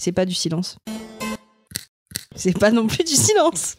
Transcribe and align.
C'est 0.00 0.12
pas 0.12 0.24
du 0.24 0.32
silence. 0.32 0.78
C'est 2.34 2.58
pas 2.58 2.70
non 2.70 2.86
plus 2.86 3.04
du 3.04 3.14
silence. 3.14 3.76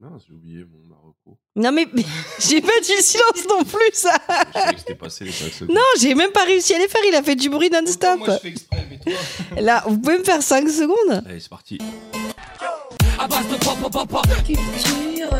Non, 0.00 0.18
j'ai 0.18 0.34
oublié 0.34 0.64
mon 0.64 0.80
Marocco. 0.84 1.38
Non 1.54 1.70
mais, 1.70 1.86
mais 1.94 2.02
j'ai 2.40 2.60
pas 2.60 2.80
du 2.80 3.00
silence 3.00 3.46
non 3.48 3.62
plus 3.62 3.92
ça. 3.92 4.18
Je 4.28 4.58
savais 4.58 4.74
que 4.74 4.80
c'était 4.80 4.94
passé 4.96 5.24
les 5.24 5.30
5 5.30 5.52
secondes. 5.52 5.68
Non, 5.76 5.82
j'ai 6.00 6.16
même 6.16 6.32
pas 6.32 6.42
réussi 6.42 6.74
à 6.74 6.78
les 6.78 6.88
faire. 6.88 7.02
Il 7.06 7.14
a 7.14 7.22
fait 7.22 7.36
du 7.36 7.48
bruit 7.48 7.70
non-stop. 7.70 8.18
Moi, 8.18 8.30
je 8.34 8.38
fais 8.40 8.48
exprès, 8.48 8.84
mais 8.90 8.98
toi. 8.98 9.12
Là, 9.60 9.84
vous 9.86 9.96
pouvez 9.96 10.18
me 10.18 10.24
faire 10.24 10.42
5 10.42 10.68
secondes 10.68 11.22
Allez, 11.24 11.38
c'est 11.38 11.50
parti. 11.50 11.78
À 13.16 13.28
base 13.28 13.46
de 13.46 13.64
pop, 13.64 13.78
pop, 13.80 13.92
pop, 13.92 14.08
pop. 14.08 14.26
Culture. 14.44 15.30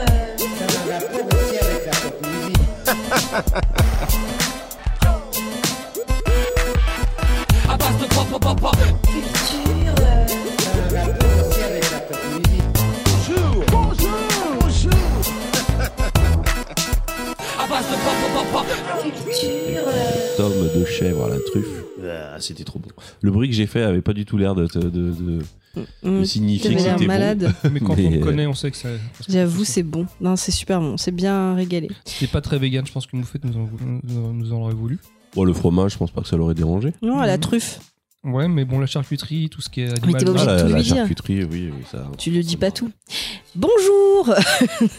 À 7.68 7.76
base 7.76 7.98
de 7.98 8.14
pop, 8.14 8.28
pop, 8.30 8.40
pop, 8.40 8.60
pop. 8.60 8.76
Culture. 9.02 9.45
Tome 20.36 20.68
de 20.74 20.84
chèvre 20.84 21.24
à 21.24 21.28
la 21.30 21.36
truffe. 21.40 21.66
Ah, 22.04 22.36
c'était 22.40 22.64
trop 22.64 22.78
bon. 22.78 22.88
Le 23.22 23.30
bruit 23.30 23.48
que 23.48 23.54
j'ai 23.54 23.66
fait 23.66 23.82
avait 23.82 24.02
pas 24.02 24.12
du 24.12 24.24
tout 24.24 24.36
l'air 24.36 24.54
de, 24.54 24.66
de, 24.66 24.80
de- 24.80 24.88
de- 24.90 25.12
de 25.38 25.42
Mmh, 26.02 26.24
signifier 26.24 26.70
que 26.70 26.74
l'air 26.76 26.94
c'était 26.94 27.06
bon. 27.06 27.06
malade. 27.06 27.52
Mais 27.70 27.80
quand 27.80 27.94
Mais, 27.98 28.06
on 28.06 28.12
euh, 28.12 28.20
connaît, 28.20 28.46
on 28.46 28.54
sait 28.54 28.70
que 28.70 28.76
ça. 28.78 28.88
que 28.88 29.30
J'avoue, 29.30 29.64
c'est 29.64 29.82
bon. 29.82 30.06
Non, 30.22 30.34
c'est 30.36 30.50
super 30.52 30.80
bon. 30.80 30.96
C'est 30.96 31.10
bien 31.10 31.54
régalé. 31.54 31.90
C'était 32.06 32.28
pas 32.32 32.40
très 32.40 32.58
vegan, 32.58 32.86
je 32.86 32.92
pense 32.92 33.06
qu'une 33.06 33.18
moufette 33.20 33.44
nous 33.44 33.56
en, 33.58 33.68
nous, 34.04 34.32
nous 34.32 34.52
en 34.54 34.62
aurait 34.62 34.74
voulu. 34.74 34.98
Bon, 35.34 35.44
le 35.44 35.52
fromage, 35.52 35.92
je 35.92 35.98
pense 35.98 36.10
pas 36.10 36.22
que 36.22 36.28
ça 36.28 36.36
l'aurait 36.36 36.54
dérangé. 36.54 36.92
Non, 37.02 37.18
à 37.20 37.26
la 37.26 37.34
Mhm. 37.34 37.40
truffe. 37.40 37.80
Ouais, 38.26 38.48
mais 38.48 38.64
bon, 38.64 38.78
la 38.80 38.86
charcuterie, 38.86 39.48
tout 39.48 39.60
ce 39.60 39.68
qui 39.68 39.82
est 39.82 39.86
t'es 39.88 40.02
animal. 40.02 40.24
pas 40.24 40.30
obligé 40.30 40.46
Ah, 40.48 40.52
de 40.52 40.56
la, 40.56 40.62
tout 40.62 40.68
la 40.70 40.76
lui 40.78 40.82
dire. 40.82 40.96
charcuterie, 40.96 41.44
oui, 41.44 41.70
oui, 41.72 41.84
ça. 41.90 42.06
Tu 42.18 42.30
le 42.30 42.42
dis 42.42 42.56
pas 42.56 42.70
tout. 42.72 42.90
Bonjour, 43.54 44.34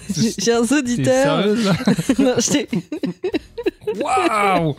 chers 0.39 0.61
T'es 0.65 0.73
auditeurs. 0.75 1.43
sérieuse 1.43 1.65
là 1.65 1.73
Non, 2.19 2.33
je 2.39 2.49
t'ai- 2.51 2.67
Waouh 3.95 4.75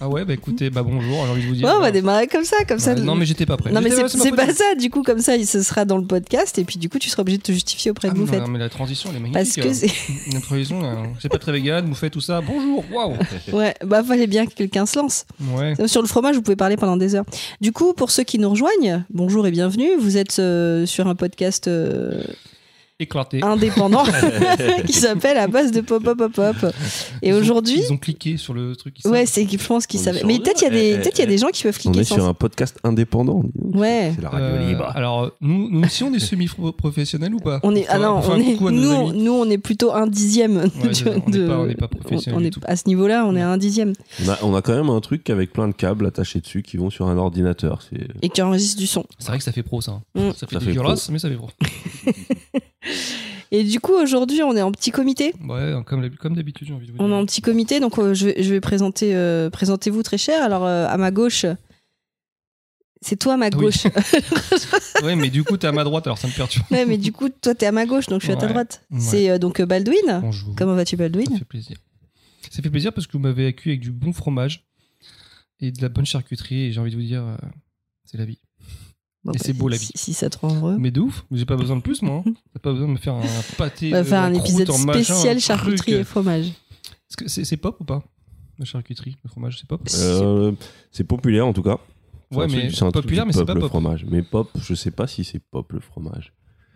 Ah 0.00 0.08
ouais, 0.08 0.24
bah 0.24 0.34
écoutez, 0.34 0.70
bah 0.70 0.82
bonjour, 0.82 1.24
j'ai 1.24 1.30
envie 1.30 1.42
de 1.42 1.46
vous 1.48 1.54
dire. 1.54 1.66
Ouais, 1.68 1.74
on 1.76 1.80
va 1.80 1.92
démarrer 1.92 2.26
comme 2.26 2.44
ça, 2.44 2.56
comme 2.66 2.78
ça. 2.80 2.94
Non, 2.96 3.14
mais 3.14 3.24
j'étais 3.26 3.46
pas 3.46 3.56
prêt. 3.56 3.70
Non, 3.70 3.80
mais 3.80 3.90
c'est 3.90 4.32
pas 4.34 4.52
ça. 4.52 4.74
Du 4.78 4.90
coup, 4.90 5.02
comme 5.02 5.20
ça, 5.20 5.36
il 5.36 5.46
se 5.46 5.62
sera 5.62 5.84
dans 5.84 5.98
le 5.98 6.04
podcast 6.04 6.58
et 6.58 6.64
puis 6.64 6.78
du 6.78 6.88
coup, 6.88 6.98
tu 6.98 7.08
seras 7.08 7.22
obligé 7.22 7.38
de 7.38 7.42
te 7.42 7.52
justifier 7.52 7.90
auprès 7.92 8.08
Ah, 8.08 8.12
de 8.14 8.16
non, 8.18 8.24
Moufette. 8.24 8.40
non, 8.40 8.48
mais 8.48 8.58
la 8.58 8.68
transition, 8.68 9.10
elle 9.10 9.18
est 9.24 9.32
Parce 9.32 9.56
magnifique. 9.56 9.62
que 9.62 9.68
hein. 9.68 9.72
c'est. 10.26 10.32
Une 10.34 10.40
transition, 10.40 10.80
là, 10.82 10.96
c'est 11.20 11.28
pas 11.28 11.38
très 11.38 11.52
vegan, 11.52 11.86
moufette, 11.86 12.12
tout 12.12 12.20
ça. 12.20 12.40
Bonjour, 12.40 12.84
waouh 12.92 13.14
Ouais, 13.52 13.74
bah, 13.84 14.02
fallait 14.02 14.26
bien 14.26 14.46
que 14.46 14.54
quelqu'un 14.54 14.84
se 14.86 14.98
lance. 14.98 15.24
Ouais. 15.54 15.74
Sur 15.86 16.02
le 16.02 16.08
fromage, 16.08 16.34
vous 16.34 16.42
pouvez 16.42 16.56
parler 16.56 16.76
pendant 16.76 16.96
des 16.96 17.14
heures. 17.14 17.24
Du 17.60 17.72
coup, 17.72 17.92
pour 17.92 18.10
ceux 18.10 18.24
qui 18.24 18.38
nous 18.38 18.50
rejoignent, 18.50 19.04
bonjour 19.10 19.46
et 19.46 19.50
bienvenue. 19.50 19.96
Vous 19.96 20.16
êtes 20.16 20.38
euh, 20.38 20.86
sur 20.86 21.06
un 21.06 21.14
podcast 21.14 21.68
euh, 21.68 22.22
Éclaté. 23.00 23.40
indépendant 23.44 24.02
qui 24.86 24.92
s'appelle 24.92 25.38
À 25.38 25.46
base 25.46 25.70
de 25.70 25.80
pop 25.82 26.02
pop 26.02 26.18
pop 26.18 26.32
pop. 26.32 26.72
Et 27.22 27.28
Ils 27.28 27.34
ont- 27.34 27.38
aujourd'hui, 27.38 27.80
Ils 27.86 27.92
ont 27.92 27.96
cliqué 27.96 28.36
sur 28.36 28.54
le 28.54 28.74
truc. 28.74 28.96
ils 29.04 29.08
ouais, 29.08 29.24
savent. 29.24 29.44
c'est 29.46 29.58
je 29.58 29.64
pense 29.66 29.86
qu'ils 29.86 30.00
On 30.00 30.02
est 30.02 30.04
savaient. 30.06 30.18
sur- 30.18 30.26
Mais 30.26 30.38
peut-être 30.40 30.62
il 30.62 30.64
y 30.64 30.66
a 30.66 30.70
des 30.70 30.90
Eh, 30.90 30.96
peut-être 30.98 31.18
il 31.18 31.20
y 31.20 31.22
a 31.22 31.24
eh. 31.24 31.28
des 31.28 31.38
gens 31.38 31.48
qui 31.48 31.62
peuvent 31.62 31.76
On 31.78 31.90
cliquer 31.90 32.00
est 32.00 32.04
sans. 32.04 32.16
sur 32.16 32.26
un 32.26 32.34
podcast 32.34 32.76
indépendant. 32.82 33.42
dis 33.44 33.50
donc. 33.54 33.76
Ouais. 33.80 34.12
C'est 34.16 34.22
la 34.22 34.30
radio 34.30 34.46
Euh, 34.48 34.68
libre. 34.68 34.90
alors, 34.96 35.30
nous, 35.40 35.68
nous 35.70 35.82
aussi, 35.84 36.02
on 36.02 36.12
est 36.12 36.18
semi-professionnels 36.18 37.34
ou 37.34 37.38
pas? 37.38 37.60
On 37.62 37.76
est, 37.76 37.86
ah 37.88 37.98
non, 37.98 38.20
on 38.28 38.36
est, 38.40 38.44
coucou 38.54 38.68
à 38.68 38.70
nos 38.72 38.80
nous, 38.82 38.90
on- 38.90 39.10
amis? 39.10 39.22
nous, 39.22 39.32
on 39.32 39.48
est 39.50 39.58
plutôt 39.58 39.92
un 39.94 40.08
dixième. 40.08 40.56
Ouais, 40.56 40.64
de- 40.88 40.92
c'est 40.92 41.04
ça, 41.04 41.10
on 41.24 41.30
n'est 41.30 41.38
de- 41.38 41.46
pas- 41.46 41.58
on 41.60 41.66
n'est 41.66 41.74
pas 41.76 41.86
professionnels 41.88 42.36
on 42.38 42.40
du 42.40 42.46
est- 42.48 42.50
tout. 42.50 42.60
À 42.64 42.74
ce 42.74 42.82
niveau-là, 42.88 43.24
on 43.26 43.36
est 43.36 43.42
à 43.42 43.48
un 43.48 43.58
dixième. 43.58 43.92
On 44.24 44.28
a, 44.28 44.38
on 44.42 44.54
a 44.56 44.60
quand 44.62 44.74
même 44.74 44.90
un 44.90 45.00
truc 45.00 45.30
avec 45.30 45.52
plein 45.52 45.68
de 45.68 45.72
câbles 45.74 46.04
attachés 46.04 46.40
dessus 46.40 46.62
qui 46.62 46.76
vont 46.78 46.90
sur 46.90 47.06
un 47.06 47.16
ordinateur. 47.16 47.80
C'est 47.88 48.08
Et 48.22 48.28
qui 48.28 48.42
enregistre 48.42 48.76
du 48.80 48.88
son. 48.88 49.04
C'est 49.20 49.28
vrai 49.28 49.38
que 49.38 49.44
ça 49.44 49.52
fait 49.52 49.62
pro, 49.62 49.80
ça. 49.80 50.00
Mm. 50.16 50.30
Ça 50.36 50.46
fait 50.48 50.54
Ça 50.54 50.60
fait 50.60 50.66
dégueulasse, 50.66 51.08
mais 51.10 51.20
ça 51.20 51.28
fait 51.28 51.36
pro. 51.36 51.48
Et 53.50 53.64
du 53.64 53.80
coup, 53.80 53.92
aujourd'hui, 53.94 54.42
on 54.42 54.54
est 54.56 54.60
en 54.62 54.70
petit 54.72 54.90
comité. 54.90 55.32
Ouais, 55.48 55.74
comme 55.86 56.34
d'habitude, 56.36 56.68
j'ai 56.68 56.74
envie 56.74 56.86
de 56.86 56.92
vous 56.92 56.98
On 57.00 57.06
est 57.06 57.08
dire. 57.08 57.16
en 57.16 57.24
petit 57.26 57.40
comité, 57.40 57.80
donc 57.80 57.98
euh, 57.98 58.12
je 58.12 58.26
vais, 58.26 58.42
je 58.42 58.50
vais 58.52 58.60
présenter, 58.60 59.14
euh, 59.16 59.48
présentez-vous 59.48 60.02
très 60.02 60.18
cher. 60.18 60.42
Alors, 60.42 60.66
euh, 60.66 60.86
à 60.86 60.98
ma 60.98 61.10
gauche, 61.10 61.46
c'est 63.00 63.16
toi 63.16 63.34
à 63.34 63.36
ma 63.38 63.46
Oui. 63.46 63.52
gauche. 63.52 63.84
Ouais, 65.02 65.14
mais 65.16 65.30
du 65.30 65.44
coup, 65.44 65.56
t'es 65.56 65.66
à 65.68 65.72
ma 65.72 65.84
droite, 65.84 66.06
alors 66.06 66.18
ça 66.18 66.26
me 66.28 66.32
perturbe. 66.32 66.66
ouais, 66.72 66.84
mais 66.84 66.98
du 66.98 67.12
coup, 67.12 67.28
toi, 67.30 67.54
t'es 67.54 67.66
à 67.66 67.72
ma 67.72 67.86
gauche, 67.86 68.06
donc 68.06 68.20
je 68.20 68.26
suis 68.26 68.32
à 68.32 68.36
ta 68.36 68.48
droite. 68.48 68.82
Ouais. 68.90 68.98
C'est 69.00 69.38
donc 69.38 69.62
Baldwin. 69.62 70.20
Bonjour. 70.20 70.54
Comment 70.56 70.74
vas-tu, 70.74 70.96
Ça 70.96 71.02
Baldwin 71.04 71.38
fait 71.38 71.44
plaisir. 71.44 71.76
Ça 72.50 72.62
fait 72.62 72.70
plaisir 72.70 72.92
parce 72.92 73.06
que 73.06 73.12
vous 73.12 73.18
m'avez 73.20 73.46
accueilli 73.46 73.74
avec 73.76 73.80
du 73.80 73.92
bon 73.92 74.12
fromage 74.12 74.66
et 75.60 75.70
de 75.70 75.80
la 75.80 75.88
bonne 75.88 76.04
charcuterie, 76.06 76.64
et 76.64 76.72
j'ai 76.72 76.80
envie 76.80 76.90
de 76.90 76.96
vous 76.96 77.02
dire, 77.02 77.24
c'est 78.04 78.18
la 78.18 78.24
vie. 78.26 78.38
Bon, 79.28 79.34
Et 79.34 79.38
c'est 79.38 79.52
beau, 79.52 79.68
la 79.68 79.76
vie. 79.76 79.86
Si, 79.86 79.92
si 79.96 80.14
ça 80.14 80.30
te 80.30 80.38
rend 80.38 80.54
heureux. 80.54 80.76
Mais 80.78 80.90
de 80.90 81.00
ouf, 81.00 81.24
j'ai 81.30 81.44
pas 81.44 81.56
besoin 81.56 81.76
de 81.76 81.82
plus, 81.82 82.00
moi. 82.02 82.22
hein. 82.26 82.32
T'as 82.54 82.60
pas 82.60 82.72
besoin 82.72 82.86
de 82.88 82.92
me 82.92 82.96
faire 82.98 83.14
un 83.14 83.22
pâté. 83.56 83.88
On 83.88 83.90
va 83.92 83.96
euh, 83.98 84.04
faire 84.04 84.22
un 84.22 84.34
en 84.34 84.38
croûte, 84.38 84.60
épisode 84.60 84.76
spécial 84.90 85.36
un 85.36 85.40
charcuterie 85.40 85.76
truc. 85.92 85.94
et 86.00 86.04
fromage. 86.04 86.46
Est-ce 86.46 87.16
que 87.16 87.28
c'est 87.28 87.44
c'est 87.44 87.56
pop 87.56 87.76
ou 87.80 87.84
pas 87.84 88.02
La 88.58 88.64
charcuterie, 88.64 89.16
le 89.24 89.28
fromage, 89.30 89.58
c'est 89.60 89.66
pop? 89.68 89.80
Euh, 89.98 90.52
c'est 90.92 91.04
populaire 91.04 91.46
en 91.46 91.52
tout 91.52 91.62
cas. 91.62 91.78
C'est 92.30 92.36
Ouais, 92.38 92.44
un 92.44 92.48
mais 92.48 92.70
c'est 92.70 92.82
un 92.84 92.90
populaire, 92.90 93.24
mais 93.26 93.32
c'est 93.32 93.38
pop, 93.40 93.46
pas 93.48 93.54
le 93.54 93.60
pop. 93.60 93.68
fromage. 93.70 94.04
Mais 94.10 94.22
pop, 94.22 94.50
je 94.60 94.74
sais 94.74 94.90
pas 94.90 95.06
si 95.06 95.24
c'est 95.24 95.38
pop 95.40 95.70
le 95.72 95.80
fromage. 95.80 96.32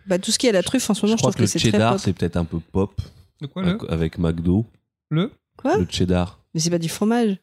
Bah, 0.07 0.19
tout 0.19 0.31
ce 0.31 0.37
qui 0.39 0.47
est 0.47 0.49
à 0.49 0.53
la 0.53 0.63
truffe, 0.63 0.89
en 0.89 0.93
ce 0.93 1.05
moment, 1.05 1.15
je 1.15 1.17
je, 1.17 1.21
crois 1.21 1.31
trouve 1.31 1.33
que, 1.33 1.37
que, 1.37 1.41
le 1.43 1.47
c'est 1.47 1.59
très 1.59 1.71
cheddar 1.71 1.93
pop. 1.93 2.01
c'est 2.03 2.13
peut-être 2.13 2.37
un 2.37 2.45
peu 2.45 2.59
pop 2.59 2.99
De 3.41 3.47
quoi, 3.47 3.61
le 3.63 3.69
avec- 3.69 3.81
avec 3.89 4.17
McDo. 4.17 4.65
Le 5.09 5.31
Quoi? 5.57 5.77
Le 5.77 5.87
cheddar. 5.89 6.39
Mais 6.53 6.59
c'est 6.59 6.69
pas 6.71 6.79
du 6.79 6.89
fromage. 6.89 7.37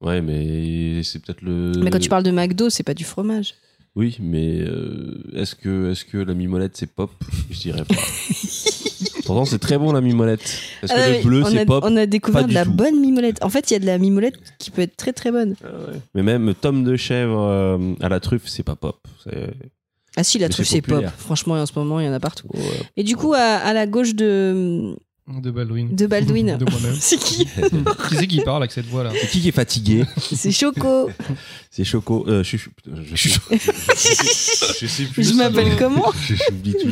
Ouais, 0.00 0.22
mais 0.22 1.02
c'est 1.02 1.18
peut-être 1.20 1.42
le. 1.42 1.72
Mais 1.82 1.90
quand 1.90 1.98
tu 1.98 2.08
parles 2.08 2.22
de 2.22 2.30
McDo, 2.30 2.70
c'est 2.70 2.84
pas 2.84 2.94
du 2.94 3.02
fromage. 3.04 3.54
Oui, 3.98 4.16
mais 4.20 4.60
euh, 4.60 5.20
est-ce 5.34 5.56
que, 5.56 5.90
est 5.90 6.04
que 6.08 6.18
la 6.18 6.32
mimolette 6.32 6.76
c'est 6.76 6.86
pop? 6.90 7.10
Je 7.50 7.58
dirais 7.58 7.84
pas. 7.84 7.96
Pourtant, 9.26 9.44
c'est 9.44 9.58
très 9.58 9.76
bon 9.76 9.92
la 9.92 10.00
mimolette. 10.00 10.40
Est-ce 10.82 10.92
que 10.94 10.98
Ah, 10.98 11.10
le 11.10 11.22
bleu 11.22 11.42
on, 11.44 11.50
c'est 11.50 11.58
a, 11.58 11.66
pop? 11.66 11.82
on 11.86 11.96
a 11.96 12.06
découvert 12.06 12.42
Pas 12.42 12.44
de 12.44 12.48
du 12.48 12.54
la 12.54 12.64
tout. 12.64 12.70
bonne 12.72 13.00
mimolette. 13.00 13.42
En 13.44 13.48
fait, 13.50 13.70
il 13.70 13.74
y 13.74 13.76
a 13.76 13.80
de 13.80 13.86
la 13.86 13.98
mimolette 13.98 14.36
qui 14.58 14.70
peut 14.70 14.82
être 14.82 14.96
très 14.96 15.12
très 15.12 15.30
bonne. 15.32 15.54
Ah. 15.64 15.68
Mais 16.14 16.22
même 16.22 16.54
tome 16.54 16.84
de 16.84 16.96
chèvre 16.96 17.38
euh, 17.40 17.94
à 18.00 18.08
la 18.08 18.20
truffe, 18.20 18.46
c'est 18.46 18.62
pas 18.62 18.76
pop. 18.76 18.96
C'est- 19.24 19.50
Ah 20.16 20.22
si, 20.24 20.38
la 20.38 20.46
Mais 20.46 20.50
truffe, 20.54 20.66
c'est 20.68 20.74
c'est 20.76 20.80
pop. 20.80 20.90
populaire. 20.90 21.12
Franchement, 21.18 21.54
en 21.54 21.66
ce 21.66 21.72
moment, 21.76 21.98
il 22.00 22.06
y 22.06 22.08
en 22.08 22.12
a 22.12 22.20
partout. 22.20 22.46
Ouais. 22.54 22.60
Et 22.96 23.02
du 23.02 23.16
coup, 23.16 23.34
à, 23.34 23.38
à 23.40 23.72
la 23.74 23.86
gauche 23.86 24.14
de, 24.14 24.94
De 25.28 25.50
Baldwin. 25.50 25.88
de 25.94 26.06
Baldwin, 26.06 26.56
De 26.56 26.64
moi-même. 26.70 26.96
c'est 27.00 27.18
qui 27.18 27.44
qui 27.44 28.14
c'est 28.16 28.26
qui 28.26 28.40
parle 28.40 28.62
avec 28.62 28.72
cette 28.72 28.86
voix-là 28.86 29.10
C'est 29.20 29.28
qui 29.28 29.40
qui 29.42 29.48
est 29.48 29.52
fatigué 29.52 30.04
C'est 30.16 30.50
Choco. 30.50 31.10
C'est 31.70 31.84
Choco. 31.84 32.24
Euh, 32.28 32.42
je, 32.42 32.56
je, 33.14 33.16
suis- 33.16 33.38
je 34.80 34.86
sais 34.86 35.04
plus. 35.04 35.28
Je 35.28 35.34
m'appelle 35.34 35.76
comment 35.78 36.12
Je-. 36.26 36.34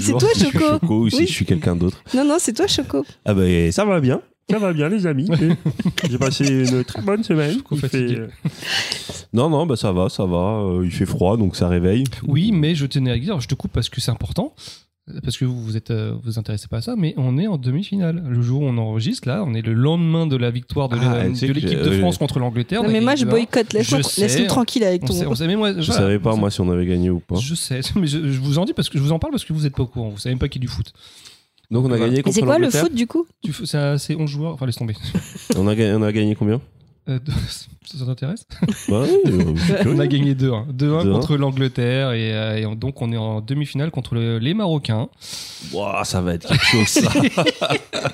C'est 0.00 0.12
toi, 0.12 0.28
si 0.34 0.40
je 0.40 0.44
Choco. 0.50 0.58
Choco 0.80 0.94
ou 1.00 1.10
si 1.10 1.16
Oui. 1.20 1.26
je 1.26 1.32
suis 1.32 1.44
quelqu'un 1.44 1.76
d'autre. 1.76 2.02
Non, 2.14 2.24
non, 2.24 2.36
c'est 2.38 2.52
toi, 2.52 2.66
Choco. 2.66 3.04
Ah 3.24 3.34
bah 3.34 3.42
ça 3.72 3.84
va 3.84 4.00
bien. 4.00 4.20
Ça 4.50 4.58
va 4.60 4.72
bien 4.72 4.88
les 4.88 5.06
amis. 5.06 5.28
J'ai 6.08 6.18
passé 6.18 6.46
une 6.46 6.84
très 6.84 7.02
bonne 7.02 7.24
semaine. 7.24 7.54
Choco 7.56 7.74
Il 7.74 7.80
fatigué. 7.80 8.16
fait, 8.44 9.26
Non 9.32 9.50
non 9.50 9.66
bah 9.66 9.76
ça 9.76 9.90
va 9.92 10.08
ça 10.08 10.24
va. 10.24 10.60
Euh, 10.62 10.82
il 10.84 10.90
fait 10.92 11.06
froid 11.06 11.36
donc 11.36 11.56
ça 11.56 11.68
réveille. 11.68 12.04
Oui, 12.26 12.52
mais 12.52 12.74
je 12.74 12.86
tenais 12.86 13.10
à 13.10 13.18
dire, 13.18 13.40
je 13.40 13.48
te 13.48 13.54
coupe 13.56 13.72
parce 13.72 13.88
que 13.88 14.00
c'est 14.00 14.10
important, 14.12 14.54
parce 15.22 15.36
que 15.38 15.44
vous 15.44 15.62
vous 15.62 15.76
êtes, 15.76 15.90
euh, 15.90 16.14
vous 16.24 16.38
intéressez 16.38 16.66
pas 16.68 16.78
à 16.78 16.80
ça, 16.82 16.94
mais 16.96 17.14
on 17.16 17.38
est 17.38 17.46
en 17.46 17.58
demi-finale. 17.58 18.24
Le 18.28 18.42
jour 18.42 18.62
où 18.62 18.64
on 18.64 18.76
enregistre, 18.76 19.28
là, 19.28 19.44
on 19.46 19.54
est 19.54 19.62
le 19.62 19.72
lendemain 19.72 20.26
de 20.26 20.36
la 20.36 20.50
victoire 20.50 20.88
de 20.88 20.96
Ah, 21.00 21.28
de 21.28 21.52
l'équipe 21.52 21.78
de 21.78 21.90
euh, 21.90 21.98
France 22.00 22.18
contre 22.18 22.38
l'Angleterre. 22.40 22.82
Non, 22.82 22.90
mais 22.90 23.00
moi, 23.00 23.14
je 23.14 23.24
2-1. 23.24 23.28
boycotte. 23.30 23.72
Laisse-nous 23.72 24.46
tranquille 24.46 24.82
avec 24.84 25.02
On 25.04 25.06
ton. 25.06 25.12
sait, 25.12 25.26
on 25.26 25.34
sait, 25.34 25.46
mais 25.46 25.56
moi, 25.56 25.68
Je 25.70 25.74
voilà, 25.86 25.92
savais 25.92 26.18
pas 26.18 26.34
moi 26.34 26.50
si 26.50 26.60
on 26.60 26.70
avait 26.70 26.86
gagné 26.86 27.10
ou 27.10 27.20
pas. 27.20 27.36
Je 27.36 27.54
sais, 27.54 27.80
mais 27.94 28.06
je, 28.08 28.30
je 28.30 28.40
vous 28.40 28.58
en 28.58 28.64
dis 28.64 28.72
parce 28.72 28.88
que 28.88 28.98
je 28.98 29.02
vous 29.02 29.12
en 29.12 29.18
parle 29.20 29.32
parce 29.32 29.44
que 29.44 29.52
vous 29.52 29.64
êtes 29.66 29.74
pas 29.76 29.84
au 29.84 29.86
courant. 29.86 30.08
Vous 30.08 30.18
savez 30.18 30.34
même 30.34 30.40
pas 30.40 30.48
qu'il 30.48 30.60
y 30.60 30.64
a 30.64 30.66
du 30.66 30.72
foot. 30.72 30.92
Donc 31.70 31.84
on 31.84 31.86
a 31.86 31.96
Voilà. 31.96 32.06
gagné 32.06 32.18
Et 32.18 32.22
contre 32.22 32.34
c'est 32.34 32.42
quoi 32.42 32.58
le 32.58 32.62
l'Angleterre 32.64 32.82
foot 32.82 32.94
du 32.94 33.06
coup? 33.06 33.26
C'est 33.64 34.14
11 34.16 34.28
joueurs. 34.30 34.54
Enfin, 34.54 34.66
laisse 34.66 34.76
tomber. 34.76 34.94
on 35.56 35.66
a, 35.68 35.74
gagné, 35.74 35.94
on 35.94 36.02
a 36.02 36.12
gagné 36.12 36.34
combien? 36.34 36.60
Euh, 37.08 37.18
deux- 37.24 37.32
ça 37.84 38.04
t'intéresse 38.04 38.46
euh, 38.90 39.06
On 39.86 39.98
a 40.00 40.06
gagné 40.08 40.34
2-1. 40.34 40.66
2-1 40.72 41.04
2-1. 41.04 41.12
contre 41.12 41.36
l'Angleterre 41.36 42.10
et, 42.12 42.34
euh, 42.34 42.56
et 42.58 42.66
on- 42.66 42.74
donc 42.74 43.00
on 43.00 43.12
est 43.12 43.16
en 43.16 43.40
demi-finale 43.40 43.90
contre 43.92 44.14
le- 44.16 44.38
les 44.38 44.54
Marocains. 44.54 45.08
Ouah, 45.72 46.02
ça 46.04 46.20
va 46.20 46.34
être 46.34 46.48
quelque 46.48 46.64
chose 46.64 46.88
ça. 46.88 47.10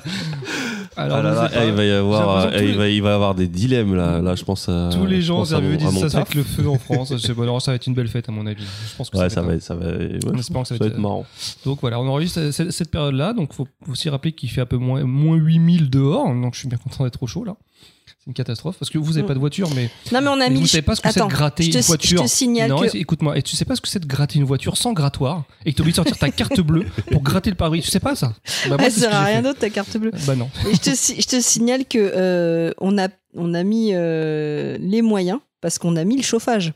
Alors, 0.94 1.18
Ah 1.18 1.22
là 1.22 1.32
là, 1.34 1.50
eh, 1.54 1.68
il 1.68 1.72
va 1.72 1.84
y 1.86 1.90
avoir, 1.90 2.54
eh, 2.54 2.68
il 2.68 2.76
va, 2.76 2.88
il 2.88 3.02
va 3.02 3.10
y 3.10 3.12
avoir 3.14 3.34
des 3.34 3.46
dilemmes 3.48 3.94
là. 3.94 4.20
Là, 4.20 4.34
je 4.34 4.44
pense 4.44 4.68
à. 4.68 4.90
Tous 4.92 5.06
les 5.06 5.22
gens 5.22 5.40
à 5.50 5.60
disent 5.60 6.00
ça, 6.00 6.08
ça 6.10 6.18
va 6.18 6.22
être 6.22 6.34
le 6.34 6.42
feu 6.42 6.68
en 6.68 6.78
France. 6.78 7.12
Je 7.12 7.16
sais 7.16 7.34
pas, 7.34 7.44
alors 7.44 7.62
ça 7.62 7.70
va 7.72 7.76
être 7.76 7.86
une 7.86 7.94
belle 7.94 8.08
fête 8.08 8.28
à 8.28 8.32
mon 8.32 8.46
avis. 8.46 8.62
Je 8.62 8.96
pense 8.96 9.08
que 9.08 9.16
Ouais, 9.16 9.30
ça, 9.30 9.40
va 9.40 9.54
être... 9.54 9.62
ça 9.62 9.74
va, 9.74 9.86
ouais, 9.86 10.20
ça 10.64 10.76
va 10.76 10.88
marrant. 10.98 11.24
Donc 11.64 11.80
voilà, 11.80 11.98
on 11.98 12.06
enregistre 12.08 12.50
cette, 12.50 12.72
cette 12.72 12.90
période-là. 12.90 13.32
Donc 13.32 13.54
faut 13.54 13.66
aussi 13.90 14.10
rappeler 14.10 14.32
qu'il 14.32 14.50
fait 14.50 14.60
un 14.60 14.66
peu 14.66 14.76
moins, 14.76 15.02
moins 15.04 15.36
8000 15.36 15.88
dehors. 15.88 16.26
Donc 16.28 16.52
je 16.54 16.58
suis 16.60 16.68
bien 16.68 16.78
content 16.78 17.04
d'être 17.04 17.22
au 17.22 17.26
chaud 17.26 17.44
là. 17.44 17.56
C'est 18.24 18.28
une 18.28 18.34
catastrophe 18.34 18.76
parce 18.78 18.88
que 18.88 18.98
vous 18.98 19.14
n'avez 19.14 19.26
pas 19.26 19.34
de 19.34 19.40
voiture, 19.40 19.68
mais 19.74 19.90
Non, 20.12 20.20
mais 20.20 20.28
on 20.28 20.40
a 20.40 20.48
mis. 20.48 20.54
vous 20.54 20.60
le- 20.62 20.66
savez 20.68 20.82
pas 20.82 20.94
ce 20.94 21.00
que 21.00 21.10
c'est 21.10 21.18
de 21.18 21.26
gratter 21.26 21.68
te- 21.68 21.76
une 21.76 21.82
je 21.82 21.86
voiture. 21.88 22.22
te 22.22 22.28
signale 22.28 22.70
non, 22.70 22.80
que- 22.82 22.96
écoute-moi, 22.96 23.36
et 23.36 23.42
tu 23.42 23.56
sais 23.56 23.64
pas 23.64 23.74
ce 23.74 23.80
que 23.80 23.88
c'est 23.88 23.98
de 23.98 24.06
gratter 24.06 24.38
une 24.38 24.44
voiture 24.44 24.76
sans 24.76 24.92
grattoir 24.92 25.42
et 25.66 25.72
que 25.72 25.76
t'es 25.76 25.80
obligé 25.80 25.92
de 25.94 25.96
sortir 25.96 26.18
ta 26.18 26.30
carte 26.30 26.60
bleue 26.60 26.86
pour 27.10 27.20
gratter 27.22 27.50
le 27.50 27.56
pare-brise. 27.56 27.82
Tu 27.84 27.90
sais 27.90 27.98
pas 27.98 28.14
ça 28.14 28.32
Bah, 28.68 28.76
moi, 28.78 28.90
ce 28.90 29.00
sert 29.00 29.12
à 29.12 29.24
rien 29.24 29.42
d'autre 29.42 29.58
ta 29.58 29.70
carte 29.70 29.96
bleue. 29.96 30.12
Bah 30.24 30.36
non. 30.36 30.48
Et 30.70 30.74
je 30.74 30.80
te, 30.80 30.90
je 30.90 31.26
te 31.26 31.40
signale 31.40 31.84
que 31.84 31.98
euh, 31.98 32.70
on 32.78 32.96
a 32.96 33.08
on 33.34 33.54
a 33.54 33.64
mis 33.64 33.90
euh, 33.92 34.76
les 34.80 35.02
moyens 35.02 35.40
parce 35.60 35.78
qu'on 35.80 35.96
a 35.96 36.04
mis 36.04 36.16
le 36.16 36.22
chauffage. 36.22 36.74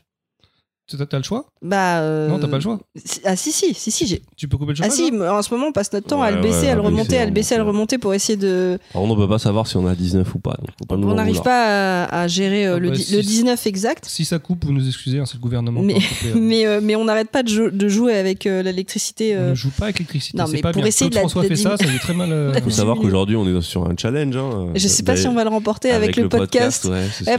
T'as 0.89 1.05
t'as 1.05 1.17
le 1.17 1.23
choix? 1.23 1.49
Bah. 1.61 1.99
euh, 2.01 2.27
Non, 2.29 2.39
t'as 2.39 2.47
pas 2.47 2.57
le 2.57 2.61
choix. 2.61 2.79
Ah 3.25 3.35
si 3.35 3.51
si 3.51 3.73
si 3.73 3.91
si 3.91 4.05
j'ai. 4.07 4.21
Tu 4.35 4.47
peux 4.47 4.57
couper 4.57 4.73
le 4.73 4.77
Ah 4.81 4.89
chauffage 4.89 4.97
si, 4.97 5.11
en 5.11 5.41
ce 5.41 5.53
moment 5.53 5.67
on 5.67 5.71
passe 5.71 5.91
notre 5.93 6.07
temps 6.07 6.21
à 6.21 6.31
le 6.31 6.41
baisser, 6.41 6.65
ouais, 6.67 6.69
à 6.69 6.75
le 6.75 6.81
remonter, 6.81 7.17
à 7.17 7.25
le 7.25 7.31
baisser, 7.31 7.55
à 7.55 7.57
le 7.57 7.63
remonter. 7.63 7.97
pour 7.97 8.13
essayer 8.13 8.37
de. 8.37 8.77
Contre, 8.93 9.11
on 9.13 9.15
peut 9.17 9.27
pas 9.27 9.39
savoir 9.39 9.65
si 9.67 9.75
on 9.77 9.87
a 9.87 9.95
19 9.95 10.35
ou 10.35 10.39
pas. 10.39 10.51
Donc 10.59 10.69
faut 10.79 10.85
pas 10.85 10.97
nous 10.97 11.09
On 11.09 11.15
n'arrive 11.15 11.41
pas 11.41 12.03
à, 12.05 12.21
à 12.23 12.27
gérer 12.27 12.67
euh, 12.67 12.75
Ah 12.75 12.79
le, 12.79 12.89
bah, 12.89 12.95
di- 12.95 13.03
si- 13.03 13.15
le 13.15 13.21
19 13.21 13.65
exact. 13.67 14.05
Si 14.07 14.25
ça 14.25 14.39
coupe, 14.39 14.65
vous 14.65 14.71
nous 14.73 14.87
excusez, 14.87 15.19
hein, 15.19 15.25
c'est 15.25 15.35
le 15.35 15.41
gouvernement. 15.41 15.81
Mais- 15.81 15.95
hein. 15.95 15.99
Mais, 16.35 16.65
euh, 16.67 16.79
mais 16.81 16.95
on 16.95 17.05
n'arrête 17.05 17.29
pas 17.29 17.43
de, 17.43 17.49
jou- 17.49 17.71
de 17.71 17.87
jouer 17.87 18.15
avec 18.17 18.45
euh, 18.45 18.61
l'électricité. 18.61 19.35
On 19.37 19.49
ne 19.49 19.55
joue 19.55 19.69
pas 19.71 19.85
avec 19.85 19.99
l'électricité, 19.99 20.37
Non, 20.37 20.45
c'est 20.45 20.53
mais 20.53 20.61
pas 20.61 20.71
pour 20.71 20.81
bien. 20.81 20.89
essayer 20.89 21.09
Claude 21.09 21.11
de 21.11 21.15
la- 21.15 21.21
François 21.29 21.43
de 21.43 21.47
fait 21.47 21.55
ça, 21.55 21.77
ça 21.77 21.85
lui 21.87 21.95
est 21.95 21.99
très 21.99 22.13
mal. 22.13 22.31
euh, 22.31 22.53
Faut 22.61 22.69
savoir 22.69 22.97
qu'aujourd'hui, 22.97 23.35
on 23.35 23.47
est 23.47 23.61
sur 23.61 23.85
un 23.89 23.95
challenge. 23.97 24.35
Hein, 24.37 24.67
Je 24.75 24.87
sais 24.87 25.03
pas 25.03 25.15
si 25.17 25.27
on 25.27 25.33
va 25.33 25.43
le 25.43 25.49
remporter 25.49 25.91
avec, 25.91 26.15
le 26.15 26.29
podcast. 26.29 26.87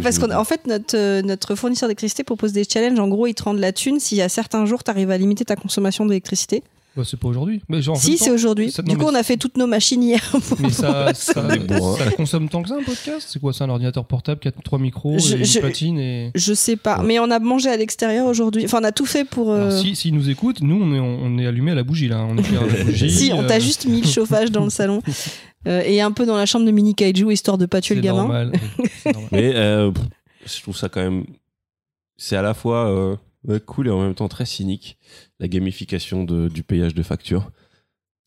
parce 0.03 0.19
qu'en 0.19 0.45
fait, 0.45 0.67
notre, 0.67 1.21
notre 1.23 1.55
fournisseur 1.55 1.89
d'électricité 1.89 2.25
propose 2.25 2.53
des 2.53 2.65
challenges. 2.65 2.99
En 2.99 3.09
gros, 3.09 3.27
il 3.27 3.35
te 3.35 3.43
rend 3.45 3.55
de 3.55 3.61
la 3.61 3.73
thune 3.73 4.01
si 4.09 4.21
à 4.23 4.29
certains 4.29 4.65
jours, 4.67 4.83
tu 4.85 4.91
arrives 4.91 5.11
à 5.11 5.19
limiter 5.19 5.45
ta 5.45 5.57
consommation 5.57 6.07
d'électricité. 6.07 6.63
Bah, 6.97 7.05
c'est 7.09 7.19
pas 7.21 7.29
aujourd'hui. 7.29 7.63
Mais 7.69 7.81
genre, 7.81 7.95
en 7.97 7.99
Si, 8.01 8.19
c'est 8.19 8.31
aujourd'hui. 8.31 8.73
ça- 8.73 8.83
Du 8.83 8.91
non, 8.91 8.97
coup, 8.99 9.05
mais 9.05 9.13
on 9.13 9.15
a 9.15 9.23
fait 9.23 9.37
toutes 9.37 9.57
nos 9.57 9.69
machines 9.69 10.03
hier. 10.03 10.21
Mais 10.59 10.71
ça, 10.71 11.15
ça, 11.15 11.47
ça 11.49 12.11
consomme 12.17 12.49
tant 12.49 12.61
que 12.63 12.69
ça 12.71 12.75
un 12.75 12.83
podcast? 12.83 13.29
C'est 13.31 13.39
quoi 13.41 13.53
ça 13.53 13.65
Un 13.65 13.69
ordinateur 13.71 14.05
portable 14.05 14.41
qui 14.41 14.49
a 14.49 14.53
trois 14.53 14.81
micros, 14.81 15.17
Je- 15.19 15.37
et 15.37 15.39
une 15.39 15.45
je- 15.45 15.61
platine 15.61 15.99
et. 16.01 16.33
Je 16.35 16.53
sais 16.55 16.75
pas. 16.75 16.99
Ouais. 16.99 17.07
Mais 17.07 17.19
on 17.21 17.31
a 17.31 17.39
mangé 17.39 17.69
à 17.69 17.77
l'extérieur 17.77 18.27
aujourd'hui. 18.27 18.65
Enfin, 18.65 18.81
on 18.81 18.85
a 18.85 18.91
tout 18.91 19.07
fait 19.07 19.25
pour. 19.25 19.53
euh, 19.53 19.69
Alors, 19.69 19.81
si, 19.81 19.95
s'ils 19.95 20.15
nous 20.15 20.29
écoutent, 20.29 20.61
nous 20.61 20.81
on 20.83 20.93
est, 20.93 20.99
on 20.99 21.39
est 21.39 21.47
allumé 21.47 21.71
à 21.71 21.75
la 21.77 21.85
bougie 21.85 22.09
là. 22.09 22.25
On 22.29 22.37
éclaire 22.37 22.63
à 22.63 22.67
la 22.67 22.83
bougie. 22.85 23.11
Si, 23.11 23.31
on 23.33 23.47
t'a 23.47 23.57
euh, 23.57 23.61
juste 23.61 23.85
mis 23.87 24.01
le 24.01 24.09
chauffage 24.09 24.51
dans 24.51 24.65
le 24.65 24.71
salon. 24.71 25.01
Euh, 25.67 25.83
et 25.85 26.01
un 26.01 26.13
peu 26.13 26.25
dans 26.25 26.37
la 26.37 26.47
chambre 26.47 26.65
de 26.65 26.71
mini 26.71 26.95
kaiju, 26.95 27.33
histoire 27.33 27.59
de 27.59 27.67
pas 27.67 27.81
tuer 27.81 27.97
le 27.97 28.01
gamin. 28.01 28.19
normal. 28.23 28.53
C'est 29.03 29.13
normal. 29.13 29.29
Mais 29.33 29.53
euh, 29.57 29.91
pff, 29.91 30.05
je 30.57 30.63
trouve 30.63 30.77
ça 30.77 30.89
quand 30.89 31.01
même. 31.03 31.25
C'est 32.17 32.37
à 32.37 32.43
la 32.43 32.55
fois 32.55 32.89
euh, 32.89 33.17
ouais, 33.47 33.61
cool 33.61 33.89
et 33.89 33.91
en 33.91 34.01
même 34.01 34.15
temps 34.15 34.29
très 34.29 34.47
cynique. 34.47 34.97
La 35.41 35.49
gamification 35.49 36.25
de, 36.25 36.49
du 36.49 36.63
payage 36.63 36.95
de 36.95 37.03
factures. 37.03 37.51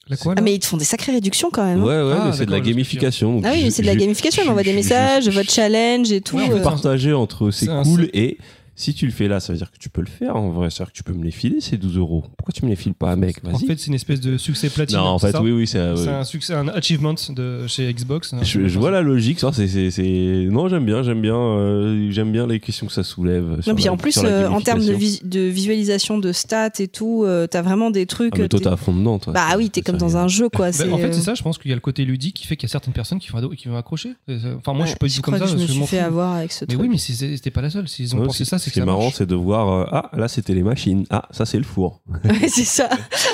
La 0.07 0.17
quoi 0.17 0.33
Ah, 0.37 0.41
mais 0.41 0.53
ils 0.55 0.59
te 0.59 0.65
font 0.65 0.77
des 0.77 0.83
sacrées 0.85 1.11
réductions 1.11 1.49
quand 1.51 1.63
même. 1.63 1.79
hein. 1.79 1.83
Ouais, 1.83 2.01
ouais, 2.03 2.17
Ah, 2.19 2.25
mais 2.27 2.33
c'est 2.35 2.45
de 2.45 2.51
la 2.51 2.59
gamification. 2.59 3.35
donc 3.35 3.43
Ah 3.45 3.51
oui, 3.53 3.71
c'est 3.71 3.81
de 3.83 3.87
la 3.87 3.95
gamification. 3.95 4.43
On 4.45 4.49
envoie 4.49 4.63
des 4.63 4.73
messages, 4.73 5.25
je- 5.25 5.31
votre 5.31 5.51
challenge 5.51 6.11
et 6.11 6.21
tout. 6.21 6.37
Ouais, 6.37 6.43
en 6.43 6.45
Tu 6.45 6.51
fait, 6.51 6.55
euh. 6.55 6.57
peux 6.59 6.63
partager 6.63 7.13
entre 7.13 7.51
c'est 7.51 7.67
cool 7.67 8.09
et 8.13 8.37
si 8.75 8.93
tu 8.93 9.05
le 9.05 9.11
fais 9.11 9.27
là, 9.27 9.39
ça 9.39 9.53
veut 9.53 9.57
dire 9.57 9.71
que 9.71 9.77
tu 9.77 9.89
peux 9.89 10.01
le 10.01 10.07
faire 10.07 10.35
en 10.35 10.49
vrai. 10.49 10.69
C'est-à-dire 10.69 10.91
que 10.91 10.97
tu 10.97 11.03
peux 11.03 11.13
me 11.13 11.23
les 11.23 11.31
filer 11.31 11.61
ces 11.61 11.77
12 11.77 11.97
euros. 11.97 12.23
Pourquoi 12.37 12.51
tu 12.53 12.63
me 12.65 12.69
les 12.69 12.75
files 12.75 12.93
pas, 12.95 13.15
mec? 13.15 13.37
En 13.51 13.57
fait, 13.59 13.77
c'est 13.77 13.87
une 13.87 13.93
espèce 13.93 14.19
de 14.21 14.37
succès 14.37 14.69
platine. 14.69 14.97
non, 14.97 15.03
en 15.03 15.19
c'est 15.19 15.27
fait, 15.27 15.33
ça 15.33 15.41
oui, 15.43 15.51
oui, 15.51 15.67
c'est. 15.67 15.77
euh, 15.77 16.19
un 16.19 16.23
succès, 16.23 16.53
un 16.53 16.67
achievement 16.69 17.13
de 17.29 17.67
chez 17.67 17.93
Xbox. 17.93 18.33
Je, 18.41 18.67
je 18.67 18.79
vois 18.79 18.91
la 18.91 19.01
logique, 19.01 19.39
ça, 19.39 19.51
c'est, 19.53 19.67
c'est, 19.67 19.91
c'est- 19.91 20.47
non, 20.49 20.67
j'aime 20.69 20.85
bien, 20.85 21.03
j'aime 21.03 21.21
bien, 21.21 21.35
euh, 21.35 22.09
j'aime 22.11 22.31
bien 22.31 22.47
les 22.47 22.59
questions 22.59 22.87
que 22.87 22.93
ça 22.93 23.03
soulève. 23.03 23.59
Non, 23.67 23.75
puis 23.75 23.83
la- 23.85 23.93
en 23.93 23.97
plus, 23.97 24.17
euh, 24.23 24.47
en 24.47 24.61
termes 24.61 24.79
de, 24.79 24.87
gamification. 24.93 24.97
vis- 24.97 25.29
de 25.29 25.41
visualisation 25.41 26.17
de 26.17 26.31
stats 26.31 26.69
et 26.79 26.87
tout, 26.87 27.23
euh, 27.25 27.47
t'as 27.47 27.61
vraiment 27.61 27.91
des 27.91 28.05
trucs. 28.05 28.33
Ah, 28.35 28.39
mais 28.41 28.47
toi, 28.47 28.59
t'es- 28.59 28.67
à 28.67 28.77
fond 28.77 28.93
dedans, 28.95 29.19
toi. 29.19 29.33
Bah 29.33 29.47
oui, 29.57 29.69
t'es 29.69 29.81
comme 29.81 29.97
dans 29.97 30.17
un 30.17 30.27
jeu, 30.27 30.49
quoi. 30.49 30.71
Bah, 30.71 30.85
en 30.91 30.97
fait, 30.97 31.13
c'est 31.13 31.21
ça, 31.21 31.33
je 31.35 31.43
pense 31.43 31.57
qu'il 31.57 31.69
y 31.69 31.73
a 31.73 31.75
le 31.75 31.81
côté 31.81 32.05
ludique 32.05 32.35
qui 32.35 32.47
fait 32.47 32.55
qu'il 32.55 32.67
y 32.67 32.69
a 32.69 32.71
certaines 32.71 32.93
personnes 32.93 33.19
qui 33.19 33.29
vont, 33.29 33.49
qui 33.49 33.67
vont 33.67 33.77
accrocher. 33.77 34.13
Enfin, 34.57 34.73
moi, 34.73 34.85
je 34.85 34.89
suis 34.91 34.97
pas 34.97 35.07
du 35.07 35.13
tout 35.15 35.21
comme 35.21 35.37
ça. 35.37 35.45
je 35.45 35.55
me 35.55 35.65
suis 35.67 35.85
fait 35.85 35.99
avoir 35.99 36.33
avec 36.37 36.51
ce 36.51 36.63
Mais 36.65 36.69
truc. 36.73 36.81
oui, 36.81 36.87
mais 36.89 36.97
c'est- 36.97 37.13
c'est- 37.13 37.35
c'était 37.35 37.51
pas 37.51 37.61
la 37.61 37.69
seule. 37.69 37.87
S'ils 37.87 38.15
ont 38.15 38.23
pensé 38.25 38.45
ça, 38.45 38.57
Ce 38.61 38.69
qui 38.69 38.79
est 38.79 38.85
marrant, 38.85 39.11
c'est 39.11 39.25
de 39.25 39.35
voir, 39.35 39.69
euh, 39.69 39.85
ah, 39.91 40.09
là, 40.13 40.27
c'était 40.27 40.53
les 40.53 40.63
machines. 40.63 41.05
Ah, 41.09 41.27
ça, 41.31 41.45
c'est 41.45 41.57
le 41.57 41.63
four. 41.63 42.01
Ouais, 42.23 42.47
c'est 42.47 42.63
ça. 42.65 42.89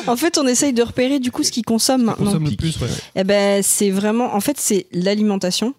En 0.08 0.16
fait, 0.16 0.38
on 0.38 0.48
essaye 0.48 0.74
de 0.74 0.82
repérer 0.82 1.20
du 1.20 1.32
coup 1.32 1.44
ce 1.44 1.52
qu'ils 1.52 1.66
consomment 1.66 2.02
On 2.02 2.06
maintenant. 2.06 2.26
consomme 2.26 2.46
le 2.50 2.56
plus, 2.56 2.80
ouais. 2.82 2.88
Eh 3.16 3.24
ben, 3.24 3.62
c'est 3.64 3.92
vraiment. 3.92 4.34
En 4.34 4.40
fait, 4.40 4.58
c'est 4.60 4.88
l'alimentation. 4.92 5.74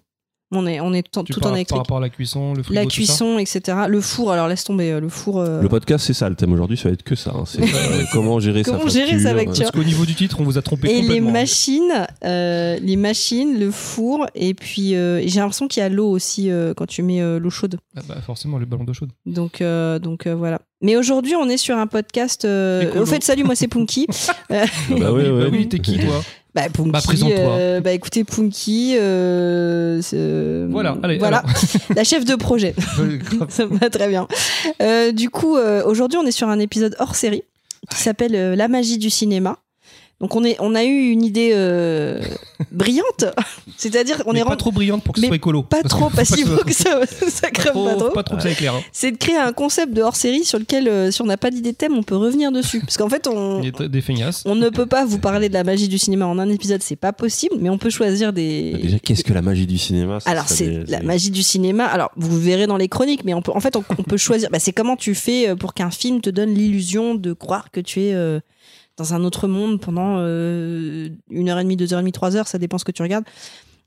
On 0.51 0.65
est, 0.65 0.79
on 0.79 0.93
est 0.93 1.03
tout, 1.07 1.21
Tu 1.21 1.31
tout 1.33 1.39
en 1.41 1.43
par 1.43 1.55
électrique. 1.55 1.77
rapport 1.77 1.97
à 1.97 1.99
la 1.99 2.09
cuisson, 2.09 2.55
le 2.55 2.63
frigo, 2.63 2.73
La 2.73 2.85
tout 2.85 2.89
ça 2.89 2.95
cuisson, 2.95 3.37
etc. 3.37 3.77
Le 3.87 4.01
four, 4.01 4.31
alors 4.31 4.47
laisse 4.47 4.63
tomber 4.63 4.91
euh, 4.91 4.99
le 4.99 5.07
four. 5.07 5.39
euh, 5.39 5.61
Le 5.61 5.69
podcast, 5.69 6.05
c'est 6.07 6.13
ça. 6.13 6.27
Le 6.27 6.35
thème 6.35 6.51
aujourd'hui, 6.53 6.75
ça 6.75 6.89
va 6.89 6.93
être 6.93 7.03
que 7.03 7.13
ça. 7.15 7.31
hein. 7.35 7.43
C'est 7.45 7.61
euh, 7.63 8.03
comment 8.13 8.39
gérer 8.39 8.63
Comment 8.63 8.81
sa 8.87 8.89
gérer 8.89 9.19
sa 9.19 9.29
facture. 9.35 9.37
facture. 9.45 9.63
Parce 9.65 9.71
qu'au 9.71 9.83
niveau 9.83 10.05
du 10.05 10.15
titre, 10.15 10.37
on 10.39 10.43
vous 10.43 10.57
a 10.57 10.63
trompé 10.63 10.89
Et 10.89 11.03
les 11.03 11.19
machines, 11.21 12.07
euh, 12.25 12.79
les 12.81 12.95
machines, 12.95 13.59
le 13.59 13.69
four, 13.69 14.25
et 14.33 14.55
puis 14.55 14.95
euh, 14.95 15.21
j'ai 15.23 15.39
l'impression 15.39 15.67
qu'il 15.67 15.81
y 15.81 15.85
a 15.85 15.89
l'eau 15.89 16.09
aussi 16.09 16.49
euh, 16.49 16.73
quand 16.73 16.87
tu 16.87 17.03
mets 17.03 17.21
euh, 17.21 17.37
l'eau 17.39 17.51
chaude. 17.51 17.77
Ah 17.95 18.01
bah, 18.09 18.15
forcément, 18.25 18.57
le 18.57 18.65
ballon 18.65 18.85
d'eau 18.85 18.93
chaude. 18.93 19.11
Donc, 19.27 19.61
euh, 19.61 19.99
donc 19.99 20.25
euh, 20.25 20.33
voilà. 20.33 20.61
Mais 20.81 20.95
aujourd'hui, 20.95 21.35
on 21.35 21.47
est 21.47 21.57
sur 21.57 21.77
un 21.77 21.85
podcast. 21.85 22.45
euh. 22.45 22.99
Au 22.99 23.05
fait, 23.05 23.23
salut, 23.23 23.43
moi 23.43 23.53
c'est 23.53 23.67
Punky. 23.67 24.07
Euh, 24.51 24.65
Bah 24.99 25.11
oui, 25.13 25.23
bah 25.29 25.45
oui, 25.51 25.67
t'es 25.69 25.77
qui, 25.77 25.99
toi? 25.99 26.23
Bah, 26.63 26.69
Punky. 26.73 26.89
Bah, 26.91 26.99
présente-toi. 27.05 27.37
euh, 27.53 27.79
bah 27.81 27.91
écoutez, 27.93 28.23
Punky. 28.23 28.95
euh, 28.99 30.01
c'est- 30.01 30.65
Voilà, 30.71 30.97
allez, 31.03 31.17
Voilà, 31.17 31.43
la 31.95 32.03
chef 32.03 32.25
de 32.25 32.35
projet. 32.35 32.75
Ça 33.49 33.65
me 33.65 33.77
va 33.77 33.89
très 33.89 34.07
bien. 34.07 34.27
Euh, 34.81 35.11
du 35.11 35.29
coup, 35.29 35.55
euh, 35.57 35.83
aujourd'hui, 35.85 36.19
on 36.21 36.25
est 36.25 36.31
sur 36.31 36.49
un 36.49 36.59
épisode 36.59 36.95
hors 36.99 37.15
série 37.15 37.43
qui 37.89 37.97
s'appelle 38.01 38.35
euh, 38.35 38.55
La 38.55 38.67
magie 38.67 38.97
du 38.97 39.09
cinéma. 39.09 39.57
Donc, 40.21 40.35
on, 40.35 40.43
est, 40.43 40.57
on 40.59 40.75
a 40.75 40.83
eu 40.83 41.09
une 41.11 41.23
idée 41.23 41.51
euh, 41.53 42.21
brillante, 42.71 43.23
c'est-à-dire 43.77 44.21
on 44.25 44.33
Mais 44.33 44.39
est 44.39 44.43
pas 44.43 44.49
rendu- 44.49 44.57
trop 44.57 44.71
brillante 44.71 45.03
pour 45.03 45.13
que 45.15 45.21
ce 45.21 45.27
soit 45.27 45.35
écolo. 45.35 45.63
pas 45.63 45.81
trop 45.83 46.09
qu'il 46.09 46.45
faut 46.45 46.57
faut 46.57 46.63
que 46.65 46.73
ça, 46.73 46.99
ça 47.05 47.49
pas 47.51 47.61
trop, 47.71 47.85
pas 47.85 47.95
trop. 47.95 48.09
pas 48.09 48.23
trop 48.23 48.35
que 48.35 48.41
ça 48.43 48.49
éclaire. 48.51 48.73
hein. 48.75 48.81
C'est 48.91 49.11
de 49.11 49.17
créer 49.17 49.37
un 49.37 49.53
concept 49.53 49.93
de 49.93 50.01
hors 50.01 50.15
série 50.17 50.43
sur 50.43 50.59
lequel, 50.59 50.87
euh, 50.89 51.09
si 51.11 51.21
on 51.21 51.25
n'a 51.25 51.37
pas 51.37 51.51
d'idée 51.51 51.71
de 51.71 51.77
thème, 51.77 51.95
on 51.97 52.03
peut 52.03 52.17
revenir 52.17 52.51
dessus. 52.51 52.79
Parce 52.81 52.97
qu'en 52.97 53.07
fait, 53.09 53.27
on, 53.27 53.61
des 53.61 54.01
feignasses. 54.01 54.43
on 54.45 54.55
ne 54.55 54.69
peut 54.69 54.85
pas 54.85 55.05
vous 55.05 55.19
parler 55.19 55.47
de 55.47 55.53
la 55.53 55.63
magie 55.63 55.87
du 55.87 55.97
cinéma 55.97 56.25
en 56.25 56.37
un 56.37 56.49
épisode, 56.49 56.83
c'est 56.83 56.95
pas 56.97 57.13
possible, 57.13 57.55
mais 57.59 57.69
on 57.69 57.77
peut 57.77 57.89
choisir 57.89 58.33
des. 58.33 58.71
Bah, 58.73 58.79
Déjà, 58.81 58.99
qu'est-ce 58.99 59.23
que 59.23 59.33
la 59.33 59.41
magie 59.41 59.67
du 59.67 59.77
cinéma 59.77 60.19
ça 60.19 60.29
Alors 60.29 60.49
c'est 60.49 60.67
des- 60.67 60.91
la 60.91 61.01
magie 61.01 61.31
du 61.31 61.43
cinéma. 61.43 61.85
Alors 61.85 62.11
vous 62.17 62.37
verrez 62.39 62.67
dans 62.67 62.77
les 62.77 62.89
chroniques, 62.89 63.23
mais 63.23 63.33
on 63.33 63.41
peut, 63.41 63.51
en 63.55 63.59
fait 63.61 63.75
on, 63.77 63.83
on 63.97 64.03
peut 64.03 64.17
choisir. 64.17 64.49
Bah, 64.51 64.59
c'est 64.59 64.73
comment 64.73 64.97
tu 64.97 65.15
fais 65.15 65.47
euh, 65.49 65.55
pour 65.55 65.73
qu'un 65.73 65.91
film 65.91 66.19
te 66.19 66.29
donne 66.29 66.53
l'illusion 66.53 67.15
de 67.15 67.31
croire 67.31 67.71
que 67.71 67.79
tu 67.79 68.01
es 68.01 68.13
euh, 68.13 68.39
dans 68.99 69.13
un 69.13 69.23
autre 69.23 69.47
monde 69.47 69.79
pendant 69.79 70.17
euh, 70.19 71.09
une 71.31 71.49
heure 71.49 71.57
et 71.57 71.63
demie, 71.63 71.77
deux 71.77 71.93
heures 71.93 71.99
et 71.99 72.03
demie, 72.03 72.11
trois 72.11 72.35
heures, 72.35 72.47
ça 72.47 72.57
dépend 72.57 72.77
ce 72.77 72.83
que 72.85 72.91
tu 72.91 73.01
regardes. 73.01 73.23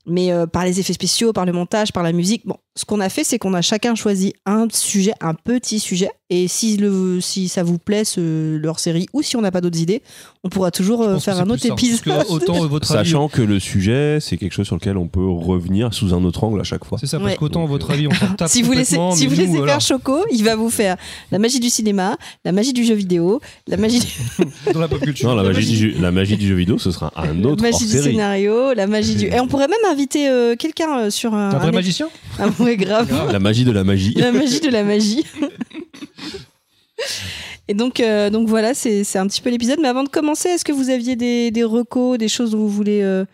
Mais 0.05 0.33
euh, 0.33 0.47
par 0.47 0.65
les 0.65 0.79
effets 0.79 0.91
spéciaux, 0.91 1.31
par 1.31 1.45
le 1.45 1.53
montage, 1.53 1.93
par 1.93 2.03
la 2.03 2.11
musique. 2.11 2.43
Ce 2.75 2.83
qu'on 2.83 2.99
a 2.99 3.07
fait, 3.07 3.23
c'est 3.23 3.39
qu'on 3.39 3.53
a 3.53 3.61
chacun 3.61 3.95
choisi 3.95 4.33
un 4.45 4.67
sujet, 4.69 5.13
un 5.21 5.33
petit 5.33 5.79
sujet. 5.79 6.09
Et 6.35 6.47
si, 6.47 6.77
le, 6.77 7.19
si 7.21 7.47
ça 7.47 7.61
vous 7.63 7.77
plaît, 7.77 8.03
ce, 8.05 8.55
leur 8.57 8.79
série, 8.79 9.07
ou 9.13 9.21
si 9.21 9.35
on 9.37 9.41
n'a 9.41 9.51
pas 9.51 9.61
d'autres 9.61 9.79
idées, 9.79 10.01
on 10.43 10.49
pourra 10.49 10.71
toujours 10.71 11.01
euh, 11.03 11.19
faire 11.19 11.37
un 11.39 11.49
autre 11.49 11.65
épisode. 11.65 12.01
Parce 12.05 12.25
que 12.27 12.31
autant 12.33 12.65
votre 12.67 12.91
avis, 12.91 13.07
Sachant 13.09 13.27
que 13.27 13.41
le 13.41 13.59
sujet, 13.59 14.17
c'est 14.19 14.37
quelque 14.37 14.53
chose 14.53 14.65
sur 14.65 14.75
lequel 14.75 14.97
on 14.97 15.07
peut 15.07 15.25
revenir 15.27 15.93
sous 15.93 16.13
un 16.13 16.23
autre 16.23 16.43
angle 16.43 16.59
à 16.59 16.63
chaque 16.63 16.85
fois. 16.85 16.97
c'est 16.97 17.05
ça, 17.07 17.19
parce 17.19 17.31
Ouais. 17.31 17.37
qu'autant 17.37 17.65
votre 17.65 17.91
euh, 17.91 17.93
avis, 17.93 18.07
on 18.07 18.11
s'en 18.11 18.33
tape 18.33 18.49
si 18.49 18.61
vous 18.63 18.71
laissez, 18.71 18.97
si 19.13 19.27
vous 19.27 19.35
nous, 19.35 19.41
laissez 19.41 19.57
voilà, 19.57 19.73
faire 19.73 19.81
Choco, 19.81 20.17
il 20.31 20.43
va 20.43 20.55
vous 20.55 20.69
faire 20.71 20.97
la 21.31 21.37
magie 21.39 21.59
du 21.59 21.69
cinéma, 21.69 22.17
la 22.45 22.51
magie 22.51 22.73
du 22.73 22.83
jeu 22.83 22.95
vidéo, 22.95 23.39
la 23.67 23.77
magie, 23.77 23.99
du- 23.99 24.45
dans 24.73 24.79
la 24.79 24.87
pop 24.87 24.99
culture. 25.01 25.29
Non, 25.29 25.35
la 25.35 25.43
magie, 25.43 25.69
du 25.69 25.75
jeu, 25.77 25.93
la 26.01 26.11
magie 26.11 26.35
du 26.37 26.47
jeu 26.47 26.55
vidéo, 26.55 26.77
ce 26.79 26.89
sera 26.91 27.11
un 27.15 27.33
la 27.33 27.49
autre 27.49 27.61
magie 27.61 27.85
du 27.85 27.91
scénario, 27.99 28.73
la 28.73 28.87
magie 28.87 29.15
du. 29.15 29.25
Et 29.33 29.39
on 29.39 29.47
pourrait 29.47 29.67
même 29.67 29.91
inviter 29.91 30.27
euh, 30.29 30.55
quelqu'un 30.55 30.97
euh, 30.99 31.09
sur 31.09 31.33
un. 31.35 31.51
Un 31.51 31.57
vrai 31.59 31.67
un- 31.69 31.71
magicien 31.71 32.07
Ah 32.39 32.47
ouais, 32.59 32.75
grave. 32.75 33.11
La 33.31 33.39
magie 33.39 33.65
de 33.65 33.71
la 33.71 33.83
magie. 33.83 34.13
la 34.15 34.31
magie 34.31 34.59
de 34.61 34.69
la 34.69 34.83
magie. 34.83 35.23
Et 37.67 37.73
donc, 37.73 37.99
euh, 37.99 38.29
donc 38.29 38.47
voilà, 38.47 38.73
c'est 38.73 39.01
un 39.17 39.27
petit 39.27 39.41
peu 39.41 39.49
l'épisode. 39.49 39.79
Mais 39.81 39.87
avant 39.87 40.03
de 40.03 40.09
commencer, 40.09 40.49
est-ce 40.49 40.65
que 40.65 40.71
vous 40.71 40.89
aviez 40.89 41.15
des, 41.15 41.49
des 41.51 41.63
recos, 41.63 42.17
des 42.17 42.27
choses 42.27 42.51
dont 42.51 42.57
vous 42.59 42.69
voulez 42.69 43.01
euh, 43.01 43.25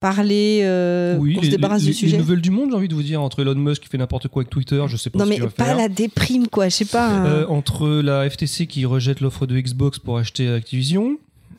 parler, 0.00 0.60
euh, 0.62 1.16
Oui, 1.18 1.36
les, 1.40 1.46
se 1.46 1.50
débarrasse 1.50 1.80
les- 1.80 1.86
du 1.86 1.90
les 1.92 1.96
sujet 1.98 2.18
nouvelles 2.18 2.40
du 2.40 2.50
monde, 2.50 2.70
j'ai 2.70 2.76
envie 2.76 2.88
de 2.88 2.94
vous 2.94 3.02
dire, 3.02 3.20
entre 3.20 3.40
Elon 3.42 3.54
Musk 3.56 3.82
qui 3.82 3.88
fait 3.88 3.98
n'importe 3.98 4.28
quoi 4.28 4.42
avec 4.42 4.50
Twitter, 4.50 4.82
je 4.88 4.96
sais 4.96 5.10
pas 5.10 5.18
Non, 5.18 5.24
ce 5.24 5.28
mais 5.28 5.34
qu'il 5.36 5.44
va 5.44 5.50
pas 5.50 5.64
faire. 5.66 5.76
la 5.76 5.88
déprime, 5.88 6.46
quoi. 6.48 6.68
Je 6.68 6.76
sais 6.76 6.84
pas. 6.84 7.24
Euh, 7.26 7.46
entre 7.48 7.88
la 7.88 8.28
FTC 8.30 8.66
qui 8.68 8.84
rejette 8.86 9.20
l'offre 9.20 9.46
de 9.46 9.58
Xbox 9.60 9.98
pour 9.98 10.18
acheter 10.18 10.48
Activision. 10.48 11.18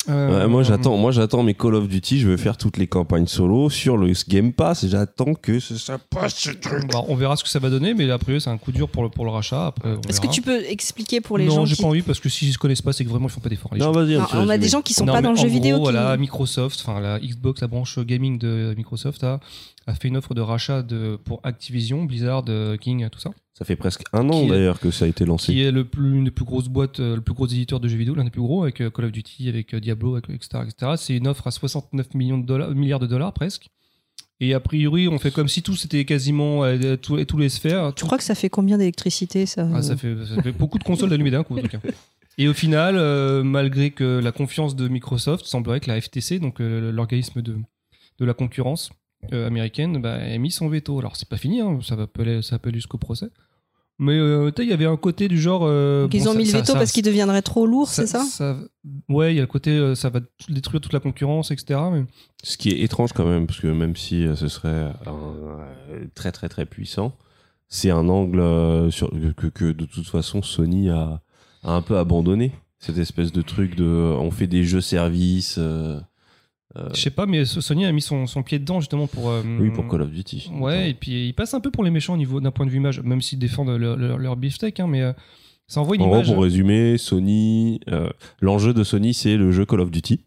Euh, 0.10 0.48
moi 0.48 0.64
j'attends, 0.64 0.98
moi 0.98 1.12
j'attends 1.12 1.44
mes 1.44 1.54
Call 1.54 1.76
of 1.76 1.88
Duty. 1.88 2.20
Je 2.20 2.28
veux 2.30 2.38
faire 2.38 2.58
toutes 2.58 2.78
les 2.78 2.88
campagnes 2.88 3.28
solo 3.28 3.70
sur 3.70 3.96
le 3.98 4.12
Game 4.28 4.54
Pass. 4.54 4.84
et 4.84 4.90
J'attends 4.90 5.34
que 5.34 5.60
ce- 5.60 5.78
ça 5.78 5.98
passe 5.98 6.36
ce 6.36 6.50
truc. 6.52 6.84
On 7.08 7.16
verra 7.16 7.36
ce 7.36 7.44
que 7.44 7.50
ça 7.50 7.60
va 7.60 7.70
donner, 7.70 7.94
mais 7.94 8.10
après 8.10 8.40
c'est 8.40 8.50
un 8.50 8.58
coup 8.58 8.72
dur 8.72 8.90
pour 8.90 9.04
le, 9.04 9.10
pour 9.10 9.26
le 9.26 9.32
rachat. 9.32 9.68
Après, 9.68 9.90
on 9.92 10.02
Est-ce 10.10 10.20
que 10.22 10.28
tu 10.28 10.42
peux 10.42 10.64
expliquer 10.66 11.22
pour 11.22 11.38
les 11.38 11.46
non, 11.46 11.56
gens 11.56 11.66
j'ai 11.66 11.76
qui... 11.76 11.82
pas 11.82 11.88
envie 11.88 12.02
parce 12.02 12.20
que 12.20 12.30
s'ils 12.30 12.52
se 12.54 12.58
connaissent 12.58 12.82
pas, 12.82 12.94
c'est 12.94 13.04
que 13.06 13.10
vraiment 13.10 13.28
ils 13.28 13.32
font 13.32 13.40
pas 13.42 13.50
d'efforts. 13.50 13.76
Non, 13.78 13.92
vas-y. 13.92 14.16
Non, 14.18 14.26
on 14.34 14.50
a 14.50 14.58
des 14.58 14.70
gens 14.70 14.82
qui 14.82 14.94
sont 14.94 15.06
Non, 15.06 15.14
pas 15.14 15.22
dans 15.22 15.32
le 15.32 15.38
jeu 15.38 15.44
gros, 15.48 15.54
vidéo. 15.54 15.76
qui- 15.78 15.82
Voilà, 15.84 16.18
Microsoft, 16.18 16.84
enfin 16.86 17.00
la 17.00 17.20
Xbox, 17.20 17.62
la 17.62 17.68
branche 17.68 18.00
gaming 18.00 18.38
de 18.40 18.74
Microsoft 18.78 19.24
a, 19.24 19.40
a 19.88 19.94
fait 19.96 20.08
une 20.08 20.18
offre 20.18 20.34
de 20.34 20.42
rachat 20.42 20.82
de, 20.84 21.18
pour 21.24 21.40
Activision, 21.44 22.04
Blizzard, 22.04 22.44
euh, 22.50 22.78
King, 22.78 23.08
tout 23.12 23.20
ça, 23.20 23.32
Ça 23.60 23.66
fait 23.66 23.76
presque 23.76 24.04
un 24.14 24.28
an 24.30 24.48
d'ailleurs 24.48 24.80
que 24.80 24.90
ça 24.90 25.06
a 25.06 25.08
été 25.08 25.26
lancé. 25.26 25.52
qui 25.52 25.62
est 25.62 25.72
le 25.72 25.84
plus, 25.86 26.18
une 26.18 26.24
des 26.24 26.32
plus 26.32 26.46
grosses 26.46 26.70
boîtes, 26.70 27.00
euh, 27.00 27.16
le 27.16 27.22
plus 27.22 27.34
gros 27.34 27.46
éditeur 27.46 27.80
de 27.80 27.88
jeux 27.88 27.98
vidéo, 27.98 28.16
l'un 28.16 28.24
des 28.24 28.30
plus 28.30 28.42
gros 28.42 28.64
avec 28.64 28.82
euh, 28.82 28.90
Call 28.90 29.06
of 29.06 29.12
Duty, 29.12 29.50
avec 29.50 29.74
euh, 29.74 29.80
Diablo, 29.80 30.16
avec, 30.16 30.30
etc., 30.30 30.64
etc. 30.66 30.94
C'est 30.96 31.16
une 31.16 31.28
offre 31.28 31.46
à 31.46 31.52
69 31.52 32.14
millions 32.14 32.38
de 32.38 32.46
dollars, 32.46 32.72
milliards 32.74 33.00
de 33.00 33.08
dollars 33.08 33.34
presque. 33.34 33.70
Et 34.40 34.54
a 34.54 34.62
priori, 34.62 35.10
on 35.10 35.20
fait 35.20 35.32
comme 35.32 35.50
si 35.50 35.62
tout 35.62 35.76
c'était 35.76 36.06
quasiment 36.06 36.64
euh, 36.64 36.96
tous, 36.96 37.24
tous 37.26 37.38
les 37.38 37.50
sphères. 37.50 37.94
Tu 37.94 38.06
crois 38.06 38.18
que 38.18 38.24
ça 38.24 38.36
fait 38.36 38.50
combien 38.50 38.78
d'électricité 38.78 39.46
ça 39.46 39.68
Ah, 39.74 39.82
ça, 39.82 39.98
fait, 39.98 40.16
ça 40.26 40.42
fait 40.42 40.54
beaucoup 40.54 40.80
de 40.80 40.86
consoles 40.86 41.12
allumées 41.12 41.32
d'un 41.32 41.44
coup, 41.44 41.58
en 41.58 41.62
tout 41.62 41.68
cas. 41.68 41.80
Et 42.40 42.48
au 42.48 42.54
final, 42.54 42.96
euh, 42.98 43.44
malgré 43.44 43.92
que 43.92 44.22
la 44.24 44.32
confiance 44.32 44.78
de 44.78 44.88
Microsoft, 44.88 45.46
semblerait 45.46 45.82
que 45.82 45.90
la 45.90 46.00
FTC, 46.00 46.40
donc 46.40 46.62
euh, 46.62 46.90
l'organisme 46.90 47.42
de, 47.42 47.58
de 48.18 48.26
la 48.26 48.34
concurrence 48.34 48.92
euh, 49.34 49.46
américaine, 49.46 50.02
bah, 50.02 50.20
ait 50.20 50.38
mis 50.38 50.50
son 50.50 50.70
veto. 50.70 50.98
Alors, 51.00 51.18
c'est 51.18 51.28
pas 51.28 51.36
fini, 51.36 51.60
hein, 51.60 51.80
ça 51.84 51.98
va 51.98 52.04
appeler, 52.04 52.42
ça 52.42 52.56
appelle 52.56 52.76
jusqu'au 52.76 52.98
procès. 52.98 53.28
Mais 54.02 54.14
euh, 54.18 54.50
tu 54.50 54.62
sais, 54.62 54.66
il 54.68 54.70
y 54.70 54.74
avait 54.74 54.86
un 54.86 54.96
côté 54.96 55.28
du 55.28 55.40
genre. 55.40 55.64
euh, 55.66 56.04
Donc, 56.04 56.14
ils 56.14 56.24
bon, 56.24 56.30
ont 56.30 56.34
ça- 56.34 56.38
mis 56.38 56.46
le 56.46 56.50
ça- 56.52 56.58
veto 56.60 56.72
ça- 56.74 56.80
parce 56.80 56.92
qu'il 56.94 57.04
deviendrait 57.04 57.42
trop 57.42 57.66
lourd, 57.68 57.90
c'est 57.90 58.08
ça, 58.08 58.24
Ouais, 59.10 59.34
il 59.34 59.36
y 59.36 59.40
a 59.40 59.42
le 59.42 59.48
côté 59.48 59.72
euh, 59.72 59.94
ça 59.94 60.10
va 60.10 60.22
détruire 60.48 60.80
toute 60.80 60.94
la 60.94 61.00
concurrence, 61.02 61.52
etc. 61.52 61.80
Mais... 61.92 62.06
Ce 62.44 62.56
qui 62.58 62.70
est 62.70 62.80
étrange 62.82 63.12
quand 63.14 63.26
même, 63.26 63.46
parce 63.46 63.60
que 63.60 63.68
même 63.68 63.96
si 63.98 64.26
euh, 64.26 64.36
ce 64.36 64.48
serait 64.48 64.70
un, 65.06 65.14
euh, 65.92 66.06
très 66.16 66.32
très 66.32 66.48
très 66.48 66.66
puissant, 66.66 67.14
c'est 67.68 67.92
un 67.92 68.08
angle 68.08 68.40
euh, 68.40 68.90
sur, 68.90 69.12
que, 69.36 69.48
que 69.48 69.72
de 69.74 69.86
toute 69.86 70.08
façon 70.08 70.42
Sony 70.42 70.90
a, 70.90 71.22
a 71.64 71.74
un 71.74 71.82
peu 71.82 71.98
abandonné. 71.98 72.54
Cette 72.80 72.98
espèce 72.98 73.34
de 73.34 73.42
truc 73.42 73.76
de 73.76 73.84
on 73.86 74.32
fait 74.32 74.48
des 74.48 74.64
jeux 74.64 74.80
services. 74.82 75.60
Euh, 76.78 76.90
Je 76.94 77.02
sais 77.02 77.10
pas, 77.10 77.26
mais 77.26 77.46
Sony 77.46 77.86
a 77.86 77.92
mis 77.92 78.02
son, 78.02 78.28
son 78.28 78.44
pied 78.44 78.60
dedans 78.60 78.80
justement 78.80 79.08
pour. 79.08 79.30
euh, 79.30 79.42
oui, 79.60 79.72
pour 79.72 79.88
Call 79.88 80.02
of 80.04 80.12
Duty. 80.12 80.52
Ouais, 80.60 80.92
et 80.92 80.94
puis 80.94 81.28
il 81.30 81.34
passe 81.34 81.54
un 81.54 81.60
peu 81.60 81.72
pour 81.72 81.84
les 81.84 81.92
méchants 81.92 82.14
au 82.14 82.18
niveau 82.18 82.40
d'un 82.42 82.52
point 82.52 82.66
de 82.66 82.72
vue 82.72 82.78
image, 82.78 83.02
même 83.02 83.22
s'ils 83.22 83.40
défendent 83.40 83.70
leur, 83.70 83.98
leur, 83.98 84.18
leur 84.18 84.36
beefsteak, 84.36 84.80
hein, 84.80 84.88
mais 84.88 85.02
euh, 85.02 85.14
ça 85.68 85.82
envoie 85.82 85.96
une 85.96 86.02
En 86.04 86.08
gros, 86.08 86.16
image. 86.18 86.34
pour 86.34 86.44
résumer, 86.44 86.98
Sony, 86.98 87.80
euh, 87.90 88.10
l'enjeu 88.42 88.74
de 88.74 88.84
Sony, 88.84 89.14
c'est 89.14 89.38
le 89.38 89.52
jeu 89.52 89.66
Call 89.66 89.82
of 89.82 89.92
Duty, 89.92 90.20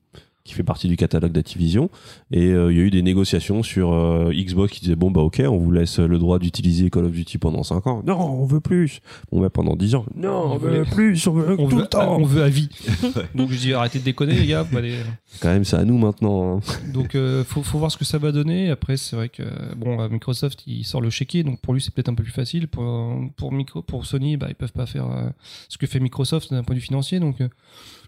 qui 0.45 0.55
fait 0.55 0.63
partie 0.65 0.89
du 0.89 0.97
catalogue 0.97 1.33
d'Activision. 1.33 1.89
Et 2.33 2.49
euh, 2.49 2.73
il 2.73 2.79
y 2.79 2.81
a 2.81 2.85
eu 2.85 2.91
des 2.91 3.03
négociations 3.03 3.63
sur 3.63 3.93
euh, 3.93 4.33
Xbox 4.33 4.73
qui 4.73 4.81
disait 4.81 4.97
bon 4.97 5.11
bah 5.11 5.21
ok, 5.21 5.41
on 5.47 5.57
vous 5.59 5.71
laisse 5.71 5.99
le 5.99 6.19
droit 6.19 6.39
d'utiliser 6.39 6.91
Call 6.91 7.05
of 7.05 7.13
Duty 7.13 7.39
pendant 7.39 7.63
5 7.63 7.87
ans. 7.87 8.03
Non, 8.07 8.19
on 8.19 8.45
veut 8.45 8.61
plus. 8.61 9.01
Bon 9.31 9.41
bah 9.41 9.51
pendant 9.51 9.77
10 9.77 9.95
ans. 9.95 10.05
Non, 10.17 10.31
on, 10.31 10.53
On 10.55 10.59
veut 10.59 10.85
plus, 10.85 11.27
on 11.29 11.33
veut 11.33 11.57
on 11.59 11.69
tout 11.69 11.77
veut, 11.77 11.83
le 11.83 11.89
temps. 11.89 12.17
on 12.19 12.25
veut 12.25 12.43
à 12.43 12.49
vie. 12.49 12.69
Donc 13.35 13.51
je 13.51 13.59
dis 13.59 13.73
arrêtez 13.73 13.99
de 14.01 14.05
déconner 14.05 14.35
les 14.35 14.47
gars. 14.47 14.67
Quand 15.41 15.49
même, 15.49 15.65
c'est 15.65 15.77
à 15.77 15.85
nous 15.85 15.99
maintenant. 15.99 16.57
hein. 16.57 16.61
Donc 16.93 17.15
euh, 17.15 17.45
faut, 17.45 17.63
faut 17.63 17.79
voir 17.79 17.91
ce 17.93 17.97
que 17.97 18.05
ça 18.05 18.19
va 18.19 18.33
donner. 18.33 18.71
Après 18.71 18.97
c'est 18.97 19.15
vrai 19.17 19.29
que 19.29 19.43
bon 19.77 20.01
euh, 20.01 20.09
Microsoft 20.09 20.65
il 20.67 20.85
sort 20.85 21.01
le 21.01 21.11
chéquier, 21.11 21.43
donc 21.45 21.61
pour 21.61 21.75
lui 21.75 21.81
c'est 21.81 21.93
peut-être 21.95 22.09
un 22.09 22.15
peu 22.15 22.23
plus 22.25 22.33
facile. 22.33 22.69
Pour 22.69 23.17
pour 23.37 23.53
micro, 23.53 23.83
pour 23.83 24.07
Sony 24.07 24.37
bah 24.37 24.47
ils 24.49 24.55
peuvent 24.55 24.73
pas 24.73 24.87
faire 24.87 25.07
ce 25.69 25.79
que 25.79 25.87
fait 25.87 26.01
Microsoft 26.01 26.53
d'un 26.53 26.63
point 26.65 26.75
de 26.75 26.81
vue 26.81 26.85
financier. 26.87 27.21
Donc 27.21 27.37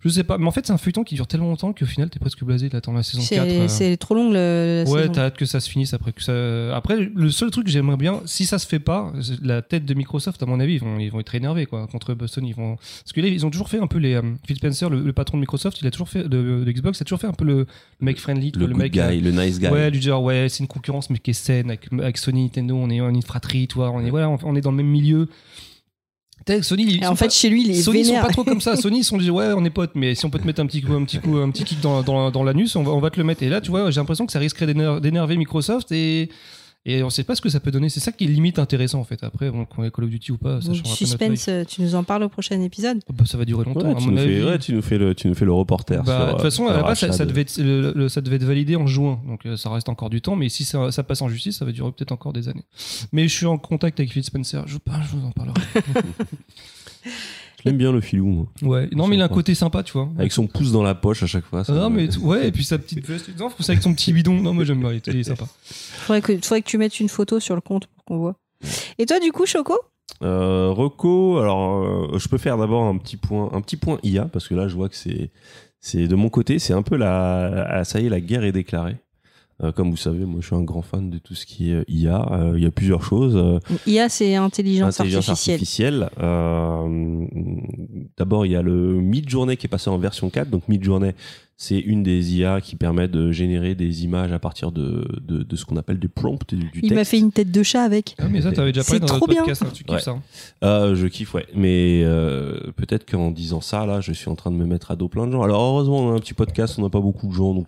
je 0.04 0.08
sais 0.10 0.24
pas. 0.24 0.38
Mais 0.38 0.46
en 0.46 0.50
fait 0.50 0.66
c'est 0.66 0.72
un 0.72 0.78
feuilleton 0.78 1.02
qui 1.04 1.14
dure 1.14 1.26
tellement 1.26 1.48
longtemps 1.48 1.72
qu'au 1.72 1.86
final 1.86 2.10
t'es 2.10 2.18
presque 2.18 2.44
blasé 2.44 2.68
d'attendre 2.68 2.98
la 2.98 3.02
saison 3.02 3.22
4. 3.22 3.28
C'est 3.28 3.38
euh. 3.60 3.68
c'est 3.68 3.96
trop 3.96 4.14
long 4.14 4.30
le. 4.30 4.84
la 4.84 4.90
Ouais, 4.90 5.08
t'as 5.08 5.24
hâte 5.26 5.36
que 5.36 5.46
ça 5.46 5.60
se 5.60 5.70
finisse 5.70 5.94
après 5.94 6.12
que 6.12 6.22
ça. 6.22 6.76
Après, 6.76 7.10
le 7.14 7.30
seul 7.30 7.50
truc 7.50 7.64
que 7.66 7.70
j'aimerais 7.70 7.96
bien, 7.96 8.20
si 8.26 8.46
ça 8.46 8.58
se 8.58 8.66
fait 8.66 8.78
pas, 8.78 9.12
la 9.42 9.62
tête 9.62 9.84
de 9.84 9.94
Microsoft, 9.94 10.42
à 10.42 10.46
mon 10.46 10.60
avis, 10.60 10.74
ils 10.74 10.80
vont, 10.80 10.98
ils 10.98 11.10
vont 11.10 11.20
être 11.20 11.34
énervés 11.34 11.66
quoi 11.66 11.86
contre 11.86 12.14
Boston. 12.14 12.44
Ils 12.46 12.54
vont 12.54 12.76
parce 12.76 13.12
que 13.14 13.20
là, 13.20 13.28
ils 13.28 13.44
ont 13.46 13.50
toujours 13.50 13.68
fait 13.68 13.78
un 13.78 13.86
peu 13.86 13.98
les. 13.98 14.14
euh, 14.14 14.22
Phil 14.46 14.56
Spencer, 14.56 14.90
le, 14.90 15.00
le 15.00 15.12
patron 15.12 15.38
de 15.38 15.40
Microsoft, 15.40 15.80
il 15.80 15.86
a 15.86 15.90
toujours 15.90 16.08
fait 16.08 16.24
de, 16.24 16.64
de 16.64 16.70
Xbox, 16.72 17.00
a 17.00 17.04
toujours 17.04 17.20
fait 17.20 17.26
un 17.26 17.32
peu 17.32 17.44
le, 17.44 17.54
le 17.60 17.66
mec 18.00 18.18
friendly, 18.20 18.52
Le 18.54 18.68
mec. 18.68 18.92
guy, 18.92 19.00
euh, 19.00 19.20
le 19.20 19.30
nice 19.30 19.58
guy. 19.58 19.68
Ouais, 19.68 19.90
du 19.90 20.00
genre 20.00 20.22
ouais, 20.22 20.48
c'est 20.48 20.60
une 20.60 20.68
concurrence 20.68 21.10
mais 21.10 21.18
qui 21.18 21.30
est 21.30 21.34
saine 21.34 21.70
avec, 21.70 21.92
avec 21.92 22.18
Sony, 22.18 22.42
Nintendo, 22.44 22.76
on 22.76 22.90
est 22.90 23.00
en 23.00 23.08
une 23.10 23.22
fratrie, 23.22 23.66
tu 23.68 23.76
vois, 23.76 23.90
on 23.90 24.00
est 24.04 24.10
voilà, 24.10 24.28
on, 24.28 24.38
on 24.42 24.56
est 24.56 24.60
dans 24.60 24.70
le 24.70 24.76
même 24.76 24.86
milieu. 24.88 25.28
Sony, 26.62 27.00
en 27.06 27.14
fait, 27.16 27.26
pas- 27.26 27.30
chez 27.30 27.48
lui, 27.48 27.62
il 27.64 27.70
est 27.70 27.74
Sony 27.82 28.00
ils 28.00 28.04
sont 28.06 28.14
pas 28.20 28.28
trop 28.28 28.44
comme 28.44 28.60
ça. 28.60 28.76
Sony 28.76 28.98
ils 28.98 29.04
sont 29.04 29.16
dit 29.16 29.30
ouais 29.30 29.48
on 29.56 29.64
est 29.64 29.70
potes 29.70 29.92
mais 29.94 30.14
si 30.14 30.24
on 30.26 30.30
peut 30.30 30.38
te 30.38 30.46
mettre 30.46 30.60
un 30.60 30.66
petit 30.66 30.82
coup 30.82 30.92
un 30.92 31.04
petit 31.04 31.18
coup 31.18 31.36
un 31.38 31.50
petit 31.50 31.64
kick 31.64 31.80
dans, 31.80 32.02
dans, 32.02 32.30
dans 32.30 32.42
l'anus 32.44 32.76
on 32.76 32.82
va, 32.82 32.92
on 32.92 33.00
va 33.00 33.10
te 33.10 33.16
le 33.18 33.24
mettre 33.24 33.42
et 33.42 33.48
là 33.48 33.60
tu 33.60 33.70
vois 33.70 33.90
j'ai 33.90 34.00
l'impression 34.00 34.26
que 34.26 34.32
ça 34.32 34.38
risquerait 34.38 34.66
d'éner- 34.66 35.00
d'énerver 35.00 35.36
Microsoft 35.36 35.90
et 35.92 36.28
et 36.86 37.02
on 37.02 37.10
sait 37.10 37.24
pas 37.24 37.34
ce 37.34 37.40
que 37.40 37.48
ça 37.48 37.60
peut 37.60 37.70
donner 37.70 37.88
c'est 37.88 38.00
ça 38.00 38.12
qui 38.12 38.24
est 38.24 38.28
limite 38.28 38.58
intéressant 38.58 39.00
en 39.00 39.04
fait 39.04 39.22
après 39.24 39.50
bon, 39.50 39.64
qu'on 39.64 39.84
ait 39.84 39.90
Call 39.90 40.04
of 40.04 40.10
Duty 40.10 40.32
ou 40.32 40.36
pas 40.38 40.60
ça 40.60 40.68
Donc, 40.68 40.76
changera 40.76 40.82
pas 40.84 40.88
notre 40.88 40.96
suspense, 40.96 41.48
euh, 41.48 41.64
tu 41.64 41.80
nous 41.82 41.94
en 41.94 42.04
parles 42.04 42.22
au 42.24 42.28
prochain 42.28 42.60
épisode? 42.60 42.96
life. 42.96 43.04
Bah, 43.16 43.24
ça 43.26 43.38
va 43.38 43.44
durer 43.44 43.64
longtemps 43.64 43.86
Ouais, 43.88 43.92
à 43.92 43.94
tu, 43.94 44.06
mon 44.06 44.12
nous 44.12 44.18
avis 44.18 44.34
fais, 44.36 44.44
ouais, 44.44 44.58
tu 44.58 44.72
nous 44.74 44.82
fais 44.82 44.98
le, 44.98 45.14
tu 45.14 45.28
nous 45.28 45.34
fais 45.34 45.44
le 45.44 45.52
reporter. 45.52 46.02
Bah, 46.02 46.26
de 46.26 46.30
toute 46.32 46.40
euh, 46.40 46.42
façon, 46.42 46.66
à 46.66 46.72
le 46.72 46.76
la 46.78 46.82
base, 46.82 47.10
ça, 47.10 47.24
devait 47.26 47.40
être, 47.42 47.56
le- 47.58 47.92
le- 47.94 48.08
ça 48.08 48.20
devait 48.20 48.36
être 48.36 48.44
validé 48.44 48.76
en 48.76 48.86
juin, 48.86 49.20
donc 49.26 49.46
euh, 49.46 49.56
ça 49.56 49.70
reste 49.70 49.88
encore 49.88 50.10
du 50.10 50.20
temps. 50.20 50.36
Mais 50.36 50.48
si 50.48 50.64
ça, 50.64 50.90
ça 50.92 51.02
passe 51.02 51.22
en 51.22 51.28
justice, 51.28 51.56
ça 51.58 51.64
va 51.64 51.72
durer 51.72 51.90
peut-être 51.92 52.12
encore 52.12 52.32
des 52.32 52.48
années. 52.48 52.64
Mais 53.12 53.28
je 53.28 53.34
suis 53.34 53.46
en 53.46 53.56
contact 53.58 53.98
avec 54.00 54.12
Phil 54.12 54.22
Spencer. 54.24 54.62
Je, 54.66 54.76
bah, 54.84 55.00
je 55.10 55.16
vous 55.16 55.26
en 55.26 55.30
parlerai. 55.30 55.60
Je 57.64 57.70
l'aime 57.70 57.78
bien 57.78 57.92
le 57.92 58.00
filou, 58.02 58.26
moi. 58.26 58.46
Ouais. 58.62 58.88
Non, 58.92 59.06
mais 59.06 59.16
il 59.16 59.22
a 59.22 59.24
un 59.24 59.28
côté 59.28 59.54
sympa, 59.54 59.82
tu 59.82 59.94
vois. 59.94 60.08
Avec 60.18 60.32
son 60.32 60.46
pouce 60.46 60.70
dans 60.70 60.82
la 60.82 60.94
poche 60.94 61.22
à 61.22 61.26
chaque 61.26 61.46
fois. 61.46 61.64
ça 61.64 61.72
non, 61.72 61.88
me- 61.88 61.96
mais 61.96 62.08
t- 62.08 62.18
ouais, 62.18 62.48
et 62.48 62.52
puis 62.52 62.62
sa 62.64 62.78
petite 62.78 63.04
veste. 63.08 63.30
Non, 63.38 63.48
c'est 63.58 63.70
avec 63.72 63.82
son 63.82 63.94
petit 63.94 64.12
bidon. 64.12 64.34
Non, 64.40 64.52
moi 64.52 64.64
j'aime 64.64 64.80
bien. 64.80 64.90
Il 64.92 64.96
est- 64.96 65.06
il 65.08 65.16
est 65.20 65.24
sympa. 65.24 65.46
Faudrait 65.64 66.20
que, 66.20 66.32
faudrait 66.36 66.60
que 66.62 66.68
tu 66.68 66.76
mettes 66.78 67.00
une 67.00 67.08
photo 67.08 67.40
sur 67.40 67.54
le 67.54 67.60
compte 67.62 67.86
pour 67.86 68.04
qu'on 68.04 68.18
voit. 68.18 68.36
Et 68.98 69.06
toi, 69.06 69.18
du 69.20 69.32
coup, 69.32 69.46
Choco? 69.46 69.78
Euh, 70.22 70.68
Reco, 70.70 71.38
alors 71.38 71.82
euh, 71.82 72.18
je 72.18 72.28
peux 72.28 72.36
faire 72.38 72.58
d'abord 72.58 72.84
un 72.84 72.98
petit 72.98 73.16
point, 73.16 73.48
un 73.52 73.60
petit 73.62 73.76
point 73.76 73.98
IA 74.02 74.26
parce 74.26 74.46
que 74.48 74.54
là 74.54 74.68
je 74.68 74.74
vois 74.74 74.88
que 74.90 74.94
c'est, 74.96 75.30
c'est 75.80 76.06
de 76.06 76.14
mon 76.14 76.28
côté, 76.28 76.58
c'est 76.58 76.74
un 76.74 76.82
peu 76.82 76.96
la, 76.96 77.66
ah, 77.68 77.84
ça 77.84 78.00
y 78.00 78.06
est, 78.06 78.08
la 78.10 78.20
guerre 78.20 78.44
est 78.44 78.52
déclarée. 78.52 78.96
Euh, 79.62 79.70
comme 79.70 79.90
vous 79.90 79.96
savez, 79.96 80.24
moi 80.24 80.40
je 80.40 80.46
suis 80.46 80.56
un 80.56 80.62
grand 80.64 80.82
fan 80.82 81.10
de 81.10 81.18
tout 81.18 81.34
ce 81.36 81.46
qui 81.46 81.70
est 81.70 81.84
IA. 81.88 82.26
Euh, 82.32 82.54
Il 82.56 82.62
y 82.64 82.66
a 82.66 82.70
plusieurs 82.72 83.02
choses. 83.04 83.36
Euh, 83.36 83.60
IA, 83.86 84.08
c'est 84.08 84.34
intelligence, 84.34 84.98
Intelligence 85.00 85.28
artificielle. 85.28 86.02
artificielle. 86.02 86.10
Euh, 86.20 87.26
D'abord, 88.16 88.46
il 88.46 88.52
y 88.52 88.56
a 88.56 88.62
le 88.62 89.00
Midjourney 89.00 89.56
qui 89.56 89.66
est 89.66 89.68
passé 89.68 89.90
en 89.90 89.98
version 89.98 90.28
4. 90.30 90.50
Donc 90.50 90.68
Midjourney, 90.68 91.12
c'est 91.56 91.78
une 91.78 92.02
des 92.02 92.34
IA 92.36 92.60
qui 92.60 92.74
permet 92.76 93.06
de 93.08 93.30
générer 93.32 93.74
des 93.74 94.04
images 94.04 94.32
à 94.32 94.38
partir 94.38 94.72
de, 94.72 95.06
de, 95.20 95.42
de 95.42 95.56
ce 95.56 95.64
qu'on 95.64 95.76
appelle 95.76 95.98
du 95.98 96.08
prompt, 96.08 96.52
du, 96.54 96.56
du 96.70 96.80
Il 96.82 96.94
m'a 96.94 97.04
fait 97.04 97.18
une 97.18 97.30
tête 97.32 97.50
de 97.52 97.62
chat 97.62 97.82
avec. 97.82 98.14
Ah, 98.18 98.26
mais 98.28 98.42
ça, 98.42 98.50
t'avais 98.52 98.72
déjà 98.72 98.84
parlé 98.84 99.00
dans 99.00 99.06
trop 99.06 99.26
notre 99.26 99.38
podcast. 99.38 99.62
hein, 99.62 99.68
tu 99.72 99.84
kiffes 99.84 99.94
Ouais. 99.94 100.00
ça. 100.02 100.10
hein. 100.12 100.22
Euh, 100.64 100.94
je 100.96 101.06
kiffe, 101.06 101.32
ouais. 101.34 101.46
Mais 101.54 102.02
euh, 102.04 102.58
peut-être 102.76 103.08
qu'en 103.08 103.30
disant 103.30 103.60
ça, 103.60 103.86
là, 103.86 104.00
je 104.00 104.12
suis 104.12 104.28
en 104.28 104.34
train 104.34 104.50
de 104.50 104.56
me 104.56 104.66
mettre 104.66 104.90
à 104.90 104.96
dos 104.96 105.08
plein 105.08 105.26
de 105.26 105.32
gens. 105.32 105.42
Alors 105.42 105.62
heureusement, 105.62 105.98
on 106.00 106.12
a 106.12 106.16
un 106.16 106.18
petit 106.20 106.34
podcast, 106.34 106.74
on 106.78 106.82
n'a 106.82 106.90
pas 106.90 107.00
beaucoup 107.00 107.28
de 107.28 107.32
gens, 107.32 107.54
donc 107.54 107.66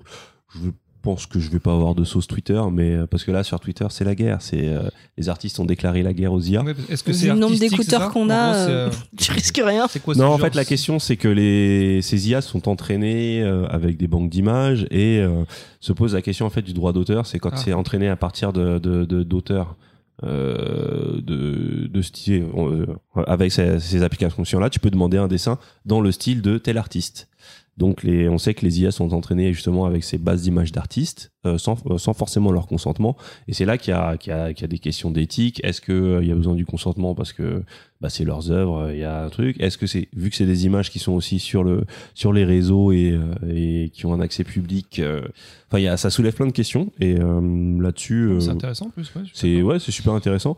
je 0.55 0.71
pense 1.07 1.27
que 1.27 1.39
je 1.39 1.49
vais 1.51 1.61
pas 1.61 1.73
avoir 1.73 1.95
de 1.95 2.05
sauce 2.05 2.27
Twitter, 2.27 2.61
mais 2.73 2.91
euh, 2.93 3.07
parce 3.07 3.23
que 3.25 3.31
là, 3.31 3.45
sur 3.45 3.61
Twitter, 3.61 3.87
c'est 3.91 4.05
la 4.05 4.15
guerre. 4.15 4.43
C'est 4.43 4.67
euh, 4.67 4.89
les 5.17 5.29
artistes 5.29 5.59
ont 5.61 5.65
déclaré 5.65 6.03
la 6.03 6.13
guerre 6.13 6.33
aux 6.33 6.41
IA. 6.41 6.63
Ouais, 6.63 6.75
Est-ce 6.89 7.05
que 7.05 7.13
c'est 7.13 7.29
le 7.29 7.35
nombre 7.35 7.57
d'écouteurs 7.59 8.11
qu'on 8.11 8.29
a, 8.29 8.53
gros, 8.65 8.71
euh, 8.71 8.91
Tu 9.17 9.31
risques 9.33 9.63
rien. 9.65 9.87
Quoi 10.05 10.15
Non, 10.17 10.25
en 10.25 10.29
genre 10.31 10.41
fait, 10.41 10.55
la 10.57 10.65
question, 10.65 10.99
c'est 10.99 11.17
que 11.17 11.29
les, 11.29 12.03
ces 12.03 12.29
IA 12.29 12.41
sont 12.41 12.69
entraînées 12.69 13.43
euh, 13.43 13.67
avec 13.69 13.97
des 13.97 14.09
banques 14.09 14.29
d'images 14.31 14.87
et 14.91 15.21
euh, 15.21 15.45
se 15.81 15.93
pose 15.93 16.13
la 16.15 16.23
question 16.23 16.45
en 16.47 16.51
fait 16.51 16.63
du 16.63 16.73
droit 16.73 16.93
d'auteur. 16.93 17.25
C'est 17.27 17.39
quand 17.39 17.51
Ah. 17.53 17.57
c'est 17.65 17.73
entraîné 17.73 18.09
à 18.09 18.17
partir 18.17 18.53
de 18.53 18.79
de- 18.79 19.05
de- 19.05 19.23
d'auteurs 19.23 19.77
euh, 20.25 21.21
de, 21.21 21.87
de 21.87 22.03
style 22.03 22.47
euh, 22.57 22.87
avec 23.27 23.53
ces, 23.53 23.79
ces 23.81 24.03
applications-là, 24.03 24.71
tu 24.71 24.81
peux 24.81 24.91
demander 24.91 25.19
un 25.19 25.29
dessin 25.29 25.59
dans 25.85 26.01
le 26.01 26.11
style 26.11 26.43
de 26.43 26.59
tel 26.59 26.79
artiste. 26.79 27.29
Donc, 27.76 28.02
les, 28.02 28.28
on 28.28 28.38
sait 28.38 28.54
que 28.54 28.64
les 28.64 28.80
IA 28.80 28.90
sont 28.90 29.12
entraînées 29.12 29.52
justement 29.52 29.85
avec 29.85 30.02
ces 30.02 30.16
bases 30.16 30.42
d'images 30.42 30.73
d'artistes, 30.73 31.30
euh, 31.45 31.59
sans, 31.59 31.76
euh, 31.90 31.99
sans 31.99 32.14
forcément 32.14 32.50
leur 32.50 32.66
consentement. 32.66 33.16
Et 33.49 33.52
c'est 33.52 33.66
là 33.66 33.76
qu'il 33.76 33.90
y 33.92 33.95
a, 33.95 34.16
qu'il 34.16 34.33
y, 34.33 34.35
a, 34.35 34.54
qu'il 34.54 34.62
y 34.62 34.64
a 34.64 34.68
des 34.68 34.78
questions 34.78 35.11
d'éthique. 35.11 35.61
Est-ce 35.62 35.83
qu'il 35.83 36.26
y 36.26 36.33
a 36.33 36.35
besoin 36.35 36.54
du 36.54 36.64
consentement 36.64 37.14
parce 37.14 37.35
que 37.35 37.62
bah, 38.00 38.09
c'est 38.09 38.25
leurs 38.25 38.50
œuvres, 38.50 38.90
il 38.92 38.99
y 38.99 39.04
a 39.04 39.25
un 39.25 39.28
truc? 39.28 39.56
Est-ce 39.61 39.76
que 39.76 39.87
c'est 39.87 40.09
vu 40.16 40.30
que 40.30 40.37
c'est 40.37 40.47
des 40.47 40.64
images 40.64 40.90
qui 40.90 40.99
sont 40.99 41.12
aussi 41.12 41.38
sur 41.38 41.64
le 41.64 41.85
sur 42.14 42.33
les 42.33 42.45
réseaux 42.45 42.92
et, 42.92 43.11
euh, 43.12 43.35
et 43.54 43.90
qui 43.92 44.06
ont 44.06 44.14
un 44.14 44.21
accès 44.21 44.45
public, 44.45 44.99
euh, 44.99 45.21
enfin 45.68 45.78
il 45.78 45.85
y 45.85 45.88
a 45.88 45.97
ça 45.99 46.09
soulève 46.11 46.35
plein 46.35 46.47
de 46.47 46.52
questions 46.52 46.92
et 46.99 47.16
euh, 47.21 47.78
là-dessus 47.83 48.28
euh, 48.30 48.40
C'est 48.40 48.50
intéressant 48.50 48.87
en 48.87 48.90
plus. 48.90 49.14
Ouais, 49.14 49.23
c'est 49.35 49.61
ouais 49.62 49.78
c'est 49.80 49.92
super 49.92 50.12
intéressant. 50.14 50.56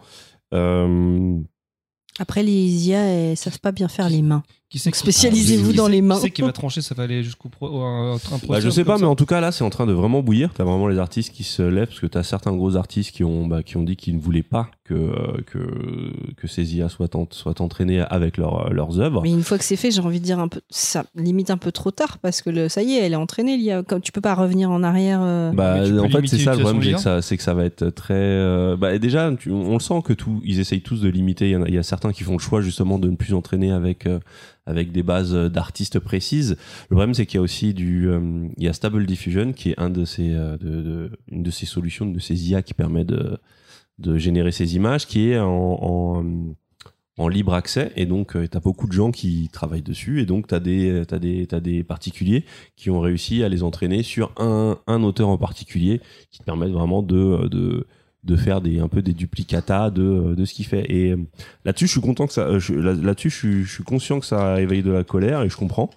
Euh, 0.55 1.39
Après, 2.21 2.43
les 2.43 2.89
IA, 2.89 3.03
elles 3.05 3.37
savent 3.37 3.61
pas 3.61 3.73
bien 3.73 3.89
faire 3.89 4.09
les 4.09 4.23
mains. 4.23 4.43
Qui 4.71 4.79
spécialisez-vous 4.79 5.71
qui 5.71 5.77
dans 5.79 5.89
les 5.89 6.03
mains. 6.03 6.17
Qui 6.17 6.21
c'est 6.23 6.31
qui 6.31 6.43
va 6.43 6.53
trancher 6.53 6.83
Ça 6.83 6.95
va 6.95 7.05
aller 7.05 7.23
jusqu'au 7.23 7.49
pro, 7.49 7.81
un, 7.81 8.17
un 8.17 8.19
bah, 8.49 8.61
je 8.61 8.69
sais 8.69 8.85
pas, 8.85 8.99
mais 8.99 9.07
en 9.07 9.17
tout 9.17 9.25
cas 9.25 9.41
là 9.41 9.51
c'est 9.51 9.65
en 9.65 9.71
train 9.71 9.87
de 9.87 9.93
vraiment 9.95 10.21
bouillir. 10.23 10.51
T'as 10.55 10.65
vraiment 10.65 10.89
les 10.89 10.99
artistes 10.99 11.33
qui 11.33 11.43
se 11.43 11.63
lèvent 11.63 11.87
parce 11.89 12.01
que 12.01 12.07
t'as 12.07 12.23
certains 12.23 12.55
gros 12.55 12.77
artistes 12.77 13.13
qui 13.13 13.25
ont 13.25 13.47
bah, 13.47 13.63
qui 13.63 13.79
ont 13.79 13.83
dit 13.83 13.97
qu'ils 13.97 14.15
ne 14.17 14.21
voulaient 14.21 14.43
pas 14.43 14.71
que 14.85 14.93
euh, 14.95 15.39
que 15.47 16.13
que 16.37 16.47
ces 16.47 16.77
IA 16.77 16.91
soient 16.91 17.15
en- 17.17 17.27
soient 17.31 17.61
entraînées 17.63 18.01
avec 18.01 18.37
leurs 18.37 18.71
leurs 18.73 19.01
œuvres. 19.01 19.23
Mais 19.23 19.31
une 19.31 19.43
fois 19.43 19.57
que 19.57 19.65
c'est 19.65 19.77
fait, 19.77 19.91
j'ai 19.91 20.01
envie 20.01 20.21
de 20.21 20.25
dire 20.25 20.39
un 20.39 20.49
peu, 20.49 20.61
ça 20.69 21.05
limite 21.15 21.51
un 21.51 21.57
peu 21.57 21.73
trop 21.73 21.91
tard 21.91 22.19
parce 22.19 22.43
que 22.43 22.51
le, 22.51 22.69
ça 22.69 22.83
y 22.83 22.93
est, 22.93 23.01
elle 23.07 23.13
est 23.15 23.17
entraînée. 23.17 23.57
l'IA. 23.57 23.83
Comme 23.83 24.03
tu 24.03 24.13
peux 24.13 24.21
pas 24.21 24.35
revenir 24.35 24.71
en 24.71 24.83
arrière. 24.83 25.21
euh. 25.23 25.51
Bah, 25.53 25.77
en 25.81 26.09
fait, 26.11 26.27
c'est 26.27 26.39
ça 26.39 26.55
le 26.55 26.61
problème, 26.61 26.83
c'est 26.83 26.93
que 26.93 27.01
ça, 27.01 27.23
c'est 27.23 27.37
que 27.39 27.43
ça 27.43 27.55
va 27.55 27.65
être 27.65 27.89
très. 27.89 28.13
euh, 28.15 28.77
bah, 28.77 28.99
déjà, 28.99 29.33
tu- 29.39 29.51
on 29.51 29.73
le 29.75 29.81
sent 29.81 30.03
que 30.05 30.13
tout, 30.13 30.43
ils 30.45 30.61
essayent 30.61 30.83
tous 30.83 31.01
de 31.01 31.09
limiter. 31.09 31.47
Il 31.47 31.53
y, 31.53 31.55
a, 31.55 31.65
il 31.69 31.75
y 31.75 31.79
a 31.79 31.83
certains 31.83 32.13
qui 32.13 32.23
font 32.25 32.33
le 32.35 32.39
choix 32.39 32.61
justement 32.61 32.99
de 32.99 33.09
ne 33.09 33.17
plus 33.17 33.33
entraîner 33.33 33.71
avec 33.73 34.07
euh, 34.07 34.19
avec 34.69 34.93
des 34.93 35.03
bases 35.03 35.35
d'artistes 35.35 35.99
précises. 35.99 36.57
Le 36.91 36.97
problème, 36.97 37.15
c'est 37.15 37.27
qu'il 37.27 37.39
y 37.39 37.41
a 37.41 37.43
aussi 37.43 37.73
du, 37.75 38.09
euh, 38.09 38.49
il 38.57 38.65
y 38.65 38.69
a 38.69 38.73
Stable 38.73 39.07
Diffusion 39.07 39.53
qui 39.53 39.71
est 39.71 39.81
euh, 39.81 41.09
une 41.31 41.43
de 41.43 41.51
ces 41.51 41.67
solutions, 41.67 42.05
une 42.05 42.13
de 42.13 42.21
ces 42.21 42.51
IA 42.51 42.63
qui 42.63 42.75
permet 42.75 43.05
de 43.05 43.39
générer 44.19 44.53
ces 44.53 44.77
images, 44.77 45.07
qui 45.07 45.31
est 45.31 45.39
en, 45.39 46.23
libre 47.31 47.55
accès 47.55 47.91
et 47.97 48.07
donc 48.07 48.33
tu 48.33 48.57
as 48.57 48.61
beaucoup 48.61 48.87
de 48.87 48.93
gens 48.93 49.11
qui 49.11 49.49
travaillent 49.53 49.83
dessus 49.83 50.21
et 50.21 50.25
donc 50.25 50.47
tu 50.47 50.55
as 50.55 50.61
des 50.61 51.85
particuliers 51.85 52.45
qui 52.77 52.91
ont 52.91 53.01
réussi 53.01 53.43
à 53.43 53.49
les 53.49 53.65
entraîner 53.65 54.05
sur 54.05 54.33
un, 54.37 55.03
auteur 55.03 55.29
en 55.29 55.37
particulier 55.37 56.01
qui 56.31 56.39
te 56.39 56.45
permettent 56.45 56.71
vraiment 56.71 57.03
de 57.03 57.87
de 58.25 58.37
faire 58.37 58.61
des 58.61 58.81
un 58.81 58.89
peu 58.89 59.01
des 59.01 59.13
duplicata 59.13 59.91
de, 59.91 60.35
de 60.35 60.45
ce 60.45 60.53
qu'il 60.53 60.67
fait. 60.67 60.85
Et 60.91 61.13
euh, 61.13 61.17
là-dessus, 61.65 61.87
je 61.87 61.93
suis 61.93 62.01
content 62.01 62.27
que 62.27 62.33
ça. 62.33 62.43
euh, 62.43 62.61
Là-dessus, 63.01 63.31
je, 63.31 63.65
suis- 63.65 63.85
conscient 63.85 64.19
que 64.21 64.27
ça 64.27 64.61
éveille 64.61 64.83
de 64.83 64.91
la 64.91 65.05
colère 65.05 65.43
et 65.43 65.49
je 65.49 65.57
comprends. 65.57 65.89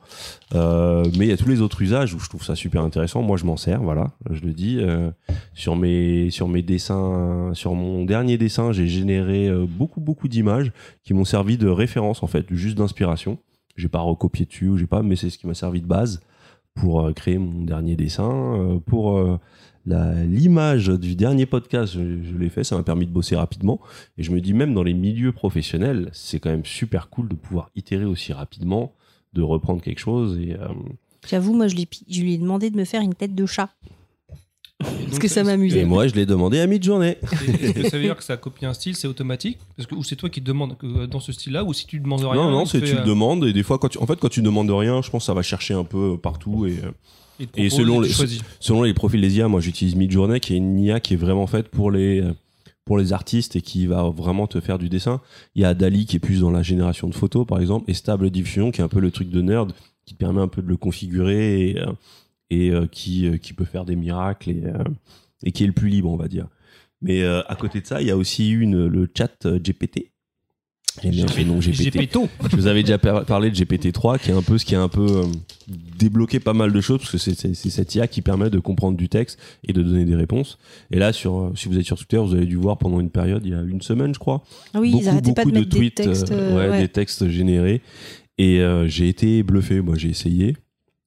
Euh, 0.54 1.04
mais 1.18 1.26
il 1.26 1.30
y 1.30 1.34
a 1.34 1.38
tous 1.38 1.50
les 1.50 1.62
autres 1.62 1.82
usages 1.82 2.14
où 2.14 2.20
je 2.20 2.30
trouve 2.30 2.44
ça 2.44 2.56
super 2.56 2.84
intéressant. 2.84 3.22
Moi, 3.22 3.38
je 3.38 3.46
m'en 3.46 3.58
sers, 3.58 3.82
voilà, 3.82 4.12
je 4.30 4.42
le 4.42 4.52
dis. 4.54 4.78
Euh, 4.80 5.10
sur 5.54 5.76
mes 5.76 6.30
sur 6.30 6.48
mes 6.48 6.62
dessins, 6.62 7.52
sur 7.54 7.74
mon 7.74 8.06
dernier 8.06 8.38
dessin, 8.38 8.72
j'ai 8.72 8.88
généré 8.88 9.48
euh, 9.48 9.66
beaucoup 9.68 10.00
beaucoup 10.00 10.28
d'images 10.28 10.72
qui 11.04 11.14
m'ont 11.14 11.26
servi 11.26 11.58
de 11.58 11.68
référence 11.68 12.22
en 12.24 12.28
fait, 12.28 12.46
juste 12.52 12.78
d'inspiration. 12.78 13.40
J'ai 13.78 13.88
pas 13.90 14.00
recopié 14.02 14.46
dessus 14.46 14.68
ou 14.68 14.78
j'ai 14.78 14.88
pas, 14.88 15.02
mais 15.02 15.16
c'est 15.16 15.30
ce 15.30 15.38
qui 15.38 15.48
m'a 15.48 15.54
servi 15.54 15.82
de 15.82 15.88
base 15.88 16.22
pour 16.76 17.02
euh, 17.06 17.14
créer 17.14 17.38
mon 17.38 17.64
dernier 17.64 17.96
dessin. 17.96 18.30
Euh, 18.56 18.80
pour 18.86 19.18
euh, 19.18 19.40
l'image 19.86 20.88
du 20.88 21.16
dernier 21.16 21.46
podcast, 21.46 21.94
je, 21.94 22.24
je 22.24 22.38
l'ai 22.38 22.50
fait, 22.50 22.64
ça 22.64 22.76
m'a 22.76 22.84
permis 22.84 23.06
de 23.06 23.12
bosser 23.12 23.36
rapidement. 23.36 23.80
Et 24.18 24.24
je 24.24 24.32
me 24.32 24.42
dis 24.42 24.54
même 24.54 24.74
dans 24.74 24.84
les 24.84 24.94
milieux 24.94 25.32
professionnels, 25.32 26.10
c'est 26.14 26.40
quand 26.40 26.50
même 26.50 26.66
super 26.66 27.10
cool 27.10 27.28
de 27.30 27.36
pouvoir 27.36 27.72
itérer 27.76 28.06
aussi 28.06 28.34
rapidement, 28.34 28.94
de 29.34 29.42
reprendre 29.42 29.82
quelque 29.82 30.00
chose 30.00 30.38
et 30.40 30.54
euh, 30.54 30.68
J'avoue, 31.30 31.54
moi, 31.54 31.68
je 31.68 31.76
lui, 31.76 31.88
je 32.10 32.22
lui 32.22 32.34
ai 32.34 32.38
demandé 32.38 32.70
de 32.70 32.78
me 32.78 32.86
faire 32.86 33.02
une 33.02 33.14
tête 33.14 33.36
de 33.36 33.46
chat. 33.46 33.70
Parce 34.80 35.20
que 35.20 35.28
ça 35.28 35.42
et 35.42 35.44
m'amusait. 35.44 35.86
moi 35.86 36.08
je 36.08 36.16
l'ai 36.16 36.26
demandé 36.26 36.60
à 36.60 36.66
mi-journée. 36.66 37.18
Est-ce 37.22 37.74
que 37.74 37.90
ça 37.90 37.98
veut 37.98 38.04
dire 38.04 38.18
que 38.18 38.24
ça 38.24 38.36
copie 38.36 38.66
un 38.66 38.74
style, 38.74 38.96
c'est 38.96 39.08
automatique? 39.08 39.60
Parce 39.78 39.88
que, 39.88 39.94
Ou 39.94 40.04
c'est 40.04 40.16
toi 40.16 40.28
qui 40.28 40.42
te 40.42 40.48
demandes 40.48 40.76
que, 40.76 40.88
euh, 40.88 41.06
dans 41.08 41.20
ce 41.20 41.32
style-là, 41.32 41.64
ou 41.64 41.72
si 41.72 41.86
tu 41.86 42.00
demandes 42.00 42.24
rien 42.24 42.34
Non, 42.34 42.50
non, 42.50 42.66
c'est 42.66 42.80
fait, 42.80 42.88
tu 42.88 42.96
euh, 42.96 43.04
te 43.04 43.08
demandes 43.08 43.46
et 43.46 43.54
des 43.54 43.62
fois 43.62 43.78
quand 43.78 43.90
tu, 43.90 44.00
en 44.00 44.08
fait 44.08 44.20
quand 44.20 44.30
tu 44.30 44.42
demandes 44.42 44.72
rien, 44.72 45.04
je 45.04 45.12
pense 45.12 45.22
que 45.22 45.26
ça 45.28 45.36
va 45.36 45.44
chercher 45.44 45.76
un 45.76 45.84
peu 45.84 46.18
partout 46.18 46.66
et 46.66 46.80
et 47.58 47.70
selon 47.70 48.00
les- 48.02 48.10
selon 48.60 48.84
les 48.84 48.94
profils 48.94 49.22
des 49.22 49.38
IA, 49.38 49.48
moi 49.48 49.60
j'utilise 49.62 49.96
Midjourney 49.96 50.40
qui 50.40 50.54
est 50.54 50.58
une 50.58 50.80
IA 50.80 51.00
qui 51.00 51.14
est 51.14 51.18
vraiment 51.18 51.48
faite 51.48 51.70
pour 51.70 51.92
les 51.92 52.24
pour 52.86 52.98
les 52.98 53.14
artistes 53.14 53.56
et 53.56 53.62
qui 53.62 53.86
va 53.88 54.10
vraiment 54.10 54.48
te 54.48 54.60
faire 54.60 54.78
du 54.80 54.90
dessin. 54.90 55.22
Il 55.56 55.62
y 55.62 55.66
a 55.66 55.74
Dali 55.74 56.06
qui 56.06 56.18
est 56.18 56.20
plus 56.20 56.42
dans 56.42 56.52
la 56.52 56.64
génération 56.64 57.08
de 57.08 57.14
photos 57.16 57.46
par 57.48 57.60
exemple 57.60 57.90
et 57.90 57.94
Stable 57.94 58.30
Diffusion 58.32 58.72
qui 58.72 58.82
est 58.82 58.84
un 58.84 58.88
peu 58.90 59.00
le 59.00 59.12
truc 59.12 59.30
de 59.30 59.42
nerd 59.42 59.72
qui 60.06 60.14
te 60.16 60.20
permet 60.20 60.42
un 60.42 60.48
peu 60.48 60.62
de 60.62 60.68
le 60.68 60.78
configurer 60.78 61.70
et, 61.70 61.80
euh, 61.80 61.92
et 62.50 62.70
euh, 62.72 62.88
qui 62.88 63.28
euh, 63.28 63.38
qui 63.38 63.54
peut 63.54 63.66
faire 63.66 63.86
des 63.86 63.96
miracles 63.96 64.50
et 64.50 64.64
euh, 64.66 64.84
et 65.44 65.52
qui 65.52 65.64
est 65.64 65.68
le 65.68 65.74
plus 65.74 65.90
libre 65.90 66.10
on 66.10 66.18
va 66.18 66.28
dire. 66.28 66.48
Mais 67.04 67.24
à 67.26 67.56
côté 67.60 67.82
de 67.82 67.88
ça, 67.88 68.00
il 68.00 68.08
y 68.08 68.12
a 68.12 68.16
aussi 68.18 68.52
une 68.52 68.86
le 68.86 69.10
chat 69.18 69.48
GPT. 69.58 70.12
J'aime 71.02 71.12
bien 71.12 71.28
ce 71.28 71.42
nom 71.42 71.60
GPT. 71.60 72.10
Je 72.52 72.56
vous 72.56 72.68
avais 72.68 72.82
déjà 72.84 72.98
par- 72.98 73.26
parlé 73.26 73.50
de 73.50 73.56
GPT-3, 73.56 74.20
qui 74.20 74.32
est 74.32 74.34
un 74.34 74.42
peu 74.42 74.58
ce 74.58 74.66
qui 74.66 74.76
a 74.76 74.82
un 74.82 74.90
peu 74.90 75.06
euh, 75.08 75.24
débloqué 75.98 76.40
pas 76.40 76.54
mal 76.54 76.74
de 76.74 76.82
choses, 76.82 77.00
parce 77.00 77.12
que 77.12 77.18
c'est 77.18 77.54
cette 77.56 77.96
IA 77.96 78.08
qui 78.08 78.22
permet 78.22 78.50
de 78.50 78.60
comprendre 78.60 78.98
du 78.98 79.08
texte 79.08 79.40
et 79.68 79.74
de 79.74 79.82
donner 79.82 80.04
des 80.06 80.16
réponses. 80.16 80.58
Et 80.92 81.00
là, 81.00 81.14
sur, 81.14 81.40
euh, 81.40 81.54
si 81.56 81.70
vous 81.70 81.78
êtes 81.80 81.86
sur 81.86 81.98
Twitter, 81.98 82.18
vous 82.18 82.34
avez 82.36 82.46
dû 82.46 82.56
voir 82.58 82.78
pendant 82.78 83.00
une 83.00 83.10
période, 83.10 83.42
il 83.46 83.52
y 83.52 83.56
a 83.56 83.62
une 83.62 83.82
semaine, 83.82 84.14
je 84.14 84.20
crois, 84.20 84.44
Ah 84.74 84.82
oui, 84.82 84.92
beaucoup, 84.92 85.04
ils 85.04 85.10
arrêtaient 85.10 85.34
pas 85.34 85.46
de 85.46 85.50
beaucoup 85.52 85.60
mettre 85.60 85.70
des 85.70 85.78
tweets, 85.78 85.96
textes. 85.96 86.32
euh, 86.32 86.58
ouais, 86.58 86.70
ouais. 86.70 86.82
des 86.82 86.88
textes 86.90 87.28
générés. 87.30 87.82
Et 88.38 88.60
euh, 88.60 88.88
j'ai 88.88 89.08
été 89.08 89.44
bluffé. 89.44 89.82
Moi, 89.82 89.96
j'ai 89.98 90.10
essayé. 90.10 90.58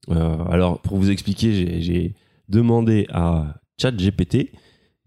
Euh, 0.09 0.37
alors, 0.49 0.79
pour 0.81 0.97
vous 0.97 1.09
expliquer, 1.11 1.53
j'ai- 1.53 1.81
j'ai 1.81 2.13
demandé 2.49 3.07
à 3.11 3.55
ChatGPT 3.81 4.51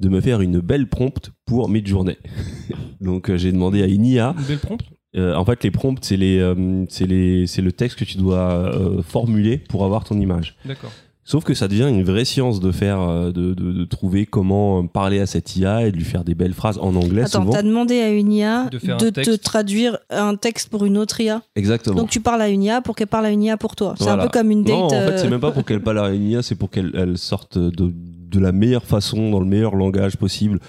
de 0.00 0.08
me 0.08 0.20
faire 0.20 0.40
une 0.40 0.60
belle 0.60 0.88
prompte 0.88 1.32
pour 1.46 1.68
Midjourney. 1.68 2.16
Donc, 3.00 3.30
euh, 3.30 3.36
j'ai 3.36 3.52
demandé 3.52 3.82
à 3.82 3.86
une 3.86 4.04
IA 4.06 4.34
Une 4.38 4.44
belle 4.44 4.58
prompte. 4.58 4.84
euh, 5.16 5.34
en 5.34 5.44
fait, 5.44 5.62
les 5.64 5.70
prompts, 5.70 5.98
c'est 6.04 6.16
les, 6.16 6.38
euh, 6.38 6.84
c'est 6.88 7.06
les, 7.06 7.46
c'est 7.46 7.62
le 7.62 7.72
texte 7.72 7.98
que 7.98 8.04
tu 8.04 8.16
dois 8.18 8.38
euh, 8.74 9.02
formuler 9.02 9.58
pour 9.58 9.84
avoir 9.84 10.04
ton 10.04 10.18
image. 10.20 10.56
D'accord. 10.64 10.90
Sauf 11.24 11.44
que 11.44 11.52
ça 11.52 11.68
devient 11.68 11.86
une 11.90 12.04
vraie 12.04 12.24
science 12.24 12.58
de 12.58 12.72
faire, 12.72 13.06
de, 13.06 13.52
de, 13.52 13.52
de 13.52 13.84
trouver 13.84 14.24
comment 14.24 14.86
parler 14.86 15.20
à 15.20 15.26
cette 15.26 15.54
IA 15.56 15.86
et 15.86 15.92
de 15.92 15.96
lui 15.98 16.04
faire 16.06 16.24
des 16.24 16.34
belles 16.34 16.54
phrases 16.54 16.78
en 16.78 16.96
anglais 16.96 17.20
Attends, 17.22 17.44
t'as 17.44 17.60
demandé 17.62 18.00
à 18.00 18.08
une 18.08 18.32
IA 18.32 18.64
De 18.64 18.70
de, 18.70 18.78
faire 18.78 18.94
un 18.94 18.98
te 19.10 19.36
traduire 19.36 19.98
un 20.08 20.36
texte 20.36 20.70
pour 20.70 20.86
une 20.86 20.96
autre 20.96 21.20
IA. 21.20 21.42
Exactement. 21.54 21.96
Donc 21.96 22.08
tu 22.08 22.20
parles 22.20 22.40
à 22.40 22.48
une 22.48 22.62
IA 22.62 22.80
pour 22.80 22.96
qu'elle 22.96 23.08
parle 23.08 23.26
à 23.26 23.30
une 23.30 23.42
IA 23.42 23.58
pour 23.58 23.76
toi. 23.76 23.94
C'est 23.98 24.04
Voilà. 24.04 24.22
un 24.22 24.26
peu 24.26 24.30
comme 24.38 24.50
une 24.50 24.64
date. 24.64 24.74
non, 24.74 24.84
en 24.86 24.88
fait, 24.88 25.18
c'est 25.18 25.28
même 25.28 25.38
pas 25.40 25.50
pour 25.52 25.66
qu'elle 25.66 25.82
parle 25.82 25.98
à 25.98 26.08
une 26.08 26.30
IA, 26.30 26.40
c'est 26.42 26.54
pour 26.54 26.70
qu'elle 26.70 26.92
elle 26.94 27.18
sorte 27.18 27.58
de, 27.58 27.92
de 28.28 28.40
la 28.40 28.52
meilleure 28.52 28.84
façon, 28.84 29.30
dans 29.30 29.40
le 29.40 29.46
meilleur 29.46 29.74
langage 29.74 30.16
possible, 30.16 30.60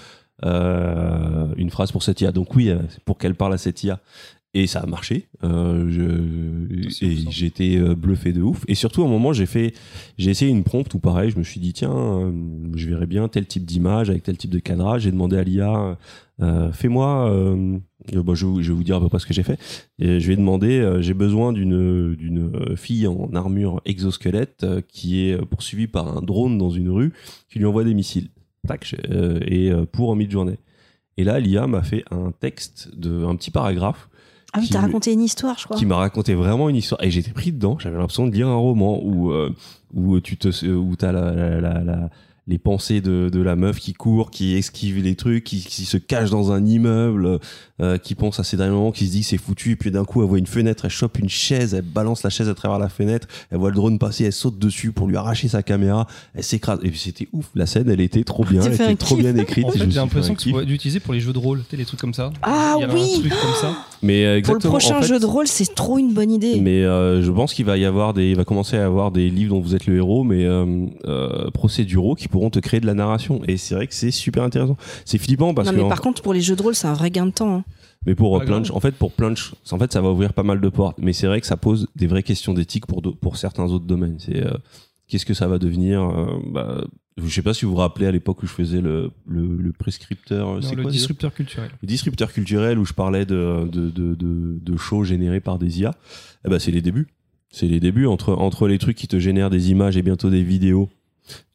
euh, 0.44 1.46
une 1.56 1.70
phrase 1.70 1.92
pour 1.92 2.02
cette 2.02 2.20
IA. 2.20 2.32
Donc 2.32 2.54
oui, 2.54 2.70
euh, 2.70 2.78
pour 3.04 3.18
qu'elle 3.18 3.34
parle 3.34 3.54
à 3.54 3.58
cette 3.58 3.84
IA. 3.84 4.00
Et 4.52 4.66
ça 4.66 4.80
a 4.80 4.86
marché. 4.86 5.28
Euh, 5.44 5.88
je, 5.90 7.04
et 7.06 7.46
été 7.46 7.78
euh, 7.78 7.94
bluffé 7.94 8.32
de 8.32 8.42
ouf. 8.42 8.64
Et 8.66 8.74
surtout, 8.74 9.02
à 9.02 9.06
un 9.06 9.08
moment, 9.08 9.32
j'ai 9.32 9.46
fait, 9.46 9.74
j'ai 10.18 10.30
essayé 10.30 10.50
une 10.50 10.64
prompte 10.64 10.92
où 10.94 10.98
pareil, 10.98 11.30
je 11.30 11.38
me 11.38 11.44
suis 11.44 11.60
dit, 11.60 11.72
tiens, 11.72 11.94
euh, 11.94 12.32
je 12.74 12.88
verrais 12.88 13.06
bien 13.06 13.28
tel 13.28 13.46
type 13.46 13.64
d'image 13.64 14.10
avec 14.10 14.24
tel 14.24 14.36
type 14.36 14.50
de 14.50 14.58
cadrage. 14.58 15.02
J'ai 15.02 15.12
demandé 15.12 15.36
à 15.36 15.44
l'IA, 15.44 15.96
euh, 16.42 16.72
fais-moi, 16.72 17.30
bon, 17.30 17.80
je, 18.34 18.44
vais 18.44 18.50
vous- 18.52 18.60
je 18.62 18.68
vais 18.72 18.74
vous 18.76 18.82
dire 18.82 18.96
à 18.96 19.00
peu 19.00 19.08
près 19.08 19.20
ce 19.20 19.26
que 19.26 19.34
j'ai 19.34 19.44
fait. 19.44 19.58
Et 20.00 20.18
je 20.18 20.26
lui 20.26 20.32
ai 20.32 20.36
demandé, 20.36 20.80
euh, 20.80 21.00
j'ai 21.00 21.14
besoin 21.14 21.52
d'une 21.52 22.16
d'une 22.16 22.76
fille 22.76 23.06
en 23.06 23.30
armure 23.34 23.80
exosquelette 23.84 24.66
qui 24.88 25.20
est 25.28 25.40
poursuivie 25.46 25.86
par 25.86 26.16
un 26.16 26.22
drone 26.22 26.58
dans 26.58 26.70
une 26.70 26.90
rue 26.90 27.12
qui 27.48 27.60
lui 27.60 27.66
envoie 27.66 27.84
des 27.84 27.94
missiles. 27.94 28.28
Tac, 28.66 28.94
et 29.46 29.70
pour 29.92 30.10
en 30.10 30.16
mid-journée. 30.16 30.58
Et 31.16 31.24
là, 31.24 31.38
l'IA 31.40 31.66
m'a 31.66 31.82
fait 31.82 32.04
un 32.10 32.30
texte 32.32 32.90
de 32.96 33.24
un 33.24 33.34
petit 33.36 33.50
paragraphe 33.50 34.09
Ah 34.52 34.58
oui, 34.60 34.68
t'as 34.70 34.80
raconté 34.80 35.12
une 35.12 35.20
histoire, 35.22 35.56
je 35.58 35.64
crois. 35.64 35.76
qui 35.76 35.86
m'a 35.86 35.96
raconté 35.96 36.34
vraiment 36.34 36.68
une 36.68 36.76
histoire 36.76 37.02
et 37.04 37.10
j'étais 37.10 37.30
pris 37.32 37.52
dedans 37.52 37.78
j'avais 37.78 37.96
l'impression 37.96 38.26
de 38.26 38.32
lire 38.32 38.48
un 38.48 38.56
roman 38.56 39.00
où 39.02 39.30
euh, 39.30 39.54
où 39.94 40.18
tu 40.20 40.36
te 40.36 40.48
où 40.66 40.96
t'as 40.96 41.12
la, 41.12 41.32
la, 41.32 41.60
la, 41.60 41.80
la- 41.84 42.10
les 42.46 42.58
pensées 42.58 43.00
de, 43.00 43.28
de 43.32 43.40
la 43.40 43.54
meuf 43.54 43.78
qui 43.78 43.92
court 43.92 44.30
qui 44.32 44.56
esquive 44.56 44.98
les 45.04 45.14
trucs 45.14 45.44
qui, 45.44 45.60
qui 45.60 45.84
se 45.84 45.96
cache 45.98 46.30
dans 46.30 46.50
un 46.50 46.64
immeuble 46.66 47.38
euh, 47.80 47.98
qui 47.98 48.14
pense 48.14 48.38
à 48.40 48.44
ses 48.44 48.56
derniers 48.56 48.72
moments 48.74 48.92
qui 48.92 49.06
se 49.06 49.12
dit 49.12 49.22
c'est 49.22 49.38
foutu 49.38 49.72
et 49.72 49.76
puis 49.76 49.90
d'un 49.90 50.04
coup 50.04 50.22
elle 50.22 50.28
voit 50.28 50.38
une 50.38 50.46
fenêtre 50.46 50.84
elle 50.84 50.90
chope 50.90 51.18
une 51.18 51.28
chaise 51.28 51.74
elle 51.74 51.82
balance 51.82 52.22
la 52.22 52.30
chaise 52.30 52.48
à 52.48 52.54
travers 52.54 52.78
la 52.78 52.88
fenêtre 52.88 53.26
elle 53.50 53.58
voit 53.58 53.70
le 53.70 53.74
drone 53.76 53.98
passer 53.98 54.24
elle 54.24 54.32
saute 54.32 54.58
dessus 54.58 54.92
pour 54.92 55.06
lui 55.06 55.16
arracher 55.16 55.48
sa 55.48 55.62
caméra 55.62 56.06
elle 56.34 56.44
s'écrase 56.44 56.78
et 56.82 56.90
puis 56.90 56.98
c'était 56.98 57.28
ouf 57.32 57.46
la 57.54 57.66
scène 57.66 57.88
elle 57.90 58.00
était 58.00 58.22
trop 58.24 58.44
bien 58.44 58.60
elle 58.62 58.74
était 58.74 58.96
trop 58.96 59.14
kiff. 59.16 59.24
bien 59.24 59.36
écrite 59.36 59.64
En 59.64 59.70
fait, 59.70 59.78
j'ai 59.78 59.86
l'impression 59.86 60.34
que 60.34 60.40
tu 60.42 60.50
pourrais 60.50 60.64
l'utiliser 60.64 61.00
pour 61.00 61.14
les 61.14 61.20
jeux 61.20 61.32
de 61.32 61.38
rôle, 61.38 61.60
tu 61.60 61.70
sais, 61.70 61.76
les 61.76 61.84
trucs 61.84 62.00
comme 62.00 62.14
ça. 62.14 62.30
Ah 62.42 62.74
Il 62.78 62.82
y 62.82 62.84
a 62.84 62.92
oui 62.92 63.14
un 63.16 63.20
truc 63.20 63.32
comme 63.32 63.54
ça. 63.60 63.74
mais 64.02 64.24
euh, 64.24 64.26
Pour 64.26 64.32
le 64.32 64.38
exactement, 64.38 64.70
prochain 64.72 64.98
en 64.98 65.02
fait, 65.02 65.08
jeu 65.08 65.18
de 65.18 65.26
rôle, 65.26 65.46
c'est 65.46 65.74
trop 65.74 65.98
une 65.98 66.12
bonne 66.12 66.30
idée. 66.30 66.60
Mais 66.60 66.84
euh, 66.84 67.22
je 67.22 67.30
pense 67.30 67.54
qu'il 67.54 67.64
va 67.64 67.76
y 67.78 67.84
avoir 67.84 68.12
des, 68.14 68.30
il 68.30 68.36
va 68.36 68.44
commencer 68.44 68.76
à 68.76 68.80
y 68.80 68.82
avoir 68.82 69.10
des 69.10 69.30
livres 69.30 69.54
dont 69.54 69.60
vous 69.60 69.74
êtes 69.74 69.86
le 69.86 69.96
héros, 69.96 70.22
mais 70.24 70.44
euh, 70.44 70.86
euh, 71.06 71.50
procéduraux 71.50 72.14
qui 72.14 72.28
pourront 72.28 72.50
te 72.50 72.58
créer 72.58 72.80
de 72.80 72.86
la 72.86 72.94
narration. 72.94 73.40
Et 73.48 73.56
c'est 73.56 73.74
vrai 73.74 73.86
que 73.86 73.94
c'est 73.94 74.10
super 74.10 74.42
intéressant. 74.42 74.76
C'est 75.04 75.18
flippant 75.18 75.54
parce 75.54 75.66
non, 75.66 75.72
que, 75.72 75.76
mais 75.78 75.84
en- 75.84 75.88
par 75.88 76.00
contre, 76.00 76.22
pour 76.22 76.34
les 76.34 76.40
jeux 76.40 76.56
de 76.56 76.62
rôle, 76.62 76.74
c'est 76.74 76.88
un 76.88 76.94
vrai 76.94 77.10
gain 77.10 77.26
de 77.26 77.30
temps. 77.32 77.54
hein. 77.56 77.64
Mais 78.06 78.14
pour 78.14 78.36
euh, 78.36 78.40
ch- 78.64 78.70
en 78.72 78.80
fait, 78.80 78.92
pour 78.94 79.12
ch- 79.36 79.54
en 79.70 79.78
fait, 79.78 79.92
ça 79.92 80.00
va 80.00 80.10
ouvrir 80.10 80.32
pas 80.32 80.42
mal 80.42 80.60
de 80.60 80.68
portes. 80.68 80.98
Mais 80.98 81.12
c'est 81.12 81.26
vrai 81.26 81.40
que 81.40 81.46
ça 81.46 81.56
pose 81.56 81.86
des 81.96 82.06
vraies 82.06 82.22
questions 82.22 82.54
d'éthique 82.54 82.86
pour 82.86 83.02
pour 83.20 83.36
certains 83.36 83.64
autres 83.66 83.84
domaines. 83.86 84.16
C'est 84.18 84.44
euh, 84.46 84.50
qu'est-ce 85.08 85.26
que 85.26 85.34
ça 85.34 85.46
va 85.48 85.58
devenir 85.58 86.02
euh, 86.02 86.26
bah, 86.52 86.84
Je 87.18 87.28
sais 87.28 87.42
pas 87.42 87.52
si 87.54 87.64
vous 87.66 87.72
vous 87.72 87.76
rappelez 87.78 88.06
à 88.06 88.12
l'époque 88.12 88.42
où 88.42 88.46
je 88.46 88.52
faisais 88.52 88.80
le 88.80 89.10
le, 89.26 89.56
le 89.56 89.72
prescripteur. 89.72 90.54
Non, 90.54 90.62
c'est 90.62 90.76
le 90.76 90.82
quoi 90.82 90.90
disrupteur 90.90 91.34
culturel. 91.34 91.70
le 91.82 91.86
disrupteur 91.86 92.32
culturel 92.32 92.78
où 92.78 92.84
je 92.84 92.92
parlais 92.94 93.26
de, 93.26 93.68
de, 93.70 93.90
de, 93.90 94.14
de, 94.14 94.58
de 94.62 94.76
shows 94.76 95.04
générés 95.04 95.40
par 95.40 95.58
des 95.58 95.80
IA, 95.80 95.94
eh 96.46 96.48
ben 96.48 96.58
c'est 96.58 96.70
les 96.72 96.82
débuts. 96.82 97.08
C'est 97.52 97.66
les 97.66 97.80
débuts 97.80 98.06
entre, 98.06 98.32
entre 98.34 98.68
les 98.68 98.78
trucs 98.78 98.96
qui 98.96 99.08
te 99.08 99.18
génèrent 99.18 99.50
des 99.50 99.72
images 99.72 99.96
et 99.96 100.02
bientôt 100.02 100.30
des 100.30 100.44
vidéos 100.44 100.88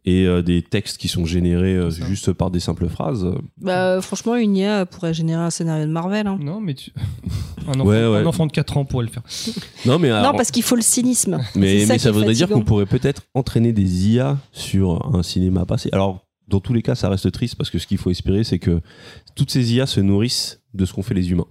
et 0.07 0.25
euh, 0.27 0.41
des 0.43 0.61
textes 0.61 0.97
qui 0.97 1.07
sont 1.07 1.25
générés 1.25 1.73
euh, 1.75 1.89
juste 1.89 2.31
par 2.33 2.51
des 2.51 2.59
simples 2.59 2.88
phrases. 2.89 3.25
Bah, 3.59 3.99
franchement, 4.01 4.35
une 4.35 4.55
IA 4.55 4.85
pourrait 4.85 5.13
générer 5.15 5.41
un 5.41 5.49
scénario 5.49 5.85
de 5.85 5.91
Marvel. 5.91 6.27
hein. 6.27 6.38
Non, 6.39 6.61
mais 6.61 6.75
tu... 6.75 6.91
un, 7.67 7.71
enfant, 7.79 7.85
Ouais, 7.85 8.07
ouais. 8.07 8.17
un 8.19 8.25
enfant 8.27 8.45
de 8.45 8.51
4 8.51 8.77
ans 8.77 8.85
pourrait 8.85 9.05
le 9.05 9.11
faire. 9.11 9.23
Non, 9.85 9.97
mais, 9.97 10.09
Non, 10.09 10.15
alors- 10.15 10.35
parce 10.35 10.51
qu'il 10.51 10.61
faut 10.63 10.75
le 10.75 10.81
cynisme. 10.83 11.39
mais, 11.55 11.85
ça 11.85 11.93
mais 11.95 12.11
voudrait 12.11 12.33
dire 12.33 12.47
qu'on 12.49 12.63
pourrait 12.63 12.85
peut-être 12.85 13.23
entraîner 13.33 13.73
des 13.73 14.09
IA 14.09 14.38
sur 14.51 15.13
un 15.15 15.23
cinéma 15.23 15.65
passé. 15.65 15.89
Alors, 15.91 16.25
dans 16.47 16.59
tous 16.59 16.73
les 16.73 16.83
cas, 16.83 16.93
ça 16.93 17.09
reste 17.09 17.31
triste 17.31 17.55
parce 17.55 17.71
que 17.71 17.79
ce 17.79 17.88
qu'il 17.88 17.97
faut 17.97 18.11
espérer, 18.11 18.43
c'est 18.43 18.59
que 18.59 18.81
toutes 19.35 19.49
ces 19.49 19.73
IA 19.73 19.88
se 19.88 19.99
nourrissent 19.99 20.61
de 20.75 20.85
ce 20.85 20.93
qu'ont 20.93 21.01
fait 21.01 21.15
les 21.15 21.31
humains. 21.31 21.47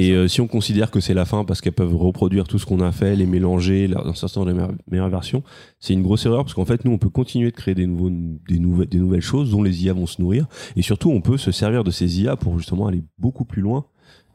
Et 0.00 0.12
euh, 0.12 0.28
si 0.28 0.40
on 0.40 0.46
considère 0.46 0.90
que 0.90 1.00
c'est 1.00 1.14
la 1.14 1.24
fin 1.24 1.44
parce 1.44 1.60
qu'elles 1.60 1.72
peuvent 1.72 1.96
reproduire 1.96 2.44
tout 2.46 2.58
ce 2.58 2.66
qu'on 2.66 2.80
a 2.80 2.92
fait, 2.92 3.16
les 3.16 3.26
mélanger, 3.26 3.88
dans 3.88 4.14
certaines 4.14 4.44
des 4.44 4.52
meilleures, 4.52 4.72
meilleures 4.90 5.08
versions, 5.08 5.42
c'est 5.80 5.92
une 5.94 6.02
grosse 6.02 6.24
erreur 6.26 6.44
parce 6.44 6.54
qu'en 6.54 6.64
fait, 6.64 6.84
nous, 6.84 6.92
on 6.92 6.98
peut 6.98 7.10
continuer 7.10 7.50
de 7.50 7.56
créer 7.56 7.74
des, 7.74 7.86
nouveaux, 7.86 8.10
des, 8.10 8.58
nouvelles, 8.58 8.88
des 8.88 8.98
nouvelles 8.98 9.22
choses 9.22 9.50
dont 9.50 9.62
les 9.62 9.84
IA 9.84 9.92
vont 9.94 10.06
se 10.06 10.20
nourrir. 10.22 10.46
Et 10.76 10.82
surtout, 10.82 11.10
on 11.10 11.20
peut 11.20 11.36
se 11.38 11.50
servir 11.50 11.82
de 11.84 11.90
ces 11.90 12.20
IA 12.22 12.36
pour 12.36 12.58
justement 12.58 12.86
aller 12.86 13.02
beaucoup 13.18 13.44
plus 13.44 13.62
loin. 13.62 13.86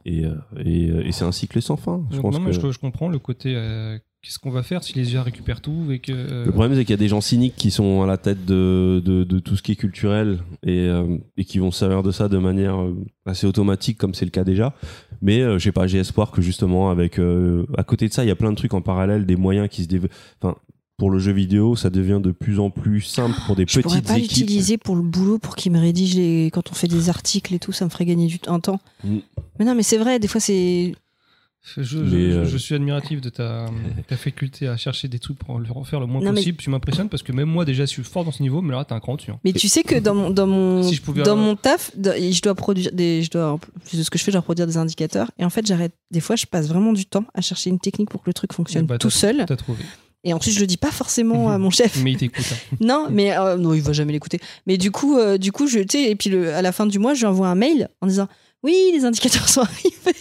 Et, 0.04 0.26
euh, 0.26 0.34
et, 0.62 0.90
euh, 0.90 1.06
et 1.06 1.12
c'est 1.12 1.24
un 1.24 1.32
cycle 1.32 1.62
sans 1.62 1.76
fin. 1.76 2.04
Je 2.10 2.16
Donc, 2.16 2.22
pense 2.24 2.34
non, 2.34 2.40
mais 2.40 2.50
que- 2.50 2.60
je, 2.60 2.70
je 2.72 2.78
comprends 2.78 3.08
le 3.08 3.18
côté. 3.18 3.54
euh, 3.56 3.98
Qu'est-ce 4.24 4.38
qu'on 4.38 4.50
va 4.50 4.62
faire 4.62 4.82
si 4.82 4.94
les 4.94 5.12
IA 5.12 5.22
récupèrent 5.22 5.60
tout 5.60 5.92
et 5.92 5.98
que. 5.98 6.10
euh, 6.12 6.46
Le 6.46 6.50
problème, 6.50 6.74
c'est 6.74 6.84
qu'il 6.86 6.92
y 6.92 6.94
a 6.94 6.96
des 6.96 7.08
gens 7.08 7.20
cyniques 7.20 7.56
qui 7.56 7.70
sont 7.70 8.00
à 8.00 8.06
la 8.06 8.16
tête 8.16 8.46
de, 8.46 9.02
de, 9.04 9.22
de 9.22 9.38
tout 9.38 9.54
ce 9.54 9.62
qui 9.62 9.72
est 9.72 9.76
culturel 9.76 10.38
et, 10.62 10.78
euh, 10.88 11.18
et 11.36 11.44
qui 11.44 11.58
vont 11.58 11.70
se 11.70 11.80
servir 11.80 12.02
de 12.02 12.10
ça 12.10 12.28
de 12.30 12.38
manière 12.38 12.80
euh, 12.80 12.96
assez 13.26 13.46
automatique, 13.46 13.98
comme 13.98 14.14
c'est 14.14 14.24
le 14.24 14.30
cas 14.30 14.42
déjà. 14.44 14.74
Mais 15.20 15.42
euh, 15.42 15.58
je 15.58 15.64
sais 15.64 15.72
pas, 15.72 15.86
j'ai 15.86 15.98
espoir 15.98 16.30
que 16.30 16.40
justement, 16.40 16.88
avec 16.88 17.18
euh, 17.18 17.66
à 17.76 17.84
côté 17.84 18.08
de 18.08 18.14
ça, 18.14 18.24
il 18.24 18.28
y 18.28 18.30
a 18.30 18.34
plein 18.36 18.50
de 18.50 18.56
trucs 18.56 18.72
en 18.72 18.80
parallèle, 18.80 19.26
des 19.26 19.36
moyens 19.36 19.68
qui 19.68 19.82
se 19.82 19.88
développent. 19.88 20.12
Enfin, 20.40 20.56
pour 20.96 21.10
le 21.10 21.18
jeu 21.18 21.32
vidéo, 21.32 21.76
ça 21.76 21.90
devient 21.90 22.20
de 22.22 22.30
plus 22.30 22.60
en 22.60 22.70
plus 22.70 23.02
simple 23.02 23.36
pour 23.46 23.56
des 23.56 23.66
Je 23.68 23.80
pourrais 23.80 23.96
petites 23.96 24.08
pas 24.08 24.16
équipes. 24.16 24.30
l'utiliser 24.38 24.78
pour 24.78 24.96
le 24.96 25.02
boulot, 25.02 25.38
pour 25.38 25.54
qu'il 25.56 25.70
me 25.72 25.78
rédige 25.80 26.14
les... 26.14 26.50
quand 26.50 26.70
on 26.70 26.74
fait 26.74 26.88
des 26.88 27.10
articles 27.10 27.52
et 27.52 27.58
tout, 27.58 27.72
ça 27.72 27.84
me 27.84 27.90
ferait 27.90 28.04
gagner 28.06 28.28
du 28.28 28.38
un 28.46 28.60
temps. 28.60 28.80
Mm. 29.02 29.16
Mais 29.58 29.64
non, 29.66 29.74
mais 29.74 29.82
c'est 29.82 29.98
vrai, 29.98 30.18
des 30.18 30.28
fois 30.28 30.40
c'est. 30.40 30.94
Je, 31.76 31.82
je- 31.82 31.96
euh, 31.98 32.44
je 32.44 32.56
suis 32.58 32.74
admiratif 32.74 33.22
de 33.22 33.30
ta, 33.30 33.64
ta 34.08 34.16
faculté 34.18 34.68
à 34.68 34.76
chercher 34.76 35.08
des 35.08 35.18
trucs 35.18 35.38
pour 35.38 35.58
le 35.58 35.72
refaire 35.72 35.98
le 35.98 36.04
moins 36.06 36.20
Non, 36.20 36.30
mais- 36.30 36.36
possible. 36.36 36.58
Tu 36.58 36.68
m'impressionnes 36.68 37.08
parce 37.08 37.22
que 37.22 37.32
même 37.32 37.48
moi, 37.48 37.64
déjà, 37.64 37.84
je 37.86 37.90
suis 37.90 38.02
fort 38.04 38.22
dans 38.24 38.32
ce 38.32 38.42
niveau, 38.42 38.60
mais 38.60 38.74
là, 38.74 38.84
t'es 38.84 38.92
un 38.92 39.00
cran 39.00 39.14
dessus. 39.16 39.30
hein. 39.30 39.40
Mais 39.44 39.52
tu 39.54 39.68
sais 39.68 39.82
que 39.82 39.98
dans 39.98 40.14
mon, 40.14 40.28
dans 40.30 40.46
mon, 40.46 40.82
Si 40.82 40.94
je 40.94 41.00
pouvais 41.00 41.22
dans 41.22 41.32
avoir- 41.32 41.46
mon 41.46 41.56
taf, 41.56 41.90
je 41.96 42.42
dois 42.42 42.54
produire 42.54 42.90
des, 42.92 43.22
je 43.22 43.30
dois, 43.30 43.52
en 43.52 43.56
de 43.94 44.02
ce 44.02 44.10
que 44.10 44.18
je 44.18 44.24
fais, 44.24 44.30
je 44.30 44.36
dois 44.36 44.42
produire 44.42 44.66
des 44.66 44.76
indicateurs. 44.76 45.30
Et 45.38 45.44
en 45.44 45.50
fait, 45.50 45.66
j'arrête. 45.66 45.92
Des 46.10 46.20
fois, 46.20 46.36
je 46.36 46.44
passe 46.44 46.68
vraiment 46.68 46.92
du 46.92 47.06
temps 47.06 47.24
à 47.34 47.40
chercher 47.40 47.70
une 47.70 47.78
technique 47.80 48.10
pour 48.10 48.22
que 48.22 48.28
le 48.28 48.34
truc 48.34 48.52
fonctionne 48.52 48.84
bah, 48.84 48.98
tout 48.98 49.08
t'as- 49.08 49.14
seul. 49.16 49.44
T'as 49.46 49.56
trouvé. 49.56 49.82
Et 50.26 50.32
ensuite, 50.34 50.54
je 50.54 50.60
le 50.60 50.66
dis 50.66 50.76
pas 50.78 50.90
forcément 50.90 51.50
à 51.50 51.56
mon 51.58 51.70
chef. 51.70 51.98
Mais 52.04 52.12
il 52.12 52.16
t'écoute. 52.18 52.44
hein. 52.52 52.76
Non, 52.80 53.08
mais 53.10 53.36
euh, 53.36 53.56
non, 53.56 53.72
il 53.74 53.80
va 53.82 53.92
jamais 53.94 54.12
l'écouter. 54.12 54.38
Mais 54.66 54.76
du 54.78 54.90
coup, 54.90 55.16
euh, 55.18 55.36
du 55.38 55.50
coup, 55.52 55.66
je, 55.66 55.78
tu 55.80 55.86
sais, 55.98 56.10
et 56.10 56.14
puis 56.16 56.28
le, 56.30 56.54
à 56.54 56.60
la 56.62 56.72
fin 56.72 56.86
du 56.86 56.98
mois, 56.98 57.14
je 57.14 57.20
lui 57.20 57.26
envoie 57.26 57.48
un 57.48 57.54
mail 57.54 57.88
en 58.02 58.06
disant 58.06 58.28
oui, 58.64 58.90
les 58.92 59.04
indicateurs 59.04 59.48
sont 59.48 59.60
arrivés. 59.60 60.16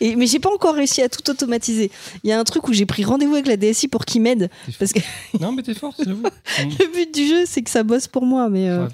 Et 0.00 0.14
mais 0.14 0.26
j'ai 0.26 0.38
pas 0.38 0.52
encore 0.52 0.74
réussi 0.76 1.02
à 1.02 1.08
tout 1.08 1.28
automatiser. 1.28 1.90
Il 2.22 2.30
y 2.30 2.32
a 2.32 2.38
un 2.38 2.44
truc 2.44 2.68
où 2.68 2.72
j'ai 2.72 2.86
pris 2.86 3.02
rendez-vous 3.04 3.34
avec 3.34 3.46
la 3.48 3.56
DSI 3.56 3.88
pour 3.88 4.04
qu'il 4.04 4.22
m'aide. 4.22 4.48
Parce 4.78 4.92
que 4.92 5.00
Non, 5.40 5.50
mais 5.52 5.62
t'es 5.62 5.74
fort, 5.74 5.94
j'avoue. 5.98 6.22
le 6.58 6.92
but 6.94 7.12
du 7.12 7.26
jeu, 7.26 7.44
c'est 7.46 7.62
que 7.62 7.70
ça 7.70 7.82
bosse 7.82 8.06
pour 8.06 8.24
moi. 8.24 8.48
Mais 8.48 8.68
euh, 8.68 8.86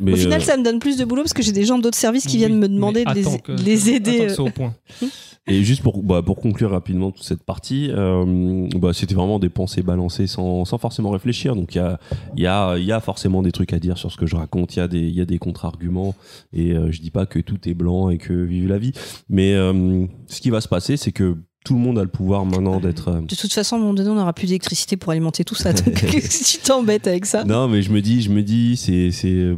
Mais, 0.00 0.12
au 0.12 0.16
final, 0.16 0.40
euh, 0.40 0.44
ça 0.44 0.56
me 0.56 0.62
donne 0.64 0.78
plus 0.78 0.96
de 0.96 1.04
boulot 1.04 1.22
parce 1.22 1.32
que 1.34 1.42
j'ai 1.42 1.52
des 1.52 1.64
gens 1.64 1.78
d'autres 1.78 1.96
services 1.98 2.24
qui 2.24 2.32
Oui, 2.32 2.38
viennent 2.38 2.58
me 2.58 2.68
demander 2.68 3.04
de 3.04 3.12
les, 3.14 3.22
que- 3.22 3.88
aider. 3.90 4.20
attends 4.22 4.26
que 4.26 4.30
euh. 4.30 4.34
c'est 4.34 4.40
au 4.40 4.50
point. 4.50 4.74
Et 5.48 5.62
juste 5.62 5.82
pour, 5.82 6.02
bah, 6.02 6.22
pour 6.22 6.36
conclure 6.40 6.70
rapidement 6.72 7.12
toute 7.12 7.22
cette 7.24 7.44
partie, 7.44 7.88
euh, 7.92 8.68
bah, 8.76 8.92
c'était 8.92 9.14
vraiment 9.14 9.38
des 9.38 9.48
pensées 9.48 9.82
balancées 9.82 10.26
sans, 10.26 10.64
sans 10.64 10.78
forcément 10.78 11.10
réfléchir. 11.10 11.54
Donc 11.54 11.74
il 11.74 11.78
y 11.78 11.80
a, 11.80 12.00
il 12.36 12.42
y, 12.42 12.46
a, 12.46 12.76
il 12.78 12.84
y 12.84 12.90
a 12.92 13.00
forcément 13.00 13.42
des 13.42 13.52
trucs 13.52 13.72
à 13.72 13.78
dire 13.78 13.96
sur 13.96 14.10
ce 14.10 14.16
que 14.16 14.26
je 14.26 14.34
raconte, 14.34 14.74
il 14.74 14.80
y 14.80 14.82
a 14.82 14.88
des, 14.88 14.98
il 15.00 15.14
y 15.14 15.20
a 15.20 15.24
des 15.24 15.38
contre-arguments, 15.38 16.14
et 16.52 16.72
euh, 16.72 16.90
je 16.90 17.00
dis 17.00 17.10
pas 17.12 17.26
que 17.26 17.38
tout 17.38 17.68
est 17.68 17.74
blanc 17.74 18.10
et 18.10 18.18
que 18.18 18.32
vive 18.32 18.66
la 18.68 18.78
vie. 18.78 18.92
Mais 19.28 19.54
euh, 19.54 20.06
ce 20.26 20.40
qui 20.40 20.50
va 20.50 20.60
se 20.60 20.68
passer, 20.68 20.96
c'est 20.96 21.12
que 21.12 21.36
tout 21.64 21.74
le 21.74 21.80
monde 21.80 21.98
a 21.98 22.02
le 22.02 22.08
pouvoir 22.08 22.44
maintenant 22.44 22.78
d'être... 22.80 23.08
euh, 23.08 23.20
De 23.20 23.34
toute 23.34 23.52
façon, 23.52 23.74
à 23.76 23.78
un 23.78 23.82
moment 23.82 23.94
donné, 23.94 24.08
on 24.10 24.14
n'aura 24.14 24.32
plus 24.32 24.46
d'électricité 24.48 24.96
pour 24.96 25.12
alimenter 25.12 25.44
tout 25.44 25.54
ça. 25.56 25.72
Donc, 25.72 25.96
si 26.22 26.58
tu 26.58 26.64
t'embêtes 26.64 27.06
avec 27.06 27.24
ça. 27.26 27.44
Non, 27.44 27.68
mais 27.68 27.82
je 27.82 27.90
me 27.92 28.00
dis, 28.02 28.22
je 28.22 28.30
me 28.30 28.42
dis, 28.42 28.76
c'est, 28.76 29.10
c'est, 29.10 29.54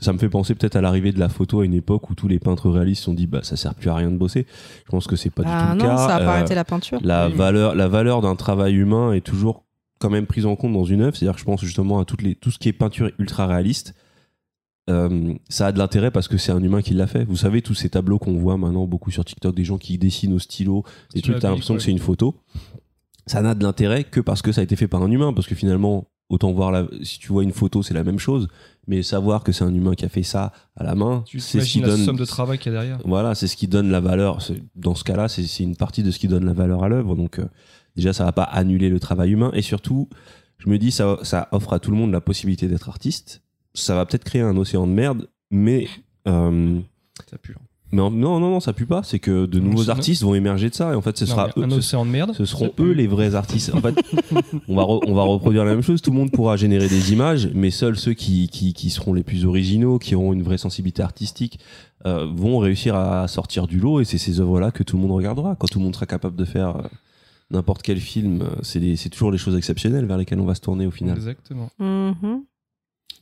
ça 0.00 0.12
me 0.12 0.18
fait 0.18 0.28
penser 0.28 0.54
peut-être 0.54 0.76
à 0.76 0.80
l'arrivée 0.80 1.12
de 1.12 1.18
la 1.18 1.28
photo 1.28 1.60
à 1.60 1.64
une 1.64 1.74
époque 1.74 2.10
où 2.10 2.14
tous 2.14 2.28
les 2.28 2.38
peintres 2.38 2.70
réalistes 2.70 3.00
se 3.00 3.04
sont 3.06 3.14
dit, 3.14 3.26
bah, 3.26 3.40
ça 3.42 3.56
sert 3.56 3.74
plus 3.74 3.90
à 3.90 3.94
rien 3.94 4.10
de 4.10 4.16
bosser. 4.16 4.46
Je 4.84 4.90
pense 4.90 5.06
que 5.06 5.16
c'est 5.16 5.30
pas 5.30 5.42
du 5.42 5.48
Ah 5.50 5.68
tout 5.72 5.78
le 5.78 5.82
non, 5.84 5.88
cas. 5.90 5.96
ça 5.96 6.16
a 6.16 6.18
pas 6.18 6.24
Euh, 6.24 6.28
arrêté 6.38 6.54
la 6.54 6.64
peinture. 6.64 6.98
la 7.02 7.28
Oui. 7.28 7.34
valeur, 7.34 7.74
la 7.74 7.88
valeur 7.88 8.20
d'un 8.20 8.36
travail 8.36 8.74
humain 8.74 9.12
est 9.12 9.20
toujours 9.20 9.64
quand 10.00 10.10
même 10.10 10.26
prise 10.26 10.46
en 10.46 10.56
compte 10.56 10.72
dans 10.72 10.84
une 10.84 11.00
œuvre. 11.02 11.16
C'est-à-dire 11.16 11.34
que 11.34 11.40
je 11.40 11.44
pense 11.44 11.60
justement 11.62 11.98
à 12.00 12.04
toutes 12.04 12.22
les, 12.22 12.34
tout 12.34 12.50
ce 12.50 12.58
qui 12.58 12.68
est 12.68 12.72
peinture 12.72 13.10
ultra 13.18 13.46
réaliste. 13.46 13.94
Euh, 14.90 15.32
ça 15.48 15.68
a 15.68 15.72
de 15.72 15.78
l'intérêt 15.78 16.10
parce 16.10 16.28
que 16.28 16.36
c'est 16.36 16.52
un 16.52 16.62
humain 16.62 16.82
qui 16.82 16.92
l'a 16.92 17.06
fait. 17.06 17.24
Vous 17.24 17.36
savez, 17.38 17.62
tous 17.62 17.74
ces 17.74 17.88
tableaux 17.88 18.18
qu'on 18.18 18.34
voit 18.36 18.58
maintenant 18.58 18.86
beaucoup 18.86 19.10
sur 19.10 19.24
TikTok, 19.24 19.54
des 19.54 19.64
gens 19.64 19.78
qui 19.78 19.96
dessinent 19.96 20.34
au 20.34 20.38
stylo, 20.38 20.84
des 21.14 21.22
trucs, 21.22 21.38
t'as 21.38 21.48
l'impression 21.48 21.74
que 21.76 21.80
c'est 21.82 21.90
une 21.90 21.98
photo. 21.98 22.34
Ça 23.26 23.40
n'a 23.40 23.54
de 23.54 23.62
l'intérêt 23.64 24.04
que 24.04 24.20
parce 24.20 24.42
que 24.42 24.52
ça 24.52 24.60
a 24.60 24.64
été 24.64 24.76
fait 24.76 24.88
par 24.88 25.02
un 25.02 25.10
humain. 25.10 25.32
Parce 25.32 25.46
que 25.46 25.54
finalement, 25.54 26.04
autant 26.28 26.52
voir 26.52 26.72
la, 26.72 26.86
si 27.02 27.18
tu 27.18 27.28
vois 27.32 27.42
une 27.42 27.52
photo, 27.52 27.82
c'est 27.82 27.94
la 27.94 28.04
même 28.04 28.18
chose. 28.18 28.48
Mais 28.86 29.02
savoir 29.02 29.44
que 29.44 29.52
c'est 29.52 29.64
un 29.64 29.72
humain 29.74 29.94
qui 29.94 30.04
a 30.04 30.08
fait 30.08 30.22
ça 30.22 30.52
à 30.76 30.84
la 30.84 30.94
main, 30.94 31.24
c'est 31.38 31.60
ce 31.60 31.66
qui 31.72 31.80
la 31.80 31.88
donne. 31.88 32.04
somme 32.04 32.16
de 32.16 32.24
travail 32.24 32.58
qu'il 32.58 32.72
y 32.72 32.76
a 32.76 32.80
derrière. 32.80 32.98
Voilà, 33.04 33.34
c'est 33.34 33.46
ce 33.46 33.56
qui 33.56 33.66
donne 33.68 33.90
la 33.90 34.00
valeur. 34.00 34.38
Dans 34.74 34.94
ce 34.94 35.04
cas-là, 35.04 35.28
c'est 35.28 35.44
c'est 35.44 35.62
une 35.62 35.76
partie 35.76 36.02
de 36.02 36.10
ce 36.10 36.18
qui 36.18 36.28
donne 36.28 36.44
la 36.44 36.52
valeur 36.52 36.84
à 36.84 36.88
l'œuvre. 36.88 37.14
Donc, 37.16 37.38
euh, 37.38 37.46
déjà, 37.96 38.12
ça 38.12 38.24
va 38.24 38.32
pas 38.32 38.42
annuler 38.42 38.88
le 38.90 39.00
travail 39.00 39.30
humain. 39.30 39.50
Et 39.54 39.62
surtout, 39.62 40.08
je 40.58 40.68
me 40.68 40.76
dis, 40.78 40.90
ça, 40.90 41.18
ça 41.22 41.48
offre 41.52 41.72
à 41.72 41.78
tout 41.78 41.90
le 41.90 41.96
monde 41.96 42.10
la 42.12 42.20
possibilité 42.20 42.68
d'être 42.68 42.88
artiste. 42.90 43.42
Ça 43.74 43.94
va 43.94 44.04
peut-être 44.04 44.24
créer 44.24 44.42
un 44.42 44.56
océan 44.56 44.86
de 44.86 44.92
merde, 44.92 45.28
mais. 45.50 45.88
euh, 46.28 46.78
Ça 47.30 47.38
pue. 47.38 47.54
Mais 47.92 48.00
en- 48.02 48.10
non, 48.10 48.40
non, 48.40 48.50
non, 48.50 48.60
ça 48.60 48.72
pue 48.72 48.86
pas. 48.86 49.02
C'est 49.04 49.18
que 49.20 49.46
de 49.46 49.60
nouveaux 49.60 49.84
c'est- 49.84 49.90
artistes 49.90 50.22
vont 50.22 50.34
émerger 50.34 50.68
de 50.70 50.74
ça. 50.74 50.92
Et 50.92 50.96
en 50.96 51.00
fait, 51.02 51.16
ce 51.16 51.24
Non, 51.24 51.30
sera 51.30 51.48
eux. 51.56 51.62
un 51.64 51.70
ce- 51.70 51.74
océan 51.76 52.04
de 52.04 52.10
merde. 52.10 52.32
ce 52.36 52.44
seront 52.44 52.68
pue. 52.70 52.82
eux 52.82 52.92
les 52.92 53.06
vrais 53.06 53.34
artistes. 53.34 53.72
En 53.74 53.80
fait, 53.80 53.94
on 54.68 54.74
va, 54.76 54.82
re- 54.82 55.04
on 55.06 55.14
va 55.14 55.22
reproduire 55.22 55.64
la 55.64 55.72
même 55.72 55.82
chose. 55.82 56.02
Tout 56.02 56.10
le 56.10 56.16
monde 56.16 56.30
pourra 56.32 56.56
générer 56.56 56.88
des 56.88 57.12
images, 57.12 57.48
mais 57.54 57.70
seuls 57.70 57.96
ceux 57.96 58.14
qui, 58.14 58.48
qui, 58.48 58.72
qui 58.72 58.90
seront 58.90 59.12
les 59.14 59.22
plus 59.22 59.44
originaux, 59.46 59.98
qui 59.98 60.14
auront 60.14 60.32
une 60.32 60.42
vraie 60.42 60.58
sensibilité 60.58 61.02
artistique, 61.02 61.58
euh, 62.06 62.26
vont 62.34 62.58
réussir 62.58 62.96
à 62.96 63.28
sortir 63.28 63.66
du 63.66 63.78
lot. 63.78 64.00
Et 64.00 64.04
c'est 64.04 64.18
ces 64.18 64.40
œuvres-là 64.40 64.70
que 64.72 64.82
tout 64.82 64.96
le 64.96 65.02
monde 65.02 65.12
regardera. 65.12 65.54
Quand 65.56 65.66
tout 65.68 65.78
le 65.78 65.84
monde 65.84 65.94
sera 65.94 66.06
capable 66.06 66.36
de 66.36 66.44
faire 66.44 66.76
euh, 66.76 66.82
n'importe 67.50 67.82
quel 67.82 68.00
film, 68.00 68.42
euh, 68.42 68.46
c'est 68.62 68.80
des- 68.80 68.96
c'est 68.96 69.08
toujours 69.10 69.30
les 69.30 69.38
choses 69.38 69.56
exceptionnelles 69.56 70.06
vers 70.06 70.18
lesquelles 70.18 70.40
on 70.40 70.44
va 70.46 70.54
se 70.56 70.60
tourner 70.60 70.86
au 70.86 70.90
final. 70.90 71.16
Exactement. 71.16 71.68
Mhm. 71.78 72.42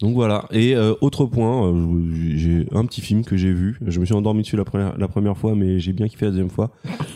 Donc 0.02 0.14
voilà. 0.14 0.46
Et 0.50 0.74
euh, 0.74 0.94
autre 1.00 1.24
point, 1.26 1.68
euh, 1.72 2.10
j'ai 2.36 2.66
un 2.72 2.84
petit 2.86 3.00
film 3.00 3.24
que 3.24 3.36
j'ai 3.36 3.52
vu. 3.52 3.78
Je 3.86 4.00
me 4.00 4.04
suis 4.04 4.14
endormi 4.14 4.42
dessus 4.42 4.56
la 4.56 4.64
première, 4.64 4.98
la 4.98 5.06
première 5.06 5.38
fois, 5.38 5.54
mais 5.54 5.78
j'ai 5.78 5.92
bien 5.92 6.08
kiffé 6.08 6.24
la 6.26 6.32
deuxième 6.32 6.50
fois. 6.50 6.72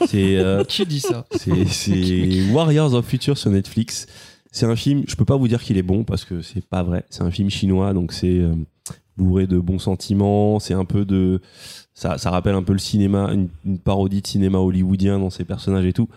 C'est 0.06 0.36
euh, 0.36 0.62
Qui 0.68 0.86
dit 0.86 1.00
ça 1.00 1.26
C'est- 1.32 1.66
C'est 1.66 2.50
Warriors 2.52 2.94
of 2.94 3.04
Future 3.04 3.36
sur 3.36 3.50
Netflix. 3.50 4.06
C'est 4.52 4.66
un 4.66 4.76
film, 4.76 5.02
je 5.08 5.16
peux 5.16 5.24
pas 5.24 5.36
vous 5.36 5.48
dire 5.48 5.62
qu'il 5.62 5.76
est 5.76 5.82
bon 5.82 6.04
parce 6.04 6.24
que 6.24 6.40
c'est 6.42 6.64
pas 6.64 6.82
vrai. 6.84 7.04
C'est 7.10 7.22
un 7.24 7.30
film 7.32 7.50
chinois, 7.50 7.92
donc 7.92 8.12
c'est 8.12 8.38
euh, 8.38 8.54
bourré 9.16 9.48
de 9.48 9.58
bons 9.58 9.80
sentiments. 9.80 10.60
C'est 10.60 10.74
un 10.74 10.84
peu 10.84 11.04
de. 11.04 11.40
Ça, 11.92 12.18
ça 12.18 12.30
rappelle 12.30 12.54
un 12.54 12.62
peu 12.62 12.72
le 12.72 12.78
cinéma, 12.78 13.32
une, 13.32 13.48
une 13.64 13.78
parodie 13.78 14.22
de 14.22 14.26
cinéma 14.28 14.58
hollywoodien 14.58 15.18
dans 15.18 15.30
ses 15.30 15.44
personnages 15.44 15.86
et 15.86 15.92
tout. 15.92 16.08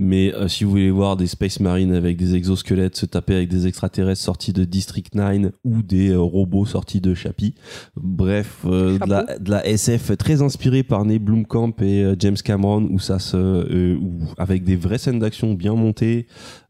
Mais 0.00 0.32
euh, 0.32 0.46
si 0.46 0.62
vous 0.62 0.70
voulez 0.70 0.90
voir 0.92 1.16
des 1.16 1.26
Space 1.26 1.58
Marines 1.58 1.92
avec 1.92 2.16
des 2.16 2.36
exosquelettes 2.36 2.94
se 2.96 3.04
taper 3.04 3.34
avec 3.34 3.48
des 3.48 3.66
extraterrestres 3.66 4.22
sortis 4.22 4.52
de 4.52 4.62
District 4.64 5.12
9 5.14 5.50
ou 5.64 5.82
des 5.82 6.10
euh, 6.10 6.20
robots 6.20 6.66
sortis 6.66 7.00
de 7.00 7.14
Chappie, 7.14 7.54
bref, 7.96 8.58
euh, 8.64 8.96
de, 8.98 9.10
la, 9.10 9.38
de 9.38 9.50
la 9.50 9.66
SF 9.66 10.16
très 10.16 10.40
inspirée 10.40 10.84
par 10.84 11.04
Ney 11.04 11.18
Blomkamp 11.18 11.74
et 11.82 12.04
euh, 12.04 12.14
James 12.18 12.36
Cameron, 12.42 12.86
où 12.90 12.98
ça 13.00 13.18
se, 13.18 13.36
euh, 13.36 13.96
où- 14.00 14.20
avec 14.38 14.62
des 14.62 14.76
vraies 14.76 14.98
scènes 14.98 15.18
d'action 15.18 15.54
bien 15.54 15.74
montées, 15.74 16.26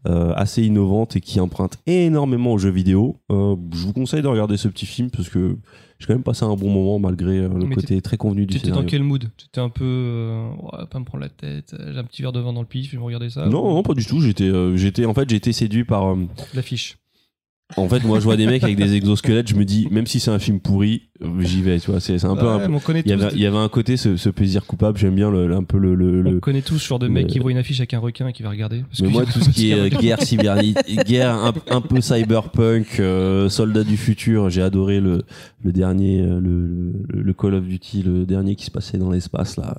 euh, 0.06 0.32
assez 0.34 0.62
innovantes 0.62 1.16
et 1.16 1.20
qui 1.20 1.38
empruntent 1.38 1.76
énormément 1.86 2.54
aux 2.54 2.58
jeux 2.58 2.70
vidéo. 2.70 3.16
Euh, 3.30 3.56
je 3.74 3.84
vous 3.84 3.92
conseille 3.92 4.22
de 4.22 4.28
regarder 4.28 4.56
ce 4.56 4.68
petit 4.68 4.86
film 4.86 5.10
parce 5.10 5.28
que 5.28 5.58
j'ai 5.98 6.06
quand 6.06 6.14
même 6.14 6.22
passé 6.22 6.44
un 6.44 6.54
bon 6.54 6.70
moment 6.70 6.98
malgré 6.98 7.38
euh, 7.38 7.48
le 7.48 7.66
Mais 7.66 7.74
côté 7.74 8.00
très 8.02 8.16
convenu 8.16 8.46
du 8.46 8.54
T'étais 8.54 8.68
dans 8.68 8.76
scénario. 8.76 8.88
quel 8.88 9.02
mood? 9.02 9.24
T'étais 9.36 9.60
un 9.60 9.68
peu. 9.68 9.84
euh, 9.84 10.48
ouais, 10.50 10.86
pas 10.90 10.98
me 11.00 11.04
prendre 11.04 11.22
la 11.22 11.28
tête, 11.28 11.74
euh, 11.78 11.92
j'ai 11.92 11.98
un 11.98 12.04
petit 12.04 12.22
verre 12.22 12.32
de 12.32 12.40
vin 12.40 12.52
dans 12.52 12.60
le 12.62 12.66
pif, 12.68 12.86
je 12.86 12.92
vais 12.92 12.98
me 12.98 13.04
regarder 13.04 13.30
ça. 13.30 13.46
Non, 13.46 13.74
non, 13.74 13.82
pas 13.82 13.94
du 13.94 14.04
tout. 14.06 14.20
J'étais, 14.20 14.44
euh, 14.44 14.76
j'étais, 14.76 15.04
en 15.06 15.14
fait, 15.14 15.28
j'ai 15.28 15.36
été 15.36 15.52
séduit 15.52 15.84
par. 15.84 16.16
L'affiche. 16.54 16.98
En 17.76 17.88
fait, 17.88 18.02
moi, 18.04 18.18
je 18.18 18.24
vois 18.24 18.36
des 18.36 18.46
mecs 18.46 18.64
avec 18.64 18.76
des 18.76 18.94
exosquelettes. 18.94 19.48
Je 19.48 19.54
me 19.54 19.64
dis, 19.64 19.88
même 19.90 20.06
si 20.06 20.20
c'est 20.20 20.30
un 20.30 20.38
film 20.38 20.58
pourri, 20.58 21.02
j'y 21.40 21.60
vais. 21.62 21.78
Tu 21.78 21.90
vois, 21.90 22.00
c'est, 22.00 22.24
un 22.24 22.34
peu. 22.34 22.46
Ouais, 22.46 22.62
un 22.62 23.02
il 23.04 23.08
y 23.08 23.12
avait, 23.12 23.28
il 23.34 23.40
y 23.40 23.46
avait 23.46 23.56
un 23.58 23.68
côté 23.68 23.96
ce, 23.98 24.16
ce 24.16 24.30
plaisir 24.30 24.64
coupable. 24.66 24.96
J'aime 24.98 25.14
bien 25.14 25.30
le, 25.30 25.52
un 25.54 25.62
peu 25.64 25.76
le, 25.78 25.94
le, 25.94 26.20
On 26.26 26.30
le- 26.30 26.40
connaît 26.40 26.62
tous 26.62 26.78
ce 26.78 26.88
genre 26.88 26.98
de 26.98 27.08
mec 27.08 27.26
qui 27.26 27.38
voit 27.38 27.50
une 27.50 27.58
affiche 27.58 27.80
avec 27.80 27.92
un 27.94 27.98
requin 27.98 28.26
et 28.28 28.32
qui 28.32 28.42
va 28.42 28.50
regarder. 28.50 28.82
parce 28.88 29.00
Mais 29.02 29.08
que- 29.08 29.12
moi, 29.12 29.24
tout 29.32 29.40
ce 29.40 29.50
qui 29.50 29.70
est 29.70 29.78
euh, 29.78 29.88
guerre 29.90 30.22
cybernétique, 30.22 31.04
guerre 31.06 31.34
un, 31.34 31.52
un 31.68 31.80
peu 31.82 32.00
cyberpunk, 32.00 33.00
euh, 33.00 33.48
soldat 33.50 33.84
du 33.84 33.96
futur, 33.98 34.48
j'ai 34.48 34.62
adoré 34.62 35.00
le, 35.00 35.24
le 35.62 35.72
dernier, 35.72 36.22
euh, 36.22 36.40
le, 36.40 37.32
Call 37.34 37.54
of 37.54 37.64
Duty, 37.64 38.02
le 38.02 38.24
dernier 38.26 38.56
qui 38.56 38.64
se 38.64 38.70
passait 38.70 38.98
dans 38.98 39.10
l'espace 39.10 39.56
là. 39.58 39.78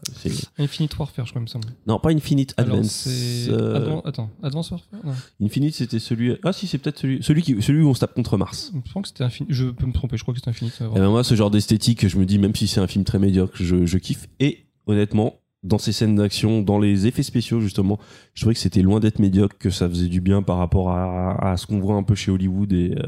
Infinite 0.60 0.98
Warfare, 0.98 1.26
je 1.26 1.32
crois, 1.32 1.42
il 1.42 1.44
me 1.44 1.48
semble. 1.48 1.66
Non, 1.88 2.00
pas 2.00 2.12
Infinite 2.12 2.54
Alors, 2.58 2.76
Advance. 2.76 3.08
euh, 3.50 3.76
Advan- 3.80 4.02
Attends, 4.06 4.30
Advance 4.44 4.72
Warfare? 4.72 5.00
Non. 5.04 5.14
Infinite, 5.44 5.74
c'était 5.76 6.00
celui. 6.00 6.36
Ah 6.44 6.54
si, 6.54 6.68
c'est 6.68 6.78
peut-être 6.78 7.00
celui, 7.00 7.24
celui 7.24 7.42
qui, 7.42 7.62
celui 7.62 7.79
où 7.84 7.90
on 7.90 7.94
se 7.94 8.00
tape 8.00 8.14
contre 8.14 8.38
Mars. 8.38 8.72
Je 8.86 8.92
pense 8.92 9.04
que 9.04 9.08
c'était 9.10 9.24
Infinite. 9.24 9.52
Je 9.54 9.66
peux 9.66 9.86
me 9.86 9.94
tromper, 9.94 10.18
je 10.18 10.24
crois 10.24 10.34
que 10.34 10.40
c'était 10.40 10.50
Infinite. 10.50 10.74
euh, 10.82 10.90
Et 10.96 11.00
ben 11.00 11.10
moi, 11.10 11.24
ce 11.24 11.36
genre 11.36 11.52
d'esthétique, 11.52 12.08
je 12.08 12.18
me 12.18 12.26
dis, 12.26 12.38
même 12.40 12.56
si 12.56 12.68
c'est 12.68 12.80
un 12.80 12.88
film 12.88 13.04
très 13.06 13.20
médiocre, 13.20 13.54
je, 13.56 13.86
je 13.86 13.98
kiffe. 13.98 14.28
Et 14.40 14.66
honnêtement, 14.88 15.36
dans 15.64 15.78
ces 15.78 15.92
scènes 15.92 16.16
d'action, 16.16 16.62
dans 16.62 16.80
les 16.80 17.06
effets 17.08 17.24
spéciaux, 17.24 17.60
justement, 17.60 18.00
je 18.34 18.42
trouvais 18.42 18.54
que 18.54 18.62
c'était 18.62 18.82
loin 18.82 19.00
d'être 19.02 19.20
médiocre, 19.20 19.58
que 19.58 19.70
ça 19.70 19.90
faisait 19.90 20.08
du 20.08 20.22
bien 20.22 20.42
par 20.42 20.58
rapport 20.58 20.90
à, 20.92 21.52
à 21.52 21.58
ce 21.58 21.68
qu'on 21.68 21.80
voit 21.80 21.96
un 21.96 22.04
peu 22.04 22.16
chez 22.16 22.32
Hollywood 22.32 22.72
et, 22.72 22.96
euh, 22.98 23.04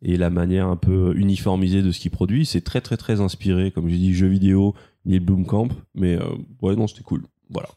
et 0.00 0.16
la 0.16 0.30
manière 0.30 0.68
un 0.68 0.76
peu 0.76 1.12
uniformisée 1.16 1.82
de 1.82 1.92
ce 1.92 2.00
qu'il 2.00 2.10
produit. 2.10 2.46
C'est 2.46 2.62
très, 2.62 2.80
très, 2.80 2.96
très 2.96 3.20
inspiré, 3.20 3.70
comme 3.72 3.88
j'ai 3.90 3.98
dit, 3.98 4.14
jeux 4.14 4.28
vidéo, 4.28 4.74
Neil 5.04 5.20
Blomkamp. 5.20 5.68
Mais 5.94 6.14
euh, 6.14 6.24
ouais, 6.62 6.74
non, 6.76 6.86
c'était 6.86 7.02
cool. 7.02 7.24
Voilà. 7.50 7.68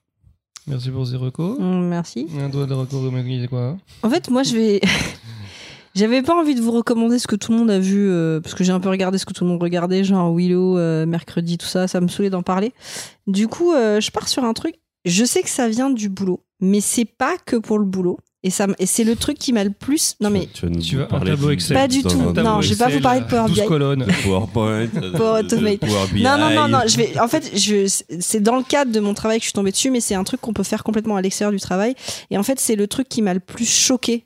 Merci 0.67 0.89
pour 0.89 1.05
Zeroko. 1.05 1.59
Mm, 1.59 1.87
Merci. 1.89 2.25
Un 2.39 2.49
doigt 2.49 2.65
de 2.65 2.73
recours, 2.73 3.03
c'est 3.13 3.47
quoi? 3.49 3.77
En 4.01 4.09
fait, 4.09 4.29
moi, 4.31 4.43
je 4.43 4.55
vais. 4.55 4.81
J'avais 5.95 6.21
pas 6.21 6.35
envie 6.35 6.55
de 6.55 6.61
vous 6.61 6.71
recommander 6.71 7.19
ce 7.19 7.27
que 7.27 7.35
tout 7.37 7.51
le 7.53 7.57
monde 7.57 7.71
a 7.71 7.79
vu, 7.79 8.09
euh, 8.09 8.41
parce 8.41 8.53
que 8.53 8.63
j'ai 8.63 8.71
un 8.73 8.79
peu 8.81 8.89
regardé 8.89 9.17
ce 9.17 9.25
que 9.25 9.33
tout 9.33 9.43
le 9.45 9.49
monde 9.49 9.61
regardait, 9.61 10.03
genre 10.03 10.33
Willow, 10.35 10.77
euh, 10.77 11.05
mercredi, 11.05 11.57
tout 11.57 11.67
ça, 11.67 11.87
ça 11.87 12.01
me 12.01 12.07
saoulait 12.09 12.29
d'en 12.29 12.43
parler. 12.43 12.73
Du 13.27 13.47
coup, 13.47 13.71
euh, 13.71 14.01
je 14.01 14.11
pars 14.11 14.27
sur 14.27 14.43
un 14.43 14.53
truc. 14.53 14.75
Je 15.05 15.23
sais 15.23 15.41
que 15.41 15.49
ça 15.49 15.69
vient 15.69 15.89
du 15.89 16.09
boulot, 16.09 16.43
mais 16.59 16.81
c'est 16.81 17.05
pas 17.05 17.35
que 17.45 17.55
pour 17.55 17.79
le 17.79 17.85
boulot. 17.85 18.17
Et, 18.43 18.49
ça, 18.51 18.65
m- 18.65 18.75
et 18.77 18.85
c'est 18.85 19.03
le 19.03 19.15
truc 19.15 19.39
qui 19.39 19.53
m'a 19.53 19.63
le 19.63 19.71
plus. 19.71 20.15
Non, 20.21 20.29
mais 20.29 20.47
tu 20.53 20.65
vas 20.65 20.69
nous 20.71 20.79
Tu 20.81 20.95
veux 20.97 21.03
un 21.03 21.07
parler 21.07 21.31
tableau 21.31 21.49
Excel 21.51 21.75
Pas 21.77 21.87
du 21.87 22.03
tout, 22.03 22.09
non, 22.33 22.61
je 22.61 22.69
vais 22.73 22.75
pas 22.75 22.89
vous 22.89 22.99
parler 22.99 23.21
de 23.21 23.25
Power 23.25 23.47
12 23.47 23.59
BI. 23.59 23.65
colonnes. 23.65 24.05
PowerPoint, 24.23 24.87
Power 25.17 25.39
Automate. 25.39 25.79
Power 25.79 26.07
BI. 26.13 26.21
Non, 26.21 26.37
non, 26.37 26.49
non, 26.51 26.67
non. 26.67 26.79
Je 26.87 26.97
vais, 26.97 27.19
en 27.19 27.27
fait, 27.27 27.57
je, 27.57 27.87
c'est 28.19 28.41
dans 28.41 28.55
le 28.57 28.63
cadre 28.63 28.91
de 28.91 28.99
mon 28.99 29.13
travail 29.15 29.37
que 29.39 29.43
je 29.43 29.47
suis 29.47 29.53
tombée 29.53 29.71
dessus, 29.71 29.89
mais 29.89 29.99
c'est 30.01 30.13
un 30.15 30.23
truc 30.23 30.41
qu'on 30.41 30.53
peut 30.53 30.61
faire 30.63 30.83
complètement 30.83 31.15
à 31.15 31.21
l'extérieur 31.21 31.51
du 31.53 31.59
travail. 31.59 31.95
Et 32.29 32.37
en 32.37 32.43
fait, 32.43 32.59
c'est 32.59 32.75
le 32.75 32.85
truc 32.87 33.07
qui 33.09 33.21
m'a 33.23 33.33
le 33.33 33.39
plus 33.39 33.67
choqué 33.67 34.25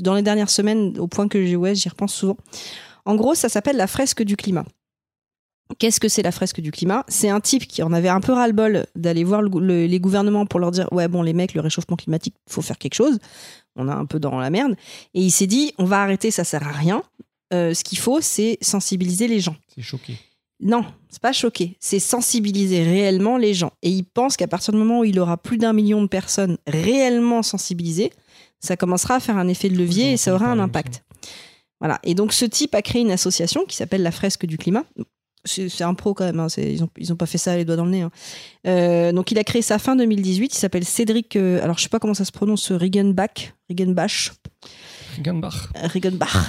dans 0.00 0.14
les 0.14 0.22
dernières 0.22 0.50
semaines, 0.50 0.98
au 0.98 1.06
point 1.08 1.28
que 1.28 1.44
j'ai- 1.44 1.56
ouais, 1.56 1.74
j'y 1.74 1.88
repense 1.88 2.14
souvent. 2.14 2.36
En 3.04 3.14
gros, 3.16 3.34
ça 3.34 3.48
s'appelle 3.48 3.76
la 3.76 3.86
fresque 3.86 4.22
du 4.22 4.36
climat. 4.36 4.64
Qu'est-ce 5.78 6.00
que 6.00 6.08
c'est 6.08 6.22
la 6.22 6.32
fresque 6.32 6.60
du 6.60 6.70
climat? 6.70 7.04
C'est 7.08 7.30
un 7.30 7.40
type 7.40 7.66
qui 7.66 7.82
en 7.82 7.92
avait 7.94 8.10
un 8.10 8.20
peu 8.20 8.32
ras-le-bol 8.32 8.86
d'aller 8.94 9.24
voir 9.24 9.40
le 9.40 9.48
gou- 9.48 9.60
le- 9.60 9.86
les 9.86 10.00
gouvernements 10.00 10.44
pour 10.44 10.60
leur 10.60 10.70
dire 10.70 10.86
ouais 10.92 11.08
bon 11.08 11.22
les 11.22 11.32
mecs 11.32 11.54
le 11.54 11.62
réchauffement 11.62 11.96
climatique 11.96 12.34
faut 12.48 12.60
faire 12.60 12.76
quelque 12.76 12.94
chose. 12.94 13.18
On 13.76 13.88
est 13.88 13.92
un 13.92 14.04
peu 14.04 14.20
dans 14.20 14.38
la 14.38 14.50
merde 14.50 14.72
et 15.14 15.22
il 15.22 15.30
s'est 15.30 15.46
dit 15.46 15.72
on 15.78 15.84
va 15.84 16.02
arrêter 16.02 16.30
ça 16.30 16.44
sert 16.44 16.66
à 16.66 16.72
rien. 16.72 17.02
Euh, 17.54 17.72
ce 17.72 17.84
qu'il 17.84 17.96
faut 17.98 18.20
c'est 18.20 18.58
sensibiliser 18.60 19.28
les 19.28 19.40
gens. 19.40 19.56
C'est 19.74 19.80
choqué. 19.82 20.18
Non, 20.60 20.84
c'est 21.08 21.22
pas 21.22 21.32
choquer, 21.32 21.76
c'est 21.80 21.98
sensibiliser 21.98 22.82
réellement 22.84 23.38
les 23.38 23.54
gens. 23.54 23.72
Et 23.82 23.88
il 23.90 24.04
pense 24.04 24.36
qu'à 24.36 24.46
partir 24.48 24.72
du 24.72 24.78
moment 24.78 25.00
où 25.00 25.04
il 25.04 25.18
aura 25.18 25.36
plus 25.38 25.56
d'un 25.58 25.72
million 25.72 26.02
de 26.02 26.06
personnes 26.06 26.58
réellement 26.66 27.42
sensibilisées, 27.42 28.12
ça 28.62 28.76
commencera 28.76 29.16
à 29.16 29.20
faire 29.20 29.36
un 29.36 29.48
effet 29.48 29.68
de 29.68 29.76
levier 29.76 30.12
et 30.12 30.16
ça 30.16 30.34
aura 30.34 30.46
un 30.46 30.58
impact. 30.58 31.04
Voilà. 31.80 31.98
Et 32.04 32.14
donc 32.14 32.32
ce 32.32 32.44
type 32.44 32.74
a 32.74 32.82
créé 32.82 33.02
une 33.02 33.10
association 33.10 33.64
qui 33.66 33.76
s'appelle 33.76 34.02
la 34.02 34.12
Fresque 34.12 34.46
du 34.46 34.56
climat. 34.56 34.84
C'est 35.44 35.82
un 35.82 35.94
pro 35.94 36.14
quand 36.14 36.24
même, 36.24 36.38
hein, 36.38 36.46
ils, 36.56 36.84
ont, 36.84 36.88
ils 36.96 37.12
ont 37.12 37.16
pas 37.16 37.26
fait 37.26 37.36
ça 37.36 37.56
les 37.56 37.64
doigts 37.64 37.74
dans 37.74 37.84
le 37.84 37.90
nez. 37.90 38.02
hein. 38.02 38.12
Euh, 38.68 39.10
donc 39.10 39.32
il 39.32 39.38
a 39.40 39.44
créé 39.44 39.60
ça 39.60 39.80
fin 39.80 39.96
2018, 39.96 40.54
il 40.54 40.56
s'appelle 40.56 40.84
Cédric, 40.84 41.34
euh, 41.34 41.60
alors 41.64 41.76
je 41.78 41.82
sais 41.82 41.88
pas 41.88 41.98
comment 41.98 42.14
ça 42.14 42.24
se 42.24 42.30
prononce, 42.30 42.70
Riegenbach, 42.70 43.52
Riegenbach, 43.68 44.34
Ganbach. 45.20 45.68
Riegenbach. 45.74 46.32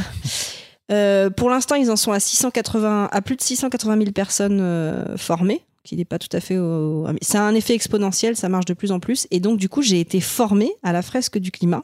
Euh, 0.91 1.30
pour 1.30 1.49
l'instant, 1.49 1.76
ils 1.76 1.89
en 1.89 1.95
sont 1.95 2.12
à 2.12 2.19
680, 2.19 3.08
à 3.10 3.21
plus 3.21 3.38
de 3.38 3.41
680 3.41 3.97
000 3.97 4.12
personnes 4.12 5.15
formées, 5.15 5.62
qui 5.86 5.95
n'est 5.95 6.04
pas 6.06 6.19
tout 6.19 6.28
à 6.36 6.41
fait. 6.41 6.58
Au... 6.58 7.08
C'est 7.21 7.38
un 7.38 7.56
effet 7.56 7.73
exponentiel, 7.73 8.36
ça 8.36 8.49
marche 8.49 8.65
de 8.65 8.73
plus 8.73 8.91
en 8.91 8.99
plus. 8.99 9.26
Et 9.32 9.39
donc, 9.39 9.58
du 9.58 9.69
coup, 9.69 9.82
j'ai 9.82 10.02
été 10.02 10.19
formée 10.19 10.73
à 10.84 10.91
la 10.91 11.02
fresque 11.02 11.38
du 11.38 11.52
climat. 11.52 11.84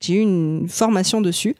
J'ai 0.00 0.14
eu 0.14 0.20
une 0.20 0.68
formation 0.68 1.20
dessus. 1.20 1.56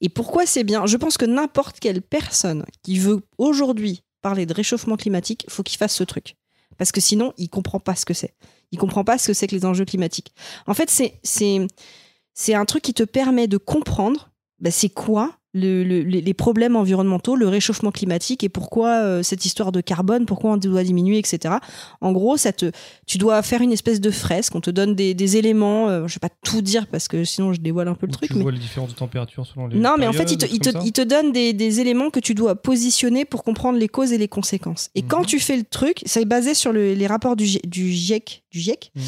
Et 0.00 0.08
pourquoi 0.08 0.46
c'est 0.46 0.64
bien? 0.64 0.86
Je 0.86 0.96
pense 0.96 1.16
que 1.16 1.24
n'importe 1.24 1.80
quelle 1.80 2.02
personne 2.02 2.64
qui 2.82 2.98
veut 2.98 3.20
aujourd'hui 3.38 4.02
parler 4.22 4.46
de 4.46 4.54
réchauffement 4.54 4.96
climatique, 4.96 5.46
faut 5.48 5.62
qu'il 5.62 5.78
fasse 5.78 5.94
ce 5.94 6.04
truc. 6.04 6.36
Parce 6.78 6.92
que 6.92 7.00
sinon, 7.00 7.32
il 7.36 7.48
comprend 7.48 7.80
pas 7.80 7.94
ce 7.94 8.04
que 8.04 8.14
c'est. 8.14 8.34
Il 8.70 8.78
comprend 8.78 9.02
pas 9.02 9.18
ce 9.18 9.28
que 9.28 9.32
c'est 9.32 9.46
que 9.46 9.54
les 9.54 9.66
enjeux 9.66 9.84
climatiques. 9.84 10.32
En 10.66 10.74
fait, 10.74 10.90
c'est 11.22 12.54
un 12.54 12.64
truc 12.64 12.82
qui 12.82 12.94
te 12.94 13.02
permet 13.02 13.48
de 13.48 13.56
comprendre 13.56 14.30
bah, 14.60 14.70
c'est 14.70 14.88
quoi 14.90 15.39
le- 15.52 15.82
le- 15.82 16.02
les 16.02 16.34
problèmes 16.34 16.76
environnementaux, 16.76 17.34
le 17.34 17.48
réchauffement 17.48 17.90
climatique 17.90 18.44
et 18.44 18.48
pourquoi 18.48 19.02
euh, 19.02 19.22
cette 19.24 19.44
histoire 19.44 19.72
de 19.72 19.80
carbone, 19.80 20.24
pourquoi 20.26 20.52
on 20.52 20.56
doit 20.56 20.84
diminuer, 20.84 21.18
etc. 21.18 21.56
En 22.00 22.12
gros, 22.12 22.36
ça 22.36 22.52
te, 22.52 22.70
tu 23.06 23.18
dois 23.18 23.42
faire 23.42 23.60
une 23.60 23.72
espèce 23.72 24.00
de 24.00 24.10
fresque, 24.12 24.54
on 24.54 24.60
te 24.60 24.70
donne 24.70 24.94
des, 24.94 25.12
des 25.14 25.36
éléments, 25.36 25.88
euh, 25.88 26.06
je 26.06 26.14
vais 26.14 26.20
pas 26.20 26.34
tout 26.44 26.62
dire 26.62 26.86
parce 26.86 27.08
que 27.08 27.24
sinon 27.24 27.52
je 27.52 27.60
dévoile 27.60 27.88
un 27.88 27.94
peu 27.94 28.06
le 28.06 28.12
truc. 28.12 28.30
tu 28.30 28.36
mais- 28.36 28.42
vois 28.42 28.52
les 28.52 28.58
différences 28.58 28.90
de 28.90 28.94
température 28.94 29.44
selon 29.46 29.66
les. 29.66 29.78
non, 29.78 29.96
mais 29.98 30.06
en 30.06 30.12
fait, 30.12 30.30
il 30.30 30.38
te, 30.38 30.44
périodes, 30.46 30.54
il 30.54 30.60
te, 30.60 30.70
comme 30.70 30.80
ça 30.82 30.86
il 30.86 30.92
te 30.92 31.00
donne 31.02 31.32
des, 31.32 31.52
des 31.52 31.80
éléments 31.80 32.10
que 32.10 32.20
tu 32.20 32.34
dois 32.34 32.54
positionner 32.54 33.24
pour 33.24 33.42
comprendre 33.42 33.78
les 33.78 33.88
causes 33.88 34.12
et 34.12 34.18
les 34.18 34.28
conséquences. 34.28 34.90
Et 34.94 35.02
quand 35.02 35.20
Mhm. 35.20 35.26
tu 35.26 35.40
fais 35.40 35.56
le 35.56 35.64
truc, 35.64 36.02
c'est 36.06 36.24
basé 36.24 36.54
sur 36.54 36.72
le- 36.72 36.94
les 36.94 37.06
rapports 37.08 37.34
du, 37.34 37.44
GIEC. 37.46 38.44
Du 38.52 38.60
GIEC. 38.60 38.92
Mhm. 38.94 39.02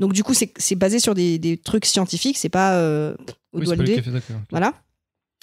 Donc, 0.00 0.12
du 0.12 0.22
coup, 0.22 0.34
c'est 0.34 0.74
basé 0.74 0.98
sur 0.98 1.14
des, 1.14 1.38
des 1.38 1.56
trucs 1.56 1.86
scientifiques, 1.86 2.36
c'est 2.38 2.48
pas 2.48 2.74
euh, 2.74 3.14
au 3.52 3.58
Oui, 3.60 3.64
doigt 3.64 3.76
levé. 3.76 3.90
le 3.92 3.96
café, 3.96 4.10
d'accord. 4.10 4.36
Voilà. 4.50 4.74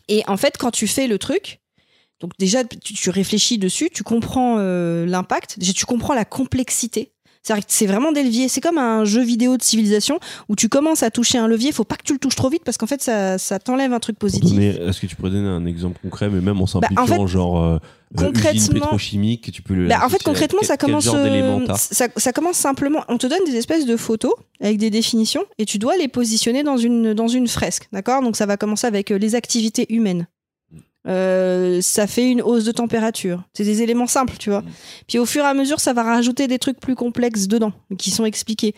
Et 0.08 0.24
en 0.28 0.38
fait, 0.38 0.58
quand 0.58 0.72
tu 0.72 0.88
fais 0.88 1.08
le 1.08 1.18
truc, 1.18 1.62
donc 2.20 2.32
déjà, 2.40 2.64
tu, 2.64 3.10
réfléchis 3.10 3.58
dessus, 3.58 3.90
tu 3.92 4.04
comprends 4.04 4.58
euh, 4.60 5.06
l'impact, 5.06 5.58
tu 5.60 5.86
comprends 5.86 6.14
la 6.14 6.26
complexité. 6.26 7.15
C'est-à-dire 7.46 7.66
que 7.68 7.72
c'est 7.72 7.86
vraiment 7.86 8.12
des 8.12 8.24
leviers. 8.24 8.48
C'est 8.48 8.60
comme 8.60 8.80
un 8.80 9.06
jeu 9.06 9.22
vidéo 9.22 9.56
de 9.56 9.62
civilisation 9.62 10.20
où 10.50 10.56
tu 10.56 10.68
commences 10.68 11.04
à 11.04 11.12
toucher 11.12 11.38
un 11.38 11.48
levier. 11.48 11.72
Faut 11.72 11.84
pas 11.84 11.96
que 11.96 12.02
tu 12.04 12.14
le 12.14 12.18
touches 12.20 12.36
trop 12.36 12.50
vite 12.50 12.64
parce 12.66 12.78
qu'en 12.78 12.88
fait, 12.88 13.04
ça, 13.04 13.38
ça 13.38 13.60
t'enlève 13.60 13.94
un 13.94 14.00
truc 14.00 14.18
positif. 14.18 14.50
donner- 14.50 14.70
Est-ce 14.82 15.00
que 15.00 15.06
tu 15.06 15.16
pourrais 15.16 15.30
donner 15.30 15.48
un 15.48 15.66
exemple 15.68 16.00
concret, 16.02 16.28
mais 16.30 16.42
même 16.42 16.60
en 16.60 16.66
simplifiant, 16.66 16.96
Bah, 16.96 17.02
en 17.04 17.06
fait, 17.06 17.28
genre 17.32 17.62
euh, 17.62 17.76
euh, 17.76 17.80
concrètement- 18.18 18.74
pétrochimique, 18.80 19.52
tu 19.52 19.62
peux 19.62 19.76
le. 19.76 19.88
Bah, 19.88 20.00
en 20.04 20.10
fait, 20.10 20.24
concrètement, 20.24 20.62
ça 20.64 20.76
commence, 20.78 21.08
euh, 21.08 21.66
ça 22.18 22.34
commence 22.34 22.58
simplement. 22.58 23.04
On 23.10 23.18
te 23.20 23.28
donne 23.28 23.44
des 23.46 23.56
espèces 23.56 23.86
de 23.86 23.96
photos 23.96 24.34
avec 24.60 24.78
des 24.80 24.90
définitions 24.90 25.44
et 25.60 25.66
tu 25.66 25.78
dois 25.78 25.98
les 25.98 26.08
positionner 26.08 26.64
dans 26.64 26.78
une, 26.78 27.14
dans 27.14 27.28
une 27.28 27.48
fresque. 27.48 27.88
D'accord? 27.94 28.24
Donc, 28.24 28.38
ça 28.38 28.48
va 28.48 28.58
commencer 28.58 28.88
avec 28.88 29.12
euh, 29.12 29.20
les 29.20 29.36
activités 29.36 29.86
humaines. 29.94 30.26
Euh, 31.08 31.82
ça 31.82 32.08
fait 32.08 32.30
une 32.30 32.42
hausse 32.42 32.64
de 32.64 32.72
température. 32.72 33.44
C'est 33.54 33.64
des 33.64 33.82
éléments 33.82 34.08
simples, 34.08 34.36
tu 34.40 34.50
vois. 34.50 34.62
Mm. 34.62 34.66
Puis 35.08 35.20
au 35.20 35.26
fur 35.26 35.44
et 35.44 35.48
à 35.48 35.54
mesure, 35.54 35.80
ça 35.80 35.94
va 35.94 36.04
rajouter 36.04 36.48
des 36.48 36.58
trucs 36.60 36.80
plus 36.80 36.96
complexes 36.96 37.48
dedans, 37.48 37.74
qui 37.98 38.10
sont 38.12 38.26
expliqués. 38.26 38.74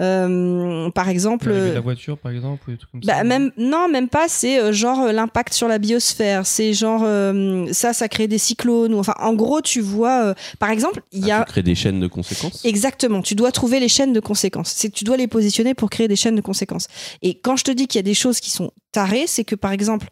Euh, 0.00 0.90
par 0.90 1.08
exemple, 1.08 1.52
de 1.52 1.72
la 1.72 1.80
voiture, 1.80 2.18
par 2.18 2.32
exemple, 2.32 2.68
ou 2.68 2.72
des 2.72 2.78
trucs 2.78 2.90
comme 2.90 3.00
bah, 3.04 3.18
ça. 3.18 3.24
même 3.24 3.50
non, 3.56 3.88
même 3.88 4.08
pas. 4.08 4.28
C'est 4.28 4.60
euh, 4.60 4.72
genre 4.72 5.00
euh, 5.02 5.12
l'impact 5.12 5.52
sur 5.54 5.68
la 5.68 5.78
biosphère. 5.78 6.46
C'est 6.46 6.72
genre 6.72 7.02
euh, 7.04 7.66
ça, 7.72 7.92
ça 7.92 8.08
crée 8.08 8.28
des 8.28 8.38
cyclones. 8.38 8.94
Ou 8.94 8.98
enfin, 8.98 9.14
en 9.20 9.34
gros, 9.34 9.60
tu 9.60 9.80
vois. 9.80 10.22
euh, 10.30 10.34
par 10.58 10.70
exemple, 10.70 11.02
il 11.12 11.26
y 11.26 11.30
Ah, 11.30 11.40
a 11.40 11.44
Tu 11.44 11.52
crées 11.52 11.62
des 11.62 11.74
chaînes 11.74 12.00
de 12.00 12.06
conséquences? 12.06 12.64
Exactement, 12.64 13.22
tu 13.22 13.34
dois 13.34 13.52
trouver 13.52 13.80
les 13.80 13.88
chaînes 13.88 14.12
de 14.12 14.20
conséquences. 14.20 14.72
C'est 14.76 14.90
tu 14.90 15.04
dois 15.04 15.16
les 15.16 15.26
positionner 15.28 15.74
pour 15.74 15.90
créer 15.90 16.08
des 16.08 16.16
chaînes 16.16 16.36
de 16.36 16.40
conséquences. 16.40 16.88
Et 17.22 17.34
quand 17.38 17.56
je 17.56 17.64
te 17.64 17.70
dis 17.70 17.86
qu'il 17.86 17.98
y 17.98 18.00
a 18.00 18.02
des 18.02 18.14
choses 18.14 18.40
qui 18.40 18.50
sont 18.50 18.70
tarées, 18.92 19.24
c'est 19.26 19.44
que 19.44 19.54
par 19.54 19.72
exemple, 19.72 20.08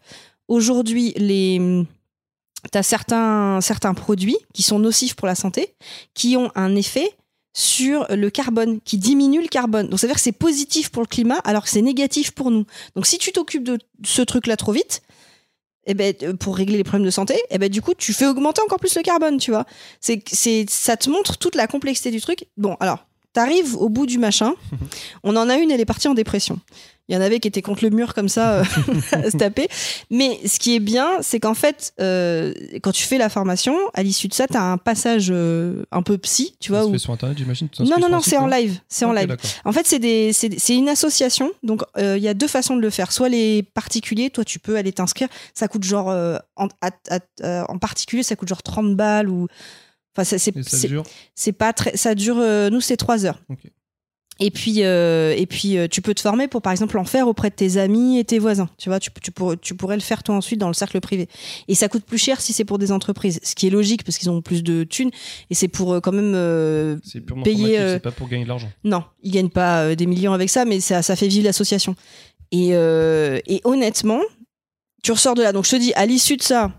aujourd'hui, 0.47 1.13
les 1.17 1.85
tu 2.71 2.77
as 2.77 2.83
certains 2.83 3.59
certains 3.61 3.93
produits 3.93 4.37
qui 4.53 4.63
sont 4.63 4.79
nocifs 4.79 5.15
pour 5.15 5.27
la 5.27 5.35
santé 5.35 5.75
qui 6.13 6.35
ont 6.37 6.51
un 6.55 6.75
effet 6.75 7.11
sur 7.53 8.05
le 8.09 8.29
carbone, 8.29 8.79
qui 8.81 8.97
diminue 8.97 9.41
le 9.41 9.47
carbone. 9.47 9.87
Donc 9.87 9.99
ça 9.99 10.05
veut 10.05 10.11
dire 10.11 10.17
que 10.17 10.21
c'est 10.21 10.31
positif 10.31 10.89
pour 10.89 11.01
le 11.01 11.07
climat 11.07 11.39
alors 11.43 11.63
que 11.63 11.69
c'est 11.69 11.81
négatif 11.81 12.31
pour 12.31 12.51
nous. 12.51 12.65
Donc 12.95 13.07
si 13.07 13.17
tu 13.17 13.31
t'occupes 13.31 13.63
de 13.63 13.79
ce 14.05 14.21
truc-là 14.21 14.57
trop 14.57 14.73
vite, 14.73 15.01
eh 15.87 15.93
ben, 15.93 16.13
euh, 16.21 16.33
pour 16.33 16.55
régler 16.55 16.77
les 16.77 16.83
problèmes 16.83 17.05
de 17.05 17.09
santé, 17.09 17.41
eh 17.49 17.57
ben, 17.57 17.69
du 17.69 17.81
coup, 17.81 17.93
tu 17.95 18.13
fais 18.13 18.27
augmenter 18.27 18.61
encore 18.61 18.79
plus 18.79 18.95
le 18.95 19.01
carbone, 19.01 19.37
tu 19.39 19.51
vois. 19.51 19.65
C'est, 20.01 20.21
ça 20.69 20.97
te 20.97 21.09
montre 21.09 21.37
toute 21.37 21.55
la 21.55 21.65
complexité 21.65 22.11
du 22.11 22.21
truc. 22.21 22.45
Bon, 22.57 22.75
alors, 22.79 23.07
t'arrives 23.33 23.75
au 23.75 23.89
bout 23.89 24.05
du 24.05 24.17
machin. 24.17 24.53
On 25.23 25.35
en 25.35 25.49
a 25.49 25.55
une, 25.57 25.71
elle 25.71 25.81
est 25.81 25.85
partie 25.85 26.07
en 26.07 26.13
dépression. 26.13 26.59
Il 27.09 27.15
y 27.15 27.17
en 27.17 27.21
avait 27.21 27.39
qui 27.39 27.47
étaient 27.47 27.61
contre 27.61 27.85
le 27.85 27.89
mur 27.89 28.13
comme 28.13 28.27
ça, 28.27 28.55
euh, 28.55 28.63
à 29.13 29.31
se 29.31 29.37
taper. 29.37 29.69
Mais 30.11 30.41
ce 30.45 30.59
qui 30.59 30.75
est 30.75 30.81
bien, 30.81 31.07
c'est 31.21 31.39
qu'en 31.39 31.53
fait, 31.53 31.93
euh, 32.01 32.53
quand 32.83 32.91
tu 32.91 33.03
fais 33.03 33.17
la 33.17 33.29
formation, 33.29 33.77
à 33.93 34.03
l'issue 34.03 34.27
de 34.27 34.33
ça, 34.33 34.45
t'as 34.45 34.61
un 34.61 34.77
passage 34.77 35.27
euh, 35.31 35.83
un 35.93 36.01
peu 36.01 36.17
psy, 36.17 36.57
tu 36.59 36.73
vois. 36.73 36.81
où- 36.85 36.91
fait 36.91 36.97
sur 36.97 37.13
internet, 37.13 37.37
j'imagine. 37.37 37.69
tu 37.69 37.83
Non, 37.83 37.95
non, 38.01 38.09
non, 38.09 38.19
c'est 38.19 38.35
en 38.35 38.47
live. 38.47 38.81
C'est 38.89 39.05
en 39.05 39.13
live. 39.13 39.37
En 39.63 39.71
fait, 39.71 39.87
c'est 39.87 40.75
une 40.75 40.89
association. 40.89 41.49
Donc, 41.63 41.81
il 41.97 42.17
y 42.17 42.27
a 42.27 42.33
deux 42.33 42.47
façons 42.47 42.75
de 42.75 42.81
le 42.81 42.89
faire. 42.89 43.13
Soit 43.13 43.29
les 43.29 43.63
particuliers, 43.63 44.29
toi, 44.29 44.43
tu 44.43 44.59
peux 44.59 44.75
aller 44.75 44.91
t'inscrire. 44.91 45.29
Ça 45.53 45.69
coûte 45.69 45.83
genre, 45.85 46.07
en, 46.57 46.67
à- 46.81 46.91
à- 47.41 47.71
en 47.71 47.77
particulier, 47.77 48.23
ça 48.23 48.35
coûte 48.35 48.49
genre 48.49 48.63
30 48.63 48.97
balles 48.97 49.29
ou. 49.29 49.47
Enfin, 50.17 50.23
ça- 50.23 50.39
c'est 50.39 50.51
ça 50.63 50.87
dure. 50.87 51.03
c'est 51.35 51.51
pas 51.51 51.73
très. 51.73 51.95
Ça 51.95 52.15
dure, 52.15 52.37
euh, 52.39 52.69
nous, 52.71 52.81
c'est 52.81 52.97
3 52.97 53.25
heures. 53.25 53.39
Et 54.39 54.51
puis, 54.51 54.83
euh, 54.83 55.33
et 55.35 55.47
puis 55.47 55.79
euh, 55.79 55.87
tu 55.87 55.99
peux 56.03 56.13
te 56.13 56.21
former 56.21 56.47
pour, 56.47 56.61
par 56.61 56.71
exemple, 56.71 56.95
en 56.99 57.05
faire 57.05 57.27
auprès 57.27 57.49
de 57.49 57.55
tes 57.55 57.77
amis 57.77 58.19
et 58.19 58.23
tes 58.23 58.37
voisins. 58.37 58.69
Tu 58.77 58.87
vois, 58.87 58.99
tu, 58.99 59.09
tu, 59.19 59.31
pourrais, 59.31 59.57
tu 59.57 59.73
pourrais 59.73 59.95
le 59.95 60.01
faire 60.01 60.21
toi 60.21 60.35
ensuite 60.35 60.59
dans 60.59 60.67
le 60.67 60.75
cercle 60.75 60.99
privé. 61.01 61.27
Et 61.67 61.73
ça 61.73 61.89
coûte 61.89 62.03
plus 62.05 62.19
cher 62.19 62.39
si 62.39 62.53
c'est 62.53 62.63
pour 62.65 62.77
des 62.77 62.91
entreprises, 62.91 63.39
ce 63.41 63.55
qui 63.55 63.65
est 63.65 63.71
logique 63.71 64.03
parce 64.03 64.19
qu'ils 64.19 64.29
ont 64.29 64.43
plus 64.43 64.61
de 64.61 64.83
thunes. 64.83 65.09
Et 65.49 65.55
c'est 65.55 65.67
pour 65.67 65.91
euh, 65.93 66.01
quand 66.01 66.11
même 66.11 66.99
C'est 67.03 67.21
purement 67.21 67.41
payer, 67.41 67.77
c'est 67.79 67.99
pas 67.99 68.11
pour 68.11 68.27
gagner 68.29 68.43
de 68.43 68.49
l'argent. 68.49 68.69
non, 68.83 69.03
ils 69.23 69.31
gagnent 69.31 69.49
pas 69.49 69.95
des 69.95 70.05
millions 70.05 70.33
avec 70.33 70.49
ça, 70.51 70.65
mais 70.65 70.81
ça, 70.81 71.01
ça 71.01 71.15
fait 71.15 71.27
vivre 71.27 71.45
l'association. 71.45 71.95
Et, 72.51 72.69
et 72.73 73.61
honnêtement, 73.63 74.21
tu 75.03 75.11
ressors 75.13 75.33
de 75.33 75.41
là. 75.41 75.51
Donc 75.51 75.65
je 75.65 75.71
te 75.71 75.75
dis, 75.77 75.93
à 75.95 76.05
l'issue 76.05 76.37
de 76.37 76.43
ça, 76.43 76.71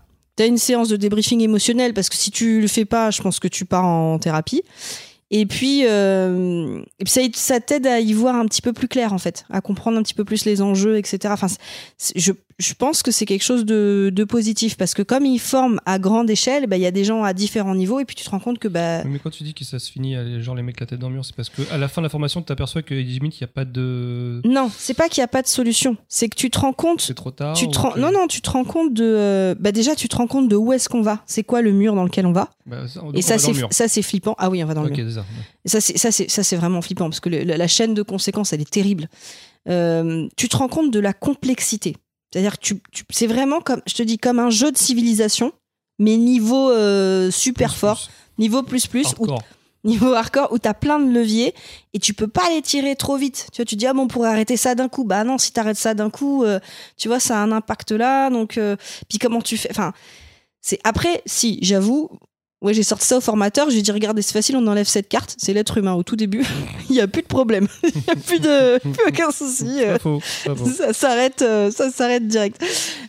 tu 0.43 0.47
une 0.47 0.57
séance 0.57 0.89
de 0.89 0.95
débriefing 0.95 1.41
émotionnel 1.41 1.93
parce 1.93 2.09
que 2.09 2.15
si 2.15 2.31
tu 2.31 2.61
le 2.61 2.67
fais 2.67 2.85
pas, 2.85 3.11
je 3.11 3.21
pense 3.21 3.39
que 3.39 3.47
tu 3.47 3.65
pars 3.65 3.85
en 3.85 4.19
thérapie. 4.19 4.63
Et 5.31 5.45
puis, 5.45 5.85
euh, 5.85 6.81
ça, 7.05 7.59
t'aide 7.59 7.85
à 7.85 7.99
y 7.99 8.13
voir 8.13 8.35
un 8.35 8.45
petit 8.45 8.63
peu 8.63 8.73
plus 8.73 8.87
clair, 8.87 9.13
en 9.13 9.19
fait, 9.19 9.45
à 9.51 9.61
comprendre 9.61 9.97
un 9.99 10.01
petit 10.01 10.15
peu 10.15 10.25
plus 10.25 10.45
les 10.45 10.61
enjeux, 10.61 10.97
etc. 10.97 11.19
Enfin, 11.31 11.47
je, 12.15 12.31
je 12.59 12.73
pense 12.73 13.03
que 13.03 13.11
c'est 13.11 13.25
quelque 13.25 13.43
chose 13.43 13.63
de, 13.65 14.11
de 14.13 14.23
positif 14.25 14.75
parce 14.75 14.93
que 14.93 15.01
comme 15.01 15.25
ils 15.25 15.39
forment 15.39 15.79
à 15.85 15.97
grande 15.97 16.29
échelle, 16.29 16.67
bah, 16.67 16.75
il 16.75 16.81
y 16.81 16.85
a 16.85 16.91
des 16.91 17.03
gens 17.05 17.23
à 17.23 17.33
différents 17.33 17.73
niveaux 17.73 17.99
et 17.99 18.05
puis 18.05 18.15
tu 18.15 18.23
te 18.25 18.29
rends 18.29 18.39
compte 18.39 18.59
que 18.59 18.67
bah, 18.67 19.03
Mais 19.05 19.17
quand 19.19 19.29
tu 19.29 19.43
dis 19.43 19.53
que 19.53 19.63
ça 19.63 19.79
se 19.79 19.89
finit, 19.91 20.15
euh, 20.15 20.41
genre 20.41 20.55
les 20.55 20.61
mecs 20.61 20.79
la 20.79 20.85
tête 20.85 20.99
dans 20.99 21.07
le 21.09 21.15
mur, 21.15 21.23
c'est 21.25 21.35
parce 21.35 21.49
que 21.49 21.61
à 21.71 21.77
la 21.77 21.87
fin 21.87 22.01
de 22.01 22.05
la 22.05 22.09
formation, 22.09 22.41
tu 22.41 22.47
t'aperçois 22.47 22.81
que 22.81 22.93
limite, 22.93 23.39
il 23.39 23.43
n'y 23.43 23.49
a 23.49 23.53
pas 23.53 23.65
de. 23.65 24.41
non, 24.45 24.69
c'est 24.77 24.93
pas 24.93 25.07
qu'il 25.09 25.21
n'y 25.21 25.25
a 25.25 25.29
pas 25.29 25.41
de 25.41 25.47
solution, 25.47 25.95
c'est 26.09 26.27
que 26.27 26.35
tu 26.35 26.49
te 26.49 26.59
rends 26.59 26.73
compte 26.73 27.01
C'est 27.01 27.13
trop 27.13 27.31
tard. 27.31 27.53
tu 27.55 27.67
te 27.69 27.77
rends- 27.79 27.91
que- 27.91 27.99
non 27.99 28.11
non 28.11 28.27
tu 28.27 28.41
te 28.41 28.49
rends 28.49 28.65
compte 28.65 28.93
de 28.93 29.05
euh, 29.05 29.55
bah 29.59 29.71
déjà 29.71 29.95
tu 29.95 30.09
te 30.09 30.15
rends 30.17 30.27
compte 30.27 30.49
de 30.49 30.55
où 30.55 30.73
est-ce 30.73 30.89
qu'on 30.89 31.01
va 31.01 31.21
c'est 31.25 31.43
quoi 31.43 31.61
le 31.61 31.71
mur 31.71 31.95
dans 31.95 32.03
lequel 32.03 32.25
on 32.25 32.33
va? 32.33 32.49
Bah, 32.65 32.87
ça, 32.87 32.99
donc 32.99 33.13
et 33.15 33.19
on 33.19 33.21
ça 33.21 33.37
c'est 33.39 34.01
ça 34.01 34.01
flippant 34.01 34.35
ah 34.37 34.49
oui 34.49 34.63
on 34.63 34.67
va 34.67 34.73
dans 34.73 34.83
le 34.83 34.89
mur 34.89 35.11
ça. 35.11 35.23
C'est 35.65 35.97
ça 35.97 36.11
c'est 36.11 36.29
ça 36.29 36.43
c'est 36.43 36.55
vraiment 36.57 36.81
flippant 36.81 37.05
parce 37.09 37.19
que 37.21 37.29
le- 37.29 37.43
la, 37.43 37.57
la 37.57 37.67
chaîne 37.67 37.93
de 37.93 38.01
conséquences 38.01 38.53
elle 38.53 38.61
est 38.61 38.69
terrible 38.69 39.07
Euh, 39.67 40.27
tu 40.37 40.47
te 40.49 40.55
rends 40.57 40.67
compte 40.69 40.91
de 40.91 40.99
la 40.99 41.13
complexité 41.13 41.95
c'est-à-dire 42.31 42.57
que 42.59 42.63
tu, 42.63 42.81
tu- 42.91 43.03
c'est 43.09 43.27
vraiment 43.27 43.61
comme 43.61 43.81
je 43.87 43.93
te 43.95 44.03
dis 44.03 44.17
comme 44.17 44.39
un 44.39 44.49
jeu 44.49 44.71
de 44.71 44.77
civilisation 44.77 45.51
mais 45.99 46.15
niveau 46.17 46.69
euh, 46.71 47.29
super 47.31 47.69
Plus, 47.71 47.77
fort 47.79 47.97
plus. 48.07 48.43
niveau 48.43 48.63
plus 48.63 48.87
plus 48.87 49.07
où 49.19 49.25
Hardcore. 49.25 49.43
niveau 49.85 50.13
hardcore, 50.13 50.51
où 50.51 50.57
t'as 50.59 50.73
plein 50.73 50.99
de 50.99 51.09
leviers 51.11 51.53
et 51.93 51.99
tu 51.99 52.13
peux 52.13 52.27
pas 52.27 52.49
les 52.49 52.61
tirer 52.61 52.95
trop 52.97 53.15
vite. 53.15 53.47
Tu 53.53 53.57
vois, 53.61 53.65
tu 53.65 53.77
dis, 53.77 53.87
ah 53.87 53.93
bon, 53.93 54.01
on 54.03 54.07
pourrait 54.07 54.27
arrêter 54.29 54.57
ça 54.57 54.75
d'un 54.75 54.89
coup. 54.89 55.05
Bah 55.05 55.23
non, 55.23 55.37
si 55.37 55.53
t'arrêtes 55.53 55.77
ça 55.77 55.93
d'un 55.93 56.09
coup, 56.09 56.43
euh, 56.43 56.59
tu 56.97 57.07
vois, 57.07 57.21
ça 57.21 57.37
a 57.39 57.43
un 57.43 57.53
impact 57.53 57.91
là. 57.93 58.29
Donc, 58.29 58.57
euh, 58.57 58.75
puis 59.07 59.19
comment 59.19 59.41
tu 59.41 59.55
fais 59.55 59.69
Enfin, 59.71 59.93
c'est 60.61 60.79
après, 60.83 61.21
si, 61.25 61.59
j'avoue. 61.61 62.09
Ouais, 62.61 62.73
j'ai 62.73 62.83
sorti 62.83 63.05
ça 63.07 63.17
au 63.17 63.21
formateur, 63.21 63.69
j'ai 63.69 63.81
dit 63.81 63.91
regardez, 63.91 64.21
c'est 64.21 64.33
facile, 64.33 64.57
on 64.57 64.67
enlève 64.67 64.85
cette 64.87 65.07
carte, 65.07 65.33
c'est 65.37 65.53
l'être 65.53 65.77
humain 65.77 65.93
au 65.93 66.03
tout 66.03 66.17
début, 66.17 66.45
il 66.89 66.95
y 66.97 66.99
a 66.99 67.07
plus 67.07 67.21
de 67.21 67.27
problème, 67.27 67.69
il 67.83 68.03
y 68.05 68.09
a 68.11 68.15
plus 68.17 68.39
de 68.41 68.77
plus 68.91 69.03
aucun 69.07 69.31
souci. 69.31 69.81
euh, 69.81 69.93
Pas 69.93 69.99
faux, 69.99 70.21
pas 70.45 70.55
faux. 70.55 70.65
ça 70.65 70.91
s'arrête 70.93 71.39
ça 71.39 71.89
s'arrête 71.89 72.27
direct. 72.27 72.61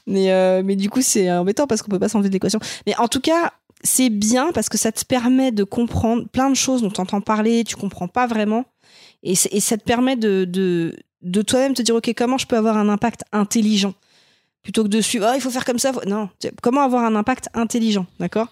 Mais 0.07 0.31
euh, 0.31 0.63
mais 0.65 0.77
du 0.77 0.89
coup 0.89 1.03
c'est 1.03 1.31
embêtant 1.33 1.67
parce 1.67 1.83
qu'on 1.83 1.91
peut 1.91 1.99
pas 1.99 2.09
s'enlever 2.09 2.29
de 2.29 2.35
l'équation. 2.35 2.61
Mais 2.87 2.95
en 2.99 3.09
tout 3.09 3.21
cas 3.21 3.53
c'est 3.83 4.09
bien 4.11 4.53
parce 4.53 4.69
que 4.69 4.79
ça 4.79 4.93
te 4.93 5.05
permet 5.05 5.51
de 5.53 5.65
comprendre 5.65 6.29
plein 6.29 6.49
de 6.51 6.55
choses 6.55 6.83
dont 6.83 6.91
tu 6.91 7.01
entends 7.01 7.21
parler 7.21 7.65
tu 7.65 7.75
comprends 7.77 8.09
pas 8.09 8.27
vraiment. 8.29 8.67
Et, 9.25 9.35
ça 9.35 9.77
te 9.77 9.83
permet 9.85 10.15
de 10.17 10.45
de, 10.45 10.95
de 11.23 11.43
toi-même 11.43 11.75
te 11.75 11.83
dire 11.83 11.97
ok 11.97 12.13
comment 12.17 12.39
je 12.39 12.47
peux 12.47 12.57
avoir 12.57 12.77
un 12.77 12.89
impact 12.89 13.23
intelligent? 13.33 13.95
Plutôt 14.63 14.85
que 14.85 14.89
de 14.89 15.01
suivre 15.01 15.27
Ah, 15.27 15.35
il 15.35 15.41
faut 15.41 15.51
faire 15.51 15.65
comme 15.65 15.79
ça 15.81 15.93
faut- 15.93 16.07
non. 16.07 16.29
Comment 16.63 16.83
avoir 16.83 17.05
un 17.05 17.17
impact 17.17 17.49
intelligent 17.55 18.07
d'accord? 18.21 18.49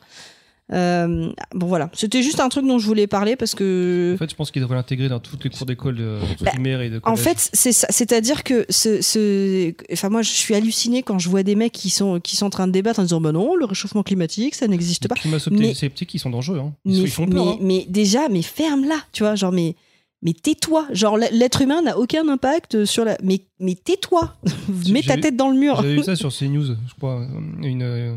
Euh, 0.70 1.32
bon 1.54 1.66
voilà 1.66 1.88
c'était 1.94 2.22
juste 2.22 2.40
un 2.40 2.50
truc 2.50 2.66
dont 2.66 2.78
je 2.78 2.84
voulais 2.86 3.06
parler 3.06 3.36
parce 3.36 3.54
que 3.54 4.12
En 4.14 4.18
fait, 4.18 4.28
je 4.30 4.34
pense 4.34 4.50
qu'il 4.50 4.60
devrait 4.60 4.76
l'intégrer 4.76 5.08
dans 5.08 5.18
toutes 5.18 5.42
les 5.44 5.48
cours 5.48 5.64
d'école 5.64 5.96
de 5.96 6.18
Bah, 6.42 6.50
primaire 6.50 6.82
et 6.82 6.90
de 6.90 6.98
En 6.98 7.00
collège. 7.14 7.20
fait, 7.20 7.50
c'est 7.54 7.72
ça. 7.72 7.86
C'est-à-dire 7.88 8.44
que 8.44 8.66
ce, 8.68 9.00
ce, 9.00 9.72
enfin 9.92 10.10
moi, 10.10 10.20
je 10.20 10.28
suis 10.30 10.54
hallucinée 10.54 11.02
quand 11.02 11.18
je 11.18 11.30
vois 11.30 11.42
des 11.42 11.54
mecs 11.54 11.72
qui 11.72 11.88
sont 11.88 12.20
qui 12.20 12.36
sont 12.36 12.44
en 12.46 12.50
train 12.50 12.66
de 12.66 12.72
débattre 12.72 13.00
en 13.00 13.02
disant 13.04 13.20
bah 13.22 13.32
non, 13.32 13.56
le 13.56 13.64
réchauffement 13.64 14.02
climatique, 14.02 14.54
ça 14.54 14.68
n'existe 14.68 15.04
les 15.04 15.08
pas. 15.08 15.14
climat 15.14 15.38
Mais- 15.52 15.72
sceptiques, 15.72 16.12
ils 16.12 16.18
sont 16.18 16.28
dangereux. 16.28 16.58
Hein. 16.58 16.74
Ils, 16.84 16.96
sont- 16.96 17.00
Mais, 17.02 17.08
ils 17.08 17.10
font 17.12 17.26
peur. 17.26 17.44
mais, 17.46 17.50
hein. 17.52 17.56
mais 17.62 17.86
déjà, 17.88 18.28
mais 18.28 18.42
ferme-la, 18.42 18.98
tu 19.12 19.22
vois, 19.22 19.36
genre 19.36 19.52
mais 19.52 19.74
mais 20.20 20.32
tais-toi, 20.34 20.86
genre 20.92 21.16
l'être 21.16 21.62
humain 21.62 21.80
n'a 21.80 21.96
aucun 21.96 22.28
impact 22.28 22.84
sur 22.84 23.04
la, 23.06 23.16
mais 23.22 23.40
mais 23.60 23.74
tais-toi, 23.74 24.34
mets 24.90 25.00
ta 25.02 25.14
j'ai- 25.14 25.20
tête 25.22 25.36
dans 25.36 25.48
le 25.48 25.56
mur. 25.58 25.76
J'avais 25.76 25.94
vu 25.94 26.02
ça 26.02 26.14
sur 26.16 26.30
CNews, 26.30 26.64
je 26.66 26.94
crois. 26.98 27.24
Une, 27.62 27.82
euh, 27.82 28.16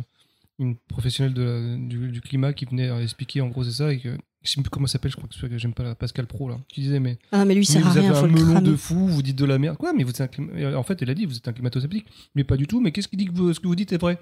une 0.62 0.76
professionnelle 0.88 1.34
de 1.34 1.41
la- 1.43 1.76
du, 1.78 2.10
du 2.12 2.21
climat 2.21 2.54
qui 2.54 2.65
venait 2.65 2.89
euh, 2.89 3.02
expliquer 3.04 3.41
en 3.41 3.47
gros 3.50 3.63
c'est 3.63 3.71
ça 3.71 3.91
et 3.91 4.00
que 4.00 4.10
je 4.43 4.50
sais 4.52 4.62
plus 4.62 4.69
comment 4.71 4.88
ça 4.88 4.93
s'appelle, 4.93 5.12
je 5.12 5.17
crois 5.17 5.30
que, 5.30 5.36
c'est 5.36 5.47
que 5.47 5.58
j'aime 5.58 5.74
pas 5.74 5.84
la 5.84 5.93
Pascal 5.93 6.26
Pro 6.26 6.50
là, 6.50 6.58
qui 6.67 6.82
disait 6.82 7.00
mais, 7.00 7.19
Ah 7.32 7.45
mais 7.45 7.54
lui 7.54 7.65
sert 7.65 7.86
à 7.86 7.89
vous 7.91 7.97
avez 7.97 8.10
rien, 8.10 8.24
un 8.24 8.28
melon 8.28 8.62
de 8.62 8.76
fou, 8.76 9.08
vous 9.08 9.21
dites 9.21 9.36
de 9.38 9.45
la 9.45 9.60
merde. 9.60 9.78
Quoi, 9.78 9.93
mais 9.93 10.04
vous 10.04 10.10
êtes 10.10 10.21
un 10.21 10.58
et 10.58 10.65
En 10.74 10.82
fait, 10.84 11.00
elle 11.02 11.10
a 11.10 11.13
dit 11.13 11.26
vous 11.26 11.38
êtes 11.38 11.47
un 11.47 11.54
climato-sceptique, 11.54 12.06
mais 12.36 12.43
pas 12.43 12.58
du 12.58 12.65
tout. 12.65 12.80
Mais 12.82 12.91
qu'est-ce 12.91 13.08
qui 13.08 13.17
dit 13.17 13.26
que 13.26 13.34
vous- 13.34 13.54
ce 13.54 13.60
que 13.60 13.67
vous 13.67 13.76
dites 13.76 13.91
est 13.93 13.97
vrai? 13.97 14.17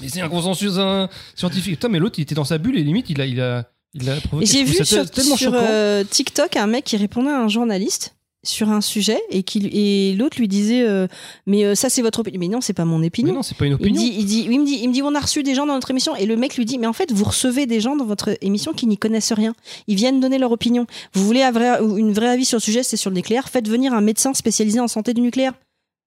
Mais 0.00 0.08
c'est 0.08 0.20
un 0.20 0.28
consensus 0.28 0.78
hein, 0.78 1.08
scientifique. 1.34 1.74
Putain, 1.74 1.88
mais 1.88 1.98
l'autre 1.98 2.18
il 2.18 2.22
était 2.22 2.36
dans 2.36 2.44
sa 2.44 2.58
bulle 2.58 2.78
et 2.78 2.84
limite 2.84 3.10
il 3.10 3.20
a 3.20 3.26
il 3.26 3.40
a 3.40 3.68
il 3.92 4.08
a 4.08 4.16
j'ai 4.42 4.62
vu 4.62 4.74
ça 4.84 5.04
sur, 5.04 5.52
euh, 5.52 6.04
TikTok 6.04 6.56
un 6.56 6.68
mec 6.68 6.84
qui 6.84 6.96
répondait 6.96 7.30
à 7.30 7.40
un 7.42 7.48
journaliste 7.48 8.14
sur 8.42 8.70
un 8.70 8.80
sujet 8.80 9.20
et 9.30 9.42
qui 9.42 9.66
et 9.72 10.14
l'autre 10.16 10.38
lui 10.38 10.48
disait 10.48 10.82
euh, 10.82 11.06
mais 11.46 11.64
euh, 11.64 11.74
ça 11.74 11.90
c'est 11.90 12.00
votre 12.00 12.20
opinion 12.20 12.40
mais 12.40 12.48
non 12.48 12.62
c'est 12.62 12.72
pas 12.72 12.86
mon 12.86 12.98
Mais 12.98 13.08
opinion 13.08 13.34
non, 13.34 13.42
c'est 13.42 13.54
pas 13.56 13.66
une 13.66 13.72
Il 13.72 13.74
opinion. 13.74 14.00
dit, 14.00 14.14
il 14.18 14.24
dit, 14.24 14.46
oui, 14.48 14.54
il 14.54 14.60
me 14.60 14.64
dit, 14.66 14.78
il 14.82 14.88
me 14.88 14.94
dit, 14.94 15.02
on 15.02 15.14
a 15.14 15.20
reçu 15.20 15.42
des 15.42 15.54
gens 15.54 15.66
dans 15.66 15.74
notre 15.74 15.90
émission 15.90 16.16
et 16.16 16.24
le 16.24 16.36
mec 16.36 16.56
lui 16.56 16.64
dit, 16.64 16.78
mais 16.78 16.86
en 16.86 16.92
fait, 16.94 17.12
vous 17.12 17.24
recevez 17.24 17.66
des 17.66 17.80
gens 17.80 17.96
dans 17.96 18.06
votre 18.06 18.30
émission 18.40 18.72
qui 18.72 18.86
n'y 18.86 18.96
connaissent 18.96 19.32
rien. 19.32 19.54
Ils 19.88 19.96
viennent 19.96 20.20
donner 20.20 20.38
leur 20.38 20.52
opinion. 20.52 20.86
Vous 21.12 21.24
voulez 21.26 21.42
un 21.42 21.50
vrai, 21.50 21.78
une 21.82 22.12
vraie 22.12 22.28
avis 22.30 22.44
sur 22.46 22.56
le 22.56 22.62
sujet, 22.62 22.82
c'est 22.82 22.96
sur 22.96 23.10
le 23.10 23.16
nucléaire. 23.16 23.48
Faites 23.50 23.68
venir 23.68 23.92
un 23.92 24.00
médecin 24.00 24.32
spécialisé 24.32 24.80
en 24.80 24.88
santé 24.88 25.12
du 25.12 25.20
nucléaire. 25.20 25.52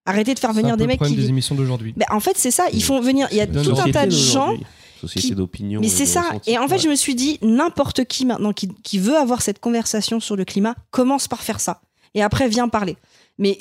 Arrêtez 0.05 0.33
de 0.33 0.39
faire 0.39 0.49
un 0.49 0.53
venir 0.53 0.71
peu 0.71 0.77
des 0.77 0.83
le 0.85 0.87
mecs 0.87 0.97
problème 0.97 1.15
qui. 1.15 1.21
des 1.21 1.29
émissions 1.29 1.53
d'aujourd'hui. 1.55 1.93
Ben, 1.95 2.07
en 2.09 2.19
fait, 2.19 2.33
c'est 2.35 2.51
ça. 2.51 2.65
Ils 2.73 2.83
font 2.83 2.99
venir. 2.99 3.27
Il 3.31 3.37
y 3.37 3.41
a 3.41 3.47
tout 3.47 3.59
un 3.79 3.91
tas 3.91 4.05
de 4.07 4.11
gens. 4.11 4.55
Société 4.99 5.35
d'opinion. 5.35 5.81
Mais 5.81 5.87
et 5.87 5.89
c'est 5.89 6.05
ça. 6.05 6.21
ressenti. 6.21 6.49
Et 6.51 6.57
en 6.57 6.67
fait, 6.67 6.75
Ouais. 6.75 6.79
je 6.81 6.87
me 6.89 6.95
suis 6.95 7.13
dit, 7.13 7.37
n'importe 7.41 8.05
qui 8.05 8.25
maintenant 8.25 8.53
qui, 8.53 8.69
qui 8.83 8.99
veut 8.99 9.17
avoir 9.17 9.41
cette 9.41 9.59
conversation 9.59 10.19
sur 10.19 10.35
le 10.35 10.45
climat 10.45 10.75
commence 10.91 11.27
par 11.27 11.41
faire 11.43 11.59
ça. 11.59 11.81
Et 12.15 12.21
après, 12.21 12.47
viens 12.47 12.67
parler. 12.69 12.97
Mais 13.37 13.57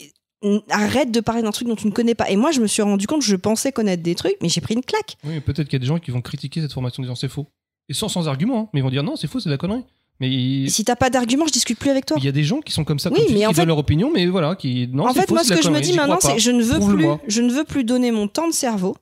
arrête 0.71 1.11
de 1.11 1.21
parler 1.21 1.43
d'un 1.43 1.51
truc 1.53 1.69
dont 1.69 1.77
tu 1.77 1.87
ne 1.87 1.93
connais 1.93 2.15
pas. 2.15 2.29
Et 2.31 2.37
moi, 2.37 2.51
je 2.51 2.61
me 2.61 2.67
suis 2.67 2.83
rendu 2.83 3.07
compte, 3.07 3.23
je 3.23 3.37
pensais 3.37 3.71
connaître 3.73 4.03
des 4.03 4.15
trucs, 4.15 4.37
mais 4.43 4.49
j'ai 4.49 4.61
pris 4.61 4.75
une 4.75 4.83
claque. 4.83 5.17
Oui, 5.25 5.41
peut-être 5.41 5.69
qu'il 5.69 5.75
y 5.75 5.77
a 5.77 5.79
des 5.81 5.87
gens 5.87 5.99
qui 5.99 6.11
vont 6.11 6.21
critiquer 6.21 6.61
cette 6.61 6.73
formation 6.73 7.01
en 7.03 7.05
disant 7.05 7.15
c'est 7.15 7.29
faux. 7.29 7.47
Et 7.89 7.95
sans, 7.95 8.09
sans 8.09 8.29
argument, 8.29 8.59
hein. 8.65 8.69
mais 8.73 8.81
ils 8.81 8.83
vont 8.83 8.91
dire 8.91 9.03
non, 9.03 9.17
c'est 9.17 9.29
faux, 9.29 9.39
c'est 9.41 9.49
de 9.49 9.55
la 9.55 9.59
connerie. 9.59 9.85
Mais 10.21 10.29
il 10.31 10.71
Si 10.71 10.85
t'as 10.85 10.95
pas 10.97 11.11
d'argument, 11.11 11.47
je 11.47 11.53
discute 11.53 11.79
plus 11.79 11.91
avec 11.91 12.07
toi. 12.07 12.17
il 12.19 12.25
y 12.25 12.29
a 12.29 12.33
des 12.33 12.45
gens 12.45 12.61
qui 12.61 12.73
sont 12.73 12.85
comme 12.85 12.99
ça, 12.99 13.11
Oui, 13.11 13.17
comme 13.19 13.27
tu 13.27 13.35
mais 13.35 13.47
en 13.47 13.49
qui 13.51 13.55
fait- 13.55 13.61
donnent 13.63 13.69
leur 13.69 13.79
opinion, 13.79 14.11
mais 14.13 14.27
voilà, 14.27 14.55
qui. 14.57 14.89
Non, 14.93 15.07
en 15.09 15.15
fait, 15.15 15.27
faux, 15.27 15.35
moi, 15.35 15.43
ce 15.45 15.55
que 15.55 15.63
je 15.63 15.71
me 15.71 15.81
dis 15.81 15.93
maintenant, 15.95 16.19
c'est 16.21 16.39
je 16.39 16.51
ne 16.51 16.63
veux 16.63 16.79
plus, 16.81 17.07
je 17.29 17.41
ne 17.43 17.53
veux 17.53 17.65
plus 17.65 17.85
donner 17.85 18.11
mon 18.13 18.29
temps 18.29 18.47
de 18.49 18.53
cerveau. 18.53 18.97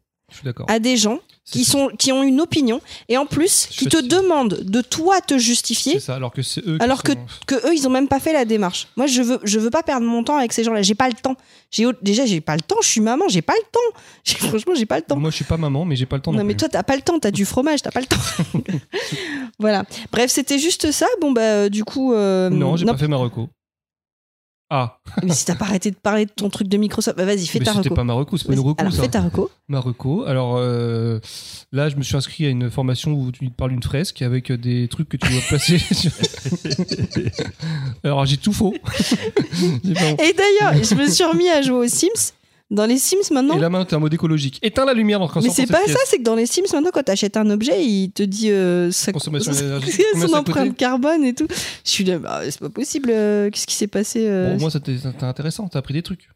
À 0.68 0.78
des 0.78 0.96
gens 0.96 1.18
qui 1.44 1.64
ça. 1.64 1.72
sont, 1.72 1.88
qui 1.98 2.12
ont 2.12 2.22
une 2.22 2.40
opinion 2.40 2.80
et 3.08 3.16
en 3.18 3.26
plus 3.26 3.66
qui 3.70 3.86
te 3.86 4.00
demandent 4.00 4.60
de 4.62 4.80
toi 4.82 5.20
te 5.20 5.36
justifier 5.36 5.98
ça, 5.98 6.14
alors 6.14 6.30
que 6.32 6.42
c'est 6.42 6.60
eux. 6.66 6.78
qui 6.78 6.84
alors 6.84 6.98
sont- 7.04 7.16
que 7.46 7.54
eux, 7.66 7.74
ils 7.74 7.86
ont 7.88 7.90
même 7.90 8.06
pas 8.06 8.20
fait 8.20 8.32
la 8.32 8.44
démarche. 8.44 8.86
Moi, 8.96 9.06
je 9.08 9.20
veux, 9.22 9.40
je 9.42 9.58
veux 9.58 9.70
pas 9.70 9.82
perdre 9.82 10.06
mon 10.06 10.22
temps 10.22 10.36
avec 10.36 10.52
ces 10.52 10.62
gens-là. 10.62 10.82
J'ai 10.82 10.94
pas 10.94 11.08
le 11.08 11.14
temps. 11.14 11.34
J'ai 11.72 11.86
déjà, 12.02 12.24
j'ai 12.24 12.40
pas 12.40 12.54
le 12.54 12.60
temps. 12.62 12.76
Je 12.82 12.88
suis 12.88 13.00
maman, 13.00 13.24
j'ai 13.28 13.42
pas 13.42 13.54
le 13.54 13.64
temps. 13.72 14.00
Franchement, 14.48 14.74
j'ai 14.76 14.86
pas 14.86 14.96
le 14.96 15.02
temps. 15.02 15.16
Moi, 15.16 15.30
je 15.30 15.36
suis 15.36 15.44
pas 15.44 15.56
maman, 15.56 15.84
mais 15.84 15.96
j'ai 15.96 16.06
pas 16.06 16.16
le 16.16 16.22
temps. 16.22 16.30
Non, 16.32 16.38
Non, 16.38 16.44
mais 16.44 16.54
plus. 16.54 16.58
toi, 16.60 16.68
t'as 16.68 16.82
pas 16.84 16.94
le 16.94 17.02
temps, 17.02 17.18
t'as 17.18 17.30
du 17.32 17.44
fromage, 17.44 17.82
t'as 17.82 17.90
pas 17.90 18.00
le 18.00 18.06
temps. 18.06 18.16
voilà. 19.58 19.84
Bref, 20.12 20.30
c'était 20.30 20.58
juste 20.58 20.92
ça. 20.92 21.06
Bon, 21.20 21.32
bah, 21.32 21.40
euh, 21.42 21.68
du 21.68 21.84
coup. 21.84 22.12
euh, 22.12 22.48
non, 22.50 22.76
j'ai 22.76 22.86
pas 22.86 22.96
fait 22.96 23.08
ma 23.08 23.16
reco. 23.16 23.48
Ah, 24.72 24.98
Mais 25.24 25.32
si 25.34 25.44
t'as 25.44 25.56
pas 25.56 25.64
arrêté 25.64 25.90
de 25.90 25.96
parler 25.96 26.26
de 26.26 26.30
ton 26.30 26.48
truc 26.48 26.68
de 26.68 26.76
Microsoft, 26.76 27.16
bah, 27.16 27.24
vas-y, 27.24 27.46
fais 27.46 27.58
mais 27.58 27.64
ta 27.64 27.72
c'était 27.72 27.88
reco. 27.88 27.94
pas 27.96 28.04
ma 28.04 28.12
reco, 28.12 28.36
c'est 28.36 28.46
pas 28.46 28.52
une 28.52 28.60
reco 28.60 28.76
Alors, 28.80 28.92
ça. 28.92 29.02
fais 29.02 29.08
ta 29.08 29.20
reco. 29.20 29.50
Ma 29.68 29.80
reco. 29.80 30.24
Alors 30.26 30.54
euh, 30.58 31.18
là, 31.72 31.88
je 31.88 31.96
me 31.96 32.02
suis 32.02 32.16
inscrit 32.16 32.46
à 32.46 32.50
une 32.50 32.70
formation 32.70 33.12
où 33.12 33.32
tu 33.32 33.50
parles 33.50 33.72
d'une 33.72 33.82
fresque 33.82 34.22
avec 34.22 34.52
des 34.52 34.86
trucs 34.88 35.08
que 35.08 35.16
tu 35.16 35.28
dois 35.28 35.40
placer. 35.48 35.78
sur- 35.92 36.12
Alors 38.04 38.24
j'ai 38.26 38.36
tout 38.36 38.52
faux. 38.52 38.74
Et 38.74 40.32
d'ailleurs, 40.34 40.82
je 40.84 40.94
me 40.94 41.08
suis 41.08 41.24
remis 41.24 41.48
à 41.48 41.62
jouer 41.62 41.86
aux 41.86 41.88
Sims. 41.88 42.32
Dans 42.70 42.86
les 42.86 42.98
Sims 42.98 43.16
maintenant. 43.32 43.56
Et 43.56 43.60
là 43.60 43.68
maintenant, 43.68 43.84
t'es 43.84 43.96
en 43.96 44.00
mode 44.00 44.14
écologique. 44.14 44.60
Éteins 44.62 44.84
la 44.84 44.94
lumière 44.94 45.18
dans 45.18 45.26
quand 45.26 45.42
mais 45.42 45.50
c'est 45.50 45.66
pas 45.66 45.84
ça, 45.88 45.98
c'est 46.06 46.18
que 46.18 46.22
dans 46.22 46.36
les 46.36 46.46
Sims 46.46 46.62
maintenant, 46.72 46.90
quand 46.92 47.02
t'achètes 47.02 47.36
un 47.36 47.50
objet, 47.50 47.84
il 47.84 48.12
te 48.12 48.22
dit 48.22 48.50
euh, 48.50 48.92
sa- 48.92 49.12
Consommation 49.12 49.52
son 49.54 49.60
d'énergie. 49.60 49.90
Coûté 50.14 50.34
empreinte 50.34 50.76
carbone 50.76 51.24
et 51.24 51.34
tout. 51.34 51.48
Je 51.84 51.90
suis 51.90 52.04
là, 52.04 52.18
bah, 52.20 52.42
c'est 52.44 52.60
pas 52.60 52.68
possible. 52.70 53.10
euh, 53.12 53.50
Qu'est-ce 53.50 53.66
qui 53.66 53.74
s'est 53.74 53.88
passé 53.88 54.24
euh, 54.28 54.54
Bon, 54.54 54.60
moi, 54.60 54.70
c'était 54.70 54.96
intéressant. 55.22 55.66
T'as 55.68 55.80
appris 55.80 55.94
des 55.94 56.02
trucs. 56.02 56.28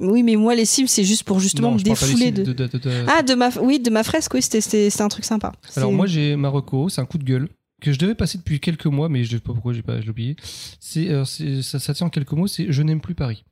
Oui, 0.00 0.22
mais 0.22 0.36
moi, 0.36 0.54
les 0.54 0.64
Sims, 0.64 0.86
c'est 0.86 1.04
juste 1.04 1.24
pour 1.24 1.38
justement 1.40 1.70
Non, 1.70 1.76
me 1.76 1.82
défouler 1.82 2.32
de. 2.32 2.42
de- 2.44 2.52
de- 2.54 2.66
de- 2.66 2.78
de- 2.78 2.90
Ah, 3.06 3.22
de 3.22 3.34
ma, 3.34 3.50
oui, 3.60 3.78
de 3.78 3.90
ma 3.90 4.02
fresque, 4.04 4.32
oui, 4.34 4.40
c'était- 4.42 4.60
c'était 4.62 4.88
c'était 4.90 5.02
un 5.02 5.08
truc 5.08 5.24
sympa. 5.24 5.52
Alors 5.76 5.92
moi 5.92 6.06
j'ai 6.06 6.36
ma 6.36 6.48
reco, 6.48 6.88
c'est 6.88 7.00
un 7.02 7.06
coup 7.06 7.18
de 7.18 7.24
gueule 7.24 7.48
que 7.82 7.92
je 7.92 7.98
devais 7.98 8.14
passer 8.14 8.38
depuis 8.38 8.60
quelques 8.60 8.86
mois, 8.86 9.08
mais 9.10 9.24
je 9.24 9.32
sais 9.32 9.38
pas 9.40 9.52
pourquoi 9.52 9.72
j'ai 9.74 9.82
pas, 9.82 9.98
oublié. 10.08 10.36
C'est, 10.80 11.10
euh, 11.10 11.24
ça 11.62 11.94
tient 11.94 12.06
en 12.06 12.10
quelques 12.10 12.32
mots, 12.32 12.46
c'est 12.46 12.66
je 12.72 12.82
n'aime 12.82 13.00
plus 13.00 13.14
Paris. 13.14 13.44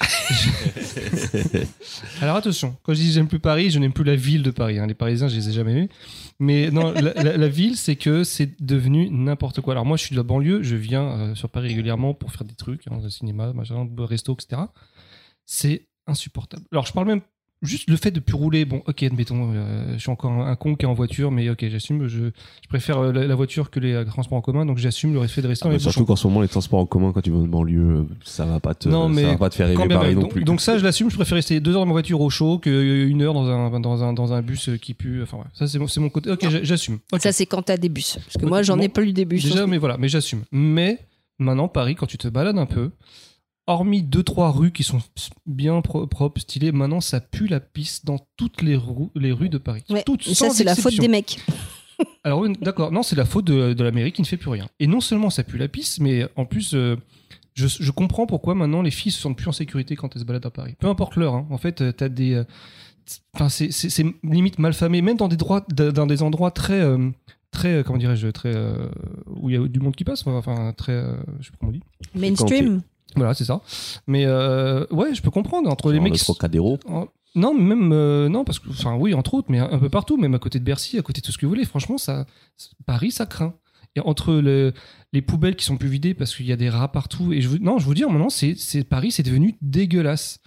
Alors 2.20 2.36
attention, 2.36 2.76
quand 2.82 2.94
je 2.94 3.00
dis 3.00 3.12
j'aime 3.12 3.28
plus 3.28 3.40
Paris, 3.40 3.70
je 3.70 3.78
n'aime 3.78 3.92
plus 3.92 4.04
la 4.04 4.16
ville 4.16 4.42
de 4.42 4.50
Paris. 4.50 4.78
hein. 4.78 4.86
Les 4.86 4.94
Parisiens, 4.94 5.28
je 5.28 5.36
les 5.36 5.48
ai 5.48 5.52
jamais 5.52 5.74
vus. 5.74 5.88
Mais 6.38 6.70
non, 6.70 6.92
la, 6.92 7.12
la- 7.14 7.36
la 7.36 7.48
ville, 7.48 7.76
c'est 7.76 7.96
que 7.96 8.24
c'est 8.24 8.60
devenu 8.62 9.08
n'importe 9.10 9.60
quoi. 9.60 9.74
Alors 9.74 9.86
moi, 9.86 9.96
je 9.96 10.04
suis 10.04 10.14
de 10.14 10.20
la 10.20 10.24
banlieue, 10.24 10.62
je 10.62 10.76
viens 10.76 11.04
euh, 11.04 11.34
sur 11.34 11.48
Paris 11.50 11.68
régulièrement 11.68 12.14
pour 12.14 12.32
faire 12.32 12.44
des 12.44 12.54
trucs, 12.54 12.86
hein, 12.88 13.00
le 13.02 13.10
cinéma, 13.10 13.52
machin, 13.52 13.88
resto, 13.98 14.34
etc. 14.34 14.62
C'est 15.46 15.86
insupportable. 16.06 16.64
Alors 16.72 16.86
je 16.86 16.92
parle 16.92 17.06
même 17.06 17.20
juste 17.62 17.90
le 17.90 17.96
fait 17.96 18.10
de 18.10 18.20
plus 18.20 18.34
rouler. 18.34 18.64
Bon, 18.64 18.82
ok, 18.86 19.02
admettons, 19.02 19.52
euh, 19.54 19.92
je 19.94 19.98
suis 19.98 20.10
encore 20.10 20.30
un, 20.32 20.46
un 20.50 20.56
con 20.56 20.74
qui 20.74 20.84
est 20.84 20.88
en 20.88 20.94
voiture, 20.94 21.30
mais 21.30 21.48
ok, 21.50 21.66
j'assume. 21.68 22.06
Je, 22.08 22.18
je 22.62 22.68
préfère 22.68 22.98
euh, 22.98 23.12
la, 23.12 23.26
la 23.26 23.34
voiture 23.34 23.70
que 23.70 23.80
les 23.80 23.92
euh, 23.92 24.04
transports 24.04 24.38
en 24.38 24.40
commun, 24.40 24.64
donc 24.66 24.78
j'assume 24.78 25.12
le 25.14 25.26
fait 25.26 25.42
de 25.42 25.48
rester 25.48 25.68
Ah, 25.70 25.78
surtout 25.78 26.04
qu'en 26.04 26.16
ce 26.16 26.26
moment, 26.26 26.40
les 26.40 26.48
transports 26.48 26.78
en 26.80 26.86
commun, 26.86 27.12
quand 27.12 27.20
tu 27.20 27.30
vas 27.30 27.38
en 27.38 27.46
banlieue, 27.46 27.80
euh, 27.98 28.04
ça 28.24 28.44
va 28.46 28.60
pas 28.60 28.74
te, 28.74 28.88
Non, 28.88 29.08
mais 29.08 29.22
ça 29.22 29.28
va 29.32 29.36
pas 29.36 29.50
te 29.50 29.54
faire 29.56 29.68
bien 29.68 29.88
Paris 29.88 30.14
non 30.14 30.22
donc, 30.22 30.32
plus. 30.32 30.44
donc 30.44 30.60
ça, 30.60 30.78
je 30.78 30.84
l'assume. 30.84 31.10
Je 31.10 31.16
préfère 31.16 31.36
rester 31.36 31.60
deux 31.60 31.72
heures 31.72 31.80
dans 31.80 31.86
ma 31.86 31.92
voiture 31.92 32.20
au 32.20 32.30
chaud 32.30 32.58
qu'une 32.58 33.22
heure 33.22 33.34
dans 33.34 33.46
un, 33.48 33.80
dans, 33.80 34.02
un, 34.04 34.12
dans 34.12 34.32
un 34.32 34.42
bus 34.42 34.70
qui 34.80 34.94
pue. 34.94 35.22
Enfin, 35.22 35.38
ouais, 35.38 35.44
ça, 35.52 35.66
c'est 35.66 35.78
mon, 35.78 35.86
c'est 35.88 36.00
mon 36.00 36.08
côté. 36.08 36.30
Ok, 36.30 36.48
j'a- 36.48 36.62
j'assume. 36.62 36.98
Ça, 37.18 37.32
c'est 37.32 37.46
quand 37.46 37.62
t'as 37.62 37.76
des 37.76 37.88
bus. 37.88 38.18
Parce 38.24 38.36
que 38.38 38.46
moi, 38.46 38.62
j'en 38.62 38.78
ai 38.78 38.88
bon. 38.88 38.94
pas 38.94 39.02
eu 39.02 39.12
des 39.12 39.24
bus. 39.24 39.42
Déjà, 39.44 39.66
mais 39.66 39.78
voilà, 39.78 39.96
mais 39.98 40.08
j'assume. 40.08 40.44
Mais 40.52 40.98
maintenant, 41.38 41.68
Paris, 41.68 41.94
quand 41.94 42.06
tu 42.06 42.16
te 42.18 42.28
balades 42.28 42.58
un 42.58 42.66
peu, 42.66 42.90
hormis 43.66 44.02
deux 44.02 44.22
trois 44.22 44.50
rues 44.50 44.72
qui 44.72 44.82
sont 44.82 45.00
bien 45.46 45.80
pro- 45.80 46.06
propres, 46.06 46.40
stylées, 46.40 46.72
maintenant 46.72 47.00
ça 47.00 47.20
pue 47.20 47.46
la 47.46 47.60
pisse 47.60 48.04
dans 48.04 48.18
toutes 48.36 48.62
les, 48.62 48.76
roues- 48.76 49.10
les 49.14 49.32
rues 49.32 49.48
de 49.48 49.58
Paris. 49.58 49.84
Ouais, 49.90 50.02
Toutes, 50.02 50.26
et 50.26 50.34
ça, 50.34 50.50
c'est 50.50 50.64
la 50.64 50.74
faute 50.74 50.96
des 50.98 51.08
mecs. 51.08 51.38
Alors 52.24 52.40
oui, 52.40 52.52
d'accord, 52.60 52.90
non, 52.92 53.02
c'est 53.02 53.16
la 53.16 53.24
faute 53.26 53.44
de, 53.46 53.72
de 53.74 53.84
la 53.84 53.90
mairie 53.92 54.12
qui 54.12 54.22
ne 54.22 54.26
fait 54.26 54.36
plus 54.38 54.50
rien. 54.50 54.66
Et 54.80 54.86
non 54.86 55.00
seulement 55.00 55.30
ça 55.30 55.44
pue 55.44 55.58
la 55.58 55.68
pisse, 55.68 56.00
mais 56.00 56.26
en 56.36 56.46
plus, 56.46 56.72
euh, 56.74 56.96
je, 57.54 57.66
je 57.68 57.90
comprends 57.90 58.26
pourquoi 58.26 58.54
maintenant 58.54 58.80
les 58.82 58.90
filles 58.90 59.12
se 59.12 59.20
sentent 59.20 59.36
plus 59.36 59.48
en 59.48 59.52
sécurité 59.52 59.96
quand 59.96 60.14
elles 60.16 60.22
se 60.22 60.26
baladent 60.26 60.46
à 60.46 60.50
Paris. 60.50 60.74
Peu 60.78 60.86
importe 60.88 61.16
l'heure, 61.16 61.34
hein. 61.34 61.46
en 61.50 61.58
fait, 61.58 61.80
euh, 61.82 61.92
t'as 61.92 62.08
des... 62.08 62.34
euh, 62.34 62.44
Enfin, 63.34 63.48
c'est- 63.48 64.04
limite 64.22 64.58
mal 64.60 64.72
famé, 64.72 65.02
même 65.02 65.16
dans 65.16 65.26
des, 65.28 65.36
droits, 65.36 65.64
dans 65.68 66.06
des 66.06 66.22
endroits 66.22 66.50
très... 66.52 66.80
euh, 66.80 67.10
très 67.50 67.82
comment 67.84 67.98
dirais-je 67.98 68.28
très 68.28 68.54
euh, 68.54 68.88
où 69.26 69.50
il 69.50 69.56
y 69.56 69.58
a 69.58 69.66
du 69.66 69.80
monde 69.80 69.96
qui 69.96 70.04
passe 70.04 70.24
enfin 70.24 70.72
très 70.76 70.92
euh, 70.92 71.16
je 71.40 71.46
sais 71.46 71.50
pas 71.50 71.56
comment 71.58 71.72
on 71.72 71.74
dit 71.74 71.82
Mainstream. 72.14 72.82
Voilà 73.16 73.34
c'est 73.34 73.44
ça 73.44 73.60
mais 74.06 74.24
euh, 74.26 74.84
ouais 74.90 75.14
je 75.14 75.22
peux 75.22 75.30
comprendre 75.30 75.68
entre 75.70 75.90
les 75.92 75.98
mecs 76.00 76.12
le 76.12 76.18
Trocadéro. 76.18 76.78
en- 76.86 77.06
Non, 77.34 77.54
même 77.54 77.92
euh, 77.92 78.28
non 78.28 78.44
parce 78.44 78.58
que 78.58 78.68
enfin 78.70 78.96
oui 78.96 79.14
entre 79.14 79.34
autres, 79.34 79.48
mais 79.50 79.58
un, 79.60 79.78
peu 79.78 79.88
partout, 79.88 80.16
même 80.16 80.34
à 80.34 80.38
côté 80.38 80.58
de 80.58 80.64
Bercy, 80.64 80.98
à 80.98 81.02
côté 81.02 81.20
de 81.20 81.26
tout 81.26 81.32
ce 81.32 81.38
que 81.38 81.46
vous 81.46 81.50
voulez. 81.50 81.64
Franchement, 81.64 81.96
ça 81.98 82.26
Paris, 82.86 83.10
ça 83.12 83.26
craint. 83.26 83.54
Et 83.96 84.00
entre 84.00 84.34
le- 84.34 84.72
les 85.12 85.22
poubelles 85.22 85.56
qui 85.56 85.64
sont 85.64 85.76
plus 85.76 85.88
vidées 85.88 86.14
parce 86.14 86.34
qu'il 86.34 86.46
y 86.46 86.52
a 86.52 86.56
des 86.56 86.68
rats 86.70 86.90
partout. 86.92 87.32
Et 87.32 87.40
je 87.40 87.48
vous, 87.48 87.58
non, 87.58 87.78
je 87.78 87.84
vous 87.84 87.94
dis, 87.94 88.02
maintenant, 88.04 88.30
c'est, 88.30 88.54
c'est 88.56 88.84
Paris, 88.84 89.10
c'est 89.10 89.22
devenu 89.24 89.56
dégueulasse. 89.62 90.38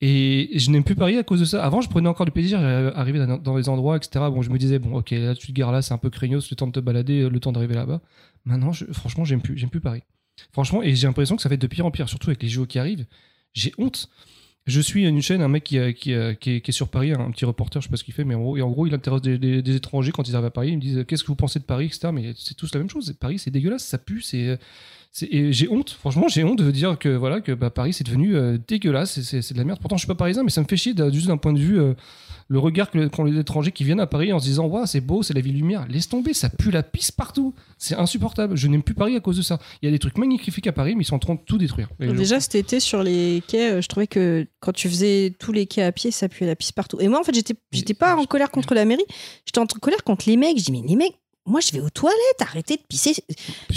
Et 0.00 0.50
je 0.54 0.70
n'aime 0.70 0.82
plus 0.82 0.94
Paris 0.96 1.16
à 1.18 1.22
cause 1.22 1.40
de 1.40 1.44
ça. 1.44 1.62
Avant, 1.64 1.80
je 1.82 1.88
prenais 1.88 2.08
encore 2.08 2.26
du 2.26 2.32
plaisir 2.32 2.58
à 2.58 2.98
arriver 2.98 3.18
dans, 3.24 3.36
dans 3.38 3.56
les 3.56 3.68
endroits, 3.68 3.96
etc. 3.96 4.24
Bon, 4.32 4.40
je 4.42 4.50
me 4.50 4.58
disais, 4.58 4.78
bon, 4.78 4.96
ok, 4.98 5.10
là, 5.10 5.34
tu 5.34 5.46
te 5.48 5.52
gares 5.52 5.72
là, 5.72 5.82
c'est 5.82 5.92
un 5.94 5.98
peu 5.98 6.10
craignos, 6.10 6.50
le 6.50 6.56
temps 6.56 6.66
de 6.66 6.72
te 6.72 6.80
balader, 6.80 7.28
le 7.28 7.40
temps 7.40 7.52
d'arriver 7.52 7.74
là-bas. 7.74 8.00
Maintenant, 8.44 8.72
je- 8.72 8.86
franchement, 8.92 9.24
j'aime 9.24 9.42
plus, 9.42 9.56
j'aime 9.58 9.68
plus 9.70 9.80
Paris. 9.80 10.02
Franchement, 10.52 10.82
et 10.82 10.94
j'ai 10.94 11.06
l'impression 11.06 11.36
que 11.36 11.42
ça 11.42 11.48
va 11.48 11.54
être 11.54 11.60
de 11.60 11.66
pire 11.66 11.86
en 11.86 11.90
pire, 11.90 12.08
surtout 12.08 12.30
avec 12.30 12.42
les 12.42 12.48
JO 12.48 12.66
qui 12.66 12.78
arrivent. 12.78 13.06
J'ai 13.54 13.72
honte. 13.78 14.08
Je 14.66 14.80
suis 14.80 15.04
une 15.04 15.22
chaîne, 15.22 15.42
un 15.42 15.48
mec 15.48 15.64
qui, 15.64 15.78
qui, 15.94 16.12
est, 16.12 16.38
qui 16.38 16.62
est 16.64 16.72
sur 16.72 16.88
Paris, 16.88 17.12
un 17.12 17.30
petit 17.30 17.44
reporter, 17.44 17.80
je 17.80 17.86
sais 17.86 17.90
pas 17.90 17.96
ce 17.96 18.04
qu'il 18.04 18.14
fait, 18.14 18.24
mais 18.24 18.34
en 18.34 18.40
gros, 18.40 18.56
et 18.56 18.62
en 18.62 18.70
gros 18.70 18.86
il 18.86 18.94
interroge 18.94 19.22
des, 19.22 19.74
étrangers 19.74 20.12
quand 20.12 20.28
ils 20.28 20.36
arrivent 20.36 20.46
à 20.46 20.50
Paris. 20.50 20.68
Ils 20.68 20.76
me 20.76 20.80
disent 20.80 21.04
Qu'est-ce 21.08 21.22
que 21.22 21.28
vous 21.28 21.34
pensez 21.34 21.58
de 21.58 21.64
Paris, 21.64 21.86
etc. 21.86 22.10
Mais 22.12 22.34
c'est 22.36 22.54
tous 22.54 22.72
la 22.74 22.78
même 22.78 22.90
chose. 22.90 23.12
Paris, 23.18 23.38
c'est 23.38 23.50
dégueulasse, 23.50 23.84
ça 23.84 23.98
pue, 23.98 24.20
c'est. 24.22 24.58
c'est- 25.12 25.28
Et 25.32 25.52
j'ai 25.52 25.68
honte, 25.68 25.90
franchement, 25.90 26.28
j'ai 26.28 26.44
honte 26.44 26.62
de 26.62 26.70
dire 26.70 26.98
que 26.98 27.08
voilà 27.08 27.40
que 27.40 27.52
bah, 27.52 27.70
Paris 27.70 27.94
c'est 27.94 28.04
devenu 28.04 28.36
euh, 28.36 28.58
dégueulasse, 28.68 29.20
c'est 29.22 29.52
de 29.52 29.58
la 29.58 29.64
merde. 29.64 29.80
Pourtant, 29.80 29.96
je 29.96 30.02
suis 30.02 30.06
pas 30.08 30.14
parisien, 30.14 30.44
mais 30.44 30.50
ça 30.50 30.60
me 30.60 30.66
fait 30.66 30.76
chier 30.76 30.94
juste 31.10 31.26
d'un 31.26 31.38
point 31.38 31.54
de 31.54 31.58
vue 31.58 31.80
euh, 31.80 31.94
le 32.50 32.58
regard 32.58 32.90
qu'ont 32.90 33.22
les 33.22 33.38
étrangers 33.38 33.70
qui 33.70 33.84
viennent 33.84 34.00
à 34.00 34.08
Paris 34.08 34.32
en 34.32 34.40
se 34.40 34.44
disant 34.44 34.66
waouh 34.66 34.84
c'est 34.84 35.00
beau, 35.00 35.22
c'est 35.22 35.34
la 35.34 35.40
ville 35.40 35.54
lumière. 35.54 35.86
Laisse 35.88 36.08
tomber, 36.08 36.34
ça 36.34 36.48
pue 36.48 36.72
la 36.72 36.82
pisse 36.82 37.12
partout. 37.12 37.54
C'est 37.78 37.94
insupportable. 37.94 38.56
Je 38.56 38.66
n'aime 38.66 38.82
plus 38.82 38.94
Paris 38.94 39.14
à 39.14 39.20
cause 39.20 39.36
de 39.36 39.42
ça. 39.42 39.60
Il 39.80 39.86
y 39.86 39.88
a 39.88 39.92
des 39.92 40.00
trucs 40.00 40.18
magnifiques 40.18 40.66
à 40.66 40.72
Paris, 40.72 40.96
mais 40.96 41.04
ils 41.04 41.06
sont 41.06 41.14
en 41.14 41.20
train 41.20 41.36
de 41.36 41.40
tout 41.46 41.58
détruire. 41.58 41.88
Déjà 42.00 42.40
cet 42.40 42.56
été 42.56 42.80
sur 42.80 43.04
les 43.04 43.44
quais, 43.46 43.70
euh, 43.70 43.80
je 43.80 43.86
trouvais 43.86 44.08
que 44.08 44.48
quand 44.58 44.72
tu 44.72 44.88
faisais 44.88 45.32
tous 45.38 45.52
les 45.52 45.66
quais 45.66 45.84
à 45.84 45.92
pied, 45.92 46.10
ça 46.10 46.28
puait 46.28 46.44
la 46.44 46.56
pisse 46.56 46.72
partout. 46.72 46.98
Et 47.00 47.06
moi 47.06 47.20
en 47.20 47.22
fait, 47.22 47.34
j'étais 47.34 47.54
j'étais 47.70 47.94
pas 47.94 48.16
en 48.16 48.24
colère 48.24 48.50
contre 48.50 48.74
la 48.74 48.84
mairie, 48.84 49.06
j'étais 49.46 49.60
en 49.60 49.66
colère 49.66 50.02
contre 50.02 50.28
les 50.28 50.36
mecs. 50.36 50.58
Je 50.58 50.64
dis 50.64 50.72
mais 50.72 50.82
les 50.84 50.96
mecs, 50.96 51.14
moi 51.50 51.60
je 51.60 51.72
vais 51.72 51.80
aux 51.80 51.90
toilettes, 51.90 52.16
arrêtez 52.40 52.76
de 52.76 52.82
pisser. 52.88 53.14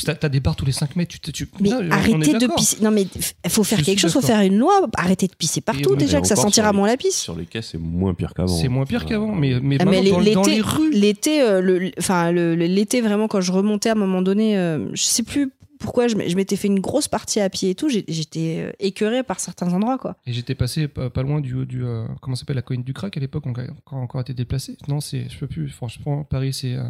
T'as 0.06 0.16
t'as 0.16 0.30
des 0.30 0.40
bars 0.40 0.56
tous 0.56 0.66
les 0.66 0.72
5 0.72 0.96
mètres. 0.96 1.16
Tu, 1.20 1.32
tu, 1.32 1.50
Mais 1.60 1.74
on 1.74 1.92
arrêtez 1.92 2.34
de 2.34 2.48
pisser. 2.56 2.78
Non 2.82 2.92
mais 2.92 3.04
il 3.44 3.50
faut 3.50 3.64
faire 3.64 3.80
Je 3.80 3.84
quelque 3.86 4.00
chose, 4.00 4.14
faut 4.14 4.22
d'accord. 4.22 4.38
faire 4.38 4.46
une 4.46 4.58
loi. 4.58 4.88
Arrêtez 4.96 5.28
de 5.28 5.36
pisser 5.36 5.62
partout 5.62 5.96
déjà 5.96 6.22
que 6.22 6.28
ça 6.28 6.36
sentira 6.36 6.72
les- 6.72 6.78
moins 6.78 6.88
la 6.88 6.98
pisse. 6.98 7.20
Sur 7.20 7.36
les 7.36 7.46
quais, 7.46 7.62
c'est 7.62 7.78
moins 7.78 8.14
pire 8.14 8.34
qu'avant. 8.34 8.48
C'est 8.56 8.68
moins 8.70 8.86
pire 8.86 9.04
Euh, 9.04 9.08
qu'avant, 9.10 9.34
mais, 9.36 9.60
mais, 9.62 9.78
Ah, 9.80 9.86
mais 9.86 10.10
dans, 10.10 10.20
les 10.20 10.62
rues. 10.62 10.92
l'été, 10.92 11.42
euh, 11.42 11.90
enfin 11.98 12.32
l'été 12.32 13.02
vraiment 13.02 13.28
quand 13.28 13.42
je 13.42 13.52
remontais 13.52 13.90
à 13.90 13.94
un 13.94 13.96
moment 13.96 14.22
donné, 14.22 14.58
euh, 14.58 14.90
je 14.94 15.04
sais 15.04 15.24
plus 15.24 15.52
pourquoi 15.80 16.08
je, 16.08 16.16
m'étais 16.16 16.56
fait 16.56 16.68
une 16.70 16.80
grosse 16.80 17.10
partie 17.10 17.42
à 17.42 17.50
pied 17.50 17.72
et 17.72 17.76
tout. 17.76 17.90
J'étais 17.90 18.64
euh, 18.68 18.72
écœurée 18.80 19.22
par 19.24 19.40
certains 19.42 19.72
endroits 19.74 19.98
quoi. 19.98 20.16
Et 20.26 20.32
j'étais 20.32 20.56
passé 20.56 20.88
pas, 20.88 21.10
pas 21.10 21.24
loin 21.24 21.42
du, 21.42 21.66
du 21.66 21.84
euh, 21.84 22.06
comment 22.22 22.36
ça 22.38 22.42
s'appelle 22.42 22.56
la 22.56 22.62
colline 22.62 22.84
du 22.84 22.94
crack 22.94 23.18
à 23.18 23.20
l'époque, 23.20 23.44
on 23.46 23.54
a 23.54 23.66
encore, 23.98 24.22
été 24.22 24.34
déplacé. 24.34 24.78
Non, 24.88 25.02
c'est, 25.02 25.28
je 25.30 25.38
peux 25.38 25.48
plus. 25.48 25.68
Franchement, 25.70 26.24
Paris, 26.24 26.54
c'est, 26.54 26.74
euh, 26.76 26.84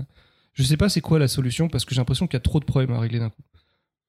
je 0.54 0.64
sais 0.64 0.78
pas 0.78 0.89
c'est 0.89 1.01
quoi 1.01 1.20
la 1.20 1.28
solution 1.28 1.68
parce 1.70 1.86
que 1.86 1.93
j'ai 1.95 2.01
l'impression 2.01 2.28
qu'il 2.28 2.36
y 2.36 2.38
a 2.38 2.41
trop 2.41 2.60
de 2.60 2.66
problèmes 2.66 2.91
à 2.91 2.99
régler 2.99 3.20
d'un 3.20 3.30
coup. 3.30 3.41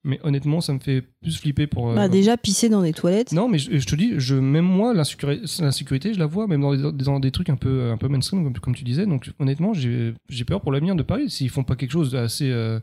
Mais 0.06 0.20
honnêtement, 0.22 0.60
ça 0.60 0.74
me 0.74 0.80
fait 0.80 1.00
plus 1.22 1.34
flipper 1.38 1.66
pour. 1.66 1.88
euh, 1.90 1.94
Bah, 1.94 2.08
déjà 2.10 2.36
pisser 2.36 2.68
dans 2.68 2.82
des 2.82 2.92
toilettes. 2.92 3.32
Non, 3.32 3.48
mais 3.48 3.56
je, 3.58 3.78
je 3.78 3.86
te 3.86 3.94
dis, 3.96 4.12
je, 4.18 4.34
même 4.34 4.66
moi, 4.66 4.92
l'insécurité, 4.92 5.46
l'insécurité, 5.62 6.12
je 6.12 6.18
la 6.18 6.26
vois, 6.26 6.46
même 6.46 6.60
dans 6.60 6.74
des, 6.76 7.02
dans 7.04 7.18
des 7.20 7.30
trucs 7.30 7.48
un 7.48 7.56
peu, 7.56 7.90
un 7.90 7.96
peu 7.96 8.08
mainstream, 8.08 8.44
comme, 8.44 8.52
comme 8.58 8.74
tu 8.74 8.84
disais. 8.84 9.06
Donc, 9.06 9.30
honnêtement, 9.38 9.72
j'ai 9.72 10.12
j'ai 10.28 10.44
peur 10.44 10.60
pour 10.60 10.72
l'avenir 10.72 10.94
de 10.94 11.02
Paris. 11.02 11.30
S'ils 11.30 11.48
font 11.48 11.64
pas 11.64 11.74
quelque 11.74 11.92
chose 11.92 12.10
d'assez. 12.12 12.50
euh, 12.50 12.80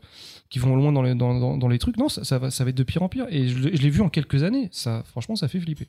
qui 0.50 0.58
vont 0.58 0.74
loin 0.74 0.90
dans 0.90 1.00
les, 1.02 1.14
dans, 1.14 1.38
dans, 1.38 1.56
dans 1.56 1.68
les 1.68 1.78
trucs, 1.78 1.96
non, 1.96 2.08
ça, 2.08 2.24
ça 2.24 2.38
va, 2.40 2.50
ça 2.50 2.64
va 2.64 2.70
être 2.70 2.76
de 2.76 2.82
pire 2.82 3.04
en 3.04 3.08
pire. 3.08 3.26
Et 3.30 3.46
je, 3.46 3.56
l'ai- 3.68 3.76
je 3.76 3.82
l'ai 3.82 3.90
vu 3.90 4.00
en 4.00 4.08
quelques 4.08 4.42
années. 4.42 4.68
Ça, 4.72 5.04
franchement, 5.06 5.36
ça 5.36 5.46
fait 5.46 5.60
flipper. 5.60 5.86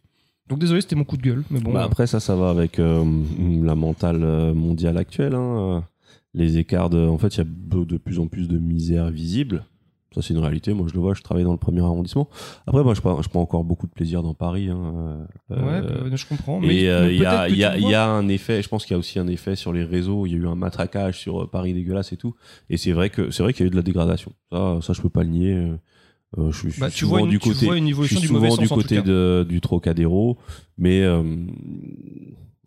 Donc, 0.47 0.59
désolé, 0.59 0.82
c'était 0.82 0.95
mon 0.95 1.03
coup 1.03 1.17
de 1.17 1.24
gueule. 1.24 1.43
Mais 1.49 1.59
bon. 1.59 1.74
Bah 1.74 1.82
euh, 1.82 1.86
après 1.86 2.05
ça, 2.05 2.19
ça 2.19 2.36
va 2.36 2.51
avec 2.51 2.78
euh, 2.78 3.03
la 3.63 3.74
mentale 3.74 4.24
euh, 4.24 4.53
mondiale 4.53 4.97
actuelle. 4.97 5.34
hein. 5.34 5.84
Les 6.34 6.57
écarts 6.57 6.89
de, 6.89 6.99
en 7.07 7.17
fait, 7.17 7.36
il 7.36 7.38
y 7.39 7.41
a 7.41 7.45
de 7.86 7.97
plus 7.97 8.19
en 8.19 8.27
plus 8.27 8.47
de 8.47 8.57
misère 8.57 9.09
visible. 9.11 9.65
Ça, 10.15 10.21
c'est 10.21 10.34
une 10.36 10.39
réalité. 10.39 10.73
Moi, 10.73 10.86
je 10.88 10.93
le 10.93 10.99
vois. 10.99 11.15
Je 11.15 11.21
travaille 11.23 11.43
dans 11.43 11.51
le 11.53 11.57
premier 11.57 11.81
arrondissement. 11.81 12.29
Après, 12.67 12.84
moi, 12.84 12.93
je 12.93 13.01
prends, 13.01 13.19
je 13.23 13.29
prends 13.29 13.41
encore 13.41 13.63
beaucoup 13.63 13.88
de 13.88 13.91
plaisir 13.91 14.21
dans 14.21 14.36
Paris. 14.36 14.69
hein. 14.69 15.25
ouais, 15.49 15.57
Euh, 15.57 16.09
bah, 16.09 16.15
je 16.15 16.25
comprends. 16.27 16.59
Mais, 16.59 16.81
et 16.81 16.89
euh, 16.89 17.11
il 17.11 17.19
y, 17.19 17.25
a, 17.25 17.49
il 17.49 17.55
y, 17.57 17.63
a, 17.63 17.71
tu 17.73 17.79
il 17.79 17.84
y 17.86 17.89
vois- 17.89 17.97
a 17.99 18.05
un 18.09 18.27
effet, 18.27 18.61
je 18.61 18.69
pense 18.69 18.86
qu'il 18.86 18.93
y 18.93 18.95
a 18.95 18.99
aussi 18.99 19.17
un 19.17 19.25
effet 19.27 19.55
sur 19.55 19.73
les 19.73 19.84
réseaux. 19.84 20.27
Il 20.27 20.31
y 20.34 20.36
a 20.36 20.38
eu 20.38 20.47
un 20.47 20.53
matraquage 20.55 21.19
sur 21.19 21.43
euh, 21.43 21.47
Paris 21.47 21.73
dégueulasse 21.73 22.13
et 22.13 22.17
tout. 22.17 22.36
Et 22.69 22.77
c'est 22.77 22.91
vrai 22.91 23.09
que 23.09 23.31
c'est 23.31 23.41
vrai 23.41 23.53
qu'il 23.53 23.61
y 23.61 23.65
a 23.65 23.67
eu 23.67 23.71
de 23.71 23.75
la 23.75 23.81
dégradation. 23.81 24.34
Ça, 24.51 24.77
ça 24.84 24.93
je 24.93 25.01
peux 25.01 25.09
pas 25.09 25.23
le 25.23 25.29
nier. 25.29 25.53
Euh, 25.53 25.75
euh, 26.38 26.51
je 26.51 26.69
suis 26.69 26.79
Bah, 26.81 26.89
tu 26.91 27.05
vois 27.05 27.21
une- 27.21 27.29
du 27.29 27.39
tu 27.39 27.49
côté, 27.49 27.65
vois 27.65 27.77
une 27.77 27.86
je 27.86 27.89
évolution 27.91 28.17
suis 28.19 28.27
du 28.27 28.34
souvent 28.34 28.49
sens, 28.55 28.69
côté 28.69 29.01
de, 29.01 29.45
du 29.49 29.61
Trocadéro, 29.61 30.38
mais 30.77 31.01
euh, 31.03 31.23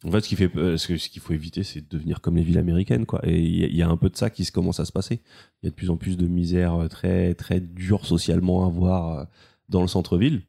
en 0.04 0.10
fait, 0.10 0.20
ce 0.20 0.28
qui 0.28 0.36
fait, 0.36 0.54
euh, 0.56 0.76
ce 0.76 0.92
qu'il 1.08 1.22
faut 1.22 1.32
éviter, 1.32 1.62
c'est 1.62 1.80
de 1.80 1.88
devenir 1.88 2.20
comme 2.20 2.36
les 2.36 2.42
villes 2.42 2.58
américaines, 2.58 3.06
quoi. 3.06 3.20
Et 3.26 3.38
il 3.40 3.56
y, 3.56 3.64
a- 3.64 3.66
il 3.68 3.76
y 3.76 3.82
a 3.82 3.88
un 3.88 3.96
peu 3.96 4.10
de 4.10 4.16
ça 4.16 4.28
qui 4.30 4.44
se 4.44 4.52
commence 4.52 4.78
à 4.80 4.84
se 4.84 4.92
passer. 4.92 5.20
Il 5.62 5.66
y 5.66 5.68
a 5.68 5.70
de 5.70 5.74
plus 5.74 5.90
en 5.90 5.96
plus 5.96 6.16
de 6.16 6.26
misère 6.26 6.74
euh, 6.74 6.88
très 6.88 7.34
très 7.34 7.60
dure 7.60 8.04
socialement 8.06 8.66
à 8.66 8.68
voir 8.68 9.18
euh, 9.20 9.24
dans 9.68 9.80
le 9.82 9.88
centre-ville. 9.88 10.42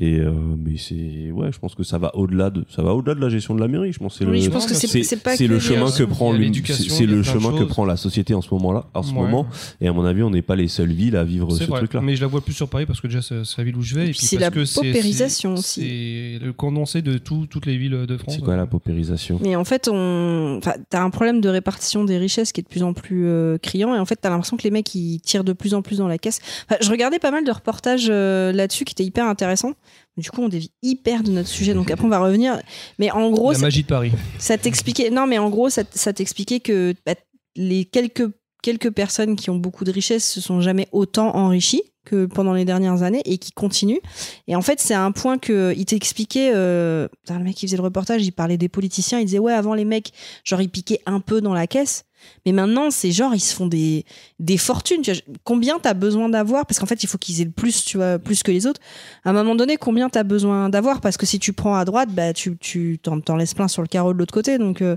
Et 0.00 0.18
euh, 0.18 0.32
mais 0.58 0.76
c'est 0.76 1.30
ouais, 1.30 1.52
je 1.52 1.58
pense 1.60 1.76
que 1.76 1.84
ça 1.84 1.98
va 1.98 2.16
au-delà 2.16 2.50
de 2.50 2.64
ça 2.68 2.82
va 2.82 2.94
au-delà 2.94 3.14
de 3.14 3.20
la 3.20 3.28
gestion 3.28 3.54
de 3.54 3.60
la 3.60 3.68
mairie. 3.68 3.92
Je 3.92 4.00
pense 4.00 4.18
c'est 4.18 4.24
Oui, 4.24 4.38
le 4.38 4.44
je 4.44 4.50
pense 4.50 4.66
que 4.66 4.74
c'est- 4.74 4.88
c'est 4.88 5.04
c'est 5.04 5.22
pas 5.22 5.36
c'est 5.36 5.46
que 5.46 5.52
le 5.52 5.60
chemin 5.60 5.88
que 5.88 6.02
prend 6.02 6.32
c'est 6.32 7.06
le 7.06 7.22
chemin 7.22 7.56
que 7.56 7.62
prend 7.62 7.84
la 7.84 7.96
société 7.96 8.34
en 8.34 8.42
ce 8.42 8.52
moment-là, 8.54 8.86
en 8.92 9.04
ce 9.04 9.10
Ouais. 9.12 9.20
moment. 9.20 9.46
Et 9.80 9.86
à 9.86 9.92
mon 9.92 10.04
avis, 10.04 10.24
on 10.24 10.30
n'est 10.30 10.42
pas 10.42 10.56
les 10.56 10.66
seules 10.66 10.90
villes 10.92 11.14
à 11.14 11.22
vivre 11.22 11.48
C'est 11.52 11.66
ce 11.66 11.68
vrai, 11.70 11.78
truc-là. 11.78 12.00
mais 12.00 12.16
je 12.16 12.22
la 12.22 12.26
vois 12.26 12.40
plus 12.40 12.54
sur 12.54 12.68
Paris 12.68 12.86
parce 12.86 13.00
que 13.00 13.06
déjà 13.06 13.22
c'est 13.22 13.44
c'est 13.44 13.58
la 13.58 13.64
ville 13.64 13.76
où 13.76 13.82
je 13.82 13.94
vais. 13.94 14.00
Et 14.00 14.04
Et, 14.06 14.10
puis 14.10 14.18
puis 14.18 14.26
c'est 14.26 14.36
parce 14.38 14.56
la 14.56 14.62
que 14.64 14.74
paupérisation 14.74 15.54
c'est- 15.56 15.80
aussi. 15.80 16.38
C'est 16.40 16.44
le 16.44 16.52
condensé 16.52 17.00
de 17.00 17.16
tout- 17.18 17.46
toutes 17.48 17.66
les 17.66 17.76
villes 17.76 18.04
de 18.08 18.16
France. 18.16 18.34
C'est 18.34 18.42
quoi 18.42 18.56
la 18.56 18.66
paupérisation? 18.66 19.38
Mais 19.44 19.54
en 19.54 19.64
fait, 19.64 19.88
on... 19.92 20.56
enfin, 20.58 20.74
t'as 20.90 21.04
un 21.04 21.10
problème 21.10 21.40
de 21.40 21.48
répartition 21.48 22.04
des 22.04 22.18
richesses 22.18 22.50
qui 22.50 22.60
est 22.60 22.64
de 22.64 22.68
plus 22.68 22.82
en 22.82 22.94
plus 22.94 23.26
euh, 23.28 23.58
criant. 23.58 23.94
Et 23.94 23.98
en 24.00 24.04
fait, 24.06 24.16
t'as 24.16 24.30
l'impression 24.30 24.56
que 24.56 24.64
les 24.64 24.72
mecs, 24.72 24.92
ils 24.96 25.20
tirent 25.20 25.44
de 25.44 25.52
plus 25.52 25.72
en 25.74 25.82
plus 25.82 25.98
dans 25.98 26.08
la 26.08 26.18
caisse. 26.18 26.40
Enfin, 26.68 26.78
je 26.80 26.90
regardais 26.90 27.20
pas 27.20 27.30
mal 27.30 27.44
de 27.44 27.52
reportages 27.52 28.08
euh, 28.10 28.50
là-dessus 28.50 28.84
qui 28.84 28.92
étaient 28.92 29.04
hyper 29.04 29.26
intéressants. 29.26 29.74
Du 30.16 30.30
coup, 30.30 30.42
on 30.42 30.48
dévie 30.48 30.70
hyper 30.82 31.22
de 31.22 31.30
notre 31.30 31.48
sujet. 31.48 31.74
Donc 31.74 31.90
après, 31.90 32.04
on 32.04 32.10
va 32.10 32.20
revenir. 32.20 32.60
Mais 32.98 33.10
en 33.10 33.30
gros, 33.30 33.52
La 33.52 33.58
ça, 33.58 33.62
magie 33.62 33.82
de 33.82 33.88
Paris. 33.88 34.12
ça 34.38 34.56
t'expliquait... 34.58 35.10
Non, 35.10 35.26
mais 35.26 35.38
en 35.38 35.50
gros, 35.50 35.70
ça, 35.70 35.82
ça 35.92 36.12
t'expliquait 36.12 36.60
que 36.60 36.94
bah, 37.04 37.14
les 37.56 37.84
quelques, 37.84 38.30
quelques 38.62 38.90
personnes 38.90 39.36
qui 39.36 39.50
ont 39.50 39.56
beaucoup 39.56 39.84
de 39.84 39.90
richesses 39.92 40.28
se 40.30 40.40
sont 40.40 40.60
jamais 40.60 40.88
autant 40.92 41.34
enrichies 41.34 41.82
que 42.04 42.26
pendant 42.26 42.52
les 42.52 42.64
dernières 42.64 43.02
années 43.02 43.22
et 43.24 43.38
qui 43.38 43.50
continuent. 43.52 44.00
Et 44.46 44.54
en 44.54 44.62
fait, 44.62 44.78
c'est 44.78 44.94
un 44.94 45.10
point 45.10 45.38
que 45.38 45.74
il 45.76 45.86
t'expliquait. 45.86 46.52
Euh, 46.54 47.08
le 47.28 47.38
mec 47.42 47.56
qui 47.56 47.66
faisait 47.66 47.78
le 47.78 47.82
reportage, 47.82 48.24
il 48.24 48.32
parlait 48.32 48.58
des 48.58 48.68
politiciens. 48.68 49.18
Il 49.18 49.24
disait 49.24 49.38
ouais, 49.38 49.52
avant 49.54 49.74
les 49.74 49.84
mecs, 49.84 50.12
genre 50.44 50.60
ils 50.60 50.68
piquaient 50.68 51.00
un 51.06 51.20
peu 51.20 51.40
dans 51.40 51.54
la 51.54 51.66
caisse. 51.66 52.04
Mais 52.46 52.52
maintenant, 52.52 52.90
c'est 52.90 53.12
genre 53.12 53.34
ils 53.34 53.40
se 53.40 53.54
font 53.54 53.66
des 53.66 54.04
des 54.38 54.58
fortunes. 54.58 55.02
Tu 55.02 55.12
combien 55.44 55.78
t'as 55.78 55.94
besoin 55.94 56.28
d'avoir? 56.28 56.66
Parce 56.66 56.78
qu'en 56.78 56.86
fait, 56.86 57.02
il 57.02 57.08
faut 57.08 57.18
qu'ils 57.18 57.40
aient 57.40 57.46
le 57.46 57.50
plus, 57.50 57.84
tu 57.84 57.96
vois, 57.96 58.18
plus 58.18 58.42
que 58.42 58.50
les 58.50 58.66
autres. 58.66 58.80
À 59.24 59.30
un 59.30 59.32
moment 59.32 59.54
donné, 59.54 59.76
combien 59.76 60.08
t'as 60.08 60.22
besoin 60.22 60.68
d'avoir? 60.68 61.00
Parce 61.00 61.16
que 61.16 61.26
si 61.26 61.38
tu 61.38 61.52
prends 61.52 61.74
à 61.74 61.84
droite, 61.84 62.10
bah 62.12 62.32
tu 62.32 62.56
tu 62.58 62.98
t'en, 63.02 63.20
t'en 63.20 63.36
laisses 63.36 63.54
plein 63.54 63.68
sur 63.68 63.82
le 63.82 63.88
carreau 63.88 64.12
de 64.12 64.18
l'autre 64.18 64.34
côté. 64.34 64.58
Donc 64.58 64.82
euh, 64.82 64.96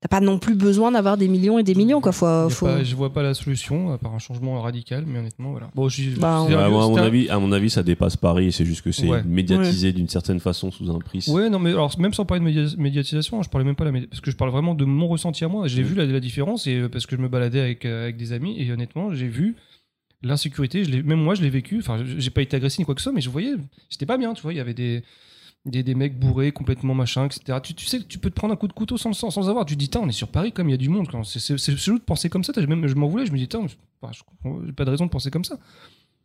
t'as 0.00 0.08
pas 0.08 0.20
non 0.20 0.38
plus 0.38 0.54
besoin 0.54 0.92
d'avoir 0.92 1.16
des 1.18 1.28
millions 1.28 1.58
et 1.58 1.62
des 1.62 1.74
millions. 1.74 2.00
Quoi. 2.00 2.12
Faut, 2.12 2.24
pas- 2.66 2.82
je 2.82 2.96
vois 2.96 3.12
pas 3.12 3.22
la 3.22 3.34
solution 3.34 3.92
à 3.92 3.98
part 3.98 4.14
un 4.14 4.18
changement 4.18 4.60
radical, 4.62 5.04
mais 5.06 5.18
honnêtement, 5.18 5.50
voilà. 5.50 5.70
Bon, 5.74 5.88
j'y- 5.90 6.10
Bah, 6.18 6.46
moi, 6.48 6.64
à 6.64 6.68
mon 6.88 6.96
avis, 6.96 7.28
à 7.28 7.38
mon 7.38 7.52
avis, 7.52 7.68
ça 7.68 7.82
dépasse 7.82 8.16
Paris. 8.16 8.50
C'est 8.52 8.64
juste 8.64 8.80
que 8.82 8.92
c'est 8.92 9.06
Ouais. 9.08 9.22
médiatisé 9.24 9.92
d'une 9.92 10.08
certaine 10.08 10.40
façon 10.40 10.70
sous 10.70 10.90
un 10.90 10.98
prisme. 11.00 11.32
Ouais, 11.32 11.50
non, 11.50 11.58
mais 11.58 11.70
alors, 11.70 11.92
même 11.98 12.14
sans 12.14 12.24
parler 12.24 12.40
de 12.40 12.46
média- 12.46 12.76
médiatisation, 12.78 13.38
hein, 13.40 13.42
je 13.44 13.50
parlais 13.50 13.66
même 13.66 13.76
pas 13.76 13.84
de 13.84 13.90
la 13.90 13.98
médi- 14.00 14.06
parce 14.06 14.20
que 14.22 14.30
je 14.30 14.36
parle 14.36 14.50
vraiment 14.50 14.74
de 14.74 14.84
mon 14.86 15.06
ressenti 15.06 15.44
à 15.44 15.48
moi. 15.48 15.68
J'ai 15.68 15.82
vu 15.82 15.94
la, 15.94 16.06
la 16.06 16.20
différence 16.20 16.66
et 16.66 16.76
euh, 16.78 16.88
parce 16.88 17.04
que 17.06 17.14
je 17.16 17.20
me 17.20 17.28
baladais 17.28 17.60
avec, 17.60 17.84
euh, 17.84 18.04
avec 18.04 18.16
des 18.16 18.32
amis 18.32 18.56
et 18.58 18.72
honnêtement, 18.72 19.14
j'ai 19.14 19.28
vu 19.28 19.54
l'insécurité. 20.22 20.84
Je 20.84 20.96
même 21.02 21.20
moi, 21.20 21.34
je 21.34 21.42
l'ai 21.42 21.50
vécu. 21.50 21.78
Enfin, 21.78 22.02
j'ai 22.04 22.30
pas 22.30 22.42
été 22.42 22.56
agressé 22.56 22.76
ni 22.80 22.84
quoi 22.86 22.94
que 22.94 23.00
ce 23.00 23.04
soit, 23.04 23.12
mais 23.12 23.20
je 23.20 23.30
voyais, 23.30 23.52
j'étais 23.90 24.06
pas 24.06 24.16
bien. 24.18 24.32
Tu 24.34 24.42
vois, 24.42 24.52
il 24.52 24.56
y 24.56 24.60
avait 24.60 24.74
des, 24.74 25.02
des, 25.66 25.82
des 25.82 25.94
mecs 25.94 26.18
bourrés, 26.18 26.52
complètement 26.52 26.94
machin, 26.94 27.26
etc. 27.26 27.58
Tu, 27.62 27.74
tu 27.74 27.86
sais 27.86 27.98
que 27.98 28.04
tu 28.04 28.18
peux 28.18 28.30
te 28.30 28.34
prendre 28.34 28.52
un 28.54 28.56
coup 28.56 28.68
de 28.68 28.72
couteau 28.72 28.96
sans, 28.96 29.12
sans, 29.12 29.30
sans 29.30 29.48
avoir. 29.48 29.64
Tu 29.66 29.74
te 29.74 29.78
dis, 29.78 29.90
on 30.00 30.08
est 30.08 30.12
sur 30.12 30.28
Paris, 30.28 30.52
comme 30.52 30.68
il 30.68 30.72
y 30.72 30.74
a 30.74 30.78
du 30.78 30.88
monde. 30.88 31.06
C'est 31.24 31.56
chelou 31.76 31.98
de 31.98 32.04
penser 32.04 32.28
comme 32.30 32.44
ça. 32.44 32.52
Même, 32.66 32.86
je 32.86 32.94
m'en 32.94 33.08
voulais. 33.08 33.26
Je 33.26 33.32
me 33.32 33.36
dis, 33.38 33.46
comprends- 33.48 34.60
j'ai 34.66 34.72
pas 34.72 34.84
de 34.84 34.90
raison 34.90 35.04
de 35.06 35.10
penser 35.10 35.30
comme 35.30 35.44
ça. 35.44 35.58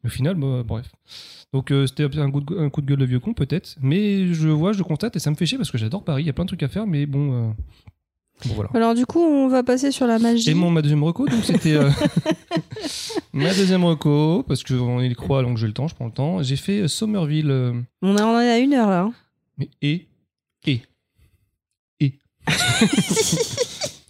Au 0.05 0.09
final, 0.09 0.35
bah, 0.35 0.63
bref. 0.65 0.91
Donc 1.51 1.71
euh, 1.71 1.87
c'était 1.87 2.03
un 2.19 2.29
coup, 2.31 2.41
de, 2.41 2.57
un 2.59 2.69
coup 2.69 2.81
de 2.81 2.85
gueule 2.85 2.99
de 2.99 3.05
vieux 3.05 3.19
con 3.19 3.33
peut-être, 3.33 3.75
mais 3.81 4.33
je 4.33 4.49
vois, 4.49 4.71
je 4.73 4.83
constate 4.83 5.15
et 5.15 5.19
ça 5.19 5.31
me 5.31 5.35
fait 5.35 5.45
chier 5.45 5.57
parce 5.57 5.71
que 5.71 5.77
j'adore 5.77 6.03
Paris, 6.03 6.23
il 6.23 6.25
y 6.27 6.29
a 6.29 6.33
plein 6.33 6.43
de 6.43 6.49
trucs 6.49 6.61
à 6.63 6.67
faire, 6.67 6.85
mais 6.85 7.05
bon, 7.05 7.31
euh, 7.33 7.51
bon 8.45 8.53
voilà. 8.55 8.69
Alors 8.73 8.93
du 8.93 9.05
coup, 9.05 9.19
on 9.21 9.47
va 9.47 9.63
passer 9.63 9.91
sur 9.91 10.05
la 10.05 10.19
magie. 10.19 10.49
Et 10.49 10.53
mon 10.53 10.69
ma 10.69 10.81
deuxième 10.81 11.03
reco, 11.03 11.27
donc 11.27 11.43
c'était 11.43 11.73
euh, 11.75 11.89
ma 13.33 13.53
deuxième 13.53 13.83
reco 13.85 14.43
parce 14.47 14.63
que 14.63 14.73
on 14.73 14.99
le 14.99 15.13
croix 15.15 15.43
donc 15.43 15.57
j'ai 15.57 15.67
le 15.67 15.73
temps, 15.73 15.87
je 15.87 15.95
prends 15.95 16.05
le 16.05 16.11
temps. 16.11 16.43
J'ai 16.43 16.55
fait 16.57 16.81
euh, 16.81 16.87
Somerville, 16.87 17.51
On, 18.01 18.17
a, 18.17 18.23
en 18.23 18.35
à 18.35 18.57
une 18.57 18.73
heure 18.73 18.89
là. 18.89 19.01
hein. 19.03 19.13
Mais 19.57 19.69
et 19.81 20.07
et 20.65 20.81
et 21.99 22.13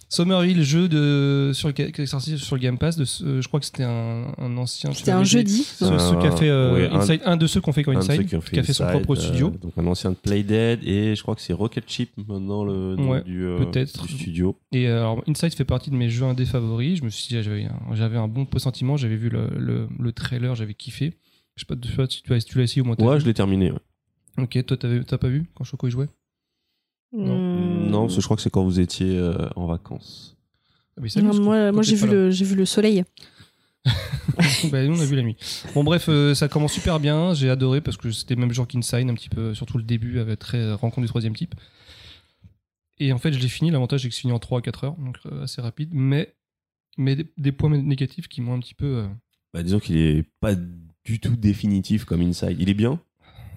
Somerville, 0.08 0.62
jeu 0.62 0.88
de 0.88 1.50
sur 1.52 1.68
le, 1.68 1.74
qui 1.74 2.06
sur 2.06 2.54
le 2.56 2.60
Game 2.60 2.78
Pass. 2.78 2.96
De, 2.96 3.04
euh, 3.24 3.42
je 3.42 3.48
crois 3.48 3.58
que 3.60 3.66
c'était 3.66 3.82
un, 3.82 4.32
un 4.38 4.56
ancien. 4.56 4.92
C'était 4.92 5.10
un 5.10 5.24
jeudi. 5.24 5.64
Ce, 5.64 5.84
non 5.84 5.98
ce 5.98 6.14
qui 6.20 6.26
a 6.26 6.30
fait 6.36 6.48
euh, 6.48 6.72
Ouais, 6.74 6.88
un- 6.88 7.00
Inside, 7.00 7.20
un, 7.24 7.36
de 7.36 7.46
ceux 7.46 7.60
qui 7.60 7.68
ont 7.68 7.72
fait 7.72 7.82
quoi 7.82 7.92
Un 7.94 7.98
de 7.98 8.04
ceux 8.04 8.12
Inside, 8.12 8.26
qui, 8.28 8.36
ont 8.36 8.40
fait, 8.40 8.62
son 8.72 8.84
Inside, 8.84 8.86
propre 9.02 9.12
euh, 9.12 9.20
studio. 9.20 9.50
donc 9.50 9.72
un 9.76 9.86
ancien 9.86 10.10
de 10.10 10.16
Playdead 10.16 10.80
et 10.84 11.16
je 11.16 11.22
crois 11.22 11.34
que 11.34 11.42
c'est 11.42 11.52
Rocket 11.52 11.90
Ship 11.90 12.10
maintenant 12.28 12.64
le 12.64 12.94
nom 12.96 13.10
Ouais, 13.10 13.24
du, 13.24 13.44
euh, 13.44 13.64
du 13.66 13.86
studio. 13.86 14.56
Et 14.72 14.86
euh, 14.88 15.00
alors, 15.00 15.22
Inside 15.28 15.54
fait 15.54 15.64
partie 15.66 15.90
de 15.90 15.96
mes 15.96 16.08
jeux 16.08 16.24
indés 16.24 16.46
favoris. 16.46 16.98
Je 17.00 17.04
me 17.04 17.10
suis 17.10 17.26
dit, 17.28 17.36
ah, 17.36 17.42
j'avais 17.42 17.64
un, 17.64 17.94
j'avais 17.94 18.16
un 18.16 18.28
bon 18.28 18.46
pressentiment. 18.46 18.96
J'avais 18.96 19.16
vu 19.16 19.28
le, 19.28 19.48
le, 19.58 19.88
le 19.98 20.12
trailer, 20.12 20.54
j'avais 20.54 20.74
kiffé. 20.74 21.14
Je 21.56 21.62
sais 21.62 21.66
pas, 21.66 21.74
je 21.82 21.90
sais 21.90 21.96
pas 21.96 22.06
si 22.08 22.22
tu, 22.22 22.32
as, 22.32 22.40
si 22.40 22.46
tu 22.46 22.58
l'as 22.58 22.64
essayé 22.64 22.80
au 22.80 22.84
moins. 22.84 22.96
t'as 22.96 23.04
Ouais, 23.04 23.20
je 23.20 23.26
l'ai 23.26 23.34
terminé. 23.34 23.70
ouais. 23.72 23.78
Ok, 24.38 24.64
toi, 24.66 24.76
t'as 24.76 25.18
pas 25.18 25.28
vu 25.28 25.46
quand 25.54 25.64
Choco 25.64 25.88
y 25.88 25.90
jouait 25.90 26.08
Hmm. 27.12 27.88
Non, 27.88 28.02
parce 28.02 28.16
que 28.16 28.20
je 28.20 28.26
crois 28.26 28.36
que 28.36 28.42
c'est 28.42 28.50
quand 28.50 28.64
vous 28.64 28.80
étiez 28.80 29.16
euh, 29.16 29.48
en 29.54 29.66
vacances. 29.66 30.36
Ah, 30.96 31.00
mais 31.00 31.08
ça, 31.08 31.22
Non, 31.22 31.32
moi, 31.40 31.82
j'ai 31.82 31.94
vu, 31.94 32.06
le, 32.08 32.30
j'ai 32.30 32.44
vu 32.44 32.54
le 32.56 32.64
soleil. 32.66 33.04
Bah, 34.70 34.84
nous, 34.84 34.98
on 34.98 35.00
a 35.00 35.04
vu 35.04 35.14
la 35.16 35.22
nuit. 35.22 35.36
Bon, 35.74 35.84
bref, 35.84 36.06
euh, 36.08 36.34
ça 36.34 36.48
commence 36.48 36.72
super 36.72 36.98
bien. 37.00 37.32
J'ai 37.32 37.48
adoré 37.48 37.80
parce 37.80 37.96
que 37.96 38.10
c'était 38.10 38.34
le 38.34 38.40
même 38.40 38.52
genre 38.52 38.66
qu'Inside, 38.66 39.08
un 39.08 39.14
petit 39.14 39.28
peu, 39.28 39.54
surtout 39.54 39.78
le 39.78 39.84
début, 39.84 40.18
avec 40.18 40.40
très 40.40 40.58
euh, 40.58 40.74
rencontre 40.76 41.02
du 41.02 41.08
troisième 41.08 41.34
type. 41.34 41.54
Et 42.98 43.12
en 43.12 43.18
fait, 43.18 43.32
je 43.32 43.38
l'ai 43.38 43.48
fini. 43.48 43.70
L'avantage, 43.70 44.02
c'est 44.02 44.08
que 44.08 44.14
je 44.14 44.20
finis 44.20 44.32
en 44.32 44.38
3 44.40 44.58
à 44.58 44.62
4 44.62 44.84
heures, 44.84 44.96
donc 44.96 45.16
euh, 45.26 45.44
assez 45.44 45.62
rapide. 45.62 45.90
Mais, 45.92 46.34
mais 46.98 47.14
des, 47.16 47.26
des 47.38 47.52
points 47.52 47.70
négatifs 47.70 48.26
qui 48.28 48.40
m'ont 48.40 48.54
un 48.54 48.58
petit 48.60 48.74
peu. 48.74 48.86
euh, 48.86 49.06
Bah, 49.54 49.62
disons 49.62 49.78
qu'il 49.78 49.96
est 49.96 50.24
pas 50.40 50.54
du 51.04 51.20
tout 51.20 51.36
définitif 51.36 52.04
comme 52.04 52.20
Inside. 52.20 52.56
Il 52.58 52.68
est 52.68 52.74
bien. 52.74 53.00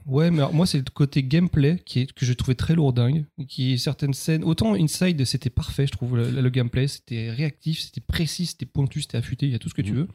Ouais, 0.10 0.32
mais 0.32 0.40
alors, 0.40 0.54
moi, 0.54 0.66
c'est 0.66 0.78
le 0.80 0.84
côté 0.94 1.24
gameplay 1.24 1.80
qui 1.86 2.00
est, 2.02 2.12
que 2.14 2.26
je 2.26 2.34
trouvais 2.34 2.56
très 2.56 2.76
lourdingue. 2.76 3.26
Qui 3.48 3.78
certaines 3.80 4.14
scènes. 4.14 4.44
Autant 4.44 4.74
Inside, 4.76 5.24
c'était 5.26 5.50
parfait, 5.50 5.86
je 5.88 5.92
trouve, 5.92 6.18
le, 6.18 6.30
le 6.30 6.50
gameplay. 6.50 6.88
C'était 6.88 7.30
réactif, 7.32 7.80
c'était 7.80 8.02
précis, 8.02 8.48
c'était 8.48 8.66
pointu, 8.66 9.02
c'était 9.02 9.18
affûté, 9.18 9.46
il 9.46 9.52
y 9.52 9.56
a 9.56 9.60
tout 9.60 9.70
ce 9.70 9.74
que 9.74 9.82
tu 9.82 9.92
Mhm. 9.92 9.98
veux. 10.00 10.08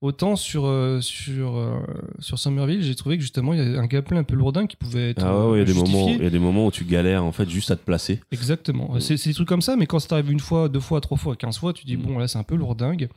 Autant 0.00 0.36
sur, 0.36 0.64
euh, 0.66 1.00
sur, 1.00 1.56
euh, 1.56 1.80
sur 2.20 2.38
Somerville, 2.38 2.82
j'ai 2.84 2.94
trouvé 2.94 3.16
que 3.16 3.22
justement, 3.22 3.52
il 3.52 3.58
y 3.58 3.76
a 3.76 3.80
un 3.80 3.86
gameplay 3.86 4.16
un 4.16 4.22
peu 4.22 4.36
lourdingue 4.36 4.68
qui 4.68 4.76
pouvait 4.76 5.10
être. 5.10 5.24
Ah 5.24 5.36
ouais, 5.46 5.50
ouais, 5.50 5.56
il 5.56 5.58
y 5.58 5.62
a 5.62 5.64
des 5.64 5.74
moments, 5.74 6.08
il 6.10 6.22
y 6.22 6.26
a 6.26 6.30
des 6.30 6.38
moments 6.38 6.66
où 6.66 6.70
tu 6.70 6.84
galères 6.84 7.24
en 7.24 7.32
fait 7.32 7.50
juste 7.50 7.72
à 7.72 7.76
te 7.76 7.84
placer. 7.84 8.20
Exactement. 8.30 9.00
C'est 9.00 9.16
c'est 9.16 9.30
des 9.30 9.34
trucs 9.34 9.48
comme 9.48 9.60
ça, 9.60 9.74
mais 9.74 9.86
quand 9.86 9.98
ça 9.98 10.06
t'arrive 10.06 10.30
une 10.30 10.38
fois, 10.38 10.68
deux 10.68 10.78
fois, 10.78 11.00
trois 11.00 11.16
fois, 11.18 11.34
quinze 11.34 11.58
fois, 11.58 11.72
tu 11.72 11.84
dis, 11.84 11.96
Mhm. 11.96 12.02
bon, 12.04 12.18
là, 12.18 12.28
c'est 12.28 12.38
un 12.38 12.44
peu 12.44 12.54
lourdingue. 12.54 13.08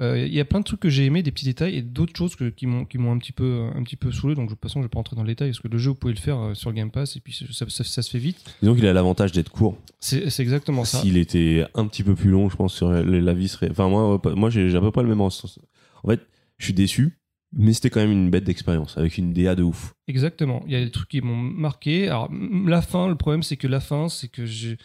Euh, 0.00 0.26
Il 0.26 0.34
y 0.34 0.40
a 0.40 0.44
plein 0.44 0.60
de 0.60 0.64
trucs 0.64 0.80
que 0.80 0.88
j'ai 0.90 1.06
aimé, 1.06 1.22
des 1.22 1.30
petits 1.32 1.44
détails 1.46 1.76
et 1.76 1.82
d'autres 1.82 2.14
choses 2.16 2.36
que- 2.36 2.50
qui 2.50 2.66
m'ont 2.66 2.84
qui 2.84 2.98
m'ont 2.98 3.12
un 3.12 3.18
petit 3.18 3.32
peu 3.32 3.68
un 3.74 3.82
petit 3.82 3.96
peu 3.96 4.12
saoulé. 4.12 4.34
Donc 4.34 4.48
de 4.48 4.54
toute 4.54 4.62
façon, 4.62 4.80
je 4.80 4.84
vais 4.84 4.88
pas 4.90 4.98
rentrer 4.98 5.16
dans 5.16 5.22
le 5.22 5.28
détail 5.28 5.50
parce 5.50 5.60
que 5.60 5.68
le 5.68 5.78
jeu, 5.78 5.90
vous 5.90 5.94
pouvez 5.96 6.12
le 6.12 6.18
faire 6.20 6.38
euh, 6.38 6.54
sur 6.54 6.70
le 6.70 6.76
Game 6.76 6.90
Pass 6.90 7.16
et 7.16 7.20
puis 7.20 7.32
ça, 7.52 7.66
ça- 7.68 7.84
ça 7.84 8.02
se 8.02 8.10
fait 8.10 8.18
vite. 8.18 8.38
Disons 8.60 8.74
qu'il 8.74 8.86
a 8.86 8.92
l'avantage 8.92 9.32
d'être 9.32 9.50
court. 9.50 9.78
C'est 10.00 10.24
exactement 10.40 10.84
ça. 10.84 11.00
S'il 11.00 11.16
était 11.16 11.64
un 11.74 11.86
petit 11.86 12.02
peu 12.02 12.14
plus 12.14 12.30
long, 12.30 12.50
je 12.50 12.56
pense 12.56 12.78
que 12.80 12.84
la 12.84 13.34
vie 13.34 13.48
serait. 13.48 13.70
Enfin, 13.70 13.88
moi, 13.88 14.20
euh, 14.26 14.34
moi 14.34 14.50
j'ai 14.50 14.74
à 14.76 14.80
peu 14.80 14.90
près 14.90 15.02
le 15.02 15.08
même 15.08 15.18
sens. 15.30 15.58
En 16.04 16.08
fait, 16.08 16.20
je 16.58 16.64
suis 16.66 16.74
déçu, 16.74 17.18
mais 17.52 17.72
c'était 17.72 17.88
quand 17.90 18.00
même 18.00 18.12
une 18.12 18.28
bête 18.30 18.44
d'expérience 18.44 18.98
avec 18.98 19.16
une 19.16 19.32
DA 19.32 19.54
de 19.54 19.62
ouf. 19.62 19.94
Exactement. 20.08 20.62
Il 20.66 20.72
y 20.72 20.76
a 20.76 20.84
des 20.84 20.90
trucs 20.90 21.08
qui 21.08 21.20
m'ont 21.22 21.36
marqué. 21.36 22.08
Alors 22.08 22.30
la 22.66 22.82
fin, 22.82 23.08
le 23.08 23.14
problème 23.16 23.42
c'est 23.42 23.56
que 23.56 23.68
la 23.68 23.80
fin, 23.80 24.08
c'est 24.10 24.28
que 24.28 24.44
j'ai, 24.44 24.76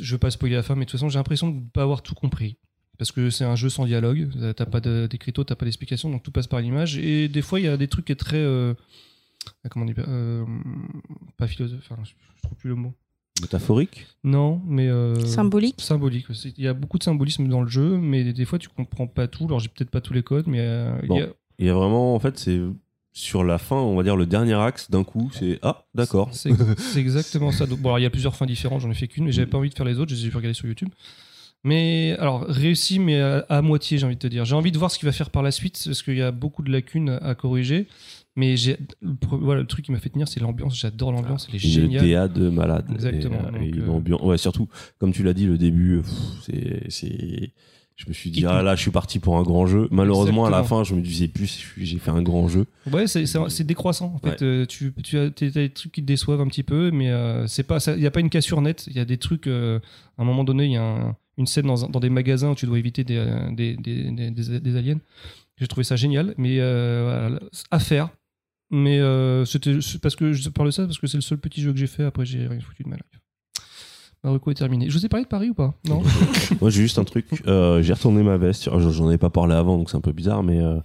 je 0.00 0.12
veux 0.14 0.18
pas 0.18 0.30
spoiler 0.30 0.54
la 0.56 0.62
fin, 0.62 0.74
mais 0.76 0.84
de 0.84 0.90
toute 0.90 0.98
façon, 0.98 1.08
j'ai 1.08 1.18
l'impression 1.18 1.48
de 1.50 1.56
ne 1.56 1.68
pas 1.72 1.82
avoir 1.82 2.02
tout 2.02 2.14
compris. 2.14 2.58
Parce 3.02 3.10
que 3.10 3.30
c'est 3.30 3.42
un 3.44 3.56
jeu 3.56 3.68
sans 3.68 3.84
dialogue, 3.84 4.28
t'as 4.54 4.64
pas 4.64 4.78
de- 4.78 5.08
d'écriteau, 5.10 5.42
t'as 5.42 5.56
pas 5.56 5.64
d'explication, 5.64 6.08
donc 6.08 6.22
tout 6.22 6.30
passe 6.30 6.46
par 6.46 6.60
l'image. 6.60 6.98
Et 6.98 7.26
des 7.26 7.42
fois, 7.42 7.58
il 7.58 7.64
y 7.64 7.68
a 7.68 7.76
des 7.76 7.88
trucs 7.88 8.04
qui 8.04 8.12
est 8.12 8.14
très, 8.14 8.36
euh, 8.36 8.74
comment 9.70 9.84
on 9.84 9.88
dit, 9.88 9.94
euh, 10.06 10.44
pas 11.36 11.48
philosophe, 11.48 11.80
enfin, 11.90 12.00
je, 12.04 12.12
trouve 12.44 12.56
plus 12.58 12.68
le 12.68 12.76
mot. 12.76 12.94
Métaphorique? 13.40 14.06
Non, 14.22 14.62
mais 14.68 14.86
euh, 14.86 15.16
Symbolique? 15.26 15.80
symbolique. 15.80 16.26
Il 16.56 16.62
y 16.62 16.68
a 16.68 16.74
beaucoup 16.74 16.96
de 16.96 17.02
symbolisme 17.02 17.48
dans 17.48 17.60
le 17.62 17.66
jeu, 17.68 17.96
mais 17.98 18.22
des, 18.22 18.32
des 18.32 18.44
fois, 18.44 18.60
tu 18.60 18.68
comprends 18.68 19.08
pas 19.08 19.26
tout. 19.26 19.46
Alors, 19.46 19.58
j'ai 19.58 19.68
peut-être 19.68 19.90
pas 19.90 20.00
tous 20.00 20.12
les 20.12 20.22
codes, 20.22 20.46
mais 20.46 20.60
euh, 20.60 20.96
il 21.02 21.08
Bon. 21.08 21.18
y 21.18 21.22
a- 21.22 21.28
Il 21.58 21.66
y 21.66 21.70
a 21.70 21.74
vraiment, 21.74 22.14
en 22.14 22.20
fait, 22.20 22.38
c'est 22.38 22.60
sur 23.12 23.42
la 23.42 23.58
fin, 23.58 23.74
on 23.76 23.96
va 23.96 24.04
dire 24.04 24.14
le 24.14 24.26
dernier 24.26 24.54
axe, 24.54 24.92
d'un 24.92 25.02
coup, 25.02 25.28
c'est 25.34 25.58
Ah, 25.62 25.86
d'accord. 25.92 26.30
C'est 26.32 26.52
exactement 27.00 27.50
ça. 27.50 27.66
Bon, 27.66 27.88
alors, 27.88 27.98
il 27.98 28.02
y 28.02 28.06
a 28.06 28.10
plusieurs 28.10 28.36
fins 28.36 28.46
différentes, 28.46 28.80
j'en 28.80 28.90
ai 28.92 28.94
fait 28.94 29.08
qu'une, 29.08 29.24
mais 29.24 29.32
j'avais 29.32 29.50
pas 29.50 29.58
envie 29.58 29.70
de 29.70 29.74
faire 29.74 29.86
les 29.86 29.98
autres, 29.98 30.12
je 30.12 30.16
les 30.20 30.26
ai 30.26 30.30
pu 30.30 30.36
regarder 30.36 30.54
sur 30.54 30.66
YouTube. 30.68 30.90
Mais 31.64 32.16
alors, 32.18 32.44
réussi, 32.48 32.98
mais 32.98 33.20
à, 33.20 33.44
à 33.48 33.62
moitié, 33.62 33.96
j'ai 33.98 34.04
envie 34.06 34.16
de 34.16 34.20
te 34.20 34.26
dire. 34.26 34.44
J'ai 34.44 34.54
envie 34.56 34.72
de 34.72 34.78
voir 34.78 34.90
ce 34.90 34.98
qu'il 34.98 35.06
va 35.06 35.12
faire 35.12 35.30
par 35.30 35.42
la 35.42 35.50
suite, 35.52 35.80
parce 35.84 36.02
qu'il 36.02 36.16
y 36.16 36.22
a 36.22 36.32
beaucoup 36.32 36.62
de 36.62 36.72
lacunes 36.72 37.18
à 37.22 37.34
corriger. 37.34 37.86
Mais 38.34 38.56
j'ai 38.56 38.78
le, 39.02 39.12
voilà, 39.30 39.60
le 39.60 39.66
truc 39.66 39.84
qui 39.84 39.92
m'a 39.92 39.98
fait 39.98 40.08
tenir, 40.08 40.26
c'est 40.26 40.40
l'ambiance. 40.40 40.76
J'adore 40.78 41.12
l'ambiance, 41.12 41.46
elle 41.50 41.56
est 41.56 41.58
géniale. 41.58 42.04
DA 42.08 42.28
de 42.28 42.48
malade. 42.48 42.86
Exactement, 42.92 43.34
Et, 43.34 43.46
euh, 43.46 43.50
donc, 43.50 43.62
et 43.76 43.78
euh, 43.80 43.90
ambiance- 43.92 44.22
Ouais, 44.22 44.38
surtout, 44.38 44.68
comme 44.98 45.12
tu 45.12 45.22
l'as 45.22 45.34
dit, 45.34 45.46
le 45.46 45.58
début, 45.58 45.98
pff, 46.02 46.12
c'est. 46.46 46.90
c'est- 46.90 47.50
Je 47.94 48.08
me 48.08 48.14
suis 48.14 48.30
dit, 48.30 48.44
ah 48.46 48.62
là, 48.62 48.74
je 48.74 48.80
suis 48.80 48.90
parti 48.90 49.18
pour 49.20 49.36
un 49.36 49.42
grand 49.42 49.66
jeu. 49.66 49.86
Malheureusement, 49.92 50.46
à 50.46 50.50
la 50.50 50.64
fin, 50.64 50.82
je 50.82 50.94
me 50.94 51.02
disais 51.02 51.28
plus 51.28 51.72
j'ai 51.76 51.98
fait 51.98 52.10
un 52.10 52.22
grand 52.22 52.48
jeu. 52.48 52.64
Ouais, 52.90 53.06
c'est- 53.06 53.26
c'est 53.26 53.38
c'est 53.48 53.64
décroissant. 53.64 54.14
En 54.16 54.18
fait, 54.18 54.40
Ouais. 54.40 54.46
Euh, 54.46 54.66
tu, 54.66 54.92
tu 55.04 55.18
as, 55.18 55.30
t'as 55.30 55.50
des 55.50 55.68
trucs 55.68 55.92
qui 55.92 56.00
te 56.00 56.06
déçoivent 56.06 56.40
un 56.40 56.48
petit 56.48 56.62
peu, 56.64 56.90
mais 56.90 57.10
euh, 57.10 57.46
c'est 57.46 57.62
pas, 57.62 57.78
il 57.88 58.00
n'y 58.00 58.06
a 58.06 58.10
pas 58.10 58.20
une 58.20 58.30
cassure 58.30 58.60
nette. 58.62 58.86
Il 58.88 58.94
y 58.96 58.98
a 58.98 59.04
des 59.04 59.18
trucs. 59.18 59.46
euh, 59.46 59.78
à 60.18 60.22
un 60.22 60.24
moment 60.24 60.42
donné, 60.42 60.64
il 60.64 60.72
y 60.72 60.76
a 60.78 60.82
un- 60.82 61.16
une 61.38 61.46
scène 61.46 61.66
dans, 61.66 62.00
des 62.00 62.10
magasins 62.10 62.50
où 62.50 62.54
tu 62.54 62.66
dois 62.66 62.78
éviter 62.78 63.04
des, 63.04 63.18
aliens. 64.76 65.00
J'ai 65.58 65.66
trouvé 65.66 65.84
ça 65.84 65.96
génial, 65.96 66.34
mais 66.36 66.58
euh, 66.60 67.38
à 67.70 67.78
faire. 67.78 68.10
Mais 68.72 68.98
euh, 69.00 69.44
c'était 69.44 69.78
parce 70.00 70.16
que 70.16 70.32
je 70.32 70.48
parle 70.48 70.68
de 70.68 70.72
ça 70.72 70.86
parce 70.86 70.98
que 70.98 71.06
c'est 71.06 71.18
le 71.18 71.22
seul 71.22 71.36
petit 71.36 71.60
jeu 71.60 71.72
que 71.72 71.78
j'ai 71.78 71.86
fait. 71.86 72.04
Après, 72.04 72.24
j'ai 72.24 72.46
rien 72.46 72.58
foutu 72.58 72.82
de 72.82 72.88
ma 72.88 72.96
life. 72.96 73.20
Ma 74.24 74.32
est 74.32 74.54
terminée. 74.54 74.88
Je 74.88 74.96
vous 74.96 75.04
ai 75.04 75.08
parlé 75.08 75.24
de 75.24 75.28
Paris 75.28 75.50
ou 75.50 75.54
pas? 75.54 75.74
Non? 75.86 76.02
Moi, 76.60 76.70
j'ai 76.70 76.80
juste 76.82 76.98
un 76.98 77.04
truc. 77.04 77.26
euh, 77.46 77.82
j'ai 77.82 77.92
retourné 77.92 78.22
ma 78.22 78.38
veste. 78.38 78.64
J'en 78.64 79.08
avais 79.08 79.18
pas 79.18 79.30
parlé 79.30 79.54
avant, 79.54 79.76
donc 79.76 79.90
c'est 79.90 79.96
un 79.96 80.00
peu 80.02 80.12
bizarre, 80.12 80.42
mais 80.42 80.60
euh, 80.60 80.78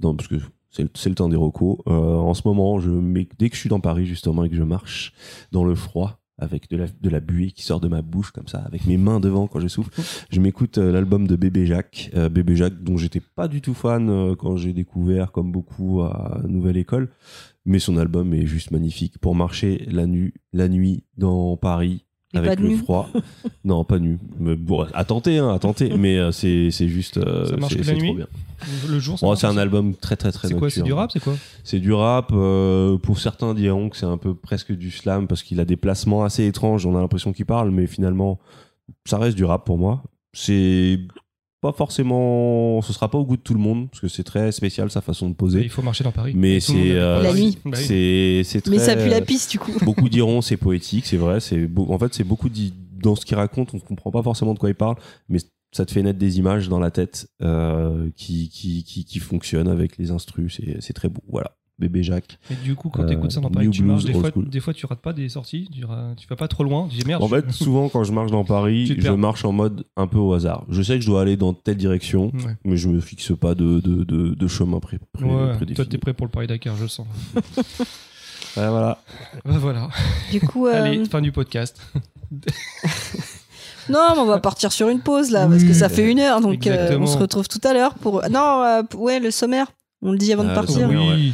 parce 0.00 0.28
que 0.28 0.36
c'est 0.70 1.08
le, 1.08 1.14
temps 1.14 1.28
des 1.28 1.36
recos. 1.36 1.78
En 1.86 2.32
ce 2.32 2.42
moment, 2.46 2.78
je, 2.78 2.90
dès 3.38 3.50
que 3.50 3.56
je 3.56 3.60
suis 3.60 3.68
dans 3.68 3.80
Paris, 3.80 4.06
justement, 4.06 4.44
et 4.44 4.48
que 4.48 4.56
je 4.56 4.62
marche 4.62 5.12
dans 5.52 5.64
le 5.64 5.74
froid, 5.74 6.20
avec 6.38 6.68
de 6.70 6.76
la, 6.76 6.86
de 6.86 7.08
la 7.08 7.20
buée 7.20 7.50
qui 7.50 7.62
sort 7.62 7.80
de 7.80 7.88
ma 7.88 8.02
bouche, 8.02 8.30
comme 8.30 8.48
ça, 8.48 8.58
avec 8.58 8.86
mes 8.86 8.96
mains 8.96 9.20
devant 9.20 9.46
quand 9.46 9.60
je 9.60 9.68
souffle, 9.68 9.90
je 10.30 10.40
m'écoute 10.40 10.78
euh, 10.78 10.92
l'album 10.92 11.26
de 11.26 11.36
Bébé 11.36 11.66
Jacques. 11.66 12.10
Euh, 12.14 12.28
Bébé 12.28 12.56
Jacques, 12.56 12.82
dont 12.82 12.96
j'étais 12.96 13.20
pas 13.20 13.48
du 13.48 13.60
tout 13.60 13.74
fan 13.74 14.10
euh, 14.10 14.34
quand 14.34 14.56
j'ai 14.56 14.72
découvert, 14.72 15.32
comme 15.32 15.50
beaucoup, 15.50 16.02
à 16.02 16.42
Nouvelle 16.46 16.76
École. 16.76 17.10
Mais 17.64 17.78
son 17.78 17.96
album 17.96 18.32
est 18.32 18.46
juste 18.46 18.70
magnifique. 18.70 19.18
Pour 19.18 19.34
marcher 19.34 19.86
la, 19.90 20.06
nuit 20.06 20.34
la 20.52 20.68
nuit 20.68 21.04
dans 21.16 21.56
Paris, 21.56 22.05
Et 22.36 22.38
avec 22.38 22.50
pas 22.50 22.56
de 22.56 22.62
le 22.62 22.68
nu. 22.68 22.76
froid. 22.76 23.08
non, 23.64 23.84
pas 23.84 23.98
nu. 23.98 24.18
Mais 24.38 24.54
bon, 24.56 24.86
à 24.94 25.04
tenter, 25.04 25.38
hein, 25.38 25.52
à 25.54 25.58
tenter. 25.58 25.96
mais 25.96 26.18
euh, 26.18 26.30
c'est 26.32 26.70
c'est 26.70 26.88
juste. 26.88 27.18
euh, 27.18 27.46
Ça 27.46 27.56
marche 27.56 27.72
c'est 27.74 27.78
que 27.80 27.84
la 27.86 27.92
c'est 27.92 27.98
trop 27.98 28.06
nuit 28.06 28.14
bien. 28.16 28.26
Le 28.88 28.98
jour. 28.98 29.18
ça 29.18 29.26
Bon, 29.26 29.30
marche 29.30 29.40
c'est 29.40 29.46
un 29.46 29.50
aussi. 29.50 29.58
album 29.60 29.94
très 29.94 30.16
très 30.16 30.32
très 30.32 30.48
C'est 30.48 30.54
quoi 30.54 30.70
C'est 30.70 30.80
nocturne. 30.80 30.86
du 30.86 30.92
rap 30.92 31.10
C'est 31.12 31.20
quoi? 31.22 31.34
C'est 31.64 31.78
du 31.80 31.92
rap. 31.92 32.30
euh, 32.32 32.96
pour 32.98 33.18
certains 33.18 33.52
diront 33.54 33.88
que 33.90 33.96
c'est 33.96 34.06
un 34.06 34.16
peu 34.18 34.34
presque 34.34 34.72
du 34.72 34.90
slam 34.90 35.26
parce 35.26 35.42
qu'il 35.42 35.60
a 35.60 35.64
des 35.64 35.76
placements 35.76 36.24
assez 36.24 36.46
étranges. 36.46 36.86
On 36.86 36.96
a 36.96 37.00
l'impression 37.00 37.32
qu'il 37.32 37.46
parle, 37.46 37.70
mais 37.70 37.86
finalement, 37.86 38.38
ça 39.04 39.18
reste 39.18 39.36
du 39.36 39.44
rap 39.44 39.64
pour 39.66 39.78
moi. 39.78 40.02
C'est 40.32 40.98
pas 41.70 41.76
forcément. 41.76 42.80
Ce 42.82 42.92
sera 42.92 43.10
pas 43.10 43.18
au 43.18 43.24
goût 43.24 43.36
de 43.36 43.42
tout 43.42 43.54
le 43.54 43.60
monde 43.60 43.88
parce 43.90 44.00
que 44.00 44.08
c'est 44.08 44.24
très 44.24 44.52
spécial 44.52 44.90
sa 44.90 45.00
façon 45.00 45.28
de 45.28 45.34
poser. 45.34 45.62
Il 45.62 45.70
faut 45.70 45.82
marcher 45.82 46.04
dans 46.04 46.12
Paris. 46.12 46.32
Mais 46.36 46.60
c'est, 46.60 46.92
euh, 46.92 47.22
La 47.22 47.32
nuit. 47.32 47.58
Bah. 47.64 47.76
C'est 47.76 48.42
c'est 48.44 48.60
très. 48.60 48.70
Mais 48.70 48.78
ça 48.78 48.96
pue 48.96 49.08
la 49.08 49.20
piste, 49.20 49.50
du 49.50 49.58
coup. 49.58 49.72
beaucoup 49.84 50.08
diront 50.08 50.40
c'est 50.40 50.56
poétique, 50.56 51.06
c'est 51.06 51.16
vrai. 51.16 51.40
C'est 51.40 51.68
en 51.76 51.98
fait 51.98 52.14
c'est 52.14 52.24
beaucoup 52.24 52.48
d'i- 52.48 52.72
dans 53.02 53.14
ce 53.16 53.24
qu'il 53.26 53.36
raconte, 53.36 53.74
on 53.74 53.76
ne 53.76 53.82
comprend 53.82 54.10
pas 54.10 54.22
forcément 54.22 54.54
de 54.54 54.58
quoi 54.58 54.68
il 54.70 54.74
parle, 54.74 54.96
mais 55.28 55.38
ça 55.72 55.84
te 55.84 55.92
fait 55.92 56.02
naître 56.02 56.18
des 56.18 56.38
images 56.38 56.68
dans 56.68 56.78
la 56.78 56.90
tête 56.90 57.28
euh, 57.42 58.08
qui, 58.16 58.48
qui, 58.48 58.82
qui, 58.84 59.04
qui 59.04 59.18
fonctionnent 59.18 59.68
avec 59.68 59.98
les 59.98 60.10
instrus. 60.10 60.56
C'est 60.56 60.80
c'est 60.80 60.92
très 60.94 61.08
beau. 61.08 61.20
Voilà, 61.28 61.52
bébé 61.78 62.02
Jacques. 62.02 62.38
Et 62.50 62.54
du 62.54 62.74
coup, 62.74 62.88
quand 62.88 63.02
Euh, 63.02 63.06
t'écoutes 63.06 63.32
ça 63.32 63.40
dans 63.40 63.50
Paris, 63.50 63.66
New 63.66 63.72
tu 63.72 63.82
marches, 63.82 64.04
Blues, 64.04 64.12
des 64.14 64.18
old 64.24 64.32
fois, 64.34 64.42
des 64.46 64.60
fois, 64.60 64.72
tu 64.74 64.86
rates 64.86 65.00
pas 65.00 65.12
des 65.12 65.28
sorties, 65.28 65.68
tu, 65.72 65.80
tu 65.80 66.26
vas 66.28 66.36
pas 66.36 66.48
trop 66.48 66.64
loin, 66.64 66.88
tu 66.90 66.96
dis 66.96 67.04
merde. 67.06 67.22
En 67.22 67.28
je- 67.28 67.34
fait, 67.36 67.50
souvent 67.52 67.88
quand 67.88 68.02
je 68.04 68.12
marche 68.12 68.30
dans 68.30 68.44
Paris, 68.44 68.84
Tu 68.86 68.96
je 68.96 69.02
perds. 69.02 69.18
marche 69.18 69.44
en 69.44 69.52
mode 69.52 69.84
un 69.96 70.06
peu 70.06 70.18
au 70.18 70.32
hasard. 70.32 70.64
Je 70.70 70.80
sais 70.82 70.94
que 70.94 71.00
je 71.02 71.06
dois 71.06 71.20
aller 71.22 71.36
dans 71.36 71.52
telle 71.52 71.76
direction, 71.76 72.32
Ouais. 72.34 72.56
mais 72.64 72.76
je 72.76 72.88
me 72.88 73.00
fixe 73.00 73.32
pas 73.38 73.54
de, 73.54 73.80
de, 73.80 74.04
de, 74.04 74.34
de 74.34 74.48
chemin 74.48 74.80
pré, 74.80 74.98
pré- 75.12 75.24
Ouais, 75.24 75.30
toi, 75.30 75.56
prédéfini. 75.56 75.88
t'es 75.88 75.98
prêt 75.98 76.14
pour 76.14 76.26
le 76.26 76.30
Paris-Dakar, 76.32 76.76
je 76.76 76.82
le 76.82 76.88
sens. 76.88 77.06
Ouais, 78.56 78.68
voilà. 78.70 78.98
Bah, 79.44 79.58
voilà. 79.58 79.88
Du 80.32 80.40
coup, 80.40 80.66
euh, 80.66 80.82
Allez, 80.82 81.04
fin 81.04 81.20
du 81.20 81.30
podcast. 81.30 81.78
non, 83.90 83.98
mais 84.14 84.18
on 84.20 84.24
va 84.26 84.38
partir 84.38 84.72
sur 84.72 84.88
une 84.88 85.00
pause 85.00 85.30
là, 85.30 85.46
parce 85.46 85.62
que 85.62 85.72
ça 85.74 85.88
fait 85.88 86.10
une 86.10 86.18
heure, 86.18 86.40
donc 86.40 86.66
euh, 86.66 86.98
on 86.98 87.06
se 87.06 87.18
retrouve 87.18 87.48
tout 87.48 87.60
à 87.64 87.72
l'heure 87.74 87.94
pour. 87.94 88.22
Non, 88.30 88.62
euh, 88.64 88.82
ouais, 88.96 89.20
le 89.20 89.30
sommaire. 89.30 89.66
On 90.02 90.12
le 90.12 90.18
dit 90.18 90.32
avant 90.32 90.44
de 90.44 90.50
Ah, 90.50 90.54
partir. 90.54 90.80
sommaire. 90.88 91.00
oui. 91.14 91.32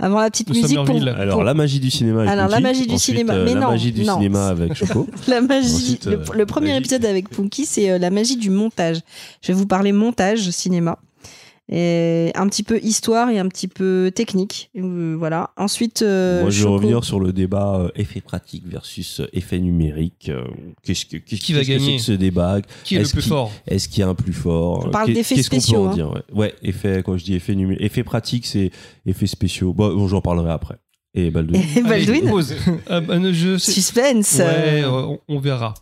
Avant 0.00 0.20
la 0.20 0.28
petite 0.30 0.48
Le 0.50 0.54
musique 0.60 0.84
pour. 0.84 0.96
Alors 1.08 1.34
pour- 1.36 1.44
la 1.44 1.54
magie 1.54 1.78
du 1.78 1.90
cinéma. 1.90 2.20
Avec 2.22 2.32
Alors, 2.32 2.48
la 2.48 2.56
Punky. 2.56 2.62
magie 2.62 2.86
du 2.86 2.94
Ensuite, 2.94 3.14
cinéma. 3.16 3.34
euh, 3.34 3.44
Mais 3.44 3.54
la 3.54 3.60
non, 3.60 3.68
magie 3.68 3.92
du 3.92 4.04
non. 4.04 4.14
cinéma 4.16 4.48
avec 4.48 4.74
Choco. 4.76 5.06
la 5.28 5.40
magie. 5.40 5.68
Ensuite, 5.72 6.06
le, 6.06 6.12
euh, 6.18 6.24
le 6.34 6.46
premier 6.46 6.68
magie. 6.68 6.78
épisode 6.80 7.04
avec 7.04 7.28
Punky, 7.30 7.64
c'est 7.64 7.90
euh, 7.90 7.98
la 7.98 8.10
magie 8.10 8.36
du 8.36 8.50
montage. 8.50 8.98
Je 9.40 9.48
vais 9.52 9.58
vous 9.58 9.66
parler 9.66 9.92
montage 9.92 10.50
cinéma. 10.50 10.98
Et 11.72 12.30
un 12.34 12.46
petit 12.46 12.62
peu 12.62 12.78
histoire 12.82 13.30
et 13.30 13.38
un 13.38 13.48
petit 13.48 13.68
peu 13.68 14.12
technique. 14.14 14.70
Euh, 14.76 15.16
voilà. 15.18 15.50
Ensuite, 15.56 16.02
euh, 16.02 16.42
Moi, 16.42 16.50
je 16.50 16.62
vais 16.62 16.68
revenir 16.68 17.04
sur 17.04 17.18
le 17.20 17.32
débat 17.32 17.76
euh, 17.80 17.88
effet 17.96 18.20
pratique 18.20 18.66
versus 18.66 19.20
euh, 19.20 19.28
effet 19.32 19.58
numérique. 19.58 20.28
Euh, 20.28 20.44
Qu'est-ce 20.82 21.06
que, 21.06 21.16
qu'est-ce- 21.16 21.40
Qui 21.40 21.54
va 21.54 21.60
c'est 21.64 21.70
gagner 21.72 21.96
que 21.96 22.02
ce 22.02 22.12
débat 22.12 22.58
Qui 22.84 22.96
est 22.96 22.98
le 22.98 23.02
Est-ce 23.04 23.12
plus 23.14 23.22
qu'il- 23.22 23.30
fort 23.30 23.50
Est-ce 23.66 23.88
qu'il 23.88 24.00
y 24.00 24.02
a 24.02 24.08
un 24.08 24.14
plus 24.14 24.34
fort 24.34 24.84
On 24.86 24.90
parle 24.90 25.14
d'effets 25.14 25.36
Qu'est-ce 25.36 25.48
qu'on 25.48 25.56
peut 25.56 25.60
spéciaux, 25.62 25.86
en 25.86 25.90
hein. 25.90 25.94
dire 25.94 26.10
ouais. 26.12 26.22
ouais, 26.34 26.54
effet, 26.62 27.02
quand 27.02 27.16
je 27.16 27.24
dis 27.24 27.34
effet 27.34 27.54
numérique, 27.54 27.82
effet 27.82 28.04
pratique, 28.04 28.44
c'est 28.44 28.70
effets 29.06 29.26
spéciaux. 29.26 29.72
Bon, 29.72 29.94
bon, 29.96 30.06
j'en 30.06 30.20
parlerai 30.20 30.50
après. 30.50 30.76
Et 31.14 31.30
Baldwin. 31.30 31.62
Et 31.76 31.82
Baldwin. 31.82 32.28
Allez. 32.28 32.56
Ah, 32.88 33.00
bah, 33.00 33.32
je 33.32 33.56
sais- 33.56 33.72
Suspense. 33.72 34.34
Ouais, 34.38 34.82
euh, 34.84 34.90
on, 34.90 35.18
on 35.28 35.38
verra. 35.40 35.72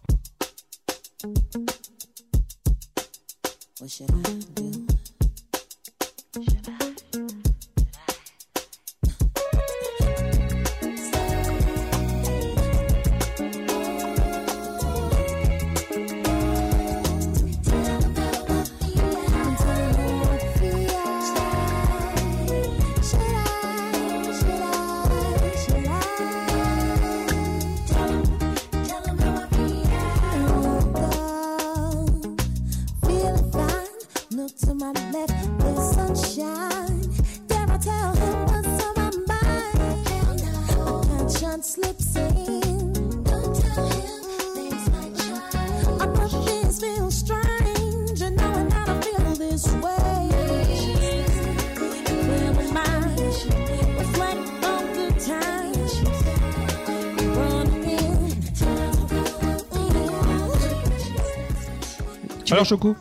Alors, 62.63 62.69
Choco 62.69 62.97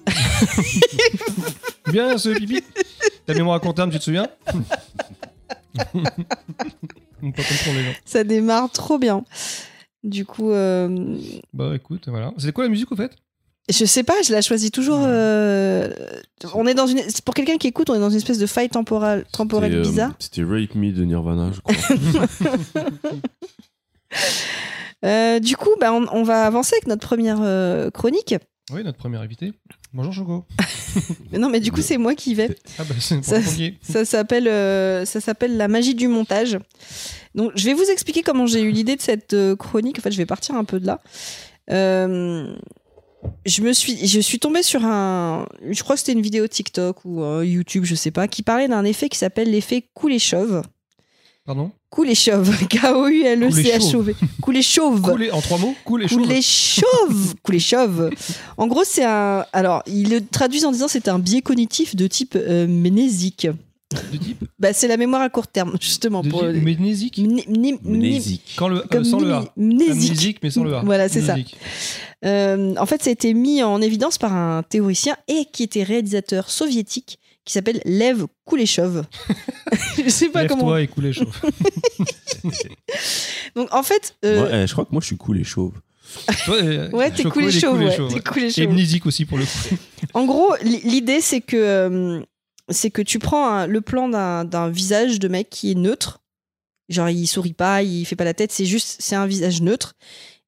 Bien, 1.92 2.18
ce 2.18 2.30
pipi 2.30 2.64
Ta 3.28 3.36
mémoire 3.36 3.58
à 3.58 3.60
comptable, 3.60 3.92
tu 3.92 4.00
te 4.00 4.04
souviens 4.04 4.28
On 7.24 7.32
peut 7.32 7.44
comprendre 7.44 7.78
les 7.78 7.84
gens. 7.84 7.94
Ça 8.04 8.24
démarre 8.24 8.72
trop 8.72 8.98
bien. 8.98 9.24
Du 10.04 10.26
coup, 10.26 10.50
euh, 10.52 11.16
Bah 11.54 11.74
écoute, 11.76 12.08
voilà. 12.08 12.34
C'est 12.40 12.52
quoi 12.52 12.64
la 12.64 12.70
musique 12.72 12.92
au 12.92 12.96
fait? 12.96 13.12
je 13.70 13.86
sais 13.86 14.02
pas, 14.04 14.16
je 14.26 14.32
la 14.34 14.42
choisis 14.42 14.72
toujours. 14.72 14.98
euh, 15.06 15.88
on 16.56 16.66
est 16.66 16.74
dans 16.74 16.88
une. 16.88 17.00
Pour 17.24 17.36
quelqu'un 17.36 17.58
qui 17.58 17.68
écoute, 17.68 17.92
on 17.92 17.94
est 17.94 18.00
dans 18.00 18.10
une 18.10 18.18
espèce 18.18 18.40
de 18.40 18.48
faille 18.48 18.70
temporale, 18.70 19.26
temporelle 19.32 19.76
euh, 19.76 19.82
bizarre. 19.84 20.12
C'était 20.18 20.42
Rape 20.44 20.74
Me 20.74 20.92
de 20.92 21.06
Nirvana, 21.06 21.52
je 21.54 21.62
crois. 21.62 21.76
Euh, 25.04 25.40
du 25.40 25.58
coup, 25.58 25.72
bah, 25.80 25.92
on, 25.92 26.06
on 26.12 26.22
va 26.22 26.46
avancer 26.46 26.76
avec 26.76 26.86
notre 26.86 27.08
première 27.08 27.40
euh, 27.42 27.90
chronique. 27.90 28.36
Oui, 28.72 28.84
notre 28.84 28.98
premier 28.98 29.18
invité. 29.18 29.52
Bonjour 29.94 30.14
Choco. 30.14 30.46
Non, 31.34 31.50
mais 31.50 31.60
du 31.60 31.72
coup, 31.72 31.82
c'est 31.82 31.98
moi 31.98 32.16
qui 32.16 32.36
vais. 32.36 32.56
Ah 32.78 32.84
bah 32.84 32.96
c'est 33.00 33.24
Ça-. 33.24 33.42
Ça 33.82 34.06
s'appelle 34.06 34.48
euh, 34.48 35.06
ça 35.06 35.20
s'appelle 35.20 35.58
la 35.58 35.68
magie 35.68 35.96
du 35.96 36.08
montage. 36.08 36.58
Donc 37.36 37.52
je 37.56 37.66
vais 37.66 37.74
vous 37.74 37.90
expliquer 37.90 38.22
comment 38.22 38.46
j'ai 38.46 38.62
eu 38.62 38.72
l'idée 38.72 38.96
de 38.96 39.02
cette 39.02 39.34
euh, 39.34 39.56
chronique. 39.56 40.00
En 40.00 40.02
fait, 40.02 40.12
je 40.12 40.18
vais 40.18 40.26
partir 40.26 40.56
un 40.56 40.64
peu 40.64 40.80
de 40.80 40.88
là. 40.88 41.02
Euh, 41.70 42.54
je 43.46 43.62
me 43.62 43.74
suis 43.74 44.08
je 44.08 44.20
suis 44.20 44.40
tombée 44.40 44.64
sur 44.64 44.86
un 44.86 45.48
je 45.70 45.82
crois 45.84 45.96
que 45.96 46.00
c'était 46.00 46.14
une 46.14 46.22
vidéo 46.22 46.48
TikTok 46.48 47.06
ou 47.06 47.24
euh, 47.24 47.46
YouTube, 47.46 47.84
je 47.86 47.96
sais 47.96 48.12
pas, 48.12 48.28
qui 48.28 48.44
parlait 48.44 48.68
d'un 48.68 48.84
effet 48.84 49.10
qui 49.10 49.18
s'appelle 49.18 49.52
l'effet 49.52 49.88
Kuleshov. 49.96 50.62
Pardon 51.46 51.72
Kuleshov, 51.90 52.68
K 52.70 52.78
O 52.94 53.08
U 53.08 53.24
L 53.24 53.44
E. 53.44 53.50
Kuleshov. 54.44 55.02
En 55.34 55.42
trois 55.42 55.58
mots. 55.58 55.76
Kuleshov. 55.86 57.34
Kuleshov. 57.44 58.10
En 58.58 58.68
gros, 58.68 58.84
c'est 58.86 59.04
un. 59.04 59.46
Alors, 59.52 59.82
ils 59.88 60.10
le 60.10 60.26
traduisent 60.26 60.66
en 60.66 60.72
disant 60.72 60.88
c'est 60.88 61.08
un 61.08 61.18
biais 61.20 61.42
cognitif 61.42 61.96
de 61.96 62.06
type 62.08 62.36
euh, 62.36 62.68
mnésique. 62.68 63.48
De 64.14 64.18
type 64.18 64.44
Bah, 64.60 64.72
c'est 64.72 64.88
la 64.88 64.98
mémoire 64.98 65.22
à 65.24 65.30
court 65.30 65.48
terme, 65.48 65.76
justement. 65.82 66.22
de 66.22 66.30
pour 66.30 66.42
type 66.42 66.64
mnésique. 66.64 68.54
Quand 68.56 68.68
le, 68.68 68.78
euh, 68.78 68.84
comme 68.90 69.04
sans 69.04 69.20
le 69.20 69.34
A. 69.34 69.46
mnésique. 69.58 70.38
Mais 70.44 70.52
sans 70.52 70.64
le 70.64 70.76
A. 70.76 70.82
Voilà, 70.84 71.10
c'est 71.10 71.22
ça. 71.22 71.36
Euh, 72.24 72.76
en 72.78 72.86
fait, 72.86 73.02
ça 73.02 73.10
a 73.10 73.14
été 73.14 73.34
mis 73.34 73.64
en 73.64 73.82
évidence 73.82 74.20
par 74.20 74.34
un 74.34 74.62
théoricien 74.62 75.18
et 75.28 75.46
qui 75.52 75.64
était 75.64 75.84
réalisateur 75.84 76.52
soviétique 76.52 77.18
qui 77.52 77.58
s'appelle 77.58 77.82
Lev 77.86 78.26
Kuleshov. 78.48 79.04
Je 80.04 80.10
sais 80.10 80.30
pas 80.30 80.48
comment. 80.48 80.74
Lève-toi 80.74 80.82
et 80.84 80.88
cool 80.88 81.06
et 81.08 81.14
chaud. 81.14 81.26
Donc, 83.56 83.74
en 83.74 83.84
fait, 83.84 84.16
euh, 84.26 84.40
Moi, 84.40 84.50
eh, 84.52 84.68
je 84.68 84.72
crois 84.72 84.86
que 84.86 84.92
moi, 84.92 85.02
je 85.02 85.08
suis 85.08 85.18
cool 85.18 85.38
et 85.40 85.44
chauve. 85.44 85.74
Ouais, 86.48 87.12
t'es 87.12 87.24
cool 87.24 87.46
et 87.46 87.52
chauve. 87.52 87.80
ouais, 87.80 88.00
ouais. 88.00 88.22
cool 88.22 88.44
et 88.44 89.02
aussi 89.06 89.26
pour 89.26 89.38
le 89.38 89.46
coup. 89.46 89.76
En 90.14 90.26
gros, 90.26 90.54
li- 90.64 90.82
l'idée, 90.84 91.22
c'est 91.22 91.42
que, 91.42 91.56
euh, 91.58 92.22
c'est 92.70 92.90
que 92.90 93.02
tu 93.02 93.20
prends 93.20 93.48
un- 93.48 93.68
le 93.68 93.82
plan 93.82 94.10
d'un 94.10 94.44
d'un 94.46 94.70
visage 94.70 95.20
de 95.20 95.28
mec 95.28 95.50
qui 95.50 95.72
est 95.72 95.76
neutre. 95.76 96.22
Genre, 96.90 97.10
il 97.10 97.28
sourit 97.28 97.54
pas, 97.54 97.84
il 97.84 98.06
fait 98.06 98.16
pas 98.18 98.26
la 98.26 98.34
tête, 98.34 98.52
c'est 98.52 98.66
juste, 98.66 98.98
c'est 99.00 99.16
un 99.16 99.26
visage 99.28 99.62
neutre. 99.62 99.94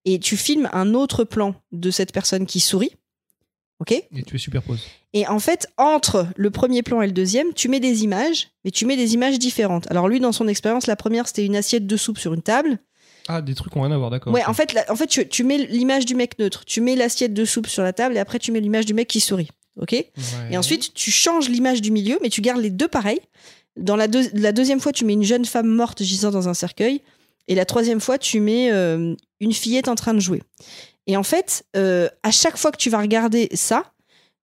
Et 0.05 0.19
tu 0.19 0.35
filmes 0.35 0.69
un 0.73 0.93
autre 0.93 1.23
plan 1.23 1.55
de 1.71 1.89
cette 1.91 2.11
personne 2.11 2.45
qui 2.45 2.59
sourit. 2.59 2.95
Ok 3.84 3.91
Et 3.91 4.23
tu 4.25 4.36
es 4.36 4.39
superposes. 4.39 4.81
Et 5.13 5.27
en 5.27 5.39
fait, 5.39 5.67
entre 5.77 6.25
le 6.38 6.49
premier 6.51 6.81
plan 6.84 7.01
et 7.01 7.05
le 7.05 7.11
deuxième, 7.11 7.53
tu 7.53 7.67
mets 7.67 7.81
des 7.81 8.03
images, 8.05 8.47
mais 8.63 8.71
tu 8.71 8.86
mets 8.86 8.95
des 8.95 9.13
images 9.13 9.38
différentes. 9.39 9.89
Alors 9.91 10.07
lui, 10.07 10.19
dans 10.21 10.31
son 10.31 10.47
expérience, 10.47 10.88
la 10.88 10.95
première, 10.95 11.27
c'était 11.27 11.45
une 11.45 11.55
assiette 11.57 11.86
de 11.86 11.97
soupe 11.97 12.17
sur 12.17 12.34
une 12.34 12.41
table. 12.41 12.79
Ah, 13.27 13.41
des 13.41 13.55
trucs 13.55 13.73
qui 13.73 13.77
ont 13.77 13.81
rien 13.81 13.91
à 13.91 13.97
voir, 13.97 14.09
d'accord. 14.09 14.31
Ouais, 14.34 14.43
en 14.45 14.53
fait, 14.53 14.71
la- 14.73 14.89
en 14.91 14.95
fait 14.95 15.07
tu, 15.07 15.27
tu 15.27 15.43
mets 15.43 15.57
l'image 15.57 16.05
du 16.05 16.15
mec 16.15 16.39
neutre, 16.39 16.63
tu 16.65 16.79
mets 16.81 16.95
l'assiette 16.95 17.34
de 17.34 17.45
soupe 17.45 17.67
sur 17.67 17.84
la 17.84 17.91
table, 17.93 18.15
et 18.15 18.19
après, 18.19 18.39
tu 18.39 18.51
mets 18.53 18.61
l'image 18.61 18.86
du 18.86 18.93
mec 18.93 19.07
qui 19.09 19.19
sourit. 19.19 19.49
Ok 19.79 19.91
Ouais. 19.91 20.05
Et 20.51 20.57
ensuite, 20.57 20.93
tu 20.93 21.09
changes 21.11 21.49
l'image 21.49 21.81
du 21.81 21.91
milieu, 21.91 22.17
mais 22.21 22.29
tu 22.29 22.41
gardes 22.41 22.61
les 22.61 22.69
deux 22.69 22.88
pareils. 22.88 23.19
Dans 23.75 23.95
la, 23.95 24.07
deux- 24.07 24.29
la 24.34 24.51
deuxième 24.51 24.79
fois, 24.79 24.91
tu 24.93 25.03
mets 25.03 25.13
une 25.13 25.23
jeune 25.23 25.45
femme 25.45 25.67
morte 25.67 26.03
gisant 26.03 26.31
dans 26.31 26.47
un 26.47 26.53
cercueil. 26.53 27.01
Et 27.49 27.55
la 27.55 27.65
troisième 27.65 27.99
fois, 27.99 28.17
tu 28.17 28.39
mets 28.39 28.71
euh, 28.71 29.15
une 29.41 29.51
fillette 29.53 29.88
en 29.89 29.95
train 29.95 30.13
de 30.13 30.19
jouer. 30.21 30.41
Et 31.07 31.17
en 31.17 31.23
fait, 31.23 31.65
euh, 31.75 32.07
à 32.23 32.31
chaque 32.31 32.57
fois 32.57 32.71
que 32.71 32.77
tu 32.77 32.89
vas 32.89 32.99
regarder 32.99 33.49
ça, 33.53 33.83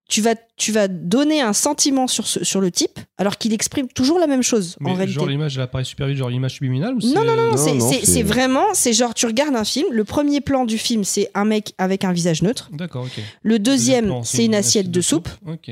tu 0.09 0.21
vas, 0.21 0.35
tu 0.57 0.73
vas 0.73 0.89
donner 0.89 1.41
un 1.41 1.53
sentiment 1.53 2.09
sur, 2.09 2.27
ce- 2.27 2.43
sur 2.45 2.61
le 2.61 2.73
type, 2.73 2.99
alors 3.17 3.39
qu'il 3.39 3.53
exprime 3.55 3.87
toujours 3.87 4.19
la 4.19 4.27
même 4.27 4.43
chose, 4.43 4.77
Mais 4.81 4.91
en 4.91 4.95
réalité. 4.95 5.15
genre 5.21 5.29
l'image, 5.29 5.57
elle 5.57 5.63
apparaît 5.63 5.85
super 5.85 6.09
vite, 6.09 6.17
genre 6.17 6.29
l'image 6.31 6.55
subliminale 6.55 6.95
ou 6.95 6.99
Non, 6.99 7.01
c'est- 7.01 7.15
non, 7.15 7.25
non, 7.37 7.51
Non, 7.53 7.57
c'est- 7.57 8.23
vraiment, 8.25 8.65
c'est 8.75 8.93
genre, 8.93 9.15
tu 9.15 9.27
regardes 9.27 9.55
un 9.55 9.65
film, 9.65 9.87
le 9.93 10.03
premier 10.03 10.41
plan 10.41 10.65
du 10.65 10.79
film, 10.79 11.05
c'est 11.05 11.31
un 11.35 11.45
mec 11.45 11.75
avec 11.79 12.05
un 12.05 12.13
visage 12.13 12.43
neutre. 12.43 12.71
D'accord, 12.73 13.05
ok. 13.05 13.23
Le 13.43 13.59
deuxième, 13.61 14.13
c'est 14.25 14.45
une 14.45 14.55
assiette 14.57 14.91
de 14.91 15.01
soupe. 15.01 15.29
Ok. 15.47 15.71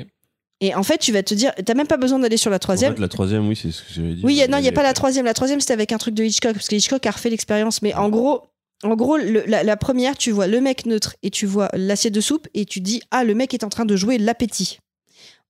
Et 0.60 0.74
en 0.74 0.82
fait, 0.84 0.98
tu 0.98 1.12
vas 1.12 1.22
te 1.24 1.34
dire, 1.34 1.52
t'as 1.64 1.74
même 1.74 1.86
pas 1.88 1.96
besoin 1.96 2.18
d'aller 2.20 2.36
sur 2.36 2.50
la 2.50 2.56
En 2.56 2.58
troisième. 2.60 2.94
fait, 2.94 3.00
la 3.00 3.08
troisième, 3.08 3.46
oui, 3.48 3.56
c'est 3.56 3.70
ce 3.72 3.82
que 3.82 3.88
j'avais 3.92 4.14
dit. 4.14 4.22
Oui, 4.24 4.34
y 4.34 4.42
a- 4.42 4.48
non, 4.48 4.58
il 4.58 4.62
n'y 4.62 4.68
a 4.68 4.72
pas 4.72 4.82
la 4.84 4.92
troisième. 4.94 5.24
La 5.24 5.34
troisième, 5.34 5.60
c'était 5.60 5.72
avec 5.74 5.90
un 5.92 5.98
truc 5.98 6.14
de 6.14 6.22
Hitchcock, 6.24 6.52
parce 6.54 6.68
que 6.68 6.74
Hitchcock 6.76 7.04
a 7.06 7.10
refait 7.10 7.30
l'expérience. 7.30 7.82
Mais 7.82 7.92
en 7.94 8.08
gros, 8.08 8.42
en 8.84 8.94
gros 8.96 9.16
le- 9.16 9.44
la, 9.46 9.62
la 9.62 9.76
première, 9.76 10.16
tu 10.16 10.30
vois 10.30 10.46
le 10.46 10.60
mec 10.60 10.86
neutre 10.86 11.16
et 11.22 11.30
tu 11.30 11.46
vois 11.46 11.68
l'assiette 11.74 12.14
de 12.14 12.20
soupe 12.20 12.46
et 12.54 12.64
tu 12.64 12.80
dis, 12.80 13.00
ah, 13.10 13.24
le 13.24 13.34
mec 13.34 13.54
est 13.54 13.64
en 13.64 13.68
train 13.68 13.84
de 13.84 13.96
jouer 13.96 14.18
l'appétit. 14.18 14.78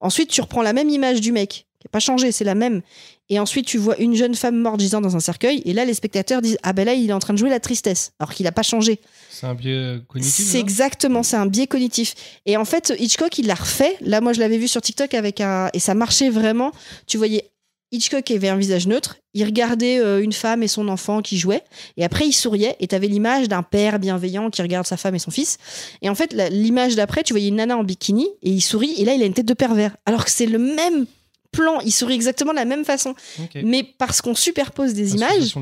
Ensuite, 0.01 0.31
tu 0.31 0.41
reprends 0.41 0.63
la 0.63 0.73
même 0.73 0.89
image 0.91 1.21
du 1.21 1.33
mec, 1.33 1.67
qui 1.81 1.87
n'a 1.87 1.91
pas 1.91 1.99
changé, 2.01 2.31
c'est 2.33 2.45
la 2.45 2.55
même. 2.55 2.83
Et 3.31 3.39
ensuite, 3.41 3.67
tu 3.67 3.77
vois 3.79 3.99
une 3.99 4.15
jeune 4.15 4.35
femme 4.35 4.57
morte 4.57 4.81
gisant 4.81 5.01
dans 5.01 5.17
un 5.17 5.21
cercueil. 5.21 5.61
Et 5.67 5.73
là, 5.75 5.85
les 5.85 5.93
spectateurs 5.93 6.41
disent, 6.41 6.57
ah 6.63 6.73
ben 6.73 6.85
là, 6.87 6.95
il 6.95 7.11
est 7.11 7.13
en 7.13 7.19
train 7.19 7.35
de 7.35 7.39
jouer 7.39 7.51
la 7.51 7.61
tristesse, 7.61 8.13
alors 8.19 8.33
qu'il 8.33 8.45
n'a 8.45 8.53
pas 8.53 8.63
changé. 8.63 9.01
C'est 9.29 9.47
un 9.47 9.55
biais 9.55 9.99
cognitif. 10.09 10.47
C'est 10.47 10.61
exactement, 10.61 11.23
c'est 11.23 11.37
un 11.37 11.47
biais 11.47 11.67
cognitif. 11.67 12.15
Et 12.47 12.57
en 12.57 12.65
fait, 12.65 12.95
Hitchcock, 12.99 13.37
il 13.39 13.47
l'a 13.49 13.55
refait. 13.57 13.97
Là, 14.01 14.21
moi, 14.21 14.33
je 14.33 14.41
l'avais 14.41 14.57
vu 14.57 14.67
sur 14.69 14.81
TikTok 14.81 15.13
avec 15.15 15.41
un. 15.41 15.69
Et 15.75 15.79
ça 15.81 15.95
marchait 15.95 16.31
vraiment. 16.31 16.73
Tu 17.07 17.19
voyais 17.19 17.51
Hitchcock 17.91 18.31
avait 18.31 18.49
un 18.49 18.57
visage 18.57 18.87
neutre. 18.87 19.17
Il 19.35 19.45
regardait 19.45 19.99
euh, 19.99 20.23
une 20.23 20.33
femme 20.33 20.63
et 20.63 20.69
son 20.69 20.89
enfant 20.89 21.23
qui 21.23 21.39
jouaient. 21.39 21.63
Et 21.97 22.05
après, 22.05 22.27
il 22.27 22.33
souriait. 22.33 22.77
Et 22.81 22.89
t'avais 22.89 23.07
l'image 23.07 23.49
d'un 23.49 23.63
père 23.63 23.99
bienveillant 23.99 24.51
qui 24.51 24.61
regarde 24.63 24.87
sa 24.87 24.97
femme 24.97 25.15
et 25.15 25.19
son 25.19 25.31
fils. 25.31 25.59
Et 26.03 26.09
en 26.09 26.15
fait, 26.15 26.35
l'image 26.51 26.97
d'après, 26.97 27.23
tu 27.23 27.33
voyais 27.33 27.49
une 27.49 27.57
nana 27.57 27.77
en 27.77 27.85
bikini 27.85 28.27
et 28.43 28.51
il 28.51 28.61
sourit. 28.61 28.95
Et 28.99 29.05
là, 29.05 29.15
il 29.15 29.23
a 29.23 29.27
une 29.27 29.35
tête 29.35 29.47
de 29.47 29.55
pervers. 29.55 29.97
Alors 30.07 30.25
que 30.25 30.31
c'est 30.31 30.47
le 30.47 30.59
même 30.59 31.07
plan. 31.51 31.81
Il 31.81 31.93
sourit 31.93 32.15
exactement 32.15 32.53
de 32.53 32.59
la 32.59 32.65
même 32.67 32.85
façon. 32.85 33.15
Mais 33.63 33.83
parce 33.83 34.21
qu'on 34.21 34.35
superpose 34.35 34.93
des 34.93 35.15
images, 35.15 35.55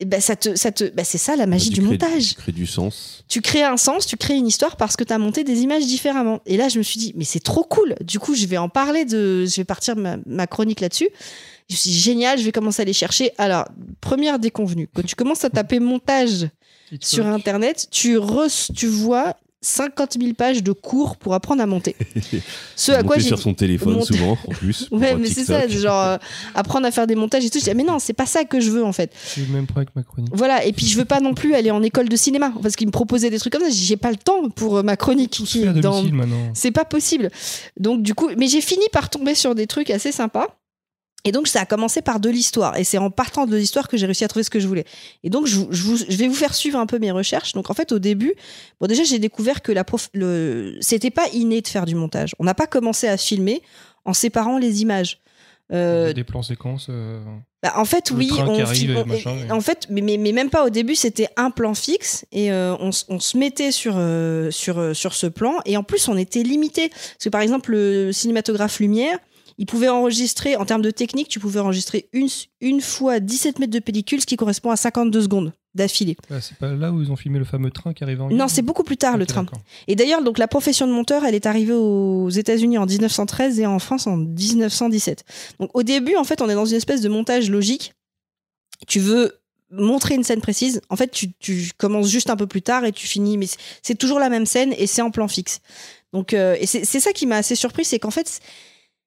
Eh 0.00 0.06
ben, 0.06 0.20
ça 0.20 0.34
te, 0.34 0.56
ça 0.56 0.72
te, 0.72 0.84
bah, 0.90 1.04
c'est 1.04 1.18
ça 1.18 1.36
la 1.36 1.46
magie 1.46 1.68
Tu 1.70 1.74
du 1.76 1.80
crées- 1.82 1.90
montage. 1.92 2.30
Tu 2.30 2.34
crées 2.34 2.52
du 2.52 2.66
sens. 2.66 3.24
Tu 3.28 3.40
crées 3.40 3.62
un 3.62 3.76
sens, 3.76 4.06
tu 4.06 4.16
crées 4.16 4.34
une 4.34 4.46
histoire 4.48 4.76
parce 4.76 4.96
que 4.96 5.04
tu 5.04 5.12
as 5.12 5.18
monté 5.18 5.44
des 5.44 5.60
images 5.60 5.86
différemment. 5.86 6.40
Et 6.46 6.56
là, 6.56 6.68
je 6.68 6.78
me 6.78 6.82
suis 6.82 6.98
dit, 6.98 7.12
mais 7.16 7.24
c'est 7.24 7.38
trop 7.40 7.62
cool. 7.62 7.94
Du 8.00 8.18
coup, 8.18 8.34
je 8.34 8.44
vais 8.46 8.56
en 8.58 8.68
parler 8.68 9.04
de, 9.04 9.46
je 9.46 9.54
vais 9.56 9.64
partir 9.64 9.94
ma, 9.94 10.16
ma 10.26 10.46
chronique 10.48 10.80
là-dessus. 10.80 11.08
Je 11.70 11.74
me 11.74 11.78
suis 11.78 11.90
dit, 11.90 11.98
génial, 11.98 12.38
je 12.40 12.44
vais 12.44 12.52
commencer 12.52 12.82
à 12.82 12.84
les 12.84 12.92
chercher. 12.92 13.30
Alors, 13.38 13.66
première 14.00 14.38
déconvenue, 14.40 14.88
quand 14.92 15.04
tu 15.06 15.14
commences 15.14 15.44
à 15.44 15.50
taper 15.50 15.78
montage 15.78 16.48
sur 17.00 17.26
Internet, 17.26 17.86
tu, 17.90 18.18
re- 18.18 18.72
tu 18.74 18.86
vois 18.88 19.36
50 19.64 20.18
000 20.20 20.34
pages 20.34 20.62
de 20.62 20.72
cours 20.72 21.16
pour 21.16 21.32
apprendre 21.32 21.62
à 21.62 21.66
monter. 21.66 21.96
Ce 22.76 22.92
à 22.92 23.02
quoi 23.02 23.16
j'ai 23.18 23.28
sur 23.28 23.38
son 23.38 23.54
téléphone 23.54 23.94
monter- 23.94 24.14
souvent, 24.14 24.32
en 24.46 24.50
plus. 24.52 24.88
Ouais, 24.92 25.16
mais 25.16 25.26
c'est 25.28 25.44
ça, 25.44 25.66
genre 25.66 26.00
euh, 26.02 26.16
apprendre 26.54 26.86
à 26.86 26.90
faire 26.90 27.06
des 27.06 27.14
montages 27.14 27.44
et 27.44 27.50
tout. 27.50 27.58
Je 27.58 27.64
dis, 27.64 27.70
ah, 27.70 27.74
mais 27.74 27.82
non, 27.82 27.98
c'est 27.98 28.12
pas 28.12 28.26
ça 28.26 28.44
que 28.44 28.60
je 28.60 28.70
veux 28.70 28.84
en 28.84 28.92
fait. 28.92 29.10
J'ai 29.34 29.42
eu 29.42 29.46
le 29.46 29.52
même 29.52 29.66
problème 29.66 29.86
avec 29.96 29.96
ma 29.96 30.02
chronique. 30.02 30.30
Voilà, 30.34 30.64
et 30.66 30.72
puis 30.72 30.86
je 30.86 30.96
veux 30.98 31.06
pas 31.06 31.20
non 31.20 31.32
plus 31.34 31.54
aller 31.54 31.70
en 31.70 31.82
école 31.82 32.08
de 32.08 32.16
cinéma 32.16 32.52
parce 32.62 32.76
qu'ils 32.76 32.86
me 32.86 32.92
proposaient 32.92 33.30
des 33.30 33.38
trucs 33.38 33.52
comme 33.54 33.62
ça. 33.62 33.70
J'ai 33.70 33.96
pas 33.96 34.10
le 34.10 34.16
temps 34.18 34.48
pour 34.50 34.76
euh, 34.78 34.82
ma 34.82 34.96
chronique 34.96 35.30
qui 35.30 35.62
est 35.62 35.72
dans. 35.80 36.02
C'est 36.52 36.70
pas 36.70 36.84
possible. 36.84 37.30
Donc 37.80 38.02
du 38.02 38.14
coup, 38.14 38.28
mais 38.36 38.46
j'ai 38.48 38.60
fini 38.60 38.84
par 38.92 39.08
tomber 39.08 39.34
sur 39.34 39.54
des 39.54 39.66
trucs 39.66 39.88
assez 39.90 40.12
sympas. 40.12 40.48
Et 41.26 41.32
donc 41.32 41.48
ça 41.48 41.60
a 41.62 41.64
commencé 41.66 42.02
par 42.02 42.20
de 42.20 42.28
l'histoire. 42.28 42.76
Et 42.78 42.84
c'est 42.84 42.98
en 42.98 43.10
partant 43.10 43.46
de 43.46 43.56
l'histoire 43.56 43.88
que 43.88 43.96
j'ai 43.96 44.04
réussi 44.06 44.24
à 44.24 44.28
trouver 44.28 44.42
ce 44.44 44.50
que 44.50 44.60
je 44.60 44.68
voulais. 44.68 44.84
Et 45.22 45.30
donc 45.30 45.46
je, 45.46 45.56
vous- 45.56 45.68
je 45.70 45.82
vous- 45.82 45.96
je 45.96 46.16
vais 46.16 46.28
vous 46.28 46.34
faire 46.34 46.54
suivre 46.54 46.78
un 46.78 46.86
peu 46.86 46.98
mes 46.98 47.10
recherches. 47.10 47.52
Donc 47.54 47.70
en 47.70 47.74
fait 47.74 47.92
au 47.92 47.98
début, 47.98 48.34
bon 48.80 48.86
déjà 48.86 49.04
j'ai 49.04 49.18
découvert 49.18 49.62
que 49.62 49.72
la 49.72 49.84
prof, 49.84 50.10
le, 50.12 50.76
c'était 50.80 51.10
pas 51.10 51.26
inné 51.32 51.62
de 51.62 51.68
faire 51.68 51.86
du 51.86 51.94
montage. 51.94 52.34
On 52.38 52.44
n'a 52.44 52.54
pas 52.54 52.66
commencé 52.66 53.08
à 53.08 53.16
filmer 53.16 53.62
en 54.04 54.12
séparant 54.12 54.58
les 54.58 54.82
images. 54.82 55.20
Euh, 55.72 56.12
Des 56.12 56.24
plans 56.24 56.42
séquences. 56.42 56.88
euh, 56.90 57.24
bah, 57.62 57.72
en 57.76 57.86
fait, 57.86 58.10
oui, 58.10 58.28
on, 58.30 58.60
arrive 58.60 58.98
on- 58.98 59.06
machin, 59.06 59.34
en 59.50 59.60
fait, 59.62 59.86
mais, 59.88 60.02
mais, 60.02 60.18
mais 60.18 60.32
même 60.32 60.50
pas 60.50 60.66
au 60.66 60.68
début, 60.68 60.94
c'était 60.94 61.28
un 61.38 61.50
plan 61.50 61.72
fixe 61.72 62.26
et 62.32 62.52
euh, 62.52 62.76
on, 62.80 62.90
on 63.08 63.18
se 63.18 63.38
mettait 63.38 63.72
sur, 63.72 63.94
euh, 63.96 64.50
sur, 64.50 64.78
euh, 64.78 64.92
sur 64.92 65.14
ce 65.14 65.26
plan 65.26 65.54
et 65.64 65.78
en 65.78 65.82
plus 65.82 66.06
on 66.08 66.18
était 66.18 66.42
limité 66.42 66.90
parce 66.90 67.24
que 67.24 67.28
par 67.30 67.40
exemple 67.40 67.70
le 67.72 68.12
cinématographe 68.12 68.78
Lumière, 68.78 69.18
il 69.58 69.66
pouvait 69.66 69.88
enregistrer 69.88 70.56
en 70.56 70.64
termes 70.64 70.82
de 70.82 70.90
technique, 70.90 71.28
tu 71.28 71.38
pouvais 71.40 71.60
enregistrer 71.60 72.08
une, 72.12 72.28
une 72.60 72.80
fois 72.80 73.20
17 73.20 73.58
mètres 73.58 73.72
de 73.72 73.78
pellicule, 73.78 74.20
ce 74.20 74.26
qui 74.26 74.36
correspond 74.36 74.70
à 74.70 74.76
52 74.76 75.22
secondes 75.22 75.52
d'affilée. 75.74 76.16
bah, 76.30 76.40
c'est 76.40 76.56
pas 76.56 76.72
là 76.72 76.92
où 76.92 77.02
ils 77.02 77.10
ont 77.10 77.16
filmé 77.16 77.38
le 77.40 77.44
fameux 77.44 77.70
train 77.72 77.92
qui 77.94 78.04
arrive 78.04 78.22
en 78.22 78.30
Non, 78.30 78.46
c'est 78.46 78.62
beaucoup 78.62 78.84
plus 78.84 78.96
tard 78.96 79.16
le 79.16 79.26
train. 79.26 79.44
Et 79.88 79.96
d'ailleurs, 79.96 80.22
donc 80.22 80.38
la 80.38 80.46
profession 80.46 80.86
de 80.86 80.92
monteur, 80.92 81.24
elle 81.24 81.34
est 81.34 81.46
arrivée 81.46 81.72
aux 81.72 82.28
États-Unis 82.30 82.78
en 82.78 82.86
1913 82.86 83.58
et 83.58 83.66
en 83.66 83.78
France 83.80 84.06
en 84.06 84.16
1917. 84.16 85.24
Donc 85.58 85.70
au 85.74 85.82
début, 85.82 86.14
en 86.16 86.22
fait, 86.24 86.40
on 86.42 86.48
est 86.48 86.54
dans 86.54 86.64
une 86.66 86.76
espèce 86.76 87.00
de 87.00 87.08
montage 87.08 87.50
logique. 87.50 87.92
Tu 88.86 89.00
veux 89.00 89.32
montrer 89.72 90.14
une 90.14 90.22
scène 90.22 90.40
précise. 90.40 90.80
En 90.90 90.96
fait, 90.96 91.10
tu, 91.10 91.32
tu 91.40 91.70
commences 91.76 92.08
juste 92.08 92.30
un 92.30 92.36
peu 92.36 92.46
plus 92.46 92.62
tard 92.62 92.84
et 92.84 92.92
tu 92.92 93.06
finis, 93.08 93.36
mais 93.36 93.46
c'est- 93.82 93.94
toujours 93.96 94.20
la 94.20 94.28
même 94.28 94.46
scène 94.46 94.72
et 94.78 94.86
c'est 94.86 95.02
en 95.02 95.10
plan 95.10 95.26
fixe. 95.26 95.60
Donc, 96.12 96.32
euh, 96.34 96.56
et 96.60 96.66
c'est 96.66 96.84
c'est 96.84 97.00
ça 97.00 97.12
qui 97.12 97.26
m'a 97.26 97.38
assez 97.38 97.56
surpris, 97.56 97.84
c'est 97.84 97.98
qu'en 97.98 98.12
fait, 98.12 98.38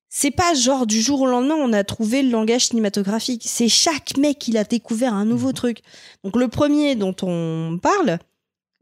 c'est 0.10 0.32
pas 0.32 0.54
genre 0.54 0.88
du 0.88 1.02
jour 1.02 1.22
au 1.22 1.26
lendemain 1.26 1.56
on 1.56 1.74
a 1.74 1.84
trouvé 1.84 2.24
le 2.24 2.30
langage 2.30 2.68
cinématographique. 2.68 3.44
C'est 3.46 3.68
chaque 3.68 4.18
mec 4.18 4.48
il 4.48 4.58
a 4.58 4.64
découvert 4.64 5.14
un 5.14 5.26
nouveau 5.26 5.52
truc. 5.52 5.80
Donc 6.24 6.36
le 6.36 6.48
premier 6.48 6.96
dont 6.96 7.16
on 7.24 7.78
parle, 7.82 8.20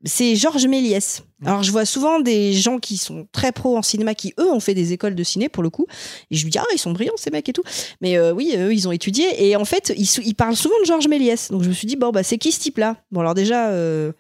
c'est 0.04 0.36
Georges 0.36 0.68
Méliès. 0.68 1.24
Alors 1.44 1.64
je 1.64 1.72
vois 1.72 1.86
souvent 1.86 2.20
des 2.20 2.54
gens 2.54 2.78
qui 2.78 2.98
sont 2.98 3.28
très 3.32 3.52
pros 3.52 3.76
en 3.78 3.82
cinéma 3.82 4.14
qui 4.14 4.34
eux 4.40 4.52
ont 4.52 4.60
fait 4.60 4.74
des 4.76 4.94
écoles 4.94 5.16
de 5.16 5.24
ciné 5.24 5.50
pour 5.50 5.64
le 5.64 5.70
coup 5.70 5.88
et 6.32 6.36
je 6.36 6.46
me 6.46 6.52
dis 6.52 6.60
ah 6.60 6.66
ils 6.74 6.78
sont 6.80 6.92
brillants 6.92 7.18
ces 7.18 7.32
mecs 7.32 7.50
et 7.50 7.54
tout. 7.54 7.64
Mais 8.02 8.18
euh, 8.18 8.32
oui 8.32 8.54
eux 8.56 8.72
ils 8.74 8.88
ont 8.88 8.92
étudié 8.92 9.48
et 9.48 9.56
en 9.56 9.66
fait 9.66 9.94
ils, 9.98 10.36
parlent 10.36 10.56
souvent 10.56 10.80
de 10.80 10.86
Georges 10.86 11.08
Méliès. 11.08 11.50
Donc 11.50 11.64
je 11.64 11.70
me 11.70 11.74
suis 11.74 11.88
dit 11.88 11.96
bon 11.96 12.12
bah 12.12 12.22
c'est 12.24 12.38
qui 12.38 12.52
ce 12.52 12.60
type 12.60 12.78
là 12.78 12.98
Bon 13.12 13.22
alors 13.22 13.34
déjà 13.34 13.70
euh, 13.70 14.12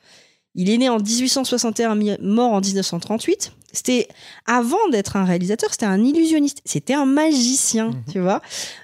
il 0.56 0.70
est 0.72 0.78
né 0.78 0.90
en 0.90 0.98
1861 0.98 1.96
mi- 1.96 2.18
mort 2.20 2.54
en 2.54 2.62
1938. 2.62 3.52
C'était 3.76 4.08
avant 4.46 4.88
d'être 4.92 5.16
un 5.18 5.26
réalisateur, 5.26 5.70
c'était 5.72 5.86
un 5.86 6.04
illusionniste, 6.04 6.62
c'était 6.66 6.94
un 6.94 7.06
magicien, 7.06 7.88
Mhm. 7.92 8.04
tu 8.12 8.20
vois. 8.20 8.42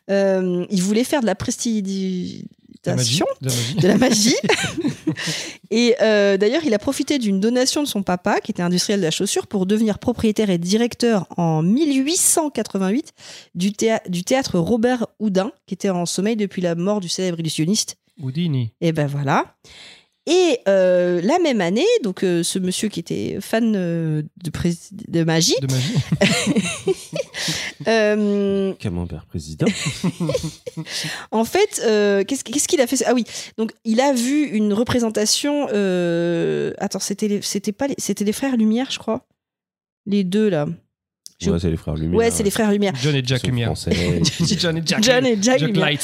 Euh, 0.10 0.66
il 0.70 0.82
voulait 0.84 1.04
faire 1.04 1.22
de 1.22 1.26
la 1.26 1.32
La 2.84 2.96
magie. 2.96 3.20
prestidigitation 3.22 3.26
de 3.42 3.48
la 3.50 3.54
magie. 3.56 3.76
de 3.76 3.88
la 3.88 3.98
magie. 3.98 4.36
et 5.72 5.96
euh, 6.02 6.38
d'ailleurs, 6.38 6.64
il 6.66 6.74
a 6.74 6.80
profité 6.80 7.20
d'une 7.20 7.40
donation 7.40 7.84
de 7.84 7.88
son 7.88 8.04
papa, 8.04 8.40
qui 8.42 8.52
était 8.52 8.64
industriel 8.64 9.00
de 9.00 9.06
la 9.06 9.12
chaussure, 9.12 9.48
pour 9.48 9.66
devenir 9.66 10.00
propriétaire 10.00 10.50
et 10.50 10.58
directeur 10.58 11.28
en 11.38 11.62
1888 11.62 13.14
du, 13.56 13.72
théâ- 13.72 14.02
du 14.10 14.24
théâtre 14.24 14.58
Robert 14.60 15.08
Houdin, 15.20 15.52
qui 15.68 15.74
était 15.76 15.90
en 15.90 16.06
sommeil 16.06 16.36
depuis 16.36 16.62
la 16.62 16.76
mort 16.76 17.00
du 17.02 17.10
célèbre 17.10 17.40
illusionniste. 17.40 17.98
Houdini. 18.22 18.72
Et 18.82 18.92
ben 18.92 19.08
voilà. 19.08 19.56
Et 20.28 20.60
euh, 20.68 21.20
la 21.22 21.40
même 21.40 21.62
année, 21.62 21.86
donc 22.04 22.24
euh, 22.24 22.44
ce 22.44 22.60
monsieur 22.60 22.90
qui 22.90 23.00
était 23.00 23.40
fan 23.42 23.74
euh, 23.76 24.22
de, 24.44 24.50
pré- 24.52 24.74
de 24.92 25.24
magie, 25.24 25.56
De 25.62 25.68
magie. 25.74 25.94
euh, 27.88 28.74
Camembert 28.76 29.26
président? 29.26 29.66
En 31.32 31.44
fait, 31.44 31.82
euh, 31.86 32.24
qu'est-ce 32.24 32.44
qu'est-ce 32.44 32.68
qu'il 32.68 32.82
a 32.82 32.88
fait? 32.88 33.04
Ah 33.06 33.14
oui, 33.14 33.24
donc 33.58 33.72
il 33.84 34.00
a 34.00 34.14
vu 34.14 34.44
une 34.46 34.74
représentation. 34.74 35.68
euh, 35.74 36.72
Attends, 36.78 37.00
c'était 37.00 37.28
les- 37.28 37.42
c'était 37.42 37.72
pas 37.72 37.88
les- 37.88 37.96
c'était 37.98 38.24
les 38.24 38.32
frères 38.34 38.56
Lumière, 38.58 38.90
je 38.92 39.00
crois. 39.00 39.26
Les 40.06 40.24
deux 40.24 40.50
là. 40.50 40.68
Je- 41.42 41.50
Ouais, 41.50 41.60
c'est 41.60 41.70
les 41.70 41.78
frères 41.78 41.96
Lumière. 41.96 42.18
Ouais, 42.20 42.32
c'est 42.32 42.44
les 42.44 42.52
frères 42.52 42.72
Lumière. 42.72 42.94
John 43.02 43.16
et 43.16 43.22
Jack 43.26 43.44
Lumière. 43.48 43.74
John 44.60 44.78
et 44.78 44.82
Jack. 44.86 45.04
John 45.04 45.26
et 45.26 45.38
Jack 45.42 45.60
Jack 45.60 45.70
Lumière. 45.70 45.98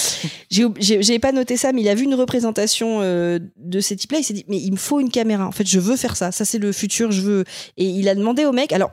J'ai 0.79 1.19
pas 1.19 1.31
noté 1.31 1.57
ça, 1.57 1.71
mais 1.73 1.81
il 1.81 1.89
a 1.89 1.95
vu 1.95 2.03
une 2.05 2.15
représentation 2.15 2.99
euh, 3.01 3.39
de 3.57 3.79
ces 3.79 3.95
types-là. 3.95 4.19
Il 4.19 4.23
s'est 4.23 4.33
dit, 4.33 4.45
mais 4.47 4.57
il 4.57 4.71
me 4.71 4.77
faut 4.77 4.99
une 4.99 5.09
caméra. 5.11 5.47
En 5.47 5.51
fait, 5.51 5.67
je 5.67 5.79
veux 5.79 5.95
faire 5.95 6.15
ça. 6.15 6.31
Ça, 6.31 6.45
c'est 6.45 6.59
le 6.59 6.71
futur. 6.71 7.11
Je 7.11 7.21
veux. 7.21 7.43
Et 7.77 7.85
il 7.85 8.09
a 8.09 8.15
demandé 8.15 8.45
au 8.45 8.51
mec. 8.51 8.71
Alors, 8.73 8.91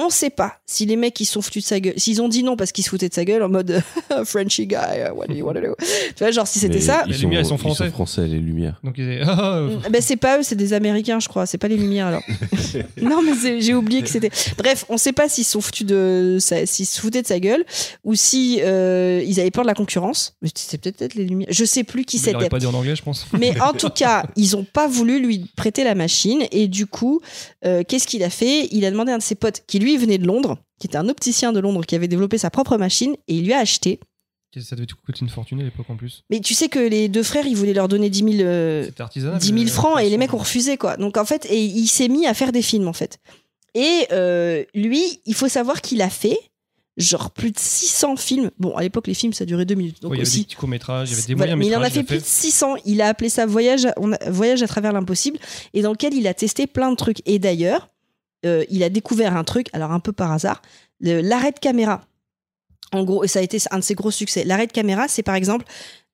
on 0.00 0.10
sait 0.10 0.30
pas 0.30 0.54
si 0.66 0.86
les 0.86 0.96
mecs 0.96 1.18
ils 1.20 1.24
sont 1.24 1.42
foutus 1.42 1.62
de 1.64 1.68
sa 1.68 1.80
gueule. 1.80 1.94
S'ils 1.96 2.20
ont 2.22 2.28
dit 2.28 2.42
non 2.42 2.56
parce 2.56 2.72
qu'ils 2.72 2.84
se 2.84 2.90
foutaient 2.90 3.08
de 3.08 3.14
sa 3.14 3.24
gueule 3.24 3.42
en 3.42 3.48
mode 3.48 3.82
Frenchy 4.24 4.66
guy, 4.66 4.76
uh, 4.76 5.12
what 5.14 5.26
do 5.26 5.34
you 5.34 5.44
want 5.46 5.54
to 5.54 5.60
do? 5.60 5.74
Tu 5.80 6.14
vois, 6.18 6.30
genre 6.30 6.46
si 6.46 6.58
c'était 6.58 6.80
ça. 6.80 7.04
Les 7.06 7.16
Lumières, 7.18 7.40
ils 7.40 7.46
sont 7.46 7.58
français. 7.58 7.84
Ils 7.84 7.86
sont 7.88 7.92
français, 7.92 8.26
les 8.26 8.38
Lumières. 8.38 8.80
Donc 8.84 8.94
ils 8.98 9.06
disaient, 9.06 9.20
ah, 9.26 9.56
euh, 9.56 9.76
Ben, 9.90 10.00
c'est 10.00 10.16
pas 10.16 10.38
eux, 10.38 10.42
c'est 10.42 10.56
des 10.56 10.72
Américains, 10.72 11.20
je 11.20 11.28
crois. 11.28 11.46
C'est 11.46 11.58
pas 11.58 11.68
les 11.68 11.76
Lumières 11.76 12.06
alors. 12.08 12.22
non, 13.02 13.22
mais 13.22 13.60
j'ai 13.60 13.74
oublié 13.74 14.02
que 14.02 14.08
c'était. 14.08 14.30
Bref, 14.58 14.84
on 14.88 14.96
sait 14.96 15.12
pas 15.12 15.28
s'ils 15.28 15.44
se 15.44 15.52
sont 15.52 15.60
foutus 15.60 15.86
de, 15.86 16.38
sa- 16.40 16.66
s'ils 16.66 16.86
se 16.86 17.00
foutaient 17.00 17.22
de 17.22 17.26
sa 17.26 17.40
gueule 17.40 17.64
ou 18.04 18.14
si 18.14 18.60
euh, 18.62 19.22
ils 19.26 19.40
avaient 19.40 19.50
peur 19.50 19.64
de 19.64 19.68
la 19.68 19.74
concurrence. 19.74 20.34
Mais 20.42 20.48
c'est 20.54 20.78
peut-être 20.78 21.14
les 21.14 21.24
Lumières. 21.24 21.48
Je 21.50 21.64
sais 21.64 21.84
plus 21.84 22.04
qui 22.04 22.18
c'était. 22.18 22.48
pas 22.48 22.58
dit 22.58 22.66
en 22.66 22.74
anglais, 22.74 22.96
je 22.96 23.02
pense. 23.02 23.26
Mais 23.38 23.60
en 23.60 23.72
tout 23.72 23.90
cas, 23.90 24.24
ils 24.36 24.56
ont 24.56 24.64
pas 24.64 24.86
voulu 24.86 25.20
lui 25.20 25.50
prêter 25.56 25.84
la 25.84 25.94
machine 25.94 26.44
et 26.52 26.68
du 26.68 26.86
coup, 26.86 27.20
euh, 27.64 27.82
qu'est-ce 27.86 28.06
qu'il 28.06 28.22
a 28.22 28.30
fait? 28.30 28.68
Il 28.72 28.84
a 28.84 28.90
demandé 28.90 29.12
à 29.12 29.16
un 29.16 29.18
de 29.18 29.22
ses 29.22 29.34
potes 29.34 29.62
qui 29.66 29.78
lui 29.78 29.89
venait 29.98 30.18
de 30.18 30.26
Londres, 30.26 30.58
qui 30.80 30.86
était 30.86 30.96
un 30.98 31.08
opticien 31.08 31.52
de 31.52 31.60
Londres, 31.60 31.84
qui 31.86 31.94
avait 31.94 32.08
développé 32.08 32.38
sa 32.38 32.50
propre 32.50 32.76
machine 32.76 33.14
et 33.28 33.34
il 33.36 33.44
lui 33.44 33.52
a 33.52 33.58
acheté. 33.58 34.00
Ça 34.60 34.74
devait 34.74 34.86
coûter 35.06 35.20
une 35.22 35.28
fortune 35.28 35.60
à 35.60 35.64
l'époque 35.64 35.88
en 35.90 35.96
plus? 35.96 36.24
Mais 36.28 36.40
tu 36.40 36.54
sais 36.54 36.68
que 36.68 36.80
les 36.80 37.08
deux 37.08 37.22
frères, 37.22 37.46
ils 37.46 37.56
voulaient 37.56 37.72
leur 37.72 37.86
donner 37.86 38.10
10 38.10 38.18
000 38.38 38.48
euh, 38.48 38.84
C'était 38.84 39.02
artisanal. 39.02 39.38
10 39.38 39.46
000 39.46 39.58
mais- 39.60 39.66
francs 39.66 40.00
et 40.00 40.10
les 40.10 40.16
mecs 40.18 40.34
ont 40.34 40.38
refusé 40.38 40.76
quoi. 40.76 40.96
Donc 40.96 41.16
en 41.16 41.24
fait, 41.24 41.46
et 41.48 41.62
il 41.64 41.86
s'est 41.86 42.08
mis 42.08 42.26
à 42.26 42.34
faire 42.34 42.50
des 42.50 42.62
films 42.62 42.88
en 42.88 42.92
fait. 42.92 43.18
Et 43.74 44.06
euh, 44.10 44.64
lui, 44.74 45.20
il 45.26 45.34
faut 45.34 45.46
savoir 45.48 45.80
qu'il 45.80 46.02
a 46.02 46.10
fait 46.10 46.36
genre 46.96 47.30
plus 47.30 47.52
de 47.52 47.58
600 47.60 48.16
films. 48.16 48.50
Bon, 48.58 48.76
à 48.76 48.82
l'époque, 48.82 49.06
les 49.06 49.14
films 49.14 49.32
ça 49.32 49.44
durait 49.44 49.64
deux 49.64 49.76
minutes. 49.76 50.02
Donc 50.02 50.10
Ouais, 50.10 50.18
il 50.18 50.24
y 50.24 50.26
avait 50.26 50.36
des 50.38 50.42
petits 50.44 50.56
courts-métrages, 50.56 51.10
il 51.10 51.12
y 51.12 51.18
avait 51.18 51.26
des 51.28 51.34
Voilà, 51.34 51.54
moyens 51.54 51.58
mais 51.60 51.66
il 51.72 51.76
en 51.76 51.80
a 51.80 51.84
métrages. 51.84 52.02
fait 52.02 52.02
plus 52.02 52.18
de 52.18 52.24
600. 52.24 52.74
Il 52.86 53.00
a 53.02 53.06
appelé 53.06 53.28
ça 53.28 53.46
Voyage, 53.46 53.86
à- 53.86 53.94
on 53.98 54.12
a- 54.12 54.30
Voyage 54.30 54.64
à 54.64 54.66
travers 54.66 54.92
l'impossible 54.92 55.38
et 55.74 55.82
dans 55.82 55.92
lequel 55.92 56.12
il 56.12 56.26
a 56.26 56.34
testé 56.34 56.66
plein 56.66 56.90
de 56.90 56.96
trucs. 56.96 57.22
Et 57.26 57.38
d'ailleurs, 57.38 57.88
euh, 58.46 58.64
il 58.70 58.82
a 58.82 58.88
découvert 58.88 59.36
un 59.36 59.44
truc, 59.44 59.68
alors 59.72 59.92
un 59.92 60.00
peu 60.00 60.12
par 60.12 60.32
hasard, 60.32 60.62
l'arrêt 61.00 61.52
de 61.52 61.58
caméra. 61.58 62.04
En 62.92 63.04
gros, 63.04 63.22
et 63.24 63.28
ça 63.28 63.38
a 63.38 63.42
été 63.42 63.58
un 63.70 63.78
de 63.78 63.84
ses 63.84 63.94
gros 63.94 64.10
succès. 64.10 64.44
L'arrêt 64.44 64.66
de 64.66 64.72
caméra, 64.72 65.06
c'est 65.08 65.22
par 65.22 65.34
exemple, 65.36 65.64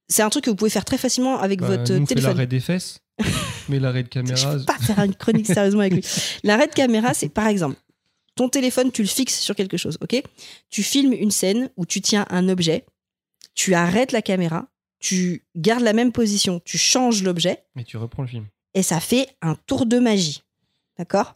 c'est 0.09 0.22
un 0.22 0.29
truc 0.31 0.45
que 0.45 0.51
vous 0.51 0.57
pouvez 0.57 0.70
faire 0.70 0.85
très 0.85 0.99
facilement 0.99 1.39
avec 1.39 1.61
Bah, 1.61 1.68
votre 1.68 1.93
nous, 1.95 2.05
téléphone. 2.07 2.33
l'arrêt 2.33 2.47
des 2.47 2.61
fesses, 2.61 3.01
mais 3.68 3.79
l'arrêt 3.79 4.03
de 4.03 4.09
Je 4.09 4.20
caméra. 4.20 4.55
peux 4.57 4.64
pas 4.64 4.79
faire 4.79 4.99
une 5.03 5.14
chronique 5.14 5.47
sérieusement 5.47 5.81
avec 5.81 5.95
lui. 5.95 6.05
L'arrêt 6.45 6.66
de 6.66 6.74
caméra, 6.74 7.14
c'est 7.14 7.29
par 7.31 7.47
exemple, 7.47 7.77
ton 8.35 8.49
téléphone, 8.51 8.93
tu 8.93 9.03
le 9.03 9.09
fixes 9.09 9.41
sur 9.41 9.55
quelque 9.57 9.79
chose, 9.79 9.97
ok? 10.03 10.22
Tu 10.68 10.83
filmes 10.83 11.14
une 11.14 11.31
scène 11.31 11.70
où 11.77 11.87
tu 11.87 12.01
tiens 12.03 12.27
un 12.29 12.49
objet, 12.51 12.85
tu 13.55 13.72
arrêtes 13.74 14.12
la 14.12 14.20
caméra, 14.20 14.66
tu 14.99 15.45
gardes 15.57 15.83
la 15.83 15.95
même 15.95 16.12
position, 16.12 16.61
tu 16.64 16.77
changes 16.77 17.22
l'objet, 17.22 17.64
Mais 17.74 17.85
tu 17.85 17.97
reprends 17.97 18.22
le 18.22 18.29
film. 18.29 18.47
et 18.74 18.83
ça 18.83 19.01
fait 19.01 19.29
un 19.41 19.55
tour 19.66 19.87
de 19.87 19.99
magie. 19.99 20.43
D'accord? 20.99 21.35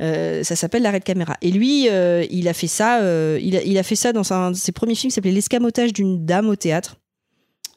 Euh, 0.00 0.42
ça 0.42 0.56
s'appelle 0.56 0.82
l'arrêt 0.82 1.00
de 1.00 1.04
caméra. 1.04 1.36
Et 1.42 1.50
lui, 1.50 1.88
euh, 1.88 2.24
il 2.30 2.48
a 2.48 2.54
fait 2.54 2.66
ça. 2.66 3.02
euh, 3.02 3.38
il, 3.42 3.56
a, 3.56 3.62
il 3.62 3.76
a 3.78 3.82
fait 3.82 3.96
ça 3.96 4.12
dans 4.12 4.32
un 4.32 4.50
de 4.52 4.56
ses 4.56 4.72
premiers 4.72 4.94
films, 4.94 5.10
qui 5.10 5.14
s'appelait 5.14 5.32
L'escamotage 5.32 5.92
d'une 5.92 6.24
dame 6.24 6.48
au 6.48 6.56
théâtre. 6.56 6.96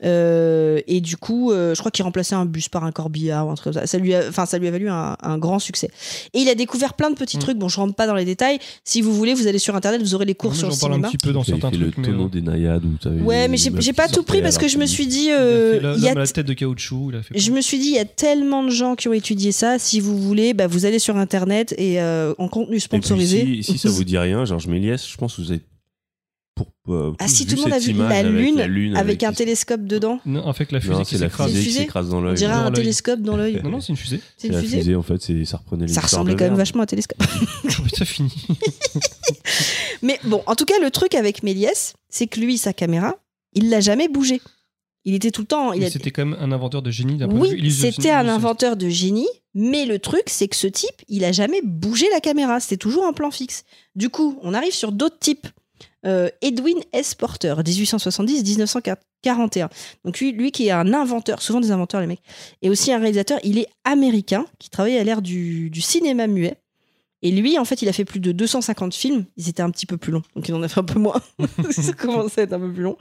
Euh, 0.03 0.81
et 0.87 0.99
du 1.01 1.15
coup, 1.17 1.51
euh, 1.51 1.73
je 1.73 1.79
crois 1.79 1.89
qu'il 1.91 2.03
remplaçait 2.03 2.35
un 2.35 2.45
bus 2.45 2.67
par 2.67 2.83
un 2.83 2.91
corbillard 2.91 3.47
ou 3.47 3.51
un 3.51 3.55
truc 3.55 3.73
comme 3.73 3.81
ça. 3.81 3.87
Ça 3.87 3.97
lui 3.97 4.13
a, 4.13 4.23
enfin, 4.27 4.45
ça 4.45 4.57
lui 4.57 4.67
a 4.67 4.71
valu 4.71 4.89
un, 4.89 5.15
un 5.21 5.37
grand 5.37 5.59
succès. 5.59 5.89
Et 6.33 6.39
il 6.39 6.49
a 6.49 6.55
découvert 6.55 6.93
plein 6.95 7.09
de 7.09 7.15
petits 7.15 7.37
Mm. 7.37 7.41
trucs. 7.41 7.57
Bon, 7.57 7.69
je 7.69 7.77
rentre 7.77 7.95
pas 7.95 8.05
dans 8.07 8.13
les 8.15 8.25
détails. 8.25 8.59
Si 8.83 9.01
vous 9.01 9.13
voulez, 9.13 9.33
vous 9.33 9.47
allez 9.47 9.59
sur 9.59 9.75
internet, 9.75 10.01
vous 10.01 10.13
aurez 10.15 10.25
les 10.25 10.35
cours 10.35 10.51
Non, 10.51 10.57
sur 10.57 10.67
le 10.67 10.73
J'en 10.73 10.79
parle 10.79 10.91
un 10.91 10.95
cinéma. 10.95 11.07
petit 11.09 11.17
peu 11.17 11.31
dans 11.33 11.43
certains 11.43 11.71
fait 11.71 11.77
le 11.77 11.91
trucs. 11.91 11.97
mais, 12.05 12.11
tonneau 12.13 12.25
euh, 12.25 12.29
des 12.29 12.41
naïades 12.41 12.83
où 12.83 13.23
Ouais, 13.25 13.47
mais 13.47 13.57
j'ai 13.57 13.93
pas 13.93 14.07
tout 14.07 14.23
pris 14.23 14.41
parce 14.41 14.57
que 14.57 14.67
je 14.67 14.77
me 14.77 14.85
suis 14.85 15.07
dit, 15.07 15.25
il 15.27 15.31
a 15.31 15.37
fait 15.37 15.79
la- 15.79 15.95
il 15.95 16.17
a 16.19 16.27
tête 16.27 16.45
de 16.47 16.53
caoutchouc. 16.53 17.11
Il 17.11 17.17
a 17.17 17.23
fait 17.23 17.37
Je 17.39 17.51
me 17.51 17.61
suis 17.61 17.79
dit, 17.79 17.87
il 17.87 17.95
y 17.95 17.99
a 17.99 18.05
tellement 18.05 18.63
de 18.63 18.69
gens 18.69 18.95
qui 18.95 19.07
ont 19.07 19.13
étudié 19.13 19.51
ça. 19.51 19.79
Si 19.79 19.99
vous 19.99 20.17
voulez, 20.17 20.53
bah, 20.53 20.67
vous 20.67 20.85
allez 20.85 20.99
sur 20.99 21.15
Internet 21.17 21.73
et 21.77 22.01
euh, 22.01 22.33
en 22.37 22.47
contenu 22.49 22.75
Et 22.75 22.79
puis, 22.79 22.81
sponsorisé. 22.81 23.45
si, 23.61 23.63
si 23.63 23.77
ça 23.77 23.89
vous 23.89 24.03
dit 24.03 24.17
rien, 24.17 24.43
Georges 24.45 24.67
Méliès, 24.67 25.07
je 25.07 25.15
pense 25.17 25.35
que 25.37 25.41
vous 25.41 25.53
êtes 25.53 25.63
pour 26.55 26.67
euh, 26.89 27.13
Ah, 27.19 27.27
si 27.27 27.45
tout 27.45 27.55
le 27.57 27.61
monde 27.63 27.73
a 27.73 27.79
vu 27.79 27.91
la 27.93 28.23
lune, 28.23 28.55
la 28.57 28.67
lune 28.67 28.95
avec 28.95 29.21
un 29.23 29.31
les- 29.31 29.35
télescope 29.35 29.85
dedans, 29.85 30.19
Non, 30.25 30.45
en 30.47 30.53
fait, 30.53 30.71
la 30.71 30.79
fusée 30.79 30.93
Non, 30.93 31.03
qui 31.03 31.15
c'est 31.15 31.21
la 31.21 31.29
s'écrase. 31.29 31.51
fusée 31.51 31.63
qui 31.65 31.71
s'écrase 31.73 32.09
dans 32.09 32.17
on 32.17 32.21
l'œil. 32.21 32.35
dirait 32.35 32.53
Dans 32.53 32.59
un 32.65 32.71
télescope 32.71 33.21
dans 33.21 33.35
l'œil. 33.37 33.59
Non, 33.63 33.69
non, 33.71 33.81
c'est 33.81 33.89
une 33.89 33.97
fusée. 33.97 34.21
C'est 34.37 34.47
une 34.47 34.53
la 34.53 34.61
fusée. 34.61 34.77
fusée, 34.77 34.95
en 34.95 35.01
fait, 35.03 35.21
c'est- 35.21 35.45
ça 35.45 35.57
reprenait 35.57 35.87
Ça 35.87 36.01
ressemblait 36.01 36.35
quand 36.35 36.45
même 36.45 36.55
vachement 36.55 36.81
à 36.81 36.83
un 36.83 36.87
télescope. 36.87 37.21
ça 37.97 38.05
finit. 38.05 38.47
Mais 40.01 40.19
bon, 40.23 40.41
en 40.45 40.55
tout 40.55 40.65
cas, 40.65 40.79
le 40.81 40.91
truc 40.91 41.15
avec 41.15 41.43
Méliès, 41.43 41.93
c'est 42.09 42.27
que 42.27 42.39
lui, 42.39 42.57
sa 42.57 42.73
caméra, 42.73 43.15
il 43.53 43.69
l'a 43.69 43.79
jamais 43.81 44.07
bougé. 44.07 44.41
Il 45.03 45.13
était 45.13 45.31
tout 45.31 45.41
le 45.41 45.47
temps. 45.47 45.73
Il 45.73 45.81
Mais 45.81 45.85
a... 45.87 45.89
C'était 45.91 46.11
quand 46.11 46.25
même 46.25 46.37
un 46.39 46.51
inventeur 46.51 46.81
de 46.81 46.89
génie 46.91 47.17
d'un 47.17 47.27
point 47.27 47.39
de 47.39 47.47
vue 47.55 47.61
Oui, 47.61 47.71
c'était 47.71 48.09
un 48.11 48.27
inventeur 48.27 48.75
de 48.75 48.89
génie, 48.89 49.27
mais 49.53 49.85
le 49.85 49.99
truc, 49.99 50.23
c'est 50.27 50.47
que 50.47 50.55
ce 50.55 50.67
type, 50.67 51.01
il 51.07 51.23
a 51.25 51.31
jamais 51.31 51.61
bougé 51.63 52.07
la 52.11 52.19
caméra. 52.19 52.59
C'était 52.59 52.77
toujours 52.77 53.05
un 53.05 53.13
plan 53.13 53.29
fixe. 53.29 53.65
Du 53.95 54.09
coup, 54.09 54.39
on 54.41 54.53
arrive 54.53 54.73
sur 54.73 54.91
d'autres 54.91 55.19
types. 55.19 55.47
Euh, 56.05 56.29
Edwin 56.41 56.79
S. 56.93 57.15
Porter, 57.15 57.55
1870-1941. 57.63 59.69
Donc 60.03 60.19
lui, 60.19 60.31
lui 60.31 60.51
qui 60.51 60.67
est 60.67 60.71
un 60.71 60.93
inventeur, 60.93 61.41
souvent 61.41 61.59
des 61.59 61.71
inventeurs 61.71 62.01
les 62.01 62.07
mecs, 62.07 62.21
et 62.61 62.69
aussi 62.69 62.91
un 62.91 62.99
réalisateur, 62.99 63.39
il 63.43 63.57
est 63.57 63.67
américain, 63.83 64.45
qui 64.59 64.69
travaillait 64.69 64.99
à 64.99 65.03
l'ère 65.03 65.21
du 65.21 65.81
cinéma 65.81 66.27
muet. 66.27 66.57
Et 67.25 67.31
lui, 67.31 67.57
en 67.57 67.65
fait, 67.65 67.81
il 67.81 67.89
a 67.89 67.91
fait 67.93 68.05
plus 68.05 68.19
de 68.19 68.31
250 68.31 68.93
films. 68.93 69.25
Ils 69.35 69.49
étaient 69.49 69.63
un 69.63 69.71
petit 69.71 69.87
peu 69.87 69.97
plus 69.97 70.11
longs, 70.11 70.21
donc 70.35 70.47
il 70.47 70.53
en 70.53 70.61
a 70.61 70.67
fait 70.67 70.79
un 70.79 70.83
peu 70.83 70.99
moins. 70.99 71.19
Ça 71.71 71.91
commençait 71.93 72.41
à 72.41 72.43
être 72.43 72.53
un 72.53 72.59
peu 72.59 72.71
plus 72.71 72.83
long. 72.83 72.97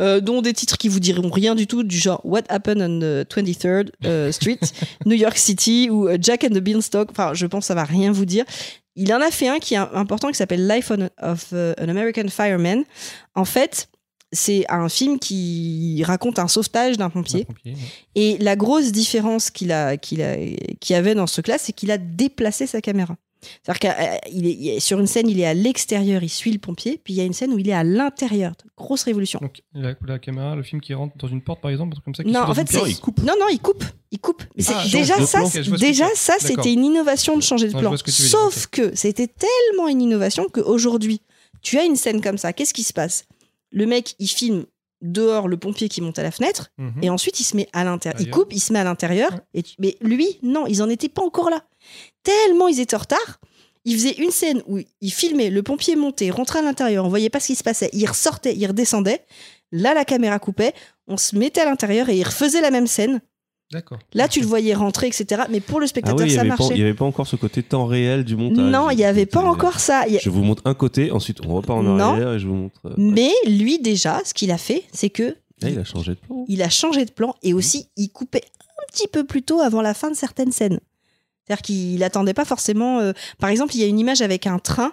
Euh, 0.00 0.20
dont 0.20 0.40
des 0.40 0.54
titres 0.54 0.78
qui 0.78 0.88
vous 0.88 0.98
diront 0.98 1.28
rien 1.28 1.54
du 1.54 1.66
tout, 1.66 1.82
du 1.82 1.98
genre 1.98 2.22
What 2.24 2.44
Happened 2.48 2.80
on 2.80 2.98
the 3.00 3.28
23rd 3.30 3.90
euh, 4.06 4.32
Street, 4.32 4.60
New 5.04 5.14
York 5.14 5.36
City 5.36 5.90
ou 5.90 6.08
euh, 6.08 6.16
Jack 6.18 6.42
and 6.44 6.54
the 6.54 6.60
Beanstalk. 6.60 7.10
Enfin, 7.10 7.34
je 7.34 7.44
pense 7.44 7.64
que 7.64 7.66
ça 7.66 7.74
va 7.74 7.84
rien 7.84 8.12
vous 8.12 8.24
dire. 8.24 8.46
Il 8.96 9.12
en 9.12 9.20
a 9.20 9.30
fait 9.30 9.48
un 9.48 9.58
qui 9.58 9.74
est 9.74 9.76
important 9.76 10.28
qui 10.28 10.36
s'appelle 10.38 10.66
Life 10.66 10.90
on- 10.90 11.10
of 11.20 11.52
an 11.52 11.88
American 11.88 12.28
Fireman. 12.28 12.84
En 13.34 13.44
fait, 13.44 13.90
c'est 14.32 14.64
un 14.70 14.88
film 14.88 15.18
qui 15.18 16.02
raconte 16.04 16.38
un 16.38 16.48
sauvetage 16.48 16.96
d'un 16.96 17.10
pompier. 17.10 17.44
Pompier, 17.44 17.72
ouais. 17.72 17.78
Et 18.14 18.38
la 18.38 18.56
grosse 18.56 18.90
différence 18.90 19.50
qu'il 19.50 19.70
a, 19.70 19.98
qu'il 19.98 20.22
a, 20.22 20.36
qu'il 20.80 20.96
avait 20.96 21.14
dans 21.14 21.26
ce 21.26 21.42
classe, 21.42 21.64
c'est 21.66 21.72
qu'il 21.74 21.90
a 21.90 21.98
déplacé 21.98 22.66
sa 22.66 22.80
caméra. 22.80 23.16
C'est-à-dire 23.62 23.78
qu'il 24.30 24.46
est, 24.46 24.52
il 24.52 24.68
est- 24.68 24.80
sur 24.80 24.98
une 25.00 25.06
scène, 25.06 25.28
il 25.28 25.40
est 25.40 25.46
à 25.46 25.54
l'extérieur, 25.54 26.22
il 26.22 26.28
suit 26.28 26.52
le 26.52 26.58
pompier, 26.58 27.00
puis 27.02 27.14
il 27.14 27.16
y 27.16 27.20
a 27.20 27.24
une 27.24 27.32
scène 27.32 27.52
où 27.52 27.58
il 27.58 27.68
est 27.68 27.72
à 27.72 27.84
l'intérieur. 27.84 28.52
Grosse 28.76 29.02
révolution. 29.04 29.38
Donc 29.40 29.62
la, 29.74 29.94
la 30.06 30.18
caméra, 30.18 30.54
le 30.56 30.62
film 30.62 30.80
qui 30.80 30.94
rentre 30.94 31.16
dans 31.16 31.28
une 31.28 31.42
porte 31.42 31.60
par 31.60 31.70
exemple, 31.70 31.96
comme 32.04 32.14
ça. 32.14 32.22
qui 32.24 32.30
Non, 32.30 32.40
en 32.40 32.54
fait, 32.54 32.66
il 32.86 32.98
coupe. 33.00 33.18
Non, 33.22 33.34
non, 33.38 33.46
il 33.50 33.60
coupe. 33.60 33.84
Il 34.10 34.18
coupe. 34.18 34.42
Mais 34.56 34.64
Ah, 34.68 34.82
déjà, 34.90 35.14
ça, 35.26 35.40
déjà, 35.78 36.06
ça, 36.14 36.34
c'était 36.40 36.72
une 36.72 36.84
innovation 36.84 37.36
de 37.36 37.42
changer 37.42 37.68
de 37.68 37.72
plan. 37.80 37.90
que 38.02 38.10
Sauf 38.28 38.66
que 38.66 38.94
c'était 38.96 39.28
tellement 39.28 39.88
une 39.88 40.00
innovation 40.02 40.46
qu'aujourd'hui, 40.52 41.20
tu 41.62 41.78
as 41.78 41.84
une 41.84 41.96
scène 41.96 42.20
comme 42.20 42.38
ça. 42.38 42.52
Qu'est-ce 42.52 42.74
qui 42.74 42.82
se 42.82 42.92
passe? 42.92 43.24
Le 43.70 43.86
mec, 43.86 44.14
il 44.18 44.26
filme 44.28 44.64
dehors 45.02 45.48
le 45.48 45.56
pompier 45.56 45.88
qui 45.88 46.00
monte 46.02 46.18
à 46.18 46.22
la 46.22 46.30
fenêtre, 46.30 46.70
Mhm. 46.76 46.92
et 47.02 47.08
ensuite 47.10 47.40
il 47.40 47.44
se 47.44 47.56
met 47.56 47.68
à 47.72 47.84
l'intérieur. 47.84 48.20
Il 48.20 48.30
coupe, 48.30 48.52
il 48.52 48.60
se 48.60 48.72
met 48.72 48.78
à 48.80 48.84
l'intérieur. 48.84 49.30
Ouais. 49.32 49.38
Et 49.54 49.62
tu- 49.62 49.74
Mais 49.78 49.96
lui, 50.02 50.38
non, 50.42 50.66
ils 50.66 50.82
en 50.82 50.88
étaient 50.90 51.08
pas 51.08 51.22
encore 51.22 51.48
là. 51.48 51.62
Tellement 52.22 52.68
ils 52.68 52.80
étaient 52.80 52.96
en 52.96 53.00
retard. 53.00 53.40
Il 53.84 53.94
faisait 53.94 54.16
une 54.18 54.30
scène 54.30 54.62
où 54.66 54.78
il 55.00 55.10
filmait 55.12 55.48
le 55.50 55.62
pompier 55.62 55.96
monter, 55.96 56.30
rentrer 56.30 56.58
à 56.58 56.62
l'intérieur, 56.62 57.04
on 57.06 57.08
voyait 57.08 57.30
pas 57.30 57.40
ce 57.40 57.46
qui 57.48 57.54
se 57.54 57.62
passait. 57.62 57.88
Il 57.94 58.06
ressortait, 58.06 58.54
il 58.54 58.66
redescendait. 58.66 59.24
Là, 59.72 59.94
la 59.94 60.04
caméra 60.04 60.38
coupait, 60.38 60.74
on 61.06 61.16
se 61.16 61.34
mettait 61.36 61.62
à 61.62 61.64
l'intérieur 61.64 62.08
et 62.10 62.18
il 62.18 62.24
refaisait 62.24 62.60
la 62.60 62.70
même 62.70 62.86
scène. 62.86 63.20
D'accord. 63.72 64.00
Là, 64.14 64.26
tu 64.26 64.40
le 64.40 64.46
voyais 64.46 64.74
rentrer, 64.74 65.06
etc. 65.06 65.42
Mais 65.48 65.60
pour 65.60 65.78
le 65.78 65.84
Ah 65.84 65.88
spectateur, 65.88 66.18
oui, 66.18 66.24
n'y 66.26 66.34
ça 66.34 66.40
avait, 66.40 66.50
pas- 66.50 66.56
marchait. 66.58 66.74
il 66.74 66.80
y 66.80 66.82
avait 66.82 66.92
pas 66.92 67.04
encore 67.04 67.26
ce 67.28 67.36
côté 67.36 67.62
temps 67.62 67.86
réel 67.86 68.24
du 68.24 68.34
montage. 68.36 68.64
Non, 68.70 68.90
il 68.90 68.96
n'y 68.96 69.04
avait 69.04 69.26
pas 69.26 69.40
encore 69.42 69.78
ça. 69.80 70.00
A- 70.00 70.18
Je 70.18 70.28
vous 70.28 70.42
montre 70.42 70.62
un 70.66 70.74
côté, 70.74 71.12
ensuite 71.12 71.38
on 71.46 71.54
repart 71.54 71.78
en 71.78 71.82
Non. 71.84 72.00
arrière 72.14 72.32
et 72.34 72.38
je 72.40 72.48
vous 72.48 72.54
montre. 72.54 72.80
euh, 72.86 72.94
Mais 72.98 73.30
lui, 73.46 73.78
déjà, 73.78 74.20
ce 74.24 74.34
qu'il 74.34 74.50
a 74.50 74.58
fait, 74.58 74.82
c'est 74.92 75.08
que 75.10 75.36
Là, 75.62 75.70
il 75.70 75.78
a 75.78 75.84
changé 75.84 76.12
de 76.14 76.18
plan. 76.18 76.44
il 76.48 76.62
a 76.62 76.68
changé 76.68 77.04
de 77.04 77.12
plan 77.12 77.34
et 77.44 77.54
aussi 77.54 77.86
il 77.96 78.08
coupait 78.10 78.42
un 78.80 78.92
petit 78.92 79.06
peu 79.06 79.24
plus 79.24 79.42
tôt 79.42 79.60
avant 79.60 79.82
la 79.82 79.94
fin 79.94 80.10
de 80.10 80.16
certaines 80.16 80.52
scènes. 80.52 80.80
C'est-à-dire 81.50 81.62
qu'il 81.62 81.98
n'attendait 81.98 82.34
pas 82.34 82.44
forcément. 82.44 83.00
euh, 83.00 83.12
Par 83.40 83.50
exemple, 83.50 83.74
il 83.74 83.80
y 83.80 83.84
a 83.84 83.86
une 83.88 83.98
image 83.98 84.22
avec 84.22 84.46
un 84.46 84.60
train. 84.60 84.92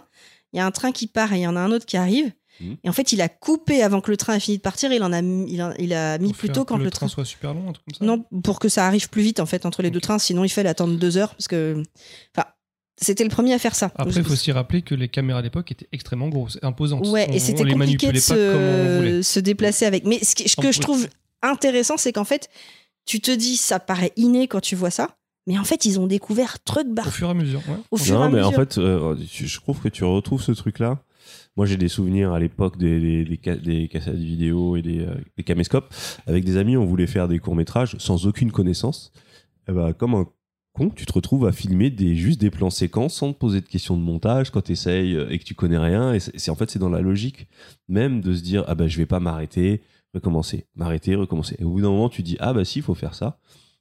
Il 0.53 0.57
y 0.57 0.59
a 0.59 0.65
un 0.65 0.71
train 0.71 0.91
qui 0.91 1.05
part 1.05 1.31
et 1.33 1.37
il 1.37 1.41
y 1.41 1.47
en 1.47 1.55
a 1.55 1.59
un 1.59 1.71
autre 1.71 1.85
qui 1.85 1.97
arrive. 1.97 2.31
Mhm. 2.59 2.77
Et 2.83 2.89
en 2.89 2.93
fait, 2.93 3.11
il 3.13 3.21
a 3.21 3.29
coupé 3.29 3.83
avant 3.83 4.01
que 4.01 4.09
le 4.09 4.17
train 4.17 4.33
ait 4.33 4.39
fini 4.39 4.57
de 4.57 4.61
partir. 4.63 4.91
Il 4.91 5.03
en 5.03 5.13
a, 5.13 5.21
mis- 5.21 5.51
il 5.53 5.61
a, 5.61 5.75
il 5.77 5.93
a 5.93 6.17
mis 6.17 6.29
Pour 6.29 6.37
plus 6.37 6.49
tôt 6.49 6.63
que 6.63 6.69
quand 6.69 6.77
le, 6.77 6.85
le 6.85 6.89
train 6.89 7.05
train. 7.05 7.13
soit 7.13 7.25
super 7.25 7.53
long, 7.53 7.69
un 7.69 7.73
truc 7.73 7.85
comme 7.85 7.93
ça. 7.99 8.05
Non, 8.05 8.25
pour 8.41 8.57
que 8.59 8.69
ça 8.69 8.87
arrive 8.87 9.07
plus 9.09 9.21
vite 9.21 9.39
en 9.39 9.45
fait 9.45 9.67
entre 9.67 9.83
les 9.83 9.91
deux 9.91 10.01
trains. 10.01 10.17
Sinon, 10.17 10.43
il 10.43 10.49
fallait 10.49 10.69
attendre 10.69 10.97
deux 10.97 11.17
heures 11.17 11.35
parce 11.35 11.47
que. 11.47 11.83
Enfin, 12.35 12.47
c'était 12.99 13.23
le 13.23 13.29
premier 13.29 13.53
à 13.53 13.59
faire 13.59 13.75
ça. 13.75 13.91
Après, 13.95 14.19
il 14.19 14.23
faut 14.25 14.33
aussi 14.33 14.51
rappeler 14.51 14.81
que 14.81 14.95
les 14.95 15.09
caméras 15.09 15.39
à 15.39 15.43
l'époque 15.43 15.71
étaient 15.71 15.87
extrêmement 15.91 16.29
grosses, 16.29 16.57
imposantes. 16.63 17.05
Ouais, 17.05 17.27
On- 17.29 17.33
et 17.33 17.37
c'était 17.39 17.69
compliqué 17.69 18.11
de 18.11 18.17
se, 18.19 19.21
se 19.21 19.39
déplacer 19.39 19.85
avec. 19.85 20.05
Mais 20.05 20.17
ce, 20.23 20.33
que 20.59 20.71
je 20.71 20.79
trouve 20.79 21.07
intéressant, 21.43 21.97
c'est 21.97 22.11
qu'en 22.13 22.23
fait, 22.25 22.49
tu 23.05 23.21
te 23.21 23.29
dis, 23.29 23.55
ça 23.57 23.79
paraît 23.79 24.13
inné 24.15 24.47
quand 24.47 24.61
tu 24.61 24.75
vois 24.75 24.89
ça, 24.89 25.15
mais 25.47 25.57
en 25.57 25.63
fait, 25.63 25.85
ils 25.85 25.99
ont 25.99 26.05
découvert 26.07 26.61
truc 26.63 26.85
Au 26.87 26.93
bar 26.93 27.11
fur 27.11 27.27
et 27.27 27.31
à 27.31 27.33
mesure. 27.33 27.61
ouais. 27.67 27.75
au 27.91 27.97
fur 27.97 28.15
et 28.15 28.17
Non, 28.17 28.23
à 28.25 28.29
mais 28.29 28.41
en 28.41 28.51
mesure. 28.51 28.61
fait, 28.61 28.77
euh, 28.77 29.15
je 29.31 29.57
trouve 29.59 29.79
que 29.79 29.89
tu 29.89 30.03
retrouves 30.03 30.41
ce 30.43 30.51
truc-là. 30.51 31.01
Moi, 31.57 31.65
j'ai 31.65 31.75
des 31.77 31.87
souvenirs 31.87 32.31
à 32.33 32.39
l'époque 32.39 32.77
des, 32.77 32.99
des, 32.99 33.25
des, 33.25 33.55
des 33.57 33.87
cassettes 33.87 34.15
vidéo 34.15 34.75
et 34.77 34.81
des, 34.83 34.99
euh, 34.99 35.15
des 35.37 35.43
caméscopes. 35.43 35.91
Avec 36.27 36.45
des 36.45 36.57
amis, 36.57 36.77
on 36.77 36.85
voulait 36.85 37.07
faire 37.07 37.27
des 37.27 37.39
courts-métrages 37.39 37.95
sans 37.97 38.27
aucune 38.27 38.51
connaissance. 38.51 39.11
Et 39.67 39.71
bah, 39.73 39.91
comme 39.93 40.13
un 40.13 40.27
con, 40.73 40.89
tu 40.95 41.05
te 41.07 41.13
retrouves 41.13 41.47
à 41.47 41.51
filmer 41.51 41.89
des, 41.89 42.15
juste 42.15 42.39
des 42.39 42.51
plans 42.51 42.69
séquences 42.69 43.15
sans 43.15 43.33
te 43.33 43.37
poser 43.39 43.61
de 43.61 43.65
questions 43.65 43.97
de 43.97 44.03
montage 44.03 44.51
quand 44.51 44.61
tu 44.61 44.73
essayes 44.73 45.17
et 45.29 45.39
que 45.39 45.43
tu 45.43 45.55
connais 45.55 45.79
rien. 45.79 46.13
Et 46.13 46.19
c'est 46.19 46.37
c'est- 46.39 46.51
en 46.51 46.55
fait, 46.55 46.69
c'est 46.69 46.79
dans 46.79 46.89
la 46.89 47.01
logique 47.01 47.47
même 47.89 48.21
de 48.21 48.33
se 48.35 48.41
dire 48.43 48.63
Ah 48.67 48.75
bah, 48.75 48.87
je 48.87 48.97
vais 48.97 49.07
pas 49.07 49.19
m'arrêter, 49.19 49.81
recommencer, 50.13 50.67
m'arrêter, 50.75 51.15
recommencer. 51.15 51.55
Et 51.59 51.63
au 51.63 51.71
bout 51.71 51.81
d'un 51.81 51.89
moment, 51.89 52.09
tu 52.09 52.21
dis 52.21 52.37
Ah 52.39 52.53
bah, 52.53 52.63
si, 52.63 52.79
il 52.79 52.83
faut 52.83 52.93
faire 52.95 53.15
ça. 53.15 53.39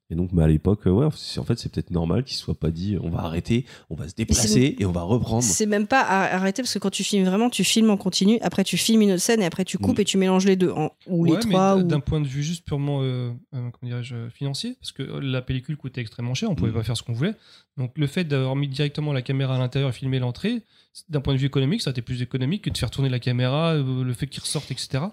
Et 0.09 0.15
donc, 0.15 0.33
bah, 0.33 0.45
à 0.45 0.47
l'époque, 0.47 0.87
euh, 0.87 0.91
ouais, 0.91 1.09
c'est- 1.17 1.41
en 1.41 1.45
fait, 1.45 1.59
c'est 1.59 1.69
peut-être 1.71 1.91
normal 1.91 2.23
qu'il 2.23 2.37
ne 2.37 2.39
soit 2.39 2.55
pas 2.55 2.71
dit 2.71 2.97
on 3.03 3.11
va 3.11 3.23
arrêter, 3.25 3.67
on 3.91 3.97
va 3.97 4.09
se 4.09 4.15
déplacer 4.15 4.77
et 4.79 4.87
on 4.87 4.93
va 4.93 5.03
reprendre. 5.03 5.43
C'est 5.43 5.67
même 5.67 5.89
pas 5.89 6.01
arrêter 6.03 6.63
parce 6.63 6.73
que 6.75 6.79
quand 6.79 6.91
tu 6.91 7.03
filmes 7.03 7.25
vraiment, 7.25 7.51
tu 7.51 7.65
filmes 7.65 7.91
en 7.91 7.97
continu. 7.97 8.39
Après, 8.41 8.63
tu 8.63 8.77
filmes 8.77 9.03
une 9.03 9.11
autre 9.13 9.21
scène 9.23 9.43
et 9.43 9.47
après, 9.47 9.65
tu 9.65 9.79
coupes 9.79 9.99
Mm. 9.99 10.03
et 10.03 10.05
tu 10.05 10.17
mélanges 10.17 10.47
les 10.47 10.55
deux 10.55 10.71
en- 10.71 10.93
ou 11.09 11.25
Ouais, 11.25 11.31
les 11.31 11.35
mais 11.37 11.41
trois. 11.53 11.77
ou- 11.77 11.83
d'un 11.83 11.99
point 11.99 12.21
de 12.21 12.27
vue 12.29 12.45
juste 12.45 12.65
purement 12.65 13.01
euh, 13.03 13.33
euh, 13.55 13.69
comment 13.81 14.01
financier, 14.33 14.77
parce 14.81 14.93
que 14.93 15.03
la 15.03 15.43
pellicule 15.43 15.77
coûtait 15.77 16.03
extrêmement 16.03 16.35
cher, 16.35 16.51
on 16.51 16.55
pouvait 16.55 16.71
Mm. 16.71 16.75
pas 16.75 16.83
faire 16.85 16.97
ce 16.97 17.03
qu'on 17.03 17.13
voulait. 17.13 17.35
Donc 17.77 17.91
le 17.99 18.07
fait 18.07 18.23
d'avoir 18.25 18.55
mis 18.55 18.69
directement 18.69 19.13
la 19.13 19.23
caméra 19.23 19.57
à 19.57 19.59
l'intérieur 19.59 19.91
et 19.91 19.93
filmer 19.93 20.21
l'entrée, 20.21 20.63
d'un 21.09 21.21
point 21.21 21.35
de 21.35 21.39
vue 21.39 21.47
économique, 21.47 21.83
ça 21.83 21.91
a 21.91 21.93
été 21.93 22.01
plus 22.01 22.23
économique 22.23 22.63
que 22.63 22.71
de 22.71 22.79
faire 22.79 22.91
tourner 22.91 23.09
la 23.11 23.19
caméra, 23.19 23.73
euh, 23.75 24.05
le 24.05 24.13
fait 24.15 24.29
qu'il 24.29 24.41
ressorte, 24.41 24.71
etc. 24.71 25.05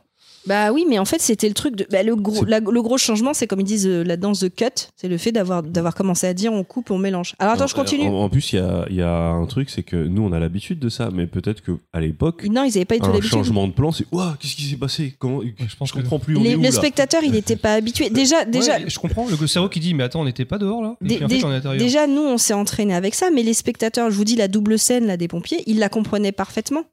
Bah 0.46 0.72
oui, 0.74 0.86
mais 0.90 1.00
en 1.00 1.06
fait, 1.06 1.22
c'était 1.22 1.48
le 1.48 1.54
truc 1.54 1.76
de. 1.76 1.88
bah, 1.90 2.04
le, 2.04 2.16
gros, 2.16 2.44
la- 2.46 2.60
le 2.60 2.82
gros 2.82 2.98
changement, 2.98 3.34
c'est 3.34 3.48
comme 3.48 3.62
ils 3.62 3.66
disent 3.66 3.88
euh, 3.88 4.04
la 4.04 4.18
danse 4.18 4.42
de 4.42 4.50
cut, 4.50 4.66
c'est 4.98 5.08
le 5.08 5.18
fait 5.18 5.32
d'avoir 5.32 5.64
d'avoir 5.64 5.96
commencé 5.96 6.28
à 6.28 6.34
dire 6.34 6.52
on 6.52 6.64
coupe, 6.66 6.92
on 6.92 6.98
mélange. 6.98 7.34
Alors 7.40 7.54
attends, 7.54 7.64
Non, 7.64 7.68
je 7.68 7.76
continue. 7.76 8.08
En, 8.08 8.24
en 8.24 8.30
plus, 8.30 8.52
il 8.54 8.58
y 8.58 8.60
a, 8.60 8.86
il 8.90 8.96
y 8.98 9.02
a 9.02 9.10
un 9.30 9.46
truc, 9.46 9.70
c'est 9.70 9.84
que 9.84 9.96
nous, 9.96 10.22
on 10.22 10.34
a 10.34 10.40
l'habitude 10.40 10.80
de 10.80 10.90
ça, 10.90 11.10
mais 11.14 11.28
peut-être 11.28 11.62
que 11.62 11.72
à 11.94 12.02
l'époque, 12.02 12.46
Non, 12.50 12.64
ils 12.64 12.76
avaient 12.76 12.84
pas 12.86 12.96
du 12.96 13.02
tout 13.02 13.06
un 13.08 13.14
l'habitude. 13.14 13.30
changement 13.32 13.68
de 13.68 13.74
plan, 13.74 13.92
c'est 13.94 14.06
Ouah, 14.12 14.36
qu'est-ce 14.40 14.56
qui 14.56 14.64
s'est 14.64 14.76
passé? 14.76 15.16
Comment 15.18 15.42
je 15.42 15.76
pense 15.78 15.90
Je 15.90 15.94
que- 15.94 16.00
comprends 16.00 16.20
plus. 16.20 16.36
On 16.36 16.44
Les- 16.44 16.52
est 16.52 16.56
où, 16.56 16.60
le 16.60 16.66
là? 16.66 16.72
spectateur, 16.72 17.22
il 17.24 17.32
n'était 17.32 17.56
pas 17.56 17.74
habitué. 17.76 18.10
Déjà, 18.10 18.44
déjà, 18.46 18.80
Ouais, 18.80 18.86
je 18.90 19.00
comprends 19.00 19.26
le 19.30 19.48
cerveau 19.48 19.70
qui 19.70 19.80
dit 19.80 19.94
mais 19.94 20.04
attends 20.04 20.22
on 20.22 20.26
n'était 20.26 20.46
pas 20.46 20.58
dehors 20.58 20.82
là 20.82 20.96
et 21.04 21.08
Dé- 21.08 21.16
puis 21.16 21.26
en 21.26 21.28
dé- 21.28 21.40
fait 21.40 21.46
on 21.46 21.50
est 21.50 21.52
à 21.52 21.56
l'intérieur. 21.56 21.82
Déjà, 21.82 22.08
nous, 22.08 22.22
on 22.22 22.38
s'est 22.38 22.54
entraîné 22.54 22.94
avec 22.94 23.16
ça, 23.16 23.30
mais 23.34 23.44
les 23.44 23.54
spectateurs, 23.54 24.12
je 24.12 24.16
vous 24.18 24.24
dis, 24.26 24.36
la 24.36 24.48
double 24.48 24.78
scène 24.78 25.06
là, 25.08 25.16
des 25.18 25.28
pompiers, 25.30 25.64
ils 25.68 25.80
la 25.80 25.88
comprenaient 25.90 26.32
parfaitement. 26.34 26.84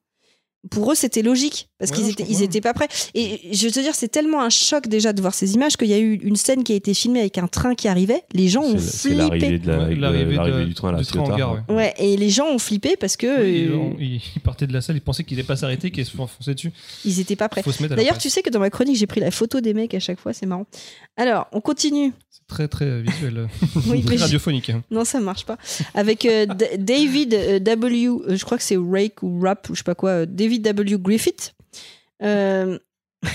Pour 0.71 0.93
eux, 0.93 0.95
c'était 0.95 1.23
logique, 1.23 1.71
parce 1.79 1.91
Ouais, 1.91 1.97
qu'ils 1.97 2.11
étaient, 2.11 2.27
ils 2.29 2.43
étaient 2.43 2.61
pas 2.61 2.75
prêts. 2.75 2.89
Et 3.15 3.41
je 3.55 3.65
veux 3.67 3.73
te 3.73 3.81
dire, 3.81 3.95
c'est 3.95 4.09
tellement 4.09 4.43
un 4.43 4.51
choc 4.51 4.89
déjà 4.89 5.15
de 5.15 5.21
voir 5.23 5.33
ces 5.33 5.55
images 5.55 5.79
qu'il 5.79 5.89
y 5.89 5.95
a 5.95 5.99
eu 5.99 6.17
une 6.23 6.37
scène 6.37 6.65
qui 6.65 6.73
a 6.73 6.77
été 6.77 6.93
filmée 6.93 7.21
avec 7.21 7.39
un 7.39 7.47
train 7.49 7.75
qui 7.75 7.89
arrivait. 7.89 8.25
Les 8.35 8.49
gens 8.49 8.63
ont 8.63 8.79
C'est- 8.79 9.09
C'est 9.09 9.15
l'arrivée 9.15 9.47
flippé. 9.47 9.59
de 9.65 9.71
la- 9.71 9.79
Ouais, 9.79 9.95
de- 9.95 10.01
l'arrivée 10.01 10.37
de- 10.37 10.65
du 10.67 10.75
train 10.75 10.91
à 10.91 10.93
la 10.99 11.03
train 11.03 11.37
gare, 11.37 11.55
ouais. 11.69 11.75
Ouais, 11.75 11.95
et 11.99 12.17
les 12.19 12.29
gens 12.29 12.47
ont 12.47 12.59
flippé 12.59 12.97
parce 12.97 13.17
que 13.17 13.43
Oui, 13.43 13.69
euh, 13.69 13.75
on- 13.75 13.97
il, 13.99 14.17
il 14.37 14.41
partait 14.43 14.67
de 14.67 14.75
la 14.75 14.83
salle, 14.83 14.97
il 14.97 15.01
pensait 15.01 15.25
qu'il 15.25 15.39
n'allait 15.39 15.47
pas 15.47 15.57
s'arrêter, 15.57 15.91
qu'il 15.91 16.01
allait 16.03 16.11
se 16.11 16.17
foncer 16.17 16.55
dessus. 16.55 16.73
ils 17.07 17.21
étaient 17.21 17.37
pas 17.37 17.49
prêts. 17.49 17.63
Il 17.63 17.65
faut 17.65 17.73
se 17.73 17.83
mettre 17.83 17.95
à 17.95 17.97
leur 17.97 18.05
D'ailleurs, 18.05 18.19
tu 18.19 18.29
sais 18.29 18.43
que 18.43 18.51
dans 18.51 18.61
ma 18.61 18.69
chronique, 18.69 18.97
j'ai 18.97 19.07
pris 19.07 19.21
la 19.21 19.31
photo 19.31 19.63
des 19.63 19.73
mecs 19.73 19.95
à 19.95 20.01
chaque 20.01 20.21
fois, 20.21 20.35
c'est 20.35 20.45
marrant. 20.47 20.67
Alors, 21.17 21.47
on 21.53 21.63
continue. 21.63 22.13
C'est 22.31 22.47
très 22.47 22.69
très 22.69 22.85
euh, 22.85 23.01
visuel, 23.01 23.39
euh, 23.39 23.47
Oui, 23.89 24.05
très 24.05 24.17
radiophonique. 24.17 24.69
hein. 24.71 24.83
Non, 24.91 25.05
ça 25.07 25.21
marche 25.21 25.47
pas. 25.47 25.57
Avec 25.95 26.27
euh, 26.27 26.45
D- 26.47 26.77
David 26.79 27.33
euh, 27.35 27.59
W. 27.61 28.07
euh, 28.09 28.37
je 28.37 28.45
crois 28.45 28.59
que 28.59 28.63
c'est 28.63 28.77
Rake 28.79 29.23
ou 29.23 29.41
Rap 29.41 29.69
ou 29.71 29.75
je 29.75 29.79
sais 29.79 29.85
pas 29.85 29.95
quoi. 29.95 30.11
euh, 30.11 30.27
David 30.59 30.63
W. 30.63 30.99
Griffith. 30.99 31.55
Euh, 32.23 32.79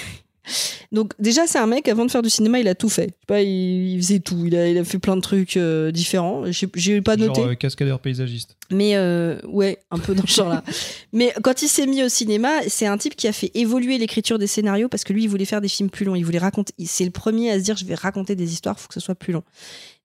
Donc 0.91 1.13
déjà, 1.20 1.47
c'est 1.47 1.57
un 1.57 1.68
mec, 1.68 1.88
avant 1.88 2.05
de 2.05 2.11
faire 2.11 2.22
du 2.22 2.30
cinéma, 2.30 2.59
il 2.59 2.68
a 2.68 2.76
tout 2.76 2.89
fait. 2.89 3.07
Je 3.07 3.07
sais 3.07 3.26
pas, 3.28 3.41
il, 3.41 3.93
il 3.93 3.97
faisait 3.97 4.20
tout. 4.20 4.45
Il 4.45 4.55
a, 4.55 4.70
il 4.70 4.78
a 4.78 4.84
fait 4.84 4.99
plein 4.99 5.16
de 5.16 5.22
trucs 5.22 5.57
euh, 5.57 5.91
différents. 5.91 6.43
J'ai 6.51 7.01
pas 7.01 7.18
noté. 7.18 7.41
Genre 7.41 7.51
euh, 7.51 7.55
cascadeur 7.55 7.99
paysagiste. 7.99 8.55
Mais 8.72 8.95
euh, 8.95 9.39
ouais, 9.45 9.80
un 9.91 9.99
peu 9.99 10.13
dans 10.13 10.26
ce 10.26 10.36
genre-là. 10.36 10.63
Mais 11.13 11.34
quand 11.43 11.61
il 11.61 11.68
s'est 11.68 11.88
mis 11.88 12.03
au 12.03 12.09
cinéma, 12.09 12.49
c'est 12.68 12.86
un 12.86 12.97
type 12.97 13.16
qui 13.16 13.28
a 13.28 13.34
fait 13.34 13.51
évoluer 13.55 13.97
l'écriture 13.97 14.39
des 14.39 14.47
scénarios 14.47 14.88
parce 14.88 15.03
que 15.03 15.13
lui, 15.13 15.24
il 15.24 15.30
voulait 15.30 15.45
faire 15.45 15.61
des 15.61 15.68
films 15.68 15.89
plus 15.89 16.05
longs. 16.05 16.16
Il 16.16 16.24
voulait 16.24 16.39
raconter. 16.39 16.74
C'est 16.86 17.05
le 17.05 17.11
premier 17.11 17.51
à 17.51 17.59
se 17.59 17.63
dire, 17.63 17.78
je 17.78 17.86
vais 17.86 17.95
raconter 17.95 18.36
des 18.36 18.53
histoires, 18.53 18.80
faut 18.80 18.88
que 18.88 18.93
ce 18.93 18.99
soit 18.99 19.16
plus 19.16 19.34
long. 19.34 19.43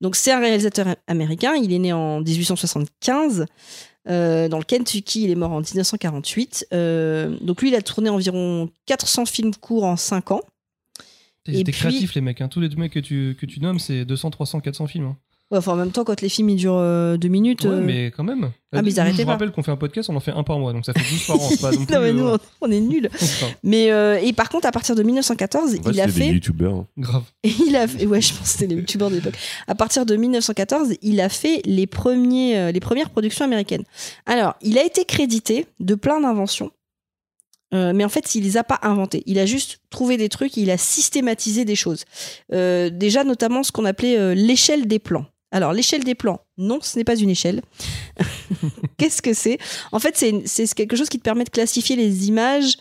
Donc 0.01 0.17
c'est 0.17 0.33
un 0.33 0.41
réalisateur 0.41 0.97
américain. 1.07 1.55
Il 1.55 1.73
est 1.73 1.79
né 1.79 1.93
en 1.93 2.21
1875. 2.21 3.47
Euh, 4.09 4.49
dans 4.49 4.59
le 4.59 4.65
Kentucky, 4.65 5.25
il 5.25 5.31
est 5.31 5.35
mort 5.35 5.53
en 5.53 5.61
1948. 5.61 6.69
Euh, 6.73 7.37
donc 7.41 7.61
lui, 7.63 7.69
il 7.69 7.75
a 7.75 7.83
tourné 7.83 8.09
environ 8.11 8.71
400 8.87 9.27
films 9.27 9.55
courts 9.55 9.85
en 9.85 9.97
5 9.97 10.31
ans. 10.31 10.41
Et 11.47 11.59
C'était 11.59 11.73
puis- 11.73 11.81
créatif, 11.81 12.15
les 12.15 12.21
mecs. 12.21 12.41
hein. 12.41 12.49
Tous 12.49 12.61
les 12.61 12.69
mecs 12.77 12.93
que 12.93 12.99
tu, 13.01 13.37
que 13.39 13.47
tu 13.47 13.61
nommes, 13.61 13.79
c'est 13.79 14.05
200, 14.05 14.31
300, 14.31 14.61
400 14.61 14.87
films. 14.87 15.07
hein. 15.07 15.17
Ouais, 15.51 15.59
enfin, 15.59 15.73
en 15.73 15.77
même 15.77 15.91
temps, 15.91 16.05
quand 16.05 16.21
les 16.21 16.29
films 16.29 16.51
ils 16.51 16.57
durent 16.57 16.77
euh, 16.79 17.17
deux 17.17 17.27
minutes. 17.29 17.65
Ouais, 17.65 17.71
euh, 17.71 17.81
mais 17.85 18.07
quand 18.13 18.23
même. 18.23 18.51
Ah, 18.73 18.83
mais 18.83 18.91
ils 18.91 18.95
Je 18.95 19.01
arrêtaient 19.01 19.17
vous 19.23 19.27
pas. 19.27 19.33
rappelle 19.33 19.51
qu'on 19.51 19.65
fait 19.65 19.73
un 19.73 19.77
podcast, 19.77 20.09
on 20.09 20.15
en 20.15 20.21
fait 20.21 20.31
un 20.31 20.45
par 20.45 20.61
mois, 20.61 20.73
donc 20.73 20.85
ça 20.87 20.93
fait 20.93 21.01
12 21.01 21.27
par 21.27 21.37
an. 21.43 21.49
Pas 21.61 21.73
non 21.73 21.85
plus, 21.85 21.95
non, 21.95 22.01
mais 22.03 22.13
nous, 22.13 22.29
euh, 22.29 22.39
on, 22.61 22.69
on 22.69 22.71
est 22.71 22.79
nuls. 22.81 23.11
Mais 23.65 23.91
euh, 23.91 24.21
et 24.23 24.33
par 24.33 24.49
contre, 24.49 24.69
à 24.69 24.71
partir 24.73 24.95
de 24.95 25.03
1914, 25.03 25.71
En 25.71 25.83
fait, 25.83 25.91
il 25.91 26.01
a 26.01 26.07
c'était 26.07 26.21
des 26.21 26.27
fait. 26.27 26.33
youtubeurs. 26.35 26.75
hein. 26.75 26.87
grave. 26.99 27.25
Et 27.43 27.51
il 27.67 27.75
a 27.75 27.89
fait, 27.89 28.07
ouais, 28.07 28.21
je 28.21 28.31
pense 28.33 28.43
que 28.43 28.47
c'était 28.49 28.67
les 28.69 28.77
youtubeurs 28.77 29.11
de 29.11 29.17
l'époque. 29.17 29.35
À 29.67 29.75
partir 29.75 30.07
de 30.07 30.15
1914, 30.15 30.95
il 31.03 31.21
a 31.21 31.29
fait 31.29 31.63
les, 31.65 31.89
premiers, 31.89 32.57
euh, 32.57 32.71
les 32.71 32.81
premières 32.81 33.11
productions 33.11 33.45
américaines. 33.45 33.83
Alors, 34.27 34.55
il 34.63 34.79
a 34.79 34.85
été 34.85 35.05
crédité 35.05 35.67
de 35.81 35.97
plein 35.97 36.21
d'inventions, 36.21 36.71
euh, 37.75 37.93
mais 37.93 38.05
en 38.05 38.09
fait, 38.09 38.37
il 38.37 38.45
les 38.45 38.57
a 38.57 38.63
pas 38.65 38.79
inventées. 38.83 39.25
Il 39.27 39.39
a 39.41 39.47
juste 39.47 39.81
trouvé 39.91 40.17
des 40.17 40.29
trucs, 40.29 40.57
il 40.57 40.71
a 40.71 40.77
systématisé 40.79 41.65
des 41.65 41.75
choses. 41.77 42.05
Euh, 42.53 42.89
déjà, 42.91 43.25
notamment 43.25 43.65
ce 43.65 43.73
qu'on 43.73 43.85
appelait 43.85 44.17
euh, 44.17 44.35
l'échelle 44.35 44.87
des 44.87 44.99
plans. 45.01 45.27
Alors, 45.53 45.73
l'échelle 45.73 46.05
des 46.05 46.15
plans, 46.15 46.41
non, 46.59 46.79
ce 46.83 46.97
n'est 46.99 47.05
pas 47.05 47.17
une 47.17 47.31
échelle. 47.31 47.63
Qu'est-ce 48.99 49.23
que 49.23 49.35
c'est? 49.35 49.59
En 49.93 49.99
fait, 49.99 50.17
c'est 50.17 50.75
quelque 50.75 50.97
chose 50.97 51.09
qui 51.09 51.19
te 51.19 51.23
permet 51.23 51.45
de 51.45 51.51
classifier 51.51 51.97
les 51.97 52.29
images 52.29 52.77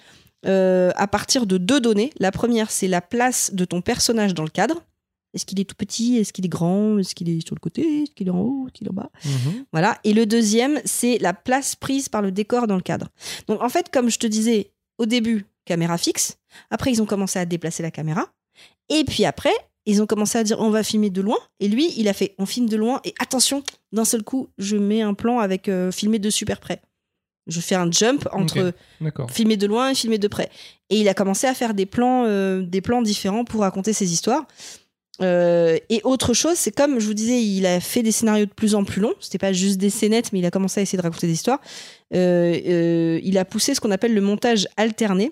euh, 0.46 0.92
à 0.96 1.08
partir 1.08 1.46
de 1.46 1.58
deux 1.58 1.80
données. 1.80 2.12
La 2.20 2.32
première, 2.32 2.72
c'est 2.72 2.88
la 2.88 3.02
place 3.02 3.54
de 3.54 3.66
ton 3.66 3.82
personnage 3.82 4.34
dans 4.34 4.44
le 4.44 4.50
cadre. 4.50 4.84
Est-ce 5.34 5.46
qu'il 5.46 5.60
est 5.60 5.66
tout 5.66 5.76
petit? 5.76 6.18
Est-ce 6.18 6.34
qu'il 6.34 6.46
est 6.46 6.50
grand? 6.50 6.98
Est-ce 6.98 7.14
qu'il 7.14 7.30
est 7.30 7.46
sur 7.46 7.56
le 7.56 7.60
côté? 7.60 8.04
Est-ce 8.04 8.12
qu'il 8.12 8.28
est 8.28 8.32
en 8.32 8.40
haut? 8.40 8.66
Est-ce 8.68 8.74
qu'il 8.74 8.88
est 8.88 8.92
en 8.92 8.94
bas? 8.94 9.12
Mhm. 9.26 9.66
Voilà. 9.72 10.00
Et 10.04 10.14
le 10.14 10.26
deuxième, 10.26 10.82
c'est 10.86 11.18
la 11.20 11.34
place 11.34 11.76
prise 11.76 12.10
par 12.10 12.22
le 12.22 12.32
décor 12.32 12.68
dans 12.68 12.76
le 12.76 12.82
cadre. 12.82 13.10
Donc, 13.48 13.62
en 13.62 13.70
fait, 13.70 13.90
comme 13.92 14.10
je 14.10 14.18
te 14.18 14.28
disais 14.28 14.72
au 14.98 15.06
début, 15.06 15.46
caméra 15.66 15.98
fixe. 15.98 16.38
Après, 16.72 16.92
ils 16.92 17.02
ont 17.02 17.06
commencé 17.06 17.38
à 17.38 17.46
déplacer 17.46 17.84
la 17.84 17.92
caméra. 17.92 18.28
Et 18.90 19.04
puis 19.04 19.24
après, 19.24 19.54
ils 19.90 20.02
ont 20.02 20.06
commencé 20.06 20.38
à 20.38 20.44
dire 20.44 20.60
on 20.60 20.70
va 20.70 20.84
filmer 20.84 21.10
de 21.10 21.22
loin. 21.22 21.38
Et 21.60 21.68
lui, 21.68 21.94
il 21.98 22.08
a 22.08 22.14
fait 22.14 22.36
on 22.38 22.46
filme 22.46 22.70
de 22.70 22.78
loin. 22.78 23.02
Et 23.04 23.14
attention, 23.20 23.64
d'un 23.92 24.06
seul 24.06 24.24
coup, 24.24 24.50
je 24.58 24.78
mets 24.78 25.02
un 25.02 25.14
plan 25.14 25.40
avec 25.40 25.70
euh, 25.70 25.92
filmé 25.92 26.20
de 26.20 26.30
super 26.30 26.60
près. 26.60 26.82
Je 27.48 27.62
fais 27.62 27.76
un 27.76 27.90
jump 27.92 28.28
entre 28.32 28.74
filmer 29.32 29.58
de 29.58 29.66
loin 29.66 29.90
et 29.90 29.96
filmer 29.96 30.20
de 30.20 30.28
près. 30.28 30.50
Et 30.90 31.00
il 31.00 31.10
a 31.10 31.14
commencé 31.14 31.48
à 31.48 31.54
faire 31.54 31.74
des 31.74 31.88
plans, 31.88 32.26
euh, 32.26 32.62
des 32.62 32.82
plans 32.82 33.02
différents 33.02 33.44
pour 33.44 33.62
raconter 33.62 33.94
ses 33.94 34.14
histoires. 34.14 34.46
Euh, 35.22 35.78
et 35.90 36.02
autre 36.04 36.34
chose, 36.34 36.56
c'est 36.56 36.72
comme 36.72 37.00
je 37.00 37.06
vous 37.06 37.14
disais, 37.14 37.44
il 37.44 37.66
a 37.66 37.80
fait 37.80 38.04
des 38.04 38.12
scénarios 38.12 38.46
de 38.46 38.54
plus 38.54 38.76
en 38.76 38.84
plus 38.84 39.02
longs. 39.02 39.14
C'était 39.20 39.38
pas 39.38 39.54
juste 39.54 39.78
des 39.78 39.90
scénettes, 39.90 40.32
mais 40.32 40.40
il 40.40 40.46
a 40.46 40.52
commencé 40.52 40.80
à 40.80 40.84
essayer 40.84 40.98
de 40.98 41.04
raconter 41.04 41.28
des 41.28 41.34
histoires. 41.34 41.60
Euh, 42.14 42.58
euh, 42.68 43.20
il 43.24 43.38
a 43.38 43.46
poussé 43.46 43.76
ce 43.76 43.82
qu'on 43.82 43.92
appelle 43.92 44.14
le 44.14 44.22
montage 44.22 44.68
alterné. 44.78 45.32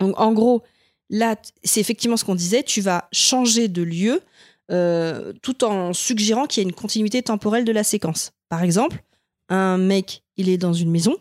Donc 0.00 0.18
en 0.18 0.32
gros, 0.32 0.62
là, 1.14 1.36
c'est 1.62 1.80
effectivement 1.80 2.16
ce 2.16 2.24
qu'on 2.24 2.34
disait. 2.34 2.62
Tu 2.62 2.80
vas 2.80 3.08
changer 3.12 3.68
de 3.68 3.82
lieu 3.82 4.20
euh, 4.70 5.32
tout 5.42 5.64
en 5.64 5.92
suggérant 5.92 6.46
qu'il 6.46 6.62
y 6.62 6.66
a 6.66 6.68
une 6.68 6.74
continuité 6.74 7.22
temporelle 7.22 7.64
de 7.64 7.72
la 7.72 7.84
séquence. 7.84 8.32
Par 8.48 8.62
exemple, 8.62 9.02
un 9.48 9.78
mec, 9.78 10.22
il 10.36 10.48
est 10.48 10.58
dans 10.58 10.72
une 10.72 10.90
maison, 10.90 11.16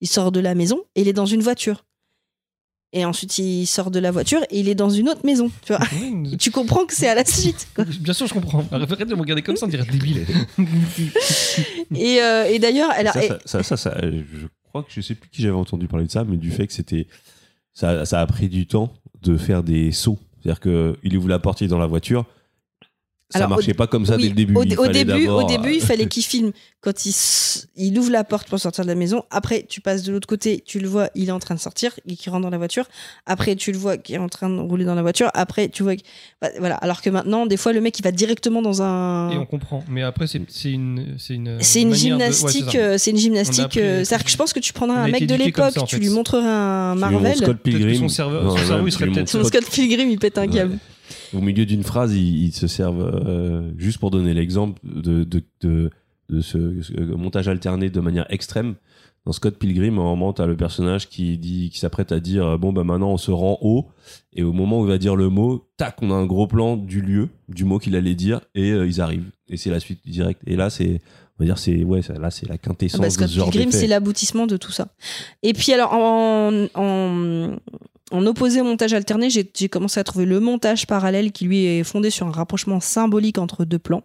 il 0.00 0.08
sort 0.08 0.32
de 0.32 0.40
la 0.40 0.54
maison 0.54 0.82
et 0.94 1.02
il 1.02 1.08
est 1.08 1.12
dans 1.12 1.26
une 1.26 1.42
voiture. 1.42 1.84
Et 2.96 3.04
ensuite, 3.04 3.36
il 3.38 3.66
sort 3.66 3.90
de 3.90 3.98
la 3.98 4.12
voiture 4.12 4.40
et 4.50 4.60
il 4.60 4.68
est 4.68 4.76
dans 4.76 4.88
une 4.88 5.08
autre 5.08 5.26
maison. 5.26 5.50
Tu, 5.66 5.74
vois 5.74 5.84
Oui, 6.00 6.36
tu 6.38 6.50
comprends 6.50 6.86
que 6.86 6.94
c'est 6.94 7.08
à 7.08 7.14
la 7.14 7.24
suite. 7.24 7.66
quoi. 7.74 7.84
Bien 8.00 8.12
sûr, 8.14 8.26
je 8.26 8.32
comprends. 8.32 8.64
Arrête 8.70 9.08
de 9.08 9.14
me 9.14 9.20
regarder 9.20 9.42
comme 9.42 9.56
ça, 9.56 9.66
on 9.66 9.68
dirait 9.68 9.84
débile. 9.84 10.24
Et, 11.94 12.22
euh, 12.22 12.46
et 12.46 12.58
d'ailleurs, 12.58 12.90
elle 12.96 13.08
a. 13.08 13.12
Ça, 13.12 13.22
ça, 13.22 13.38
ça, 13.44 13.62
ça, 13.62 13.76
ça, 13.76 14.00
je 14.00 14.46
crois 14.68 14.82
que 14.82 14.90
je 14.90 15.00
sais 15.00 15.14
plus 15.14 15.28
qui 15.28 15.42
j'avais 15.42 15.54
entendu 15.54 15.86
parler 15.86 16.06
de 16.06 16.10
ça, 16.10 16.24
mais 16.24 16.36
du 16.36 16.50
fait 16.50 16.66
que 16.66 16.72
c'était. 16.72 17.06
Ça, 17.74 18.04
ça 18.06 18.20
a 18.20 18.26
pris 18.26 18.48
du 18.48 18.66
temps 18.66 18.92
de 19.22 19.36
faire 19.36 19.62
des 19.62 19.92
sauts. 19.92 20.18
C'est-à-dire 20.40 20.60
qu'il 20.60 21.16
ouvre 21.16 21.28
la 21.28 21.38
porte, 21.38 21.64
dans 21.64 21.78
la 21.78 21.86
voiture. 21.86 22.24
Ça 23.30 23.38
Alors, 23.38 23.52
au- 23.52 23.54
marchait 23.54 23.72
pas 23.74 23.86
comme 23.86 24.04
ça 24.04 24.16
Oui, 24.16 24.22
dès 24.24 24.28
le 24.28 24.34
début. 24.34 24.54
Au, 24.54 24.62
Il 24.62 24.68
début, 24.68 25.28
au 25.28 25.44
début, 25.44 25.72
il 25.76 25.82
euh, 25.82 25.86
fallait 25.86 26.06
qu'il 26.06 26.22
filme 26.22 26.52
quand 26.82 27.06
il, 27.06 27.14
il 27.76 27.98
ouvre 27.98 28.10
la 28.12 28.22
porte 28.22 28.48
pour 28.48 28.58
sortir 28.60 28.84
de 28.84 28.88
la 28.90 28.94
maison. 28.94 29.22
Après, 29.30 29.64
tu 29.66 29.80
passes 29.80 30.02
de 30.02 30.12
l'autre 30.12 30.28
côté, 30.28 30.62
tu 30.64 30.78
le 30.78 30.86
vois, 30.86 31.08
il 31.14 31.30
est 31.30 31.32
en 31.32 31.38
train 31.38 31.54
de 31.54 31.60
sortir 31.60 31.98
et 32.06 32.16
qui 32.16 32.28
rentre 32.28 32.42
dans 32.42 32.50
la 32.50 32.58
voiture. 32.58 32.84
Après, 33.24 33.56
tu 33.56 33.72
le 33.72 33.78
vois 33.78 33.96
qui 33.96 34.12
est 34.14 34.18
en 34.18 34.28
train 34.28 34.50
de 34.50 34.60
rouler 34.60 34.84
dans 34.84 34.94
la 34.94 35.00
voiture. 35.00 35.30
Après, 35.32 35.68
tu 35.70 35.82
vois, 35.82 35.96
que- 35.96 36.02
bah, 36.42 36.50
voilà. 36.58 36.74
Alors 36.76 37.00
que 37.00 37.08
maintenant, 37.08 37.46
des 37.46 37.56
fois, 37.56 37.72
le 37.72 37.80
mec, 37.80 37.98
il 37.98 38.02
va 38.02 38.12
directement 38.12 38.60
dans 38.60 38.82
un. 38.82 39.30
Et 39.30 39.38
on 39.38 39.46
comprend. 39.46 39.82
Mais 39.88 40.02
après, 40.02 40.26
c'est 40.26 40.38
une. 40.38 40.44
C'est 41.18 41.34
une, 41.34 41.56
C'est 41.60 41.80
une 41.80 41.88
manière 41.90 42.18
de- 42.18 42.22
ouais, 42.24 42.30
gymnastique, 42.30 42.66
c'est 42.72 42.78
euh, 42.78 42.98
c'est 42.98 43.10
une 43.10 43.16
gymnastique. 43.16 43.76
euh, 43.78 44.04
C'est-à-dire 44.04 44.26
que 44.26 44.30
je 44.30 44.36
pense 44.36 44.52
que 44.52 44.60
tu 44.60 44.72
a 44.78 44.84
un 44.84 45.08
mec 45.08 45.26
de 45.26 45.34
l'époque, 45.34 45.72
tu 45.86 45.96
fait. 45.96 46.00
lui 46.02 46.10
montrerais 46.10 46.46
un 46.46 46.94
Marvel. 46.94 47.36
Scott 47.36 47.56
Pilgrim. 47.62 48.00
son 48.00 48.08
serveur- 48.10 48.44
Non, 48.44 48.56
son 48.56 48.66
cerveau, 48.66 48.86
il 48.86 48.92
serait 48.92 49.06
peut-être- 49.06 49.30
Son 49.30 49.42
Scott- 49.44 49.64
Pilgrim, 49.70 50.10
il 50.10 50.18
pète 50.18 50.36
un 50.36 50.42
Ouais. 50.42 50.48
câble. 50.48 50.78
Au 51.32 51.40
milieu 51.40 51.64
d'une 51.66 51.82
phrase, 51.82 52.14
ils, 52.14 52.46
ils 52.46 52.52
se 52.52 52.66
servent, 52.66 53.02
euh, 53.02 53.72
juste 53.78 53.98
pour 53.98 54.10
donner 54.10 54.34
l'exemple, 54.34 54.80
de, 54.84 55.24
de, 55.24 55.42
de, 55.62 55.90
de 56.28 56.40
ce, 56.40 56.82
ce 56.82 56.92
montage 57.14 57.48
alterné 57.48 57.90
de 57.90 58.00
manière 58.00 58.26
extrême. 58.28 58.74
Dans 59.26 59.32
Scott 59.32 59.56
Pilgrim, 59.58 59.98
à 59.98 60.02
un 60.02 60.04
moment, 60.04 60.34
t'as 60.34 60.44
le 60.44 60.54
personnage 60.54 61.08
qui 61.08 61.38
dit, 61.38 61.70
qui 61.70 61.78
s'apprête 61.78 62.12
à 62.12 62.20
dire, 62.20 62.46
euh, 62.46 62.58
bon, 62.58 62.74
bah 62.74 62.84
maintenant 62.84 63.10
on 63.10 63.16
se 63.16 63.30
rend 63.30 63.56
haut. 63.62 63.88
Et 64.34 64.42
au 64.42 64.52
moment 64.52 64.80
où 64.80 64.84
il 64.84 64.88
va 64.88 64.98
dire 64.98 65.16
le 65.16 65.30
mot, 65.30 65.66
tac, 65.78 65.96
on 66.02 66.10
a 66.10 66.14
un 66.14 66.26
gros 66.26 66.46
plan 66.46 66.76
du 66.76 67.00
lieu, 67.00 67.30
du 67.48 67.64
mot 67.64 67.78
qu'il 67.78 67.96
allait 67.96 68.14
dire, 68.14 68.42
et 68.54 68.72
euh, 68.72 68.86
ils 68.86 69.00
arrivent. 69.00 69.30
Et 69.48 69.56
c'est 69.56 69.70
la 69.70 69.80
suite 69.80 70.00
directe. 70.06 70.42
Et 70.46 70.56
là, 70.56 70.68
c'est, 70.68 71.00
on 71.38 71.42
va 71.42 71.46
dire, 71.46 71.56
c'est, 71.56 71.84
ouais, 71.84 72.00
là, 72.20 72.30
c'est 72.30 72.46
la 72.46 72.58
quintessence 72.58 73.00
Ah 73.00 73.02
bah, 73.02 73.08
de 73.08 73.12
Scott 73.14 73.28
ce 73.28 73.34
genre 73.34 73.50
Pilgrim, 73.50 73.70
c'est 73.70 73.86
l'aboutissement 73.86 74.46
de 74.46 74.58
tout 74.58 74.72
ça. 74.72 74.88
Et 75.42 75.54
puis 75.54 75.72
alors, 75.72 75.94
en, 75.94 76.66
en, 76.74 77.56
en 78.10 78.26
opposé 78.26 78.60
au 78.60 78.64
montage 78.64 78.92
alterné, 78.92 79.30
j'ai 79.30 79.68
commencé 79.68 79.98
à 79.98 80.04
trouver 80.04 80.26
le 80.26 80.40
montage 80.40 80.86
parallèle 80.86 81.32
qui 81.32 81.44
lui 81.44 81.64
est 81.64 81.84
fondé 81.84 82.10
sur 82.10 82.26
un 82.26 82.32
rapprochement 82.32 82.80
symbolique 82.80 83.38
entre 83.38 83.64
deux 83.64 83.78
plans, 83.78 84.04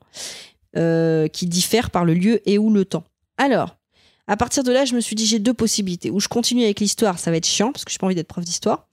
euh, 0.78 1.28
qui 1.28 1.48
diffèrent 1.48 1.92
par 1.92 2.06
le 2.06 2.14
lieu 2.14 2.42
et 2.50 2.58
ou 2.58 2.72
le 2.72 2.86
temps. 2.86 3.04
Alors, 3.38 3.78
à 4.28 4.38
partir 4.38 4.64
de 4.64 4.72
là, 4.72 4.86
je 4.86 4.96
me 4.96 5.02
suis 5.02 5.16
dit, 5.16 5.26
j'ai 5.26 5.40
deux 5.40 5.54
possibilités. 5.54 6.12
Ou 6.12 6.20
je 6.20 6.28
continue 6.28 6.64
avec 6.64 6.80
l'histoire, 6.80 7.20
ça 7.20 7.32
va 7.32 7.38
être 7.38 7.48
chiant, 7.48 7.72
parce 7.72 7.84
que 7.84 7.92
j'ai 7.92 7.98
pas 7.98 8.06
envie 8.06 8.16
d'être 8.16 8.28
prof 8.28 8.46
d'histoire. 8.46 8.88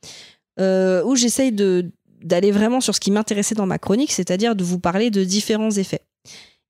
Euh, 0.58 1.04
ou 1.04 1.14
j'essaye 1.14 1.52
d'aller 1.52 2.50
vraiment 2.50 2.80
sur 2.80 2.94
ce 2.94 3.00
qui 3.00 3.10
m'intéressait 3.10 3.54
dans 3.54 3.66
ma 3.66 3.78
chronique, 3.78 4.12
c'est-à-dire 4.12 4.56
de 4.56 4.64
vous 4.64 4.80
parler 4.80 5.10
de 5.10 5.22
différents 5.24 5.70
effets. 5.70 6.00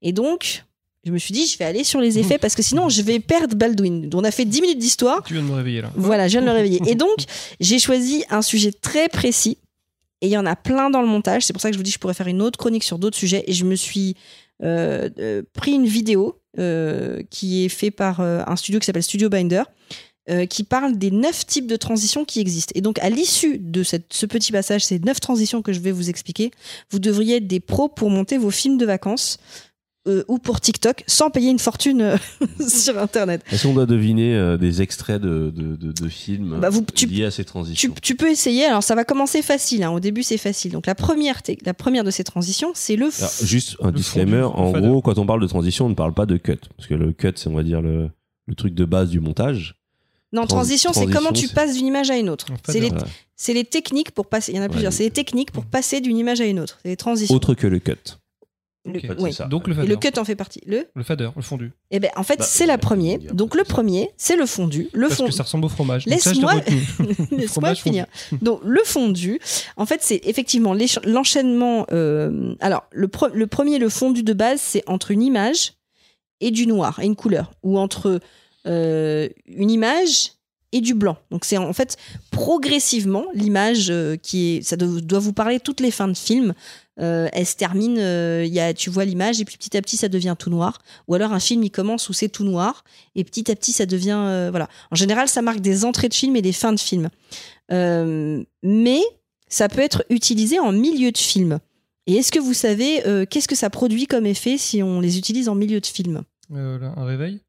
Et 0.02 0.12
donc, 0.12 0.64
je 1.06 1.12
me 1.12 1.18
suis 1.18 1.32
dit, 1.32 1.46
je 1.46 1.56
vais 1.56 1.64
aller 1.64 1.84
sur 1.84 2.00
les 2.00 2.18
effets, 2.18 2.36
parce 2.36 2.56
que 2.56 2.62
sinon, 2.62 2.88
je 2.88 3.00
vais 3.00 3.20
perdre 3.20 3.54
Baldwin. 3.54 4.10
On 4.12 4.24
a 4.24 4.32
fait 4.32 4.44
10 4.44 4.60
minutes 4.60 4.78
d'histoire. 4.78 5.22
Tu 5.22 5.34
viens 5.34 5.42
de 5.42 5.48
me 5.48 5.54
réveiller 5.54 5.80
là. 5.80 5.92
Voilà, 5.94 6.26
je 6.26 6.32
viens 6.32 6.40
de 6.40 6.46
le 6.46 6.52
réveiller. 6.52 6.80
Et 6.86 6.96
donc, 6.96 7.16
j'ai 7.60 7.78
choisi 7.78 8.24
un 8.28 8.42
sujet 8.42 8.72
très 8.72 9.08
précis. 9.08 9.58
Et 10.20 10.26
il 10.26 10.32
y 10.32 10.36
en 10.36 10.46
a 10.46 10.56
plein 10.56 10.90
dans 10.90 11.02
le 11.02 11.06
montage. 11.06 11.44
C'est 11.44 11.52
pour 11.52 11.62
ça 11.62 11.68
que 11.68 11.74
je 11.74 11.78
vous 11.78 11.84
dis 11.84 11.92
que 11.92 11.94
je 11.94 12.00
pourrais 12.00 12.14
faire 12.14 12.26
une 12.26 12.42
autre 12.42 12.58
chronique 12.58 12.82
sur 12.82 12.98
d'autres 12.98 13.16
sujets. 13.16 13.44
Et 13.46 13.52
je 13.52 13.64
me 13.64 13.76
suis 13.76 14.16
euh, 14.64 15.08
euh, 15.20 15.42
pris 15.52 15.72
une 15.72 15.86
vidéo 15.86 16.40
euh, 16.58 17.22
qui 17.30 17.64
est 17.64 17.68
faite 17.68 17.94
par 17.94 18.20
un 18.20 18.56
studio 18.56 18.80
qui 18.80 18.86
s'appelle 18.86 19.04
Studio 19.04 19.28
Binder, 19.28 19.62
qui 20.50 20.64
parle 20.64 20.98
des 20.98 21.12
neuf 21.12 21.46
types 21.46 21.68
de 21.68 21.76
transitions 21.76 22.24
qui 22.24 22.40
existent. 22.40 22.72
Et 22.74 22.80
donc, 22.80 22.98
à 22.98 23.10
l'issue 23.10 23.58
de 23.58 23.84
cette, 23.84 24.12
ce 24.12 24.26
petit 24.26 24.50
passage, 24.50 24.84
ces 24.84 24.98
neuf 24.98 25.20
transitions 25.20 25.62
que 25.62 25.72
je 25.72 25.78
vais 25.78 25.92
vous 25.92 26.10
expliquer, 26.10 26.50
vous 26.90 26.98
devriez 26.98 27.36
être 27.36 27.46
des 27.46 27.60
pros 27.60 27.88
pour 27.88 28.10
monter 28.10 28.36
vos 28.36 28.50
films 28.50 28.76
de 28.76 28.84
vacances. 28.84 29.38
Euh, 30.06 30.24
ou 30.28 30.38
pour 30.38 30.60
TikTok 30.60 31.04
sans 31.06 31.30
payer 31.30 31.50
une 31.50 31.58
fortune 31.58 32.00
euh, 32.02 32.16
sur 32.68 32.98
Internet. 32.98 33.42
Est-ce 33.50 33.66
qu'on 33.66 33.74
doit 33.74 33.86
deviner 33.86 34.34
euh, 34.34 34.56
des 34.56 34.82
extraits 34.82 35.20
de, 35.20 35.50
de, 35.54 35.76
de, 35.76 35.92
de 35.92 36.08
films 36.08 36.58
Bah, 36.60 36.68
vous- 36.70 36.84
tu- 36.94 37.06
liés 37.06 37.24
à 37.24 37.30
ces 37.30 37.44
transitions 37.44 37.94
tu 38.02 38.14
peux 38.14 38.30
essayer. 38.30 38.64
Alors, 38.66 38.82
ça 38.82 38.94
va 38.94 39.04
commencer 39.04 39.42
facile. 39.42 39.82
hein. 39.82 39.90
Au 39.90 40.00
début, 40.00 40.22
c'est 40.22 40.38
facile. 40.38 40.72
Donc, 40.72 40.86
la 40.86 40.94
première, 40.94 41.40
la 41.64 41.74
première 41.74 42.04
de 42.04 42.10
ces 42.10 42.24
transitions, 42.24 42.72
c'est 42.74 42.96
le. 42.96 43.10
Alors, 43.18 43.30
juste 43.42 43.76
un 43.82 43.86
Le 43.86 43.92
disclaimer, 43.92 44.42
fondu, 44.42 44.78
en 44.78 44.80
gros, 44.80 45.02
quand 45.02 45.18
on 45.18 45.26
parle 45.26 45.40
de 45.42 45.46
transition, 45.46 45.86
on 45.86 45.90
ne 45.90 45.94
parle 45.94 46.14
pas 46.14 46.26
de 46.26 46.36
cut. 46.36 46.56
Parce 46.76 46.88
que 46.88 46.94
le 46.94 47.12
cut, 47.12 47.32
c'est, 47.36 47.48
on 47.48 47.54
va 47.54 47.62
dire, 47.62 47.80
le, 47.82 48.10
le 48.46 48.54
truc 48.54 48.74
de 48.74 48.84
base 48.84 49.10
du 49.10 49.20
montage. 49.20 49.74
non, 50.32 50.42
trans- 50.42 50.56
transition, 50.58 50.92
c'est 50.92 51.06
comment 51.06 51.32
tu 51.32 51.48
passes 51.48 51.74
d'une 51.76 51.86
image 51.86 52.10
à 52.10 52.16
une 52.16 52.28
autre. 52.28 52.46
C'est 52.68 52.80
les, 52.80 52.88
Voilà. 52.90 53.06
les 53.48 53.64
techniques 53.64 54.10
pour 54.12 54.26
passer. 54.26 54.52
Il 54.52 54.56
y 54.56 54.60
en 54.60 54.62
a 54.64 54.68
plusieurs. 54.68 54.92
Ouais. 54.92 54.96
C'est 54.96 55.04
les 55.04 55.10
techniques 55.10 55.50
pour 55.50 55.64
passer 55.64 56.00
d'une 56.00 56.16
image 56.18 56.40
à 56.40 56.44
une 56.46 56.60
autre. 56.60 56.78
C'est 56.82 56.88
les 56.90 56.96
transitions. 56.96 57.34
Autre 57.34 57.54
que 57.54 57.66
le 57.66 57.78
cut. 57.78 57.94
Le, 58.86 59.30
ça. 59.32 59.46
Donc 59.46 59.66
le 59.68 59.82
Et 59.82 59.86
le 59.86 59.96
cut 59.96 60.18
en 60.18 60.24
fait 60.24 60.36
partie. 60.36 60.60
Le 60.66 60.86
Le 60.94 61.02
fader, 61.02 61.28
le 61.34 61.42
fondu. 61.42 61.72
Eh 61.90 61.98
ben, 62.00 62.10
en 62.16 62.22
fait, 62.22 62.38
Bah, 62.38 62.44
c'est 62.44 62.66
la 62.66 62.78
première. 62.78 63.18
Donc 63.34 63.54
le 63.54 63.64
premier, 63.64 64.10
c'est 64.16 64.36
le 64.36 64.46
fondu. 64.46 64.88
Le 64.92 65.08
Parce 65.08 65.18
fondu. 65.18 65.30
que 65.30 65.36
ça 65.36 65.42
ressemble 65.42 65.64
au 65.64 65.68
fromage. 65.68 66.06
Laisse-moi 66.06 66.54
fondu. 67.48 67.74
finir. 67.76 68.06
Donc 68.42 68.60
le 68.64 68.80
fondu, 68.84 69.40
en 69.76 69.86
fait, 69.86 70.02
c'est 70.02 70.20
effectivement 70.24 70.74
l'enchaînement. 71.04 71.86
euh, 71.92 72.54
alors 72.60 72.84
le, 72.92 73.08
pre- 73.08 73.32
le 73.32 73.46
premier, 73.46 73.78
le 73.78 73.88
fondu 73.88 74.22
de 74.22 74.32
base, 74.32 74.60
c'est 74.60 74.82
entre 74.86 75.10
une 75.10 75.22
image 75.22 75.72
et 76.40 76.50
du 76.50 76.66
noir 76.66 76.98
et 77.00 77.06
une 77.06 77.16
couleur, 77.16 77.52
ou 77.62 77.78
entre 77.78 78.20
euh, 78.66 79.28
une 79.46 79.70
image 79.70 80.32
et 80.72 80.80
du 80.80 80.94
blanc. 80.94 81.16
Donc 81.30 81.44
c'est 81.44 81.56
en 81.56 81.72
fait 81.72 81.96
progressivement 82.30 83.24
l'image 83.34 83.86
euh, 83.90 84.16
qui 84.16 84.56
est, 84.56 84.62
ça 84.62 84.76
do- 84.76 85.00
doit 85.00 85.18
vous 85.18 85.32
parler 85.32 85.58
toutes 85.60 85.80
les 85.80 85.90
fins 85.90 86.08
de 86.08 86.16
film. 86.16 86.54
Euh, 86.98 87.28
elle 87.34 87.44
se 87.44 87.56
termine, 87.56 87.98
euh, 87.98 88.42
il 88.46 88.54
y 88.54 88.58
a, 88.60 88.72
tu 88.72 88.88
vois 88.88 89.04
l'image 89.04 89.38
et 89.40 89.44
puis 89.44 89.58
petit 89.58 89.76
à 89.76 89.82
petit 89.82 89.96
ça 89.98 90.08
devient 90.08 90.34
tout 90.38 90.48
noir. 90.48 90.78
Ou 91.08 91.14
alors 91.14 91.32
un 91.32 91.40
film 91.40 91.62
il 91.62 91.70
commence 91.70 92.08
où 92.08 92.14
c'est 92.14 92.30
tout 92.30 92.44
noir 92.44 92.84
et 93.14 93.22
petit 93.24 93.50
à 93.50 93.54
petit 93.54 93.72
ça 93.72 93.84
devient 93.84 94.16
euh, 94.18 94.48
voilà. 94.50 94.68
En 94.90 94.96
général 94.96 95.28
ça 95.28 95.42
marque 95.42 95.60
des 95.60 95.84
entrées 95.84 96.08
de 96.08 96.14
film 96.14 96.36
et 96.36 96.42
des 96.42 96.52
fins 96.52 96.72
de 96.72 96.80
film. 96.80 97.10
Euh, 97.70 98.42
mais 98.62 99.00
ça 99.48 99.68
peut 99.68 99.82
être 99.82 100.04
utilisé 100.08 100.58
en 100.58 100.72
milieu 100.72 101.12
de 101.12 101.18
film. 101.18 101.58
Et 102.06 102.14
est-ce 102.14 102.32
que 102.32 102.38
vous 102.38 102.54
savez 102.54 103.06
euh, 103.06 103.26
qu'est-ce 103.28 103.48
que 103.48 103.56
ça 103.56 103.68
produit 103.68 104.06
comme 104.06 104.24
effet 104.26 104.56
si 104.56 104.82
on 104.82 105.00
les 105.00 105.18
utilise 105.18 105.48
en 105.50 105.54
milieu 105.54 105.80
de 105.80 105.86
film? 105.86 106.22
Euh, 106.54 106.78
un 106.96 107.04
réveil? 107.04 107.40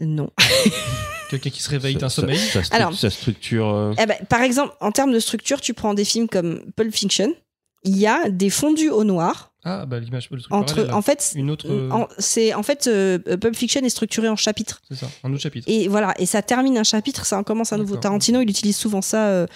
Non. 0.00 0.30
Quelqu'un 1.30 1.50
qui 1.50 1.62
se 1.62 1.68
réveille 1.68 1.94
Ça- 1.94 1.98
d'un 2.00 2.08
ça- 2.08 2.22
sommeil? 2.22 2.38
Ça, 2.38 2.60
stru- 2.62 2.72
Alors- 2.74 2.94
ça 2.94 3.10
structure. 3.10 3.68
euh, 3.68 3.92
Eh 4.02 4.06
ben, 4.06 4.16
par 4.28 4.40
exemple, 4.42 4.74
en 4.80 4.92
termes 4.92 5.12
de 5.12 5.18
structure, 5.20 5.60
tu 5.60 5.74
prends 5.74 5.92
des 5.94 6.04
films 6.04 6.28
comme 6.28 6.62
Pulp 6.76 6.94
Fiction. 6.94 7.34
Il 7.84 7.96
y 7.96 8.06
a 8.06 8.28
des 8.28 8.50
fondus 8.50 8.90
au 8.90 9.04
noir 9.04 9.52
Ah, 9.64 9.86
bah 9.86 9.98
l'image, 10.00 10.28
le 10.30 10.40
truc 10.40 10.52
entre. 10.52 10.74
parallèle. 10.74 10.94
En 10.94 11.02
fait, 11.02 11.32
Une 11.36 11.50
autre. 11.50 11.66
euh, 11.70 11.90
en- 11.90 12.08
c'est 12.18 12.54
en 12.54 12.62
fait 12.62 12.86
euh, 12.86 13.18
Pulp 13.18 13.54
Fiction 13.54 13.80
est 13.82 13.88
structuré 13.88 14.28
en 14.28 14.36
chapitres. 14.36 14.80
C'est 14.88 14.96
ça, 14.96 15.06
un 15.24 15.32
autre 15.32 15.42
chapitre. 15.42 15.66
Et 15.70 15.88
voilà, 15.88 16.14
et 16.18 16.26
ça 16.26 16.42
termine 16.42 16.76
un 16.76 16.84
chapitre, 16.84 17.24
ça 17.24 17.38
en 17.38 17.44
commence 17.44 17.72
un 17.72 17.78
nouveau. 17.78 17.96
Tarantino, 17.96 18.40
il 18.40 18.50
utilise 18.50 18.76
souvent 18.76 19.00
ça. 19.02 19.28
euh, 19.28 19.46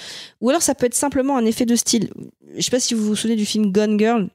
Ou 0.40 0.50
alors 0.50 0.62
ça 0.62 0.74
peut 0.74 0.86
être 0.86 0.94
simplement 0.94 1.36
un 1.36 1.44
effet 1.44 1.66
de 1.66 1.74
style. 1.76 2.10
Je 2.56 2.60
sais 2.62 2.70
pas 2.70 2.80
si 2.80 2.94
vous 2.94 3.04
vous 3.04 3.16
souvenez 3.16 3.36
du 3.36 3.46
film 3.46 3.72
Gone 3.72 3.98
Girl 3.98 4.28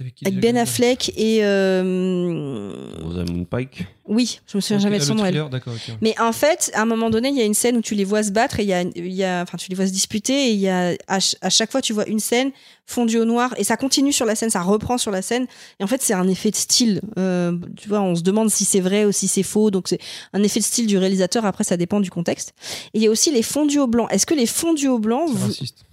avec 0.00 0.14
qui 0.14 0.24
avec 0.26 0.34
déjà 0.40 0.48
Ben 0.52 0.54
le- 0.56 0.60
Affleck 0.62 1.12
et 1.16 1.44
euh, 1.44 2.72
Rosamund 3.02 3.46
Pike. 3.48 3.84
oui, 4.06 4.40
je 4.46 4.56
me 4.56 4.60
souviens 4.60 4.78
jamais 4.78 4.98
de 4.98 5.04
son 5.04 5.14
nom. 5.14 5.24
D'accord. 5.48 5.74
Mais 6.00 6.18
en 6.18 6.32
fait, 6.32 6.70
à 6.74 6.82
un 6.82 6.86
moment 6.86 7.10
donné, 7.10 7.28
il 7.28 7.36
y 7.36 7.40
a 7.40 7.44
une 7.44 7.54
scène 7.54 7.76
où 7.76 7.80
tu 7.82 7.94
les 7.94 8.04
vois 8.04 8.22
se 8.22 8.30
battre 8.30 8.60
et 8.60 8.62
il 8.62 8.68
y 8.68 8.72
a, 8.72 8.82
il 8.82 9.12
y 9.12 9.24
a, 9.24 9.42
enfin, 9.42 9.56
tu 9.58 9.68
les 9.70 9.76
vois 9.76 9.86
se 9.86 9.92
disputer 9.92 10.48
et 10.48 10.52
il 10.52 10.58
y 10.60 10.68
a, 10.68 10.94
à, 11.08 11.20
ch- 11.20 11.36
à 11.40 11.50
chaque 11.50 11.70
fois, 11.70 11.80
tu 11.82 11.92
vois 11.92 12.06
une 12.08 12.20
scène 12.20 12.50
fondue 12.86 13.18
au 13.18 13.24
noir 13.24 13.54
et 13.56 13.62
ça 13.64 13.76
continue 13.76 14.12
sur 14.12 14.26
la 14.26 14.34
scène, 14.34 14.50
ça 14.50 14.62
reprend 14.62 14.98
sur 14.98 15.10
la 15.12 15.22
scène. 15.22 15.46
Et 15.78 15.84
en 15.84 15.86
fait, 15.86 16.02
c'est 16.02 16.14
un 16.14 16.26
effet 16.28 16.50
de 16.50 16.56
style. 16.56 17.00
Euh, 17.18 17.56
tu 17.76 17.88
vois, 17.88 18.00
on 18.00 18.14
se 18.16 18.22
demande 18.22 18.50
si 18.50 18.64
c'est 18.64 18.80
vrai 18.80 19.04
ou 19.04 19.12
si 19.12 19.28
c'est 19.28 19.42
faux. 19.44 19.70
Donc, 19.70 19.86
c'est 19.88 20.00
un 20.32 20.42
effet 20.42 20.58
de 20.60 20.64
style 20.64 20.86
du 20.86 20.98
réalisateur. 20.98 21.44
Après, 21.44 21.62
ça 21.64 21.76
dépend 21.76 22.00
du 22.00 22.10
contexte. 22.10 22.52
Et 22.94 22.98
il 22.98 23.02
y 23.02 23.06
a 23.06 23.10
aussi 23.10 23.30
les 23.30 23.42
fondus 23.42 23.78
au 23.78 23.86
blanc. 23.86 24.08
Est-ce 24.08 24.26
que 24.26 24.34
les 24.34 24.46
fondus 24.46 24.88
au 24.88 24.98
blanc, 24.98 25.26
vous- 25.26 25.46
raciste. 25.46 25.84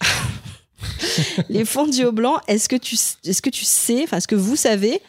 les 1.48 1.64
fondus 1.64 2.04
au 2.04 2.12
blanc, 2.12 2.36
est-ce 2.48 2.68
que 2.68 2.76
tu, 2.76 2.96
est-ce 3.24 3.42
que 3.42 3.50
tu 3.50 3.64
sais, 3.64 4.02
enfin, 4.04 4.18
est-ce 4.18 4.28
que 4.28 4.34
vous 4.36 4.56
savez, 4.56 5.00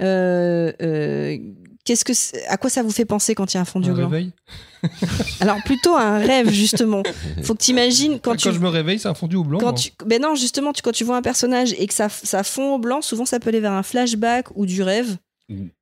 euh, 0.00 0.72
euh, 0.82 1.38
qu'est-ce 1.84 2.04
que, 2.04 2.12
à 2.48 2.56
quoi 2.56 2.70
ça 2.70 2.82
vous 2.82 2.90
fait 2.90 3.04
penser 3.04 3.34
quand 3.34 3.52
il 3.52 3.56
y 3.56 3.58
a 3.58 3.60
un 3.60 3.64
fondu 3.66 3.90
Un 3.90 3.92
au 3.92 3.96
blanc 3.96 4.08
réveil? 4.08 4.32
Alors 5.40 5.58
plutôt 5.64 5.94
un 5.96 6.18
rêve 6.18 6.50
justement. 6.50 7.02
Faut 7.42 7.54
que 7.54 7.58
t'imagines 7.62 8.14
quand 8.18 8.32
Quand, 8.32 8.36
tu 8.36 8.52
je 8.52 8.58
me 8.58 8.68
réveille, 8.68 8.98
c'est 8.98 9.08
un 9.08 9.14
fondu 9.14 9.36
au 9.36 9.44
blanc. 9.44 9.58
quand 9.60 9.74
tu 9.74 9.90
ben 10.04 10.20
non 10.20 10.34
justement 10.34 10.72
tu, 10.72 10.82
quand 10.82 10.90
tu 10.92 11.04
vois 11.04 11.16
un 11.16 11.22
personnage 11.22 11.72
et 11.78 11.86
que 11.86 11.94
ça 11.94 12.08
ça 12.08 12.42
fond 12.42 12.74
au 12.74 12.78
blanc, 12.78 13.00
souvent 13.00 13.24
ça 13.24 13.38
peut 13.38 13.50
aller 13.50 13.60
vers 13.60 13.72
un 13.72 13.84
flashback 13.84 14.46
ou 14.56 14.66
du 14.66 14.82
rêve. 14.82 15.16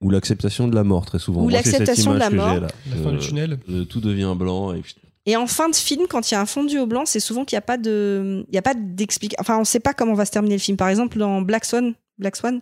Ou- 0.02 0.10
l'acceptation 0.10 0.68
de 0.68 0.74
la 0.74 0.84
mort, 0.84 1.06
très 1.06 1.18
souvent. 1.18 1.42
Ou 1.44 1.48
l'acceptation 1.48 2.12
de 2.12 2.18
la 2.18 2.28
mort. 2.30 2.60
La 2.60 2.68
fin 3.02 3.10
Euh, 3.10 3.12
du 3.12 3.26
tunnel. 3.26 3.58
euh, 3.70 3.84
tout 3.84 4.00
devient 4.00 4.34
blanc 4.36 4.74
et 4.74 4.80
puis- 4.80 4.96
Et 5.30 5.36
en 5.36 5.46
fin 5.46 5.68
de 5.68 5.76
film, 5.76 6.06
quand 6.08 6.28
il 6.30 6.34
y 6.34 6.36
a 6.36 6.40
un 6.40 6.46
fondu 6.46 6.78
au 6.80 6.86
blanc, 6.86 7.04
c'est 7.06 7.20
souvent 7.20 7.44
qu'il 7.44 7.54
n'y 7.54 7.58
a 7.58 7.62
pas 7.62 7.76
de, 7.76 8.44
il 8.48 8.54
y 8.54 8.58
a 8.58 8.62
pas 8.62 8.74
d'explication. 8.74 9.40
Enfin, 9.40 9.56
on 9.58 9.60
ne 9.60 9.64
sait 9.64 9.78
pas 9.78 9.94
comment 9.94 10.14
va 10.14 10.24
se 10.24 10.32
terminer 10.32 10.56
le 10.56 10.60
film. 10.60 10.76
Par 10.76 10.88
exemple, 10.88 11.18
dans 11.18 11.40
Black 11.40 11.64
Swan, 11.64 11.94
Black 12.18 12.34
Swan, 12.34 12.60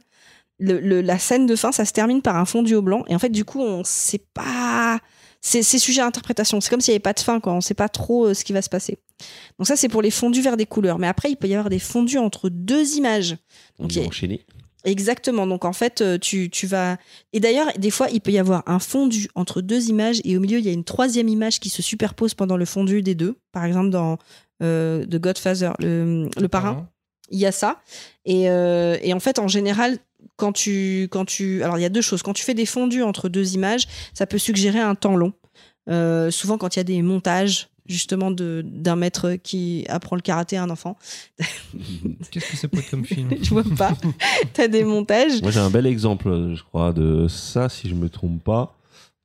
le, 0.58 0.78
le- 0.78 1.00
la 1.00 1.18
scène 1.18 1.46
de 1.46 1.56
fin, 1.56 1.72
ça 1.72 1.86
se 1.86 1.92
termine 1.92 2.20
par 2.20 2.36
un 2.36 2.44
fondu 2.44 2.74
au 2.74 2.82
blanc. 2.82 3.04
Et 3.08 3.14
en 3.14 3.18
fait, 3.18 3.30
du 3.30 3.44
coup, 3.46 3.62
on 3.62 3.84
sait 3.84 4.20
pas. 4.34 5.00
C'est 5.40 5.62
sujet 5.62 6.00
à 6.02 6.06
interprétation. 6.06 6.60
C'est 6.60 6.68
comme 6.68 6.80
s'il 6.80 6.92
n'y 6.92 6.96
avait 6.96 7.00
pas 7.02 7.12
de 7.14 7.20
fin, 7.20 7.38
quoi. 7.40 7.52
On 7.52 7.56
ne 7.56 7.60
sait 7.62 7.72
pas 7.74 7.88
trop 7.88 8.26
euh, 8.26 8.34
ce 8.34 8.44
qui 8.44 8.52
va 8.52 8.60
se 8.60 8.68
passer. 8.68 8.98
Donc 9.58 9.66
ça, 9.68 9.76
c'est 9.76 9.88
pour 9.88 10.02
les 10.02 10.10
fondus 10.10 10.42
vers 10.42 10.56
des 10.56 10.66
couleurs. 10.66 10.98
Mais 10.98 11.06
après, 11.06 11.30
il 11.30 11.36
peut 11.36 11.46
y 11.48 11.54
avoir 11.54 11.70
des 11.70 11.78
fondus 11.78 12.18
entre 12.18 12.48
deux 12.50 12.96
images. 12.96 13.36
on 13.78 13.84
Ok. 13.86 13.96
est 13.96 14.06
enchaîné. 14.06 14.44
Exactement. 14.89 15.47
Donc 15.47 15.64
en 15.64 15.74
fait, 15.74 16.01
euh, 16.01 16.18
tu, 16.18 16.49
tu 16.49 16.66
vas. 16.66 16.97
Et 17.34 17.41
d'ailleurs, 17.41 17.68
des 17.78 17.91
fois, 17.91 18.09
il 18.11 18.20
peut 18.20 18.30
y 18.30 18.39
avoir 18.39 18.62
un 18.66 18.78
fondu 18.78 19.28
entre 19.34 19.61
deux 19.61 19.89
images 19.89 20.20
et 20.24 20.36
au 20.36 20.41
milieu, 20.41 20.59
il 20.59 20.64
y 20.64 20.68
a 20.68 20.72
une 20.72 20.84
troisième 20.84 21.28
image 21.28 21.61
qui 21.61 21.68
se 21.68 21.82
superpose 21.82 22.32
pendant 22.34 22.57
le 22.57 22.64
fondu 22.64 23.03
des 23.03 23.14
deux. 23.14 23.36
Par 23.53 23.64
exemple, 23.64 23.91
dans 23.91 24.16
euh, 24.62 25.05
The 25.05 25.16
Godfather, 25.16 25.72
le, 25.78 26.28
le 26.41 26.49
parrain, 26.49 26.89
il 27.30 27.39
y 27.39 27.45
a 27.45 27.53
ça. 27.53 27.82
Et, 28.24 28.49
euh, 28.49 28.97
et 29.03 29.12
en 29.12 29.20
fait, 29.20 29.39
en 29.39 29.49
général, 29.49 29.99
quand 30.36 30.53
tu, 30.53 31.09
quand 31.11 31.26
tu. 31.26 31.62
Alors, 31.62 31.78
il 31.78 31.82
y 31.82 31.86
a 31.86 31.91
deux 31.91 32.01
choses. 32.01 32.22
Quand 32.22 32.32
tu 32.32 32.45
fais 32.45 32.55
des 32.55 32.66
fondus 32.66 33.03
entre 33.03 33.28
deux 33.28 33.55
images, 33.55 33.86
ça 34.14 34.26
peut 34.26 34.39
suggérer 34.39 34.80
un 34.80 34.95
temps 34.95 35.16
long. 35.16 35.34
Euh, 35.91 36.30
souvent, 36.30 36.57
quand 36.57 36.76
il 36.76 36.78
y 36.78 36.80
a 36.80 36.84
des 36.84 37.03
montages 37.03 37.68
justement 37.89 38.30
de 38.30 38.64
d'un 38.64 38.97
maître 38.97 39.34
qui 39.43 39.84
apprend 39.89 40.16
le 40.16 40.22
karaté 40.22 40.57
à 40.57 40.62
un 40.62 40.70
enfant. 40.70 40.97
Qu'est-ce 42.30 42.51
que 42.51 42.57
ça 42.57 42.68
peut 42.68 42.78
être 42.78 42.91
comme 42.91 43.05
film? 43.05 43.30
Je 43.43 43.51
vois 43.51 43.64
pas. 43.76 43.97
T'as 44.53 44.68
des 44.68 44.84
montages. 44.84 45.43
Moi, 45.43 45.51
j'ai 45.51 45.61
un 45.61 45.70
bel 45.70 45.86
exemple, 45.86 46.55
je 46.55 46.62
crois, 46.62 46.93
de 46.93 47.26
ça, 47.28 47.68
si 47.68 47.89
je 47.89 47.95
me 47.95 48.09
trompe 48.09 48.43
pas. 48.43 48.76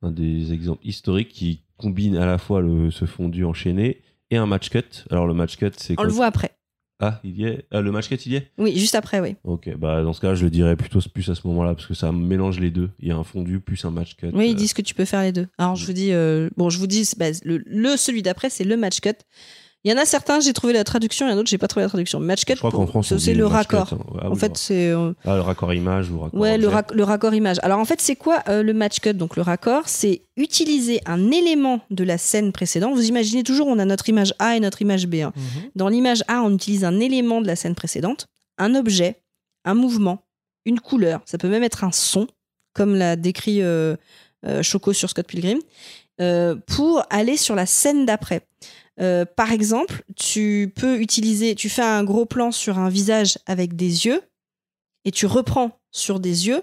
Un 0.01 0.11
des 0.11 0.51
exemples 0.51 0.85
historiques 0.85 1.29
qui 1.29 1.61
combine 1.77 2.17
à 2.17 2.25
la 2.25 2.37
fois 2.37 2.61
le, 2.61 2.91
ce 2.91 3.05
fondu 3.05 3.45
enchaîné 3.45 4.01
et 4.31 4.37
un 4.37 4.45
match 4.45 4.69
cut. 4.69 5.05
Alors, 5.09 5.27
le 5.27 5.33
match 5.33 5.57
cut, 5.57 5.71
c'est 5.77 5.95
On 5.99 6.03
le 6.03 6.09
voit 6.09 6.25
après. 6.25 6.51
Ah, 6.99 7.19
il 7.23 7.37
y 7.39 7.45
est 7.45 7.65
Ah, 7.71 7.81
Le 7.81 7.91
match 7.91 8.07
cut, 8.07 8.15
il 8.25 8.31
y 8.31 8.35
est 8.35 8.51
Oui, 8.57 8.77
juste 8.77 8.95
après, 8.95 9.19
oui. 9.19 9.35
Ok, 9.43 9.75
bah 9.77 10.03
dans 10.03 10.13
ce 10.13 10.21
cas, 10.21 10.35
je 10.35 10.43
le 10.45 10.49
dirais 10.49 10.75
plutôt 10.75 10.99
plus 11.13 11.29
à 11.29 11.35
ce 11.35 11.45
moment-là, 11.47 11.73
parce 11.75 11.87
que 11.87 11.93
ça 11.93 12.11
mélange 12.11 12.59
les 12.59 12.71
deux. 12.71 12.91
Il 12.99 13.07
y 13.07 13.11
a 13.11 13.15
un 13.17 13.23
fondu 13.23 13.59
plus 13.59 13.83
un 13.85 13.91
match 13.91 14.15
cut. 14.15 14.27
Oui, 14.33 14.49
ils 14.49 14.53
Euh, 14.53 14.55
disent 14.55 14.73
que 14.73 14.81
tu 14.81 14.93
peux 14.93 15.05
faire 15.05 15.21
les 15.21 15.31
deux. 15.31 15.47
Alors, 15.57 15.75
je 15.75 15.85
vous 15.85 15.93
dis, 15.93 16.11
euh, 16.13 16.49
bon, 16.55 16.69
je 16.69 16.77
vous 16.77 16.87
dis, 16.87 17.09
bah, 17.17 17.25
le, 17.43 17.57
le- 17.65 17.97
celui 17.97 18.21
d'après, 18.21 18.49
c'est 18.49 18.63
le 18.63 18.77
match 18.77 18.99
cut. 19.01 19.09
Il 19.85 19.91
y 19.91 19.93
en 19.93 19.97
a 19.97 20.05
certains, 20.05 20.39
j'ai 20.39 20.53
trouvé 20.53 20.71
la 20.71 20.85
traduction, 20.85 21.25
il 21.25 21.29
y 21.29 21.31
en 21.31 21.33
a 21.33 21.35
d'autres, 21.35 21.49
j'ai 21.49 21.57
pas 21.57 21.67
trouvé 21.67 21.83
la 21.83 21.89
traduction. 21.89 22.19
Match 22.21 22.45
cut, 22.45 22.53
c'est 23.03 23.15
dit 23.17 23.33
le 23.33 23.49
match 23.49 23.67
cut, 23.67 23.75
raccord. 23.75 23.93
hein. 23.99 24.17
Ah 24.21 24.29
en 24.29 24.33
oui, 24.33 24.39
fait, 24.39 24.47
le- 24.49 24.55
c'est 24.55 24.87
euh, 24.89 25.11
ah, 25.25 25.35
le 25.35 25.41
raccord 25.41 25.73
image 25.73 26.09
ou 26.09 26.19
raccord. 26.19 26.39
ouais, 26.39 26.57
le, 26.57 26.69
le 26.93 27.03
raccord 27.03 27.33
image. 27.33 27.57
Alors, 27.63 27.79
en 27.79 27.85
fait, 27.85 27.99
c'est 27.99 28.15
quoi 28.15 28.41
euh, 28.47 28.63
le 28.63 28.73
match 28.73 28.99
cut 29.01 29.13
Donc, 29.13 29.35
le 29.35 29.41
raccord, 29.41 29.89
c'est 29.89 30.21
utiliser 30.37 31.01
un 31.05 31.31
élément 31.31 31.81
de 31.89 32.05
la 32.05 32.17
scène 32.17 32.53
précédente. 32.53 32.93
Vous 32.95 33.07
imaginez 33.09 33.43
toujours, 33.43 33.67
on 33.67 33.77
a 33.77 33.83
notre 33.83 34.07
image 34.07 34.33
A 34.39 34.55
et 34.55 34.61
notre 34.61 34.81
image 34.81 35.05
B. 35.07 35.15
hein. 35.15 35.33
Mhm. 35.35 35.43
Dans 35.75 35.89
l'image 35.89 36.23
A, 36.29 36.41
on 36.43 36.53
utilise 36.55 36.85
un 36.85 37.01
élément 37.01 37.41
de 37.41 37.47
la 37.47 37.57
scène 37.57 37.75
précédente, 37.75 38.27
un 38.57 38.75
objet, 38.75 39.17
un 39.65 39.73
mouvement, 39.73 40.19
une 40.65 40.79
couleur. 40.79 41.19
Ça 41.25 41.37
peut 41.37 41.49
même 41.49 41.63
être 41.63 41.83
un 41.83 41.91
son, 41.91 42.27
comme 42.73 42.95
l'a 42.95 43.17
décrit 43.17 43.61
euh, 43.61 43.97
euh, 44.45 44.63
Choco 44.63 44.93
sur 44.93 45.09
Scott 45.09 45.27
Pilgrim, 45.27 45.59
euh, 46.21 46.55
pour 46.67 47.03
aller 47.09 47.35
sur 47.35 47.55
la 47.55 47.65
scène 47.65 48.05
d'après. 48.05 48.47
Euh, 48.99 49.25
par 49.25 49.51
exemple, 49.51 50.03
tu 50.15 50.71
peux 50.75 50.99
utiliser, 50.99 51.55
tu 51.55 51.69
fais 51.69 51.81
un 51.81 52.03
gros 52.03 52.25
plan 52.25 52.51
sur 52.51 52.77
un 52.77 52.89
visage 52.89 53.39
avec 53.47 53.75
des 53.75 54.05
yeux 54.05 54.21
et 55.05 55.11
tu 55.11 55.25
reprends 55.25 55.79
sur 55.91 56.19
des 56.19 56.47
yeux, 56.47 56.61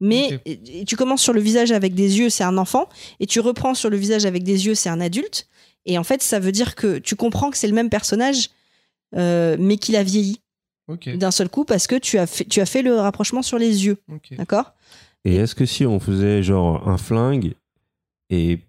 mais 0.00 0.34
Ok. 0.34 0.40
et- 0.44 0.80
et 0.80 0.84
tu 0.84 0.96
commences 0.96 1.22
sur 1.22 1.32
le 1.32 1.40
visage 1.40 1.72
avec 1.72 1.94
des 1.94 2.18
yeux, 2.18 2.28
c'est 2.28 2.44
un 2.44 2.58
enfant, 2.58 2.88
et 3.20 3.26
tu 3.26 3.40
reprends 3.40 3.72
sur 3.74 3.88
le 3.88 3.96
visage 3.96 4.26
avec 4.26 4.42
des 4.42 4.66
yeux, 4.66 4.74
c'est 4.74 4.90
un 4.90 5.00
adulte. 5.00 5.48
Et 5.86 5.96
en 5.98 6.04
fait, 6.04 6.22
ça 6.22 6.38
veut 6.40 6.52
dire 6.52 6.74
que 6.74 6.98
tu 6.98 7.16
comprends 7.16 7.50
que 7.50 7.56
c'est 7.56 7.68
le 7.68 7.72
même 7.74 7.88
personnage, 7.90 8.50
euh, 9.14 9.56
mais 9.58 9.78
qu'il 9.78 9.96
a 9.96 10.02
vieilli. 10.02 10.40
D'un 11.16 11.30
seul 11.32 11.48
coup 11.48 11.64
parce 11.64 11.86
que 11.88 11.96
tu 11.96 12.16
as 12.18 12.26
fait, 12.28 12.44
tu 12.44 12.60
as 12.60 12.66
fait 12.66 12.82
le 12.82 12.94
rapprochement 12.94 13.42
sur 13.42 13.58
les 13.58 13.86
yeux, 13.86 13.96
d'accord? 14.36 14.72
Et 15.24 15.34
est-ce 15.34 15.56
que 15.56 15.66
si 15.66 15.84
on 15.84 15.98
faisait 15.98 16.44
genre 16.44 16.86
un 16.88 16.96
flingue 16.98 17.54
et 18.30 18.60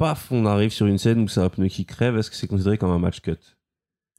paf, 0.00 0.28
on 0.32 0.46
arrive 0.46 0.70
sur 0.72 0.86
une 0.86 0.98
scène 0.98 1.20
où 1.20 1.28
c'est 1.28 1.40
un 1.40 1.48
pneu 1.50 1.68
qui 1.68 1.84
crève, 1.84 2.16
est-ce 2.16 2.30
que 2.30 2.36
c'est 2.36 2.46
considéré 2.48 2.78
comme 2.78 2.90
un 2.90 2.98
match 2.98 3.20
cut? 3.20 3.36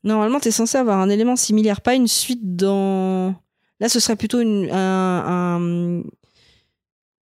Normalement, 0.04 0.40
tu 0.40 0.48
es 0.48 0.52
censé 0.52 0.78
avoir 0.78 1.00
un 1.00 1.10
élément 1.10 1.36
similaire, 1.36 1.82
pas 1.82 1.96
une 1.96 2.08
suite 2.08 2.56
dans. 2.56 3.36
Là, 3.80 3.90
ce 3.90 4.00
serait 4.00 4.16
plutôt 4.16 4.40
une, 4.40 4.70
un- 4.72 5.24
un- 5.58 6.04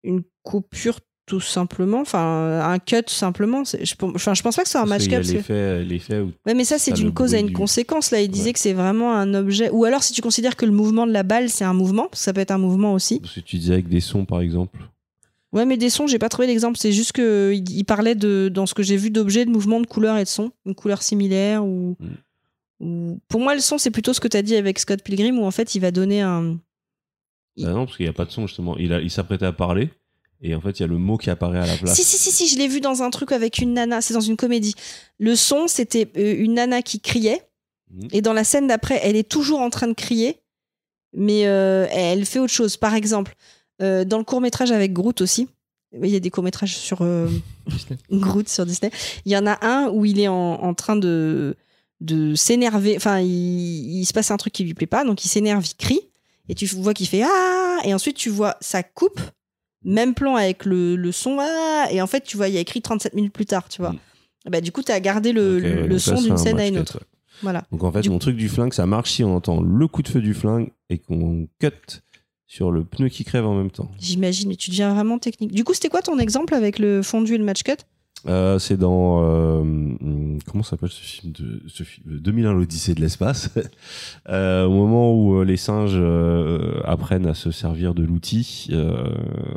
une 0.03 0.22
coupure 0.43 0.99
tout 1.26 1.39
simplement, 1.39 2.01
enfin 2.01 2.60
un 2.64 2.80
cut 2.80 3.03
simplement. 3.07 3.64
Je, 3.64 3.93
enfin, 4.01 4.34
je 4.34 4.41
pense 4.41 4.55
pas 4.55 4.64
que 4.64 4.68
ce 4.68 4.72
soit 4.74 4.82
un 4.82 4.86
match 4.88 5.03
cut. 5.07 5.12
parce 5.16 5.28
que- 5.28 5.34
l'effet, 5.34 5.84
l'effet 5.84 6.20
où 6.22 6.32
Ouais, 6.45 6.53
mais 6.55 6.64
ça, 6.66 6.80
c'est 6.80 6.91
d'une 6.91 7.14
cause 7.14 7.36
à 7.36 7.39
une 7.39 7.47
du- 7.47 7.53
conséquence. 7.53 8.10
Là, 8.12 8.20
il 8.22 8.30
disait 8.32 8.47
Ouais. 8.47 8.53
que 8.53 8.60
c'est 8.60 8.74
vraiment 8.74 9.14
un 9.14 9.34
objet. 9.36 9.70
Ou 9.70 9.86
alors, 9.86 10.01
si 10.03 10.12
tu 10.14 10.22
considères 10.22 10.55
que 10.55 10.66
le 10.66 10.72
mouvement 10.72 11.05
de 11.05 11.12
la 11.12 11.24
balle, 11.24 11.49
c'est 11.49 11.66
un 11.66 11.74
mouvement, 11.74 12.07
parce 12.07 12.22
que 12.22 12.26
ça 12.26 12.34
peut 12.34 12.41
être 12.41 12.51
un 12.51 12.57
mouvement 12.57 12.93
aussi. 12.93 13.20
parce 13.20 13.36
que 13.36 13.39
tu 13.41 13.57
disais 13.57 13.74
avec 13.74 13.88
des 13.89 13.99
sons 14.01 14.26
par 14.26 14.41
exemple. 14.41 14.80
Ouais, 15.52 15.66
mais 15.66 15.78
des 15.78 15.89
sons, 15.89 16.06
j'ai 16.06 16.20
pas 16.20 16.30
trouvé 16.30 16.47
l'exemple. 16.47 16.78
C'est 16.78 16.91
juste 16.91 17.12
que 17.12 17.52
il 17.56 17.70
il 17.72 17.84
parlait 17.84 18.16
de, 18.16 18.50
dans 18.54 18.66
ce 18.68 18.74
que 18.76 18.84
j'ai 18.84 18.97
vu 18.97 19.10
d'objets, 19.10 19.45
de 19.45 19.50
mouvements, 19.50 19.82
de 19.82 19.88
couleurs 19.88 20.18
et 20.18 20.24
de 20.24 20.30
sons. 20.30 20.52
Une 20.66 20.76
couleur 20.76 21.02
similaire 21.02 21.66
ou. 21.66 21.95
Mm. 22.00 22.08
où- 22.86 23.20
pour 23.28 23.41
moi, 23.41 23.56
le 23.56 23.62
son, 23.62 23.78
c'est 23.78 23.91
plutôt 23.91 24.14
ce 24.14 24.20
que 24.20 24.28
tu 24.28 24.38
as 24.38 24.41
dit 24.43 24.56
avec 24.56 24.78
Scott 24.80 25.02
Pilgrim, 25.04 25.39
où 25.39 25.45
en 25.45 25.52
fait, 25.52 25.74
il 25.76 25.80
va 25.80 25.91
donner 25.91 26.22
un. 26.22 26.60
Bah 27.58 27.72
non, 27.72 27.86
parce 27.86 27.97
qu'il 27.97 28.06
n'y 28.06 28.10
a 28.10 28.14
pas 28.14 28.26
de 28.26 28.32
son 28.32 28.45
justement. 28.47 28.78
Il, 28.78 28.93
a- 28.93 29.02
il 29.02 29.10
s'apprêtait 29.12 29.45
à 29.47 29.52
parler 29.52 29.89
et 30.42 30.55
en 30.55 30.62
fait 30.62 30.80
il 30.80 30.84
y 30.84 30.86
a 30.86 30.88
le 30.88 30.97
mot 30.97 31.17
qui 31.17 31.30
apparaît 31.30 31.59
à 31.59 31.66
la 31.67 31.76
place. 31.76 31.93
Si, 31.96 32.04
si, 32.05 32.17
si, 32.17 32.32
si, 32.32 32.47
je 32.47 32.58
l'ai 32.58 32.70
vu 32.70 32.80
dans 32.80 33.01
un 33.04 33.09
truc 33.09 33.34
avec 33.34 33.58
une 33.58 33.74
nana, 33.74 34.00
c'est 34.01 34.13
dans 34.13 34.21
une 34.21 34.38
comédie. 34.38 34.76
Le 35.17 35.36
son, 35.36 35.67
c'était 35.67 36.08
euh, 36.16 36.36
une 36.38 36.54
nana 36.54 36.82
qui 36.82 37.00
criait, 37.01 37.42
Mhm. 37.92 38.08
et 38.13 38.21
dans 38.21 38.32
la 38.34 38.43
scène 38.46 38.67
d'après, 38.67 39.00
elle 39.04 39.16
est 39.17 39.28
toujours 39.28 39.59
en 39.62 39.70
train 39.71 39.88
de 39.88 39.93
crier, 39.93 40.38
mais 41.12 41.47
euh, 41.47 41.88
elle 41.92 42.24
fait 42.26 42.38
autre 42.39 42.54
chose. 42.54 42.78
Par 42.78 42.93
exemple, 42.93 43.34
euh, 43.82 44.06
dans 44.06 44.18
le 44.18 44.24
court-métrage 44.24 44.72
avec 44.72 44.93
Groot 44.93 45.22
aussi, 45.22 45.47
il 45.93 46.10
y 46.10 46.16
a 46.16 46.20
des 46.20 46.30
courts-métrages 46.30 46.76
sur 46.78 47.00
euh. 47.01 47.28
Groot 48.12 48.47
sur 48.47 48.66
Disney. 48.66 48.92
Il 49.26 49.32
y 49.32 49.38
en 49.38 49.47
a 49.47 49.58
un 49.66 49.89
où 49.89 50.06
il 50.06 50.20
est 50.20 50.28
en, 50.28 50.36
en 50.36 50.74
train 50.74 50.96
de, 50.96 51.56
de 52.01 52.36
s'énerver. 52.36 52.96
Enfin, 52.96 53.20
il, 53.20 54.00
il 54.00 54.06
se 54.06 54.14
passe 54.14 54.32
un 54.32 54.38
truc 54.38 54.54
qui 54.54 54.64
lui 54.64 54.74
plaît 54.74 54.88
pas, 54.88 55.04
donc 55.04 55.26
il 55.26 55.30
s'énerve, 55.30 55.66
il 55.66 55.76
crie, 55.76 56.01
et 56.47 56.56
tu 56.56 56.66
vois 56.66 56.93
qu'il 56.93 57.08
fait 57.08 57.24
Ah 57.24 57.80
Et 57.86 57.93
ensuite, 57.93 58.18
tu 58.18 58.30
vois, 58.30 58.58
ça 58.60 58.84
coupe, 58.84 59.22
même 59.84 60.14
plan 60.14 60.36
avec 60.36 60.66
le, 60.66 60.96
le 60.96 61.12
son 61.12 61.38
Ah 61.39 61.88
Et 61.92 62.01
en 62.01 62.08
fait, 62.08 62.22
tu 62.22 62.38
vois, 62.38 62.50
il 62.50 62.56
y 62.56 62.58
a 62.58 62.62
écrit 62.62 62.82
37 62.82 63.14
minutes 63.14 63.34
plus 63.34 63.46
tard, 63.46 63.70
tu 63.70 63.82
vois. 63.82 63.92
Mm. 63.92 64.00
Bah, 64.50 64.62
du 64.62 64.72
coup, 64.72 64.82
tu 64.82 64.92
as 64.92 65.00
gardé 65.00 65.32
le, 65.32 65.97
son 66.00 66.22
d'une 66.22 66.34
un 66.34 66.38
scène 66.38 66.60
à 66.60 66.68
une 66.68 66.80
autre. 66.80 67.00
Voilà. 67.42 67.64
Donc 67.72 67.84
en 67.84 67.92
fait, 67.92 68.01
Du 68.01 68.10
mon 68.10 68.20
truc 68.20 68.36
du 68.36 68.50
flingue, 68.50 68.74
ça 68.74 68.86
marche 68.86 69.12
si 69.12 69.24
on 69.24 69.36
entend 69.36 69.62
le 69.62 69.88
coup 69.88 70.01
de 70.01 70.10
feu 70.10 70.22
du 70.22 70.34
flingue 70.34 70.72
et 70.89 70.97
qu'on 70.97 71.47
cut 71.60 72.01
sur 72.50 72.71
le 72.71 72.84
pneu 72.84 73.08
qui 73.09 73.24
crève 73.24 73.46
en 73.46 73.54
même 73.55 73.70
temps. 73.70 73.89
J'imagine, 74.00 74.50
mais 74.50 74.55
tu 74.55 74.71
deviens 74.71 74.92
vraiment 74.93 75.20
technique. 75.20 75.51
Du 75.54 75.63
coup, 75.63 75.76
c'était 75.76 75.88
quoi 75.88 76.01
ton 76.01 76.17
exemple 76.17 76.55
avec 76.55 76.80
le 76.80 77.04
fondu 77.04 77.36
et 77.36 77.38
le 77.38 77.46
match 77.46 77.62
cut? 77.63 77.74
Euh, 78.28 78.59
c'est 78.59 78.76
dans 78.76 79.24
euh, 79.24 79.63
comment 80.46 80.62
s'appelle 80.63 80.89
ce 80.89 81.00
film 81.01 81.32
de 81.32 81.62
ce 81.67 81.84
film, 81.84 82.17
2001 82.20 82.51
l'Odyssée 82.54 82.93
de 82.93 83.00
l'espace. 83.01 83.50
Euh, 84.28 84.66
au 84.66 84.71
moment 84.71 85.13
où 85.16 85.39
euh, 85.39 85.46
les 85.46 85.58
singes 85.58 85.93
euh, 85.96 86.82
apprennent 86.84 87.26
à 87.26 87.34
se 87.34 87.50
servir 87.51 87.93
de 87.96 88.04
l'outil 88.04 88.67
euh, 88.71 89.08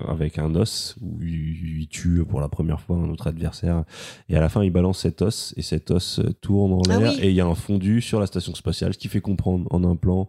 avec 0.08 0.38
un 0.38 0.54
os 0.54 0.96
où 1.02 1.20
ils, 1.22 1.88
tuent 1.88 2.24
pour 2.24 2.40
la 2.40 2.48
première 2.48 2.80
fois 2.80 2.96
un 2.96 3.10
autre 3.10 3.26
adversaire 3.26 3.84
et 4.30 4.36
à 4.36 4.40
la 4.40 4.48
fin 4.48 4.62
ils 4.64 4.70
balancent 4.70 5.00
cet 5.00 5.20
os 5.20 5.52
et 5.58 5.62
cet 5.62 5.90
os 5.90 6.20
euh, 6.20 6.32
tourne 6.40 6.72
en 6.72 6.80
Ah 6.88 6.98
l'air 6.98 7.12
oui. 7.12 7.20
et 7.20 7.28
il 7.30 7.34
y 7.34 7.40
a 7.40 7.46
un 7.46 7.54
fondu 7.54 8.00
sur 8.00 8.18
la 8.20 8.26
station 8.26 8.54
spatiale 8.54 8.94
ce 8.94 8.98
qui 8.98 9.08
fait 9.08 9.20
comprendre 9.20 9.66
en 9.70 9.84
un 9.84 9.96
plan 9.96 10.28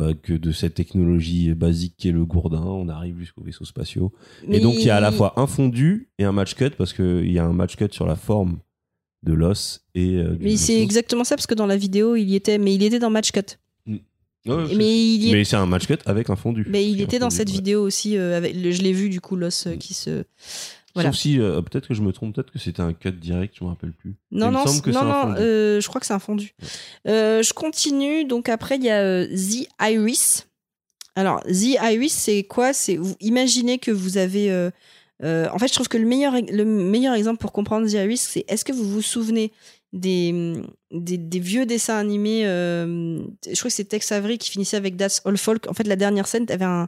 bah, 0.00 0.14
que 0.14 0.32
de 0.32 0.50
cette 0.52 0.74
technologie 0.74 1.52
basique 1.54 1.94
qui 1.98 2.08
est 2.08 2.12
le 2.12 2.24
gourdin 2.24 2.62
on 2.64 2.88
arrive 2.88 3.18
jusqu'aux 3.18 3.42
vaisseaux 3.44 3.64
spatiaux 3.64 4.12
et 4.48 4.58
donc 4.60 4.74
il 4.78 4.84
y 4.86 4.90
a 4.90 4.96
à 4.96 5.00
la 5.00 5.12
fois 5.12 5.34
un 5.36 5.46
fondu 5.46 6.08
et 6.18 6.24
un 6.24 6.32
match 6.32 6.54
cut 6.54 6.70
parce 6.78 6.92
qu'il 6.92 7.30
y 7.30 7.38
a 7.38 7.44
un 7.44 7.52
match 7.52 7.76
cut 7.76 7.88
sur 7.92 8.06
la 8.06 8.16
forme 8.16 8.58
de 9.22 9.32
l'os 9.34 9.80
et 9.94 10.14
euh, 10.16 10.36
Mais 10.40 10.56
c'est 10.56 10.80
exactement 10.80 11.24
ça, 11.24 11.36
parce 11.36 11.46
que 11.46 11.54
dans 11.54 11.66
la 11.66 11.76
vidéo, 11.76 12.16
il 12.16 12.24
y 12.30 12.34
était, 12.36 12.56
mais 12.56 12.74
il 12.74 12.82
était 12.82 12.98
dans 12.98 13.10
match 13.10 13.32
cut. 13.32 13.40
Ouais, 13.86 14.64
c'est- 14.68 14.74
Mais 14.74 14.88
il, 15.14 15.22
y 15.24 15.28
est- 15.28 15.32
mais 15.32 15.44
c'est 15.44 15.56
un 15.56 15.66
match 15.66 15.86
cut 15.86 15.98
avec 16.06 16.30
un 16.30 16.36
fondu. 16.36 16.64
mais 16.70 16.88
il 16.90 17.02
était 17.02 17.18
dans 17.18 17.26
fondu, 17.28 17.36
cette 17.36 17.48
ouais. 17.50 17.54
vidéo 17.56 17.82
aussi. 17.82 18.16
euh, 18.16 18.38
avec, 18.38 18.54
je 18.56 18.80
l'ai 18.82 18.94
vu, 18.94 19.10
du 19.10 19.20
coup, 19.20 19.36
l'os 19.36 19.66
euh, 19.66 19.76
qui 19.76 19.92
se. 19.92 20.24
Voilà. 20.94 21.12
Sauf 21.12 21.20
si 21.20 21.40
euh, 21.40 21.60
peut-être 21.62 21.88
que 21.88 21.94
je 21.94 22.02
me 22.02 22.12
trompe, 22.12 22.34
peut-être 22.34 22.50
que 22.50 22.58
c'était 22.58 22.80
un 22.80 22.92
cut 22.92 23.12
direct, 23.12 23.54
je 23.58 23.64
me 23.64 23.68
rappelle 23.70 23.92
plus. 23.92 24.14
Non, 24.30 24.48
il 24.48 24.52
non, 24.52 24.64
me 24.64 24.80
que 24.80 24.90
non, 24.90 25.00
un 25.00 25.26
non, 25.26 25.34
euh, 25.38 25.80
je 25.80 25.88
crois 25.88 26.00
que 26.00 26.06
c'est 26.06 26.14
un 26.14 26.18
fondu. 26.18 26.54
Euh, 27.06 27.42
je 27.42 27.52
continue. 27.52 28.24
Donc 28.24 28.48
après, 28.48 28.76
il 28.76 28.84
y 28.84 28.90
a 28.90 29.26
The 29.26 29.68
Iris. 29.80 30.48
Alors, 31.14 31.42
The 31.44 31.78
Iris, 31.82 32.12
c'est 32.12 32.42
quoi? 32.44 32.72
C'est 32.72 32.96
vous 32.96 33.16
imaginez 33.20 33.78
que 33.78 33.90
vous 33.90 34.18
avez. 34.18 34.50
en 35.22 35.58
fait, 35.58 35.68
je 35.68 35.74
trouve 35.74 35.88
que 35.88 35.98
le 35.98 36.06
meilleur, 36.06 36.34
le 36.34 36.64
meilleur 36.64 37.14
exemple 37.14 37.38
pour 37.38 37.52
comprendre 37.52 37.86
The 37.86 37.94
Iris, 37.94 38.20
c'est 38.20 38.44
est-ce 38.48 38.64
que 38.64 38.72
vous 38.72 38.88
vous 38.88 39.02
souvenez 39.02 39.52
des, 39.92 40.54
des, 40.92 41.18
des 41.18 41.40
vieux 41.40 41.66
dessins 41.66 41.96
animés 41.96 42.46
euh, 42.46 43.18
Je 43.46 43.58
crois 43.58 43.70
que 43.70 43.74
c'est 43.74 43.84
Tex 43.84 44.12
Avery 44.12 44.38
qui 44.38 44.50
finissait 44.50 44.76
avec 44.76 44.96
That's 44.96 45.22
All 45.24 45.36
Folk. 45.36 45.68
En 45.68 45.74
fait, 45.74 45.86
la 45.86 45.96
dernière 45.96 46.26
scène, 46.26 46.46
tu 46.46 46.52
avais 46.52 46.86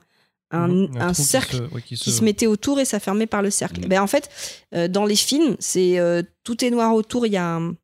un, 0.52 0.58
un, 0.62 0.68
Mhm. 0.68 0.96
un 1.00 1.12
qui 1.12 1.22
cercle 1.22 1.56
se- 1.56 1.74
ouais, 1.74 1.82
qui 1.82 1.96
qui 1.96 2.10
se- 2.12 2.22
mettait 2.24 2.46
autour 2.46 2.78
et 2.80 2.84
ça 2.84 3.00
fermait 3.00 3.26
par 3.26 3.42
le 3.42 3.50
cercle. 3.50 3.80
Mhm. 3.82 3.88
Ben, 3.88 4.00
en 4.02 4.06
fait, 4.06 4.28
euh, 4.74 4.88
dans 4.88 5.04
les 5.06 5.16
films, 5.16 5.56
c'est 5.58 5.98
euh, 5.98 6.22
tout 6.44 6.64
est 6.64 6.70
noir 6.70 6.94
autour. 6.94 7.26
Il 7.26 7.32
y 7.32 7.36
a 7.36 7.56
un, 7.56 7.74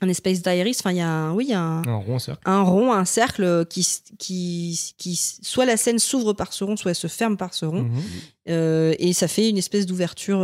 un 0.00 0.08
espace 0.08 0.42
d'iris. 0.42 0.78
Enfin, 0.80 0.92
il 0.92 0.98
y 0.98 1.00
a 1.00 1.08
un, 1.10 1.32
oui, 1.34 1.46
il 1.48 1.50
y 1.50 1.54
a 1.54 1.60
un, 1.60 1.82
Un 1.86 1.96
rond 1.96 2.18
cercle. 2.20 2.40
un 2.44 2.62
rond, 2.62 2.92
un 2.92 3.04
cercle 3.04 3.42
euh, 3.44 3.64
qui, 3.64 3.86
qui, 4.18 4.92
qui, 4.96 5.16
soit 5.16 5.66
la 5.66 5.76
scène 5.76 5.98
s'ouvre 5.98 6.32
par 6.34 6.52
ce 6.52 6.62
rond, 6.64 6.76
soit 6.76 6.92
elle 6.92 6.94
se 6.96 7.08
ferme 7.08 7.36
par 7.36 7.52
ce 7.54 7.64
rond. 7.66 7.82
Mhm. 7.82 8.02
Euh, 8.50 8.94
et 8.98 9.12
ça 9.12 9.26
fait 9.28 9.48
une 9.50 9.58
espèce 9.58 9.86
d'ouverture. 9.86 10.38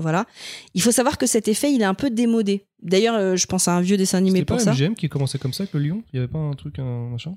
voilà. 0.00 0.26
Il 0.74 0.82
faut 0.82 0.92
savoir 0.92 1.18
que 1.18 1.26
cet 1.26 1.48
effet, 1.48 1.72
il 1.72 1.80
est 1.82 1.86
un 1.86 1.94
peu 1.94 2.10
démodé. 2.10 2.66
D'ailleurs, 2.82 3.36
je 3.36 3.46
pense 3.46 3.66
à 3.68 3.72
un 3.76 3.80
vieux 3.80 3.96
dessin 3.96 4.18
animé 4.18 4.40
C'était 4.40 4.44
pas 4.46 4.54
pour 4.56 4.64
ça. 4.64 4.72
MGM 4.72 4.94
qui 4.94 5.08
commençait 5.08 5.38
comme 5.38 5.52
ça 5.52 5.62
avec 5.62 5.72
le 5.74 5.80
lion? 5.80 6.02
Il 6.12 6.16
y 6.16 6.18
avait 6.18 6.28
pas 6.28 6.38
un 6.38 6.52
truc, 6.54 6.78
un 6.78 7.08
machin? 7.08 7.34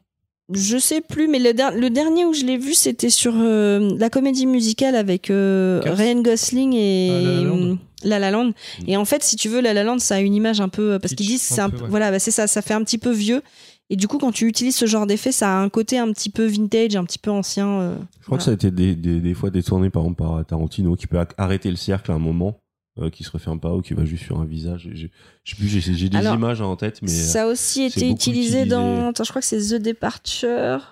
Je 0.53 0.77
sais 0.77 1.01
plus, 1.01 1.27
mais 1.27 1.39
le, 1.39 1.53
der- 1.53 1.71
le 1.75 1.89
dernier 1.89 2.23
où 2.25 2.33
je 2.33 2.45
l'ai 2.45 2.57
vu, 2.57 2.73
c'était 2.75 3.09
sur 3.09 3.33
euh, 3.35 3.95
la 3.97 4.09
comédie 4.11 4.45
musicale 4.45 4.95
avec 4.95 5.31
euh. 5.31 5.81
Ryan 5.83 6.21
Gosling 6.21 6.73
et 6.75 7.09
Ah, 7.11 7.19
La 7.23 7.29
La 7.31 7.41
Land. 7.41 7.57
euh, 7.57 7.75
La 8.03 8.19
La 8.19 8.31
Land. 8.31 8.45
Mm. 8.47 8.53
Et 8.87 8.97
en 8.97 9.05
fait, 9.05 9.23
si 9.23 9.35
tu 9.37 9.49
veux, 9.49 9.59
La 9.61 9.73
La 9.73 9.83
Land, 9.83 9.97
ça 9.99 10.15
a 10.15 10.19
une 10.19 10.35
image 10.35 10.61
un 10.61 10.69
peu 10.69 10.99
parce 10.99 11.15
qu'ils 11.15 11.25
disent 11.27 11.41
c'est 11.41 11.61
un 11.61 11.69
peu, 11.71 11.83
ouais. 11.83 11.89
voilà, 11.89 12.11
bah, 12.11 12.19
c'est 12.19 12.29
ça, 12.31 12.45
ça 12.45 12.61
fait 12.61 12.75
un 12.75 12.83
petit 12.83 12.99
peu 12.99 13.09
vieux. 13.11 13.41
Et 13.89 13.95
du 13.95 14.07
coup, 14.07 14.17
quand 14.17 14.31
tu 14.31 14.47
utilises 14.47 14.75
ce 14.75 14.85
genre 14.85 15.05
d'effet, 15.07 15.31
ça 15.31 15.49
a 15.49 15.61
un 15.61 15.69
côté 15.69 15.97
un 15.99 16.11
petit 16.11 16.29
peu 16.31 16.45
vintage, 16.45 16.95
un 16.95 17.05
petit 17.05 17.19
peu 17.19 17.29
ancien. 17.31 17.67
euh, 17.81 17.95
Je 18.21 18.25
crois 18.25 18.37
que 18.37 18.43
ça 18.43 18.51
a 18.51 18.53
été 18.55 18.69
des, 18.71 18.95
des, 18.95 19.19
des 19.19 19.33
fois 19.35 19.49
détourné 19.51 19.89
par 19.91 20.03
exemple 20.03 20.23
par 20.23 20.45
Tarantino 20.45 20.95
qui 20.95 21.05
peut 21.07 21.17
arrêter 21.37 21.69
le 21.69 21.75
cercle 21.75 22.11
à 22.11 22.15
un 22.15 22.19
moment, 22.19 22.59
euh, 22.99 23.09
qui 23.09 23.23
se 23.23 23.31
referme 23.31 23.59
pas 23.59 23.73
ou 23.73 23.81
qui 23.81 23.93
va 23.93 24.05
juste 24.05 24.23
sur 24.23 24.39
un 24.39 24.45
visage. 24.45 24.89
J'ai- 24.93 25.11
Je 25.43 25.51
sais 25.51 25.57
plus, 25.57 25.67
j'ai 25.67 26.09
des 26.09 26.17
Alors, 26.17 26.35
images 26.35 26.61
en 26.61 26.75
tête, 26.75 27.01
mais 27.01 27.11
euh, 27.11 27.13
ça 27.13 27.43
a 27.43 27.47
aussi 27.47 27.89
c'est 27.89 27.99
été 28.01 28.09
utilisé 28.09 28.59
utilisé. 28.59 28.65
dans. 28.65 29.09
Attends, 29.09 29.23
je 29.23 29.29
crois 29.29 29.41
que 29.41 29.47
c'est 29.47 29.59
The 29.59 29.81
Departure. 29.81 30.91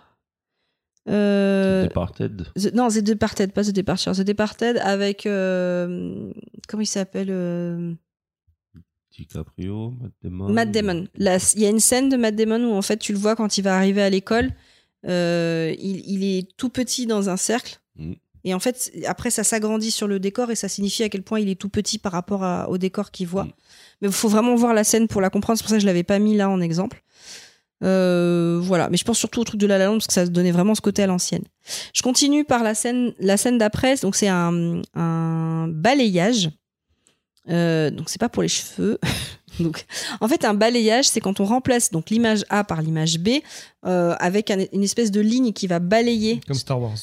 Euh, 1.10 1.84
Departed. 1.84 2.46
The- 2.56 2.74
non, 2.74 2.88
The 2.90 3.00
Departed, 3.00 3.52
pas 3.52 3.64
The 3.64 3.72
Departure. 3.72 4.14
The 4.14 4.22
Departed 4.22 4.78
avec. 4.78 5.26
euh, 5.26 6.32
comment 6.68 6.82
il 6.82 6.86
s'appelle 6.88 7.28
euh, 7.30 7.94
DiCaprio, 9.12 9.92
Matt 10.02 10.12
Damon. 10.24 10.50
Matt 10.50 10.72
Damon. 10.72 11.08
Là, 11.18 11.38
Il 11.56 11.62
y 11.62 11.66
a 11.66 11.70
une 11.70 11.80
scène 11.80 12.10
de 12.10 12.18
Matt 12.18 12.36
Damon 12.36 12.64
où 12.66 12.74
en 12.74 12.82
fait 12.82 12.98
tu 12.98 13.12
le 13.14 13.20
vois 13.20 13.36
quand 13.36 13.58
il 13.58 13.62
va 13.64 13.76
arriver 13.78 14.02
à 14.02 14.10
l'école. 14.10 14.52
euh, 15.06 15.74
il, 15.80 16.00
il 16.10 16.24
est 16.24 16.48
tout 16.58 16.70
petit 16.70 17.06
dans 17.06 17.30
un 17.30 17.38
cercle. 17.38 17.80
Et 18.46 18.54
en 18.54 18.60
fait, 18.60 18.92
après, 19.06 19.30
ça 19.32 19.44
s'agrandit 19.44 19.92
sur 19.92 20.08
le 20.08 20.20
décor 20.20 20.52
et 20.52 20.56
ça 20.56 20.68
signifie 20.68 21.04
à 21.04 21.10
quel 21.10 21.24
point 21.24 21.40
il 21.40 21.48
est 21.50 21.56
tout 21.60 21.70
petit 21.70 21.98
par 21.98 22.12
rapport 22.12 22.44
à- 22.44 22.70
au 22.70 22.78
décor 22.78 23.12
qu'il 23.12 23.28
voit. 23.28 23.46
Mm. 23.46 23.52
Mais 24.02 24.08
il 24.10 24.14
faut 24.14 24.28
vraiment 24.30 24.56
voir 24.56 24.74
la 24.74 24.84
scène 24.84 25.08
pour 25.08 25.22
la 25.22 25.30
comprendre. 25.30 25.58
C'est 25.58 25.64
pour 25.64 25.70
ça 25.70 25.78
que 25.78 25.82
je 25.82 25.86
l'avais 25.86 26.04
pas 26.04 26.20
mis 26.20 26.36
là 26.36 26.50
en 26.50 26.60
exemple. 26.60 27.02
Euh, 27.84 28.60
voilà, 28.62 28.90
mais 28.90 28.98
je 28.98 29.04
pense 29.04 29.18
surtout 29.18 29.42
au 29.42 29.44
truc 29.44 29.60
de 29.60 29.68
la 29.68 29.78
La 29.78 29.86
Land 29.88 29.94
parce 29.94 30.08
que 30.08 30.14
ça 30.14 30.26
donnait 30.26 30.52
vraiment 30.52 30.74
ce 30.76 30.82
côté 30.82 31.04
à 31.04 31.08
l'ancienne. 31.08 31.44
Je 31.94 32.02
continue 32.02 32.46
par 32.46 32.64
la 32.64 32.76
scène, 32.76 33.14
la 33.20 33.36
scène 33.38 33.58
d'après. 33.58 33.96
Donc 33.98 34.16
c'est 34.16 34.30
un, 34.30 34.82
un 34.94 35.68
balayage. 35.70 36.50
Euh, 37.50 37.90
donc 37.92 38.10
c'est 38.10 38.20
pas 38.20 38.30
pour 38.30 38.42
les 38.42 38.48
cheveux. 38.48 39.00
donc 39.60 39.86
en 40.22 40.28
fait 40.30 40.46
un 40.46 40.54
balayage 40.54 41.06
c'est 41.10 41.20
quand 41.20 41.40
on 41.42 41.46
remplace 41.46 41.92
donc 41.92 42.10
l'image 42.10 42.44
A 42.50 42.64
par 42.64 42.82
l'image 42.82 43.20
B 43.20 43.40
euh, 43.86 44.16
avec 44.20 44.50
un- 44.50 44.66
une 44.72 44.82
espèce 44.84 45.12
de 45.12 45.20
ligne 45.20 45.52
qui 45.52 45.68
va 45.68 45.80
balayer. 45.80 46.40
Comme 46.48 46.56
Star 46.56 46.82
Wars. 46.82 46.96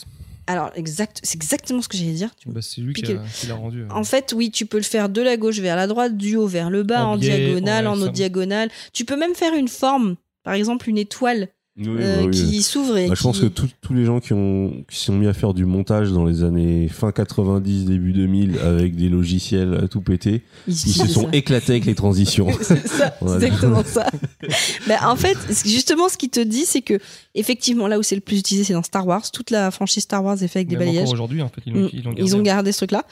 Alors 0.46 0.70
exact, 0.74 1.20
c'est 1.22 1.36
exactement 1.36 1.82
ce 1.82 1.88
que 1.88 1.96
j'allais 1.96 2.12
dire. 2.12 2.30
Bah, 2.46 2.60
c'est 2.62 2.80
lui 2.80 2.92
qui 2.92 3.02
l'a 3.46 3.54
rendu. 3.54 3.82
euh. 3.82 3.88
En 3.90 4.04
fait, 4.04 4.32
oui, 4.36 4.50
tu 4.50 4.66
peux 4.66 4.78
le 4.78 4.82
faire 4.82 5.08
de 5.08 5.22
la 5.22 5.36
gauche 5.36 5.58
vers 5.60 5.76
la 5.76 5.86
droite, 5.86 6.16
du 6.16 6.36
haut 6.36 6.46
vers 6.46 6.70
le 6.70 6.82
bas, 6.82 7.04
En 7.06 7.12
en, 7.12 7.16
biais, 7.18 7.36
diagonale, 7.38 7.86
en 7.86 8.00
autre 8.00 8.12
diagonale. 8.12 8.70
Tu 8.92 9.04
peux 9.04 9.16
même 9.16 9.34
faire 9.34 9.54
une 9.54 9.68
forme, 9.68 10.16
par 10.42 10.54
exemple 10.54 10.88
une 10.88 10.98
étoile 10.98 11.48
Oui, 11.76 11.86
euh, 11.88 12.16
bah 12.16 12.22
oui. 12.26 12.30
qui 12.30 12.62
s'ouvre 12.62 12.94
Bah, 12.94 13.14
je 13.14 13.22
pense 13.22 13.40
que 13.40 13.46
tous 13.46 13.94
les 13.94 14.04
gens 14.04 14.20
qui 14.20 14.32
ont 14.32 14.84
qui 14.90 14.96
se 14.96 15.04
sont 15.06 15.14
mis 15.16 15.26
à 15.28 15.32
faire 15.32 15.54
du 15.54 15.64
montage 15.64 16.10
dans 16.10 16.24
les 16.24 16.42
années 16.42 16.88
fin 16.88 17.12
90 17.12 17.84
début 17.86 18.12
2000 18.12 18.58
avec 18.58 18.96
des 18.96 19.08
logiciels 19.08 19.86
tout 19.90 20.00
pétés, 20.00 20.42
ils 20.66 20.74
se 20.74 21.06
sont 21.06 21.22
ça. 21.22 21.28
éclatés 21.32 21.72
avec 21.72 21.86
les 21.86 21.94
transitions. 21.94 22.48
C'est 22.60 22.86
ça, 22.86 23.14
exactement 23.22 23.84
ça. 23.84 24.10
Ben, 24.88 24.98
en 25.04 25.16
fait, 25.16 25.36
justement, 25.64 26.08
ce 26.08 26.16
qui 26.16 26.28
te 26.28 26.40
dit, 26.40 26.64
c'est 26.64 26.82
que 26.82 26.98
effectivement, 27.34 27.86
là 27.86 27.98
où 27.98 28.02
c'est 28.02 28.16
le 28.16 28.20
plus 28.20 28.38
utilisé, 28.38 28.64
c'est 28.64 28.72
dans 28.72 28.82
Star 28.82 29.06
Wars. 29.06 29.30
Toute 29.30 29.50
la 29.50 29.70
franchise 29.70 30.02
Star 30.02 30.24
Wars 30.24 30.34
est 30.42 30.48
faite 30.48 30.56
avec 30.56 30.68
des 30.68 30.76
balayages. 30.76 31.10
aujourd'hui, 31.12 31.40
en 31.42 31.48
fait, 31.48 31.62
ils 31.66 31.72
Mm. 31.74 31.88
Ils 31.92 32.36
ont 32.36 32.38
gardé. 32.38 32.42
gardé 32.42 32.72
ce 32.72 32.78
truc-là. 32.78 33.04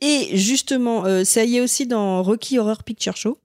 Et 0.00 0.36
justement, 0.36 1.04
euh, 1.04 1.24
ça 1.24 1.44
y 1.44 1.56
est 1.56 1.60
aussi 1.60 1.86
dans 1.86 2.22
Rocky 2.22 2.58
Horror 2.58 2.84
Picture 2.84 3.16
Show. 3.16 3.38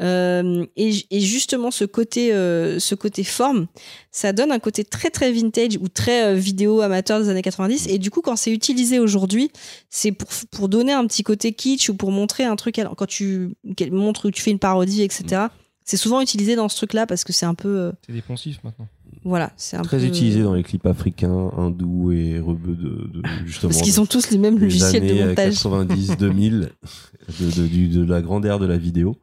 Euh, 0.00 0.64
et, 0.76 0.92
et 1.10 1.20
justement, 1.20 1.70
ce 1.70 1.84
côté, 1.84 2.32
euh, 2.32 2.78
ce 2.78 2.94
côté 2.94 3.22
forme, 3.22 3.66
ça 4.10 4.32
donne 4.32 4.50
un 4.50 4.58
côté 4.58 4.84
très 4.84 5.10
très 5.10 5.30
vintage 5.30 5.76
ou 5.80 5.88
très 5.88 6.24
euh, 6.26 6.34
vidéo 6.34 6.80
amateur 6.80 7.20
des 7.20 7.28
années 7.28 7.42
90. 7.42 7.86
Et 7.88 7.98
du 7.98 8.10
coup, 8.10 8.22
quand 8.22 8.36
c'est 8.36 8.50
utilisé 8.52 8.98
aujourd'hui, 8.98 9.50
c'est 9.90 10.12
pour, 10.12 10.28
pour 10.50 10.68
donner 10.68 10.92
un 10.92 11.06
petit 11.06 11.22
côté 11.22 11.52
kitsch 11.52 11.88
ou 11.90 11.94
pour 11.94 12.12
montrer 12.12 12.44
un 12.44 12.56
truc. 12.56 12.78
alors, 12.78 12.96
Quand 12.96 13.06
tu 13.06 13.50
montres 13.90 14.26
ou 14.26 14.30
tu 14.30 14.40
fais 14.42 14.50
une 14.50 14.58
parodie, 14.58 15.02
etc. 15.02 15.46
C'est 15.84 15.96
souvent 15.96 16.20
utilisé 16.20 16.56
dans 16.56 16.68
ce 16.68 16.76
truc-là 16.76 17.06
parce 17.06 17.24
que 17.24 17.32
c'est 17.32 17.46
un 17.46 17.54
peu, 17.54 17.68
euh, 17.68 17.92
C'est 18.06 18.12
des 18.12 18.22
poncifs 18.22 18.62
maintenant. 18.62 18.86
voilà, 19.24 19.50
c'est 19.56 19.76
un 19.76 19.82
Très 19.82 19.98
peu- 19.98 20.04
utilisé 20.04 20.42
dans 20.42 20.54
les 20.54 20.62
clips 20.62 20.86
africains, 20.86 21.50
hindous 21.56 22.12
et 22.12 22.38
rebeux 22.38 22.74
de, 22.76 23.08
de 23.12 23.22
justement 23.44 23.72
Parce 23.72 23.82
qu'ils 23.82 24.00
ont 24.00 24.06
tous 24.06 24.30
les 24.30 24.38
mêmes 24.38 24.58
logiciels 24.58 25.02
de 25.04 25.10
années 25.10 25.24
montage. 25.26 25.54
90 25.54 26.16
2000 26.16 26.70
de, 27.40 27.50
de, 27.66 27.86
de 27.98 28.04
la 28.10 28.22
grande 28.22 28.46
ère 28.46 28.58
de 28.60 28.66
la 28.66 28.76
vidéo. 28.78 29.16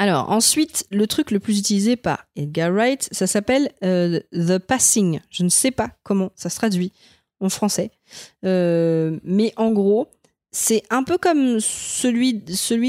Alors 0.00 0.30
ensuite, 0.30 0.86
le 0.90 1.06
truc 1.06 1.30
le 1.30 1.40
plus 1.40 1.58
utilisé 1.58 1.94
par 1.94 2.24
Edgar 2.34 2.72
Wright, 2.72 3.06
ça 3.12 3.26
s'appelle 3.26 3.70
euh, 3.84 4.18
The 4.32 4.56
Passing. 4.56 5.20
Je 5.28 5.42
ne 5.42 5.50
sais 5.50 5.70
pas 5.70 5.90
comment 6.04 6.32
ça 6.36 6.48
se 6.48 6.56
traduit 6.56 6.90
en 7.38 7.50
français, 7.50 7.90
Euh, 8.46 9.18
mais 9.24 9.52
en 9.56 9.72
gros, 9.72 10.08
c'est 10.52 10.84
un 10.88 11.02
peu 11.02 11.18
comme 11.18 11.60
celui, 11.60 12.42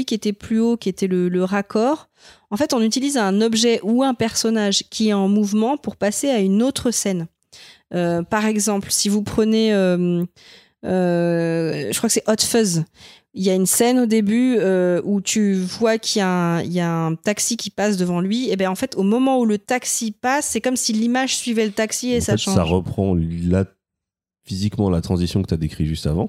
qui 0.06 0.14
était 0.14 0.32
plus 0.32 0.58
haut, 0.58 0.78
qui 0.78 0.88
était 0.88 1.06
le, 1.06 1.44
raccord. 1.44 2.08
En 2.50 2.56
fait, 2.56 2.72
on 2.72 2.80
utilise 2.80 3.18
un 3.18 3.42
objet 3.42 3.78
ou 3.82 4.02
un 4.02 4.14
personnage 4.14 4.84
qui 4.88 5.10
est 5.10 5.12
en 5.12 5.28
mouvement 5.28 5.76
pour 5.76 5.96
passer 5.96 6.30
à 6.30 6.38
une 6.38 6.62
autre 6.62 6.90
scène. 6.90 7.26
Euh, 7.92 8.22
par 8.22 8.46
exemple, 8.46 8.90
si 8.90 9.10
vous 9.10 9.22
prenez, 9.22 9.74
je 10.82 11.96
crois 11.98 12.08
que 12.08 12.12
c'est 12.12 12.28
Hot 12.28 12.40
Fuzz. 12.40 12.84
Il 13.34 13.42
y 13.42 13.48
a 13.48 13.54
une 13.54 13.64
scène 13.66 13.98
au 13.98 14.04
début 14.06 14.56
euh, 14.58 15.00
où 15.04 15.22
tu 15.22 15.54
vois 15.54 15.96
qu'il 15.96 16.20
y, 16.20 16.22
a 16.22 16.28
un- 16.28 16.62
il 16.62 16.72
y 16.72 16.80
a 16.80 16.92
un 16.92 17.14
taxi 17.14 17.56
qui 17.56 17.70
passe 17.70 17.96
devant 17.96 18.20
lui. 18.20 18.50
Et 18.50 18.56
ben 18.56 18.68
en 18.68 18.74
fait, 18.74 18.94
au 18.96 19.02
moment 19.02 19.38
où 19.38 19.46
le 19.46 19.56
taxi 19.56 20.12
passe, 20.12 20.48
c'est 20.48 20.60
comme 20.60 20.76
si 20.76 20.92
l'image 20.92 21.34
suivait 21.36 21.64
le 21.64 21.72
taxi 21.72 22.12
et 22.12 22.18
En 22.18 22.20
ça 22.20 22.32
fait, 22.32 22.38
change. 22.42 22.54
ça 22.56 22.62
reprend 22.62 23.14
la, 23.14 23.64
physiquement 24.44 24.90
la 24.90 25.00
transition 25.00 25.40
que 25.40 25.48
tu 25.48 25.54
as 25.54 25.56
décrit 25.56 25.86
juste 25.86 26.06
avant. 26.06 26.28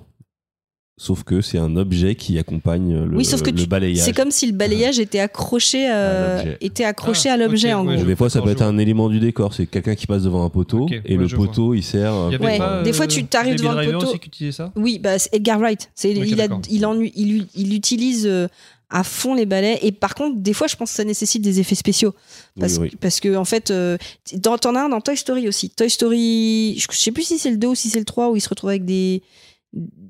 Sauf 0.96 1.24
que 1.24 1.42
c'est 1.42 1.58
un 1.58 1.76
objet 1.76 2.14
qui 2.14 2.38
accompagne 2.38 2.94
le, 3.06 3.18
Oui, 3.18 3.26
sauf 3.26 3.42
que 3.42 3.50
le 3.50 3.56
tu- 3.56 3.66
balayage. 3.66 3.98
C'est 4.06 4.14
comme 4.14 4.30
si 4.30 4.46
le 4.46 4.52
balayage 4.54 5.00
était 5.00 5.20
accroché, 5.20 5.90
euh, 5.90 6.36
À 6.40 6.44
l'objet. 6.44 6.58
était 6.62 6.84
accroché 6.84 7.30
Ah, 7.30 7.34
à 7.34 7.38
l'objet 7.38 7.74
en 7.74 7.84
ouais, 7.86 7.96
gros. 7.96 8.06
Des 8.06 8.16
fois, 8.16 8.30
ça 8.30 8.42
peut 8.44 8.52
être 8.52 8.62
un 8.62 8.78
élément 8.78 9.10
du 9.10 9.20
décor. 9.20 9.56
C'est 9.56 9.66
quelqu'un 9.66 9.96
qui 9.96 10.06
passe 10.06 10.22
devant 10.22 10.46
un 10.46 10.50
poteau 10.52 10.88
et 10.92 11.18
ouais, 11.18 11.24
le 11.24 11.26
vois. 11.28 11.48
poteau, 11.48 11.74
il 11.74 11.82
sert. 11.82 12.14
Il 12.28 12.34
y 12.34 12.36
avait 12.36 12.46
Ouais, 12.46 12.58
pas, 12.60 12.84
des 12.84 12.94
fois, 12.94 13.06
euh, 13.06 13.08
tu 13.08 13.26
t'arrives 13.26 13.56
devant 13.56 13.74
le 13.74 13.92
poteau. 13.92 14.14
aussi 14.38 14.54
ça 14.54 14.72
Oui, 14.76 15.00
bah, 15.00 15.18
c'est 15.18 15.34
Edgar 15.34 15.58
Wright. 15.60 15.90
C'est, 15.96 16.12
Ok, 16.16 16.24
il, 16.28 16.34
a, 16.40 16.48
d'accord. 16.48 16.62
il, 16.70 16.86
en, 16.86 17.00
il, 17.02 17.48
il 17.56 17.74
utilise 17.74 18.28
euh, 18.28 18.48
à 18.92 19.04
fond 19.04 19.34
les 19.34 19.48
balais. 19.48 19.80
Et 19.82 19.92
par 19.92 20.14
contre, 20.14 20.38
des 20.38 20.54
fois, 20.54 20.68
je 20.68 20.76
pense 20.76 20.92
que 20.92 20.96
ça 20.96 21.04
nécessite 21.04 21.42
des 21.42 21.60
effets 21.60 21.74
spéciaux. 21.74 22.14
Parce, 22.60 22.74
Oui, 22.78 22.90
oui. 22.92 22.98
parce 23.02 23.20
que, 23.20 23.36
en 23.36 23.46
fait, 23.46 23.72
euh, 23.72 23.98
dans, 24.36 24.60
t'en 24.60 24.76
as 24.76 24.82
un 24.82 24.90
dans 24.90 25.02
Toy 25.02 25.18
Story 25.18 25.48
aussi. 25.48 25.72
Toy 25.72 25.90
Story, 25.90 26.76
je 26.78 26.86
sais 26.96 27.12
plus 27.12 27.24
si 27.24 27.40
c'est 27.40 27.50
le 27.50 27.58
2 27.58 27.70
ou 27.70 27.76
si 27.76 27.90
c'est 27.90 27.98
le 28.00 28.06
3 28.06 28.30
où 28.30 28.36
il 28.36 28.42
se 28.42 28.50
retrouve 28.50 28.70
avec 28.70 28.86
des. 28.86 29.24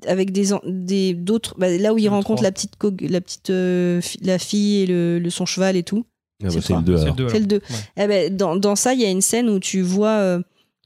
Avec 0.07 0.31
des, 0.33 0.49
des 0.65 1.13
d'autres 1.13 1.55
bah, 1.57 1.69
là 1.77 1.93
où 1.93 1.97
il 1.97 2.09
rencontre 2.09 2.41
3. 2.41 2.43
la 2.43 2.51
petite 2.51 2.73
la 3.09 3.21
petite 3.21 3.49
euh, 3.49 4.01
la 4.21 4.37
fille 4.37 4.81
et 4.81 4.85
le, 4.85 5.19
le- 5.19 5.29
son 5.29 5.45
cheval 5.45 5.77
et 5.77 5.83
tout 5.83 6.05
Ah 6.43 6.47
bah, 6.47 6.49
c'est 6.51 6.61
quoi 6.67 6.77
le 6.77 6.83
2 6.83 6.97
C'est 6.97 7.03
alors. 7.03 7.15
le 7.15 7.23
deux, 7.23 7.29
c'est 7.29 7.39
le 7.39 7.45
2 7.45 7.55
Ouais. 7.55 7.61
eh 7.97 8.07
ben, 8.07 8.35
dans, 8.37 8.55
dans 8.57 8.75
ça, 8.75 8.93
il 8.93 8.99
y 8.99 9.05
a 9.05 9.09
une 9.09 9.21
scène 9.21 9.49
où 9.49 9.59
tu 9.59 9.81
vois, 9.81 10.17
euh, 10.17 10.41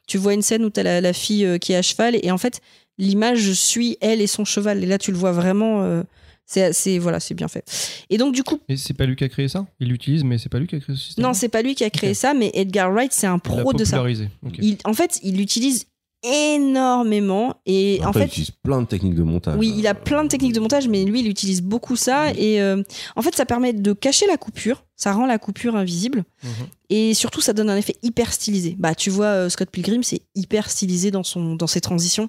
tu 0.06 0.20
vois 0.20 0.34
une 0.36 0.44
scène 0.44 0.64
où 0.64 0.70
tu 0.70 0.80
as 0.80 0.84
la, 0.84 1.02
la 1.02 1.14
fille 1.14 1.44
euh, 1.46 1.58
qui 1.58 1.74
est 1.74 1.76
à 1.76 1.82
cheval 1.82 2.20
et 2.22 2.30
en 2.30 2.38
fait, 2.38 2.62
l'image 3.00 3.52
suit 3.54 3.98
elle 4.02 4.22
et 4.22 4.28
son 4.28 4.46
cheval. 4.46 4.84
Et 4.84 4.86
là, 4.88 4.98
tu 5.00 5.12
le 5.12 5.18
vois 5.18 5.32
vraiment. 5.32 5.82
euh, 5.84 6.04
c'est, 6.46 6.72
c'est- 6.72 7.00
voilà, 7.00 7.20
c'est 7.20 7.34
bien 7.34 7.48
fait. 7.48 7.66
Et 8.12 8.18
donc, 8.20 8.34
du 8.36 8.44
coup, 8.44 8.60
Mais 8.70 8.78
c'est 8.78 8.94
pas 8.94 9.06
lui 9.08 9.16
qui 9.16 9.24
a 9.24 9.30
créé 9.30 9.48
ça? 9.48 9.66
Il 9.80 9.90
l'utilise, 9.90 10.24
mais 10.24 10.38
c'est 10.38 10.48
pas 10.50 10.60
lui 10.60 10.68
qui 10.68 10.76
a 10.76 10.80
créé 10.80 10.96
ce 10.96 11.02
système 11.02 11.26
non, 11.26 11.34
c'est 11.34 11.50
pas 11.50 11.62
lui 11.64 11.74
qui 11.76 11.84
a 11.84 11.90
créé 11.90 12.14
ça, 12.14 12.34
mais 12.36 12.52
Edgar 12.54 12.92
Wright, 12.92 13.12
c'est 13.12 13.28
un 13.28 13.40
pro 13.40 13.74
de 13.74 13.84
ça. 13.84 13.98
popularisé. 13.98 14.30
Ok. 14.46 14.54
Il, 14.62 14.78
en 14.86 14.94
fait, 14.94 15.20
il 15.24 15.36
l'utilise 15.38 15.88
énormément 16.24 17.62
et 17.66 18.00
en 18.04 18.08
Après, 18.08 18.22
il 18.22 18.24
fait, 18.24 18.28
utilise 18.28 18.52
plein 18.52 18.82
de 18.82 18.88
techniques 18.88 19.16
de 19.16 19.24
montage. 19.24 19.56
Oui, 19.58 19.74
il 19.78 19.88
a 19.88 19.94
plein 19.94 20.24
de 20.24 20.30
techniques 20.30 20.54
de 20.54 20.60
montage, 20.60 20.88
mais 20.88 21.06
lui, 21.06 21.22
il 21.22 21.28
utilise 21.28 21.62
beaucoup 21.62 21.96
ça. 21.96 22.32
Et 22.34 22.62
euh, 22.62 22.82
en 23.16 23.22
fait, 23.22 23.36
ça 23.36 23.46
permet 23.46 23.74
de 23.74 23.94
cacher 23.94 24.28
la 24.28 24.38
coupure. 24.38 24.84
Ça 24.96 25.14
rend 25.14 25.26
la 25.26 25.38
coupure 25.38 25.76
invisible. 25.76 26.24
Mhm. 26.44 26.50
Et 26.90 27.14
surtout, 27.14 27.42
ça 27.42 27.54
donne 27.54 27.70
un 27.70 27.78
effet 27.78 27.96
hyper 28.02 28.34
stylisé. 28.34 28.76
Bah, 28.80 28.96
tu 28.96 29.10
vois, 29.10 29.28
euh, 29.28 29.50
Scott 29.50 29.70
Pilgrim, 29.70 30.04
c'est 30.04 30.22
hyper 30.36 30.70
stylisé 30.70 31.12
dans, 31.12 31.24
son, 31.24 31.56
dans 31.56 31.68
ses 31.68 31.82
transitions. 31.82 32.28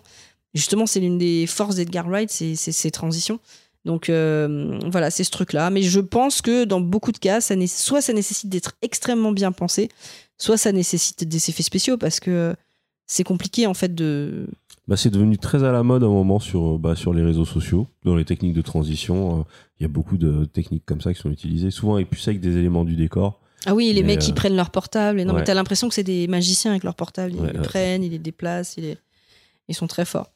Justement, 0.54 0.86
c'est 0.86 1.00
l'une 1.00 1.18
des 1.18 1.46
forces 1.46 1.76
d'Edgar 1.76 2.08
Wright, 2.08 2.30
c'est 2.30 2.56
ses 2.56 2.90
transitions. 2.90 3.38
Donc 3.84 4.10
euh, 4.10 4.78
voilà, 4.90 5.10
c'est 5.10 5.24
ce 5.24 5.30
truc-là. 5.30 5.70
Mais 5.70 5.82
je 5.82 6.00
pense 6.00 6.42
que 6.42 6.64
dans 6.64 6.80
beaucoup 6.80 7.12
de 7.12 7.18
cas, 7.18 7.40
ça 7.40 7.54
soit 7.66 8.00
ça 8.00 8.12
nécessite 8.12 8.48
d'être 8.50 8.74
extrêmement 8.82 9.32
bien 9.32 9.52
pensé, 9.52 9.88
soit 10.36 10.56
ça 10.56 10.72
nécessite 10.72 11.24
des 11.24 11.48
effets 11.48 11.62
spéciaux 11.62 11.96
parce 11.96 12.20
que 12.20 12.54
c'est 13.08 13.24
compliqué 13.24 13.66
en 13.66 13.74
fait 13.74 13.92
de. 13.94 14.46
Bah, 14.86 14.96
c'est 14.96 15.10
devenu 15.10 15.36
très 15.36 15.64
à 15.64 15.72
la 15.72 15.82
mode 15.82 16.02
à 16.04 16.06
un 16.06 16.10
moment 16.10 16.38
sur, 16.38 16.74
euh, 16.74 16.78
bah, 16.78 16.94
sur 16.94 17.12
les 17.12 17.22
réseaux 17.22 17.44
sociaux, 17.44 17.88
dans 18.04 18.14
les 18.14 18.24
techniques 18.24 18.54
de 18.54 18.62
transition. 18.62 19.40
euh, 19.40 19.42
Il 19.80 19.82
y 19.82 19.84
a 19.84 19.88
beaucoup 19.88 20.16
de 20.16 20.44
techniques 20.44 20.84
comme 20.86 21.00
ça 21.00 21.12
qui 21.12 21.20
sont 21.20 21.30
utilisées, 21.30 21.70
souvent 21.72 21.96
avec 21.96 22.08
plus 22.08 22.26
avec 22.28 22.40
des 22.40 22.56
éléments 22.56 22.84
du 22.84 22.94
décor. 22.96 23.40
Ah 23.66 23.74
oui, 23.74 23.92
les 23.92 24.02
Mais, 24.02 24.14
mecs 24.14 24.20
qui 24.20 24.30
euh, 24.30 24.34
prennent 24.34 24.54
leur 24.56 24.70
portable. 24.70 25.18
Et 25.20 25.24
non, 25.24 25.34
mais 25.34 25.42
t'as 25.44 25.52
l'impression 25.54 25.88
que 25.88 25.94
c'est 25.94 26.04
des 26.04 26.28
magiciens 26.28 26.70
avec 26.70 26.84
leur 26.84 26.94
portable. 26.94 27.32
Ils 27.34 27.40
Ouais, 27.40 27.52
les 27.52 27.58
ouais. 27.58 27.64
prennent, 27.64 28.04
ils 28.04 28.10
les 28.12 28.18
déplacent, 28.18 28.76
ils, 28.78 28.84
les- 28.84 28.98
ils 29.68 29.74
sont 29.74 29.86
très 29.88 30.04
forts. 30.06 30.30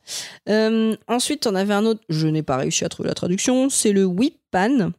Euh, 0.48 0.94
ensuite, 1.08 1.46
on 1.46 1.54
avait 1.54 1.72
un 1.72 1.86
autre. 1.86 2.00
Je 2.10 2.26
n'ai 2.26 2.42
pas 2.42 2.56
réussi 2.58 2.84
à 2.84 2.88
trouver 2.90 3.08
la 3.08 3.14
traduction. 3.14 3.70
C'est 3.70 3.92
le 3.92 4.04
whip 4.04 4.34
pan. 4.50 4.90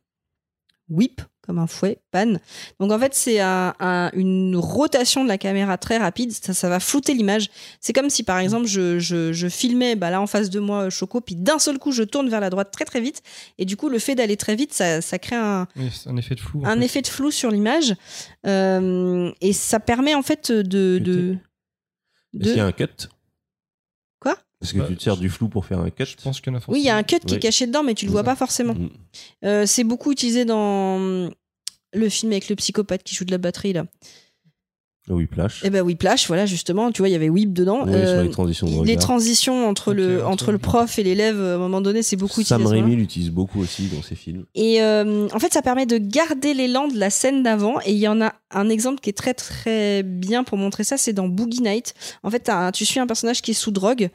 Whip, 0.89 1.21
comme 1.45 1.59
un 1.59 1.67
fouet, 1.67 1.99
pan. 2.11 2.35
Donc 2.79 2.91
en 2.93 2.97
fait, 2.99 3.13
c'est 3.13 3.39
un- 3.41 3.73
un- 3.81 4.09
une 4.13 4.55
rotation 4.55 5.23
de 5.23 5.27
la 5.27 5.37
caméra 5.37 5.77
très 5.77 5.97
rapide. 5.97 6.31
Ça, 6.31 6.53
ça 6.53 6.69
va 6.69 6.79
flouter 6.79 7.13
l'image. 7.13 7.49
C'est 7.81 7.91
comme 7.91 8.09
si, 8.09 8.23
par 8.23 8.39
exemple, 8.39 8.65
je, 8.65 8.97
je- 8.97 9.33
je 9.33 9.47
filmais 9.49 9.95
bah, 9.97 10.09
là 10.09 10.21
en 10.21 10.27
face 10.27 10.49
de 10.49 10.59
moi 10.61 10.89
Choco, 10.89 11.19
puis 11.19 11.35
d'un 11.35 11.59
seul 11.59 11.79
coup, 11.79 11.91
je 11.91 12.03
tourne 12.03 12.29
vers 12.29 12.39
la 12.39 12.49
droite 12.49 12.71
très 12.71 12.85
très 12.85 13.01
vite. 13.01 13.21
Et 13.57 13.65
du 13.65 13.75
coup, 13.75 13.89
le 13.89 13.99
fait 13.99 14.15
d'aller 14.15 14.37
très 14.37 14.55
vite, 14.55 14.73
ça, 14.73 15.01
ça 15.01 15.19
crée 15.19 15.35
un, 15.35 15.67
Oui, 15.75 15.89
c'est 15.93 16.09
un 16.09 16.15
effet 16.15 16.35
de 16.35 16.39
flou. 16.39 16.61
en 16.61 16.65
un 16.65 16.77
fait. 16.79 16.85
effet 16.85 17.01
de 17.01 17.07
flou 17.07 17.29
sur 17.29 17.51
l'image 17.51 17.93
Euh, 18.45 19.31
et 19.41 19.53
ça 19.53 19.79
permet 19.79 20.15
en 20.15 20.21
fait 20.21 20.51
de 20.51 20.97
de, 20.99 21.37
Est-ce 22.39 22.49
qu'il 22.49 22.57
y 22.57 22.59
a 22.61 22.65
un 22.65 22.71
cut? 22.71 22.87
Est-ce 24.63 24.73
que 24.73 24.79
Bah, 24.79 24.85
tu 24.87 24.95
te 24.95 25.03
sers 25.03 25.17
du 25.17 25.29
flou 25.29 25.49
pour 25.49 25.65
faire 25.65 25.79
un 25.79 25.89
cut 25.89 26.05
Je 26.05 26.15
pense 26.23 26.41
qu'il 26.41 26.51
y 26.51 26.55
en 26.55 26.59
a 26.59 26.61
oui 26.69 26.79
il 26.79 26.85
y 26.85 26.89
a 26.89 26.95
un 26.95 27.03
cut 27.03 27.19
qui 27.19 27.35
est 27.35 27.39
caché 27.39 27.67
dedans 27.67 27.83
mais 27.83 27.93
tu 27.93 28.05
le 28.05 28.11
vois 28.11 28.21
ça. 28.21 28.25
pas 28.25 28.35
forcément 28.35 28.73
Mm. 28.73 28.89
Euh, 29.45 29.65
c'est 29.67 29.83
beaucoup 29.83 30.11
utilisé 30.11 30.45
dans 30.45 31.29
le 31.93 32.09
film 32.09 32.31
avec 32.31 32.49
le 32.49 32.55
psychopathe 32.55 33.03
qui 33.03 33.13
joue 33.15 33.25
de 33.25 33.31
la 33.31 33.37
batterie 33.37 33.73
là 33.73 33.85
Ah 35.09 35.13
oui, 35.15 35.25
Plash. 35.27 35.63
et 35.65 35.69
ben 35.69 35.81
Whiplash 35.81 36.27
voilà 36.27 36.45
justement 36.45 36.91
tu 36.93 37.01
vois 37.01 37.09
il 37.09 37.11
y 37.11 37.15
avait 37.15 37.27
Whip 37.29 37.51
dedans 37.51 37.83
Oui, 37.85 37.91
Euh, 37.93 38.15
sur 38.15 38.23
les 38.23 38.29
transitions 38.31 38.67
de 38.67 38.71
les 38.73 38.79
regard. 38.79 38.97
transitions 38.99 39.67
entre 39.67 39.93
le 39.93 40.21
entre 40.23 40.27
entre 40.31 40.51
le 40.51 40.57
les- 40.57 40.61
prof 40.61 40.97
et 40.97 41.03
l'élève 41.03 41.39
à 41.41 41.55
un 41.55 41.57
moment 41.57 41.81
donné 41.81 42.01
c'est 42.03 42.15
beaucoup 42.15 42.41
Sam 42.41 42.61
utilisé 42.61 42.77
ce 42.79 42.81
Raimi 42.83 42.95
l'utilise 42.95 43.29
beaucoup 43.29 43.59
aussi 43.59 43.87
dans 43.87 44.01
ses 44.01 44.15
films. 44.15 44.45
Et 44.55 44.81
euh, 44.81 45.27
en 45.33 45.39
fait, 45.39 45.51
ça 45.53 45.61
permet 45.61 45.85
de 45.85 45.97
garder 45.97 46.53
l'élan 46.53 46.87
de 46.87 46.97
la 46.97 47.09
scène 47.09 47.43
d'avant. 47.43 47.79
Et 47.85 47.91
il 47.91 47.97
y 47.99 48.07
en 48.07 48.21
a 48.21 48.33
un 48.51 48.69
exemple 48.69 49.01
qui 49.01 49.09
est 49.09 49.17
très 49.17 49.33
très 49.33 50.03
bien 50.03 50.43
pour 50.45 50.57
montrer 50.57 50.83
ça, 50.85 50.95
c'est 50.97 51.13
dans 51.13 51.27
Boogie 51.27 51.61
Night. 51.61 51.93
En 52.23 52.31
fait, 52.31 52.49
tu 52.73 52.85
suis 52.85 52.99
un 53.01 53.05
personnage 53.07 53.41
qui 53.41 53.51
est 53.51 53.53
sous 53.55 53.71
drogue 53.71 54.09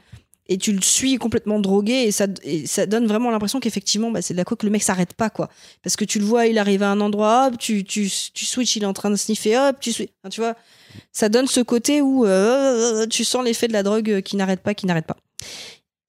et 0.48 0.56
tu 0.56 0.72
le 0.72 0.80
suis 0.80 1.16
complètement 1.16 1.60
drogué 1.60 1.92
et 1.92 2.10
ça, 2.10 2.26
ça 2.64 2.86
donne 2.86 3.06
vraiment 3.06 3.30
l'impression 3.30 3.60
qu'effectivement, 3.60 4.10
bah, 4.10 4.22
c'est 4.22 4.34
de 4.34 4.38
la 4.38 4.44
coke, 4.44 4.62
le 4.62 4.70
mec 4.70 4.82
s'arrête 4.82 5.12
pas 5.12 5.28
quoi. 5.28 5.50
Parce 5.82 5.96
que 5.96 6.04
tu 6.04 6.18
le 6.18 6.24
vois, 6.24 6.46
il 6.46 6.58
arrive 6.58 6.82
à 6.82 6.90
un 6.90 7.00
endroit, 7.00 7.48
hop, 7.48 7.58
tu, 7.58 7.84
tu, 7.84 8.10
tu 8.32 8.44
switches, 8.44 8.76
il 8.76 8.82
est 8.82 8.86
en 8.86 8.94
train 8.94 9.10
de 9.10 9.16
sniffer, 9.16 9.56
hop, 9.58 9.76
tu 9.80 9.92
switches. 9.92 10.12
Tu 10.30 10.40
vois, 10.40 10.56
ça 11.12 11.28
donne 11.28 11.46
ce 11.46 11.60
côté 11.60 12.00
où 12.00 12.24
euh, 12.24 13.06
tu 13.06 13.24
sens 13.24 13.44
l'effet 13.44 13.68
de 13.68 13.74
la 13.74 13.82
drogue 13.82 14.22
qui 14.22 14.36
n'arrête 14.36 14.60
pas, 14.60 14.74
qui 14.74 14.86
n'arrête 14.86 15.06
pas. 15.06 15.16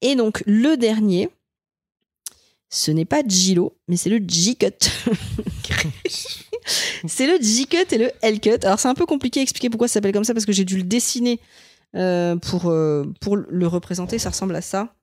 Et 0.00 0.14
donc, 0.14 0.42
le 0.46 0.76
dernier, 0.76 1.28
ce 2.70 2.90
n'est 2.90 3.04
pas 3.04 3.22
Gilo, 3.26 3.76
mais 3.88 3.96
c'est 3.96 4.08
le 4.08 4.20
G-Cut. 4.26 4.68
c'est 7.06 7.26
le 7.26 7.38
G-Cut 7.42 7.92
et 7.92 7.98
le 7.98 8.10
L-Cut. 8.22 8.64
Alors, 8.64 8.80
c'est 8.80 8.88
un 8.88 8.94
peu 8.94 9.06
compliqué 9.06 9.40
à 9.40 9.42
expliquer 9.42 9.68
pourquoi 9.68 9.88
ça 9.88 9.94
s'appelle 9.94 10.12
comme 10.12 10.24
ça, 10.24 10.32
parce 10.32 10.46
que 10.46 10.52
j'ai 10.52 10.64
dû 10.64 10.78
le 10.78 10.84
dessiner 10.84 11.40
euh, 11.40 11.69
pour, 11.92 12.70
euh, 12.70 13.04
pour 13.20 13.36
le 13.36 13.66
représenter. 13.66 14.18
Ça 14.18 14.30
ressemble 14.30 14.54
à 14.56 14.62
ça. 14.62 14.94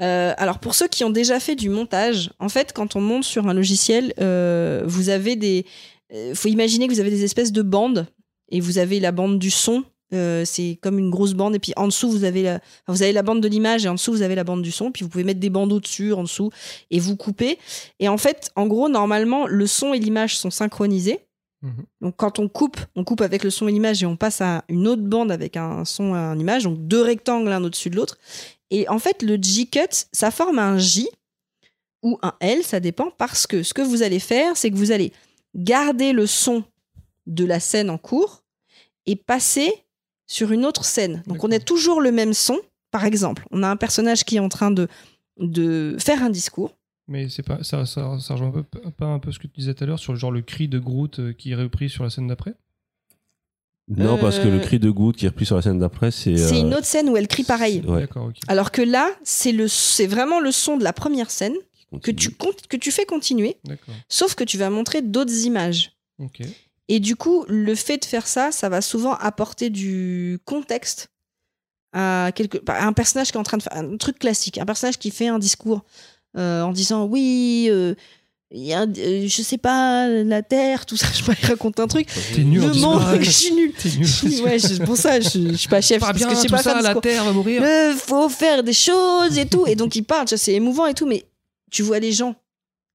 Euh, 0.00 0.32
alors, 0.36 0.58
pour 0.58 0.74
ceux 0.74 0.88
qui 0.88 1.04
ont 1.04 1.10
déjà 1.10 1.38
fait 1.38 1.54
du 1.54 1.68
montage, 1.68 2.30
en 2.38 2.48
fait, 2.48 2.72
quand 2.72 2.96
on 2.96 3.00
monte 3.00 3.24
sur 3.24 3.46
un 3.46 3.54
logiciel, 3.54 4.14
euh, 4.20 4.82
vous 4.86 5.10
avez 5.10 5.36
des. 5.36 5.64
Il 6.12 6.34
faut 6.34 6.48
imaginer 6.48 6.88
que 6.88 6.92
vous 6.92 7.00
avez 7.00 7.10
des 7.10 7.24
espèces 7.24 7.52
de 7.52 7.62
bandes, 7.62 8.06
et 8.50 8.60
vous 8.60 8.78
avez 8.78 9.00
la 9.00 9.12
bande 9.12 9.38
du 9.38 9.50
son. 9.50 9.84
euh, 10.12 10.44
c'est 10.44 10.78
comme 10.82 10.98
une 10.98 11.10
grosse 11.10 11.32
bande, 11.34 11.54
et 11.54 11.58
puis 11.58 11.72
en 11.76 11.86
dessous, 11.86 12.10
vous 12.10 12.24
avez 12.24 12.42
la, 12.42 12.60
vous 12.86 13.02
avez 13.02 13.12
la 13.12 13.22
bande 13.22 13.40
de 13.40 13.48
l'image 13.48 13.86
et 13.86 13.88
en 13.88 13.94
dessous 13.94 14.12
vous 14.12 14.20
avez 14.22 14.34
la 14.34 14.44
bande 14.44 14.60
du 14.62 14.70
son 14.70 14.92
puis 14.92 15.04
vous 15.04 15.08
pouvez 15.08 15.24
mettre 15.24 15.40
des 15.40 15.48
bandeaux 15.48 15.80
dessus 15.80 16.12
en 16.12 16.22
dessous 16.22 16.50
et 16.90 17.00
vous 17.00 17.16
coupez 17.16 17.58
et 17.98 18.08
en 18.08 18.18
fait 18.18 18.50
en 18.54 18.66
gros 18.66 18.90
normalement 18.90 19.46
le 19.46 19.66
son 19.66 19.94
et 19.94 19.98
l'image 19.98 20.36
sont 20.36 20.50
synchronisés 20.50 21.20
Mhm. 21.62 21.84
donc 22.00 22.16
quand 22.16 22.38
on 22.40 22.48
coupe 22.48 22.76
on 22.96 23.04
coupe 23.04 23.20
avec 23.20 23.44
le 23.44 23.50
son 23.50 23.68
et 23.68 23.72
l'image 23.72 24.02
et 24.02 24.06
on 24.06 24.16
passe 24.16 24.40
à 24.40 24.64
une 24.68 24.88
autre 24.88 25.02
bande 25.02 25.30
avec 25.30 25.56
un 25.56 25.84
son 25.84 26.14
et 26.14 26.18
une 26.18 26.40
image 26.40 26.64
donc 26.64 26.86
deux 26.88 27.02
rectangles 27.02 27.48
l'un 27.48 27.62
au-dessus 27.62 27.88
de 27.88 27.96
l'autre 27.96 28.18
et 28.70 28.88
en 28.88 28.98
fait 28.98 29.22
le 29.22 29.36
J-cut 29.36 30.06
ça 30.12 30.32
forme 30.32 30.58
un 30.58 30.76
J 30.76 31.08
ou 32.02 32.18
un 32.22 32.34
L 32.40 32.64
ça 32.64 32.80
dépend 32.80 33.12
parce 33.16 33.46
que 33.46 33.62
ce 33.62 33.74
que 33.74 33.82
vous 33.82 34.02
allez 34.02 34.18
faire 34.18 34.56
c'est 34.56 34.70
que 34.70 34.76
vous 34.76 34.90
allez 34.90 35.12
garder 35.54 36.12
le 36.12 36.26
son 36.26 36.64
de 37.26 37.44
la 37.44 37.60
scène 37.60 37.90
en 37.90 37.98
cours 37.98 38.42
et 39.06 39.16
passer 39.16 39.72
sur 40.26 40.52
une 40.52 40.64
autre 40.64 40.84
scène. 40.84 41.22
Donc 41.26 41.44
on 41.44 41.50
a 41.50 41.58
toujours 41.58 42.00
le 42.00 42.12
même 42.12 42.32
son. 42.32 42.58
Par 42.90 43.04
exemple, 43.04 43.44
on 43.50 43.62
a 43.62 43.68
un 43.68 43.76
personnage 43.76 44.24
qui 44.24 44.36
est 44.36 44.40
en 44.40 44.48
train 44.48 44.70
de, 44.70 44.88
de 45.38 45.96
faire 45.98 46.22
un 46.22 46.30
discours. 46.30 46.72
Mais 47.08 47.28
c'est 47.28 47.42
pas 47.42 47.62
ça, 47.64 47.84
ça, 47.84 48.18
ça 48.20 48.34
rejoint 48.34 48.48
un 48.48 48.52
peu, 48.52 48.62
pas 48.62 49.06
un 49.06 49.18
peu 49.18 49.32
ce 49.32 49.38
que 49.38 49.46
tu 49.48 49.54
disais 49.60 49.74
tout 49.74 49.84
à 49.84 49.86
l'heure 49.86 49.98
sur 49.98 50.12
le 50.12 50.18
genre 50.18 50.30
le 50.30 50.42
cri 50.42 50.68
de 50.68 50.78
Groot 50.78 51.18
euh, 51.18 51.32
qui 51.32 51.50
est 51.50 51.54
repris 51.56 51.90
sur 51.90 52.04
la 52.04 52.10
scène 52.10 52.28
d'après? 52.28 52.54
Non, 53.88 54.16
parce 54.16 54.38
que 54.38 54.46
Euh, 54.46 54.52
le 54.52 54.60
cri 54.60 54.78
de 54.78 54.90
Groot 54.90 55.16
qui 55.16 55.26
est 55.26 55.28
repris 55.28 55.44
sur 55.44 55.56
la 55.56 55.62
scène 55.62 55.78
d'après, 55.80 56.10
c'est. 56.12 56.36
C'est 56.36 56.56
euh, 56.56 56.60
une 56.60 56.74
autre 56.74 56.86
scène 56.86 57.08
où 57.08 57.16
elle 57.16 57.26
crie 57.28 57.42
pareil. 57.42 57.80
Ouais. 57.84 58.02
D'accord, 58.02 58.26
ok. 58.26 58.36
Alors 58.46 58.70
que 58.70 58.80
là, 58.80 59.10
c'est 59.24 59.52
le, 59.52 59.66
c'est 59.68 60.06
vraiment 60.06 60.38
le 60.40 60.52
son 60.52 60.76
de 60.76 60.84
la 60.84 60.92
première 60.92 61.30
scène 61.30 61.54
que 62.02 62.10
tu, 62.10 62.30
comptes- 62.30 62.66
que 62.68 62.76
tu 62.78 62.90
fais 62.90 63.04
continuer, 63.04 63.58
D'accord. 63.64 63.94
sauf 64.08 64.34
que 64.34 64.44
tu 64.44 64.56
vas 64.56 64.70
montrer 64.70 65.02
d'autres 65.02 65.44
images. 65.44 65.92
Ok. 66.18 66.40
Et 66.88 67.00
du 67.00 67.16
coup, 67.16 67.44
le 67.48 67.74
fait 67.74 67.98
de 67.98 68.04
faire 68.06 68.26
ça, 68.26 68.50
ça 68.50 68.70
va 68.70 68.80
souvent 68.80 69.12
apporter 69.14 69.68
du 69.68 70.38
contexte 70.46 71.08
à, 71.92 72.30
quelque, 72.34 72.58
à 72.66 72.86
un 72.86 72.94
personnage 72.94 73.30
qui 73.30 73.36
est 73.36 73.40
en 73.40 73.42
train 73.42 73.58
de 73.58 73.62
faire 73.62 73.76
un 73.76 73.96
truc 73.98 74.18
classique, 74.20 74.56
un 74.56 74.64
personnage 74.64 74.98
qui 74.98 75.10
fait 75.10 75.28
un 75.28 75.38
discours 75.38 75.84
euh, 76.36 76.62
en 76.62 76.72
disant 76.72 77.04
oui, 77.04 77.66
euh, 77.70 77.94
il 78.50 78.64
y 78.64 78.72
a, 78.74 78.82
euh, 78.82 79.26
je 79.26 79.42
sais 79.42 79.58
pas, 79.58 80.08
la 80.08 80.42
Terre, 80.42 80.84
tout 80.86 80.96
ça, 80.96 81.06
je 81.14 81.22
il 81.22 81.46
raconte 81.46 81.80
un 81.80 81.86
truc. 81.86 82.08
T'es 82.34 82.42
nul 82.42 82.60
Le 82.60 82.74
monde, 82.74 83.02
je 83.20 83.30
suis 83.30 83.52
nul. 83.52 83.72
Ouais, 84.44 84.58
c'est 84.58 84.84
pour 84.84 84.96
ça, 84.96 85.20
je, 85.20 85.28
je 85.50 85.54
suis 85.54 85.68
pas 85.68 85.80
chef, 85.80 86.00
Pas 86.00 86.06
parce 86.06 86.18
bien, 86.18 86.28
que 86.28 86.34
je 86.34 86.40
sais 86.40 86.46
tout 86.48 86.54
pas 86.54 86.62
ça, 86.62 86.80
la. 86.80 86.94
Terre 86.96 87.24
va 87.24 87.32
mourir. 87.32 87.62
Il 87.62 87.96
faut 87.96 88.28
faire 88.28 88.62
des 88.62 88.72
choses 88.72 89.38
et 89.38 89.46
tout. 89.46 89.66
Et 89.66 89.74
donc 89.74 89.96
il 89.96 90.02
parle, 90.02 90.26
tu 90.26 90.36
c'est 90.36 90.54
émouvant 90.54 90.86
et 90.86 90.94
tout, 90.94 91.06
mais 91.06 91.24
tu 91.70 91.82
vois 91.82 91.98
les 91.98 92.12
gens 92.12 92.34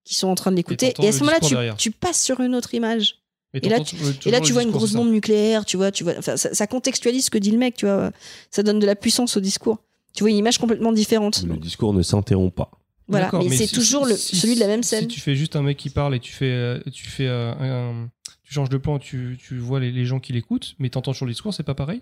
qui 0.04 0.16
sont 0.16 0.28
en 0.28 0.36
train 0.36 0.52
de 0.52 0.56
l'écouter. 0.56 0.94
Et, 1.02 1.08
à 1.08 1.12
ce 1.12 1.20
moment-là, 1.20 1.40
tu, 1.42 1.56
tu 1.78 1.92
passes 1.92 2.22
sur 2.22 2.40
une 2.40 2.56
autre 2.56 2.74
image. 2.74 3.16
Et, 3.54 3.66
Et 3.66 3.70
là, 3.70 3.78
t'entends, 3.78 3.98
euh, 4.04 4.12
Et 4.26 4.32
là, 4.32 4.40
tu 4.40 4.54
vois 4.54 4.64
une 4.64 4.72
grosse 4.72 4.94
bombe 4.94 5.12
nucléaire, 5.12 5.66
tu 5.66 5.78
vois, 5.78 5.92
tu 5.92 6.04
vois. 6.04 6.14
Enfin, 6.18 6.38
ça, 6.38 6.54
ça 6.54 6.68
contextualise 6.68 7.26
ce 7.26 7.30
que 7.30 7.38
dit 7.38 7.52
le 7.52 7.58
mec, 7.58 7.76
tu 7.76 7.86
vois. 7.86 8.12
Ça 8.52 8.64
donne 8.64 8.80
de 8.80 8.86
la 8.86 8.96
puissance 8.96 9.36
au 9.38 9.40
discours. 9.40 9.80
Tu 10.14 10.24
vois 10.24 10.30
une 10.30 10.38
image 10.38 10.58
complètement 10.58 10.92
différente. 10.94 11.44
Le 11.44 11.58
discours 11.58 11.94
ne 11.94 12.02
s'interrompt 12.02 12.56
pas. 12.56 12.72
Voilà, 13.10 13.32
mais, 13.34 13.50
c'est 13.56 13.68
si- 13.68 13.74
toujours 13.74 14.06
le, 14.06 14.16
si- 14.16 14.36
celui 14.36 14.56
de 14.56 14.60
la 14.60 14.68
même 14.68 14.84
si 14.84 14.90
scène. 14.90 15.08
tu 15.08 15.20
fais 15.22 15.36
juste 15.36 15.56
un 15.56 15.62
mec 15.62 15.78
qui 15.78 15.90
parle 15.90 16.14
et 16.16 16.20
tu 16.20 16.34
fais, 16.34 16.52
euh, 16.52 16.80
tu 16.92 17.08
fais 17.08 17.28
euh, 17.28 17.54
un, 17.54 18.10
tu 18.44 18.54
changes 18.54 18.70
de 18.70 18.78
plan, 18.78 19.00
tu, 19.00 19.38
tu 19.42 19.58
vois 19.58 19.80
les, 19.80 19.92
les 19.92 20.06
gens 20.06 20.20
qui 20.20 20.34
l'écoutent, 20.34 20.76
mais 20.80 20.90
t'entends 20.90 21.14
sur 21.14 21.26
le 21.26 21.32
discours, 21.32 21.54
c'est 21.54 21.64
pas 21.64 21.76
pareil? 21.76 22.02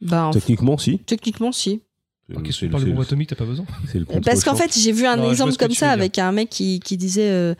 Ben, 0.00 0.30
Techniquement, 0.32 0.78
si. 0.78 0.98
techniquement, 1.00 1.52
si. 1.52 1.82
Ok, 2.34 2.42
C'est 2.46 2.52
si 2.52 2.58
tu 2.60 2.64
le- 2.66 2.70
parles 2.70 2.84
de 2.84 2.90
bombe 2.92 3.02
atomique, 3.02 3.28
t'as 3.28 3.36
pas 3.36 3.44
besoin? 3.44 3.66
le 3.92 4.20
Parce 4.22 4.44
qu'en 4.44 4.54
fait, 4.54 4.72
j'ai 4.78 4.92
vu 4.92 5.04
un 5.04 5.16
Non, 5.16 5.30
exemple 5.30 5.52
que 5.52 5.56
comme 5.64 5.74
ça 5.74 5.90
avec 5.90 6.18
un 6.18 6.32
mec 6.32 6.48
qui, 6.48 6.80
qui 6.80 6.96
disait 6.96 7.28
euh, 7.30 7.54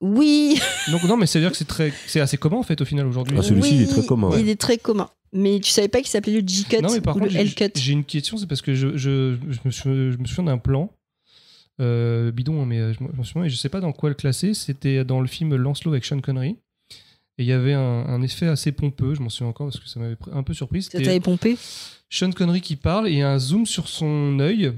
Oui, 0.00 0.58
Donc 0.90 1.02
non, 1.04 1.16
mais 1.16 1.26
c'est 1.26 1.38
à 1.38 1.42
dire 1.42 1.50
que 1.52 1.56
c'est 1.56 1.64
très, 1.64 1.92
c'est 2.06 2.20
assez 2.20 2.36
commun 2.36 2.56
en 2.58 2.62
fait 2.62 2.80
au 2.80 2.84
final 2.84 3.06
aujourd'hui. 3.06 3.36
Ah, 3.38 3.42
celui-ci, 3.42 3.70
oui, 3.70 3.76
il 3.76 3.82
est 3.82 3.86
très 3.86 4.04
commun, 4.04 4.28
ouais. 4.30 4.40
Il 4.40 4.48
est 4.48 4.60
très 4.60 4.76
commun. 4.78 5.08
Mais 5.32 5.58
tu 5.60 5.70
savais 5.70 5.88
pas 5.88 5.98
qu'il 6.00 6.08
s'appelait 6.08 6.40
le 6.40 6.46
G-cut 6.46 6.80
Non, 6.82 6.92
mais 6.92 7.00
par 7.00 7.16
ou 7.16 7.20
contre, 7.20 7.32
le 7.32 7.38
j'ai- 7.38 7.40
L-cut. 7.40 7.70
j'ai 7.76 7.92
une 7.92 8.04
question, 8.04 8.36
c'est 8.36 8.46
parce 8.46 8.60
que 8.62 8.74
je, 8.74 8.96
je, 8.96 9.36
je 9.48 9.58
me 9.64 9.70
souviens 10.26 10.44
d'un 10.44 10.58
plan 10.58 10.90
euh, 11.80 12.30
bidon, 12.30 12.62
hein, 12.62 12.66
mais 12.66 12.78
euh, 12.78 12.92
je 12.92 13.02
m'en- 13.02 13.10
je 13.12 13.16
m'en 13.16 13.24
souviens 13.24 13.44
et 13.44 13.50
je 13.50 13.56
sais 13.56 13.68
pas 13.68 13.80
dans 13.80 13.92
quoi 13.92 14.08
le 14.08 14.14
classer. 14.14 14.54
C'était 14.54 15.04
dans 15.04 15.20
le 15.20 15.26
film 15.26 15.54
Lancelot 15.54 15.92
avec 15.92 16.04
Sean 16.04 16.20
Connery. 16.20 16.56
Et 17.36 17.42
il 17.42 17.46
y 17.46 17.52
avait 17.52 17.72
un, 17.72 17.80
un 18.06 18.22
effet 18.22 18.46
assez 18.46 18.70
pompeux, 18.70 19.14
je 19.14 19.20
m'en 19.20 19.28
souviens 19.28 19.48
encore 19.48 19.66
parce 19.66 19.80
que 19.80 19.88
ça 19.88 19.98
m'avait 19.98 20.16
un 20.32 20.42
peu 20.44 20.54
surpris. 20.54 20.82
Ça 20.82 20.98
t'avait 21.00 21.18
pompé? 21.20 21.56
Sean 22.08 22.30
Connery 22.30 22.60
qui 22.60 22.76
parle 22.76 23.08
et 23.08 23.12
il 23.12 23.18
y 23.18 23.22
a 23.22 23.30
un 23.32 23.38
zoom 23.40 23.66
sur 23.66 23.88
son 23.88 24.38
œil 24.38 24.72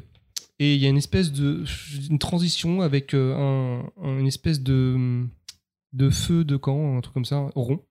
et 0.58 0.74
il 0.74 0.80
y 0.80 0.86
a 0.86 0.88
une 0.88 0.96
espèce 0.96 1.32
de 1.32 1.64
une 2.08 2.18
transition 2.18 2.80
avec 2.80 3.12
euh, 3.14 3.34
un, 3.34 3.92
un- 4.02 4.18
une 4.18 4.26
espèce 4.26 4.62
de 4.62 5.26
de 5.92 6.08
feu 6.10 6.44
de 6.44 6.56
camp, 6.56 6.96
un 6.96 7.00
truc 7.02 7.12
comme 7.14 7.24
ça, 7.26 7.50
rond, 7.54 7.82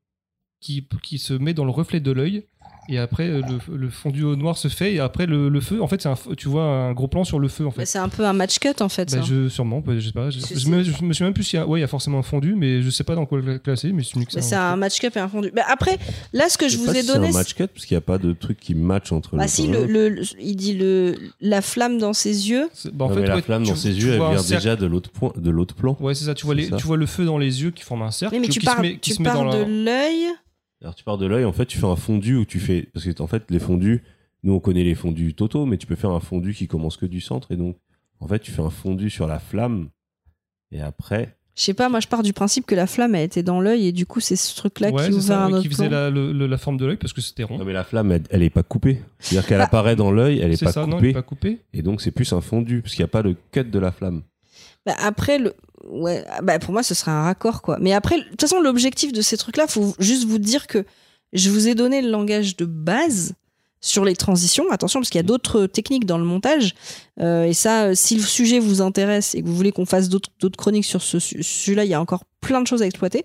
qui, 0.62 0.88
qui 1.04 1.18
se 1.20 1.34
met 1.34 1.54
dans 1.54 1.66
le 1.66 1.72
reflet 1.72 2.00
de 2.00 2.12
l'œil. 2.12 2.44
Et 2.88 3.00
après, 3.00 3.28
euh, 3.28 3.42
le, 3.70 3.78
le 3.78 3.90
fondu 3.90 4.24
au 4.24 4.36
noir 4.36 4.58
se 4.58 4.68
fait. 4.68 4.94
Et 4.94 5.00
après, 5.00 5.26
le, 5.26 5.50
le 5.50 5.60
feu, 5.62 5.82
en 5.82 5.88
fait, 5.88 6.02
c'est 6.02 6.10
un, 6.10 6.16
tu 6.38 6.48
vois 6.50 6.64
un 6.64 6.94
gros 6.94 7.08
plan 7.08 7.24
sur 7.24 7.40
le 7.40 7.48
feu, 7.48 7.66
en 7.66 7.72
fait. 7.72 7.80
Bah, 7.82 7.86
C'est 7.86 7.98
un 7.98 8.10
peu 8.10 8.26
un 8.26 8.34
match 8.34 8.60
cut 8.60 8.70
en 8.82 8.90
fait. 8.90 9.12
Bah, 9.12 9.18
ça. 9.20 9.24
je, 9.28 9.50
sûrement, 9.50 9.80
bah, 9.80 9.94
je 9.98 10.06
sais 10.08 10.12
pas. 10.12 10.30
Je, 10.30 10.40
je 10.40 10.70
me, 10.70 10.84
je 10.84 10.92
me 11.04 11.14
souviens 11.14 11.28
même 11.28 11.34
plus 11.34 11.44
s'il 11.44 11.58
y 11.58 11.62
a, 11.62 11.68
ouais, 11.68 11.80
il 11.80 11.82
y 11.82 11.84
a 11.84 11.88
forcément 11.88 12.20
un 12.20 12.24
fondu, 12.24 12.54
mais 12.56 12.82
je 12.84 12.90
sais 12.92 13.04
pas 13.04 13.16
dans 13.16 13.26
quoi 13.26 13.40
le 13.40 13.58
classer, 13.58 13.92
mais 13.92 14.04
c'est 14.30 14.54
un 14.56 14.76
match 14.76 15.00
cut 15.00 15.08
et 15.16 15.20
un 15.20 15.28
fondu. 15.28 15.52
Bah, 15.56 15.64
après, 15.68 15.98
là, 16.34 16.48
ce 16.50 16.58
que 16.58 16.68
je 16.68 16.74
sais 16.74 16.78
vous 16.78 16.86
pas 16.86 16.98
ai 16.98 17.02
si 17.02 17.08
donné. 17.08 17.28
C'est 17.32 17.36
un 17.36 17.40
match 17.40 17.54
cut 17.56 17.68
parce 17.68 17.86
qu'il 17.86 17.96
n'y 17.96 18.00
a 18.00 18.02
pas 18.02 18.18
de 18.18 18.34
truc 18.34 18.60
qui 18.60 18.76
match 18.76 19.12
entre 19.12 19.36
Bah 19.36 19.44
le 19.44 19.50
si, 19.50 19.68
le, 19.68 20.22
il 20.40 20.56
dit 20.56 20.74
le, 20.74 21.16
la 21.42 21.62
flamme 21.62 21.98
dans 21.98 22.14
ses 22.14 22.50
yeux. 22.50 22.70
bah, 22.94 23.06
en 23.06 23.10
Non, 23.10 23.16
fait, 23.16 23.22
mais 23.22 23.28
la 23.28 23.36
ouais, 23.38 23.42
flamme 23.42 23.64
tu- 23.64 23.70
dans 23.70 23.76
ses 23.76 23.94
yeux, 23.94 24.14
elle 24.14 24.20
vient 24.20 24.44
déjà 24.58 24.76
de 24.76 24.86
l'autre 24.86 25.10
point, 25.10 25.34
de 25.36 25.50
l'autre 25.50 25.74
plan. 25.76 25.98
Ouais, 26.00 26.14
c'est 26.14 26.26
ça. 26.26 26.34
Tu 26.36 26.46
vois, 26.46 26.54
les, 26.56 26.70
le 26.70 27.06
feu 27.08 27.26
dans 27.26 27.38
les 27.40 27.64
yeux 27.64 27.72
qui 27.72 27.84
forme 27.84 28.04
un 28.04 28.12
cercle. 28.12 28.38
Mais 28.40 28.48
tu 28.48 28.60
pars 28.60 28.82
de 28.82 29.84
l'œil. 29.86 30.28
Alors 30.82 30.96
tu 30.96 31.04
pars 31.04 31.18
de 31.18 31.26
l'œil, 31.26 31.46
en 31.46 31.54
fait, 31.54 31.66
tu 31.66 31.78
fais 31.78 31.86
un 31.88 31.96
fondu 31.96 32.36
où 32.36 32.46
tu 32.46 32.60
fais 32.60 32.84
parce 32.94 33.06
que 33.06 33.22
en 33.22 33.28
fait 33.28 33.44
les 33.50 33.60
fondus, 33.60 34.04
nous 34.44 34.54
on 34.54 34.60
connaît 34.60 34.84
les 34.84 34.96
fondus 34.96 35.34
totaux, 35.34 35.66
mais 35.66 35.78
tu 35.78 35.88
peux 35.88 35.96
faire 35.96 36.12
un 36.12 36.20
fondu 36.20 36.54
qui 36.54 36.68
commence 36.68 36.98
que 36.98 37.06
du 37.06 37.22
centre 37.22 37.52
et 37.52 37.56
donc 37.58 37.78
en 38.20 38.28
fait 38.28 38.40
tu 38.40 38.52
fais 38.52 38.62
un 38.62 38.70
fondu 38.70 39.10
sur 39.10 39.26
la 39.28 39.40
flamme 39.40 39.90
et 40.72 40.82
après 40.82 41.36
Je 41.56 41.64
sais 41.64 41.74
pas, 41.74 41.90
moi 41.90 42.02
je 42.02 42.08
pars 42.08 42.22
du 42.24 42.34
principe 42.34 42.66
que 42.66 42.76
la 42.76 42.86
flamme 42.88 43.16
a 43.16 43.22
été 43.22 43.42
dans 43.42 43.62
l'œil 43.62 43.88
et 43.88 43.92
du 43.94 44.06
coup 44.06 44.20
c'est 44.20 44.36
ce 44.36 44.56
truc-là 44.56 44.92
Ouais, 44.92 45.08
qui 45.08 45.14
ouvre 45.14 45.22
ça, 45.24 45.46
un 45.46 45.52
ouais, 45.54 45.62
qui 45.62 45.70
faisait 45.70 45.90
la, 45.90 46.10
le- 46.10 46.34
le- 46.34 46.46
la 46.48 46.58
forme 46.58 46.78
de 46.78 46.86
l'œil 46.86 46.98
parce 46.98 47.14
que 47.14 47.22
c'était 47.22 47.44
rond. 47.44 47.58
non 47.58 47.66
mais 47.66 47.74
la 47.74 47.84
flamme 47.86 48.12
elle, 48.12 48.24
elle 48.30 48.44
est 48.44 48.50
pas 48.50 48.64
coupée, 48.64 49.02
c'est-à-dire 49.20 49.48
qu'elle 49.48 49.58
Bah, 49.60 49.64
apparaît 49.66 49.96
dans 49.96 50.12
l'œil, 50.12 50.40
elle 50.40 50.52
est, 50.52 50.58
C'est 50.58 50.66
pas 50.66 50.72
ça, 50.74 50.82
non, 50.86 50.88
il 50.88 50.96
coupée 50.98 51.10
est 51.10 51.14
pas 51.14 51.22
coupé. 51.24 51.60
et 51.74 51.82
donc 51.82 52.02
c'est 52.02 52.12
plus 52.12 52.32
un 52.34 52.42
fondu 52.42 52.82
parce 52.82 52.94
qu'il 52.94 53.02
n'y 53.02 53.06
a 53.10 53.12
pas 53.12 53.22
le 53.24 53.36
cut 53.52 53.64
de 53.64 53.80
la 53.80 53.92
flamme. 53.92 54.22
Bah, 54.86 54.96
après, 55.00 55.40
le... 55.40 55.54
ouais, 55.90 56.24
bah, 56.44 56.60
pour 56.60 56.74
moi 56.74 56.84
ce 56.84 56.94
serait 56.94 57.12
un 57.12 57.24
raccord 57.24 57.62
quoi. 57.62 57.78
Mais 57.80 57.94
après, 57.94 58.18
de 58.20 58.24
toute 58.24 58.42
façon, 58.42 58.60
l'objectif 58.60 59.12
de 59.14 59.22
ces 59.22 59.38
trucs-là, 59.38 59.68
faut 59.68 59.96
juste 60.00 60.26
vous 60.26 60.38
dire 60.40 60.68
que 60.68 60.86
je 61.34 61.50
vous 61.50 61.68
ai 61.68 61.76
donné 61.76 62.02
le 62.02 62.10
langage 62.10 62.56
de 62.56 62.66
base 62.66 63.34
sur 63.82 64.04
les 64.06 64.16
transitions. 64.16 64.64
Attention, 64.72 65.00
parce 65.00 65.10
qu'il 65.10 65.20
y 65.20 65.24
a 65.24 65.28
d'autres 65.28 65.66
techniques 65.68 66.06
dans 66.06 66.18
le 66.18 66.24
montage. 66.24 66.74
Euh, 67.20 67.44
et 67.44 67.54
ça, 67.54 67.84
euh, 67.86 67.92
si 67.96 68.16
le 68.16 68.24
sujet 68.24 68.58
vous 68.60 68.82
intéresse 68.82 69.36
et 69.36 69.42
que 69.42 69.48
vous 69.48 69.56
voulez 69.56 69.72
qu'on 69.72 69.86
fasse 69.86 70.10
d'autres 70.10 70.58
chroniques 70.58 70.86
sur 70.86 71.02
ce 71.04 71.20
su- 71.20 71.44
sujet-là, 71.44 71.84
il 71.86 71.90
y 71.92 71.94
a 71.94 72.02
encore 72.02 72.24
plein 72.46 72.62
de 72.62 72.68
choses 72.68 72.82
à 72.82 72.86
exploiter. 72.86 73.24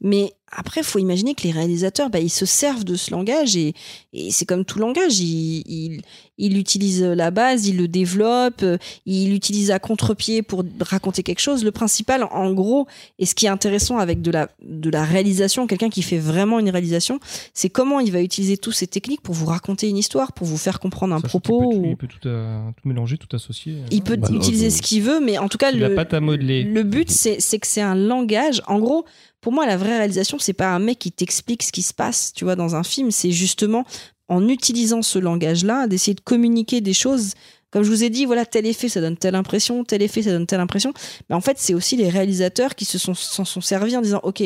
Mais 0.00 0.32
après, 0.52 0.82
faut 0.84 1.00
imaginer 1.00 1.34
que 1.34 1.42
les 1.42 1.50
réalisateurs, 1.50 2.08
bah, 2.08 2.20
ils 2.20 2.30
se 2.30 2.46
servent 2.46 2.84
de 2.84 2.94
ce 2.94 3.10
langage 3.10 3.56
et, 3.56 3.74
et 4.12 4.30
c'est 4.30 4.46
comme 4.46 4.64
tout 4.64 4.78
langage. 4.78 5.18
Ils, 5.18 5.62
ils, 5.66 6.00
ils 6.38 6.56
utilisent 6.56 7.02
la 7.02 7.30
base, 7.32 7.66
ils 7.66 7.76
le 7.76 7.88
développent, 7.88 8.64
ils 9.06 9.28
l'utilisent 9.28 9.72
à 9.72 9.80
contre-pied 9.80 10.42
pour 10.42 10.62
raconter 10.80 11.24
quelque 11.24 11.40
chose. 11.40 11.64
Le 11.64 11.72
principal, 11.72 12.22
en 12.30 12.52
gros, 12.54 12.86
et 13.18 13.26
ce 13.26 13.34
qui 13.34 13.46
est 13.46 13.50
intéressant 13.50 13.98
avec 13.98 14.22
de 14.22 14.30
la, 14.30 14.48
de 14.62 14.88
la 14.88 15.04
réalisation, 15.04 15.66
quelqu'un 15.66 15.90
qui 15.90 16.02
fait 16.02 16.18
vraiment 16.18 16.60
une 16.60 16.70
réalisation, 16.70 17.18
c'est 17.52 17.68
comment 17.68 17.98
il 17.98 18.12
va 18.12 18.22
utiliser 18.22 18.56
toutes 18.56 18.74
ces 18.76 18.86
techniques 18.86 19.20
pour 19.20 19.34
vous 19.34 19.46
raconter 19.46 19.88
une 19.88 19.98
histoire, 19.98 20.32
pour 20.32 20.46
vous 20.46 20.58
faire 20.58 20.78
comprendre 20.78 21.12
un 21.14 21.20
propos. 21.20 21.58
peut 21.58 21.74
tout- 21.74 21.80
ou- 21.82 21.86
Il 21.90 21.96
peut 21.96 22.06
tout, 22.06 22.26
euh, 22.28 22.60
tout 22.80 22.88
mélanger, 22.88 23.18
tout 23.18 23.34
associer. 23.34 23.78
Il 23.90 24.02
peut 24.02 24.16
Bah, 24.16 24.28
utiliser 24.32 24.70
ce 24.70 24.80
qu'il 24.80 25.02
veut, 25.02 25.18
mais 25.20 25.38
en 25.38 25.48
tout 25.48 25.58
cas, 25.58 25.72
le, 25.72 25.94
pas 25.96 26.06
à 26.10 26.20
modeler. 26.20 26.62
le 26.62 26.84
but, 26.84 27.10
c'est 27.10 27.40
c'est 27.40 27.58
que 27.58 27.66
c'est 27.66 27.82
un 27.82 27.96
langage. 27.96 28.57
En 28.66 28.78
gros, 28.78 29.04
pour 29.40 29.52
moi, 29.52 29.66
la 29.66 29.76
vraie 29.76 29.98
réalisation, 29.98 30.38
c'est 30.38 30.52
pas 30.52 30.68
un 30.68 30.78
mec 30.78 30.98
qui 30.98 31.12
t'explique 31.12 31.62
ce 31.62 31.72
qui 31.72 31.82
se 31.82 31.94
passe, 31.94 32.32
tu 32.34 32.44
vois, 32.44 32.56
dans 32.56 32.74
un 32.74 32.82
film. 32.82 33.10
C'est 33.10 33.32
justement 33.32 33.84
en 34.28 34.46
utilisant 34.48 35.02
ce 35.02 35.18
langage-là, 35.18 35.86
d'essayer 35.86 36.14
de 36.14 36.20
communiquer 36.20 36.80
des 36.80 36.92
choses. 36.92 37.32
Comme 37.70 37.82
je 37.82 37.90
vous 37.90 38.04
ai 38.04 38.10
dit, 38.10 38.24
voilà, 38.24 38.46
tel 38.46 38.66
effet, 38.66 38.88
ça 38.88 39.00
donne 39.00 39.16
telle 39.16 39.34
impression, 39.34 39.84
tel 39.84 40.02
effet, 40.02 40.22
ça 40.22 40.30
donne 40.30 40.46
telle 40.46 40.60
impression. 40.60 40.92
Mais 41.28 41.36
en 41.36 41.40
fait, 41.40 41.58
c'est 41.58 41.74
aussi 41.74 41.96
les 41.96 42.08
réalisateurs 42.08 42.74
qui 42.74 42.84
se 42.84 42.98
s'en 42.98 43.14
sont 43.14 43.60
servis 43.60 43.96
en 43.96 44.02
disant, 44.02 44.20
OK, 44.22 44.42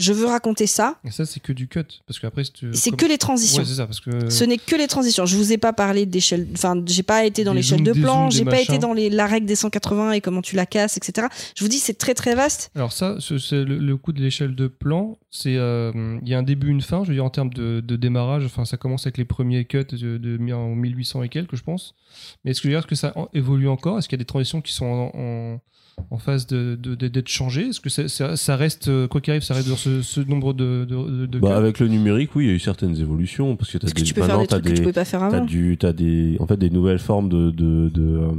je 0.00 0.12
veux 0.12 0.26
raconter 0.26 0.66
ça. 0.66 0.98
Et 1.04 1.10
ça, 1.10 1.24
c'est 1.26 1.40
que 1.40 1.52
du 1.52 1.68
cut. 1.68 1.84
Parce 2.06 2.18
qu'après, 2.18 2.44
si 2.44 2.52
tu- 2.52 2.70
C'est 2.74 2.90
comme- 2.90 2.98
que 3.00 3.06
les 3.06 3.18
transitions. 3.18 3.62
Ouais, 3.62 3.68
c'est 3.68 3.74
ça. 3.76 3.86
Parce 3.86 4.00
que. 4.00 4.28
Ce 4.30 4.44
n'est 4.44 4.58
que 4.58 4.74
les 4.76 4.86
transitions. 4.88 5.26
Je 5.26 5.36
vous 5.36 5.52
ai 5.52 5.58
pas 5.58 5.72
parlé 5.72 6.06
d'échelle. 6.06 6.48
Enfin, 6.54 6.82
j'ai 6.86 7.02
pas 7.02 7.24
été 7.24 7.44
dans 7.44 7.52
l'échelle 7.52 7.82
de 7.82 7.92
plan, 7.92 8.30
j'ai 8.30 8.44
pas 8.44 8.52
machins. 8.52 8.74
été 8.74 8.78
dans 8.78 8.92
les, 8.92 9.10
la 9.10 9.26
règle 9.26 9.46
des 9.46 9.54
180 9.56 10.12
et 10.12 10.20
comment 10.20 10.42
tu 10.42 10.56
la 10.56 10.66
casses, 10.66 10.96
etc. 10.96 11.28
Je 11.56 11.62
vous 11.62 11.68
dis, 11.68 11.78
c'est 11.78 11.98
très 11.98 12.14
très 12.14 12.34
vaste. 12.34 12.70
Alors 12.74 12.92
ça, 12.92 13.16
ce- 13.20 13.38
c'est 13.38 13.64
le, 13.64 13.78
le 13.78 13.96
coup 13.96 14.12
de 14.12 14.20
l'échelle 14.20 14.54
de 14.54 14.66
plan, 14.66 15.18
c'est 15.30 15.56
euh, 15.56 16.18
il 16.22 16.28
y 16.28 16.34
a 16.34 16.38
un 16.38 16.42
début, 16.42 16.68
une 16.68 16.80
fin. 16.82 17.04
Je 17.04 17.08
veux 17.08 17.14
dire 17.14 17.24
en 17.24 17.30
termes 17.30 17.50
de, 17.52 17.80
de 17.80 17.96
démarrage, 17.96 18.44
enfin 18.46 18.64
ça 18.64 18.76
commence 18.76 19.06
avec 19.06 19.18
les 19.18 19.24
premiers 19.24 19.64
cuts 19.64 19.84
de, 19.92 20.52
en 20.52 20.74
1800 20.74 21.22
et 21.22 21.28
quelques, 21.28 21.56
je 21.56 21.62
pense. 21.62 21.94
Mais 22.44 22.50
est-ce 22.52 22.60
que, 22.60 22.64
je 22.64 22.68
veux 22.68 22.72
dire, 22.72 22.78
est-ce 22.80 22.86
que 22.86 22.94
ça 22.94 23.14
évolue 23.34 23.68
encore? 23.68 23.98
Est-ce 23.98 24.08
qu'il 24.08 24.16
y 24.16 24.20
a 24.20 24.24
des 24.24 24.26
transitions 24.26 24.60
qui 24.60 24.72
sont 24.72 24.86
en, 24.86 25.10
en, 25.14 25.60
en 26.10 26.18
phase 26.18 26.46
de, 26.46 26.78
de- 26.80 26.94
de- 26.94 27.08
d'être 27.08 27.28
changées 27.28 27.68
Est-ce 27.68 27.80
que 27.80 27.88
ça, 27.90 28.08
ça- 28.08 28.36
ça 28.36 28.56
reste, 28.56 28.88
euh, 28.88 29.06
quoi 29.08 29.20
qu'il 29.20 29.30
arrive, 29.32 29.42
ça 29.42 29.54
reste 29.54 29.68
dans 29.68 29.76
ce, 29.76 30.02
ce 30.02 30.20
nombre 30.20 30.52
de, 30.54 30.86
de, 30.88 31.26
de 31.26 31.38
Bah, 31.38 31.56
avec 31.56 31.78
le 31.80 31.88
numérique, 31.88 32.34
oui, 32.34 32.44
il 32.44 32.48
y 32.48 32.50
a 32.52 32.54
eu 32.54 32.58
certaines 32.58 32.96
évolutions 32.98 33.56
parce 33.56 33.70
que 33.70 33.78
t'as 33.78 33.82
Parce 33.82 33.92
que 33.94 33.98
des 34.00 34.04
tu 34.04 34.14
peux 34.14 34.22
faire 34.22 34.38
des 34.38 34.46
trucs 34.46 34.62
que 34.62 34.68
tu 34.68 34.74
des 34.74 34.80
pouvais 34.80 34.92
pas 34.92 35.04
faire 35.04 35.22
avant? 35.22 35.44
du 35.44 35.76
t'as 35.78 35.92
des 35.92 36.36
en 36.40 36.46
fait 36.46 36.56
des 36.56 36.70
nouvelles 36.70 36.98
formes 36.98 37.28
de 37.28 37.50
de 37.50 37.88
de, 37.88 38.02
euh, 38.18 38.30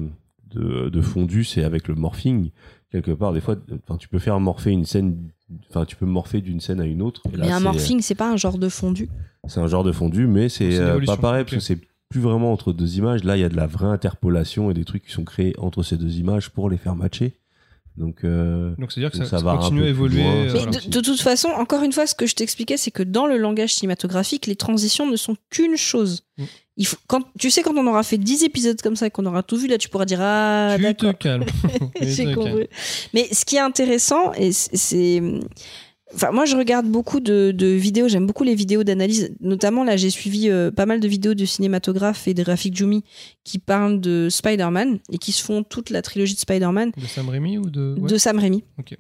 de, 0.53 0.89
de 0.89 1.01
fondu, 1.01 1.43
c'est 1.43 1.63
avec 1.63 1.87
le 1.87 1.95
morphing 1.95 2.49
quelque 2.91 3.11
part. 3.11 3.31
Des 3.33 3.41
fois, 3.41 3.55
enfin 3.87 3.97
tu 3.97 4.07
peux 4.09 4.19
faire 4.19 4.39
morpher 4.39 4.71
une 4.71 4.85
scène, 4.85 5.15
enfin 5.69 5.85
tu 5.85 5.95
peux 5.95 6.05
morpher 6.05 6.41
d'une 6.41 6.59
scène 6.59 6.81
à 6.81 6.85
une 6.85 7.01
autre. 7.01 7.21
Et 7.33 7.37
là, 7.37 7.45
Mais 7.45 7.51
un 7.51 7.59
morphing, 7.61 8.01
c'est 8.01 8.15
pas 8.15 8.29
un 8.31 8.37
genre 8.37 8.57
de 8.57 8.67
fondu? 8.69 9.07
C'est 9.47 9.59
un 9.59 9.67
genre 9.67 9.83
de 9.83 9.91
fondu, 9.91 10.27
mais 10.27 10.49
c'est 10.49 10.77
euh, 10.77 10.99
pas 11.05 11.17
pareil 11.17 11.43
parce 11.45 11.55
que 11.55 11.59
c'est 11.61 11.79
plus 12.09 12.19
vraiment 12.19 12.51
entre 12.51 12.73
deux 12.73 12.97
images. 12.97 13.23
Là, 13.23 13.37
il 13.37 13.39
y 13.39 13.43
a 13.45 13.49
de 13.49 13.55
la 13.55 13.65
vraie 13.67 13.87
interpolation 13.87 14.69
et 14.69 14.73
des 14.73 14.83
trucs 14.83 15.05
qui 15.05 15.11
sont 15.13 15.23
créés 15.23 15.55
entre 15.57 15.81
ces 15.83 15.97
deux 15.97 16.17
images 16.19 16.49
pour 16.49 16.69
les 16.69 16.75
faire 16.77 16.95
matcher. 16.95 17.37
Donc, 17.97 18.23
euh, 18.23 18.73
Donc 18.77 18.91
c'est-à-dire 18.91 19.11
que 19.11 19.17
ça, 19.17 19.25
ça 19.25 19.37
ça 19.39 19.43
va 19.43 19.51
un 19.51 19.57
continue 19.57 19.81
peu 19.81 19.85
à 19.85 19.89
évoluer. 19.89 20.23
euh, 20.25 20.53
Mais 20.53 20.65
de, 20.65 20.89
de 20.89 20.99
toute 21.01 21.19
façon, 21.21 21.49
encore 21.49 21.83
une 21.83 21.91
fois, 21.91 22.07
ce 22.07 22.15
que 22.15 22.25
je 22.25 22.35
t'expliquais, 22.35 22.77
c'est 22.77 22.89
que 22.91 23.03
dans 23.03 23.27
le 23.27 23.37
langage 23.37 23.73
cinématographique, 23.75 24.45
les 24.47 24.55
transitions 24.55 25.09
ne 25.09 25.17
sont 25.17 25.35
qu'une 25.49 25.75
chose. 25.75 26.23
Mm. 26.37 26.43
Il 26.77 26.87
faut, 26.87 26.95
quand, 27.07 27.21
tu 27.37 27.51
sais, 27.51 27.61
quand 27.63 27.75
on 27.75 27.85
aura 27.85 28.01
fait 28.03 28.17
10 28.17 28.43
épisodes 28.45 28.81
comme 28.81 28.95
ça 28.95 29.07
et 29.07 29.11
qu'on 29.11 29.25
aura 29.25 29.43
tout 29.43 29.57
vu, 29.57 29.67
là, 29.67 29.77
tu 29.77 29.89
pourras 29.89 30.05
dire 30.05 30.19
Ah, 30.21 30.75
tu 30.77 30.95
te 30.95 31.05
d'accord. 31.05 31.45
J'ai 32.01 32.33
compris. 32.33 32.67
Mais 33.13 33.27
ce 33.31 33.43
qui 33.45 33.57
est 33.57 33.59
intéressant, 33.59 34.31
et 34.33 34.51
c'est- 34.53 34.75
c'est 34.77 35.21
Enfin, 36.13 36.31
moi, 36.31 36.45
je 36.45 36.55
regarde 36.57 36.87
beaucoup 36.87 37.19
de, 37.19 37.51
de 37.51 37.67
vidéos. 37.67 38.07
J'aime 38.07 38.27
beaucoup 38.27 38.43
les 38.43 38.55
vidéos 38.55 38.83
d'analyse. 38.83 39.33
Notamment, 39.39 39.83
là, 39.83 39.97
j'ai 39.97 40.09
suivi 40.09 40.49
euh, 40.49 40.71
pas 40.71 40.85
mal 40.85 40.99
de 40.99 41.07
vidéos 41.07 41.33
de 41.33 41.45
cinématographes 41.45 42.27
et 42.27 42.33
de 42.33 42.43
Rafik 42.43 42.75
Djoumi 42.75 43.03
qui 43.43 43.59
parlent 43.59 43.99
de 44.01 44.27
Spider-Man 44.29 44.99
et 45.11 45.17
qui 45.17 45.31
se 45.31 45.43
font 45.43 45.63
toute 45.63 45.89
la 45.89 46.01
trilogie 46.01 46.35
de 46.35 46.39
Spider-Man 46.39 46.91
De 46.97 47.05
Sam 47.07 47.29
Raimi 47.29 47.57
ou 47.57 47.69
de. 47.69 47.95
ouais. 47.99 48.09
de 48.09 48.17
Sam 48.17 48.39
Raimi. 48.39 48.63
Ok. 48.79 48.97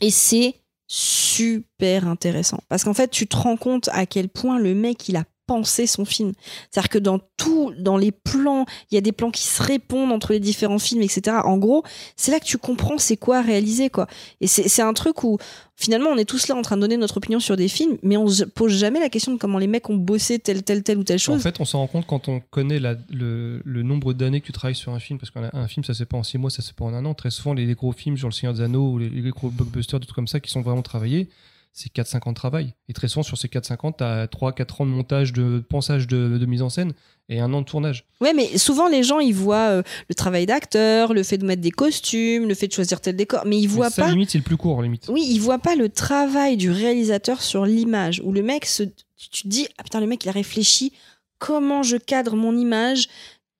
Et 0.00 0.10
c'est 0.10 0.54
super 0.86 2.08
intéressant. 2.08 2.60
Parce 2.68 2.84
qu'en 2.84 2.94
fait, 2.94 3.10
tu 3.10 3.26
te 3.26 3.36
rends 3.36 3.56
compte 3.56 3.88
à 3.92 4.06
quel 4.06 4.28
point 4.28 4.58
le 4.58 4.74
mec, 4.74 5.08
il 5.08 5.16
a 5.16 5.24
pensé 5.50 5.88
son 5.88 6.04
film. 6.04 6.32
C'est-à-dire 6.70 6.90
que 6.90 6.98
dans 6.98 7.18
tout, 7.36 7.72
dans 7.76 7.96
les 7.96 8.12
plans, 8.12 8.66
il 8.90 8.94
y 8.94 8.98
a 8.98 9.00
des 9.00 9.10
plans 9.10 9.32
qui 9.32 9.42
se 9.42 9.60
répondent 9.60 10.12
entre 10.12 10.32
les 10.32 10.38
différents 10.38 10.78
films, 10.78 11.02
etc. 11.02 11.38
En 11.44 11.58
gros, 11.58 11.82
c'est 12.14 12.30
là 12.30 12.38
que 12.38 12.44
tu 12.44 12.56
comprends 12.56 12.98
c'est 12.98 13.16
quoi 13.16 13.42
réaliser, 13.42 13.90
quoi. 13.90 14.06
Et 14.40 14.46
c'est 14.46 14.82
un 14.82 14.92
truc 14.92 15.24
où, 15.24 15.38
finalement, 15.74 16.10
on 16.10 16.16
est 16.16 16.24
tous 16.24 16.46
là 16.46 16.54
en 16.54 16.62
train 16.62 16.76
de 16.76 16.82
donner 16.82 16.96
notre 16.96 17.16
opinion 17.16 17.40
sur 17.40 17.56
des 17.56 17.66
films, 17.66 17.98
mais 18.04 18.16
on 18.16 18.28
se 18.28 18.44
pose 18.44 18.72
jamais 18.78 19.00
la 19.00 19.08
question 19.08 19.32
de 19.34 19.38
comment 19.38 19.58
les 19.58 19.66
mecs 19.66 19.90
ont 19.90 19.96
bossé 19.96 20.38
telle, 20.38 20.62
telle, 20.62 20.84
telle 20.84 20.98
ou 20.98 21.02
telle 21.04 21.16
En 21.16 21.18
chose. 21.18 21.42
fait, 21.42 21.58
on 21.58 21.64
s'en 21.64 21.78
rend 21.80 21.88
compte 21.88 22.06
quand 22.06 22.28
on 22.28 22.38
connaît 22.50 22.78
la- 22.78 22.94
le, 23.10 23.60
le 23.64 23.82
nombre 23.82 24.12
d'années 24.12 24.40
que 24.40 24.46
tu 24.46 24.52
travailles 24.52 24.76
sur 24.76 24.92
un 24.92 25.00
film, 25.00 25.18
parce 25.18 25.32
qu'un 25.32 25.50
un 25.52 25.66
film, 25.66 25.82
ça 25.82 25.94
se 25.94 25.98
fait 25.98 26.04
pas 26.06 26.16
en 26.18 26.22
six 26.22 26.38
mois, 26.38 26.50
ça 26.50 26.62
se 26.62 26.68
fait 26.68 26.76
pas 26.76 26.84
en 26.84 26.94
un 26.94 27.04
an. 27.06 27.14
Très 27.14 27.30
souvent, 27.30 27.54
les, 27.54 27.66
les 27.66 27.74
gros 27.74 27.90
films, 27.90 28.16
genre 28.16 28.30
Le 28.30 28.34
Seigneur 28.34 28.54
des 28.54 28.60
Anneaux 28.60 28.92
ou 28.92 28.98
les, 28.98 29.08
les 29.08 29.30
gros 29.30 29.48
blockbusters, 29.50 29.98
des 29.98 30.06
trucs 30.06 30.14
comme 30.14 30.28
ça, 30.28 30.38
qui 30.38 30.50
sont 30.52 30.60
vraiment 30.62 30.82
travaillés, 30.82 31.28
c'est 31.72 31.92
4-5 31.92 32.28
ans 32.28 32.32
de 32.32 32.36
travail. 32.36 32.74
Et 32.88 32.92
très 32.92 33.08
souvent, 33.08 33.22
sur 33.22 33.38
ces 33.38 33.48
4-5 33.48 33.86
ans, 33.86 33.92
tu 33.92 34.02
as 34.04 34.26
3-4 34.26 34.82
ans 34.82 34.86
de 34.86 34.90
montage, 34.90 35.32
de 35.32 35.64
pensage, 35.68 36.06
de, 36.06 36.36
de 36.38 36.46
mise 36.46 36.62
en 36.62 36.68
scène, 36.68 36.92
et 37.28 37.38
un 37.40 37.52
an 37.54 37.60
de 37.60 37.66
tournage. 37.66 38.06
Ouais, 38.20 38.32
mais 38.34 38.58
souvent 38.58 38.88
les 38.88 39.02
gens 39.04 39.20
ils 39.20 39.32
voient 39.34 39.68
euh, 39.70 39.82
le 40.08 40.14
travail 40.16 40.46
d'acteur, 40.46 41.14
le 41.14 41.22
fait 41.22 41.38
de 41.38 41.46
mettre 41.46 41.62
des 41.62 41.70
costumes, 41.70 42.48
le 42.48 42.54
fait 42.54 42.66
de 42.66 42.72
choisir 42.72 43.00
tel 43.00 43.14
décor, 43.16 43.42
mais 43.46 43.56
ils 43.58 43.62
Mais 43.68 43.74
voient 43.74 43.90
ça, 43.90 44.02
pas. 44.02 44.10
limite, 44.10 44.30
c'est 44.30 44.38
le 44.38 44.44
plus 44.44 44.56
court, 44.56 44.82
limite. 44.82 45.06
Oui, 45.08 45.24
ils 45.30 45.38
voient 45.40 45.60
pas 45.60 45.76
le 45.76 45.88
travail 45.88 46.56
du 46.56 46.70
réalisateur 46.72 47.40
sur 47.42 47.64
l'image 47.66 48.20
où 48.24 48.32
le 48.32 48.42
mec 48.42 48.66
se, 48.66 48.82
tu 49.16 49.42
te 49.44 49.48
dis 49.48 49.68
ah 49.78 49.84
putain 49.84 50.00
le 50.00 50.06
mec 50.08 50.24
il 50.24 50.28
a 50.28 50.32
réfléchi 50.32 50.92
comment 51.38 51.82
je 51.84 51.96
cadre 51.96 52.34
mon 52.34 52.56
image, 52.56 53.08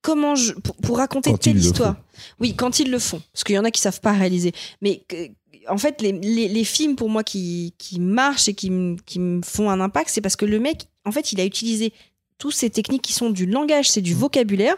comment 0.02 0.34
je 0.34 0.52
pour, 0.54 0.74
pour 0.76 0.96
raconter 0.98 1.30
Quand 1.30 1.38
telle 1.38 1.56
histoire. 1.58 1.96
Oui, 2.40 2.54
quand 2.54 2.80
ils 2.80 2.90
le 2.90 2.98
font, 2.98 3.22
parce 3.32 3.44
qu'il 3.44 3.54
y 3.54 3.58
en 3.58 3.64
a 3.64 3.70
qui 3.70 3.80
savent 3.80 4.00
pas 4.00 4.12
réaliser, 4.12 4.52
mais 4.82 5.02
que- 5.08 5.28
en 5.70 5.78
fait 5.78 6.02
les, 6.02 6.12
les, 6.12 6.48
les 6.48 6.64
films 6.64 6.96
pour 6.96 7.08
moi 7.08 7.24
qui, 7.24 7.74
qui 7.78 8.00
marchent 8.00 8.48
et 8.48 8.54
qui, 8.54 8.70
me 8.70 9.42
font 9.42 9.70
un 9.70 9.80
impact, 9.80 10.10
c'est 10.10 10.20
parce 10.20 10.36
que 10.36 10.44
le 10.44 10.58
mec 10.58 10.88
en 11.04 11.12
fait 11.12 11.32
il 11.32 11.40
a 11.40 11.44
utilisé 11.44 11.92
toutes 12.38 12.54
ces 12.54 12.70
techniques 12.70 13.02
qui 13.02 13.12
sont 13.12 13.30
du 13.30 13.46
langage, 13.46 13.88
c'est 13.88 14.00
du 14.00 14.14
vocabulaire. 14.14 14.76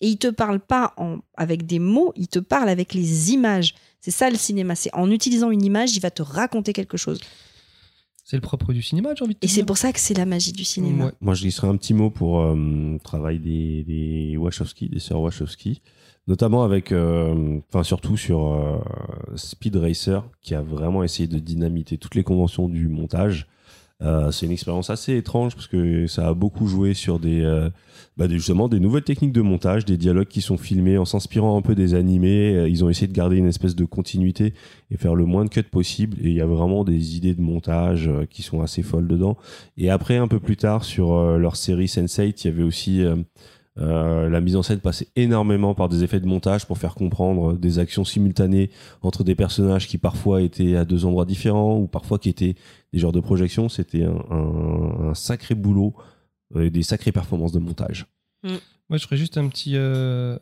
Et 0.00 0.06
il 0.08 0.16
te 0.18 0.28
parle 0.28 0.60
pas 0.60 0.94
en, 0.96 1.18
avec 1.36 1.66
des 1.66 1.80
mots, 1.80 2.12
il 2.14 2.28
te 2.28 2.38
parle 2.38 2.68
avec 2.68 2.94
les 2.94 3.32
images. 3.32 3.74
C'est 4.00 4.12
ça 4.12 4.30
le 4.30 4.36
cinéma. 4.36 4.76
C'est 4.76 4.94
en 4.94 5.10
utilisant 5.10 5.50
une 5.50 5.64
image, 5.64 5.96
il 5.96 6.00
va 6.00 6.12
te 6.12 6.22
raconter 6.22 6.72
quelque 6.72 6.96
chose. 6.96 7.18
C'est 8.24 8.36
le 8.36 8.42
propre 8.42 8.72
du 8.72 8.82
cinéma, 8.82 9.14
j'ai 9.16 9.24
envie 9.24 9.34
de 9.34 9.38
te 9.40 9.46
Et 9.46 9.48
c'est 9.48 9.64
pour 9.64 9.78
ça 9.78 9.92
que 9.92 9.98
c'est 9.98 10.14
la 10.14 10.26
magie 10.26 10.52
du 10.52 10.62
cinéma. 10.62 11.06
Ouais. 11.06 11.12
Moi, 11.20 11.34
je 11.34 11.42
glisserai 11.42 11.66
un 11.66 11.76
petit 11.76 11.94
mot 11.94 12.10
pour 12.10 12.40
euh, 12.40 12.54
le 12.54 12.98
travail 13.00 13.38
des, 13.38 13.82
des 13.84 14.36
Wachowski, 14.36 14.88
des 14.90 15.00
sœurs 15.00 15.20
Wachowski, 15.20 15.80
notamment 16.28 16.62
avec, 16.62 16.92
euh, 16.92 17.58
enfin 17.68 17.82
surtout 17.82 18.16
sur 18.16 18.52
euh, 18.52 18.78
Speed 19.34 19.76
Racer, 19.76 20.22
qui 20.42 20.54
a 20.54 20.62
vraiment 20.62 21.02
essayé 21.02 21.26
de 21.26 21.38
dynamiter 21.38 21.96
toutes 21.96 22.14
les 22.14 22.22
conventions 22.22 22.68
du 22.68 22.86
montage. 22.86 23.48
Euh, 24.00 24.30
c'est 24.30 24.46
une 24.46 24.52
expérience 24.52 24.90
assez 24.90 25.16
étrange 25.16 25.56
parce 25.56 25.66
que 25.66 26.06
ça 26.06 26.28
a 26.28 26.34
beaucoup 26.34 26.68
joué 26.68 26.94
sur 26.94 27.18
des, 27.18 27.42
euh, 27.42 27.68
bah, 28.16 28.28
justement 28.28 28.68
des 28.68 28.78
nouvelles 28.78 29.02
techniques 29.02 29.32
de 29.32 29.40
montage, 29.40 29.84
des 29.84 29.96
dialogues 29.96 30.28
qui 30.28 30.40
sont 30.40 30.56
filmés 30.56 30.98
en 30.98 31.04
s'inspirant 31.04 31.56
un 31.56 31.62
peu 31.62 31.74
des 31.74 31.94
animés. 31.94 32.54
Euh, 32.54 32.68
Ils 32.68 32.84
ont 32.84 32.90
essayé 32.90 33.08
de 33.08 33.12
garder 33.12 33.38
une 33.38 33.48
espèce 33.48 33.74
de 33.74 33.84
continuité 33.84 34.54
et 34.92 34.96
faire 34.96 35.16
le 35.16 35.24
moins 35.24 35.44
de 35.44 35.50
cuts 35.50 35.64
possible. 35.64 36.16
Et 36.20 36.28
il 36.28 36.34
y 36.34 36.40
a 36.40 36.46
vraiment 36.46 36.84
des 36.84 37.16
idées 37.16 37.34
de 37.34 37.40
montage 37.40 38.08
qui 38.30 38.42
sont 38.42 38.60
assez 38.60 38.82
folles 38.82 39.08
dedans. 39.08 39.36
Et 39.76 39.90
après, 39.90 40.16
un 40.18 40.28
peu 40.28 40.38
plus 40.38 40.56
tard, 40.56 40.84
sur 40.84 41.36
leur 41.36 41.56
série 41.56 41.86
Sense8, 41.86 42.42
il 42.44 42.46
y 42.46 42.50
avait 42.50 42.62
aussi 42.62 43.02
euh, 43.80 44.28
la 44.28 44.40
mise 44.40 44.56
en 44.56 44.62
scène 44.62 44.80
passait 44.80 45.08
énormément 45.16 45.74
par 45.74 45.88
des 45.88 46.02
effets 46.04 46.20
de 46.20 46.26
montage 46.26 46.66
pour 46.66 46.78
faire 46.78 46.94
comprendre 46.94 47.54
des 47.56 47.78
actions 47.78 48.04
simultanées 48.04 48.70
entre 49.02 49.24
des 49.24 49.34
personnages 49.34 49.86
qui 49.86 49.98
parfois 49.98 50.42
étaient 50.42 50.76
à 50.76 50.84
deux 50.84 51.04
endroits 51.04 51.24
différents 51.26 51.78
ou 51.78 51.86
parfois 51.86 52.18
qui 52.18 52.28
étaient 52.28 52.54
des 52.92 52.98
genres 52.98 53.12
de 53.12 53.20
projections. 53.20 53.68
C'était 53.68 54.04
un, 54.04 54.16
un- 54.30 55.08
un 55.10 55.14
sacré 55.14 55.54
boulot 55.54 55.94
euh, 56.56 56.64
et 56.64 56.70
des 56.70 56.82
sacrées 56.82 57.12
performances 57.12 57.52
de 57.52 57.58
montage. 57.60 58.06
Moi, 58.44 58.96
je 58.96 59.04
ferais 59.04 59.16
juste 59.18 59.36
un 59.36 59.48
petit, 59.48 59.72
euh, 59.76 60.38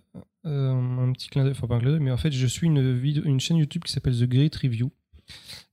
euh, 0.47 0.73
un 0.73 1.13
petit 1.13 1.29
clin 1.29 1.43
d'œil, 1.43 1.53
enfin 1.53 1.67
pas 1.67 1.75
un 1.77 1.81
clin 1.81 1.91
d'œil, 1.91 2.01
mais 2.01 2.13
en 2.13 2.17
fait, 2.17 2.31
je 2.31 2.47
suis 2.47 2.67
une, 2.69 2.97
vidéo, 2.97 3.25
une 3.25 3.41
chaîne 3.41 3.57
YouTube 3.57 3.83
qui 3.85 3.93
s'appelle 3.93 4.17
The 4.17 4.25
Great 4.29 4.55
Review. 4.55 4.91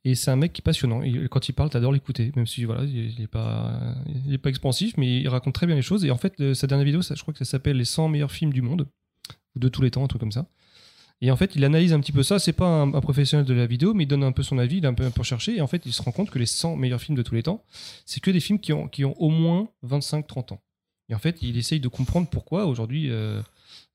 Et 0.06 0.16
c'est 0.16 0.32
un 0.32 0.36
mec 0.36 0.52
qui 0.52 0.62
est 0.62 0.64
passionnant. 0.64 1.02
Et 1.02 1.28
quand 1.30 1.48
il 1.48 1.54
parle, 1.54 1.70
t'adores 1.70 1.94
l'écouter, 1.94 2.32
même 2.36 2.48
si 2.48 2.66
voilà, 2.66 2.84
il 2.84 3.16
n'est 3.20 3.28
pas, 3.28 3.96
il 4.26 4.34
est 4.34 4.38
pas 4.38 4.50
expansif, 4.50 4.96
mais 4.98 5.22
il 5.22 5.30
raconte 5.30 5.54
très 5.54 5.66
bien 5.66 5.76
les 5.76 5.82
choses. 5.82 6.04
Et 6.04 6.12
en 6.12 6.18
fait, 6.18 6.34
euh, 6.42 6.54
sa 6.54 6.68
dernière 6.68 6.86
vidéo, 6.86 7.02
ça, 7.02 7.16
je 7.16 7.22
crois 7.22 7.34
que 7.34 7.40
ça 7.40 7.46
s'appelle 7.46 7.78
Les 7.78 7.86
100 7.86 8.10
meilleurs 8.10 8.32
films 8.32 8.52
du 8.52 8.62
monde, 8.62 8.88
ou 9.56 9.60
de 9.60 9.70
tous 9.70 9.82
les 9.82 9.92
temps, 9.92 10.04
un 10.04 10.08
truc 10.08 10.20
comme 10.20 10.32
ça. 10.32 10.48
Et 11.22 11.32
en 11.32 11.38
fait, 11.38 11.56
il 11.56 11.64
analyse 11.64 11.94
un 11.94 12.02
petit 12.02 12.12
peu 12.12 12.22
ça. 12.22 12.38
C'est 12.38 12.52
pas 12.52 12.68
un, 12.68 12.94
un 12.94 13.02
professionnel 13.02 13.46
de 13.46 13.54
la 13.54 13.66
vidéo, 13.66 13.94
mais 13.94 14.04
il 14.04 14.08
donne 14.08 14.26
un 14.26 14.34
peu 14.34 14.44
son 14.44 14.58
avis, 14.58 14.78
il 14.78 14.86
a 14.86 14.90
un 14.90 14.94
peu, 14.94 15.06
un 15.06 15.12
peu 15.12 15.24
cherché. 15.24 15.56
Et 15.56 15.62
en 15.62 15.68
fait, 15.68 15.86
il 15.86 15.94
se 15.94 16.02
rend 16.02 16.12
compte 16.12 16.30
que 16.30 16.40
les 16.40 16.46
100 16.46 16.76
meilleurs 16.76 17.00
films 17.00 17.18
de 17.18 17.24
tous 17.24 17.36
les 17.36 17.44
temps, 17.44 17.64
c'est 18.06 18.20
que 18.20 18.30
des 18.30 18.42
films 18.42 18.60
qui 18.60 18.74
ont, 18.74 18.90
qui 18.90 19.06
ont 19.06 19.14
au 19.22 19.30
moins 19.30 19.70
25-30 19.86 20.54
ans. 20.54 20.62
Et 21.08 21.16
en 21.16 21.20
fait, 21.20 21.42
il 21.42 21.58
essaye 21.58 21.80
de 21.80 21.88
comprendre 21.88 22.28
pourquoi 22.30 22.66
aujourd'hui, 22.66 23.10
euh, 23.10 23.42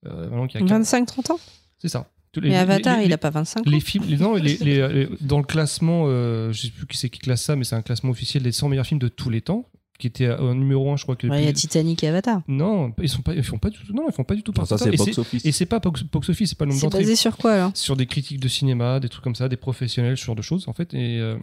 euh, 0.06 0.30
maintenant 0.30 0.47
qu'il 0.47 0.60
y 0.60 0.72
a 0.72 0.78
25-30 0.78 1.32
ans? 1.32 1.40
C'est 1.78 1.89
ça. 1.89 2.10
Tous 2.33 2.41
les- 2.41 2.49
Mais 2.51 2.55
les- 2.57 2.61
Avatar, 2.61 2.99
les- 2.99 3.07
il 3.07 3.13
a 3.13 3.19
pas 3.19 3.31
25 3.31 3.61
ans. 3.67 3.71
les 3.71 3.81
films, 3.81 4.05
les- 4.09 4.17
non, 4.19 4.35
les- 4.35 4.57
les- 4.59 4.87
les- 4.89 5.09
dans 5.21 5.39
le 5.39 5.45
classement, 5.45 6.05
euh, 6.07 6.53
je 6.53 6.63
sais 6.63 6.71
plus 6.71 6.87
qui 6.87 6.97
c'est 6.99 7.09
qui 7.11 7.21
classe 7.21 7.43
ça, 7.43 7.57
mais 7.57 7.65
c'est 7.65 7.75
un 7.77 7.83
classement 7.83 8.11
officiel 8.11 8.43
des 8.43 8.53
100 8.53 8.69
meilleurs 8.69 8.87
films 8.87 9.01
de 9.01 9.09
tous 9.09 9.31
les 9.31 9.41
temps, 9.41 9.69
qui 9.99 10.07
était 10.07 10.29
au 10.31 10.55
numéro 10.55 10.93
1, 10.93 10.97
je 10.97 11.03
crois 11.03 11.17
que. 11.17 11.27
Ouais, 11.27 11.43
Il 11.43 11.45
y 11.47 11.49
a 11.49 11.53
Titanic 11.53 12.05
et 12.05 12.09
Avatar. 12.09 12.43
Non, 12.47 12.93
ils 13.03 13.09
sont 13.09 13.23
pas, 13.23 13.35
ils 13.35 13.43
font 13.43 13.59
pas 13.59 13.71
du 13.71 13.79
tout. 13.79 13.93
Non, 13.93 14.05
ils 14.09 14.13
font 14.13 14.23
pas 14.25 14.35
du 14.37 14.43
tout 14.43 14.53
partie 14.53 14.69
ça, 14.69 14.75
de 14.77 14.79
c'est 14.79 14.87
ça. 14.87 14.93
Et 14.95 14.97
box 14.99 15.13
c'est- 15.15 15.21
office. 15.21 15.45
Et 15.47 15.53
c'est 15.53 15.67
pas 15.67 15.81
box, 15.81 16.03
box 16.05 16.29
office, 16.29 16.51
c'est 16.51 16.59
pas 16.59 16.67
le 16.67 16.69
nombre 16.71 16.81
C'est 16.81 16.87
d'entrées. 16.87 17.01
basé 17.01 17.17
sur 17.17 17.37
quoi 17.37 17.53
alors? 17.55 17.71
Sur 17.75 17.97
des 17.97 18.07
critiques 18.07 18.39
de 18.41 18.47
cinéma, 18.49 19.01
des 19.01 19.09
trucs 19.09 19.25
comme 19.25 19.35
ça, 19.35 19.49
des 19.49 19.57
professionnels, 19.57 20.17
ce 20.17 20.25
genre 20.25 20.37
de 20.37 20.43
choses, 20.43 20.69
en 20.69 20.73
fait. 20.73 20.95
Et 20.95 21.19
euh, 21.19 21.37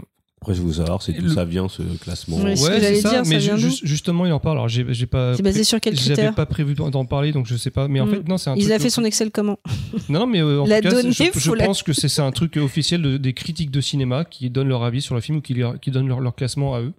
Après, 0.46 0.54
je 0.54 0.62
veux 0.62 0.74
savoir, 0.74 1.02
c'est 1.02 1.12
d'où 1.14 1.24
le- 1.24 1.30
ça 1.34 1.44
vient 1.44 1.68
ce 1.68 1.82
classement. 1.98 2.38
Ouais, 2.38 2.56
c'est 2.56 2.96
ça. 3.02 3.10
dire, 3.10 3.24
mais 3.26 3.40
ju- 3.40 3.80
justement, 3.82 4.28
il 4.28 4.32
en 4.32 4.40
parle. 4.40 4.58
Alors, 4.58 4.68
j'ai 4.70 4.84
pas. 5.08 5.36
C'est 5.36 5.42
basé 5.42 5.64
sur 5.64 5.80
quel 5.82 5.96
J'avais 5.96 6.14
critère 6.14 6.36
pas 6.36 6.46
prévu 6.46 6.76
d'en 6.76 7.06
parler, 7.06 7.32
donc 7.32 7.48
je 7.48 7.56
sais 7.56 7.72
pas. 7.72 7.88
Mais 7.88 8.00
en 8.00 8.06
Mm. 8.06 8.10
fait, 8.12 8.28
non, 8.30 8.38
c'est 8.38 8.52
un 8.52 8.56
Il 8.56 8.62
truc. 8.62 8.74
a 8.74 8.78
fait 8.80 8.92
son 8.92 9.04
Excel 9.04 9.32
comment 9.32 9.58
Non, 10.08 10.20
non, 10.20 10.28
mais 10.28 10.42
euh, 10.42 10.62
en 10.62 10.68
La 10.68 10.82
tout 10.82 10.90
cas, 10.90 10.94
donnée, 11.02 11.12
je, 11.12 11.24
je 11.34 11.40
faut 11.40 11.56
la- 11.56 11.66
pense 11.66 11.82
que 11.82 11.94
c'est 11.94 12.22
un 12.22 12.32
truc 12.32 12.58
officiel 12.58 13.02
de- 13.02 13.18
des 13.18 13.34
critiques 13.34 13.72
de 13.72 13.82
cinéma 13.82 14.24
qui 14.24 14.52
donnent 14.52 14.70
leur 14.70 14.84
avis 14.84 15.02
sur 15.02 15.16
le 15.16 15.22
film 15.22 15.40
ou 15.40 15.42
qui, 15.42 15.56
donnent 15.90 16.08
leur, 16.08 16.20
leur 16.20 16.36
classement 16.36 16.76
à 16.76 16.82
eux. 16.82 16.94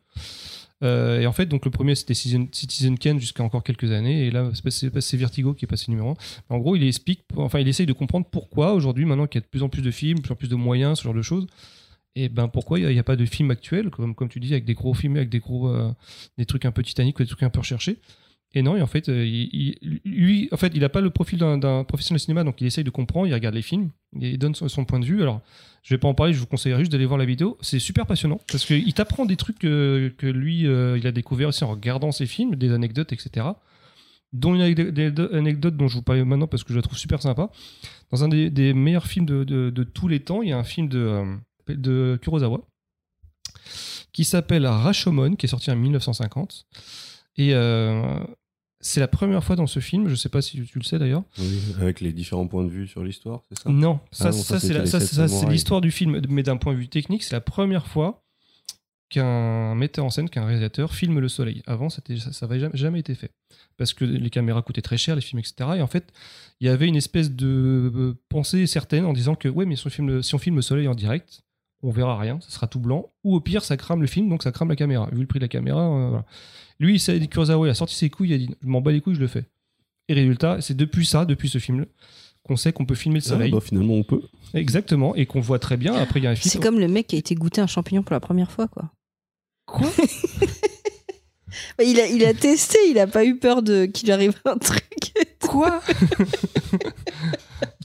Euh, 0.82 1.20
et 1.20 1.26
en 1.26 1.32
fait, 1.32 1.46
donc 1.46 1.64
le 1.64 1.70
premier 1.70 1.94
c'était 1.94 2.12
Citizen, 2.12 2.48
Citizen 2.52 2.98
Kane 2.98 3.18
jusqu'à 3.18 3.42
encore 3.42 3.62
quelques 3.62 3.92
années, 3.92 4.26
et 4.26 4.30
là 4.30 4.50
c'est 4.68 5.16
Vertigo 5.16 5.54
qui 5.54 5.64
est 5.64 5.68
passé 5.68 5.86
numéro 5.88 6.10
1. 6.10 6.14
En 6.50 6.58
gros, 6.58 6.76
il 6.76 6.86
explique, 6.86 7.20
enfin, 7.36 7.60
il 7.60 7.68
essaye 7.68 7.86
de 7.86 7.94
comprendre 7.94 8.26
pourquoi 8.30 8.74
aujourd'hui, 8.74 9.06
maintenant 9.06 9.26
qu'il 9.26 9.40
y 9.40 9.42
a 9.42 9.46
de 9.46 9.50
plus 9.50 9.62
en 9.62 9.70
plus 9.70 9.80
de 9.80 9.90
films, 9.90 10.18
de 10.18 10.22
plus 10.22 10.32
en 10.32 10.36
plus 10.36 10.48
de 10.48 10.54
moyens, 10.54 10.98
ce 10.98 11.04
genre 11.04 11.14
de 11.14 11.22
choses, 11.22 11.46
et 12.16 12.28
ben 12.30 12.48
pourquoi 12.48 12.80
il 12.80 12.88
n'y 12.88 12.98
a, 12.98 13.04
pas 13.04 13.14
de 13.14 13.26
films 13.26 13.50
actuels, 13.50 13.90
comme, 13.90 14.14
comme 14.14 14.28
tu 14.28 14.40
dis, 14.40 14.52
avec 14.52 14.64
des 14.64 14.74
gros 14.74 14.94
films, 14.94 15.16
avec 15.16 15.28
des 15.28 15.38
gros, 15.38 15.68
euh, 15.68 15.92
des 16.38 16.46
trucs 16.46 16.64
un 16.64 16.72
peu 16.72 16.82
Titanic, 16.82 17.18
des 17.18 17.26
trucs 17.26 17.42
un 17.42 17.50
peu 17.50 17.60
recherchés. 17.60 17.98
Et 18.54 18.62
non, 18.62 18.80
en 18.80 18.86
fait, 18.86 19.10
euh, 19.10 19.26
il, 19.26 20.00
lui, 20.06 20.48
en 20.50 20.56
fait, 20.56 20.72
il 20.74 20.80
n'a 20.80 20.88
pas 20.88 21.02
le 21.02 21.10
profil 21.10 21.38
d'un- 21.38 21.84
professionnel 21.84 22.16
de 22.16 22.22
cinéma, 22.22 22.42
donc 22.42 22.58
il 22.62 22.66
essaye 22.66 22.84
de 22.84 22.90
comprendre, 22.90 23.26
il 23.26 23.34
regarde 23.34 23.54
les 23.54 23.60
films, 23.60 23.90
il 24.18 24.38
donne 24.38 24.54
son, 24.54 24.84
point 24.86 24.98
de 24.98 25.04
vue. 25.04 25.20
Alors, 25.20 25.42
je 25.82 25.92
vais 25.92 25.98
pas 25.98 26.08
en 26.08 26.14
parler, 26.14 26.32
je 26.32 26.38
vous 26.38 26.46
conseillerais 26.46 26.80
juste 26.80 26.90
d'aller 26.90 27.04
voir 27.04 27.18
la 27.18 27.26
vidéo. 27.26 27.58
C'est 27.60 27.78
super 27.78 28.06
passionnant 28.06 28.40
parce 28.50 28.64
qu'il 28.64 28.94
t'apprend 28.94 29.26
des 29.26 29.36
trucs 29.36 29.58
que, 29.58 30.10
que 30.16 30.26
lui, 30.26 30.66
euh, 30.66 30.96
il 30.96 31.06
a 31.06 31.12
découvert 31.12 31.48
aussi 31.48 31.64
en 31.64 31.70
regardant 31.70 32.12
ses 32.12 32.24
films, 32.24 32.56
des 32.56 32.72
anecdotes, 32.72 33.12
etc. 33.12 33.46
Dont 34.32 34.54
une 34.54 34.62
anecdote, 34.62 35.76
dont 35.76 35.88
je 35.88 35.94
vous 35.94 36.02
parle 36.02 36.22
maintenant 36.24 36.46
parce 36.46 36.64
que 36.64 36.72
je 36.72 36.78
la 36.78 36.82
trouve 36.82 36.98
super 36.98 37.20
sympa. 37.20 37.50
Dans 38.10 38.24
un 38.24 38.28
des, 38.28 38.72
meilleurs 38.72 39.06
films 39.06 39.26
de, 39.26 39.44
de- 39.44 39.84
tous 39.84 40.08
les 40.08 40.20
temps, 40.20 40.40
il 40.40 40.48
y 40.48 40.52
a 40.52 40.58
un 40.58 40.64
film 40.64 40.88
de, 40.88 41.36
de 41.68 42.18
Kurosawa 42.22 42.60
qui 44.12 44.24
s'appelle 44.24 44.66
Rashomon, 44.66 45.36
qui 45.36 45.44
est 45.46 45.48
sorti 45.48 45.70
en 45.70 45.76
1950. 45.76 46.66
Et 47.36 47.52
euh, 47.52 48.18
c'est 48.80 49.00
la 49.00 49.08
première 49.08 49.44
fois 49.44 49.56
dans 49.56 49.66
ce 49.66 49.78
film, 49.80 50.08
je 50.08 50.14
sais 50.14 50.30
pas 50.30 50.40
si 50.40 50.62
tu 50.64 50.78
le 50.78 50.84
sais 50.84 50.98
d'ailleurs, 50.98 51.24
Oui, 51.38 51.60
avec 51.78 52.00
les 52.00 52.12
différents 52.14 52.46
points 52.46 52.64
de 52.64 52.70
vue 52.70 52.86
sur 52.86 53.04
l'histoire, 53.04 53.42
c'est 53.48 53.58
ça? 53.58 53.68
Non, 53.68 54.00
ça, 54.12 54.28
Ah 54.28 54.30
non, 54.30 54.42
ça, 54.42 54.58
ça, 54.58 55.00
c'est 55.00 55.06
ça, 55.06 55.28
c'est 55.28 55.46
l'histoire 55.50 55.82
du 55.82 55.90
film, 55.90 56.22
mais 56.30 56.42
d'un 56.42 56.56
point 56.56 56.72
de 56.72 56.78
vue 56.78 56.88
technique, 56.88 57.24
c'est 57.24 57.34
la 57.34 57.42
première 57.42 57.86
fois 57.86 58.22
qu'un 59.08 59.74
metteur 59.74 60.04
en 60.04 60.10
scène, 60.10 60.28
qu'un 60.30 60.46
réalisateur 60.46 60.94
filme 60.94 61.20
le 61.20 61.28
soleil. 61.28 61.62
Avant, 61.66 61.90
ça 61.90 62.02
n'avait 62.42 62.58
jamais, 62.58 62.76
jamais 62.76 63.00
été 63.00 63.14
fait. 63.14 63.30
Parce 63.76 63.92
que 63.94 64.04
les 64.04 64.30
caméras 64.30 64.62
coûtaient 64.62 64.82
très 64.82 64.96
cher, 64.98 65.14
les 65.14 65.20
films, 65.20 65.40
etc. 65.40 65.72
Et 65.76 65.82
en 65.82 65.86
fait, 65.86 66.12
il 66.60 66.66
y 66.66 66.70
avait 66.70 66.88
une 66.88 66.96
espèce 66.96 67.30
de 67.30 67.92
euh, 67.94 68.14
pensée 68.28 68.66
certaine 68.66 69.04
en 69.04 69.12
disant 69.12 69.34
que, 69.34 69.48
ouais, 69.48 69.64
mais 69.66 69.76
si 69.76 69.86
on 69.86 69.90
filme 69.90 70.08
le, 70.08 70.22
si 70.22 70.34
on 70.34 70.38
filme 70.38 70.56
le 70.56 70.62
soleil 70.62 70.88
en 70.88 70.94
direct, 70.94 71.42
on 71.82 71.90
verra 71.90 72.18
rien, 72.18 72.38
ça 72.40 72.50
sera 72.50 72.66
tout 72.66 72.80
blanc. 72.80 73.10
Ou 73.24 73.34
au 73.36 73.40
pire, 73.40 73.62
ça 73.64 73.76
crame 73.76 74.00
le 74.00 74.06
film, 74.06 74.28
donc 74.28 74.42
ça 74.42 74.52
crame 74.52 74.68
la 74.68 74.76
caméra. 74.76 75.08
Vu 75.12 75.20
le 75.20 75.26
prix 75.26 75.38
de 75.38 75.44
la 75.44 75.48
caméra, 75.48 75.82
euh, 75.82 76.08
voilà. 76.08 76.24
Lui, 76.78 76.94
il 76.94 77.00
s'est 77.00 77.18
dit, 77.18 77.28
Kurosawa, 77.28 77.66
il 77.66 77.70
a 77.70 77.74
sorti 77.74 77.94
ses 77.94 78.10
couilles, 78.10 78.30
il 78.30 78.34
a 78.34 78.38
dit, 78.38 78.50
je 78.62 78.66
m'en 78.68 78.80
bats 78.80 78.92
les 78.92 79.00
couilles, 79.00 79.14
je 79.14 79.20
le 79.20 79.26
fais. 79.28 79.44
Et 80.08 80.14
résultat, 80.14 80.60
c'est 80.60 80.76
depuis 80.76 81.06
ça, 81.06 81.24
depuis 81.24 81.48
ce 81.48 81.58
film 81.58 81.86
qu'on 82.44 82.56
sait 82.56 82.72
qu'on 82.72 82.86
peut 82.86 82.94
filmer 82.94 83.18
le 83.18 83.24
Ah, 83.26 83.28
soleil. 83.30 83.50
bah, 83.50 83.58
finalement, 83.60 83.94
on 83.94 84.04
peut. 84.04 84.22
Exactement, 84.54 85.14
et 85.16 85.26
qu'on 85.26 85.40
voit 85.40 85.58
très 85.58 85.76
bien. 85.76 85.94
Après, 85.94 86.20
il 86.20 86.24
y 86.24 86.26
a 86.26 86.30
un 86.30 86.36
film. 86.36 86.50
C'est 86.50 86.62
comme 86.62 86.78
le 86.78 86.86
mec 86.86 87.08
qui 87.08 87.16
a 87.16 87.18
été 87.18 87.34
goûter 87.34 87.60
un 87.60 87.66
champignon 87.66 88.02
pour 88.04 88.12
la 88.14 88.20
première 88.20 88.50
fois, 88.52 88.68
quoi. 88.68 88.92
Quoi? 89.66 89.90
il, 91.82 92.00
a, 92.00 92.06
il 92.08 92.24
a 92.24 92.34
testé, 92.34 92.78
il 92.90 92.98
a 92.98 93.06
pas 93.06 93.24
eu 93.24 93.36
peur 93.36 93.62
de 93.62 93.86
qu'il 93.86 94.10
arrive 94.12 94.34
un 94.44 94.56
truc. 94.58 94.84
Quoi 95.40 95.80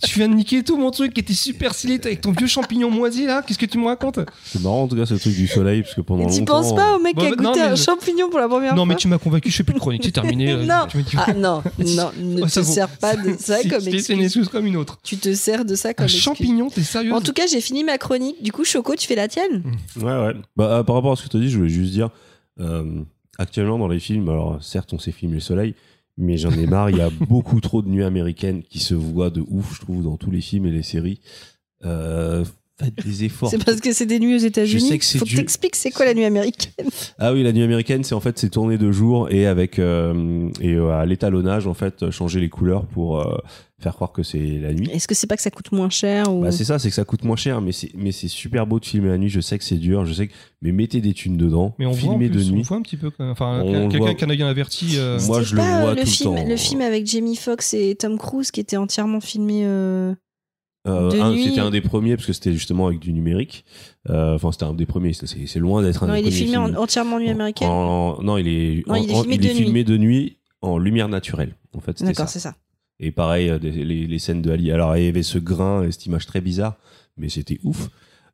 Tu 0.03 0.17
viens 0.17 0.27
de 0.27 0.33
niquer 0.33 0.63
tout 0.63 0.77
mon 0.77 0.89
truc 0.89 1.13
qui 1.13 1.19
était 1.21 1.33
super 1.35 1.75
stylé 1.75 1.99
avec 2.03 2.21
ton 2.21 2.31
vieux 2.31 2.47
champignon 2.47 2.89
moisi 2.89 3.27
là. 3.27 3.43
Qu'est-ce 3.45 3.59
que 3.59 3.67
tu 3.67 3.77
me 3.77 3.85
racontes 3.85 4.19
C'est 4.43 4.59
marrant 4.61 4.83
en 4.83 4.87
tout 4.87 4.95
cas 4.95 5.05
ce 5.05 5.13
truc 5.13 5.35
du 5.35 5.47
soleil 5.47 5.83
parce 5.83 5.93
que 5.93 6.01
pendant 6.01 6.27
tu 6.27 6.43
penses 6.43 6.73
pas 6.75 6.95
au 6.95 6.99
mec 6.99 7.15
qui 7.15 7.25
a 7.25 7.29
Bah, 7.29 7.35
goûté 7.35 7.59
non, 7.59 7.65
un 7.67 7.75
champignon 7.75 8.29
pour 8.31 8.39
la 8.39 8.47
première 8.47 8.71
Non 8.71 8.77
fois 8.77 8.85
mais 8.87 8.95
tu 8.95 9.07
m'as 9.07 9.19
convaincu, 9.19 9.51
je 9.51 9.55
fais 9.57 9.63
plus 9.63 9.75
de 9.75 9.79
chronique, 9.79 10.01
c'est 10.03 10.11
terminé. 10.11 10.55
Non. 10.65 10.87
tu 10.89 10.97
me 10.97 11.03
dis- 11.03 11.15
Ah 11.17 11.33
non, 11.33 11.61
non, 11.77 12.11
ne 12.19 12.41
te 12.49 12.63
sers 12.63 12.89
pas 12.89 13.15
de 13.15 13.35
ça 13.39 13.61
comme 13.63 13.87
excuse. 13.87 14.47
comme 14.49 14.65
une 14.65 14.75
autre. 14.77 14.97
Tu 15.03 15.17
te 15.17 15.33
sers 15.35 15.63
de 15.65 15.75
ça 15.75 15.93
comme 15.93 16.05
Un 16.05 16.07
excuse. 16.07 16.23
champignon, 16.23 16.69
t'es 16.71 16.81
sérieux 16.81 17.13
En 17.13 17.21
tout 17.21 17.33
cas, 17.33 17.45
j'ai 17.45 17.61
fini 17.61 17.83
ma 17.83 17.97
chronique. 17.99 18.41
Du 18.41 18.51
coup, 18.51 18.63
Choco, 18.65 18.95
tu 18.95 19.07
fais 19.07 19.15
la 19.15 19.27
tienne 19.27 19.63
Ouais, 19.97 20.03
ouais. 20.03 20.33
Bah, 20.57 20.77
euh, 20.79 20.83
par 20.83 20.95
rapport 20.95 21.11
à 21.11 21.15
ce 21.15 21.23
que 21.23 21.29
tu 21.29 21.37
as 21.37 21.39
dit, 21.41 21.49
je 21.51 21.57
voulais 21.57 21.69
juste 21.69 21.91
dire, 21.91 22.09
euh, 22.59 23.03
actuellement 23.37 23.77
dans 23.79 23.87
les 23.87 23.99
films, 23.99 24.29
alors 24.29 24.63
certes 24.63 24.93
on 24.93 24.99
sait 24.99 25.11
filmer 25.11 25.35
le 25.35 25.39
soleil, 25.41 25.75
mais 26.17 26.37
j'en 26.37 26.51
ai 26.51 26.67
marre, 26.67 26.89
il 26.89 26.97
y 26.97 27.01
a 27.01 27.09
beaucoup 27.29 27.59
trop 27.61 27.81
de 27.81 27.87
nuits 27.89 28.03
américaines 28.03 28.63
qui 28.63 28.79
se 28.79 28.93
voient 28.93 29.29
de 29.29 29.43
ouf, 29.49 29.75
je 29.75 29.81
trouve, 29.81 30.03
dans 30.03 30.17
tous 30.17 30.31
les 30.31 30.41
films 30.41 30.65
et 30.65 30.71
les 30.71 30.83
séries. 30.83 31.19
Euh, 31.85 32.43
faites 32.79 33.03
des 33.05 33.23
efforts. 33.25 33.49
C'est 33.49 33.63
parce 33.63 33.79
que 33.79 33.91
c'est 33.93 34.05
des 34.05 34.19
nuits 34.19 34.35
aux 34.35 34.39
États-Unis. 34.39 34.99
c'est 35.01 35.17
Faut 35.19 35.25
que 35.25 35.29
du- 35.29 35.35
t'expliques 35.37 35.75
c'est 35.75 35.91
quoi 35.91 36.05
la 36.05 36.13
nuit 36.13 36.25
américaine? 36.25 36.87
Ah 37.17 37.33
oui, 37.33 37.41
la 37.43 37.51
nuit 37.53 37.63
américaine, 37.63 38.03
c'est 38.03 38.13
en 38.15 38.19
fait 38.19 38.37
c'est 38.37 38.49
tourné 38.49 38.77
de 38.77 38.91
jour 38.91 39.31
et 39.31 39.47
avec 39.47 39.79
euh, 39.79 40.49
et 40.59 40.73
euh, 40.73 40.91
à 40.91 41.05
l'étalonnage 41.05 41.65
en 41.67 41.73
fait 41.73 42.09
changer 42.11 42.39
les 42.39 42.49
couleurs 42.49 42.85
pour 42.85 43.19
euh, 43.21 43.37
faire 43.81 43.93
croire 43.95 44.11
que 44.11 44.23
c'est 44.23 44.59
la 44.59 44.73
nuit. 44.73 44.89
Est-ce 44.91 45.07
que 45.07 45.15
c'est 45.15 45.27
pas 45.27 45.35
que 45.35 45.41
ça 45.41 45.51
coûte 45.51 45.71
moins 45.71 45.89
cher 45.89 46.33
ou... 46.33 46.41
Bah 46.41 46.51
c'est 46.51 46.63
ça, 46.65 46.79
c'est 46.79 46.89
que 46.89 46.95
ça 46.95 47.03
coûte 47.05 47.23
moins 47.23 47.35
cher, 47.35 47.61
mais 47.61 47.71
c'est 47.71 47.91
mais 47.95 48.11
c'est 48.11 48.27
super 48.27 48.65
beau 48.67 48.79
de 48.79 48.85
filmer 48.85 49.09
la 49.09 49.17
nuit. 49.17 49.29
Je 49.29 49.41
sais 49.41 49.57
que 49.57 49.63
c'est 49.63 49.77
dur, 49.77 50.05
je 50.05 50.13
sais 50.13 50.27
que 50.27 50.33
mais 50.61 50.71
mettez 50.71 51.01
des 51.01 51.13
thunes 51.13 51.37
dedans, 51.37 51.73
Mais 51.79 51.85
on 51.85 51.91
voit 51.91 52.09
en 52.09 52.13
filmez 52.17 52.29
plus, 52.29 52.45
de 52.47 52.51
on 52.51 52.55
nuit. 52.55 52.63
voit 52.63 52.77
un 52.77 52.81
petit 52.81 52.97
peu. 52.97 53.11
Enfin, 53.19 53.61
On 53.65 53.89
quelqu'un 53.89 54.13
qui 54.13 54.43
en 54.43 54.47
a 54.47 54.49
averti. 54.49 54.97
euh, 54.97 55.19
Moi, 55.27 55.41
je 55.43 55.55
le 55.55 55.61
pas, 55.61 55.81
vois 55.81 55.89
euh, 55.89 55.95
le 55.95 56.01
tout 56.01 56.05
le 56.05 56.11
film, 56.11 56.35
temps. 56.35 56.47
Le 56.47 56.55
film 56.57 56.81
avec 56.81 57.07
Jamie 57.07 57.35
Foxx 57.35 57.73
et 57.73 57.95
Tom 57.95 58.17
Cruise 58.17 58.51
qui 58.51 58.59
était 58.59 58.77
entièrement 58.77 59.19
filmé. 59.21 59.61
euh, 59.65 60.13
Euh, 60.87 61.31
nuit. 61.33 61.43
C'était 61.45 61.59
un 61.59 61.69
des 61.69 61.81
premiers 61.81 62.15
parce 62.15 62.25
que 62.25 62.33
c'était 62.33 62.53
justement 62.53 62.87
avec 62.87 62.99
du 62.99 63.13
numérique. 63.13 63.65
Euh, 64.09 64.33
Enfin, 64.35 64.51
c'était 64.51 64.63
un 64.65 64.73
des 64.73 64.85
premiers. 64.87 65.13
C'est 65.13 65.27
c'est 65.27 65.59
loin 65.59 65.83
d'être 65.83 66.03
un 66.03 66.07
Non, 66.07 66.13
des 66.15 66.21
il 66.21 66.27
est 66.27 66.31
filmé 66.31 66.57
en- 66.57 66.73
entièrement 66.75 67.17
en 67.17 67.19
nuit 67.19 67.29
américaine. 67.29 67.67
En- 67.67 68.21
non, 68.23 68.37
il 68.37 68.47
est, 68.47 68.87
Non, 68.87 68.93
en- 68.95 68.97
il 68.97 69.11
est 69.11 69.13
en- 69.13 69.21
filmé 69.21 69.37
de 69.37 69.43
nuit. 69.47 69.53
filmé 69.55 69.83
de 69.83 69.97
nuit 69.97 70.37
en 70.61 70.77
lumière 70.79 71.07
naturelle. 71.07 71.55
En 71.73 71.79
fait, 71.81 71.97
c'était 71.99 72.11
D'accord, 72.11 72.27
ça. 72.27 72.33
c'est 72.33 72.39
ça. 72.39 72.55
Et 73.01 73.11
pareil, 73.11 73.49
euh, 73.49 73.57
les, 73.57 74.19
scènes 74.19 74.43
de 74.43 74.51
Ali. 74.51 74.71
Alors, 74.71 74.95
il 74.95 75.03
y 75.03 75.07
avait 75.07 75.23
ce 75.23 75.39
grain 75.39 75.83
et 75.83 75.91
cette 75.91 76.05
image 76.05 76.27
très 76.27 76.39
bizarre, 76.39 76.77
mais 77.17 77.29
c'était 77.29 77.59
ouf. 77.63 77.89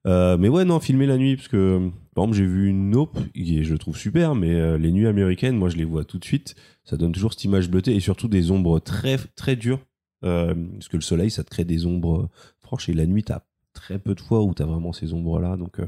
Euh, 0.05 0.37
mais 0.37 0.49
ouais, 0.49 0.65
non, 0.65 0.81
filmer 0.81 1.05
la 1.05 1.17
nuit, 1.17 1.37
parce 1.37 1.47
que, 1.47 1.89
par 2.13 2.25
exemple, 2.25 2.37
j'ai 2.37 2.45
vu 2.45 2.67
une 2.67 2.89
Nope, 2.89 3.17
est, 3.33 3.63
je 3.63 3.75
trouve 3.75 3.97
super, 3.97 4.35
mais 4.35 4.53
euh, 4.53 4.77
les 4.77 4.91
nuits 4.91 5.07
américaines, 5.07 5.55
moi, 5.55 5.69
je 5.69 5.77
les 5.77 5.85
vois 5.85 6.03
tout 6.03 6.19
de 6.19 6.25
suite. 6.25 6.55
Ça 6.83 6.97
donne 6.97 7.13
toujours 7.13 7.31
cette 7.31 7.45
image 7.45 7.69
bleutée 7.69 7.95
et 7.95 8.01
surtout 8.01 8.27
des 8.27 8.51
ombres 8.51 8.79
très, 8.79 9.17
très 9.35 9.55
dures. 9.55 9.79
Parce 10.21 10.89
que 10.89 10.97
le 10.97 11.01
soleil, 11.01 11.31
ça 11.31 11.43
te 11.43 11.49
crée 11.49 11.63
des 11.63 11.85
ombres 11.85 12.29
franches 12.59 12.89
et 12.89 12.93
la 12.93 13.05
nuit, 13.05 13.23
t'as 13.23 13.43
très 13.77 13.99
peu 13.99 14.13
de 14.15 14.19
fois 14.21 14.43
où 14.43 14.53
t'as 14.53 14.65
vraiment 14.65 14.91
ces 14.93 15.13
ombres-là. 15.13 15.55
Donc, 15.57 15.79
euh, 15.79 15.85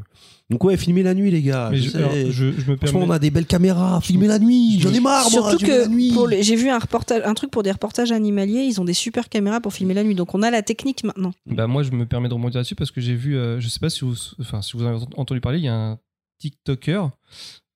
donc 0.49 0.63
ouais, 0.63 0.77
filmer 0.77 1.03
la 1.03 1.13
nuit, 1.13 1.29
les 1.31 1.41
gars. 1.41 1.69
mais 1.71 1.77
je 1.77 1.95
alors, 1.97 2.11
je, 2.13 2.51
je 2.51 2.71
me 2.71 2.77
permets. 2.77 3.03
on 3.05 3.09
a 3.11 3.19
des 3.19 3.29
belles 3.31 3.45
caméras. 3.45 3.99
Filmer 4.01 4.27
la 4.27 4.39
nuit, 4.39 4.79
j'en 4.79 4.93
ai 4.93 4.99
marre, 4.99 5.29
moi. 5.31 5.49
Surtout 5.49 5.65
que 5.65 6.27
les- 6.29 6.43
j'ai 6.43 6.55
vu 6.55 6.69
un 6.69 6.79
reportage, 6.79 7.21
un 7.25 7.33
truc 7.33 7.51
pour 7.51 7.63
des 7.63 7.71
reportages 7.71 8.11
animaliers, 8.11 8.61
ils 8.63 8.79
ont 8.81 8.85
des 8.85 8.93
super 8.93 9.29
caméras 9.29 9.59
pour 9.61 9.73
filmer 9.73 9.93
la 9.93 10.03
nuit. 10.03 10.15
Donc 10.15 10.33
on 10.35 10.41
a 10.41 10.49
la 10.51 10.61
technique 10.61 11.03
maintenant. 11.03 11.33
Bah 11.45 11.67
moi 11.67 11.83
je 11.83 11.91
me 11.91 12.05
permets 12.05 12.29
de 12.29 12.33
rebondir 12.33 12.57
là-dessus 12.59 12.75
parce 12.75 12.91
que 12.91 13.01
j'ai 13.01 13.15
vu, 13.15 13.37
euh, 13.37 13.59
je 13.59 13.67
sais 13.67 13.79
pas 13.79 13.89
si 13.89 14.05
vous, 14.05 14.15
enfin 14.39 14.61
si 14.61 14.75
vous 14.77 14.83
avez 14.83 14.97
entendu 15.17 15.41
parler, 15.41 15.59
il 15.59 15.65
y 15.65 15.67
a 15.67 15.75
un 15.75 15.99
TikToker, 16.39 17.09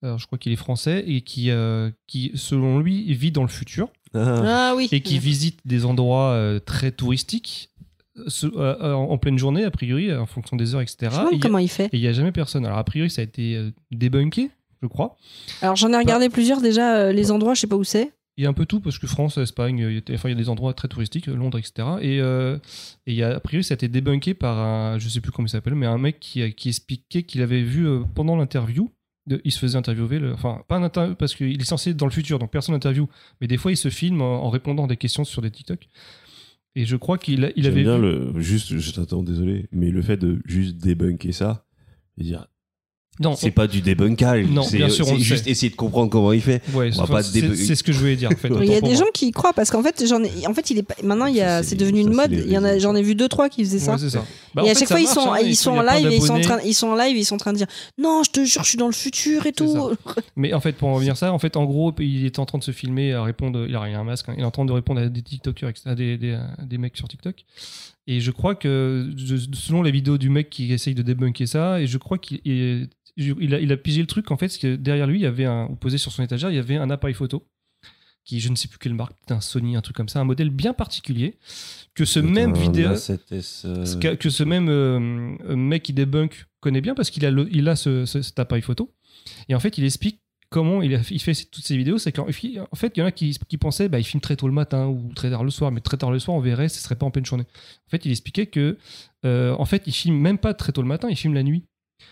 alors 0.02 0.20
je 0.20 0.26
crois 0.26 0.38
qu'il 0.38 0.52
est 0.52 0.56
français 0.58 1.04
et 1.08 1.22
qui, 1.22 1.50
euh, 1.52 1.92
qui 2.08 2.32
selon 2.36 2.80
lui 2.80 3.14
vit 3.14 3.32
dans 3.32 3.42
le 3.44 3.48
futur 3.50 3.90
Ah. 4.14 4.70
Ah 4.72 4.74
oui. 4.76 4.88
et 4.92 5.02
qui 5.02 5.20
visite 5.20 5.60
des 5.66 5.86
endroits 5.86 6.32
euh, 6.32 6.60
très 6.60 6.92
touristiques 6.92 7.70
en, 8.56 8.92
en 9.10 9.18
pleine 9.18 9.38
journée 9.38 9.64
a 9.64 9.72
priori 9.72 10.14
en 10.14 10.26
fonction 10.26 10.56
des 10.58 10.76
heures 10.76 10.82
etc. 10.82 11.12
Je 11.32 11.36
Et 11.36 11.40
comment 11.40 11.58
il 11.58 11.68
fait. 11.70 11.86
et 11.86 11.90
il 11.98 12.00
y 12.00 12.08
a 12.08 12.14
jamais 12.14 12.32
personne. 12.32 12.66
Alors 12.66 12.78
a 12.78 12.84
priori 12.84 13.10
ça 13.10 13.22
a 13.22 13.24
été 13.24 13.56
euh, 13.56 13.72
débunké, 13.92 14.50
je 14.82 14.88
crois. 14.88 15.18
Alors 15.62 15.76
j'en 15.76 15.92
ai 15.92 15.98
regardé 15.98 16.30
plusieurs 16.30 16.62
déjà. 16.62 16.96
euh, 16.98 17.12
les 17.12 17.32
endroits, 17.32 17.54
je 17.54 17.62
sais 17.62 17.68
pas 17.68 17.76
où 17.76 17.84
c'est. 17.84 18.12
Il 18.38 18.44
y 18.44 18.48
a 18.48 18.50
un 18.50 18.54
peu 18.54 18.66
tout 18.66 18.80
parce 18.80 18.98
que 18.98 19.06
France, 19.06 19.38
Espagne, 19.38 19.78
il 19.78 19.94
y 19.94 19.98
a, 19.98 20.16
enfin, 20.16 20.28
il 20.30 20.32
y 20.32 20.36
a 20.36 20.38
des 20.38 20.50
endroits 20.50 20.74
très 20.74 20.88
touristiques, 20.88 21.28
Londres, 21.28 21.60
etc. 21.60 21.88
Et, 22.02 22.20
euh, 22.20 22.58
et 23.06 23.12
il 23.12 23.16
y 23.16 23.22
a, 23.22 23.36
a 23.36 23.40
priori, 23.40 23.64
ça 23.64 23.74
a 23.74 23.76
été 23.76 23.88
débunké 23.88 24.34
par 24.34 24.58
un, 24.58 24.98
je 24.98 25.08
sais 25.08 25.22
plus 25.22 25.32
comment 25.32 25.46
il 25.46 25.50
s'appelle, 25.52 25.76
mais 25.76 25.86
un 25.86 26.00
mec 26.00 26.20
qui, 26.20 26.52
qui 26.56 26.70
expliquait 26.70 27.22
qu'il 27.22 27.44
avait 27.44 27.62
vu 27.62 27.88
euh, 27.88 28.00
pendant 28.16 28.36
l'interview, 28.36 28.90
il 29.46 29.52
se 29.52 29.60
faisait 29.60 29.78
interviewer, 29.78 30.18
le- 30.18 30.34
enfin, 30.34 30.64
pas 30.68 30.78
un 30.78 30.84
interview 30.84 31.14
parce 31.14 31.36
qu'il 31.36 31.62
est 31.62 31.64
censé 31.64 31.92
être 31.92 31.98
dans 31.98 32.08
le 32.08 32.12
futur, 32.12 32.40
donc 32.40 32.50
personne 32.50 32.74
n'interview, 32.74 33.08
mais 33.40 33.46
des 33.48 33.58
fois 33.58 33.72
il 33.72 33.78
se 33.78 33.90
filme 33.90 34.22
en, 34.24 34.44
en 34.44 34.50
répondant 34.50 34.86
à 34.86 34.88
des 34.88 34.98
questions 34.98 35.24
sur 35.24 35.44
des 35.44 35.52
TikTok. 35.52 35.88
Et 36.76 36.86
je 36.86 36.96
crois 36.96 37.18
qu'il 37.18 37.52
il 37.56 37.68
avait 37.68 37.84
bien 37.84 37.98
vu. 37.98 38.02
le 38.02 38.40
juste 38.42 38.78
je 38.78 38.92
t'attends 38.92 39.24
désolé 39.24 39.68
mais 39.72 39.92
le 39.92 40.02
fait 40.02 40.18
de 40.18 40.42
juste 40.46 40.78
débunker 40.78 41.34
ça 41.34 41.66
veux 42.18 42.24
dire 42.24 42.48
Non, 43.20 43.36
c'est 43.36 43.52
pas 43.52 43.68
du 43.68 43.82
débunkage 43.82 44.48
Non, 44.48 44.68
bien 44.72 44.90
sûr, 44.90 45.08
on 45.08 45.18
juste 45.20 45.44
sait. 45.46 45.52
essayer 45.52 45.70
de 45.70 45.76
comprendre 45.76 46.10
comment 46.10 46.34
il 46.34 46.42
fait 46.42 46.64
ouais, 46.74 46.90
on 46.94 46.98
va 46.98 47.04
enfin, 47.04 47.14
pas 47.14 47.24
c'est 47.24 47.76
ce 47.76 47.84
que 47.84 47.92
je 47.94 48.00
voulais 48.00 48.16
dire. 48.16 48.30
En 48.32 48.36
fait, 48.36 48.48
Il 48.62 48.66
y 48.72 48.74
a 48.74 48.82
des 48.82 48.96
gens 48.96 49.06
qui 49.14 49.28
y 49.28 49.32
croient 49.32 49.54
parce 49.54 49.70
qu'en 49.70 49.84
fait, 49.84 50.04
j'en 50.08 50.24
ai, 50.24 50.48
en 50.48 50.54
fait, 50.56 50.72
il 50.72 50.80
est 50.80 51.04
maintenant, 51.04 51.28
il 51.28 51.36
y 51.36 51.42
a, 51.42 51.58
Ça, 51.58 51.64
c'est 51.64 51.70
c'est- 51.70 51.76
devenu 51.76 52.00
une 52.02 52.12
mode. 52.14 52.32
c'est 52.32 52.38
les 52.38 52.42
Il 52.46 52.52
y 52.52 52.58
en 52.58 52.64
a, 52.64 52.70
réseaux. 52.70 52.80
j'en 52.90 52.96
ai 52.96 53.04
vu 53.04 53.14
deux 53.14 53.28
trois 53.30 53.50
qui 53.50 53.64
faisaient 53.64 53.78
ça. 53.78 53.92
Ouais, 53.94 53.98
c'est 54.00 54.10
ça. 54.10 54.26
Bah, 54.56 54.64
et 54.64 54.66
en 54.66 54.72
à 54.72 54.74
fait, 54.74 54.80
chaque 54.80 54.88
fois, 54.90 55.00
ils 55.00 55.08
sont, 55.08 55.32
hein, 55.32 55.38
ils 55.44 55.56
sont 55.56 55.72
en 55.72 55.82
live 55.84 56.08
et 56.12 56.16
ils 56.16 56.22
sont 56.24 56.34
en 56.34 56.42
train, 56.42 56.60
ils 56.66 56.74
sont 56.74 56.88
en 56.88 56.96
live, 56.96 57.16
ils 57.16 57.24
sont 57.26 57.36
en 57.36 57.38
train 57.38 57.54
de 57.54 57.58
dire, 57.58 57.68
non, 58.00 58.24
je 58.24 58.32
te 58.32 58.44
jure, 58.46 58.64
je 58.64 58.70
suis 58.70 58.78
dans 58.80 58.88
le 58.88 58.94
futur 58.94 59.46
et 59.46 59.52
tout. 59.52 59.92
Mais 60.36 60.54
en 60.54 60.60
fait, 60.60 60.74
pour 60.74 60.88
en 60.90 60.96
revenir 60.96 61.14
à 61.14 61.16
ça, 61.16 61.32
en 61.32 61.40
fait, 61.40 61.56
en 61.56 61.66
gros, 61.66 61.94
il 62.00 62.26
est 62.26 62.40
en 62.40 62.46
train 62.48 62.58
de 62.58 62.64
se 62.64 62.72
filmer, 62.72 63.14
à 63.14 63.22
répondre. 63.24 63.66
Il 63.70 63.76
a 63.76 63.80
a 63.82 63.86
un 63.86 64.04
masque, 64.04 64.30
hein, 64.30 64.34
il 64.38 64.42
est 64.42 64.46
en 64.46 64.52
train 64.52 64.66
de 64.66 64.72
répondre 64.72 65.02
à 65.02 65.08
des 65.08 65.22
TikTokers, 65.22 65.70
etc., 65.70 65.84
à 65.92 65.96
des, 65.96 66.18
des, 66.18 66.36
des 66.66 66.78
mecs 66.80 66.98
sur 66.98 67.08
TikTok. 67.08 67.46
Et 68.08 68.20
je 68.20 68.32
crois 68.32 68.56
que, 68.56 69.10
selon 69.54 69.82
les 69.82 69.92
vidéos 69.92 70.18
du 70.18 70.30
mec 70.30 70.50
qui 70.50 70.74
essaye 70.74 70.94
de 70.96 71.04
débunker 71.04 71.48
ça, 71.48 71.80
et 71.80 71.88
je 71.88 71.98
crois 71.98 72.18
qu'il 72.18 72.42
il, 73.18 73.54
a, 73.54 73.60
il 73.60 73.72
a 73.72 73.78
pigé 73.78 74.02
le 74.02 74.08
truc, 74.08 74.32
en 74.32 74.38
fait, 74.38 74.48
parce 74.48 74.58
que 74.58 74.76
derrière 74.76 75.08
lui, 75.08 75.20
il 75.20 75.24
y 75.24 75.26
avait 75.26 75.46
un, 75.46 75.66
ou 75.66 75.76
posé 75.76 75.98
sur 75.98 76.12
son 76.12 76.24
étagère, 76.24 76.50
il 76.50 76.56
y 76.56 76.60
avait 76.60 76.78
un 76.78 76.90
appareil 76.90 77.14
photo 77.16 77.46
qui, 78.26 78.40
je 78.40 78.48
ne 78.50 78.56
sais 78.56 78.70
plus 78.70 78.78
quelle 78.80 78.94
marque, 78.94 79.14
un 79.30 79.42
Sony, 79.42 79.76
un 79.76 79.82
truc 79.82 79.98
comme 79.98 80.08
ça, 80.08 80.22
un 80.22 80.24
modèle 80.24 80.50
bien 80.50 80.74
particulier, 80.74 81.38
que 81.94 82.06
ce 82.06 82.20
même 82.20 82.54
vidéo, 82.62 82.90
A7S, 82.94 83.66
ce 83.86 83.98
que, 83.98 84.16
que 84.16 84.30
ce 84.30 84.44
même 84.44 84.70
euh, 84.70 85.00
mec 85.56 85.84
qui 85.84 85.92
débunk 85.94 86.46
connaît 86.62 86.80
bien 86.82 86.96
parce 86.96 87.10
qu'il 87.10 87.26
a, 87.26 87.32
le- 87.32 87.50
il 87.52 87.68
a 87.68 87.76
ce, 87.76 88.06
ce- 88.06 88.22
cet 88.22 88.40
appareil 88.40 88.62
photo. 88.64 88.94
Et 89.50 89.56
en 89.56 89.60
fait, 89.60 89.78
il 89.78 89.84
explique 89.84 90.20
comment 90.50 90.82
il, 90.82 90.96
a, 90.96 91.00
il 91.12 91.20
fait 91.20 91.34
toutes 91.52 91.66
ces 91.66 91.76
vidéos. 91.76 91.98
C'est 91.98 92.14
qu'en 92.14 92.24
en 92.28 92.32
fait, 92.76 92.94
il 92.96 93.00
y 93.00 93.02
en 93.02 93.06
a 93.06 93.12
qui, 93.12 93.38
qui 93.50 93.58
pensaient 93.58 93.90
bah, 93.90 94.00
il 94.00 94.04
filme 94.06 94.22
très 94.22 94.38
tôt 94.38 94.48
le 94.48 94.54
matin 94.54 94.88
ou 94.88 95.12
très 95.14 95.30
tard 95.30 95.44
le 95.44 95.50
soir, 95.52 95.72
mais 95.72 95.82
très 95.82 95.98
tard 95.98 96.12
le 96.12 96.20
soir, 96.20 96.38
on 96.38 96.40
verrait, 96.40 96.70
ce 96.70 96.80
serait 96.80 96.96
pas 96.96 97.06
en 97.06 97.12
pleine 97.12 97.26
journée. 97.26 97.46
En 97.88 97.90
fait, 97.90 98.06
il 98.06 98.12
expliquait 98.12 98.46
que 98.46 98.78
euh, 99.26 99.54
en 99.60 99.66
fait, 99.66 99.84
il 99.86 99.92
filme 99.92 100.16
même 100.18 100.38
pas 100.38 100.54
très 100.54 100.72
tôt 100.72 100.82
le 100.82 100.88
matin, 100.88 101.10
il 101.10 101.18
filme 101.18 101.34
la 101.34 101.44
nuit. 101.44 101.66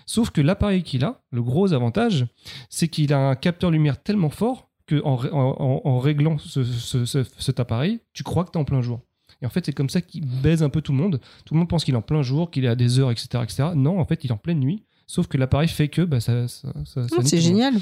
Sauf 0.06 0.30
que 0.30 0.42
l'appareil 0.42 0.84
qu'il 0.84 1.04
a, 1.04 1.22
le 1.32 1.42
gros 1.42 1.74
avantage, 1.74 2.26
c'est 2.70 2.88
qu'il 2.88 3.14
a 3.14 3.20
un 3.30 3.36
capteur 3.36 3.72
lumière 3.72 4.02
tellement 4.02 4.30
fort 4.30 4.70
que 4.88 5.02
en, 5.04 5.16
en- 5.32 5.82
en- 5.86 6.00
réglant 6.00 6.38
ce- 6.38 6.64
ce- 6.64 7.06
ce- 7.06 7.24
cet 7.40 7.60
appareil, 7.60 8.00
tu 8.14 8.24
crois 8.24 8.44
que 8.44 8.52
tu 8.52 8.58
es 8.58 8.62
en 8.62 8.66
plein 8.66 8.82
jour. 8.82 9.00
Et 9.42 9.46
en 9.46 9.50
fait, 9.50 9.66
c'est 9.66 9.74
comme 9.74 9.90
ça 9.90 10.02
qu'il 10.02 10.26
baise 10.26 10.62
un 10.64 10.70
peu 10.70 10.82
tout 10.82 10.92
le 10.92 10.98
monde. 11.00 11.20
Tout 11.46 11.54
le 11.54 11.60
monde 11.60 11.70
pense 11.70 11.84
qu'il 11.84 11.94
est 11.94 11.98
en 11.98 12.02
plein 12.02 12.22
jour, 12.22 12.52
qu'il 12.52 12.66
est 12.66 12.68
à 12.68 12.76
des 12.76 13.00
heures, 13.00 13.10
etc., 13.12 13.28
etc. 13.44 13.64
Non, 13.76 14.00
en 14.00 14.06
fait, 14.06 14.24
il 14.24 14.30
est 14.30 14.34
en 14.34 14.38
pleine 14.38 14.60
nuit. 14.60 14.84
Sauf 15.08 15.28
que 15.28 15.38
l'appareil 15.38 15.68
fait 15.68 15.88
que 15.90 16.04
bah, 16.04 16.20
ça, 16.22 16.48
ça, 16.48 16.72
ça- 16.86 17.08
ça 17.08 17.16
Oh, 17.18 17.18
nique 17.20 17.28
c'est 17.28 17.42
génial. 17.42 17.74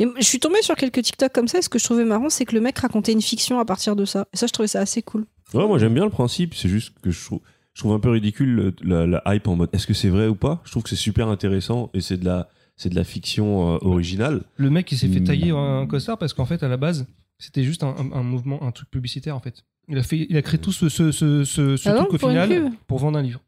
Mais 0.00 0.06
je 0.18 0.24
suis 0.24 0.38
tombée 0.40 0.60
sur 0.60 0.74
quelques 0.76 1.02
TikTok 1.02 1.32
comme 1.32 1.48
ça. 1.48 1.58
Et 1.58 1.62
ce 1.62 1.68
que 1.68 1.78
je 1.78 1.84
trouvais 1.84 2.04
marrant, 2.04 2.28
c'est 2.30 2.44
que 2.44 2.54
le 2.54 2.60
mec 2.60 2.78
racontait 2.78 3.12
une 3.12 3.22
fiction 3.22 3.58
à 3.58 3.64
partir 3.64 3.96
de 3.96 4.04
ça. 4.04 4.26
Et 4.34 4.36
ça, 4.36 4.46
je 4.46 4.52
trouvais 4.52 4.66
ça 4.68 4.80
assez 4.80 5.00
cool. 5.02 5.24
ouais 5.54 5.66
moi 5.66 5.78
j'aime 5.78 5.94
bien 5.94 6.04
le 6.04 6.10
principe 6.10 6.54
c'est 6.54 6.68
juste 6.68 6.92
que 7.02 7.10
je 7.10 7.24
trouve 7.24 7.40
je 7.74 7.80
trouve 7.80 7.92
un 7.92 8.00
peu 8.00 8.10
ridicule 8.10 8.48
le- 8.54 8.74
la, 8.82 9.06
la 9.06 9.34
hype 9.34 9.46
en 9.48 9.56
mode 9.56 9.68
est-ce 9.72 9.86
que 9.86 9.94
c'est 9.94 10.08
vrai 10.08 10.26
ou 10.28 10.34
pas? 10.34 10.60
Je 10.64 10.70
trouve 10.70 10.82
que 10.82 10.88
c'est 10.88 10.96
super 10.96 11.28
intéressant 11.28 11.90
et 11.94 12.00
c'est 12.00 12.16
de 12.16 12.24
la 12.24 12.48
c'est 12.76 12.88
de 12.88 12.96
la 12.96 13.04
fiction 13.04 13.74
euh, 13.74 13.78
originale 13.82 14.42
Le 14.56 14.68
mec, 14.70 14.90
il 14.90 14.98
s'est 14.98 15.08
fait 15.08 15.20
Hmm. 15.20 15.24
tailler 15.24 15.50
un 15.50 15.86
costard 15.86 16.18
parce 16.18 16.32
qu'en 16.34 16.44
fait, 16.46 16.62
à 16.64 16.68
la 16.68 16.76
base, 16.76 17.06
c'était 17.38 17.62
juste 17.62 17.84
un, 17.84 17.94
un- 17.98 18.12
un 18.12 18.22
mouvement, 18.24 18.62
un 18.64 18.72
truc 18.72 18.90
publicitaire, 18.90 19.36
en 19.36 19.40
fait. 19.40 19.64
Il 19.88 19.96
a, 19.98 20.02
fait, 20.02 20.26
il 20.28 20.36
a 20.36 20.42
créé 20.42 20.58
tout 20.58 20.72
ce, 20.72 20.88
ce, 20.88 21.12
ce, 21.12 21.44
ce- 21.44 21.76
ce 21.76 21.88
Ah 21.88 21.92
truc 21.94 22.14
au 22.14 22.18
pour 22.18 22.28
final 22.30 22.72
pour 22.88 22.98
vendre 22.98 23.18
un 23.18 23.22
livre. 23.22 23.40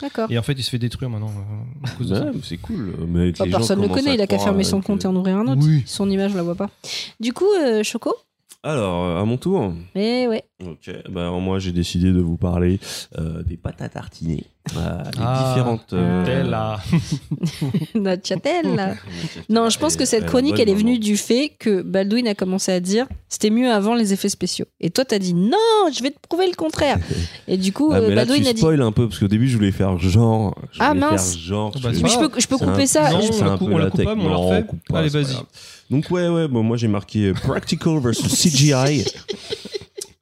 D'accord. 0.00 0.30
Et 0.30 0.38
en 0.38 0.42
fait, 0.42 0.54
il 0.54 0.62
se 0.62 0.70
fait 0.70 0.78
détruire 0.78 1.10
maintenant 1.10 1.30
euh, 2.00 2.32
c'est 2.42 2.56
cool 2.56 2.94
mais 3.06 3.32
Bah, 3.32 3.44
personne 3.50 3.80
ne 3.80 3.86
le 3.86 3.92
connaît. 3.92 4.14
Il 4.14 4.20
a 4.20 4.26
qu'à 4.26 4.38
fermer 4.38 4.64
son 4.64 4.80
que- 4.80 4.86
compte 4.86 5.04
et 5.04 5.08
en 5.08 5.14
ouvrir 5.14 5.36
un 5.36 5.46
autre. 5.48 5.62
Oui. 5.64 5.82
Son 5.86 6.08
image, 6.10 6.32
je 6.32 6.36
la 6.36 6.42
vois 6.42 6.54
pas. 6.54 6.70
Du 7.20 7.32
coup, 7.32 7.46
euh, 7.60 7.82
Choco? 7.82 8.14
alors 8.64 9.04
euh, 9.04 9.20
à 9.20 9.24
mon 9.24 9.36
tour 9.38 9.72
Mais 9.96 10.26
ouais. 10.28 10.44
Ok, 10.64 10.94
bah, 11.10 11.30
moi 11.32 11.58
j'ai 11.58 11.72
décidé 11.72 12.12
de 12.12 12.20
vous 12.20 12.36
parler 12.36 12.78
euh, 13.18 13.42
des 13.42 13.56
pâtes 13.56 13.80
à 13.82 13.88
tartiner. 13.88 14.44
Euh, 14.76 15.02
les 15.14 15.20
Ah, 15.20 15.44
différentes. 15.48 15.92
euh, 15.92 16.24
T'es 16.24 16.44
là. 16.44 16.78
Notre 17.96 18.24
châtel, 18.24 18.76
là. 18.76 18.94
Non, 19.48 19.68
je 19.70 19.78
pense 19.78 19.96
que 19.96 20.04
cette 20.04 20.26
chronique, 20.26 20.56
elle 20.60 20.68
est 20.68 20.74
venue 20.74 21.00
du 21.00 21.16
fait 21.16 21.50
que 21.58 21.82
Baldwin 21.82 22.28
a 22.28 22.34
commencé 22.36 22.70
à 22.70 22.78
dire 22.78 23.06
c'était 23.28 23.50
mieux 23.50 23.72
avant 23.72 23.94
les 23.96 24.12
effets 24.12 24.28
spéciaux. 24.28 24.66
Et 24.80 24.90
toi, 24.90 25.04
t'as 25.04 25.18
dit 25.18 25.34
non, 25.34 25.56
je 25.92 26.00
vais 26.02 26.10
te 26.10 26.18
prouver 26.28 26.46
le 26.46 26.54
contraire. 26.54 26.98
Et 27.48 27.56
du 27.56 27.72
coup, 27.72 27.90
Ah, 27.92 27.96
euh, 27.96 28.08
mais 28.08 28.14
là, 28.14 28.24
Baldwin 28.24 28.44
tu 28.44 28.48
a 28.50 28.52
dit 28.52 28.60
spoil 28.60 28.80
un 28.82 28.92
peu 28.92 29.08
parce 29.08 29.18
qu'au 29.18 29.26
début 29.28 29.48
je 29.48 29.56
voulais 29.56 29.72
faire 29.72 29.98
genre. 29.98 30.56
Je 30.70 30.78
Ah, 30.80 30.94
mince. 30.94 31.32
Faire 31.34 31.42
genre. 31.42 31.72
Bah, 31.82 31.90
je- 31.92 32.00
peux, 32.28 32.40
je 32.40 32.46
peux 32.46 32.54
un- 32.54 32.58
couper 32.58 32.86
ça. 32.86 33.10
Non, 33.10 33.20
Je- 33.20 33.32
on 33.32 33.46
un 33.46 33.58
coupe- 33.58 33.68
peu 33.68 33.74
on 33.74 33.78
la 33.78 33.90
coupe 33.90 34.04
pas, 34.04 34.14
mais 34.14 34.24
on 34.24 34.28
la 34.30 34.36
refait. 34.36 34.66
Allez, 34.94 35.08
vas-y. 35.08 35.34
Donc 35.90 36.08
ouais, 36.10 36.28
ouais, 36.28 36.46
bon, 36.46 36.62
moi 36.62 36.76
j'ai 36.76 36.88
marqué 36.88 37.30
euh, 37.30 37.34
Practical 37.34 37.98
versus 37.98 38.28
CGI. 38.42 39.04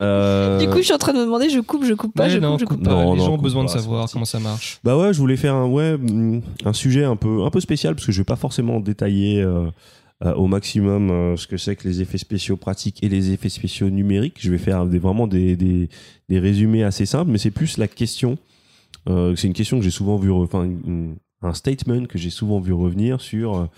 Euh, 0.02 0.58
Du 0.58 0.68
coup, 0.68 0.78
je 0.78 0.82
suis 0.84 0.92
en 0.94 0.98
train 0.98 1.12
de 1.12 1.18
me 1.18 1.24
demander, 1.24 1.50
je 1.50 1.60
coupe, 1.60 1.84
je 1.84 1.94
coupe 1.94 2.14
pas, 2.14 2.24
Ouais, 2.24 2.30
je 2.30 2.38
non, 2.38 2.52
coupe, 2.52 2.60
je 2.60 2.64
coupe 2.64 2.82
pas. 2.84 2.90
Non, 2.90 3.12
Les 3.14 3.18
non, 3.18 3.26
gens 3.26 3.34
ont 3.34 3.38
besoin 3.38 3.64
de 3.64 3.68
pas, 3.70 3.78
savoir 3.78 4.08
comment 4.10 4.24
ça 4.24 4.38
marche. 4.40 4.78
Bah 4.82 4.96
ouais, 4.96 5.12
je 5.12 5.18
voulais 5.18 5.36
faire 5.36 5.54
un, 5.54 5.66
ouais, 5.66 5.96
mm, 5.98 6.40
un 6.64 6.72
sujet 6.72 7.04
un 7.04 7.16
peu, 7.16 7.44
un 7.44 7.50
peu 7.50 7.60
spécial 7.60 7.94
parce 7.94 8.06
que 8.06 8.12
je 8.12 8.18
vais 8.20 8.24
pas 8.24 8.36
forcément 8.36 8.80
détailler 8.80 9.42
euh, 9.42 9.68
euh, 10.24 10.34
au 10.34 10.46
maximum 10.46 11.10
euh, 11.10 11.36
ce 11.36 11.46
que 11.46 11.56
c'est 11.56 11.76
que 11.76 11.86
les 11.88 12.00
effets 12.00 12.18
spéciaux 12.18 12.56
pratiques 12.56 13.02
et 13.02 13.08
les 13.08 13.30
effets 13.32 13.48
spéciaux 13.50 13.90
numériques. 13.90 14.36
Je 14.38 14.50
vais 14.50 14.58
faire 14.58 14.86
des, 14.86 14.98
vraiment 14.98 15.26
des, 15.26 15.56
des, 15.56 15.88
des 16.28 16.38
résumés 16.38 16.82
assez 16.84 17.04
simples, 17.06 17.30
mais 17.30 17.38
c'est 17.38 17.50
plus 17.50 17.76
la 17.78 17.88
question. 17.88 18.38
euh, 19.08 19.34
c'est 19.36 19.46
une 19.48 19.54
question 19.54 19.78
que 19.78 19.84
j'ai 19.84 19.90
souvent 19.90 20.16
vu, 20.16 20.30
enfin, 20.30 20.68
un 21.42 21.54
statement 21.54 22.04
que 22.06 22.18
j'ai 22.18 22.30
souvent 22.30 22.60
vu 22.60 22.72
revenir 22.72 23.20
sur. 23.20 23.68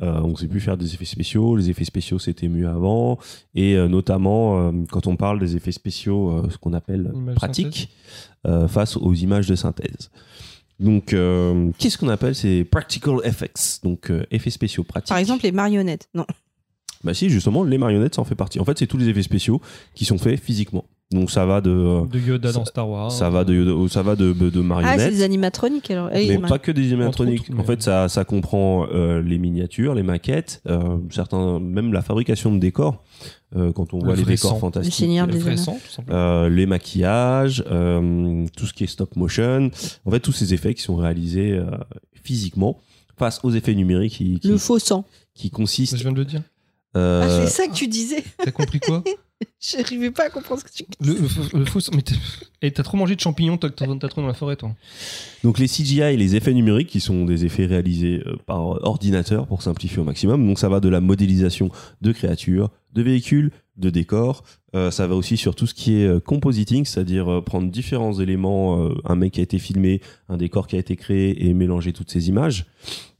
Euh, 0.00 0.20
on 0.22 0.36
sait 0.36 0.48
plus 0.48 0.60
faire 0.60 0.76
des 0.76 0.94
effets 0.94 1.04
spéciaux, 1.04 1.56
les 1.56 1.70
effets 1.70 1.84
spéciaux 1.84 2.18
c'était 2.18 2.48
mieux 2.48 2.68
avant, 2.68 3.18
et 3.54 3.76
euh, 3.76 3.88
notamment 3.88 4.68
euh, 4.68 4.72
quand 4.90 5.06
on 5.06 5.16
parle 5.16 5.38
des 5.40 5.56
effets 5.56 5.72
spéciaux, 5.72 6.30
euh, 6.30 6.48
ce 6.50 6.58
qu'on 6.58 6.72
appelle 6.72 7.10
Images 7.14 7.34
pratiques, 7.34 7.90
euh, 8.46 8.68
face 8.68 8.96
aux 8.96 9.14
images 9.14 9.46
de 9.48 9.54
synthèse. 9.54 10.10
Donc, 10.80 11.12
euh, 11.12 11.72
qu'est-ce 11.78 11.98
qu'on 11.98 12.08
appelle 12.08 12.36
ces 12.36 12.64
practical 12.64 13.16
effects? 13.24 13.80
Donc, 13.82 14.10
euh, 14.10 14.24
effets 14.30 14.50
spéciaux 14.50 14.84
pratiques. 14.84 15.08
Par 15.08 15.18
exemple, 15.18 15.42
les 15.42 15.50
marionnettes. 15.50 16.08
Non. 16.14 16.24
Bah 17.02 17.14
si, 17.14 17.28
justement, 17.30 17.64
les 17.64 17.78
marionnettes, 17.78 18.14
ça 18.14 18.20
en 18.20 18.24
fait 18.24 18.36
partie. 18.36 18.60
En 18.60 18.64
fait, 18.64 18.78
c'est 18.78 18.86
tous 18.86 18.96
les 18.96 19.08
effets 19.08 19.22
spéciaux 19.22 19.60
qui 19.94 20.04
sont 20.04 20.18
faits 20.18 20.40
physiquement. 20.40 20.84
Donc, 21.10 21.30
ça 21.30 21.46
va 21.46 21.62
de, 21.62 22.06
De 22.06 22.18
Yoda 22.18 22.52
Ça- 22.52 22.58
dans 22.58 22.64
Star 22.66 22.86
Wars. 22.88 23.10
ça 23.10 23.30
va 23.30 23.42
de, 23.44 23.54
Yoda- 23.54 23.88
ça 23.88 24.02
va 24.02 24.14
de, 24.14 24.34
de, 24.34 24.50
de 24.50 24.60
Ah, 24.72 24.98
c'est 24.98 25.10
des 25.10 25.22
animatroniques 25.22 25.90
alors. 25.90 26.10
Eh, 26.12 26.28
mais 26.28 26.34
les 26.34 26.38
pas 26.38 26.58
que 26.58 26.70
des 26.70 26.92
animatroniques. 26.92 27.48
En 27.58 27.64
fait, 27.64 27.80
ça, 27.82 28.10
ça 28.10 28.24
comprend 28.26 28.86
euh, 28.92 29.22
les 29.22 29.38
miniatures, 29.38 29.94
les 29.94 30.02
maquettes, 30.02 30.60
euh, 30.68 30.98
certains, 31.10 31.60
même 31.60 31.94
la 31.94 32.02
fabrication 32.02 32.52
de 32.54 32.58
décors. 32.58 33.02
euh, 33.56 33.72
quand 33.72 33.94
on 33.94 34.00
Le 34.00 34.04
voit 34.04 34.16
les 34.16 34.24
décors 34.24 34.50
sang. 34.50 34.58
Fantastiques. 34.58 34.92
Le 35.26 35.32
des 35.32 35.56
sang, 35.56 35.78
tout. 35.82 36.02
Euh, 36.10 36.50
les 36.50 36.66
maquillages, 36.66 37.64
euh, 37.70 38.44
tout 38.54 38.66
ce 38.66 38.74
qui 38.74 38.84
est 38.84 38.88
stop 38.88 39.16
motion, 39.16 39.70
en 40.04 40.10
fait 40.10 40.20
tous 40.20 40.32
ces 40.32 40.52
effets 40.52 40.74
qui 40.74 40.82
sont 40.82 40.96
réalisés 40.96 41.52
euh, 41.52 41.64
physiquement 42.22 42.78
face 43.16 43.40
aux 43.42 43.50
effets 43.50 43.74
numériques 43.74 44.12
qui, 44.12 44.38
qui, 44.40 44.48
Le 44.48 44.58
faux 44.58 44.78
sang. 44.78 45.06
qui 45.34 45.48
Je 45.48 45.52
consistent. 45.54 45.94
viens 45.96 46.12
de 46.12 46.18
le 46.18 46.24
dire. 46.26 46.42
euh, 46.98 47.22
Ah, 47.24 47.46
c'est 47.46 47.50
ça 47.62 47.66
que 47.66 47.72
tu 47.74 47.88
disais. 47.88 48.22
T'as 48.44 48.50
compris 48.50 48.80
quoi? 48.80 49.02
J'arrivais 49.60 50.10
pas 50.10 50.24
à 50.26 50.30
comprendre 50.30 50.60
ce 50.60 50.64
que 50.64 50.72
tu 50.72 50.84
Le, 51.00 51.14
le, 51.14 51.58
le 51.60 51.64
faux. 51.64 51.80
Mais 52.62 52.70
t'as 52.70 52.82
trop 52.82 52.96
mangé 52.96 53.14
de 53.14 53.20
champignons, 53.20 53.56
t'as 53.56 53.70
t'as 53.70 53.86
t'as 53.86 54.08
trop 54.08 54.20
dans 54.20 54.26
la 54.26 54.34
forêt, 54.34 54.56
toi. 54.56 54.74
donc 55.44 55.58
les 55.58 55.68
CGI 55.68 56.00
et 56.00 56.16
les 56.16 56.36
effets 56.36 56.54
numériques 56.54 56.88
qui 56.88 57.00
sont 57.00 57.24
des 57.24 57.44
effets 57.44 57.66
réalisés 57.66 58.22
euh, 58.26 58.36
par 58.46 58.60
ordinateur 58.84 59.46
pour 59.46 59.62
simplifier 59.62 59.98
au 59.98 60.04
maximum. 60.04 60.46
Donc 60.46 60.58
ça 60.58 60.68
va 60.68 60.80
de 60.80 60.88
la 60.88 61.00
modélisation 61.00 61.70
de 62.00 62.12
créatures, 62.12 62.70
de 62.94 63.02
véhicules, 63.02 63.50
de 63.76 63.90
décors. 63.90 64.42
Euh, 64.74 64.90
ça 64.90 65.06
va 65.06 65.14
aussi 65.14 65.36
sur 65.36 65.54
tout 65.54 65.66
ce 65.66 65.74
qui 65.74 66.00
est 66.00 66.06
euh, 66.06 66.20
compositing, 66.20 66.84
c'est-à-dire 66.84 67.32
euh, 67.32 67.40
prendre 67.40 67.70
différents 67.70 68.18
éléments, 68.18 68.84
euh, 68.86 68.94
un 69.04 69.14
mec 69.14 69.34
qui 69.34 69.40
a 69.40 69.42
été 69.42 69.58
filmé, 69.58 70.00
un 70.28 70.36
décor 70.36 70.66
qui 70.66 70.76
a 70.76 70.78
été 70.80 70.96
créé 70.96 71.46
et 71.46 71.54
mélanger 71.54 71.92
toutes 71.92 72.10
ces 72.10 72.28
images. 72.28 72.66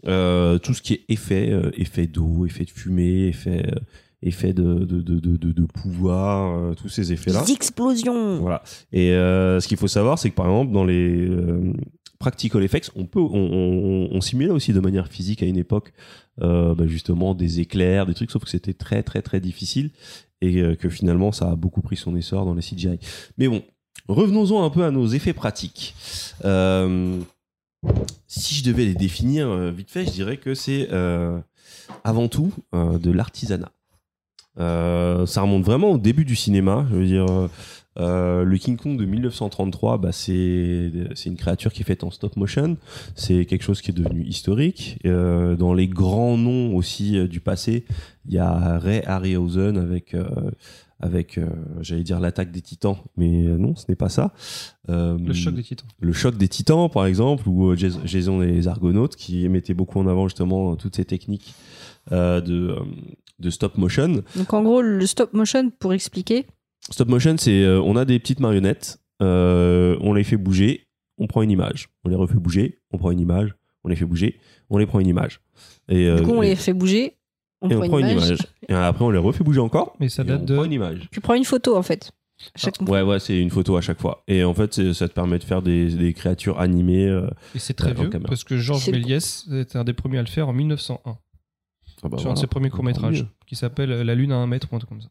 Euh, 0.06 0.58
tout 0.58 0.74
ce 0.74 0.82
qui 0.82 0.94
est 0.94 1.04
effet, 1.08 1.50
euh, 1.50 1.70
effet 1.76 2.06
d'eau, 2.06 2.44
effet 2.46 2.64
de 2.64 2.70
fumée, 2.70 3.28
effet, 3.28 3.66
euh, 3.66 3.78
effet 4.22 4.52
de, 4.52 4.84
de, 4.84 5.00
de, 5.00 5.36
de, 5.36 5.66
pouvoir, 5.66 6.58
euh, 6.58 6.74
tous 6.74 6.88
ces 6.88 7.12
effets-là. 7.12 7.44
Des 7.44 7.52
explosions. 7.52 8.38
Voilà. 8.38 8.62
Et 8.92 9.12
euh, 9.12 9.60
ce 9.60 9.68
qu'il 9.68 9.76
faut 9.76 9.88
savoir, 9.88 10.18
c'est 10.18 10.30
que 10.30 10.34
par 10.34 10.46
exemple, 10.46 10.72
dans 10.72 10.84
les 10.84 11.28
euh, 11.28 11.72
practical 12.18 12.62
effects, 12.62 12.90
on 12.96 13.04
peut, 13.04 13.20
on, 13.20 13.28
on, 13.32 14.08
on 14.10 14.20
simulait 14.20 14.50
aussi 14.50 14.72
de 14.72 14.80
manière 14.80 15.08
physique 15.08 15.42
à 15.42 15.46
une 15.46 15.56
époque, 15.56 15.92
bah, 16.40 16.86
justement, 16.86 17.34
des 17.34 17.60
éclairs, 17.60 18.06
des 18.06 18.14
trucs, 18.14 18.30
sauf 18.30 18.44
que 18.44 18.50
c'était 18.50 18.74
très, 18.74 19.02
très, 19.02 19.22
très 19.22 19.40
difficile 19.40 19.90
et 20.40 20.76
que 20.76 20.88
finalement, 20.88 21.32
ça 21.32 21.50
a 21.50 21.56
beaucoup 21.56 21.80
pris 21.80 21.96
son 21.96 22.14
essor 22.14 22.44
dans 22.44 22.54
les 22.54 22.62
CGI. 22.62 23.00
Mais 23.38 23.48
bon, 23.48 23.62
revenons-en 24.06 24.64
un 24.64 24.70
peu 24.70 24.84
à 24.84 24.92
nos 24.92 25.06
effets 25.08 25.32
pratiques. 25.32 25.96
Euh, 26.44 27.18
si 28.28 28.54
je 28.54 28.64
devais 28.64 28.84
les 28.84 28.94
définir 28.94 29.52
vite 29.72 29.90
fait, 29.90 30.04
je 30.04 30.10
dirais 30.10 30.36
que 30.36 30.54
c'est 30.54 30.88
euh, 30.92 31.38
avant 32.04 32.28
tout 32.28 32.52
euh, 32.74 32.98
de 32.98 33.10
l'artisanat. 33.10 33.70
Euh, 34.58 35.26
ça 35.26 35.42
remonte 35.42 35.64
vraiment 35.64 35.90
au 35.92 35.98
début 35.98 36.24
du 36.24 36.34
cinéma. 36.36 36.86
Je 36.90 36.96
veux 36.96 37.06
dire, 37.06 37.26
euh, 37.30 37.48
euh, 38.00 38.44
le 38.44 38.58
King 38.58 38.76
Kong 38.76 38.96
de 38.98 39.04
1933, 39.04 39.98
bah, 39.98 40.12
c'est 40.12 40.90
une 41.26 41.36
créature 41.36 41.72
qui 41.72 41.82
est 41.82 41.84
faite 41.84 42.04
en 42.04 42.10
stop 42.10 42.36
motion. 42.36 42.76
C'est 43.14 43.44
quelque 43.44 43.62
chose 43.62 43.80
qui 43.80 43.90
est 43.90 43.94
devenu 43.94 44.24
historique. 44.24 44.98
Euh, 45.04 45.56
dans 45.56 45.74
les 45.74 45.88
grands 45.88 46.36
noms 46.38 46.76
aussi 46.76 47.18
euh, 47.18 47.26
du 47.28 47.40
passé, 47.40 47.84
il 48.26 48.34
y 48.34 48.38
a 48.38 48.78
Ray 48.78 49.02
Harryhausen 49.04 49.76
avec 49.78 50.14
avec, 51.00 51.38
j'allais 51.80 52.02
dire 52.02 52.18
l'attaque 52.18 52.50
des 52.50 52.60
Titans, 52.60 52.96
mais 53.16 53.42
non, 53.44 53.76
ce 53.76 53.84
n'est 53.88 53.94
pas 53.94 54.08
ça. 54.08 54.32
Le 54.88 55.32
choc 55.32 55.54
des 55.54 55.62
titans. 55.62 55.86
le 56.00 56.12
choc 56.12 56.36
des 56.36 56.48
titans, 56.48 56.90
par 56.90 57.06
exemple, 57.06 57.48
ou 57.48 57.76
Jas- 57.76 58.00
Jason 58.04 58.42
et 58.42 58.48
les 58.50 58.66
Argonautes, 58.66 59.14
qui 59.14 59.48
mettaient 59.48 59.74
beaucoup 59.74 60.00
en 60.00 60.08
avant 60.08 60.26
justement 60.26 60.74
toutes 60.74 60.96
ces 60.96 61.04
techniques 61.04 61.54
de, 62.10 62.74
de 63.38 63.50
stop 63.50 63.76
motion. 63.78 64.22
Donc 64.36 64.52
en 64.52 64.62
gros, 64.62 64.82
le 64.82 65.06
stop 65.06 65.32
motion, 65.34 65.70
pour 65.78 65.92
expliquer, 65.92 66.46
Stop 66.90 67.08
motion, 67.08 67.36
c'est 67.36 67.62
euh, 67.64 67.80
on 67.82 67.96
a 67.96 68.04
des 68.04 68.18
petites 68.18 68.40
marionnettes, 68.40 68.98
euh, 69.22 69.96
on 70.00 70.14
les 70.14 70.24
fait 70.24 70.36
bouger, 70.38 70.86
on 71.18 71.26
prend 71.26 71.42
une 71.42 71.50
image. 71.50 71.88
On 72.04 72.08
les 72.08 72.16
refait 72.16 72.36
bouger, 72.38 72.80
on 72.92 72.98
prend 72.98 73.10
une 73.10 73.20
image, 73.20 73.54
on 73.84 73.88
les 73.88 73.96
fait 73.96 74.06
bouger, 74.06 74.38
on 74.70 74.78
les 74.78 74.86
prend 74.86 75.00
une 75.00 75.08
image. 75.08 75.40
Et, 75.88 76.06
euh, 76.06 76.16
du 76.16 76.22
coup, 76.22 76.32
on 76.32 76.40
les 76.40 76.56
fait 76.56 76.72
bouger, 76.72 77.16
on 77.60 77.68
et 77.68 77.74
prend, 77.74 77.98
une, 77.98 78.08
image. 78.08 78.38
Et 78.68 78.72
après, 78.74 79.04
on 79.04 79.10
les 79.10 79.18
refait 79.18 79.44
bouger 79.44 79.60
encore. 79.60 79.96
Mais 80.00 80.08
ça 80.08 80.22
et 80.22 80.26
date 80.26 80.42
on 80.42 80.44
de- 80.44 80.54
prend 80.54 80.64
une 80.64 80.72
image. 80.72 81.08
Tu 81.10 81.20
prends 81.20 81.34
une 81.34 81.44
photo 81.44 81.76
en 81.76 81.82
fait. 81.82 82.10
Chaque 82.54 82.80
Ouais, 82.82 83.02
ouais, 83.02 83.18
c'est 83.18 83.36
une 83.38 83.50
photo 83.50 83.76
à 83.76 83.80
chaque 83.80 84.00
fois. 84.00 84.22
Et 84.28 84.44
en 84.44 84.54
fait, 84.54 84.92
ça 84.92 85.08
te 85.08 85.12
permet 85.12 85.40
de 85.40 85.44
faire 85.44 85.60
des, 85.60 85.90
des 85.90 86.12
créatures 86.14 86.60
animées. 86.60 87.08
euh, 87.08 87.28
Et 87.54 87.58
c'est 87.58 87.74
très 87.74 87.90
en 87.90 87.94
vieux, 87.94 88.10
parce 88.10 88.44
que 88.44 88.56
Georges 88.56 88.88
Méliès 88.88 89.46
était 89.52 89.76
un 89.76 89.82
des 89.84 89.92
premiers 89.92 90.18
à 90.18 90.22
le 90.22 90.28
faire 90.28 90.48
en 90.48 90.52
1901. 90.52 91.18
Ah 92.02 92.08
bah 92.08 92.18
sur 92.18 92.30
un 92.30 92.34
de 92.34 92.38
ses 92.38 92.46
premiers 92.46 92.70
courts-métrages, 92.70 93.26
qui 93.46 93.56
s'appelle 93.56 93.90
La 93.90 94.14
Lune 94.14 94.32
à 94.32 94.36
un 94.36 94.46
mètre 94.46 94.68
ou 94.72 94.76
un 94.76 94.78
truc 94.78 94.88
comme 94.90 95.02
ça. 95.02 95.08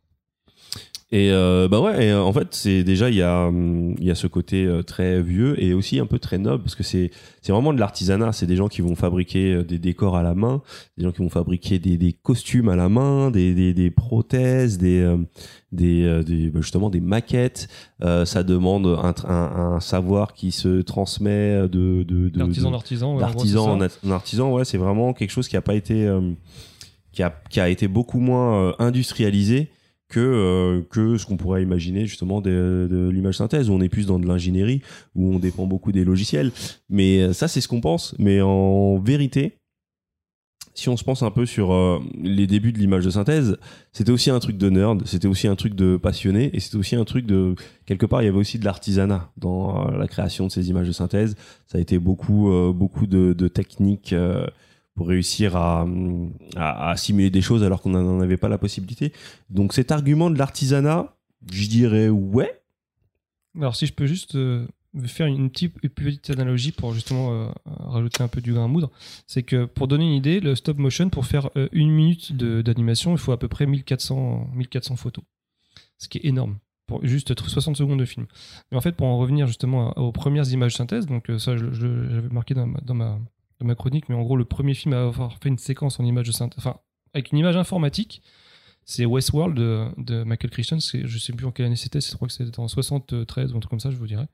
Et 1.10 1.32
euh, 1.32 1.70
bah 1.70 1.80
ouais, 1.80 2.08
et, 2.08 2.12
euh, 2.12 2.22
en 2.22 2.34
fait, 2.34 2.50
c'est 2.52 2.84
déjà 2.84 3.10
il 3.10 3.16
y 3.16 3.22
a 3.22 3.46
hum, 3.48 3.96
il 3.98 4.04
y 4.04 4.12
a 4.12 4.16
ce 4.16 4.28
côté 4.28 4.66
euh, 4.66 4.84
très 4.84 5.22
vieux 5.22 5.56
et 5.64 5.74
aussi 5.74 6.00
un 6.00 6.06
peu 6.06 6.20
très 6.20 6.38
noble 6.38 6.64
parce 6.64 6.76
que 6.76 6.84
c'est 6.84 7.12
c'est 7.42 7.54
vraiment 7.54 7.72
de 7.72 7.80
l'artisanat. 7.80 8.34
C'est 8.34 8.46
des 8.46 8.58
gens 8.58 8.68
qui 8.68 8.82
vont 8.82 8.94
fabriquer 8.96 9.54
euh, 9.54 9.64
des 9.64 9.80
décors 9.80 10.18
à 10.18 10.22
la 10.22 10.34
main, 10.34 10.62
des 10.98 11.06
gens 11.06 11.14
qui 11.14 11.20
vont 11.20 11.30
fabriquer 11.30 11.80
des, 11.80 11.96
des 11.98 12.12
costumes 12.12 12.68
à 12.68 12.76
la 12.76 12.90
main, 12.90 13.32
des, 13.32 13.54
des, 13.54 13.74
des 13.74 13.90
prothèses, 13.90 14.78
des 14.80 15.00
euh, 15.00 15.16
des, 15.72 16.04
euh, 16.04 16.24
des 16.24 16.50
bah, 16.50 16.60
justement 16.60 16.90
des 16.90 17.00
maquettes. 17.00 17.70
Euh, 18.04 18.26
ça 18.26 18.44
demande 18.44 18.86
un, 18.88 19.12
tr- 19.12 19.28
un, 19.32 19.76
un 19.76 19.80
savoir 19.80 20.34
qui 20.34 20.52
se 20.52 20.82
transmet 20.82 21.70
de 21.70 22.04
de, 22.04 22.28
D'artisan 22.28 22.70
d'artisan. 22.72 23.18
d'artisan 23.18 23.80
en, 23.80 24.12
artisan 24.12 24.52
ouais 24.52 24.66
c'est 24.66 24.78
vraiment 24.78 25.14
quelque 25.14 25.32
chose 25.32 25.48
qui 25.48 25.56
a 25.56 25.62
pas 25.62 25.76
été 25.76 26.06
euh, 26.06 26.20
qui 27.50 27.60
a 27.60 27.70
été 27.70 27.88
beaucoup 27.88 28.20
moins 28.20 28.70
euh, 28.70 28.74
industrialisé 28.80 29.70
que 30.10 30.20
euh, 30.20 30.82
que 30.90 31.18
ce 31.18 31.26
qu'on 31.26 31.38
pourrait 31.38 31.64
imaginer 31.64 32.06
justement 32.06 32.40
de, 32.40 33.10
l'image 33.12 33.38
synthèse 33.38 33.70
où 33.70 33.74
on 33.74 33.82
est 33.82 33.90
plus 33.90 34.06
dans 34.06 34.20
de 34.20 34.28
l'ingénierie 34.28 34.82
où 35.16 35.34
on 35.34 35.40
dépend 35.40 35.66
beaucoup 35.66 35.92
des 35.92 36.06
logiciels 36.06 36.52
mais 36.90 37.22
euh, 37.22 37.34
ça 37.34 37.48
c'est 37.48 37.60
ce 37.60 37.68
qu'on 37.68 37.82
pense 37.82 38.16
mais 38.18 38.42
en 38.42 39.00
vérité 39.00 39.58
si 40.74 40.90
on 40.90 40.96
se 40.96 41.04
pense 41.04 41.24
un 41.24 41.32
peu 41.32 41.48
sur 41.48 41.76
les 42.22 42.46
débuts 42.46 42.72
de 42.72 42.78
l'image 42.78 43.04
de 43.04 43.10
synthèse, 43.10 43.58
c'était 43.94 44.12
aussi 44.12 44.30
un 44.30 44.38
truc 44.38 44.60
de 44.60 44.70
nerd, 44.70 45.08
c'était 45.08 45.28
aussi 45.28 45.48
un 45.48 45.56
truc 45.56 45.74
de 45.74 45.98
passionné, 45.98 46.52
et 46.54 46.60
c'était 46.60 46.78
aussi 46.78 46.96
un 46.96 47.04
truc 47.04 47.26
de 47.26 47.56
quelque 47.88 48.06
part 48.06 48.22
il 48.22 48.26
y 48.26 48.28
avait 48.28 48.38
aussi 48.38 48.60
de 48.60 48.66
l'artisanat 48.66 49.32
dans 49.38 49.90
la 49.90 50.08
création 50.08 50.46
de 50.46 50.52
ces 50.52 50.70
images 50.70 50.86
de 50.86 50.92
synthèse. 50.92 51.36
Ça 51.66 51.80
a 51.80 51.82
été 51.82 51.98
beaucoup 51.98 52.52
beaucoup 52.76 53.08
de, 53.08 53.48
techniques 53.48 54.14
pour 54.98 55.08
réussir 55.08 55.56
à, 55.56 55.86
à, 56.56 56.98
simuler 56.98 57.30
des 57.30 57.42
choses 57.42 57.64
alors 57.64 57.84
qu'on 57.84 57.92
n'en 57.92 58.20
avait 58.20 58.36
pas 58.36 58.50
la 58.50 58.58
possibilité. 58.58 59.14
Donc 59.52 59.74
cet 59.74 59.92
argument 59.92 60.32
de 60.32 60.40
l'artisanat, 60.40 61.16
je 61.52 61.68
dirais 61.68 62.10
ouais. 62.10 62.62
Alors, 63.56 63.76
si 63.76 63.86
je 63.86 63.94
peux 63.94 64.08
juste 64.08 64.36
euh, 64.36 64.68
faire 65.06 65.28
une 65.28 65.52
petite, 65.52 66.30
analogie 66.32 66.72
pour 66.72 66.94
justement 66.94 67.32
euh, 67.32 67.50
rajouter 67.66 68.24
un 68.24 68.28
peu 68.28 68.42
du 68.42 68.54
grain 68.54 68.66
à 68.66 68.68
moudre, 68.68 68.92
c'est 69.28 69.44
que 69.44 69.66
pour 69.66 69.88
donner 69.88 70.06
une 70.06 70.14
idée, 70.14 70.40
le 70.40 70.56
stop 70.56 70.78
motion, 70.78 71.10
pour 71.10 71.28
faire 71.28 71.52
euh, 71.58 71.70
une 71.72 71.92
minute 71.92 72.36
d'animation, 72.36 73.12
il 73.12 73.20
faut 73.20 73.32
à 73.32 73.38
peu 73.40 73.48
près 73.48 73.68
1400, 73.68 74.50
1400 74.56 74.96
photos. 74.96 75.24
Ce 76.00 76.08
qui 76.08 76.18
est 76.18 76.26
énorme. 76.26 76.58
pour 76.88 77.06
juste 77.06 77.40
60 77.40 77.78
secondes 77.78 78.00
de 78.00 78.06
film. 78.06 78.26
Mais 78.72 78.78
en 78.78 78.82
fait, 78.82 78.94
pour 78.94 79.06
en 79.06 79.20
revenir 79.20 79.46
justement 79.46 79.96
aux 79.98 80.12
premières 80.12 80.52
images 80.52 80.76
synthèse, 80.76 81.06
donc 81.06 81.30
ça, 81.38 81.56
j'avais 81.56 82.30
marqué 82.30 82.56
dans 82.56 82.66
ma, 82.66 82.80
dans, 82.82 82.94
ma, 82.96 83.20
dans 83.60 83.66
ma 83.68 83.76
chronique, 83.76 84.10
mais 84.10 84.16
en 84.16 84.24
gros, 84.24 84.36
le 84.38 84.46
premier 84.46 84.74
film 84.74 84.94
à 84.94 85.04
avoir 85.04 85.38
fait 85.42 85.50
une 85.50 85.58
séquence 85.58 86.00
en 86.00 86.06
image 86.06 86.28
de 86.28 86.32
synthèse, 86.32 86.58
enfin, 86.60 86.78
avec 87.14 87.32
une 87.32 87.38
image 87.40 87.58
informatique, 87.58 88.22
c'est 88.86 89.06
Westworld 89.06 89.56
de, 89.58 89.88
de 89.98 90.24
Michael. 90.24 90.52
C'est- 90.80 91.06
Je 91.08 91.18
sais 91.18 91.34
plus 91.34 91.46
en 91.46 91.52
quelle 91.52 91.66
année 91.66 91.76
c'était, 91.76 92.00
je 92.02 92.16
crois 92.16 92.28
que 92.28 92.34
c'était 92.34 92.60
en 92.60 92.68
73 92.68 93.54
ou 93.54 93.58
un 93.58 93.60
truc 93.60 93.70
comme 93.70 93.80
ça, 93.80 93.92
je 93.92 93.98
vous 93.98 94.08
dirais. 94.08 94.28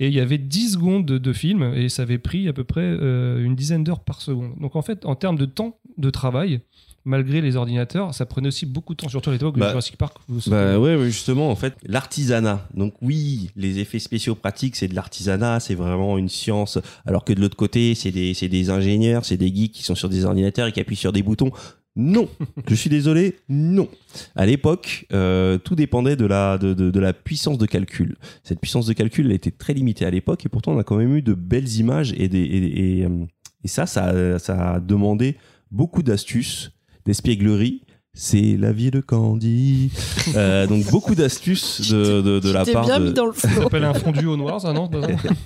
Et 0.00 0.08
il 0.08 0.14
y 0.14 0.20
avait 0.20 0.38
10 0.38 0.72
secondes 0.72 1.06
de, 1.06 1.18
de 1.18 1.32
film 1.32 1.62
et 1.74 1.88
ça 1.88 2.02
avait 2.02 2.18
pris 2.18 2.48
à 2.48 2.52
peu 2.52 2.64
près 2.64 2.80
euh, 2.82 3.44
une 3.44 3.54
dizaine 3.54 3.84
d'heures 3.84 4.02
par 4.02 4.22
seconde. 4.22 4.58
Donc 4.58 4.74
en 4.74 4.82
fait, 4.82 5.04
en 5.06 5.14
termes 5.14 5.36
de 5.38 5.44
temps 5.44 5.78
de 5.98 6.10
travail, 6.10 6.62
malgré 7.04 7.40
les 7.40 7.56
ordinateurs, 7.56 8.14
ça 8.14 8.26
prenait 8.26 8.48
aussi 8.48 8.66
beaucoup 8.66 8.94
de 8.94 8.98
temps, 8.98 9.08
surtout 9.08 9.30
à 9.30 9.32
l'époque 9.34 9.58
Bah, 9.58 9.68
Jurassic 9.68 9.96
Park. 9.96 10.16
vous 10.28 10.40
Bah 10.50 10.78
ouais, 10.78 10.96
ouais, 10.96 11.06
justement, 11.06 11.50
en 11.50 11.56
fait, 11.56 11.74
l'artisanat. 11.84 12.66
Donc 12.74 12.94
oui, 13.02 13.50
les 13.56 13.78
effets 13.78 13.98
spéciaux 13.98 14.34
pratiques, 14.34 14.76
c'est 14.76 14.88
de 14.88 14.94
l'artisanat, 14.94 15.60
c'est 15.60 15.74
vraiment 15.74 16.16
une 16.18 16.28
science. 16.28 16.78
Alors 17.06 17.24
que 17.24 17.32
de 17.32 17.40
l'autre 17.40 17.56
côté, 17.56 17.94
c'est 17.94 18.10
des, 18.10 18.34
c'est 18.34 18.48
des 18.48 18.70
ingénieurs, 18.70 19.24
c'est 19.24 19.36
des 19.36 19.54
geeks 19.54 19.72
qui 19.72 19.82
sont 19.82 19.94
sur 19.94 20.08
des 20.08 20.24
ordinateurs 20.24 20.66
et 20.68 20.72
qui 20.72 20.80
appuient 20.80 20.96
sur 20.96 21.12
des 21.12 21.22
boutons. 21.22 21.50
Non, 21.96 22.28
je 22.68 22.74
suis 22.74 22.90
désolé, 22.90 23.36
non. 23.48 23.88
À 24.34 24.46
l'époque, 24.46 25.06
euh, 25.12 25.58
tout 25.58 25.76
dépendait 25.76 26.16
de 26.16 26.26
la, 26.26 26.58
de, 26.58 26.74
de, 26.74 26.90
de 26.90 27.00
la 27.00 27.12
puissance 27.12 27.56
de 27.56 27.66
calcul. 27.66 28.16
Cette 28.42 28.60
puissance 28.60 28.86
de 28.86 28.92
calcul, 28.94 29.26
elle 29.26 29.32
était 29.32 29.52
très 29.52 29.74
limitée 29.74 30.04
à 30.04 30.10
l'époque 30.10 30.44
et 30.44 30.48
pourtant 30.48 30.72
on 30.72 30.78
a 30.78 30.84
quand 30.84 30.96
même 30.96 31.14
eu 31.14 31.22
de 31.22 31.34
belles 31.34 31.70
images 31.76 32.12
et, 32.16 32.28
des, 32.28 32.40
et, 32.40 32.98
et, 33.00 33.04
euh, 33.04 33.24
et 33.62 33.68
ça, 33.68 33.86
ça, 33.86 34.06
a- 34.06 34.38
ça 34.40 34.72
a 34.74 34.80
demandé 34.80 35.36
beaucoup 35.70 36.02
d'astuces, 36.02 36.72
d'espièglerie. 37.06 37.82
C'est 38.16 38.56
la 38.56 38.70
vie 38.70 38.92
de 38.92 39.00
Candy. 39.00 39.90
Euh, 40.36 40.68
donc 40.68 40.88
beaucoup 40.90 41.16
d'astuces 41.16 41.90
de, 41.90 42.20
de, 42.20 42.38
de 42.38 42.52
la 42.52 42.64
part 42.64 42.84
bien 42.84 43.00
de, 43.00 43.06
mis 43.06 43.12
dans 43.12 43.26
le 43.26 43.32
Ça 43.32 43.48
s'appelle 43.50 43.82
un 43.82 43.92
fondu 43.92 44.26
au 44.26 44.36
noir, 44.36 44.60
ça, 44.60 44.72
non 44.72 44.88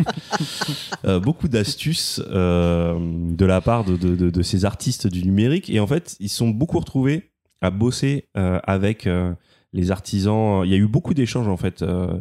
euh, 1.06 1.18
beaucoup 1.18 1.48
d'astuces 1.48 2.20
euh, 2.30 2.98
de 3.00 3.46
la 3.46 3.62
part 3.62 3.84
de, 3.84 3.96
de, 3.96 4.14
de, 4.14 4.28
de 4.28 4.42
ces 4.42 4.66
artistes 4.66 5.06
du 5.06 5.24
numérique. 5.24 5.70
Et 5.70 5.80
en 5.80 5.86
fait, 5.86 6.16
ils 6.20 6.28
sont 6.28 6.48
beaucoup 6.50 6.78
retrouvés 6.78 7.30
à 7.60 7.70
bosser 7.70 8.28
euh, 8.36 8.60
avec 8.64 9.06
euh, 9.06 9.32
les 9.72 9.90
artisans. 9.90 10.62
Il 10.64 10.70
y 10.70 10.74
a 10.74 10.76
eu 10.76 10.86
beaucoup 10.86 11.14
d'échanges 11.14 11.48
en 11.48 11.56
fait. 11.56 11.82
Euh, 11.82 12.18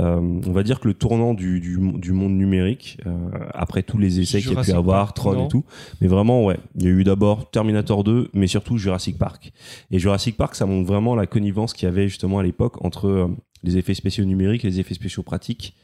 euh, 0.00 0.40
on 0.46 0.52
va 0.52 0.62
dire 0.62 0.80
que 0.80 0.88
le 0.88 0.94
tournant 0.94 1.34
du, 1.34 1.60
du, 1.60 1.78
du 1.98 2.12
monde 2.12 2.32
numérique, 2.32 2.98
euh, 3.06 3.12
après 3.52 3.82
tous 3.82 3.98
les 3.98 4.20
essais 4.20 4.40
qu'il 4.40 4.52
y 4.52 4.56
a 4.56 4.62
pu 4.62 4.72
avoir, 4.72 5.12
Tron 5.12 5.34
non 5.34 5.46
et 5.46 5.48
tout, 5.48 5.64
mais 6.00 6.06
vraiment 6.06 6.44
ouais, 6.44 6.58
il 6.76 6.84
y 6.84 6.86
a 6.86 6.90
eu 6.90 7.04
d'abord 7.04 7.50
Terminator 7.50 8.04
2, 8.04 8.30
mais 8.34 8.46
surtout 8.46 8.78
Jurassic 8.78 9.18
Park. 9.18 9.52
Et 9.90 9.98
Jurassic 9.98 10.36
Park, 10.36 10.54
ça 10.54 10.66
montre 10.66 10.86
vraiment 10.86 11.14
la 11.14 11.26
connivence 11.26 11.72
qu'il 11.72 11.86
y 11.86 11.92
avait 11.92 12.08
justement 12.08 12.38
à 12.38 12.42
l'époque 12.42 12.82
entre 12.84 13.30
les 13.62 13.76
effets 13.76 13.94
spéciaux 13.94 14.24
numériques 14.24 14.64
et 14.64 14.68
les 14.68 14.80
effets 14.80 14.94
spéciaux 14.94 15.22
pratiques. 15.22 15.76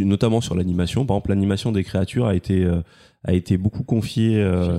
Notamment 0.00 0.40
sur 0.40 0.54
l'animation. 0.54 1.06
Par 1.06 1.16
exemple, 1.16 1.30
l'animation 1.30 1.72
des 1.72 1.84
créatures 1.84 2.26
a 2.26 2.34
été 2.34 2.64
euh, 2.64 2.82
a 3.24 3.32
été 3.32 3.56
beaucoup 3.58 3.82
confiée 3.82 4.36
euh, 4.40 4.78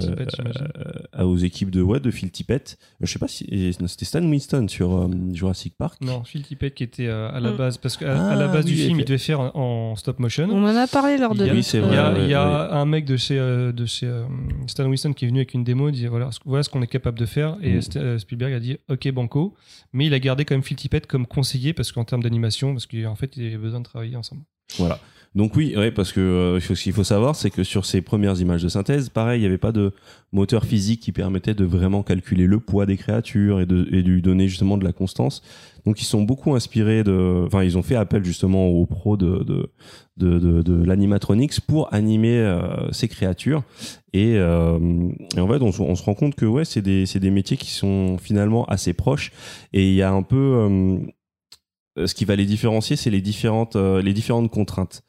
euh, 1.18 1.24
aux 1.24 1.38
équipes 1.38 1.70
de 1.72 1.82
ouais, 1.82 2.00
de 2.00 2.10
Phil 2.10 2.32
Tippett. 2.32 2.78
Je 3.02 3.12
sais 3.12 3.20
pas 3.20 3.28
si 3.28 3.46
c'était 3.88 4.06
Stan 4.06 4.24
Winston 4.24 4.68
sur 4.70 4.96
euh, 4.96 5.08
Jurassic 5.34 5.76
Park. 5.78 6.00
Non, 6.02 6.24
Phil 6.24 6.44
Tippett 6.44 6.74
qui 6.74 6.84
était 6.84 7.08
euh, 7.08 7.30
à 7.32 7.40
la 7.42 7.52
Mm. 7.52 7.58
base, 7.58 7.78
parce 7.78 7.98
qu'à 7.98 8.16
Ah, 8.16 8.32
à 8.32 8.36
la 8.36 8.48
base 8.48 8.66
oui, 8.66 8.72
du 8.72 8.78
film, 8.78 9.00
il 9.00 9.06
devait 9.06 9.18
faire 9.18 9.40
en, 9.42 9.52
en 9.92 9.96
stop 9.98 10.20
motion. 10.20 10.48
On 10.50 10.64
en 10.64 10.76
a 10.76 10.88
parlé 10.88 11.18
lors 11.18 11.36
de 11.36 11.42
Il 11.44 11.48
y 11.48 11.50
a, 11.50 11.54
Oui, 11.54 11.64
c'est 11.64 11.80
il 11.80 11.92
y 11.92 11.96
a- 11.98 12.12
vrai, 12.12 12.24
il 12.24 12.30
y 12.30 12.34
a 12.34 12.70
ouais, 12.70 12.74
un 12.78 12.86
mec 12.86 13.04
de 13.06 13.18
chez, 13.18 13.38
euh, 13.38 13.72
de 13.74 13.86
chez 13.86 14.06
euh, 14.08 14.24
Stan 14.68 14.86
Winston 14.86 15.12
qui 15.14 15.26
est 15.26 15.28
venu 15.28 15.40
avec 15.40 15.54
une 15.54 15.64
démo, 15.66 15.90
il 15.90 15.94
dit 15.94 16.08
voilà, 16.08 16.32
ce- 16.32 16.40
voilà 16.46 16.64
ce 16.64 16.70
qu'on 16.70 16.82
est 16.82 16.88
capable 16.88 17.20
de 17.20 17.26
faire. 17.26 17.58
Et 17.62 17.80
Mm. 17.80 18.20
Spielberg 18.20 18.54
a 18.54 18.60
dit 18.60 18.78
ok, 18.90 19.12
banco. 19.12 19.54
Mais 19.92 20.06
il 20.06 20.14
a 20.14 20.20
gardé 20.20 20.46
quand 20.46 20.56
même 20.56 20.64
Phil 20.64 20.78
Tippett 20.78 21.06
comme 21.08 21.26
conseiller 21.28 21.74
parce 21.74 21.92
qu'en 21.92 22.06
termes 22.06 22.24
d'animation, 22.24 22.72
parce 22.74 22.86
qu'en 22.88 23.16
fait, 23.16 23.36
il 23.36 23.46
avait 23.48 23.58
besoin 23.58 23.80
de 23.80 23.86
travailler 23.86 24.16
ensemble. 24.16 24.44
Voilà. 24.78 25.00
Donc 25.36 25.56
oui, 25.56 25.76
ouais, 25.78 25.92
parce 25.92 26.12
que 26.12 26.20
euh, 26.20 26.60
ce 26.60 26.74
qu'il 26.74 26.92
faut 26.92 27.04
savoir, 27.04 27.36
c'est 27.36 27.52
que 27.52 27.64
sur 27.64 27.86
ces 27.86 28.02
premières 28.02 28.42
images 28.42 28.64
de 28.64 28.68
synthèse, 28.68 29.10
pareil, 29.10 29.38
il 29.38 29.42
n'y 29.42 29.48
avait 29.48 29.60
pas 29.60 29.72
de 29.72 29.94
moteur 30.32 30.66
physique 30.66 31.02
qui 31.02 31.12
permettait 31.12 31.54
de 31.54 31.66
vraiment 31.66 32.02
calculer 32.02 32.48
le 32.48 32.60
poids 32.60 32.88
des 32.88 32.98
créatures 32.98 33.62
et 33.62 33.68
de, 33.68 33.88
et 33.92 34.02
de 34.02 34.10
lui 34.10 34.24
donner 34.24 34.48
justement 34.48 34.76
de 34.76 34.84
la 34.84 34.92
constance. 34.92 35.44
Donc 35.86 36.02
ils 36.02 36.06
sont 36.06 36.24
beaucoup 36.24 36.56
inspirés 36.56 37.04
de, 37.04 37.44
enfin 37.46 37.64
ils 37.64 37.78
ont 37.78 37.84
fait 37.84 37.96
appel 37.96 38.26
justement 38.26 38.68
aux 38.70 38.88
pros 38.88 39.18
de 39.18 39.44
de 39.44 39.70
de, 40.18 40.62
de, 40.62 40.84
l'animatronics 40.84 41.62
pour 41.62 41.94
animer 41.94 42.40
euh, 42.40 42.92
ces 42.92 43.08
créatures. 43.08 43.64
Et, 44.12 44.34
euh, 44.36 44.78
et 45.38 45.40
en 45.40 45.48
fait, 45.48 45.62
on, 45.62 45.72
se- 45.72 45.82
on 45.82 45.96
se 45.96 46.04
rend 46.04 46.14
compte 46.16 46.36
que 46.36 46.46
ouais, 46.46 46.66
c'est 46.66 46.82
des 46.82 47.06
c'est 47.06 47.20
des 47.22 47.32
métiers 47.32 47.56
qui 47.56 47.70
sont 47.72 48.18
finalement 48.18 48.66
assez 48.66 48.92
proches. 48.94 49.32
Et 49.72 49.88
il 49.90 49.96
y 49.96 50.02
a 50.02 50.12
un 50.12 50.24
peu 50.24 50.36
euh, 50.36 50.98
ce 52.06 52.14
qui 52.14 52.26
va 52.26 52.36
les 52.36 52.46
différencier, 52.46 52.96
c'est 52.96 53.10
les 53.10 53.22
différentes, 53.22 53.76
euh, 53.76 54.48
contraintes. 54.52 55.04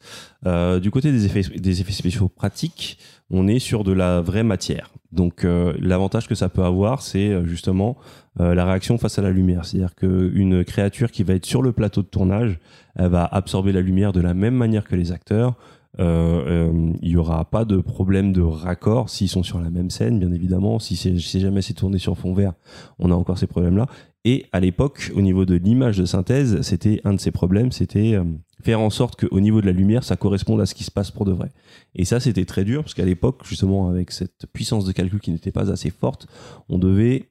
Euh, 0.45 0.79
du 0.79 0.91
côté 0.91 1.11
des 1.11 1.25
effets, 1.25 1.93
spéciaux 1.93 2.29
pratiques, 2.29 2.97
on 3.29 3.47
est 3.47 3.59
sur 3.59 3.83
de 3.83 3.91
la 3.91 4.21
vraie 4.21 4.43
matière. 4.43 4.91
Donc 5.11 5.43
euh, 5.43 5.73
l'avantage 5.79 6.27
que 6.27 6.35
ça 6.35 6.49
peut 6.49 6.63
avoir, 6.63 7.01
c'est 7.01 7.29
euh, 7.29 7.45
justement 7.45 7.97
euh, 8.39 8.55
la 8.55 8.65
réaction 8.65 8.97
face 8.97 9.19
à 9.19 9.21
la 9.21 9.31
lumière. 9.31 9.65
C'est-à-dire 9.65 9.95
qu'une 9.95 10.63
créature 10.63 11.11
qui 11.11 11.23
va 11.23 11.33
être 11.33 11.45
sur 11.45 11.61
le 11.61 11.71
plateau 11.71 12.01
de 12.01 12.07
tournage, 12.07 12.59
elle 12.95 13.09
va 13.09 13.25
absorber 13.25 13.71
la 13.71 13.81
lumière 13.81 14.13
de 14.13 14.21
la 14.21 14.33
même 14.33 14.55
manière 14.55 14.85
que 14.85 14.95
les 14.95 15.11
acteurs. 15.11 15.55
Euh, 15.99 16.69
euh, 16.69 16.93
il 17.01 17.09
y 17.09 17.17
aura 17.17 17.43
pas 17.43 17.65
de 17.65 17.77
problème 17.77 18.31
de 18.31 18.41
raccord 18.41 19.09
s'ils 19.09 19.27
sont 19.27 19.43
sur 19.43 19.59
la 19.59 19.69
même 19.69 19.89
scène, 19.89 20.19
bien 20.19 20.31
évidemment. 20.31 20.79
Si 20.79 20.95
jamais 21.19 21.61
c'est 21.61 21.73
tourné 21.73 21.97
sur 21.97 22.17
fond 22.17 22.33
vert, 22.33 22.53
on 22.99 23.11
a 23.11 23.13
encore 23.13 23.37
ces 23.37 23.47
problèmes-là. 23.47 23.87
Et 24.23 24.45
à 24.51 24.59
l'époque, 24.59 25.11
au 25.15 25.21
niveau 25.21 25.45
de 25.45 25.55
l'image 25.55 25.97
de 25.97 26.05
synthèse, 26.05 26.61
c'était 26.61 27.01
un 27.05 27.13
de 27.13 27.19
ces 27.19 27.31
problèmes, 27.31 27.71
c'était 27.71 28.13
euh, 28.13 28.23
faire 28.61 28.79
en 28.79 28.91
sorte 28.91 29.19
qu'au 29.19 29.39
niveau 29.39 29.61
de 29.61 29.65
la 29.65 29.71
lumière, 29.71 30.03
ça 30.03 30.15
corresponde 30.15 30.61
à 30.61 30.67
ce 30.67 30.75
qui 30.75 30.83
se 30.83 30.91
passe 30.91 31.09
pour 31.09 31.25
de 31.25 31.31
vrai. 31.31 31.49
Et 31.95 32.05
ça, 32.05 32.19
c'était 32.19 32.45
très 32.45 32.63
dur, 32.63 32.83
parce 32.83 32.93
qu'à 32.93 33.05
l'époque, 33.05 33.41
justement, 33.45 33.89
avec 33.89 34.11
cette 34.11 34.45
puissance 34.53 34.85
de 34.85 34.91
calcul 34.91 35.19
qui 35.21 35.31
n'était 35.31 35.51
pas 35.51 35.71
assez 35.71 35.89
forte, 35.89 36.27
on 36.69 36.77
devait... 36.77 37.29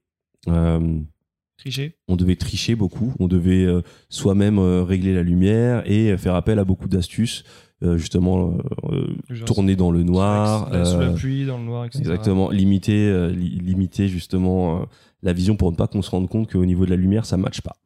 euh, 0.48 0.98
Tricher 1.58 1.94
on 2.08 2.16
devait 2.16 2.36
tricher 2.36 2.74
beaucoup, 2.74 3.12
on 3.18 3.28
devait 3.28 3.66
euh, 3.66 3.82
soi-même 4.08 4.58
euh, 4.58 4.82
régler 4.82 5.12
la 5.14 5.22
lumière 5.22 5.82
et 5.84 6.16
faire 6.16 6.34
appel 6.34 6.58
à 6.58 6.64
beaucoup 6.64 6.88
d'astuces, 6.88 7.44
euh, 7.82 7.98
justement 7.98 8.56
euh, 8.90 9.06
tourner 9.44 9.76
dans 9.76 9.90
le 9.90 10.02
noir, 10.02 10.70
Sous 10.86 10.98
la 10.98 11.10
pluie, 11.10 11.44
dans 11.44 11.58
le 11.58 11.64
noir, 11.64 11.84
etc. 11.84 11.98
Exactement, 12.00 12.48
limiter, 12.50 13.06
euh, 13.10 13.30
li- 13.30 13.58
limiter 13.58 14.08
justement 14.08 14.86
la 15.22 15.32
vision 15.32 15.56
pour 15.56 15.70
ne 15.70 15.76
pas 15.76 15.86
qu'on 15.86 16.02
se 16.02 16.10
rende 16.10 16.28
compte 16.28 16.51
qu'au 16.51 16.64
niveau 16.64 16.84
de 16.84 16.90
la 16.90 16.97
lumière, 16.97 17.26
ça 17.26 17.36
ne 17.36 17.42
matche 17.42 17.60
pas. 17.60 17.76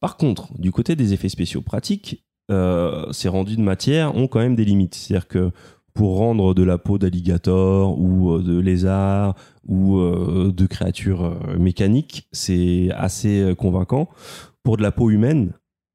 Par 0.00 0.16
contre, 0.16 0.48
du 0.58 0.72
côté 0.72 0.96
des 0.96 1.12
effets 1.12 1.28
spéciaux 1.28 1.62
pratiques, 1.62 2.24
euh, 2.50 3.10
ces 3.12 3.28
rendus 3.28 3.56
de 3.56 3.62
matière 3.62 4.16
ont 4.16 4.26
quand 4.26 4.40
même 4.40 4.56
des 4.56 4.64
limites. 4.64 4.94
C'est-à-dire 4.94 5.28
que 5.28 5.50
pour 5.94 6.16
rendre 6.16 6.54
de 6.54 6.62
la 6.62 6.78
peau 6.78 6.98
d'alligator 6.98 7.98
ou 7.98 8.32
euh, 8.32 8.42
de 8.42 8.58
lézard 8.58 9.36
ou 9.66 9.98
euh, 9.98 10.52
de 10.54 10.66
créatures 10.66 11.38
mécaniques, 11.58 12.28
c'est 12.32 12.90
assez 12.92 13.54
convaincant. 13.56 14.08
Pour 14.62 14.76
de 14.76 14.82
la 14.82 14.92
peau 14.92 15.10
humaine 15.10 15.52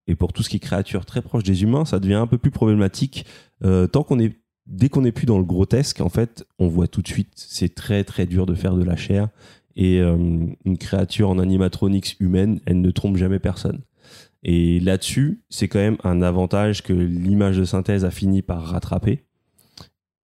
et 0.08 0.16
pour 0.16 0.34
tout 0.34 0.42
ce 0.42 0.50
qui 0.50 0.58
est 0.58 0.60
créature 0.60 1.06
très 1.06 1.22
proche 1.22 1.44
des 1.44 1.64
humains, 1.64 1.86
ça 1.86 2.00
devient 2.00 2.16
un 2.16 2.28
peu 2.28 2.38
plus 2.38 2.52
problématique. 2.52 3.26
Euh, 3.64 3.88
tant 3.88 4.04
qu'on 4.04 4.20
est 4.20 4.38
dès 4.66 4.90
qu'on 4.90 5.02
n'est 5.02 5.14
plus 5.14 5.26
dans 5.26 5.38
le 5.38 5.46
grotesque, 5.46 6.02
en 6.02 6.10
fait, 6.10 6.46
on 6.60 6.68
voit 6.68 6.88
tout 6.88 7.02
de 7.02 7.08
suite, 7.08 7.32
c'est 7.36 7.74
très 7.74 8.04
très 8.04 8.26
dur 8.26 8.46
de 8.46 8.54
faire 8.54 8.76
de 8.76 8.84
la 8.84 8.98
chair. 8.98 9.30
Et 9.78 10.02
euh, 10.02 10.18
une 10.66 10.78
créature 10.78 11.30
en 11.30 11.40
animatronics 11.40 12.18
humaine, 12.20 12.60
elle 12.66 12.82
ne 12.82 12.92
trompe 12.92 13.16
jamais 13.16 13.40
personne. 13.40 13.84
Et 14.44 14.80
là-dessus, 14.80 15.44
c'est 15.50 15.68
quand 15.68 15.80
même 15.80 15.98
un 16.04 16.22
avantage 16.22 16.84
que 16.84 16.94
l'image 16.94 17.58
de 17.58 17.64
synthèse 17.64 18.04
a 18.04 18.12
fini 18.12 18.42
par 18.42 18.64
rattraper 18.64 19.24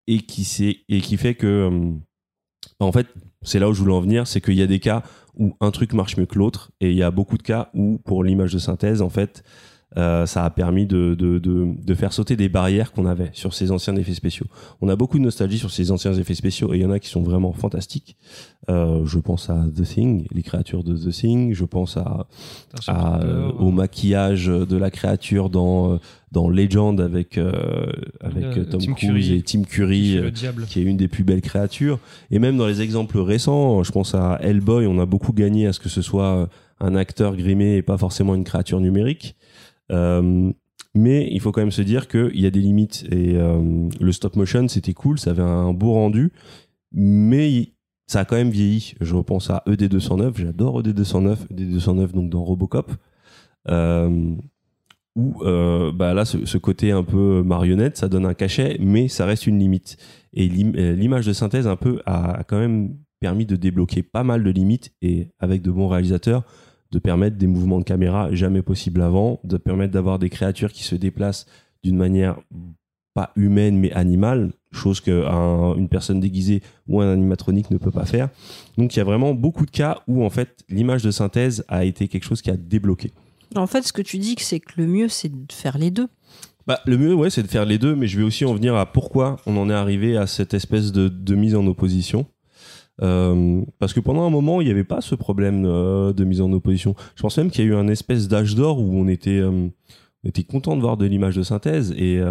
et 0.08 0.20
qui, 0.20 0.84
et 0.90 1.02
qui 1.02 1.18
fait 1.18 1.36
que, 1.36 1.70
euh, 1.72 1.92
en 2.80 2.92
fait, 2.92 3.08
c'est 3.44 3.60
là 3.60 3.70
où 3.70 3.74
je 3.74 3.82
voulais 3.82 3.94
en 3.94 4.02
venir, 4.02 4.28
c'est 4.28 4.42
qu'il 4.42 4.56
y 4.56 4.62
a 4.62 4.68
des 4.68 4.80
cas 4.80 5.04
où 5.36 5.56
un 5.62 5.72
truc 5.72 5.94
marche 5.94 6.18
mieux 6.18 6.26
que 6.26 6.38
l'autre 6.38 6.72
et 6.80 6.92
il 6.92 6.98
y 6.98 7.04
a 7.04 7.12
beaucoup 7.12 7.38
de 7.38 7.44
cas 7.44 7.70
où, 7.74 8.00
pour 8.00 8.24
l'image 8.24 8.54
de 8.54 8.60
synthèse, 8.60 9.02
en 9.02 9.10
fait, 9.10 9.44
euh, 9.98 10.26
ça 10.26 10.46
a 10.46 10.50
permis 10.50 10.86
de, 10.86 11.14
de, 11.14 11.40
de, 11.40 11.68
de 11.84 11.94
faire 11.94 12.14
sauter 12.14 12.36
des 12.36 12.50
barrières 12.50 12.92
qu'on 12.92 13.06
avait 13.06 13.30
sur 13.34 13.54
ces 13.54 13.72
anciens 13.72 13.96
effets 13.96 14.14
spéciaux. 14.14 14.48
On 14.82 14.90
a 14.90 14.96
beaucoup 14.96 15.18
de 15.20 15.24
nostalgie 15.24 15.60
sur 15.60 15.72
ces 15.72 15.92
anciens 15.92 16.14
effets 16.14 16.34
spéciaux 16.36 16.74
et 16.74 16.78
il 16.78 16.82
y 16.82 16.86
en 16.86 16.92
a 16.92 17.00
qui 17.00 17.10
sont 17.10 17.22
vraiment 17.22 17.54
fantastiques. 17.54 18.18
Euh, 18.70 19.06
je 19.06 19.20
pense 19.20 19.50
à 19.50 19.66
The 19.76 19.84
Thing, 19.84 20.26
les 20.34 20.42
créatures 20.42 20.84
de 20.84 20.96
The 20.96 21.10
Thing. 21.12 21.54
Je 21.54 21.66
pense 21.66 21.98
à, 21.98 22.28
à, 22.88 23.22
euh, 23.22 23.52
au 23.52 23.72
maquillage 23.72 24.48
de 24.48 24.78
la 24.78 24.90
créature 24.90 25.50
dans, 25.50 25.94
euh, 25.94 25.98
dans 26.32 26.50
Legend 26.50 27.00
avec, 27.00 27.38
euh, 27.38 27.52
avec 28.22 28.70
Tom 28.70 28.82
Tim 28.82 28.94
Cruise 28.94 29.28
Curry. 29.28 29.34
et 29.36 29.42
Tim 29.44 29.64
Curry. 29.64 30.20
qui 30.68 30.80
est 30.80 30.84
une 30.84 30.98
des 30.98 31.08
plus 31.08 31.24
belles 31.24 31.42
créatures. 31.42 32.00
Et 32.32 32.40
même 32.40 32.58
dans 32.58 32.68
les 32.68 32.82
exemples 32.82 33.20
récents, 33.20 33.84
je 33.84 33.92
pense 33.92 34.16
à 34.16 34.40
Hellboy, 34.42 34.88
on 34.88 35.00
a 35.00 35.06
beaucoup 35.06 35.34
gagné 35.34 35.68
à 35.68 35.74
ce 35.74 35.80
que 35.80 35.90
ce 35.90 36.02
soit 36.02 36.50
un 36.80 36.96
acteur 36.96 37.36
grimé 37.36 37.76
et 37.76 37.82
pas 37.82 37.98
forcément 37.98 38.34
une 38.36 38.44
créature 38.44 38.80
numérique. 38.80 39.36
Euh, 39.92 40.52
mais 40.96 41.28
il 41.32 41.40
faut 41.40 41.52
quand 41.52 41.62
même 41.62 41.72
se 41.72 41.82
dire 41.82 42.08
qu'il 42.08 42.40
y 42.40 42.46
a 42.46 42.52
des 42.52 42.60
limites. 42.62 43.06
Et 43.12 43.36
euh, 43.36 43.90
le 44.00 44.12
stop 44.12 44.36
motion, 44.36 44.68
c'était 44.68 44.94
cool, 44.94 45.20
ça 45.20 45.32
avait 45.32 45.42
un 45.42 45.74
beau 45.74 45.94
rendu, 45.94 46.32
mais 46.92 47.74
ça 48.08 48.22
a 48.22 48.26
quand 48.26 48.36
même 48.36 48.50
vieilli. 48.52 48.94
Je 49.02 49.16
repense 49.16 49.50
à 49.50 49.64
E 49.68 49.72
ED209, 49.76 50.34
j'adore 50.38 50.80
E 50.80 50.84
ED209, 50.84 51.38
ED209 51.54 52.12
donc 52.12 52.30
dans 52.30 52.44
Robocop. 52.44 52.92
Euh, 53.70 54.36
où 55.16 55.36
bah 55.94 56.14
là, 56.16 56.26
ce, 56.26 56.58
côté 56.58 56.92
un 56.92 57.04
peu 57.04 57.44
marionnette, 57.44 57.98
ça 57.98 58.10
donne 58.10 58.26
un 58.26 58.34
cachet, 58.34 58.78
mais 58.80 59.08
ça 59.08 59.26
reste 59.26 59.46
une 59.46 59.60
limite. 59.60 59.98
Et 60.34 60.48
l'im- 60.50 60.72
l'image 60.96 61.28
de 61.28 61.34
synthèse, 61.34 61.68
un 61.68 61.76
peu, 61.76 62.02
a 62.08 62.44
quand 62.48 62.58
même 62.58 62.96
permis 63.20 63.46
de 63.46 63.56
débloquer 63.56 64.04
pas 64.04 64.24
mal 64.24 64.44
de 64.44 64.50
limites 64.50 64.92
et 65.02 65.30
avec 65.40 65.62
de 65.62 65.72
bons 65.72 65.88
réalisateurs, 65.88 66.44
de 66.94 67.00
permettre 67.00 67.38
des 67.38 67.48
mouvements 67.48 67.80
de 67.80 67.84
caméra 67.84 68.34
jamais 68.36 68.62
possibles 68.62 69.02
avant, 69.02 69.40
de 69.44 69.58
permettre 69.58 69.92
d'avoir 69.92 70.20
des 70.20 70.30
créatures 70.30 70.72
qui 70.72 70.84
se 70.84 70.94
déplacent 70.94 71.48
d'une 71.84 71.98
manière 71.98 72.40
pas 73.16 73.32
humaine 73.36 73.78
mais 73.80 73.92
animale, 73.94 74.54
chose 74.72 75.02
qu'une 75.02 75.88
personne 75.90 76.20
déguisée 76.20 76.62
ou 76.88 77.02
un 77.02 77.12
animatronique 77.12 77.72
ne 77.72 77.80
peut 77.80 77.92
pas 77.92 78.06
faire. 78.06 78.30
Donc 78.78 78.96
il 78.96 79.00
y 79.00 79.02
a 79.02 79.06
vraiment 79.06 79.34
beaucoup 79.34 79.66
de 79.66 79.72
cas 79.72 80.02
où 80.08 80.24
en 80.24 80.30
fait 80.30 80.64
l'image 80.70 81.02
de 81.02 81.10
synthèse 81.10 81.66
a 81.68 81.84
été 81.84 82.08
quelque 82.08 82.26
chose 82.26 82.44
qui 82.44 82.52
a 82.52 82.58
débloqué. 82.58 83.12
En 83.56 83.68
fait, 83.68 83.82
ce 83.84 83.94
que 83.94 84.02
tu 84.02 84.18
dis, 84.18 84.36
c'est 84.40 84.60
que 84.60 84.74
le 84.78 84.88
mieux, 84.88 85.10
c'est 85.10 85.30
de 85.30 85.52
faire 85.52 85.78
les 85.78 85.92
deux. 85.92 86.08
Bah, 86.66 86.80
le 86.86 86.98
mieux, 86.98 87.14
ouais, 87.14 87.30
c'est 87.30 87.44
de 87.44 87.48
faire 87.48 87.66
les 87.66 87.78
deux, 87.78 87.96
mais 87.96 88.08
je 88.08 88.18
vais 88.18 88.24
aussi 88.24 88.46
en 88.46 88.54
venir 88.54 88.76
à 88.76 88.92
pourquoi 88.92 89.36
on 89.46 89.58
en 89.58 89.70
est 89.70 89.74
arrivé 89.74 90.18
à 90.18 90.26
cette 90.26 90.56
espèce 90.56 90.92
de, 90.92 91.08
de 91.08 91.36
mise 91.36 91.56
en 91.56 91.68
opposition. 91.68 92.26
Euh, 93.02 93.62
parce 93.80 93.92
que 93.94 94.00
pendant 94.00 94.24
un 94.26 94.30
moment, 94.30 94.62
il 94.62 94.66
n'y 94.66 94.72
avait 94.72 94.84
pas 94.84 95.02
ce 95.02 95.16
problème 95.16 95.66
euh, 95.66 96.14
de 96.14 96.24
mise 96.26 96.42
en 96.42 96.52
opposition. 96.52 96.96
Je 97.16 97.22
pense 97.24 97.38
même 97.38 97.50
qu'il 97.50 97.66
y 97.66 97.68
a 97.68 97.72
eu 97.72 97.76
un 97.76 97.88
espèce 97.88 98.28
d'âge 98.28 98.54
d'or 98.56 98.80
où 98.80 98.96
on 99.00 99.08
était, 99.08 99.40
euh, 99.40 99.50
on 100.24 100.30
était 100.30 100.44
content 100.44 100.76
de 100.76 100.82
voir 100.82 100.96
de 100.98 101.06
l'image 101.06 101.36
de 101.36 101.44
synthèse 101.44 101.92
et, 101.98 102.22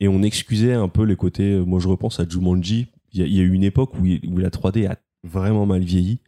et 0.00 0.08
on 0.08 0.22
excusait 0.22 0.74
un 0.74 0.88
peu 0.88 1.04
les 1.04 1.16
côtés. 1.16 1.56
Moi, 1.58 1.80
je 1.80 1.88
repense 1.88 2.20
à 2.20 2.28
Jumanji. 2.28 2.86
Il 3.12 3.20
y, 3.20 3.22
a- 3.22 3.26
il 3.26 3.34
y 3.34 3.40
a 3.40 3.42
eu 3.42 3.52
une 3.52 3.64
époque 3.64 3.94
où, 3.94 4.04
où 4.06 4.38
la 4.38 4.50
3D 4.50 4.86
a 4.86 4.96
vraiment 5.22 5.66
mal 5.66 5.82
vieilli. 5.82 6.18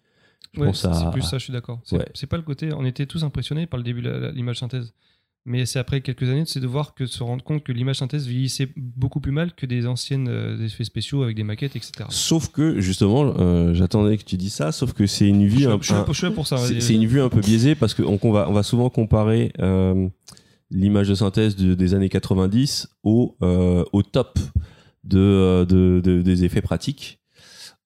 Je 0.55 0.61
Ouais, 0.61 0.67
pense 0.69 0.81
c'est 0.83 0.89
à- 0.89 0.95
c'est 0.95 1.11
plus 1.11 1.23
ça, 1.23 1.39
je 1.39 1.45
suis 1.45 1.53
d'accord. 1.53 1.81
C'est 1.85 1.97
Ouais. 1.97 2.07
pas 2.29 2.37
le 2.37 2.43
côté. 2.43 2.71
On 2.73 2.85
était 2.85 3.07
tous 3.07 3.25
impressionnés 3.25 3.67
par 3.67 3.79
le 3.79 3.85
début 3.85 4.03
de 4.03 4.33
l'image 4.35 4.59
synthèse. 4.59 4.95
Mais 5.49 5.65
c'est 5.65 5.79
après 5.79 6.01
quelques 6.01 6.25
années, 6.25 6.43
c'est 6.45 6.59
de 6.61 6.67
voir 6.67 6.93
que 6.95 7.07
se 7.07 7.23
rendre 7.23 7.45
compte 7.45 7.63
que 7.63 7.71
l'image 7.71 7.97
synthèse 7.99 8.27
vieillissait 8.27 8.69
beaucoup 8.77 9.21
plus 9.21 9.31
mal 9.33 9.55
que 9.55 9.65
des 9.65 9.87
anciennes 9.87 10.27
euh, 10.29 10.65
effets 10.65 10.83
spéciaux 10.85 11.23
avec 11.23 11.37
des 11.37 11.45
maquettes, 11.45 11.77
etc. 11.77 11.93
Sauf 12.11 12.49
que 12.49 12.81
justement, 12.81 13.33
euh, 13.39 13.73
j'attendais 13.73 14.19
que 14.19 14.25
tu 14.25 14.37
dis 14.37 14.51
ça, 14.51 14.73
sauf 14.73 14.93
que 14.93 15.07
c'est 15.07 15.29
une 15.29 15.47
vue 15.47 15.67
un, 15.67 15.79
je 15.81 15.87
suis- 15.87 15.95
un- 16.01 16.05
je 16.13 16.19
suis 16.19 16.27
là 16.27 16.33
pour 16.33 16.47
ça. 16.49 16.57
C'est 16.81 16.95
une 16.95 17.07
vue 17.07 17.21
un 17.21 17.29
peu 17.29 17.41
biaisée 17.41 17.75
parce 17.77 17.95
qu'on 17.95 18.19
on 18.21 18.33
va, 18.33 18.51
on 18.51 18.53
va 18.53 18.63
souvent 18.65 18.91
comparer 18.91 19.53
euh, 19.61 20.09
l'image 20.71 21.09
de 21.09 21.15
synthèse 21.15 21.55
de- 21.55 21.75
des 21.75 21.95
années 21.95 22.09
90 22.09 22.89
au, 23.05 23.37
au 23.41 24.03
top 24.03 24.39
de, 25.05 25.65
de- 25.69 26.01
de- 26.03 26.23
des 26.23 26.45
effets 26.45 26.61
pratiques. 26.63 27.21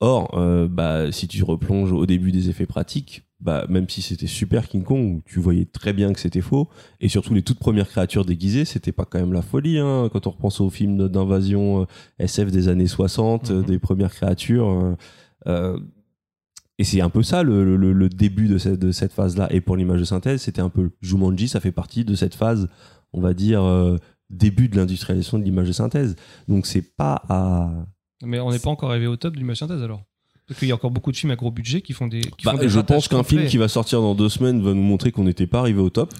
Or, 0.01 0.35
bah, 0.70 1.12
si 1.12 1.28
tu 1.28 1.43
replonges 1.45 1.93
au 1.93 2.07
début 2.07 2.32
des 2.32 2.49
effets 2.49 2.65
pratiques, 2.65 3.23
bah, 3.41 3.65
même 3.69 3.89
si 3.89 4.03
c'était 4.03 4.27
super 4.27 4.69
King 4.69 4.83
Kong, 4.85 5.23
tu 5.25 5.41
voyais 5.41 5.65
très 5.65 5.93
bien 5.93 6.12
que 6.12 6.21
c'était 6.21 6.41
faux, 6.43 6.69
et 7.01 7.09
surtout 7.09 7.33
les 7.35 7.43
toutes 7.43 7.59
premières 7.59 7.89
créatures 7.89 8.25
déguisées, 8.25 8.65
c'était 8.65 8.93
pas 8.93 9.05
quand 9.05 9.19
même 9.19 9.33
la 9.33 9.43
folie. 9.43 9.79
Hein, 9.79 10.09
quand 10.12 10.27
on 10.27 10.31
repense 10.31 10.61
aux 10.61 10.71
films 10.71 11.09
d'invasion 11.09 11.83
euh, 11.83 11.87
SF 12.19 12.51
des 12.51 12.69
années 12.69 12.87
60, 12.87 13.51
euh, 13.51 13.61
Mhm. 13.61 13.65
des 13.67 13.79
premières 13.79 14.12
créatures. 14.12 14.97
euh, 15.47 15.79
et 16.79 16.85
c'est 16.85 17.01
un 17.03 17.11
peu 17.11 17.23
ça 17.23 17.43
le, 17.43 17.77
le- 17.77 17.93
le 17.93 18.09
début 18.09 18.49
de 18.49 18.57
cette, 18.59 18.79
de 18.79 18.91
cette 18.93 19.12
phase-là. 19.12 19.49
Et 19.53 19.61
pour 19.61 19.77
l'image 19.77 20.01
de 20.01 20.05
synthèse, 20.05 20.41
c'était 20.43 20.62
un 20.62 20.71
peu 20.71 20.91
Jumanji, 21.03 21.47
ça 21.49 21.61
fait 21.61 21.73
partie 21.73 22.05
de 22.07 22.15
cette 22.15 22.35
phase, 22.35 22.69
on 23.12 23.21
va 23.21 23.35
dire, 23.35 23.62
euh, 23.62 23.97
début 24.31 24.69
de 24.69 24.77
l'industrialisation 24.77 25.39
de 25.39 25.45
l'image 25.45 25.67
de 25.69 25.73
synthèse. 25.73 26.17
Donc 26.49 26.67
c'est 26.67 26.95
pas 26.97 27.23
à. 27.29 27.71
Mais 28.23 28.39
on 28.41 28.51
n'est 28.51 28.59
pas 28.59 28.71
encore 28.71 28.91
arrivé 28.91 29.07
au 29.07 29.17
top 29.17 29.35
de 29.35 29.39
l'image 29.39 29.59
synthèse 29.59 29.83
alors? 29.83 30.03
Parce 30.51 30.59
qu'il 30.59 30.68
y 30.68 30.72
a 30.72 30.74
encore 30.74 30.90
beaucoup 30.90 31.12
de 31.12 31.16
films 31.16 31.31
à 31.31 31.36
gros 31.36 31.52
budget 31.52 31.81
qui 31.81 31.93
font 31.93 32.09
des. 32.09 32.22
Qui 32.22 32.44
Bah, 32.44 32.51
font 32.51 32.59
des 32.59 32.68
je 32.68 32.81
pense 32.81 33.06
qu'un 33.06 33.22
film 33.22 33.47
qui 33.47 33.56
va 33.56 33.68
sortir 33.68 34.01
dans 34.01 34.16
deux 34.16 34.28
semaines 34.28 34.60
va 34.60 34.74
nous 34.74 34.82
montrer 34.82 35.12
qu'on 35.12 35.22
n'était 35.22 35.47
pas 35.47 35.60
arrivé 35.60 35.81
au 35.81 35.90
top. 35.90 36.12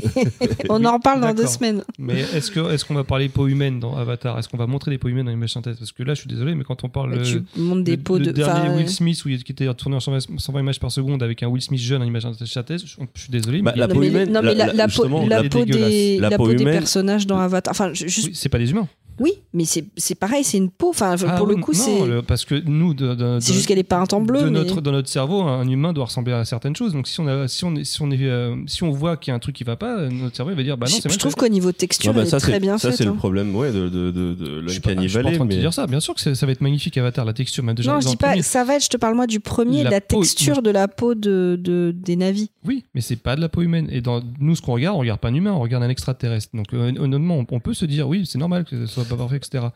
On 0.68 0.84
en 0.84 0.94
reparle 0.94 1.20
dans 1.20 1.32
deux 1.32 1.46
semaines. 1.46 1.84
Mais 1.96 2.20
est-ce 2.34 2.50
que 2.50 2.72
est-ce 2.72 2.84
qu'on 2.84 2.94
va 2.94 3.04
parler 3.04 3.28
peau 3.28 3.46
humaine 3.46 3.78
dans 3.78 3.96
Avatar? 3.96 4.36
Est-ce 4.36 4.48
qu'on 4.48 4.56
va 4.56 4.66
montrer 4.66 4.90
des 4.90 4.98
peaux 4.98 5.06
humaines 5.08 5.26
dans 5.26 5.30
l'image 5.30 5.52
synthèse? 5.52 5.76
Parce 5.78 5.92
que 5.92 6.02
là, 6.02 6.14
je 6.14 6.20
suis 6.20 6.28
désolé, 6.28 6.56
mais 6.56 6.64
quand 6.64 6.82
on 6.82 6.88
parle. 6.88 7.12
Bah, 7.12 7.18
euh, 7.20 7.24
tu 7.54 7.60
montes 7.60 7.84
des 7.84 7.94
le, 7.96 8.02
pots 8.02 8.18
le 8.18 8.26
de. 8.26 8.32
dernier 8.32 8.74
Will 8.76 8.88
Smith 8.90 9.24
où 9.24 9.28
il, 9.28 9.44
qui 9.44 9.52
était 9.52 9.72
tourné 9.74 9.94
en 9.96 10.00
120, 10.00 10.38
120 10.40 10.60
images 10.60 10.80
par 10.80 10.90
seconde 10.90 11.22
avec 11.22 11.42
un 11.44 11.46
Will 11.46 11.62
Smith 11.62 11.80
jeune 11.80 12.02
en 12.02 12.04
image 12.04 12.26
synthèse, 12.46 12.84
je, 12.84 12.96
je 13.14 13.20
suis 13.22 13.30
désolé, 13.30 13.62
Bah, 13.62 13.72
mais 13.74 13.80
la 13.80 13.86
non, 13.86 13.94
peau 13.94 14.00
mais, 14.00 14.08
humaine, 14.08 14.32
non, 14.32 14.40
mais 14.42 14.54
la- 14.54 14.66
la, 14.66 14.72
la- 14.72 14.86
la 14.86 14.88
peau, 14.88 15.04
la 15.28 16.36
peau 16.36 16.52
des, 16.52 16.64
personnages 16.64 17.26
dans 17.28 17.38
Avatar. 17.38 17.70
Enfin, 17.70 17.92
juste, 17.94 18.26
oui, 18.26 18.32
c'est 18.34 18.48
pas 18.48 18.58
des 18.58 18.70
humains. 18.72 18.88
Oui, 19.20 19.32
mais 19.52 19.64
c'est 19.64 19.84
c'est 19.96 20.14
pareil, 20.14 20.44
c'est 20.44 20.58
une 20.58 20.70
peau. 20.70 20.90
Enfin, 20.90 21.14
Ah 21.26 21.36
pour 21.36 21.46
le 21.46 21.54
oui, 21.54 21.60
coup, 21.60 21.72
c'est 21.72 22.22
parce 22.26 22.44
que 22.44 22.54
nous, 22.66 22.94
c'est 23.40 23.52
juste 23.52 23.66
qu'elle 23.66 23.78
est 23.78 23.82
pas 23.82 23.98
un 23.98 24.06
temps 24.06 24.20
bleu. 24.20 24.40
de 24.40 24.44
mais- 24.46 24.50
notre, 24.50 24.80
dans 24.80 24.92
notre 24.92 25.08
cerveau, 25.08 25.42
un 25.42 25.66
humain 25.68 25.92
doit 25.92 26.04
ressembler 26.06 26.32
à 26.32 26.44
certaines 26.44 26.76
choses. 26.76 26.92
Donc 26.92 27.06
si 27.08 27.20
on 27.20 27.26
a, 27.26 27.48
si 27.48 27.64
on 27.64 27.74
est, 27.76 27.84
si 27.84 28.02
on 28.02 28.10
est, 28.10 28.22
euh, 28.22 28.56
si 28.66 28.82
on 28.82 28.90
voit 28.90 29.16
qu'il 29.16 29.30
y 29.30 29.32
a 29.32 29.34
un 29.34 29.38
truc 29.38 29.54
qui 29.56 29.64
va 29.64 29.76
pas, 29.76 29.98
euh, 29.98 30.08
notre 30.10 30.36
cerveau 30.36 30.50
il 30.52 30.56
va 30.56 30.62
dire 30.62 30.76
bah 30.76 30.86
non, 30.86 30.96
je, 30.96 31.02
c'est 31.02 31.08
je 31.08 31.14
mal 31.14 31.18
trouve 31.18 31.34
qu'au 31.34 31.48
niveau 31.48 31.72
texture, 31.72 32.12
Ah 32.14 32.18
bah, 32.20 32.26
ça, 32.26 32.38
très 32.40 32.52
c'est- 32.52 32.60
bien 32.60 32.78
ça, 32.78 32.92
c'est 32.92 33.04
le 33.04 33.10
hein. 33.10 33.14
problème 33.16 33.54
ouais, 33.56 33.72
de, 33.72 33.88
de, 33.88 34.10
de, 34.10 34.34
de 34.34 34.62
Je 34.66 34.68
suis 34.72 34.80
pas, 34.80 34.90
je 34.90 34.94
l'Uncanny 34.96 35.08
suis 35.08 35.14
pas 35.14 35.20
en 35.20 35.22
Valley. 35.24 35.36
train 35.36 35.44
de 35.46 35.50
te 35.50 35.54
mais- 35.56 35.60
dire 35.60 35.72
ça. 35.74 35.86
Bien 35.86 36.00
sûr 36.00 36.14
que 36.14 36.34
ça, 36.34 36.46
va 36.46 36.52
être 36.52 36.60
magnifique 36.60 36.96
Avatar, 36.98 37.24
la 37.24 37.32
texture 37.32 37.64
déjà. 37.74 37.92
Non, 37.94 38.00
je 38.00 38.08
dis 38.08 38.16
pas 38.16 38.28
premier. 38.28 38.42
ça 38.42 38.64
va 38.64 38.76
être, 38.76 38.84
je 38.84 38.88
te 38.88 38.96
parle 38.96 39.14
moi 39.14 39.26
du 39.26 39.40
premier, 39.40 39.82
La 39.84 39.90
la, 39.90 40.00
peau, 40.00 40.20
texture 40.20 40.62
de 40.62 40.70
la 40.70 40.88
peau 40.88 41.14
de, 41.14 41.58
de- 41.60 41.94
des 41.96 42.16
navis. 42.16 42.50
Oui, 42.66 42.84
mais 42.94 43.00
c'est 43.00 43.16
pas 43.16 43.36
de 43.36 43.40
la 43.40 43.48
peau 43.48 43.62
humaine. 43.62 43.88
Et 43.90 44.00
dans 44.00 44.20
nous, 44.40 44.54
ce 44.54 44.62
qu'on 44.62 44.72
regarde, 44.74 44.96
on 44.96 45.00
regarde 45.00 45.20
pas 45.20 45.28
un 45.28 45.34
humain, 45.34 45.52
on 45.52 45.60
regarde 45.60 45.82
un 45.82 45.88
extraterrestre. 45.88 46.54
Donc 46.54 46.66
euh, 46.74 46.92
honnêtement, 46.98 47.38
on, 47.38 47.46
on 47.50 47.60
peut 47.60 47.74
se 47.74 47.84
dire 47.84 48.08
oui, 48.08 48.24
c'est 48.26 48.38
normal 48.38 48.64
que 48.64 48.86
ce 48.86 48.92
soit 48.92 49.07
pas 49.08 49.16
parfait, 49.16 49.36
etc. 49.36 49.66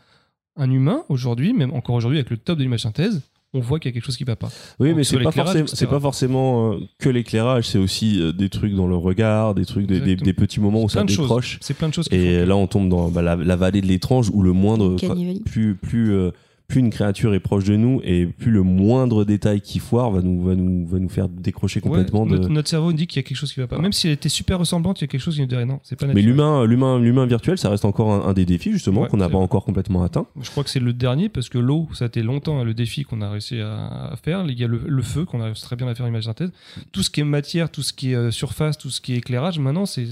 Un 0.56 0.70
humain 0.70 1.04
aujourd'hui, 1.08 1.52
même 1.52 1.72
encore 1.72 1.94
aujourd'hui 1.94 2.18
avec 2.18 2.30
le 2.30 2.36
top 2.36 2.58
de 2.58 2.62
l'image 2.62 2.80
synthèse, 2.82 3.22
on 3.54 3.60
voit 3.60 3.78
qu'il 3.78 3.90
y 3.90 3.92
a 3.92 3.94
quelque 3.94 4.04
chose 4.06 4.16
qui 4.16 4.24
va 4.24 4.34
pas. 4.36 4.48
Oui, 4.80 4.88
Donc, 4.88 4.96
mais 4.98 5.04
c'est 5.04 5.18
pas, 5.18 5.30
forcément, 5.30 5.66
c'est 5.66 5.86
pas 5.86 6.00
forcément 6.00 6.72
euh, 6.72 6.78
que 6.98 7.10
l'éclairage, 7.10 7.68
c'est 7.68 7.78
aussi 7.78 8.18
euh, 8.20 8.32
des 8.32 8.48
trucs 8.48 8.74
dans 8.74 8.86
le 8.86 8.96
regard, 8.96 9.54
des 9.54 9.66
trucs, 9.66 9.86
des, 9.86 9.94
des- 10.00 10.12
Exactement. 10.12 10.24
des 10.24 10.32
petits 10.32 10.60
moments 10.60 10.82
où 10.84 10.88
ça 10.88 11.04
décroche. 11.04 11.58
C'est 11.60 11.74
plein 11.74 11.88
de 11.90 11.94
choses. 11.94 12.08
Et 12.10 12.46
là, 12.46 12.56
on 12.56 12.66
tombe 12.66 12.88
dans 12.88 13.08
bah, 13.10 13.20
la, 13.20 13.36
la 13.36 13.56
vallée 13.56 13.82
de 13.82 13.86
l'étrange 13.86 14.30
où 14.32 14.42
le 14.42 14.52
moindre, 14.52 14.96
plus, 15.44 15.74
plus, 15.74 16.12
euh, 16.14 16.30
plus 16.72 16.80
une 16.80 16.90
créature 16.90 17.34
est 17.34 17.40
proche 17.40 17.64
de 17.64 17.76
nous 17.76 18.00
et 18.02 18.24
plus 18.26 18.50
le 18.50 18.62
moindre 18.62 19.24
détail 19.26 19.60
qui 19.60 19.78
foire 19.78 20.10
va 20.10 20.22
nous, 20.22 20.42
va 20.42 20.54
nous, 20.54 20.86
va 20.86 20.98
nous 20.98 21.08
faire 21.10 21.28
décrocher 21.28 21.80
Ouais, 21.80 21.88
complètement 21.88 22.24
de. 22.24 22.36
notre, 22.38 22.48
notre 22.48 22.68
cerveau 22.68 22.92
dit 22.94 23.06
qu'il 23.06 23.18
y 23.18 23.24
a 23.24 23.28
quelque 23.28 23.36
chose 23.36 23.52
qui 23.52 23.60
va 23.60 23.66
pas. 23.66 23.78
Même 23.78 23.92
si 23.92 24.06
elle 24.06 24.14
était 24.14 24.30
super 24.30 24.58
ressemblante, 24.58 25.00
il 25.00 25.02
y 25.02 25.04
a 25.04 25.08
quelque 25.08 25.20
chose 25.20 25.34
qui 25.34 25.42
nous 25.42 25.46
dirait 25.46 25.66
non, 25.66 25.80
c'est 25.82 25.96
pas 25.96 26.06
Mais 26.06 26.14
naturel. 26.14 26.30
l'humain, 26.30 26.64
l'humain, 26.64 26.98
l'humain 26.98 27.26
virtuel, 27.26 27.58
ça 27.58 27.68
reste 27.68 27.84
encore 27.84 28.10
un, 28.10 28.28
un 28.28 28.32
des 28.32 28.46
défis 28.46 28.72
justement 28.72 29.02
Ouais, 29.02 29.08
qu'on 29.08 29.18
n'a 29.18 29.28
pas 29.28 29.36
encore 29.38 29.64
complètement 29.64 30.02
atteint. 30.02 30.26
Je 30.40 30.50
crois 30.50 30.64
que 30.64 30.70
c'est 30.70 30.80
le 30.80 30.94
dernier 30.94 31.28
parce 31.28 31.48
que 31.50 31.58
l'eau, 31.58 31.88
ça 31.92 32.06
a 32.06 32.08
été 32.08 32.22
longtemps 32.22 32.64
le 32.64 32.72
défi 32.74 33.04
qu'on 33.04 33.20
a 33.20 33.30
réussi 33.30 33.60
à, 33.60 34.10
à 34.12 34.16
faire. 34.16 34.44
Il 34.48 34.58
y 34.58 34.64
a 34.64 34.66
le, 34.66 34.80
le 34.86 35.02
feu 35.02 35.24
qu'on 35.26 35.40
arrive 35.42 35.60
très 35.60 35.76
bien 35.76 35.86
à 35.88 35.94
faire 35.94 36.08
image 36.08 36.24
synthèse. 36.24 36.52
Tout 36.92 37.02
ce 37.02 37.10
qui 37.10 37.20
est 37.20 37.24
matière, 37.24 37.70
tout 37.70 37.82
ce 37.82 37.92
qui 37.92 38.12
est 38.12 38.16
euh, 38.16 38.30
surface, 38.30 38.78
tout 38.78 38.88
ce 38.90 39.00
qui 39.02 39.12
est 39.12 39.18
éclairage, 39.18 39.58
maintenant 39.58 39.84
c'est 39.86 40.06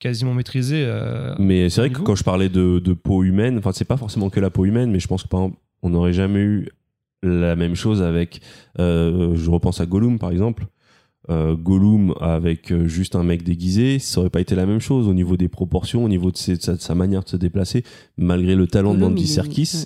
quasiment 0.00 0.34
maîtrisé. 0.34 0.82
euh, 0.84 1.34
Mais 1.38 1.70
c'est 1.70 1.82
vrai 1.82 1.90
que 1.90 2.00
quand 2.00 2.16
je 2.16 2.24
parlais 2.24 2.48
de, 2.48 2.80
de 2.80 2.92
peau 2.92 3.22
humaine, 3.22 3.58
enfin 3.58 3.70
c'est 3.72 3.84
pas 3.84 3.96
forcément 3.96 4.28
que 4.30 4.40
la 4.40 4.50
peau 4.50 4.64
humaine, 4.64 4.90
mais 4.90 4.98
je 4.98 5.06
pense 5.06 5.22
que 5.22 5.28
par 5.28 5.40
exemple, 5.42 5.58
on 5.82 5.90
n'aurait 5.90 6.12
jamais 6.12 6.40
eu 6.40 6.68
la 7.22 7.54
même 7.54 7.74
chose 7.76 8.02
avec. 8.02 8.40
euh, 8.80 9.36
je 9.36 9.50
repense 9.50 9.80
à 9.80 9.86
Gollum 9.86 10.18
par 10.18 10.30
exemple. 10.32 10.66
Euh, 11.28 11.54
Gollum 11.54 12.14
avec 12.20 12.74
juste 12.86 13.14
un 13.14 13.22
mec 13.22 13.42
déguisé, 13.44 13.98
ça 13.98 14.20
aurait 14.20 14.30
pas 14.30 14.40
été 14.40 14.54
la 14.56 14.66
même 14.66 14.80
chose 14.80 15.06
au 15.06 15.12
niveau 15.14 15.36
des 15.36 15.48
proportions, 15.48 16.02
au 16.04 16.08
niveau 16.08 16.30
de, 16.32 16.36
ses- 16.38 16.56
de 16.56 16.62
sa, 16.62 16.72
de 16.74 16.80
sa 16.80 16.94
manière 16.94 17.22
de 17.22 17.28
se 17.28 17.36
déplacer, 17.36 17.84
malgré 18.16 18.56
le 18.56 18.66
talent 18.66 18.94
de 18.94 19.00
Gollum, 19.00 19.16
il- 19.18 19.28
Serkis. 19.28 19.84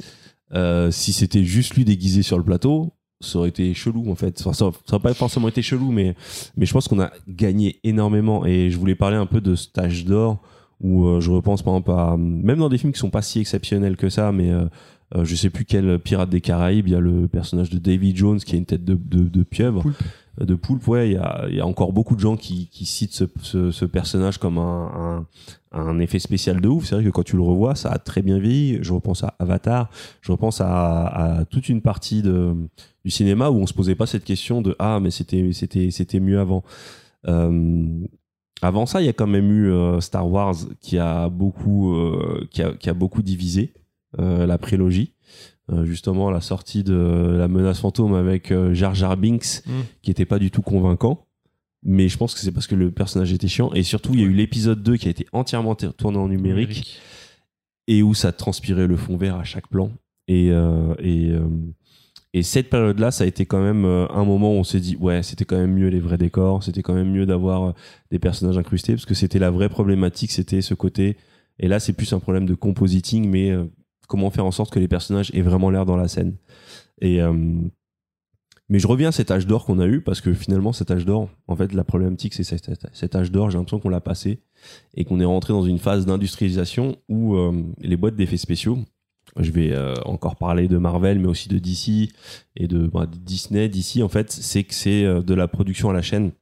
Euh, 0.55 0.91
si 0.93 1.13
c'était 1.13 1.43
juste 1.43 1.75
lui 1.75 1.85
déguisé 1.85 2.23
sur 2.23 2.39
le 2.39 2.45
plateau, 2.45 2.93
ça 3.25 3.39
aurait 3.39 3.49
été 3.49 3.73
chelou 3.75 4.11
en 4.11 4.15
fait. 4.15 4.39
Ça 4.39 4.51
n'aurait 4.61 5.03
pas 5.03 5.15
forcément 5.15 5.49
été 5.49 5.63
chelou, 5.63 5.91
mais, 5.91 6.15
je 6.59 6.73
pense 6.73 6.89
qu'on 6.89 7.01
a 7.01 7.11
gagné 7.29 7.81
énormément. 7.85 8.47
Et 8.47 8.71
je 8.71 8.79
voulais 8.79 8.95
parler 8.95 9.17
un 9.17 9.27
peu 9.27 9.41
de 9.41 9.55
cet 9.55 9.79
âge 9.79 10.05
d'or 10.05 10.41
où 10.81 11.07
euh, 11.07 11.21
je 11.21 11.31
repense 11.31 11.63
par 11.63 11.75
exemple 11.75 11.93
à. 11.93 12.17
Même 12.17 12.59
dans 12.59 12.69
des 12.69 12.79
films 12.79 12.93
qui 12.93 12.99
sont 12.99 13.11
pas 13.11 13.23
si 13.23 13.41
exceptionnels 13.41 13.97
que 13.97 14.09
ça, 14.09 14.33
mais 14.33 14.51
euh, 14.51 14.65
euh, 15.17 15.25
je 15.25 15.35
sais 15.35 15.51
plus 15.51 15.65
quel 15.65 15.99
pirate 15.99 16.31
des 16.31 16.41
Caraïbes, 16.41 16.89
il 16.89 16.93
y 16.93 16.97
a 16.97 17.01
le 17.01 17.29
personnage 17.29 17.71
de 17.71 17.79
Davy 17.79 18.15
Jones 18.15 18.39
qui 18.39 18.55
a 18.55 18.59
une 18.59 18.67
tête 18.67 18.85
de, 18.85 19.43
pieuvre. 19.43 19.85
De 20.41 20.55
poulpe, 20.57 20.89
ouais, 20.89 21.11
il 21.11 21.57
y 21.57 21.61
a, 21.61 21.67
encore 21.67 21.93
beaucoup 21.93 22.17
de 22.17 22.21
gens 22.21 22.37
qui, 22.37 22.69
citent 22.73 23.13
ce, 23.13 23.85
personnage 23.85 24.39
comme 24.39 24.59
un, 24.59 25.99
effet 26.01 26.19
spécial 26.19 26.61
de 26.61 26.69
ouf. 26.69 26.87
C'est 26.87 26.97
vrai 26.97 27.05
que 27.05 27.11
quand 27.11 27.23
tu 27.23 27.37
le 27.37 27.43
revois, 27.43 27.75
ça 27.77 27.91
a 27.91 27.99
très 27.99 28.21
bien 28.21 28.39
vieilli. 28.39 28.79
Je 28.83 28.93
repense 28.93 29.23
à 29.23 29.35
Avatar, 29.39 29.91
je 30.23 30.33
repense 30.33 30.61
à, 30.61 31.45
toute 31.51 31.69
une 31.69 31.83
partie 31.83 32.23
du 32.23 33.11
cinéma 33.11 33.51
où 33.51 33.57
on 33.57 33.67
se 33.67 33.75
posait 33.75 33.95
pas 33.95 34.07
cette 34.07 34.25
question 34.25 34.61
de 34.61 34.75
ah 34.79 34.99
mais 35.01 35.11
c'était 35.11 35.53
c'était 35.53 35.91
c'était 35.91 36.21
mieux 36.21 36.41
avant. 36.41 36.65
Euh, 37.29 38.07
avant 38.63 38.87
ça, 38.87 39.03
il 39.03 39.07
y 39.07 39.09
a 39.09 39.13
quand 39.13 39.27
même 39.27 39.51
eu 39.51 39.71
euh, 39.71 40.01
Star 40.01 40.29
Wars 40.29 40.55
qui 40.81 40.99
a 40.99 41.29
beaucoup 41.29 41.95
euh, 41.95 42.47
qui, 42.51 42.63
a, 42.63 42.95
beaucoup 42.95 43.23
divisé 43.23 43.75
la 44.17 44.59
prélogie. 44.59 45.14
Euh, 45.73 45.87
justement, 45.87 46.31
la 46.31 46.43
sortie 46.43 46.85
de 46.85 47.37
la 47.39 47.49
menace 47.49 47.81
fantôme 47.81 48.15
avec 48.15 48.51
euh, 48.53 48.75
Jar 48.75 48.95
Jar 48.95 49.17
Binks 49.17 49.63
Mm. 49.67 49.71
qui 50.03 50.11
était 50.11 50.27
pas 50.27 50.39
du 50.39 50.51
tout 50.51 50.61
convaincant. 50.61 51.27
Mais 51.83 52.09
je 52.09 52.17
pense 52.19 52.35
que 52.35 52.41
c'est 52.41 52.53
parce 52.53 52.67
que 52.67 52.75
le 52.75 52.91
personnage 52.91 53.33
était 53.33 53.49
chiant. 53.49 53.73
Et 53.73 53.83
surtout, 53.83 54.13
il 54.15 54.21
y 54.21 54.23
a 54.23 54.27
eu 54.27 54.33
l'épisode 54.33 54.83
2 54.83 54.97
qui 54.97 55.09
a 55.09 55.11
été 55.11 55.27
entièrement 55.33 55.75
tourné 55.75 56.19
en 56.19 56.29
numérique 56.29 56.99
et 57.87 58.03
où 58.03 58.15
ça 58.15 58.33
transpirait 58.33 58.87
le 58.87 58.97
fond 58.97 59.17
vert 59.17 59.37
à 59.37 59.45
chaque 59.45 59.69
plan. 59.69 59.91
Et, 60.27 60.51
euh, 60.51 60.95
et, 60.99 61.33
et 62.33 62.43
cette 62.43 62.71
période-là, 62.71 63.11
ça 63.11 63.25
a 63.25 63.27
été 63.27 63.45
quand 63.45 63.63
même 63.63 63.85
un 63.85 64.25
moment 64.25 64.55
où 64.55 64.59
on 64.61 64.65
s'est 64.65 64.81
dit, 64.81 64.97
ouais, 64.97 65.23
c'était 65.23 65.45
quand 65.45 65.59
même 65.59 65.75
mieux 65.75 65.89
les 65.89 66.01
vrais 66.01 66.17
décors, 66.17 66.63
c'était 66.63 66.81
quand 66.81 66.95
même 66.95 67.11
mieux 67.11 67.27
d'avoir 67.27 67.75
des 68.11 68.19
personnages 68.19 68.57
incrustés, 68.57 68.95
parce 68.95 69.05
que 69.05 69.15
c'était 69.15 69.39
la 69.39 69.51
vraie 69.51 69.69
problématique, 69.69 70.31
c'était 70.31 70.63
ce 70.63 70.73
côté. 70.73 71.19
Et 71.59 71.69
là, 71.69 71.81
c'est 71.81 71.93
plus 71.93 72.11
un 72.15 72.19
problème 72.19 72.47
de 72.47 72.55
compositing, 72.55 73.29
mais 73.29 73.53
comment 74.07 74.31
faire 74.31 74.47
en 74.47 74.51
sorte 74.51 74.73
que 74.73 74.79
les 74.79 74.89
personnages 74.89 75.31
aient 75.35 75.43
vraiment 75.43 75.71
l'air 75.71 75.87
dans 75.87 75.97
la 75.97 76.09
scène. 76.09 76.37
Et 77.01 77.21
euh, 77.23 77.33
mais 78.69 78.79
je 78.79 78.87
reviens 78.87 79.09
à 79.09 79.13
cet 79.13 79.31
âge 79.31 79.47
d'or 79.47 79.67
qu'on 79.67 79.79
a 79.79 79.87
eu, 79.87 80.01
parce 80.01 80.21
que 80.21 80.33
finalement, 80.33 80.73
cet 80.73 80.91
âge 80.91 81.05
d'or, 81.05 81.29
en 81.49 81.57
fait, 81.57 81.75
la 81.75 81.85
problématique, 81.85 82.33
c'est 82.33 82.45
cet, 82.45 82.71
cet 82.93 83.15
âge 83.15 83.31
d'or, 83.31 83.51
j'ai 83.51 83.59
l'impression 83.59 83.79
qu'on 83.79 83.91
l'a 83.91 84.01
passé, 84.01 84.41
et 84.95 85.05
qu'on 85.05 85.21
est 85.21 85.25
rentré 85.27 85.53
dans 85.53 85.65
une 85.65 85.79
phase 85.79 86.07
d'industrialisation 86.07 86.97
où 87.09 87.35
euh, 87.35 87.53
les 87.81 87.97
boîtes 87.97 88.17
d'effets 88.17 88.39
spéciaux, 88.39 88.79
je 89.37 89.51
vais 89.51 89.73
euh, 89.73 89.95
encore 90.05 90.37
parler 90.37 90.69
de 90.69 90.79
Marvel, 90.79 91.19
mais 91.19 91.29
aussi 91.29 91.49
de 91.49 91.59
DC 91.59 92.11
et 92.57 92.67
de 92.67 92.87
bah, 92.87 93.07
de 93.07 93.19
Disney. 93.19 93.69
DC, 93.69 94.03
en 94.03 94.09
fait, 94.09 94.31
c'est 94.31 94.65
que 94.65 94.75
c'est 94.75 95.03
de 95.03 95.35
la 95.35 95.49
production 95.49 95.91
à 95.91 95.93
la 95.93 96.03
chaîne. 96.03 96.33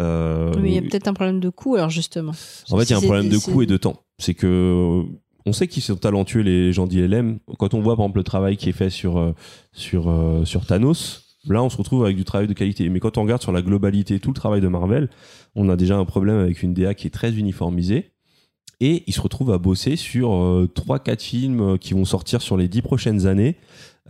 Euh, 0.00 0.54
Mais 0.58 0.70
il 0.70 0.74
y 0.74 0.78
a 0.78 0.82
peut-être 0.82 1.08
un 1.08 1.14
problème 1.14 1.40
de 1.40 1.50
coût, 1.50 1.76
alors 1.76 1.90
justement. 1.90 2.32
en 2.70 2.78
fait, 2.78 2.84
il 2.84 2.90
y 2.90 2.94
a 2.94 2.98
un 2.98 3.02
problème 3.02 3.28
de 3.28 3.38
coût 3.38 3.62
et 3.62 3.66
de 3.66 3.76
temps. 3.76 4.02
C'est 4.18 4.34
que 4.34 5.04
on 5.46 5.52
sait 5.52 5.66
qu'ils 5.68 5.82
sont 5.82 5.96
talentueux 5.96 6.40
les 6.42 6.72
gens 6.72 6.86
d'ILM. 6.86 7.38
Quand 7.58 7.74
on 7.74 7.80
voit 7.80 7.96
par 7.96 8.04
exemple 8.06 8.18
le 8.18 8.24
travail 8.24 8.56
qui 8.56 8.68
est 8.68 8.72
fait 8.72 8.90
sur 8.90 9.18
euh, 9.18 9.32
sur 9.72 10.08
euh, 10.10 10.44
sur 10.44 10.66
Thanos, 10.66 11.36
là 11.48 11.62
on 11.62 11.70
se 11.70 11.76
retrouve 11.76 12.04
avec 12.04 12.16
du 12.16 12.24
travail 12.24 12.46
de 12.46 12.52
qualité. 12.52 12.88
Mais 12.88 13.00
quand 13.00 13.18
on 13.18 13.22
regarde 13.22 13.42
sur 13.42 13.52
la 13.52 13.62
globalité 13.62 14.18
tout 14.20 14.30
le 14.30 14.34
travail 14.36 14.60
de 14.60 14.68
Marvel, 14.68 15.08
on 15.54 15.68
a 15.68 15.76
déjà 15.76 15.96
un 15.96 16.04
problème 16.04 16.36
avec 16.38 16.62
une 16.62 16.74
DA 16.74 16.94
qui 16.94 17.06
est 17.06 17.10
très 17.10 17.32
uniformisée. 17.34 18.10
Et 18.80 19.04
ils 19.06 19.12
se 19.12 19.20
retrouvent 19.20 19.52
à 19.52 19.58
bosser 19.58 19.94
sur 19.94 20.34
euh, 20.34 20.68
trois, 20.72 20.98
quatre 20.98 21.22
films 21.22 21.60
euh, 21.60 21.76
qui 21.76 21.94
vont 21.94 22.04
sortir 22.04 22.42
sur 22.42 22.56
les 22.56 22.66
dix 22.66 22.82
prochaines 22.82 23.28
années, 23.28 23.54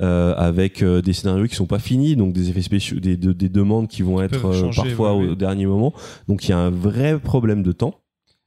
euh, 0.00 0.34
avec 0.36 0.82
euh, 0.82 1.02
des 1.02 1.12
scénarios 1.12 1.46
qui 1.46 1.54
sont 1.56 1.66
pas 1.66 1.78
finis, 1.78 2.16
donc 2.16 2.32
des 2.32 2.48
effets 2.48 2.62
spéciaux, 2.62 2.98
des, 2.98 3.18
de- 3.18 3.34
des 3.34 3.50
demandes 3.50 3.88
qui 3.88 4.00
vont 4.00 4.22
être 4.22 4.46
changer, 4.54 4.82
parfois 4.88 5.14
ouais, 5.14 5.28
au 5.28 5.34
dernier 5.34 5.66
moment. 5.66 5.92
Donc 6.26 6.46
il 6.48 6.52
y 6.52 6.54
a 6.54 6.58
un 6.58 6.70
vrai 6.70 7.18
problème 7.18 7.62
de 7.62 7.72
temps. 7.72 7.96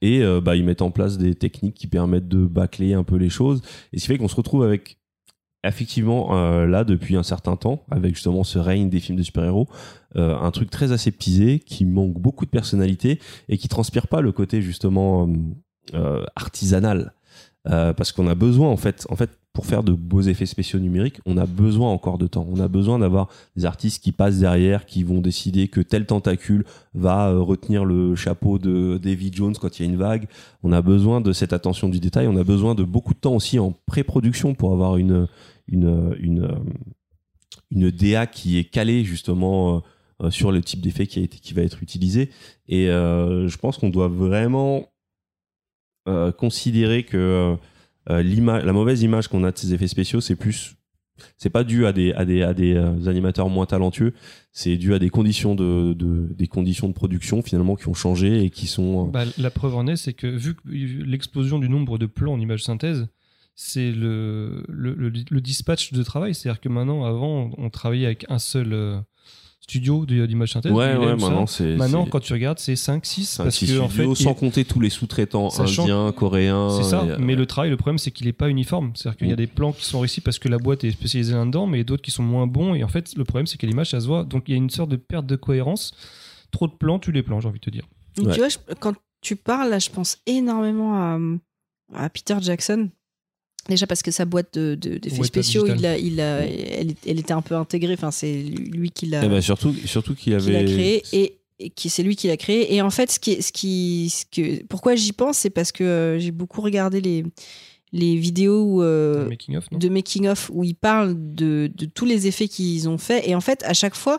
Et 0.02 0.22
euh, 0.22 0.40
bah, 0.40 0.56
ils 0.56 0.64
mettent 0.64 0.82
en 0.82 0.90
place 0.90 1.18
des 1.18 1.34
techniques 1.34 1.74
qui 1.74 1.86
permettent 1.86 2.28
de 2.28 2.44
bâcler 2.44 2.94
un 2.94 3.04
peu 3.04 3.16
les 3.16 3.30
choses. 3.30 3.62
Et 3.92 3.98
ce 3.98 4.04
qui 4.04 4.08
fait 4.08 4.18
qu'on 4.18 4.28
se 4.28 4.36
retrouve 4.36 4.62
avec, 4.62 4.98
effectivement, 5.64 6.36
euh, 6.36 6.66
là, 6.66 6.84
depuis 6.84 7.16
un 7.16 7.22
certain 7.22 7.56
temps, 7.56 7.84
avec 7.90 8.14
justement 8.14 8.44
ce 8.44 8.58
règne 8.58 8.90
des 8.90 9.00
films 9.00 9.18
de 9.18 9.22
super-héros, 9.22 9.68
euh, 10.16 10.36
un 10.38 10.50
truc 10.50 10.70
très 10.70 10.92
aseptisé, 10.92 11.60
qui 11.60 11.84
manque 11.84 12.20
beaucoup 12.20 12.44
de 12.44 12.50
personnalité 12.50 13.20
et 13.48 13.58
qui 13.58 13.68
transpire 13.68 14.06
pas 14.08 14.20
le 14.20 14.32
côté 14.32 14.62
justement 14.62 15.28
artisanal. 16.34 17.12
Parce 17.64 18.12
qu'on 18.12 18.28
a 18.28 18.36
besoin, 18.36 18.68
en 18.68 18.76
fait, 18.76 19.06
en 19.10 19.16
fait, 19.16 19.30
pour 19.56 19.64
faire 19.64 19.82
de 19.82 19.94
beaux 19.94 20.20
effets 20.20 20.44
spéciaux 20.44 20.78
numériques, 20.78 21.18
on 21.24 21.38
a 21.38 21.46
besoin 21.46 21.90
encore 21.90 22.18
de 22.18 22.26
temps. 22.26 22.46
On 22.52 22.60
a 22.60 22.68
besoin 22.68 22.98
d'avoir 22.98 23.30
des 23.56 23.64
artistes 23.64 24.04
qui 24.04 24.12
passent 24.12 24.38
derrière, 24.38 24.84
qui 24.84 25.02
vont 25.02 25.22
décider 25.22 25.68
que 25.68 25.80
tel 25.80 26.04
tentacule 26.04 26.66
va 26.92 27.30
euh, 27.30 27.40
retenir 27.40 27.86
le 27.86 28.14
chapeau 28.16 28.58
de 28.58 29.00
David 29.02 29.34
Jones 29.34 29.54
quand 29.58 29.78
il 29.78 29.86
y 29.86 29.88
a 29.88 29.90
une 29.90 29.96
vague. 29.96 30.28
On 30.62 30.72
a 30.72 30.82
besoin 30.82 31.22
de 31.22 31.32
cette 31.32 31.54
attention 31.54 31.88
du 31.88 32.00
détail. 32.00 32.26
On 32.26 32.36
a 32.36 32.44
besoin 32.44 32.74
de 32.74 32.84
beaucoup 32.84 33.14
de 33.14 33.18
temps 33.18 33.34
aussi 33.34 33.58
en 33.58 33.72
pré-production 33.86 34.54
pour 34.54 34.72
avoir 34.74 34.98
une, 34.98 35.26
une, 35.68 36.14
une, 36.20 36.44
euh, 36.44 36.54
une 37.70 37.90
DA 37.90 38.26
qui 38.26 38.58
est 38.58 38.64
calée 38.64 39.04
justement 39.04 39.82
euh, 40.22 40.30
sur 40.30 40.52
le 40.52 40.60
type 40.60 40.82
d'effet 40.82 41.06
qui, 41.06 41.26
qui 41.28 41.54
va 41.54 41.62
être 41.62 41.82
utilisé. 41.82 42.28
Et 42.68 42.88
je 42.88 43.56
pense 43.56 43.78
qu'on 43.78 43.88
doit 43.88 44.08
vraiment 44.08 44.86
considérer 46.36 47.04
que 47.04 47.56
euh, 48.10 48.22
la 48.22 48.72
mauvaise 48.72 49.02
image 49.02 49.28
qu'on 49.28 49.44
a 49.44 49.52
de 49.52 49.58
ces 49.58 49.74
effets 49.74 49.88
spéciaux, 49.88 50.20
c'est 50.20 50.36
plus 50.36 50.76
c'est 51.38 51.48
pas 51.50 51.64
dû 51.64 51.86
à 51.86 51.92
des 51.92 52.12
à 52.12 52.24
des 52.26 52.42
à 52.42 52.52
des 52.52 52.74
euh, 52.74 53.06
animateurs 53.08 53.48
moins 53.48 53.64
talentueux, 53.66 54.12
c'est 54.52 54.76
dû 54.76 54.92
à 54.92 54.98
des 54.98 55.08
conditions 55.08 55.54
de, 55.54 55.94
de 55.94 56.28
des 56.34 56.46
conditions 56.46 56.88
de 56.88 56.92
production 56.92 57.40
finalement 57.42 57.74
qui 57.74 57.88
ont 57.88 57.94
changé 57.94 58.44
et 58.44 58.50
qui 58.50 58.66
sont 58.66 59.06
euh, 59.06 59.10
Bah, 59.10 59.24
la 59.38 59.50
preuve 59.50 59.74
en 59.76 59.86
est, 59.86 59.96
c'est 59.96 60.12
que 60.12 60.26
vu 60.26 60.56
l'explosion 60.66 61.58
du 61.58 61.68
nombre 61.70 61.96
de 61.96 62.06
plans 62.06 62.34
en 62.34 62.40
image 62.40 62.64
synthèse, 62.64 63.08
c'est 63.54 63.92
le, 63.92 64.64
le, 64.68 64.94
le, 64.94 65.10
le 65.30 65.40
dispatch 65.40 65.92
de 65.92 66.02
travail. 66.02 66.34
C'est-à-dire 66.34 66.60
que 66.60 66.68
maintenant, 66.68 67.04
avant, 67.06 67.50
on 67.56 67.70
travaillait 67.70 68.06
avec 68.06 68.26
un 68.28 68.38
seul 68.38 69.02
studio 69.68 70.06
d'image 70.06 70.52
synthèse. 70.52 70.70
ouais 70.70 70.96
ouais 70.96 71.16
maintenant 71.16 71.46
c'est 71.46 71.74
Maintenant, 71.74 72.06
quand 72.06 72.20
tu 72.20 72.32
regardes, 72.32 72.58
c'est 72.60 72.76
5, 72.76 73.04
6. 73.04 73.24
c'est 73.26 73.40
un 73.40 73.44
Parce 73.46 73.58
petit 73.58 73.66
que, 73.66 73.78
en 73.80 73.88
fait, 73.88 74.04
sans 74.14 74.30
il- 74.30 74.36
compter 74.36 74.64
tous 74.64 74.78
les 74.78 74.90
sous-traitants 74.90 75.48
indiens, 75.58 76.12
coréens. 76.12 76.70
c'est 76.70 76.84
ça. 76.88 77.04
et, 77.04 77.10
euh, 77.10 77.16
mais 77.18 77.34
le 77.34 77.46
travail, 77.46 77.70
le 77.70 77.76
problème, 77.76 77.98
c'est 77.98 78.12
qu'il 78.12 78.26
n'est 78.26 78.32
pas 78.32 78.48
uniforme. 78.48 78.92
C'est-à-dire 78.94 79.18
qu'il 79.18 79.26
y 79.26 79.30
a 79.30 79.34
Mm. 79.34 79.36
des 79.38 79.46
plans 79.48 79.72
qui 79.72 79.84
sont 79.84 79.98
réussis 79.98 80.20
parce 80.20 80.38
que 80.38 80.48
la 80.48 80.58
boîte 80.58 80.84
est 80.84 80.92
spécialisée 80.92 81.34
là-dedans, 81.34 81.66
mais 81.66 81.82
d'autres 81.82 82.02
qui 82.02 82.12
sont 82.12 82.22
moins 82.22 82.46
bons. 82.46 82.74
Et 82.74 82.84
en 82.84 82.88
fait, 82.88 83.14
le 83.16 83.24
problème, 83.24 83.46
c'est 83.48 83.58
que 83.58 83.66
l'image, 83.66 83.90
ça 83.90 84.00
se 84.00 84.06
voit. 84.06 84.22
Donc, 84.22 84.44
il 84.46 84.52
y 84.52 84.54
a 84.54 84.58
une 84.58 84.70
sorte 84.70 84.90
de 84.90 84.96
perte 84.96 85.26
de 85.26 85.34
cohérence. 85.36 85.92
Trop 86.52 86.68
de 86.68 86.72
plans, 86.72 86.98
tu 87.00 87.10
les 87.10 87.24
plans, 87.24 87.40
j'ai 87.40 87.48
envie 87.48 87.58
de 87.58 87.64
te 87.64 87.70
dire. 87.70 87.86
Donc, 88.16 88.28
Ouais. 88.28 88.32
Tu 88.34 88.38
vois, 88.38 88.48
je- 88.48 88.58
quand 88.78 88.94
tu 89.20 89.34
parles, 89.34 89.68
là, 89.70 89.80
je 89.80 89.90
pense 89.90 90.18
énormément 90.26 90.94
à, 90.94 91.18
à 91.94 92.08
Peter 92.08 92.36
Jackson. 92.40 92.88
Déjà 93.68 93.86
parce 93.86 94.02
que 94.02 94.10
sa 94.10 94.24
boîte 94.24 94.54
de- 94.58 94.74
de- 94.74 94.98
d'effets 94.98 95.22
spéciaux, 95.24 95.66
il 95.66 95.84
a, 95.86 95.98
il 95.98 96.20
a, 96.20 96.38
elle, 96.46 96.94
elle 97.06 97.18
était 97.18 97.32
un 97.32 97.42
peu 97.42 97.54
intégrée. 97.56 97.94
Enfin, 97.94 98.10
c'est 98.10 98.42
lui 98.42 98.90
qui 98.90 99.06
l'a 99.06 99.26
ben, 99.26 99.40
surtout 99.40 99.74
surtout 99.84 100.14
qu'il 100.14 100.36
qui 100.38 100.50
l'a 100.52 100.58
avait 100.58 100.64
créé 100.64 101.02
et, 101.12 101.38
et 101.58 101.70
qui 101.70 101.88
c'est 101.90 102.02
lui 102.04 102.14
qui 102.16 102.28
l'a 102.28 102.36
créé. 102.36 102.74
Et 102.74 102.80
en 102.82 102.90
fait, 102.90 103.10
ce 103.10 103.18
qui, 103.18 103.42
ce 103.42 103.50
qui, 103.50 104.10
ce 104.14 104.24
que, 104.30 104.62
pourquoi 104.66 104.94
j'y 104.94 105.12
pense, 105.12 105.38
c'est 105.38 105.50
parce 105.50 105.72
que 105.72 105.82
euh, 105.84 106.18
j'ai 106.18 106.30
beaucoup 106.30 106.60
regardé 106.60 107.00
les 107.00 107.24
les 107.92 108.16
vidéos 108.16 108.82
euh, 108.82 109.28
making 109.28 109.56
of, 109.56 109.70
non? 109.70 109.78
de 109.78 109.88
making 109.88 110.26
of 110.28 110.50
où 110.52 110.64
ils 110.64 110.74
parlent 110.74 111.14
de, 111.16 111.70
de 111.74 111.86
tous 111.86 112.04
les 112.04 112.26
effets 112.26 112.48
qu'ils 112.48 112.88
ont 112.88 112.98
fait 112.98 113.28
et 113.28 113.34
en 113.34 113.40
fait 113.40 113.62
à 113.64 113.74
chaque 113.74 113.94
fois 113.94 114.18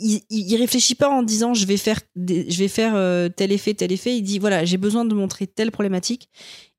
il, 0.00 0.22
il 0.30 0.50
il 0.50 0.56
réfléchit 0.56 0.94
pas 0.96 1.08
en 1.10 1.22
disant 1.22 1.52
je 1.54 1.66
vais 1.66 1.76
faire 1.76 2.00
je 2.16 2.58
vais 2.58 2.68
faire 2.68 2.94
euh, 2.96 3.28
tel 3.28 3.52
effet 3.52 3.74
tel 3.74 3.92
effet. 3.92 4.16
Il 4.16 4.22
dit 4.22 4.38
voilà 4.38 4.64
j'ai 4.64 4.78
besoin 4.78 5.04
de 5.04 5.14
montrer 5.14 5.46
telle 5.46 5.70
problématique 5.70 6.30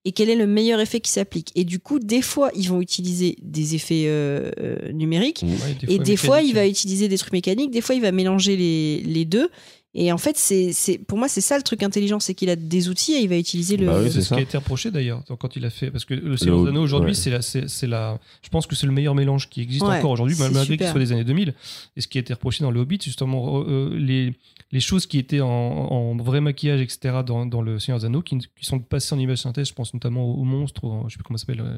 et 0.05 0.11
quel 0.11 0.29
est 0.29 0.35
le 0.35 0.47
meilleur 0.47 0.79
effet 0.79 0.99
qui 0.99 1.11
s'applique 1.11 1.51
et 1.55 1.63
du 1.63 1.79
coup 1.79 1.99
des 1.99 2.21
fois 2.21 2.51
ils 2.55 2.69
vont 2.69 2.79
utiliser 2.79 3.37
des 3.41 3.75
effets 3.75 4.05
euh, 4.05 4.51
euh, 4.59 4.91
numériques. 4.91 5.43
Ouais, 5.43 5.93
et 5.93 5.99
des 5.99 6.15
fois 6.15 6.41
il 6.41 6.53
va 6.53 6.67
utiliser 6.67 7.07
des 7.07 7.17
trucs 7.17 7.33
mécaniques. 7.33 7.71
Des 7.71 7.81
fois 7.81 7.95
il 7.95 8.01
va 8.01 8.11
mélanger 8.11 8.55
les, 8.55 9.01
les 9.01 9.25
deux 9.25 9.49
et 9.97 10.11
en 10.11 10.17
fait 10.17 10.37
c'est 10.37 10.97
pour 11.07 11.17
moi 11.17 11.27
c'est 11.27 11.41
ça 11.41 11.57
le 11.57 11.63
truc 11.63 11.81
intelligent 11.81 12.19
c'est 12.19 12.33
qu'il 12.35 12.49
a 12.49 12.55
des 12.55 12.89
outils 12.89 13.13
et 13.13 13.21
il 13.21 13.29
va 13.29 13.37
utiliser 13.37 13.77
le 13.77 13.87
Bah 13.87 13.99
oui, 14.03 14.11
C'est 14.11 14.21
ce 14.21 14.27
qui 14.33 14.39
a 14.39 14.43
été 14.43 14.57
reproché 14.57 14.91
d'ailleurs 14.91 15.23
quand 15.39 15.55
il 15.55 15.65
a 15.65 15.69
fait 15.69 15.89
parce 15.89 16.05
que 16.05 16.13
le 16.13 16.37
Seigneur 16.37 16.63
des 16.63 16.69
Anneaux 16.69 16.83
aujourd'hui 16.83 17.11
ouais. 17.11 17.15
c'est 17.15 17.29
la 17.29 17.41
c'est 17.41 17.67
c'est 17.69 17.87
la 17.87 18.19
je 18.43 18.49
pense 18.49 18.67
que 18.67 18.75
c'est 18.75 18.85
le 18.85 18.91
meilleur 18.91 19.15
mélange 19.15 19.49
qui 19.49 19.61
existe 19.61 19.83
Ouais, 19.85 19.97
encore 19.97 20.11
aujourd'hui 20.11 20.35
malgré 20.39 20.77
qu'il 20.77 20.87
soit 20.87 20.99
des 20.99 21.11
années 21.11 21.23
2000 21.23 21.53
et 21.95 22.01
ce 22.01 22.07
qui 22.07 22.17
a 22.17 22.21
été 22.21 22.33
reproché 22.33 22.63
dans 22.63 22.71
le 22.71 22.79
Hobbit 22.79 22.99
justement 23.01 23.63
euh, 23.67 23.95
les 23.97 24.33
les 24.71 24.79
choses 24.81 25.05
qui 25.05 25.17
étaient 25.17 25.41
en, 25.41 25.47
en 25.49 26.17
vrai 26.17 26.41
maquillage 26.41 26.81
etc 26.81 27.21
dans, 27.25 27.45
dans 27.45 27.61
le 27.61 27.79
Seigneur 27.79 27.99
des 27.99 28.05
Anneaux 28.05 28.21
qui, 28.21 28.37
qui 28.39 28.65
sont 28.65 28.79
passées 28.79 29.15
en 29.15 29.19
image 29.19 29.37
synthèse 29.39 29.69
je 29.69 29.73
pense 29.73 29.93
notamment 29.93 30.25
aux 30.25 30.43
monstres 30.43 30.83
en- 30.85 31.07
je 31.07 31.13
sais 31.13 31.17
plus 31.17 31.23
comment 31.23 31.37
ça 31.37 31.45
s'appelle 31.45 31.61
euh, 31.65 31.77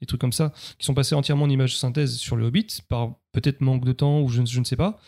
des 0.00 0.06
trucs 0.06 0.20
comme 0.20 0.32
ça 0.32 0.52
qui 0.78 0.84
sont 0.84 0.94
passés 0.94 1.14
entièrement 1.14 1.44
en 1.46 1.50
image 1.50 1.76
synthèse 1.78 2.16
sur 2.16 2.36
le 2.36 2.46
Hobbit 2.46 2.66
par 2.88 3.14
peut-être 3.40 3.60
manque 3.60 3.84
de 3.84 3.92
temps 3.92 4.20
ou 4.22 4.28
je, 4.28 4.40
ne- 4.42 4.46
je 4.46 4.60
ne 4.60 4.64
sais 4.64 4.76
pas 4.76 4.98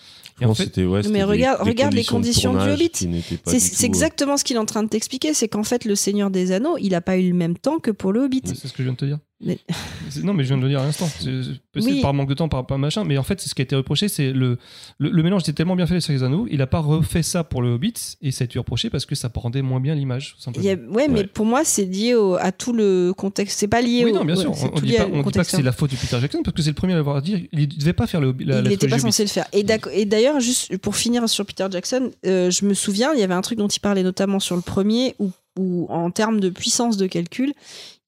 et 0.41 0.45
Non, 0.45 0.53
en 0.53 0.55
fait 0.55 0.65
c'était- 0.65 0.85
ouais, 0.87 1.03
c'était 1.03 1.13
mais 1.13 1.19
des- 1.19 1.25
regarde- 1.25 1.63
des 1.65 1.71
regarde 1.71 1.93
les 1.95 2.03
de 2.03 2.09
conditions 2.09 2.53
du 2.55 2.71
Hobbit. 2.71 2.91
C'est 2.95 3.07
euh, 3.55 3.87
exactement 3.87 4.37
ce 4.39 4.45
qu'il 4.45 4.57
est 4.57 4.61
en 4.61 4.65
train 4.65 4.83
de 4.83 4.89
t'expliquer, 4.89 5.35
c'est 5.35 5.49
qu'en 5.49 5.65
fait, 5.65 5.85
le 5.85 5.95
Seigneur 5.95 6.31
des 6.31 6.53
Anneaux, 6.53 6.77
il 6.81 6.95
a 6.95 7.01
pas 7.03 7.19
eu 7.19 7.29
le 7.29 7.35
même 7.37 7.59
temps 7.59 7.79
que 7.79 7.91
pour 7.91 8.13
le 8.13 8.21
Hobbit. 8.23 8.43
c'est 8.47 8.55
ce 8.55 8.73
que 8.73 8.79
je 8.79 8.85
viens 8.85 8.93
de 8.93 8.97
te 8.97 9.05
dire 9.05 9.19
Mais- 9.43 9.59
Non, 10.25 10.35
mais 10.35 10.43
je 10.43 10.49
viens 10.49 10.59
de 10.59 10.63
le 10.65 10.69
dire 10.69 10.81
à 10.81 10.85
l'instant. 10.85 11.09
C'est- 11.21 11.31
Oui. 11.77 12.01
par 12.03 12.13
manque 12.13 12.29
de 12.29 12.35
temps, 12.35 12.49
par, 12.49 12.67
par 12.67 12.79
machin. 12.79 13.05
Mais 13.05 13.17
en 13.17 13.23
fait, 13.23 13.41
c'est 13.41 13.49
ce 13.49 13.55
qui 13.55 13.63
a 13.63 13.65
été 13.65 13.77
reproché. 13.77 14.09
C'est 14.09 14.33
le, 14.33 14.59
le, 14.99 15.09
le 15.11 15.23
mélange 15.23 15.43
était 15.43 15.53
tellement 15.53 15.77
bien 15.77 15.87
fait 15.87 16.01
sur 16.01 16.13
les 16.13 16.23
anneaux. 16.23 16.47
Il 16.51 16.61
a 16.63 16.67
pas 16.67 16.81
refait 16.81 17.23
ça 17.23 17.45
pour 17.45 17.63
le 17.63 17.71
Hobbit. 17.71 17.95
Et 18.23 18.33
ça 18.33 18.43
a 18.43 18.47
été 18.47 18.59
reproché 18.59 18.91
parce 18.91 19.07
que 19.07 19.15
ça 19.15 19.31
rendait 19.35 19.63
moins 19.63 19.81
bien 19.81 19.95
l'image. 19.95 20.35
a- 20.73 20.75
ouais, 20.75 21.09
mais 21.09 21.25
pour 21.27 21.47
moi, 21.47 21.65
c'est 21.65 21.85
lié 21.85 22.15
au- 22.15 22.35
à 22.35 22.53
tout 22.53 22.73
le 22.73 23.13
contexte. 23.17 23.59
C'est 23.61 23.69
pas 23.69 23.81
lié 23.83 24.03
Oui, 24.05 24.11
au. 24.11 24.15
non, 24.15 24.25
bien 24.25 24.35
ouais, 24.35 24.43
sûr. 24.43 24.51
On, 24.51 24.69
tout 24.69 24.85
dit 24.85 24.93
pas, 24.97 25.05
dit 25.07 25.39
que 25.39 25.45
c'est 25.45 25.63
la 25.63 25.73
faute 25.73 25.93
de 25.93 25.97
Peter 25.97 26.19
Jackson 26.21 26.41
parce 26.45 26.55
que 26.57 26.63
c'est 26.63 26.71
le 26.71 26.75
premier 26.75 26.93
à 26.95 26.97
l'avoir 26.97 27.23
dit. 27.23 27.49
Il 27.53 27.69
devait 27.69 27.93
pas 27.93 28.07
faire 28.07 28.21
le, 28.21 28.35
la, 28.41 28.59
il 28.61 28.69
n'était 28.69 28.89
pas 28.89 28.99
censé 28.99 29.23
le 29.23 29.29
faire. 29.29 29.47
Et 29.53 29.63
d'ailleurs, 30.05 30.41
juste 30.41 30.77
pour 30.79 30.97
finir 30.97 31.29
sur 31.29 31.47
Peter 31.47 31.67
Jackson, 31.71 32.11
euh, 32.27 32.51
je 32.51 32.65
me 32.65 32.75
souviens, 32.75 33.15
il 33.15 33.21
y 33.21 33.23
avait 33.23 33.35
un 33.35 33.41
truc 33.43 33.59
dont 33.59 33.69
il 33.69 33.81
parlait 33.81 34.03
notamment 34.03 34.41
sur 34.41 34.57
le 34.57 34.63
premier, 34.63 35.15
où, 35.19 35.31
où 35.59 35.87
en 35.89 36.11
termes 36.11 36.41
de 36.41 36.49
puissance 36.49 36.97
de 36.97 37.07
calcul, 37.07 37.53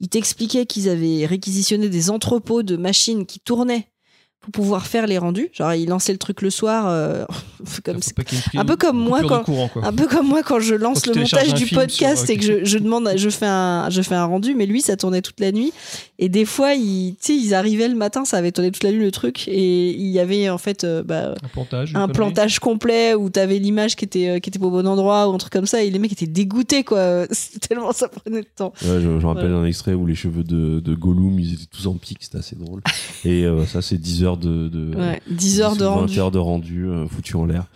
il 0.02 0.08
t'expliquait 0.08 0.66
qu'ils 0.66 0.88
avaient 0.88 1.24
réquisitionné 1.24 1.88
des 1.88 2.10
entrepôts 2.10 2.64
de 2.64 2.76
machines 2.76 3.24
qui 3.24 3.38
tournaient 3.38 3.86
pour 4.42 4.50
pouvoir 4.52 4.86
faire 4.86 5.06
les 5.06 5.18
rendus. 5.18 5.48
Genre, 5.52 5.72
il 5.74 5.88
lançait 5.88 6.12
le 6.12 6.18
truc 6.18 6.42
le 6.42 6.50
soir, 6.50 6.86
euh, 6.88 7.24
comme 7.84 7.98
un 8.56 8.64
peu 8.64 8.76
comme 8.76 8.98
moi 8.98 9.20
quand- 9.22 9.44
courant. 9.44 9.70
Un 9.82 9.92
peu 9.92 10.06
comme 10.06 10.26
moi 10.28 10.42
quand 10.42 10.60
je 10.60 10.74
lance 10.74 11.02
Quand 11.02 11.14
le 11.14 11.20
montage 11.22 11.54
du 11.54 11.66
podcast 11.66 12.26
sur, 12.26 12.34
et 12.34 12.38
que 12.38 12.44
je, 12.44 12.64
je 12.64 12.78
demande, 12.78 13.08
je 13.16 13.28
fais 13.30 13.46
un, 13.46 13.88
je 13.90 14.02
fais 14.02 14.14
un 14.16 14.24
rendu, 14.24 14.54
mais 14.54 14.66
lui 14.66 14.80
ça 14.80 14.96
tournait 14.96 15.22
toute 15.22 15.38
la 15.40 15.52
nuit 15.52 15.72
et 16.18 16.28
des 16.28 16.44
fois 16.44 16.74
ils, 16.74 17.14
tu 17.20 17.26
sais, 17.26 17.36
ils 17.36 17.54
arrivaient 17.54 17.88
le 17.88 17.94
matin, 17.94 18.24
ça 18.24 18.36
avait 18.38 18.52
tourné 18.52 18.70
toute 18.72 18.82
la 18.84 18.90
nuit 18.92 18.98
le 19.04 19.10
truc 19.12 19.46
et 19.48 19.90
il 19.90 20.08
y 20.08 20.18
avait 20.18 20.50
en 20.50 20.58
fait 20.58 20.84
euh, 20.84 21.02
bah, 21.02 21.34
Un 21.42 21.48
plantage. 21.48 21.92
un 21.94 22.08
plantage 22.08 22.58
complet 22.58 23.14
où 23.14 23.30
t'avais 23.30 23.58
l'image 23.58 23.94
qui 23.96 24.04
était 24.04 24.28
euh, 24.28 24.38
qui 24.40 24.50
était 24.50 24.58
pas 24.58 24.66
au 24.66 24.70
bon 24.70 24.86
endroit 24.86 25.28
ou 25.28 25.34
un 25.34 25.38
truc 25.38 25.52
comme 25.52 25.66
ça 25.66 25.82
et 25.82 25.90
les 25.90 25.98
mecs 25.98 26.12
étaient 26.12 26.26
dégoûtés 26.26 26.82
quoi, 26.84 27.26
tellement 27.68 27.92
ça 27.92 28.08
prenait 28.08 28.40
de 28.42 28.48
temps. 28.56 28.72
Ouais, 28.82 28.94
je, 28.96 29.00
je 29.00 29.08
me 29.08 29.26
rappelle 29.26 29.52
un 29.52 29.64
extrait 29.64 29.94
où 29.94 30.04
les 30.06 30.14
cheveux 30.16 30.44
de, 30.44 30.80
de 30.80 30.94
Gollum, 30.94 31.38
ils 31.38 31.54
étaient 31.54 31.66
tous 31.70 31.86
en 31.86 31.94
pique, 31.94 32.18
c'était 32.22 32.38
assez 32.38 32.56
drôle. 32.56 32.80
Et 33.24 33.44
euh, 33.44 33.64
ça, 33.66 33.82
c'est 33.82 33.98
10 33.98 34.24
heures 34.24 34.31
heures 34.32 34.36
de, 34.38 34.68
de 34.68 34.96
Ouais, 34.96 35.20
10 35.30 35.60
heures 35.60 35.76
de 35.76 35.84
20 35.84 35.90
rendu. 35.90 36.18
heures 36.18 36.30
de 36.30 36.38
rendu 36.38 36.86
euh, 36.88 37.06
foutu 37.06 37.36
en 37.36 37.46
l'air. 37.46 37.66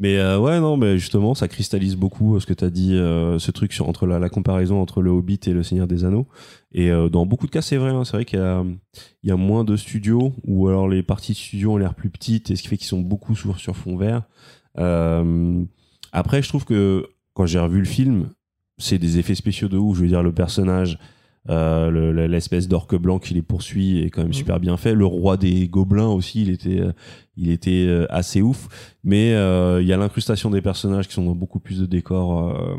Mais 0.00 0.16
euh, 0.18 0.38
ouais, 0.38 0.58
non, 0.60 0.76
mais 0.76 0.98
justement, 0.98 1.34
ça 1.34 1.46
cristallise 1.48 1.94
beaucoup 1.96 2.34
euh, 2.34 2.40
ce 2.40 2.46
que 2.46 2.52
tu 2.52 2.64
as 2.64 2.70
dit, 2.70 2.90
ce 2.94 3.50
truc 3.50 3.72
sur, 3.72 3.88
entre 3.88 4.06
la, 4.06 4.18
la 4.18 4.28
comparaison 4.28 4.80
entre 4.80 5.02
le 5.02 5.10
Hobbit 5.10 5.40
et 5.46 5.52
le 5.52 5.62
Seigneur 5.62 5.86
des 5.86 6.04
Anneaux. 6.04 6.26
Et 6.72 6.90
dans 7.10 7.26
beaucoup 7.26 7.46
de 7.46 7.52
cas, 7.52 7.62
c'est 7.62 7.76
vrai. 7.76 7.90
hein, 7.90 8.04
c'est 8.04 8.16
vrai 8.16 8.24
qu'il 8.24 8.40
y 9.22 9.28
y 9.28 9.30
a 9.30 9.36
moins 9.36 9.62
de 9.64 9.76
studios, 9.76 10.32
ou 10.46 10.66
alors 10.68 10.88
les 10.88 11.02
parties 11.04 11.32
de 11.32 11.36
studio 11.38 11.72
ont 11.74 11.76
l'air 11.76 11.94
plus 11.94 12.10
petites, 12.10 12.50
et 12.50 12.56
ce 12.56 12.62
qui 12.62 12.68
fait 12.68 12.76
qu'ils 12.76 12.88
sont 12.88 13.00
beaucoup 13.00 13.36
sur, 13.36 13.58
sur 13.60 13.76
fond 13.76 13.96
vert. 13.96 14.22
Après, 16.12 16.42
je 16.42 16.48
trouve 16.48 16.64
que 16.64 17.06
quand 17.34 17.46
j'ai 17.46 17.58
revu 17.58 17.78
le 17.78 17.84
film, 17.86 18.28
c'est 18.78 18.98
des 18.98 19.18
effets 19.18 19.34
spéciaux 19.34 19.68
de 19.68 19.76
ouf. 19.78 19.96
Je 19.96 20.02
veux 20.02 20.08
dire, 20.08 20.22
le 20.22 20.32
personnage, 20.32 20.98
euh, 21.50 21.90
le- 21.90 22.12
le- 22.12 22.26
l'espèce 22.26 22.68
d'orque 22.68 22.96
blanc 22.96 23.18
qui 23.18 23.34
les 23.34 23.42
poursuit 23.42 23.98
est 24.02 24.10
quand 24.10 24.22
même 24.22 24.28
Mhm. 24.28 24.32
super 24.34 24.60
bien 24.60 24.76
fait. 24.76 24.94
Le 24.94 25.04
roi 25.06 25.36
des 25.36 25.68
gobelins 25.68 26.08
aussi, 26.08 26.42
il 26.42 26.50
était, 26.50 26.80
euh, 26.80 26.92
il 27.36 27.50
était 27.50 27.84
euh, 27.86 28.06
assez 28.10 28.40
ouf. 28.42 28.96
Mais 29.04 29.32
euh, 29.34 29.82
il 29.82 29.86
y 29.88 29.92
a 29.92 29.96
l'incrustation 29.96 30.50
des 30.50 30.62
personnages 30.62 31.06
qui 31.08 31.14
sont 31.14 31.24
dans 31.24 31.34
beaucoup 31.34 31.60
plus 31.60 31.78
de 31.80 31.86
décors, 31.86 32.48
euh, 32.48 32.76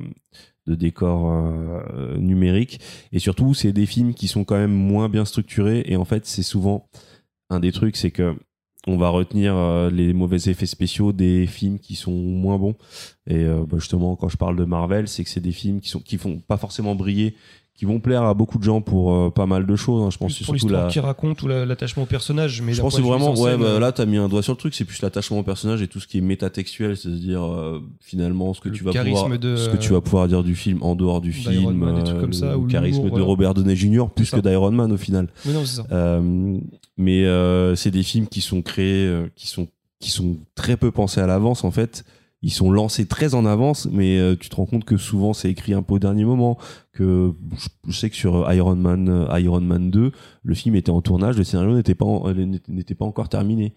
de 0.67 0.73
décors 0.75 1.29
euh, 1.31 2.17
numériques. 2.17 2.79
Et 3.11 3.19
surtout, 3.19 3.53
c'est 3.53 3.71
des 3.71 3.85
films 3.85 4.13
qui 4.15 4.27
sont 4.27 4.43
quand 4.43 4.55
même 4.57 4.73
moins 4.73 5.09
bien 5.09 5.25
structurés. 5.25 5.83
Et 5.85 5.95
en 5.95 6.05
fait, 6.05 6.25
c'est 6.25 6.41
souvent 6.43 6.87
un 7.51 7.59
des 7.59 7.71
trucs, 7.71 7.95
c'est 7.97 8.11
que 8.11 8.35
on 8.87 8.97
va 8.97 9.09
retenir 9.09 9.55
euh, 9.55 9.89
les 9.89 10.13
mauvais 10.13 10.37
effets 10.47 10.65
spéciaux 10.67 11.11
des 11.11 11.47
films 11.47 11.79
qui 11.79 11.95
sont 11.95 12.11
moins 12.13 12.57
bons. 12.59 12.75
Et 13.27 13.43
euh, 13.43 13.63
bah, 13.67 13.77
justement, 13.79 14.15
quand 14.15 14.29
je 14.29 14.37
parle 14.37 14.55
de 14.55 14.63
Marvel, 14.63 15.07
c'est 15.07 15.23
que 15.23 15.29
c'est 15.29 15.39
des 15.39 15.51
films 15.51 15.81
qui 15.81 15.89
sont 15.89 15.99
qui 15.99 16.17
font 16.17 16.37
pas 16.39 16.57
forcément 16.57 16.93
briller, 16.95 17.35
qui 17.77 17.83
vont 17.83 17.99
plaire 17.99 18.23
à 18.23 18.33
beaucoup 18.33 18.57
de 18.57 18.63
gens 18.63 18.79
pour 18.79 19.13
euh, 19.13 19.29
pas 19.29 19.45
mal 19.45 19.65
de 19.65 19.75
choses. 19.75 20.01
hein. 20.03 20.09
Je 20.09 20.17
pense 20.17 20.33
Plus 20.33 20.45
que 20.47 20.57
surtout 20.57 20.69
la. 20.73 20.87
qu'il 20.87 21.01
raconte 21.01 21.41
ou 21.43 21.47
la- 21.49 21.65
l'attachement 21.65 22.03
au 22.03 22.05
personnage. 22.05 22.61
Mais 22.61 22.73
Je 22.73 22.81
pense 22.81 22.95
que 22.95 23.01
vraiment, 23.01 23.31
ouais, 23.31 23.51
scène, 23.51 23.59
bah, 23.59 23.65
euh, 23.67 23.79
là, 23.79 23.91
t'as 23.91 24.05
mis 24.05 24.15
un 24.15 24.29
doigt 24.29 24.41
sur 24.41 24.53
le 24.53 24.57
truc, 24.57 24.73
c'est 24.73 24.85
plus 24.85 25.01
l'attachement 25.01 25.39
au 25.39 25.43
personnage 25.43 25.81
et 25.81 25.89
tout 25.89 25.99
ce 25.99 26.07
qui 26.07 26.19
est 26.19 26.21
métatextuel, 26.21 26.95
c'est-à-dire, 26.95 27.43
euh, 27.43 27.81
finalement, 27.99 28.53
ce 28.53 28.61
que 28.61 28.69
Le 28.69 28.75
tu 28.75 28.83
vas 28.85 28.93
pouvoir, 28.93 29.37
de, 29.37 29.55
ce 29.57 29.67
que 29.69 29.75
tu 29.77 29.91
vas 29.91 29.99
pouvoir 29.99 30.27
dire 30.29 30.41
du 30.43 30.55
film 30.55 30.81
en 30.83 30.95
dehors 30.95 31.19
du 31.19 31.33
film, 31.33 31.73
Man, 31.73 31.95
des 31.97 32.03
trucs 32.05 32.19
comme 32.21 32.31
ça, 32.33 32.51
le 32.51 32.57
ou 32.57 32.67
charisme 32.67 33.09
de. 33.09 33.21
Robert 33.21 33.53
Downey 33.53 33.75
Jr. 33.75 34.05
plus 34.15 34.31
que 34.31 34.39
d'Iron 34.39 34.71
Man 34.71 34.91
au 34.93 34.97
final. 34.97 35.27
Oui, 35.45 35.51
non, 35.53 35.65
c'est 35.65 35.81
ça. 35.81 36.21
Mais 36.97 37.25
euh, 37.25 37.75
c'est 37.75 37.91
des 37.91 38.03
films 38.03 38.27
qui 38.27 38.39
sont 38.41 38.61
créés, 38.61 39.25
qui 39.35 39.47
sont 39.47 39.67
qui 39.99 40.11
sont 40.11 40.37
très 40.55 40.77
peu 40.77 40.91
pensés 40.91 41.19
à 41.19 41.27
l'avance 41.27 41.63
en 41.63 41.71
fait. 41.71 42.03
Ils 42.47 42.51
sont 42.51 42.69
lancés 42.71 43.07
très 43.07 43.33
en 43.33 43.43
avance, 43.47 43.87
mais 43.91 44.19
euh, 44.19 44.35
tu 44.39 44.49
te 44.49 44.55
rends 44.55 44.67
compte 44.67 44.85
que 44.85 44.97
souvent 44.97 45.33
c'est 45.33 45.49
écrit 45.49 45.73
un 45.73 45.81
peu 45.81 45.95
au 45.95 45.99
dernier 45.99 46.25
moment. 46.25 46.59
Que 46.93 47.33
je, 47.87 47.91
sais 47.97 48.09
que 48.11 48.15
sur 48.15 48.49
Iron 48.53 48.75
Man, 48.75 49.09
euh, 49.09 49.39
Iron 49.39 49.61
Man 49.61 49.89
2, 49.89 50.11
le 50.43 50.53
film 50.53 50.75
était 50.75 50.91
en 50.91 51.01
tournage, 51.01 51.37
le 51.37 51.43
scénario 51.43 51.73
n'était 51.75 51.95
pas 51.95 52.05
euh, 52.05 52.45
n'était 52.67 52.93
pas 52.93 53.03
encore 53.05 53.29
terminé. 53.29 53.73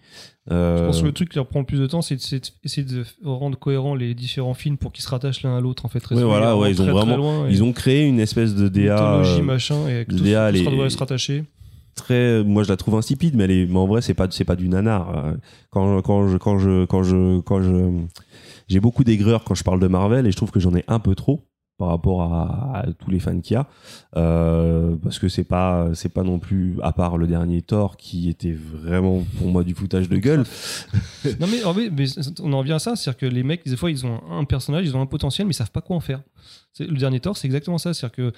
Euh, 0.51 0.77
Je 0.77 0.85
pense 0.85 1.01
que 1.01 1.05
le 1.07 1.11
truc 1.13 1.29
qui 1.29 1.35
leur 1.37 1.47
prend 1.47 1.61
le 1.61 1.65
plus 1.65 1.79
de 1.79 1.87
temps, 1.87 2.03
c'est 2.03 2.15
de- 2.15 2.21
c'est 2.21 2.41
d'essayer 2.63 2.85
de 2.85 3.03
rendre 3.23 3.57
cohérents 3.57 3.95
les 3.95 4.13
différents 4.13 4.53
films 4.53 4.77
pour 4.77 4.91
qu'ils 4.91 5.03
se 5.03 5.09
rattachent 5.09 5.41
l'un 5.41 5.57
à 5.57 5.61
l'autre. 5.61 5.85
En 5.85 5.89
fait, 5.89 6.07
Ouais, 6.11 6.21
voilà, 6.23 6.55
ouais, 6.55 6.69
ils 6.71 6.79
ont 6.81 6.85
vraiment- 6.91 7.17
loin, 7.17 7.49
ils 7.49 7.63
ont 7.63 7.73
créé 7.73 8.05
une 8.07 8.19
espèce 8.19 8.53
de 8.53 8.69
DA 8.69 9.15
euh, 9.23 9.41
machin, 9.41 9.87
et 9.89 9.93
avec 9.95 10.09
tout, 10.09 10.19
DA, 10.19 10.51
tout 10.51 10.69
les- 10.69 10.89
se 10.91 10.97
rattacher. 10.97 11.43
très 11.95 12.43
moi 12.45 12.63
je 12.63 12.69
la 12.69 12.77
trouve 12.77 12.95
insipide 12.95 13.35
mais, 13.35 13.43
elle 13.45 13.51
est, 13.51 13.65
mais 13.65 13.77
en 13.77 13.85
vrai 13.87 14.01
c'est 14.01 14.13
pas 14.13 14.27
c'est 14.31 14.45
pas 14.45 14.55
du 14.55 14.69
nanar 14.69 15.09
Euh, 15.17 15.33
quand 15.69 16.01
quand 16.01 16.29
je 16.29 16.37
quand 16.37 16.57
je 16.57 16.85
quand 16.85 17.03
je 17.03 17.41
quand 17.41 17.61
je 17.61 17.91
j'ai 18.69 18.79
beaucoup 18.79 19.03
d'aigreur 19.03 19.43
quand 19.43 19.55
je 19.55 19.63
parle 19.63 19.79
de 19.79 19.87
Marvel 19.87 20.25
et 20.27 20.31
je 20.31 20.37
trouve 20.37 20.51
que 20.51 20.59
j'en 20.59 20.75
ai 20.75 20.83
un 20.87 20.99
peu 20.99 21.15
trop 21.15 21.45
par 21.77 21.87
rapport 21.87 22.21
à, 22.23 22.85
tous 22.99 23.09
les 23.09 23.19
fans 23.19 23.39
qu'il 23.39 23.53
y 23.53 23.57
a 23.57 23.67
Euh, 24.17 24.95
parce 25.01 25.17
que 25.17 25.29
c'est 25.29 25.43
pas 25.43 25.89
c'est 25.93 26.09
pas 26.09 26.23
non 26.23 26.39
plus 26.39 26.77
à 26.83 26.91
part 26.91 27.17
le 27.17 27.25
dernier 27.25 27.61
Thor 27.61 27.95
qui 27.95 28.27
était 28.27 28.51
vraiment 28.51 29.23
pour 29.37 29.47
moi 29.47 29.63
du 29.63 29.73
foutage 29.73 30.09
de 30.09 30.17
gueule 30.17 30.43
non 31.39 31.47
mais, 31.47 31.63
en 31.63 31.73
fait, 31.73 31.89
mais 31.89 32.05
on 32.41 32.53
en 32.53 32.59
revient 32.59 32.73
à 32.73 32.79
ça, 32.79 32.95
c'est-à-dire 32.95 33.17
que 33.17 33.25
les 33.25 33.43
mecs, 33.43 33.65
des 33.65 33.77
fois, 33.77 33.91
ils 33.91 34.05
ont 34.05 34.21
un 34.29 34.43
personnage, 34.45 34.85
ils 34.85 34.95
ont 34.95 35.01
un 35.01 35.05
potentiel, 35.05 35.47
mais 35.47 35.51
ils 35.51 35.55
savent 35.55 35.71
pas 35.71 35.81
quoi 35.81 35.95
en 35.95 35.99
faire. 35.99 36.21
Le 36.79 36.97
dernier 36.97 37.19
Thor, 37.19 37.37
c'est 37.37 37.47
exactement 37.47 37.77
ça, 37.77 37.93
c'est-à-dire 37.93 38.15
que, 38.15 38.33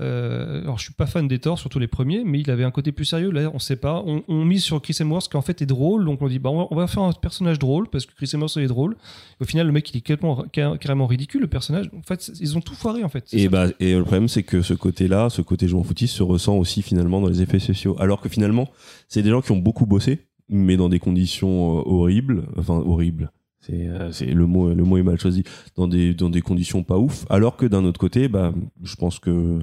euh, 0.00 0.62
alors 0.62 0.78
je 0.78 0.84
suis 0.84 0.92
pas 0.92 1.06
fan 1.06 1.26
des 1.28 1.38
Thor, 1.38 1.58
surtout 1.58 1.78
les 1.78 1.86
premiers, 1.86 2.24
mais 2.24 2.40
il 2.40 2.50
avait 2.50 2.64
un 2.64 2.70
côté 2.70 2.92
plus 2.92 3.04
sérieux. 3.04 3.30
Là, 3.30 3.50
on 3.52 3.58
sait 3.58 3.76
pas. 3.76 4.02
On, 4.06 4.22
on 4.28 4.44
mise 4.44 4.62
sur 4.62 4.80
Chris 4.80 4.96
Hemsworth 5.00 5.28
qui 5.30 5.36
en 5.36 5.42
fait 5.42 5.62
est 5.62 5.66
drôle, 5.66 6.04
donc 6.04 6.22
on 6.22 6.28
dit 6.28 6.38
bah 6.38 6.50
on 6.50 6.74
va, 6.74 6.86
faire 6.86 7.02
un 7.02 7.12
personnage 7.12 7.58
drôle 7.58 7.88
parce 7.88 8.06
que 8.06 8.14
Chris 8.14 8.30
Hemsworth 8.32 8.56
est 8.58 8.66
drôle. 8.66 8.96
Au 9.40 9.44
final, 9.44 9.66
le 9.66 9.72
mec 9.72 9.92
il 9.92 9.98
est 9.98 10.00
carrément, 10.00 10.44
car- 10.52 10.78
carrément 10.78 11.06
ridicule, 11.06 11.40
le 11.40 11.46
personnage. 11.46 11.90
En 11.96 12.02
fait, 12.02 12.30
ils 12.40 12.56
ont 12.56 12.60
tout 12.60 12.74
foiré 12.74 13.04
en 13.04 13.08
fait. 13.08 13.26
Et, 13.32 13.48
bah, 13.48 13.66
et 13.80 13.94
le 13.94 14.02
problème, 14.02 14.28
c'est 14.28 14.42
que 14.42 14.62
ce 14.62 14.74
côté-là, 14.74 15.30
ce 15.30 15.42
côté 15.42 15.68
jouant 15.68 15.82
footiste, 15.82 16.14
se 16.14 16.22
ressent 16.22 16.56
aussi 16.56 16.82
finalement 16.82 17.20
dans 17.20 17.28
les 17.28 17.42
effets 17.42 17.58
spéciaux. 17.58 17.96
Alors 17.98 18.20
que 18.20 18.28
finalement, 18.28 18.68
c'est 19.08 19.22
des 19.22 19.30
gens 19.30 19.40
qui 19.40 19.52
ont 19.52 19.58
beaucoup 19.58 19.86
bossé, 19.86 20.26
mais 20.48 20.76
dans 20.76 20.88
des 20.88 20.98
conditions 20.98 21.78
euh, 21.78 21.82
horribles. 21.86 22.46
Enfin, 22.56 22.74
horribles. 22.74 23.30
C'est, 23.66 23.86
euh, 23.88 24.10
le 24.20 24.46
mot, 24.46 24.72
le 24.72 24.84
mot 24.84 24.96
est 24.98 25.02
mal 25.02 25.18
choisi. 25.18 25.42
Dans 25.76 25.88
des, 25.88 26.14
dans 26.14 26.30
des 26.30 26.40
conditions 26.42 26.82
pas 26.82 26.98
ouf. 26.98 27.26
Alors 27.30 27.56
que 27.56 27.66
d'un 27.66 27.84
autre 27.84 27.98
côté, 28.00 28.28
bah, 28.28 28.52
je 28.82 28.94
pense 28.96 29.18
que 29.18 29.58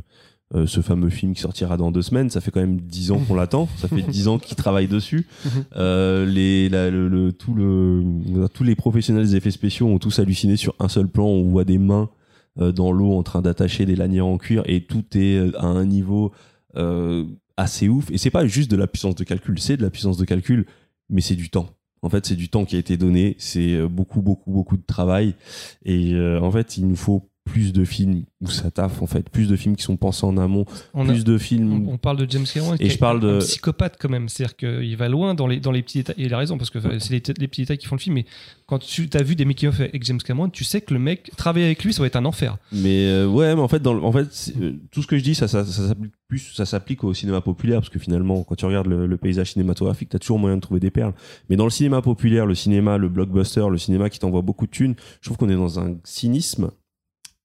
euh, 0.56 0.68
ce 0.68 0.82
fameux 0.82 1.10
film 1.10 1.34
qui 1.34 1.42
sortira 1.42 1.78
dans 1.78 1.90
deux 1.92 2.02
semaines, 2.04 2.30
ça 2.30 2.40
fait 2.42 2.52
quand 2.52 2.60
même 2.60 2.80
dix 2.82 3.12
ans 3.12 3.20
qu'on 3.28 3.34
l'attend. 3.36 3.68
Ça 3.78 3.88
fait 3.88 4.02
dix 4.04 4.28
ans 4.28 4.38
qu'ils 4.40 4.56
travaillent 4.58 4.88
dessus. 4.88 5.26
Euh, 5.76 6.26
les, 6.26 6.70
la- 6.70 6.90
le, 6.92 7.08
le- 7.08 7.32
tout 7.34 7.54
le, 7.56 8.04
tous 8.54 8.64
les 8.64 8.76
professionnels 8.76 9.24
des 9.26 9.36
effets 9.36 9.50
spéciaux 9.52 9.88
ont 9.88 9.98
tous 9.98 10.20
halluciné 10.20 10.56
sur 10.56 10.76
un 10.80 10.88
seul 10.90 11.08
plan. 11.08 11.26
On 11.26 11.50
voit 11.50 11.64
des 11.66 11.80
mains 11.80 12.10
euh, 12.60 12.72
dans 12.72 12.92
l'eau 12.92 13.14
en 13.14 13.24
train 13.24 13.42
d'attacher 13.42 13.86
des 13.86 13.96
lanières 13.96 14.28
en 14.28 14.38
cuir 14.38 14.62
et 14.68 14.86
tout 14.86 15.04
est 15.16 15.40
à 15.58 15.66
un 15.66 15.86
niveau 15.86 16.32
assez 17.58 17.88
ouf. 17.90 18.10
Et 18.12 18.18
c'est 18.18 18.30
pas 18.32 18.46
juste 18.48 18.70
de 18.72 18.76
la 18.76 18.88
puissance 18.88 19.16
de 19.16 19.24
calcul, 19.24 19.60
c'est 19.60 19.78
de 19.78 19.84
la 19.84 19.90
puissance 19.90 20.18
de 20.18 20.26
calcul, 20.26 20.66
mais 21.10 21.22
c'est 21.22 21.36
du 21.36 21.50
temps. 21.50 21.70
En 22.04 22.10
fait, 22.10 22.26
c'est 22.26 22.36
du 22.36 22.50
temps 22.50 22.66
qui 22.66 22.76
a 22.76 22.80
été 22.80 22.98
donné, 22.98 23.36
c'est 23.40 23.74
euh, 23.74 23.88
beaucoup, 23.88 24.22
beaucoup, 24.22 24.52
beaucoup 24.52 24.78
de 24.78 24.86
travail. 24.86 25.36
Et 25.86 26.14
euh, 26.14 26.40
en 26.42 26.52
fait, 26.52 26.78
il 26.78 26.88
nous 26.88 26.98
faut 26.98 27.30
plus 27.46 27.74
de 27.74 27.84
films 27.84 28.24
où 28.42 28.48
ça 28.48 28.72
taffe, 28.72 29.02
en 29.02 29.06
fait, 29.06 29.30
plus 29.30 29.48
de 29.50 29.56
films 29.58 29.76
qui 29.76 29.84
sont 29.84 29.98
pensés 29.98 30.26
en 30.26 30.38
amont, 30.38 30.66
On 30.94 31.08
a- 31.10 31.12
plus 31.14 31.24
de 31.26 31.38
films. 31.38 31.88
on 31.90 31.98
parle 31.98 32.18
de 32.18 32.30
James 32.32 32.46
Cameron 32.52 32.76
Et 32.80 32.90
je 32.90 32.98
parle 32.98 33.18
un 33.18 33.20
de- 33.20 33.40
psychopathe 33.40 33.98
quand 34.00 34.10
même 34.10 34.30
c'est 34.30 34.44
à 34.44 34.48
dire 34.48 34.56
qu'il 34.56 34.96
va 34.98 35.10
loin 35.10 35.34
dans 35.36 35.46
les, 35.48 35.60
dans 35.60 35.72
les 35.72 35.84
petits 35.84 35.98
détails 36.00 36.16
et 36.18 36.26
il 36.26 36.34
a 36.34 36.38
raison 36.38 36.58
parce 36.58 36.70
que 36.70 36.80
c'est 37.00 37.10
les, 37.12 37.22
les 37.38 37.48
petits 37.48 37.62
détails 37.62 37.78
qui 37.78 37.86
font 37.88 37.96
le 37.96 38.02
film 38.02 38.16
mais 38.16 38.26
quand 38.66 38.80
tu 38.80 39.10
as 39.14 39.24
vu 39.24 39.36
des 39.36 39.44
making 39.46 39.70
of 39.70 39.80
avec 39.82 40.04
James 40.06 40.20
Cameron 40.20 40.50
tu 40.50 40.64
sais 40.64 40.80
que 40.82 40.94
le 40.94 41.00
mec 41.02 41.32
travailler 41.36 41.66
avec 41.66 41.84
lui 41.84 41.94
ça 41.94 42.02
va 42.02 42.08
être 42.08 42.16
un 42.16 42.26
enfer 42.26 42.58
Mais 42.72 43.08
euh, 43.08 43.28
ouais, 43.28 43.54
mais 43.56 43.62
en 43.62 43.68
fait, 43.68 43.82
dans 43.82 44.02
en 44.02 44.12
fait, 44.12 44.54
euh, 44.62 44.74
tout 44.92 45.02
ce 45.02 45.08
que 45.08 45.18
je 45.18 45.24
dis, 45.24 45.36
ça, 45.36 45.48
ça, 45.50 45.66
ça 45.66 45.88
s'applique 45.90 46.14
plus, 46.30 46.54
ça 46.56 46.66
s'applique 46.66 47.04
au 47.04 47.14
cinéma 47.14 47.42
populaire 47.42 47.80
parce 47.82 47.90
que 47.90 48.00
finalement, 48.00 48.44
quand 48.44 48.56
tu 48.56 48.66
regardes 48.66 48.88
le, 48.88 49.06
le 49.06 49.18
paysage 49.18 49.52
cinématographique, 49.52 50.10
t'as 50.10 50.20
toujours 50.20 50.40
moyen 50.40 50.56
de 50.56 50.62
trouver 50.62 50.80
des 50.80 50.92
perles. 50.92 51.14
Mais 51.50 51.56
dans 51.58 51.66
le 51.66 51.70
cinéma 51.70 52.02
populaire, 52.02 52.46
le 52.46 52.56
cinéma, 52.56 52.98
le 52.98 53.10
blockbuster, 53.10 53.66
le 53.70 53.78
cinéma 53.78 54.10
qui 54.10 54.18
t'envoie 54.20 54.42
beaucoup 54.42 54.66
de 54.66 54.72
thunes, 54.72 54.96
je 55.22 55.28
trouve 55.28 55.38
qu'on 55.38 55.50
est 55.50 55.56
dans 55.56 55.80
un 55.80 55.96
cynisme 56.04 56.72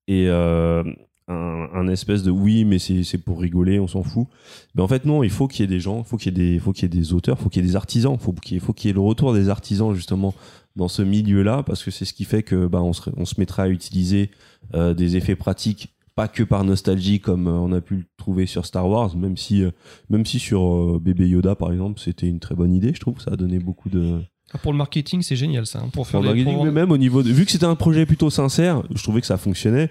et 0.09 0.27
euh, 0.29 0.83
un, 1.29 1.69
un 1.73 1.89
espèce 1.89 2.25
de 2.25 2.33
oui, 2.33 2.65
mais 2.65 2.79
c'est 2.81 3.19
pour 3.19 3.41
rigoler, 3.41 3.79
on 3.79 3.87
s'en 3.87 4.03
fout. 4.03 4.27
Mais 4.75 4.83
en 4.83 4.89
fait, 4.89 5.05
non, 5.05 5.23
il 5.23 5.31
faut 5.31 5.47
qu'il 5.47 5.61
y 5.61 5.65
ait 5.65 5.69
des 5.69 5.81
gens, 5.81 6.03
faut 6.03 6.17
qu'il 6.17 6.37
y 6.37 6.41
ait 6.41 6.53
des, 6.53 6.59
faut 6.59 6.73
qu'il 6.73 6.83
y 6.83 6.87
ait 6.87 7.01
des 7.01 7.13
auteurs, 7.13 7.39
faut 7.39 7.49
qu'il 7.49 7.63
y 7.63 7.65
ait 7.65 7.69
des 7.69 7.77
artisans, 7.77 8.19
faut 8.19 8.33
qu'il 8.33 8.59
faut 8.59 8.73
qu'il 8.73 8.89
y 8.89 8.91
ait 8.91 8.95
le 8.95 9.01
retour 9.01 9.33
des 9.33 9.49
artisans 9.49 9.95
justement 9.95 10.35
dans 10.75 10.89
ce 10.89 11.03
milieu-là, 11.03 11.63
parce 11.63 11.85
que 11.85 11.91
c'est 11.91 12.05
ce 12.05 12.15
qui 12.15 12.25
fait 12.25 12.43
que 12.43 12.67
bah, 12.67 12.83
on, 12.83 12.93
se, 12.93 13.11
on 13.17 13.25
se 13.25 13.39
mettra 13.39 13.65
à 13.65 13.69
utiliser 13.69 14.31
euh, 14.75 14.95
des 14.95 15.17
effets 15.17 15.37
pratiques 15.37 15.95
pas 16.19 16.27
que 16.27 16.43
par 16.43 16.65
nostalgie 16.65 17.21
comme 17.21 17.47
euh, 17.47 17.53
on 17.53 17.71
a 17.71 17.81
pu 17.81 17.95
le 17.95 18.05
trouver 18.17 18.47
sur 18.47 18.67
Star 18.67 18.89
Wars 18.89 19.17
même 19.17 19.37
si 19.37 19.63
euh, 19.63 19.71
même 20.11 20.27
si 20.27 20.41
sur 20.41 20.65
euh, 20.65 20.99
bébé 21.01 21.29
Yoda 21.29 21.55
par 21.55 21.71
exemple 21.71 22.01
c'était 22.01 22.27
une 22.27 22.41
très 22.41 22.57
bonne 22.57 22.75
idée 22.75 22.93
je 22.93 22.99
trouve 22.99 23.21
ça 23.21 23.31
a 23.35 23.37
donné 23.37 23.61
beaucoup 23.61 23.89
de 23.89 24.21
Ah, 24.55 24.59
pour 24.59 24.73
le 24.73 24.79
marketing 24.79 25.21
c'est 25.23 25.37
génial 25.37 25.67
ça 25.67 25.81
hein, 25.81 25.91
pour 25.93 26.07
faire 26.07 26.21
pour 26.21 26.23
des- 26.23 26.29
marketing, 26.29 26.45
pour 26.55 26.65
mais 26.65 26.71
vendre- 26.71 26.75
même 26.81 26.91
au 26.91 26.99
niveau 26.99 27.23
de, 27.23 27.31
vu 27.31 27.45
que 27.45 27.51
c'était 27.51 27.67
un 27.67 27.75
projet 27.75 28.07
plutôt 28.07 28.31
sincère 28.31 28.83
je 28.95 29.03
trouvais 29.03 29.21
que 29.21 29.27
ça 29.27 29.37
fonctionnait. 29.37 29.91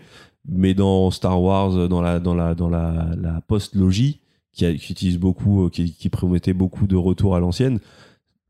Mais 0.49 0.73
dans 0.73 1.11
Star 1.11 1.41
Wars 1.41 1.75
euh, 1.75 1.87
dans 1.87 2.01
la 2.01 2.19
dans 2.19 2.33
la 2.33 2.55
dans 2.55 2.69
la, 2.69 3.09
la 3.21 3.41
post 3.41 3.75
logie 3.75 4.19
qui, 4.53 4.65
a- 4.65 4.73
qui 4.73 4.91
utilise 4.93 5.17
beaucoup 5.19 5.65
euh, 5.65 5.69
qui, 5.69 5.93
qui 5.93 6.09
promettait 6.09 6.53
beaucoup 6.53 6.87
de 6.87 6.95
retour 6.95 7.35
à 7.35 7.39
l'ancienne 7.39 7.79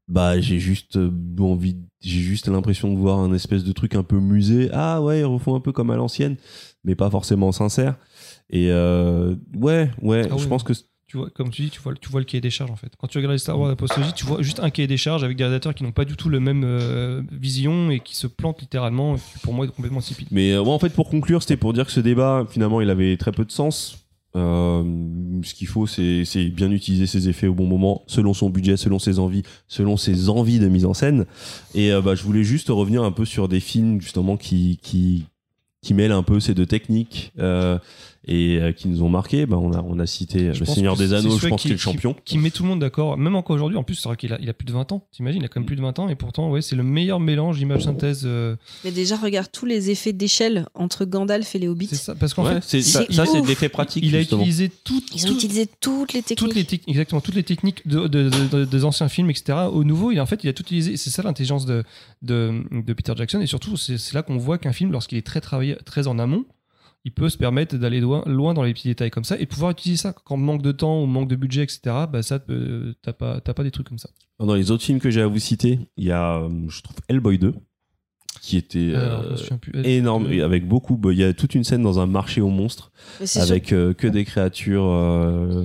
bah 0.07 0.39
j'ai 0.39 0.59
juste 0.59 0.95
euh, 0.95 1.11
envie 1.39 1.75
j'ai 1.99 2.19
juste 2.21 2.47
l'impression 2.47 2.93
de 2.93 2.97
voir 2.97 3.19
un 3.19 3.33
espèce 3.33 3.63
de 3.65 3.71
truc 3.73 3.95
un 3.95 4.03
peu 4.03 4.19
musée. 4.19 4.69
Ah 4.71 5.01
ouais 5.01 5.19
ils 5.21 5.25
refont 5.25 5.55
un 5.55 5.59
peu 5.59 5.71
comme 5.73 5.89
à 5.89 5.95
l'ancienne 5.97 6.35
mais 6.85 6.95
pas 6.95 7.09
forcément 7.09 7.51
sincère. 7.51 7.95
Et 8.49 8.69
euh, 8.71 9.35
ouais 9.55 9.89
ouais 10.01 10.29
Ah 10.31 10.37
je 10.37 10.47
pense 10.47 10.63
que 10.63 10.71
tu 11.07 11.17
vois 11.17 11.29
comme 11.29 11.49
tu 11.49 11.61
dis 11.63 11.69
tu 11.69 11.79
vois, 11.81 11.93
tu 11.95 12.09
vois 12.09 12.19
le 12.19 12.25
cahier 12.25 12.41
des 12.41 12.49
charges 12.49 12.71
en 12.71 12.75
fait 12.75 12.91
quand 12.97 13.07
tu 13.07 13.17
regardes 13.17 13.33
les 13.33 13.39
Star 13.39 13.57
Wars 13.59 13.71
Apostologie 13.71 14.13
tu 14.13 14.25
vois 14.25 14.41
juste 14.41 14.59
un 14.59 14.69
cahier 14.69 14.87
des 14.87 14.97
charges 14.97 15.23
avec 15.23 15.37
des 15.37 15.45
rédacteurs 15.45 15.73
qui 15.73 15.83
n'ont 15.83 15.91
pas 15.91 16.05
du 16.05 16.15
tout 16.15 16.29
le 16.29 16.39
même 16.39 16.63
euh, 16.65 17.21
vision 17.31 17.89
et 17.91 17.99
qui 17.99 18.15
se 18.15 18.27
plantent 18.27 18.61
littéralement 18.61 19.15
pour 19.41 19.53
moi 19.53 19.65
est 19.65 19.69
complètement 19.69 19.99
insipide 19.99 20.27
Mais 20.31 20.51
euh, 20.51 20.61
en 20.61 20.79
fait, 20.79 20.89
pour 20.89 21.09
conclure, 21.09 21.41
c'était 21.41 21.57
pour 21.57 21.73
dire 21.73 21.85
que 21.85 21.91
ce 21.91 21.99
débat, 21.99 22.45
finalement, 22.49 22.81
il 22.81 22.89
avait 22.89 23.17
très 23.17 23.31
peu 23.31 23.45
de 23.45 23.51
sens. 23.51 24.05
Euh, 24.35 24.83
ce 25.43 25.53
qu'il 25.53 25.67
faut, 25.67 25.87
c'est 25.87 26.49
bien 26.49 26.71
utiliser 26.71 27.07
ses 27.07 27.29
effets 27.29 27.47
au 27.47 27.53
bon 27.53 27.65
moment, 27.65 28.03
selon 28.07 28.33
son 28.33 28.49
budget, 28.49 28.77
selon 28.77 28.99
ses 28.99 29.19
envies, 29.19 29.43
selon 29.67 29.97
ses 29.97 30.29
envies 30.29 30.59
de 30.59 30.67
mise 30.67 30.85
en 30.85 30.93
scène. 30.93 31.25
Et 31.73 31.91
euh, 31.91 32.01
bah, 32.01 32.15
je 32.15 32.23
voulais 32.23 32.43
juste 32.43 32.69
revenir 32.69 33.03
un 33.03 33.11
peu 33.11 33.25
sur 33.25 33.47
des 33.47 33.59
films, 33.59 34.01
justement, 34.01 34.37
qui, 34.37 34.79
qui, 34.81 35.25
qui 35.81 35.93
mêle 35.93 36.11
un 36.11 36.23
peu 36.23 36.39
ces 36.39 36.53
deux 36.53 36.65
techniques 36.65 37.31
et 38.27 38.57
euh, 38.61 38.71
qui 38.71 38.87
nous 38.87 39.03
ont 39.03 39.09
marqué. 39.09 39.45
Bah, 39.45 39.57
on 39.57 39.71
a 39.73 39.81
on 39.81 39.99
a 39.99 40.05
cité 40.05 40.53
Je 40.53 40.59
le 40.61 40.65
Seigneur 40.65 40.95
des 40.97 41.13
Anneaux, 41.13 41.37
je 41.37 41.47
pense 41.47 41.61
qui- 41.61 41.67
qu'il 41.67 41.71
est 41.71 41.75
le 41.75 41.79
champion. 41.79 42.15
Qui 42.25 42.37
met 42.37 42.51
tout 42.51 42.63
le 42.63 42.69
monde 42.69 42.79
d'accord, 42.79 43.17
même 43.17 43.35
encore 43.35 43.55
aujourd'hui. 43.55 43.77
En 43.77 43.83
plus, 43.83 43.95
c'est 43.95 44.07
vrai 44.09 44.17
qu'il 44.17 44.33
a, 44.33 44.37
il 44.41 44.49
a 44.49 44.53
plus 44.53 44.65
de 44.65 44.71
20 44.73 44.91
ans, 44.91 45.07
t'imagines, 45.11 45.41
il 45.41 45.45
a 45.45 45.47
quand 45.47 45.59
même 45.59 45.65
plus 45.67 45.75
de 45.75 45.81
20 45.81 45.97
ans, 45.99 46.09
et 46.09 46.15
pourtant, 46.15 46.49
ouais, 46.51 46.61
c'est 46.61 46.75
le 46.75 46.83
meilleur 46.83 47.19
mélange 47.19 47.57
d'image 47.57 47.83
synthèse. 47.85 48.23
euh, 48.25 48.55
Mais 48.83 48.91
déjà, 48.91 49.15
regarde 49.17 49.47
tous 49.51 49.65
les 49.65 49.89
effets 49.89 50.13
d'échelle 50.13 50.67
entre 50.73 51.05
Gandalf 51.05 51.55
et 51.55 51.59
les 51.59 51.67
hobbits. 51.67 51.87
c'est 51.87 51.95
ça, 51.95 52.15
parce 52.15 52.33
qu'en 52.33 52.45
Ouais, 52.45 52.59
fait, 52.61 52.81
ça, 52.81 53.05
ça, 53.09 53.25
c'est 53.25 53.41
de 53.41 53.47
l'effet 53.47 53.69
pratique 53.69 54.03
il 54.05 54.15
a 54.15 54.21
utilisé 54.21 54.69
tout, 54.83 55.01
Ils 55.15 55.25
ont 55.25 55.29
tout- 55.29 55.35
utilisé 55.35 55.69
toutes 55.79 56.13
les 56.13 56.21
techniques. 56.21 56.37
toutes 56.39 56.55
les 56.55 56.63
techniques, 56.65 56.89
exactement, 56.89 57.21
toutes 57.21 57.35
les 57.35 57.43
techniques 57.43 57.87
de, 57.87 58.07
de- 58.07 58.29
de- 58.29 58.47
de- 58.59 58.65
des 58.65 58.83
anciens 58.85 59.07
films, 59.09 59.29
etc. 59.29 59.57
Au 59.71 59.83
nouveau, 59.83 60.11
il, 60.11 60.19
en 60.19 60.25
fait, 60.25 60.43
il 60.43 60.49
a 60.49 60.53
tout 60.53 60.63
utilisé. 60.63 60.97
C'est 60.97 61.09
ça 61.09 61.23
l'intelligence 61.23 61.65
de, 61.65 61.83
de, 62.21 62.63
de 62.71 62.93
Peter 62.93 63.13
Jackson, 63.15 63.39
et 63.41 63.47
surtout, 63.47 63.77
c'est 63.77 63.97
c'est 63.97 64.13
là 64.13 64.21
qu'on 64.23 64.37
voit 64.37 64.57
qu'un 64.57 64.73
film, 64.73 64.91
lorsqu'il 64.91 65.17
est 65.17 65.25
très 65.25 65.41
travaillé, 65.41 65.75
très 65.85 66.07
en 66.07 66.19
amont, 66.19 66.45
il 67.07 67.11
peut 67.13 67.29
se 67.29 67.37
permettre 67.37 67.77
d'aller 67.77 68.01
loin, 68.01 68.21
loin 68.25 68.53
dans 68.53 68.63
les 68.63 68.73
petits 68.73 68.89
détails 68.89 69.11
comme 69.11 69.23
ça 69.23 69.39
et 69.39 69.45
pouvoir 69.45 69.71
utiliser 69.71 70.01
ça. 70.01 70.13
Quand 70.25 70.35
manque 70.35 70.61
de 70.61 70.73
temps 70.73 71.01
ou 71.01 71.05
manque 71.05 71.29
de 71.29 71.37
budget, 71.37 71.63
etc., 71.63 71.79
bah 72.11 72.21
ça, 72.21 72.39
euh, 72.49 72.93
t'as 73.01 73.13
pas, 73.13 73.39
t'as 73.39 73.53
pas 73.53 73.63
des 73.63 73.71
trucs 73.71 73.87
comme 73.87 73.97
ça. 73.97 74.09
Dans 74.39 74.55
les 74.55 74.71
autres 74.71 74.83
films 74.83 74.99
que 74.99 75.09
j'ai 75.09 75.21
à 75.21 75.27
vous 75.27 75.39
citer, 75.39 75.79
il 75.95 76.03
y 76.03 76.11
a, 76.11 76.35
euh, 76.35 76.49
je 76.67 76.81
trouve, 76.81 76.97
Hellboy 77.07 77.39
2, 77.39 77.53
qui 78.41 78.57
était 78.57 78.93
Alors, 78.93 79.23
euh, 79.23 79.83
énorme, 79.83 80.29
et 80.33 80.41
avec 80.41 80.67
beaucoup. 80.67 80.97
bah, 80.97 81.13
Il 81.13 81.17
y 81.17 81.23
a 81.23 81.33
toute 81.33 81.55
une 81.55 81.63
scène 81.63 81.81
dans 81.81 81.97
un 82.01 82.07
marché 82.07 82.41
aux 82.41 82.49
monstres 82.49 82.91
avec 83.37 83.71
euh, 83.71 83.93
que 83.93 84.07
des 84.07 84.25
créatures, 84.25 84.85
euh, 84.85 85.63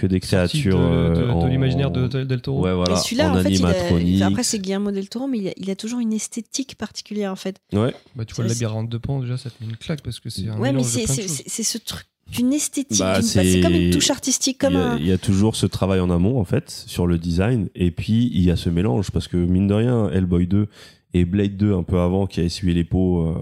que 0.00 0.06
des 0.06 0.18
créatures 0.20 0.78
de, 0.78 0.82
euh, 0.84 1.14
de- 1.14 1.20
de 1.26 1.30
en- 1.30 1.46
l'imaginaire 1.46 1.90
de, 1.90 2.08
de- 2.08 2.24
Del 2.24 2.40
Toro. 2.42 2.62
Ouais, 2.64 2.74
voilà, 2.74 2.94
Et 2.94 2.96
celui-là, 2.96 3.30
en, 3.32 3.38
en 3.38 3.42
fait, 3.42 3.50
il 3.50 4.22
a- 4.22 4.26
après 4.26 4.42
c'est 4.42 4.58
Guillermo 4.58 4.90
del 4.90 5.08
Toro, 5.08 5.26
mais 5.28 5.38
il 5.38 5.48
a, 5.48 5.52
il 5.56 5.70
a 5.70 5.76
toujours 5.76 6.00
une 6.00 6.12
esthétique 6.12 6.76
particulière 6.76 7.30
en 7.32 7.36
fait. 7.36 7.56
Ouais. 7.72 7.94
Bah, 8.16 8.24
tu 8.24 8.34
vois, 8.34 8.44
le 8.44 8.50
labyrinthe 8.50 8.88
de 8.88 8.98
Pan, 8.98 9.20
déjà, 9.20 9.36
ça 9.36 9.50
te 9.50 9.62
met 9.62 9.70
une 9.70 9.76
claque 9.76 10.02
parce 10.02 10.18
que 10.20 10.30
c'est 10.30 10.48
un 10.48 10.58
Ouais, 10.58 10.72
mais 10.72 10.82
c'est 10.82 11.62
ce 11.62 11.78
truc 11.78 12.06
d'une 12.32 12.52
esthétique, 12.52 12.98
Bah, 13.00 13.14
d'une- 13.18 13.22
c'est- 13.28 13.44
c'est 13.52 13.60
comme 13.60 13.74
une 13.74 13.90
touche 13.90 14.10
artistique, 14.10 14.58
comme 14.58 14.74
il, 14.74 14.78
y 14.78 14.82
a, 14.82 14.90
un. 14.92 14.98
il 14.98 15.06
y 15.06 15.12
a 15.12 15.18
toujours 15.18 15.56
ce 15.56 15.66
travail 15.66 15.98
en 16.00 16.10
amont 16.10 16.38
en 16.38 16.44
fait 16.44 16.70
sur 16.70 17.06
le 17.06 17.18
design 17.18 17.68
et 17.74 17.90
puis 17.90 18.30
il 18.32 18.42
y 18.42 18.50
a 18.50 18.56
ce 18.56 18.70
mélange 18.70 19.10
parce 19.10 19.26
que 19.28 19.36
mine 19.36 19.66
de 19.66 19.74
rien 19.74 20.08
Hellboy 20.10 20.46
2 20.46 20.68
et 21.12 21.24
Blade 21.24 21.56
2 21.56 21.74
un 21.74 21.82
peu 21.82 21.98
avant 21.98 22.26
qui 22.28 22.38
a 22.38 22.44
essuyé 22.44 22.72
les 22.72 22.84
pots 22.84 23.26
euh, 23.26 23.34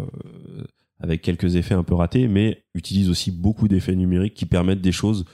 avec 1.01 1.21
quelques 1.23 1.57
effets 1.57 1.75
un 1.75 1.83
peu 1.83 1.95
ratés 1.95 2.29
mais 2.29 2.63
utilise 2.75 3.11
aussi 3.11 3.31
beaucoup 3.31 3.69
d'effets 3.69 3.95
numériques 3.95 4.33
qui 4.35 4.47
permettent 4.47 4.81
des 4.81 4.91
choses 4.93 5.27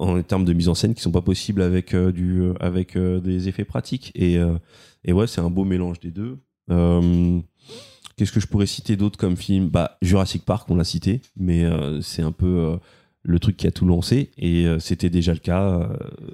en 0.00 0.22
termes 0.22 0.44
de 0.44 0.52
mise 0.52 0.68
en 0.68 0.74
scène 0.74 0.94
qui 0.94 1.02
sont 1.02 1.12
pas 1.12 1.20
possibles 1.20 1.60
avec 1.60 1.94
euh, 1.94 2.10
du 2.10 2.40
euh, 2.40 2.54
avec 2.58 2.96
euh, 2.96 3.20
des 3.20 3.48
effets 3.48 3.64
pratiques. 3.64 4.10
Et 4.14 4.38
et 5.04 5.12
ouais 5.12 5.26
c'est 5.26 5.40
un 5.40 5.50
beau 5.50 5.64
mélange 5.64 6.00
des 6.00 6.10
deux. 6.10 6.38
Qu'est-ce 8.16 8.32
que 8.32 8.40
je 8.40 8.46
pourrais 8.46 8.66
citer 8.66 8.96
d'autre 8.96 9.18
comme 9.18 9.36
film? 9.36 9.68
Bah 9.68 9.98
Jurassic 10.02 10.44
Park, 10.44 10.68
on 10.70 10.76
l'a 10.76 10.84
cité, 10.84 11.20
mais 11.36 11.64
c'est 12.02 12.22
un 12.22 12.32
peu 12.32 12.78
le 13.22 13.38
truc 13.38 13.56
qui 13.58 13.66
a 13.66 13.70
tout 13.70 13.84
lancé 13.84 14.30
et 14.38 14.64
euh, 14.66 14.78
c'était 14.78 15.10
déjà 15.10 15.34
le 15.34 15.38
cas. 15.40 15.62
euh, 15.62 15.86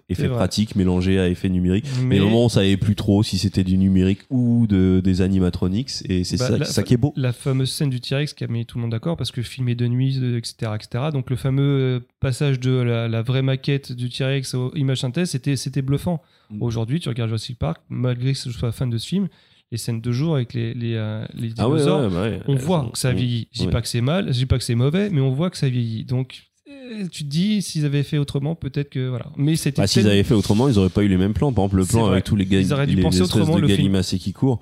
effet 0.09 0.29
pratique 0.29 0.77
mélangé 0.77 1.19
à 1.19 1.29
effet 1.29 1.49
numérique. 1.49 1.85
Mais 2.01 2.07
Mais 2.17 2.21
au 2.21 2.27
moment 2.27 2.45
on 2.45 2.49
savait 2.49 2.77
plus 2.77 2.95
trop 2.95 3.25
si 3.25 3.39
c'était 3.39 3.65
du 3.65 3.77
numérique 3.77 4.21
ou 4.31 4.67
de, 4.69 5.01
des 5.03 5.21
animatronics 5.21 5.91
et 6.09 6.23
c'est 6.23 6.37
Bah, 6.39 6.65
ça, 6.65 6.83
qui 6.85 6.95
est 6.95 6.97
beau. 6.97 7.13
la 7.17 7.33
fameuse 7.33 7.73
scène 7.73 7.91
du 7.91 8.01
T-Rex 8.01 8.35
qui 8.35 8.45
a 8.45 8.47
mis 8.47 8.67
tout 8.67 8.79
le 8.79 8.83
monde 8.83 8.93
d'accord 8.93 9.17
parce 9.17 9.33
que 9.33 9.43
filmé 9.43 9.75
de 9.75 9.87
nuit, 9.89 10.17
etc., 10.37 10.73
etc. 10.77 11.05
Donc 11.13 11.29
le 11.29 11.37
fameux 11.37 11.63
euh, 11.63 12.01
passage 12.21 12.61
de 12.61 12.71
la, 12.71 13.09
la 13.09 13.23
vraie 13.23 13.43
maquette 13.43 13.91
du 13.93 14.09
T-Rex 14.09 14.55
aux 14.55 14.73
images 14.77 15.01
synthèse, 15.01 15.31
c'était 15.31 15.57
c'était 15.57 15.83
bluffant. 15.83 16.23
Mm. 16.51 16.63
Aujourd'hui, 16.63 17.01
tu 17.01 17.09
regardes 17.09 17.31
Jurassic 17.31 17.59
Park, 17.59 17.79
malgré 17.89 18.33
que 18.33 18.39
je 18.39 18.51
sois 18.51 18.71
fan 18.71 18.91
de 18.91 18.99
ce 18.99 19.09
film, 19.09 19.27
les 19.73 19.79
scènes 19.79 20.01
de 20.01 20.13
jour 20.13 20.37
avec 20.37 20.55
les, 20.55 20.73
les, 20.75 20.95
euh, 20.95 21.25
les 21.35 21.51
Ah 21.59 21.69
ouais, 21.69 21.79
dinosaures, 21.79 22.13
ouais, 22.13 22.17
ouais. 22.17 22.41
on 22.47 22.55
voit 22.55 22.89
que 22.93 22.99
ça 22.99 23.13
vieillit. 23.13 23.49
Je 23.53 23.63
dis 23.65 23.69
pas 23.69 23.83
que 23.83 23.89
c'est 23.89 24.01
mal, 24.01 24.27
je 24.29 24.39
dis 24.39 24.47
pas 24.47 24.59
que 24.59 24.63
c'est 24.65 24.77
mauvais, 24.77 25.11
mais 25.11 25.21
on 25.21 25.33
voit 25.33 25.51
que 25.51 25.57
ça 25.59 25.69
vieillit. 25.69 26.05
Donc 26.05 26.45
euh, 26.69 27.07
tu 27.09 27.25
te 27.25 27.29
dis, 27.29 27.63
s'ils 27.63 27.85
avaient 27.85 28.03
fait 28.03 28.19
autrement, 28.19 28.55
peut-être 28.55 28.91
que 28.91 29.09
voilà. 29.09 29.27
Mais 29.37 29.57
c'était 29.57 29.81
Bah, 29.83 29.87
s'ils 29.87 30.03
tellement- 30.03 30.13
avaient 30.15 30.25
fait 30.25 30.35
autrement, 30.35 30.69
ils 30.69 30.79
auraient 30.79 30.89
pas 30.89 31.03
eu 31.03 31.09
les 31.09 31.17
mêmes 31.17 31.35
plans. 31.35 31.53
Par 31.53 31.65
exemple, 31.65 31.77
le 31.77 31.87
plan 31.87 32.07
avec 32.07 32.25
tous 32.25 32.37
les 32.37 32.47
gars, 32.47 32.61
Ils 32.61 32.73
auraient 32.73 32.87
dû 32.87 32.97
les 32.97 33.03
penser 33.03 33.21
espèces 33.23 33.37
autrement 33.37 33.57
de 33.57 33.67
le 33.67 34.03
qui 34.19 34.33
courent. 34.33 34.61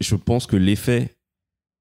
Je 0.00 0.14
pense 0.16 0.46
que 0.46 0.56
l'effet 0.56 1.14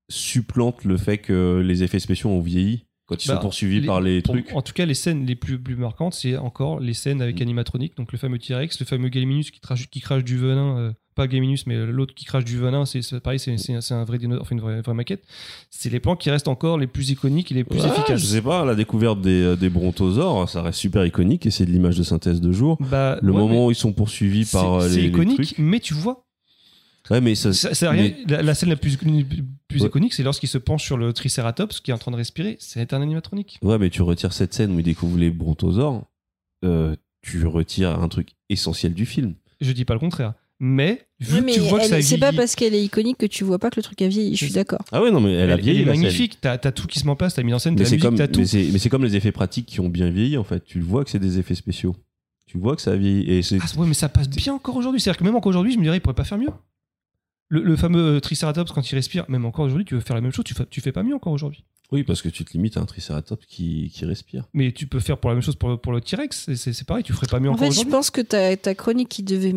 supplante 0.10 0.84
le 0.86 0.98
fait 0.98 1.18
que 1.20 1.62
les 1.64 1.84
effets 1.84 2.00
spéciaux 2.00 2.30
ont 2.30 2.42
vieilli 2.42 2.86
quand 3.06 3.24
ils 3.24 3.28
Bah, 3.28 3.36
sont 3.36 3.42
poursuivis 3.42 3.82
les- 3.82 3.88
par 3.88 4.02
les 4.02 4.22
trucs. 4.22 4.52
En 4.54 4.62
tout 4.62 4.74
cas, 4.74 4.86
les 4.86 4.94
scènes 4.94 5.26
les 5.26 5.36
plus, 5.36 5.60
plus 5.60 5.76
marquantes, 5.76 6.14
c'est 6.14 6.38
encore 6.38 6.80
les 6.80 6.94
scènes 6.94 7.22
avec 7.22 7.40
Mm. 7.40 7.44
animatronique, 7.44 7.98
donc 7.98 8.12
le 8.12 8.18
fameux 8.18 8.38
T-Rex, 8.40 8.80
le 8.80 8.86
fameux 8.86 9.10
Galiminus 9.10 9.52
qui, 9.52 9.60
crache- 9.60 9.90
qui 9.90 10.00
crache 10.00 10.24
du 10.24 10.38
venin, 10.38 10.78
euh, 10.78 10.92
pas 11.20 11.28
Galiminus, 11.28 11.66
mais 11.68 11.76
l'autre 11.86 12.14
qui 12.16 12.26
crache 12.26 12.46
du 12.46 12.58
venin, 12.58 12.86
c'est 12.86 13.20
pareil, 13.20 13.40
c'est 13.40 13.92
un 13.94 14.04
vrai 14.06 14.18
dino- 14.18 14.40
enfin, 14.40 14.56
une 14.56 14.62
vraie, 14.62 14.82
vraie 14.82 14.94
maquette. 14.94 15.24
C'est 15.70 15.90
les 15.90 16.00
plans 16.00 16.16
qui 16.16 16.30
restent 16.30 16.48
encore 16.48 16.78
les 16.78 16.88
plus 16.88 17.10
iconiques 17.10 17.52
et 17.52 17.56
les 17.56 17.64
plus 17.64 17.80
Ouais, 17.82 17.88
efficaces. 17.88 18.22
Je 18.22 18.26
sais 18.26 18.42
pas, 18.42 18.64
la 18.66 18.76
découverte 18.76 19.22
des, 19.22 19.42
euh, 19.42 19.56
des 19.56 19.70
brontosaures, 19.70 20.48
ça 20.50 20.62
reste 20.62 20.80
super 20.80 21.06
iconique 21.06 21.46
et 21.46 21.52
c'est 21.52 21.66
de 21.66 21.72
l'image 21.72 21.98
de 21.98 22.04
synthèse 22.04 22.42
de 22.42 22.52
jour. 22.52 22.78
Bah, 22.80 23.20
Le 23.22 23.32
ouais, 23.32 23.38
moment 23.38 23.66
où 23.68 23.72
ils 23.72 23.76
sont 23.76 23.94
poursuivis 23.94 24.46
par 24.46 24.76
euh, 24.76 24.88
les, 24.88 24.94
c'est 24.94 25.02
les 25.02 25.08
iconique, 25.08 25.36
trucs. 25.42 25.60
mais 25.60 25.80
tu 25.80 25.94
vois, 25.94 26.26
Ouais, 27.10 27.22
mais 27.22 27.34
ça, 27.36 27.54
ça- 27.54 27.90
rien. 27.92 28.04
mais- 28.04 28.18
La, 28.28 28.42
la 28.44 28.54
scène 28.54 28.70
la 28.70 28.76
plus, 28.76 28.96
plus 28.98 29.82
Ouais. 29.82 29.88
iconique, 29.88 30.14
c'est 30.14 30.22
lorsqu'il 30.24 30.50
se 30.50 30.58
penche 30.60 30.84
sur 30.84 30.96
le 30.98 31.12
Triceratops 31.12 31.80
qui 31.80 31.90
est 31.92 31.94
en 31.94 31.98
train 31.98 32.12
de 32.12 32.18
respirer. 32.18 32.56
C'est 32.60 32.94
un 32.94 33.02
animatronique. 33.02 33.58
Ouais, 33.64 33.78
mais 33.80 33.90
tu 33.90 34.02
retires 34.04 34.32
cette 34.34 34.54
scène 34.54 34.76
où 34.76 34.80
ils 34.80 34.84
découvrent 34.84 35.18
les 35.18 35.32
brontosaures, 35.32 36.04
euh, 36.64 36.96
tu 37.22 37.46
retires 37.48 38.00
un 38.00 38.08
truc 38.10 38.30
essentiel 38.50 38.94
du 38.94 39.06
film. 39.08 39.34
Je 39.60 39.72
dis 39.72 39.86
pas 39.86 39.94
le 39.94 40.00
contraire. 40.00 40.34
Mais 40.60 41.08
vu 41.20 41.36
Ouais, 41.36 41.42
mais 41.42 41.52
tu 41.54 41.60
vois 41.60 41.80
que 41.80 41.86
ça 41.86 42.02
c'est 42.02 42.18
pas 42.18 42.32
parce 42.32 42.56
qu'elle 42.56 42.74
est 42.74 42.84
iconique 42.84 43.18
que 43.18 43.26
tu 43.26 43.44
vois 43.44 43.60
pas 43.60 43.70
que 43.70 43.76
le 43.78 43.84
truc 43.84 44.02
a 44.02 44.08
vieilli. 44.08 44.36
Je 44.36 44.46
suis 44.46 44.54
d'accord. 44.54 44.80
Ah 44.92 45.02
ouais, 45.02 45.12
non, 45.12 45.20
mais 45.20 45.34
elle, 45.34 45.52
a 45.52 45.56
elle, 45.56 45.62
vieilli 45.62 45.82
elle 45.82 45.88
est 45.90 45.92
magnifique. 45.92 46.40
T'as 46.42 46.54
as 46.54 46.72
tout 46.72 46.88
qui 46.88 47.00
se 47.00 47.06
met 47.06 47.12
en 47.12 47.16
place. 47.16 47.34
T'as 47.36 47.44
mis 47.44 47.54
en 47.54 47.60
scène, 47.60 47.74
Mais 47.74 47.80
t'as 47.80 47.84
la 47.84 47.90
c'est 47.90 47.96
musique, 47.98 48.10
comme, 48.10 48.18
t'as 48.18 48.28
tout. 48.28 48.40
mais 48.40 48.46
c'est, 48.46 48.70
mais 48.72 48.80
c'est 48.80 48.90
comme 48.90 49.04
les 49.04 49.16
effets 49.16 49.32
pratiques 49.32 49.66
qui 49.66 49.80
ont 49.80 49.90
bien 49.90 50.10
vieilli 50.10 50.38
en 50.38 50.44
fait. 50.44 50.64
Tu 50.66 50.80
le 50.80 50.86
vois 50.86 51.04
que 51.04 51.10
c'est 51.12 51.20
des 51.20 51.38
effets 51.40 51.56
spéciaux. 51.56 51.96
Tu 52.48 52.58
vois 52.58 52.76
que 52.76 52.82
ça 52.82 52.96
vieillit 52.96 53.30
et 53.32 53.42
c'est. 53.44 53.58
Ah 53.62 53.80
ouais, 53.80 53.88
mais 53.88 53.94
ça 53.94 54.10
passe 54.10 54.30
bien 54.30 54.54
encore 54.54 54.76
aujourd'hui. 54.76 55.00
C'est-à-dire 55.02 55.20
que 55.20 55.24
même 55.24 55.36
encore 55.36 55.50
aujourd'hui, 55.52 55.74
je 55.74 55.78
me 55.78 55.84
dirais, 55.84 55.98
il 55.98 56.00
pourrait 56.00 56.16
pas 56.16 56.24
faire 56.24 56.38
mieux. 56.38 56.50
Le, 57.52 57.64
le 57.64 57.76
fameux 57.76 58.18
euh, 58.18 58.20
Triceratops, 58.20 58.72
quand 58.72 58.92
il 58.92 58.96
respire, 58.96 59.26
même 59.28 59.44
encore 59.46 59.66
aujourd'hui, 59.66 59.86
tu 59.86 59.96
veux 59.96 60.02
faire 60.02 60.16
la 60.16 60.22
même 60.22 60.32
chose, 60.32 60.46
tu 60.46 60.54
fais, 60.54 60.66
tu 60.70 60.82
fais 60.82 60.92
pas 60.92 61.02
mieux 61.04 61.16
encore 61.16 61.34
aujourd'hui. 61.34 61.64
Oui, 61.92 62.04
parce 62.04 62.22
que 62.22 62.30
tu 62.30 62.46
te 62.46 62.54
limites 62.54 62.78
à 62.78 62.82
un 62.82 62.86
triceratops 62.86 63.44
qui, 63.48 63.90
qui 63.92 64.06
respire. 64.06 64.48
Mais 64.54 64.72
tu 64.72 64.86
peux 64.86 65.00
faire 65.00 65.18
pour 65.18 65.32
la 65.32 65.36
même 65.36 65.42
chose 65.44 65.56
pour, 65.56 65.70
le- 65.70 65.78
pour 65.78 65.92
le 65.92 66.00
T-Rex. 66.02 66.54
C'est- 66.54 66.84
pareil, 66.84 67.04
tu 67.04 67.12
ferais 67.14 67.26
pas 67.26 67.40
mieux 67.40 67.50
En 67.50 67.54
encore 67.54 67.66
fait, 67.66 67.72
je 67.72 67.78
aujourd'hui. 67.80 67.92
pense 67.92 68.12
que 68.12 68.22
ta, 68.22 68.56
ta 68.56 68.76
chronique 68.76 69.10
qui 69.10 69.24
devait 69.24 69.54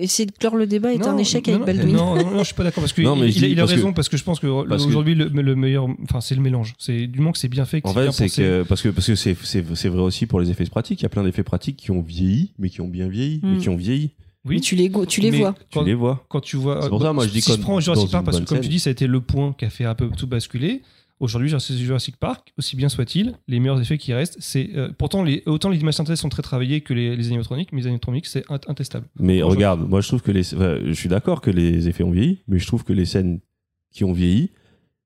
essayer 0.00 0.26
de 0.26 0.32
clore 0.32 0.56
le 0.56 0.66
débat 0.66 0.92
est 0.92 0.98
Non, 0.98 1.08
un 1.10 1.18
échec 1.18 1.46
non, 1.46 1.54
avec 1.62 1.66
Baldwin. 1.66 1.96
Non, 1.96 2.16
non, 2.16 2.30
non, 2.32 2.38
je 2.40 2.44
suis 2.44 2.54
pas 2.54 2.64
d'accord 2.64 2.82
parce 2.82 2.96
mais 2.98 3.04
il, 3.04 3.58
a 3.58 3.62
parce 3.62 3.70
que- 3.72 3.76
raison 3.76 3.92
parce 3.92 4.08
que 4.08 4.16
je 4.16 4.24
pense 4.24 4.40
que 4.40 4.46
aujourd'hui 4.46 5.14
le, 5.14 5.26
le 5.28 5.54
meilleur, 5.56 5.86
enfin 6.04 6.20
c'est 6.20 6.34
le 6.34 6.40
mélange. 6.40 6.74
C'est 6.78 7.06
du 7.06 7.18
moment 7.20 7.32
que 7.32 7.38
c'est 7.38 7.48
bien 7.48 7.64
fait, 7.64 7.80
que 7.80 7.88
En 7.88 7.94
fait, 7.94 8.10
c'est 8.12 8.28
que 8.28 8.62
parce 8.64 8.82
que 8.82 8.88
parce 8.88 9.06
que 9.06 9.14
c'est, 9.14 9.88
vrai 9.88 10.02
aussi 10.02 10.26
pour 10.26 10.40
les 10.40 10.50
effets 10.50 10.64
pratiques. 10.64 11.00
Il 11.00 11.04
y 11.04 11.06
a 11.06 11.10
plein 11.10 11.24
d'effets 11.24 11.42
pratiques 11.42 11.76
qui 11.76 11.90
ont 11.90 12.02
vieilli, 12.02 12.52
mais 12.58 12.70
qui 12.70 12.80
ont 12.80 12.88
bien 12.88 13.08
vieilli, 13.08 13.40
mais 13.42 13.56
Mm. 13.56 13.58
qui 13.58 13.68
ont 13.68 13.76
vieilli. 13.76 14.10
Oui. 14.44 14.56
Mais 14.56 14.60
tu 14.60 14.74
les, 14.74 14.88
go- 14.88 15.06
tu 15.06 15.20
les 15.20 15.30
Mais 15.30 15.38
vois. 15.38 15.52
Tu 15.70 15.78
quand- 15.78 15.82
les 15.84 15.94
vois. 15.94 16.24
quand 16.28 16.40
tu 16.40 16.56
vois. 16.56 16.80
C'est 16.82 16.88
pour 16.88 17.00
ça, 17.00 17.12
moi, 17.12 17.24
je 17.26 17.32
dis 17.32 17.40
si 17.40 17.52
je 17.52 17.58
prends 17.58 17.78
Jurassic 17.78 18.10
Park 18.10 18.24
parce 18.24 18.40
que 18.40 18.44
comme 18.44 18.60
tu 18.60 18.68
dis, 18.68 18.80
ça 18.80 18.90
a 18.90 18.92
été 18.92 19.06
le 19.06 19.20
point 19.20 19.54
qui 19.56 19.64
a 19.64 19.70
fait 19.70 19.84
un 19.84 19.94
peu 19.94 20.08
tout 20.16 20.26
basculer. 20.26 20.82
Aujourd'hui, 21.22 21.48
Jurassic 21.48 21.76
Jurassic 21.76 22.16
Park, 22.16 22.52
aussi 22.58 22.74
bien 22.74 22.88
soit-il, 22.88 23.34
les 23.46 23.60
meilleurs 23.60 23.80
effets 23.80 23.96
qui 23.96 24.12
restent, 24.12 24.36
c'est 24.40 24.70
euh, 24.74 24.90
pourtant 24.98 25.22
les, 25.22 25.44
autant 25.46 25.68
les 25.70 25.78
images 25.78 25.94
synthèses 25.94 26.18
sont 26.18 26.28
très 26.28 26.42
travaillées 26.42 26.80
que 26.80 26.92
les, 26.92 27.14
les 27.14 27.26
animatroniques, 27.28 27.70
mais 27.72 27.80
les 27.80 27.86
animatroniques 27.86 28.26
c'est 28.26 28.44
int- 28.48 28.68
intestable. 28.68 29.06
Mais 29.20 29.40
regarde, 29.40 29.88
moi 29.88 30.00
je 30.00 30.08
trouve 30.08 30.20
que 30.20 30.32
les, 30.32 30.52
enfin, 30.52 30.78
je 30.84 30.92
suis 30.92 31.08
d'accord 31.08 31.40
que 31.40 31.50
les 31.50 31.86
effets 31.86 32.02
ont 32.02 32.10
vieilli, 32.10 32.42
mais 32.48 32.58
je 32.58 32.66
trouve 32.66 32.82
que 32.82 32.92
les 32.92 33.04
scènes 33.06 33.38
qui 33.92 34.02
ont 34.02 34.12
vieilli 34.12 34.50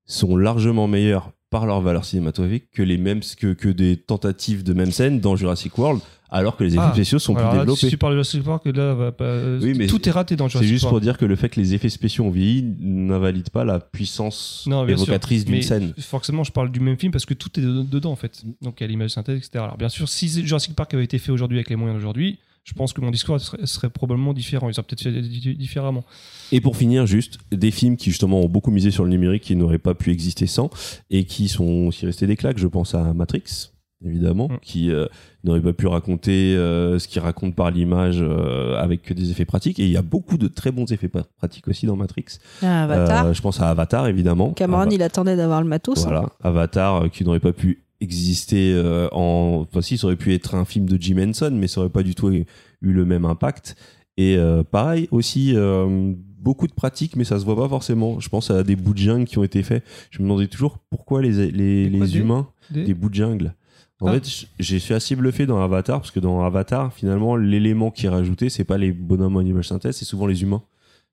sont 0.05 0.35
largement 0.35 0.87
meilleures 0.87 1.33
par 1.49 1.65
leur 1.65 1.81
valeur 1.81 2.03
cinématographique 2.05 2.65
que 2.73 2.83
les 2.83 2.97
mêmes 2.97 3.21
que, 3.39 3.53
que 3.53 3.69
des 3.69 3.95
tentatives 3.97 4.63
de 4.63 4.73
même 4.73 4.91
scène 4.91 5.19
dans 5.19 5.35
Jurassic 5.35 5.77
World, 5.77 6.01
alors 6.29 6.57
que 6.57 6.65
les 6.65 6.73
effets 6.73 6.83
Ah, 6.85 6.93
spéciaux 6.93 7.19
sont 7.19 7.33
plus 7.33 7.43
là, 7.43 7.51
développés. 7.59 7.79
si 7.79 7.87
tu 7.87 7.97
parles 7.97 8.11
de 8.13 8.17
Jurassic 8.17 8.43
Park, 8.43 8.65
là, 8.65 8.93
va 8.93 9.13
pas, 9.13 9.23
euh, 9.23 9.59
Oui, 9.63 9.73
mais 9.77 9.87
tout 9.87 10.09
est 10.09 10.11
raté 10.11 10.35
dans 10.35 10.47
C'est 10.49 10.53
Jurassic 10.53 10.69
juste 10.71 10.83
Park. 10.83 10.91
pour 10.91 10.99
dire 10.99 11.17
que 11.17 11.23
le 11.23 11.37
fait 11.37 11.47
que 11.47 11.57
les 11.59 11.73
effets 11.73 11.87
spéciaux 11.87 12.25
ont 12.25 12.31
vieilli 12.31 12.63
n'invalide 12.79 13.49
pas 13.49 13.63
la 13.63 13.79
puissance 13.79 14.65
Non, 14.67 14.85
évocatrice 14.85 15.45
d'une 15.45 15.61
scène. 15.61 15.93
Forcément, 15.99 16.43
je 16.43 16.51
parle 16.51 16.69
du 16.69 16.81
même 16.81 16.97
film 16.97 17.13
parce 17.13 17.25
que 17.25 17.33
tout 17.33 17.57
est 17.57 17.63
de- 17.63 17.81
dedans 17.83 18.11
en 18.11 18.15
fait. 18.17 18.43
Donc 18.61 18.81
il 18.81 18.83
y 18.83 18.85
a 18.85 18.87
l'image 18.87 19.11
synthèse, 19.11 19.37
etc. 19.37 19.51
Alors 19.63 19.77
bien 19.77 19.89
sûr, 19.89 20.09
si 20.09 20.27
Jurassic 20.45 20.75
Park 20.75 20.93
avait 20.93 21.05
été 21.05 21.17
fait 21.17 21.31
aujourd'hui 21.31 21.57
avec 21.59 21.69
les 21.69 21.77
moyens 21.77 21.97
d'aujourd'hui, 21.97 22.39
je 22.67 22.73
pense 22.73 22.91
que 22.91 22.99
mon 22.99 23.11
discours 23.11 23.39
serait, 23.39 23.65
serait 23.65 23.89
probablement 23.89 24.33
différent. 24.33 24.67
Ils 24.69 24.73
auraient 24.77 24.85
peut-être 24.87 25.01
fait 25.01 25.21
di- 25.21 25.55
différemment. 25.55 26.03
Et 26.51 26.59
pour 26.59 26.75
finir, 26.75 27.05
juste 27.07 27.39
des 27.51 27.71
films 27.71 27.95
qui 27.95 28.09
justement 28.09 28.41
ont 28.41 28.49
beaucoup 28.49 28.71
misé 28.71 28.91
sur 28.91 29.05
le 29.05 29.09
numérique, 29.09 29.43
qui 29.43 29.55
n'auraient 29.55 29.77
pas 29.77 29.93
pu 29.95 30.11
exister 30.11 30.47
sans, 30.47 30.69
et 31.09 31.23
qui 31.23 31.47
sont 31.47 31.87
aussi 31.87 32.05
restés 32.05 32.27
des 32.27 32.35
claques. 32.35 32.57
Je 32.57 32.67
pense 32.67 32.93
à 32.93 33.13
Matrix, 33.13 33.69
évidemment, 34.05 34.49
Mm. 34.49 34.57
qui 34.61 34.91
euh, 34.91 35.05
n'aurait 35.45 35.61
pas 35.61 35.71
pu 35.71 35.87
raconter 35.87 36.55
euh, 36.57 36.99
ce 36.99 37.07
qu'il 37.07 37.21
raconte 37.21 37.55
par 37.55 37.71
l'image 37.71 38.17
euh, 38.21 38.75
avec 38.77 39.01
que 39.01 39.13
des 39.13 39.31
effets 39.31 39.45
pratiques. 39.45 39.79
Et 39.79 39.85
il 39.85 39.91
y 39.91 39.97
a 39.97 40.01
beaucoup 40.01 40.37
de 40.37 40.49
très 40.49 40.71
bons 40.71 40.91
effets 40.91 41.09
pratiques 41.37 41.69
aussi 41.69 41.85
dans 41.85 41.95
Matrix. 41.95 42.25
Ah, 42.61 42.83
Avatar. 42.83 43.25
Euh, 43.27 43.33
je 43.33 43.41
pense 43.41 43.61
à 43.61 43.69
Avatar, 43.69 44.07
évidemment. 44.07 44.51
Cameron, 44.51 44.81
Ava- 44.81 44.93
il 44.93 45.01
attendait 45.03 45.37
d'avoir 45.37 45.61
le 45.61 45.67
matos. 45.69 45.99
hein. 45.99 46.09
Voilà, 46.09 46.29
Avatar 46.43 47.03
euh, 47.03 47.07
qui 47.07 47.23
n'aurait 47.23 47.39
pas 47.39 47.53
pu 47.53 47.83
exister 48.01 48.73
euh, 48.73 49.07
en. 49.11 49.65
Enfin, 49.69 49.81
si, 49.81 49.97
ça 49.97 50.07
aurait 50.07 50.15
pu 50.15 50.33
être 50.33 50.55
un 50.55 50.65
film 50.65 50.87
de 50.87 51.01
Jim 51.01 51.17
Henson, 51.29 51.51
mais 51.53 51.67
ça 51.67 51.81
aurait 51.81 51.89
pas 51.89 52.03
du 52.03 52.15
tout 52.15 52.29
eu 52.31 52.45
le 52.81 53.05
même 53.05 53.25
impact. 53.25 53.75
Et 54.17 54.35
euh, 54.37 54.63
pareil 54.63 55.07
aussi, 55.11 55.53
euh, 55.55 56.13
beaucoup 56.39 56.67
de 56.67 56.73
pratiques, 56.73 57.15
mais 57.15 57.23
ça 57.23 57.39
se 57.39 57.45
voit 57.45 57.55
pas 57.55 57.69
forcément. 57.69 58.19
Je 58.19 58.29
pense 58.29 58.49
à 58.51 58.63
des 58.63 58.75
bouts 58.75 58.93
de 58.93 58.99
jungle 58.99 59.25
qui 59.25 59.37
ont 59.37 59.43
été 59.43 59.61
faits. 59.63 59.83
Je 60.11 60.19
me 60.19 60.23
demandais 60.23 60.47
toujours 60.47 60.79
pourquoi 60.89 61.21
les, 61.21 61.51
les, 61.51 61.89
les 61.89 61.99
des- 61.99 62.17
humains, 62.17 62.47
Des- 62.71 62.83
des 62.83 62.93
bouts 62.93 63.09
de 63.09 63.15
jungle. 63.15 63.53
En 63.99 64.07
Ah. 64.07 64.13
fait, 64.13 64.45
j'ai 64.59 64.77
suis 64.79 64.93
assez 64.93 65.15
bluffé 65.15 65.45
dans 65.47 65.59
Avatar, 65.59 65.99
parce 65.99 66.11
que 66.11 66.19
dans 66.19 66.43
Avatar, 66.45 66.93
finalement, 66.93 67.35
l'élément 67.35 67.89
qui 67.89 68.05
est 68.05 68.09
rajouté, 68.09 68.49
c'est 68.49 68.63
pas 68.63 68.77
les 68.77 68.91
bonhommes 68.91 69.37
en 69.37 69.41
image 69.41 69.67
synthèse, 69.69 69.95
c'est 69.97 70.05
souvent 70.05 70.27
les 70.27 70.43
humains. 70.43 70.61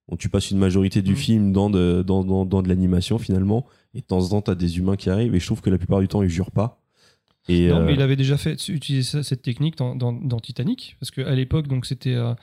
Bon, 0.08 0.16
tu 0.16 0.28
passes 0.28 0.50
une 0.50 0.58
majorité 0.58 1.00
du 1.00 1.12
Mm. 1.12 1.16
film 1.16 1.52
dans 1.52 1.70
de, 1.70 2.02
dans, 2.06 2.24
dans, 2.24 2.44
dans 2.44 2.60
de 2.62 2.68
l'animation, 2.68 3.18
finalement, 3.18 3.64
et 3.94 4.00
de 4.00 4.06
temps 4.06 4.20
en 4.20 4.28
temps, 4.28 4.42
t'as 4.42 4.54
des 4.54 4.78
humains 4.78 4.96
qui 4.96 5.10
arrivent, 5.10 5.34
et 5.34 5.40
je 5.40 5.46
trouve 5.46 5.60
que 5.60 5.70
la 5.70 5.78
plupart 5.78 6.00
du 6.00 6.08
temps, 6.08 6.22
ils 6.22 6.28
jurent 6.28 6.50
pas. 6.50 6.80
Et, 7.48 7.68
Non, 7.68 7.76
euh, 7.76 7.84
mais 7.84 7.94
il 7.94 8.02
avait 8.02 8.16
déjà 8.16 8.36
fait 8.36 8.68
utiliser 8.68 9.22
cette 9.22 9.42
technique 9.42 9.76
dans, 9.76 9.94
dans, 9.94 10.12
dans 10.12 10.40
Titanic, 10.40 10.96
parce 11.00 11.10
qu'à 11.10 11.34
l'époque, 11.34 11.68
donc 11.68 11.86
c'était 11.86 12.14
euh, 12.14 12.34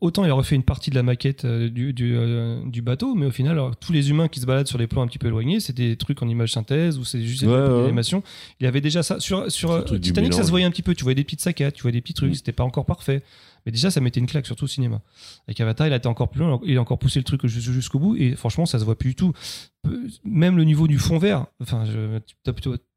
autant 0.00 0.24
il 0.24 0.30
a 0.30 0.34
refait 0.34 0.56
une 0.56 0.62
partie 0.62 0.90
de 0.90 0.94
la 0.94 1.02
maquette 1.02 1.44
euh, 1.44 1.68
du, 1.68 1.92
du, 1.92 2.16
euh, 2.16 2.60
du 2.64 2.82
bateau, 2.82 3.14
mais 3.14 3.26
au 3.26 3.30
final, 3.30 3.52
alors, 3.52 3.76
tous 3.76 3.92
les 3.92 4.10
humains 4.10 4.28
qui 4.28 4.40
se 4.40 4.46
baladent 4.46 4.66
sur 4.66 4.78
les 4.78 4.86
plans 4.86 5.02
un 5.02 5.06
petit 5.06 5.18
peu 5.18 5.28
éloignés, 5.28 5.60
c'est 5.60 5.72
des 5.74 5.96
trucs 5.96 6.22
en 6.22 6.28
image 6.28 6.52
synthèse 6.52 6.98
ou 6.98 7.04
c'est 7.04 7.22
juste 7.22 7.42
Ouais, 7.42 7.48
ouais. 7.52 7.82
l'animation. 7.82 8.22
Il 8.60 8.66
avait 8.66 8.80
déjà 8.80 9.02
ça 9.02 9.20
sur 9.20 9.42
euh, 9.42 9.82
Titanic, 9.98 10.34
ça 10.34 10.44
se 10.44 10.50
voyait 10.50 10.66
un 10.66 10.70
petit 10.70 10.82
peu. 10.82 10.94
Tu 10.94 11.04
voyais 11.04 11.14
des 11.14 11.24
petites 11.24 11.40
saccades, 11.40 11.74
tu 11.74 11.82
voyais 11.82 11.92
des 11.96 12.00
petits 12.00 12.14
trucs. 12.14 12.32
Mm. 12.32 12.34
C'était 12.34 12.52
pas 12.52 12.64
encore 12.64 12.86
parfait. 12.86 13.22
Mais 13.66 13.72
déjà, 13.72 13.90
ça 13.90 14.00
mettait 14.00 14.20
une 14.20 14.26
claque, 14.26 14.46
surtout 14.46 14.64
au 14.64 14.68
cinéma. 14.68 15.00
Avec 15.46 15.60
Avatar, 15.60 15.86
il 15.86 15.92
a 15.92 15.96
été 15.96 16.08
encore 16.08 16.30
plus 16.30 16.40
loin, 16.40 16.60
il 16.64 16.76
a 16.76 16.80
encore 16.80 16.98
poussé 16.98 17.18
le 17.20 17.24
truc 17.24 17.46
jus- 17.46 17.60
jusqu'au 17.60 17.98
bout, 17.98 18.16
et 18.16 18.34
franchement, 18.36 18.66
ça 18.66 18.78
se 18.78 18.84
voit 18.84 18.96
plus 18.98 19.10
du 19.10 19.14
tout. 19.16 19.32
Même 20.24 20.56
le 20.56 20.64
niveau 20.64 20.86
du 20.86 20.98
fond 20.98 21.18
vert, 21.18 21.46
enfin, 21.60 21.84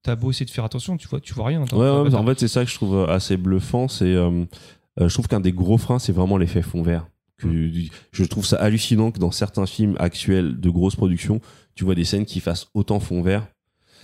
t'as 0.03 0.15
beau 0.15 0.31
essayer 0.31 0.45
de 0.45 0.51
faire 0.51 0.65
attention, 0.65 0.97
tu 0.97 1.07
vois, 1.07 1.19
tu 1.19 1.33
vois 1.33 1.47
rien. 1.47 1.61
Ouais, 1.73 1.89
en 1.89 2.25
fait, 2.25 2.39
c'est 2.39 2.47
ça 2.47 2.63
que 2.65 2.69
je 2.69 2.75
trouve 2.75 2.95
euh, 2.95 3.07
assez 3.07 3.37
bluffant. 3.37 3.87
C'est, 3.87 4.05
euh, 4.05 4.45
euh, 4.99 5.09
je 5.09 5.13
trouve 5.13 5.27
qu'un 5.27 5.39
des 5.39 5.53
gros 5.53 5.77
freins, 5.77 5.99
c'est 5.99 6.11
vraiment 6.11 6.37
l'effet 6.37 6.61
fond 6.61 6.81
vert. 6.81 7.07
Que, 7.37 7.71
Je 8.11 8.23
trouve 8.23 8.45
ça 8.45 8.57
hallucinant 8.57 9.11
que 9.11 9.19
dans 9.19 9.31
certains 9.31 9.65
films 9.65 9.95
actuels 9.99 10.59
de 10.59 10.69
grosses 10.69 10.95
productions, 10.95 11.41
tu 11.75 11.83
vois 11.83 11.95
des 11.95 12.05
scènes 12.05 12.25
qui 12.25 12.39
fassent 12.39 12.67
autant 12.73 12.99
fond 12.99 13.21
vert. 13.21 13.47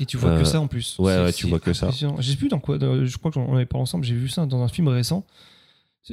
Et 0.02 0.06
tu 0.06 0.18
vois 0.18 0.32
Euh, 0.32 0.40
que 0.40 0.46
ça 0.46 0.60
en 0.62 0.68
plus. 0.68 0.98
ouais, 1.00 1.18
ouais, 1.24 1.34
tu 1.34 1.48
vois 1.48 1.60
que 1.60 1.74
ça. 1.74 1.92
sais 1.92 2.36
plus 2.38 2.48
dans 2.48 2.60
quoi, 2.60 2.78
dans- 2.78 3.06
je 3.06 3.18
crois 3.18 3.32
qu'on 3.32 3.54
avait 3.56 3.66
parlé 3.66 3.84
ensemble, 3.84 4.04
j'ai 4.06 4.16
vu 4.16 4.30
ça 4.30 4.46
dans 4.46 4.62
un 4.64 4.68
film 4.70 4.88
récent. 4.88 5.26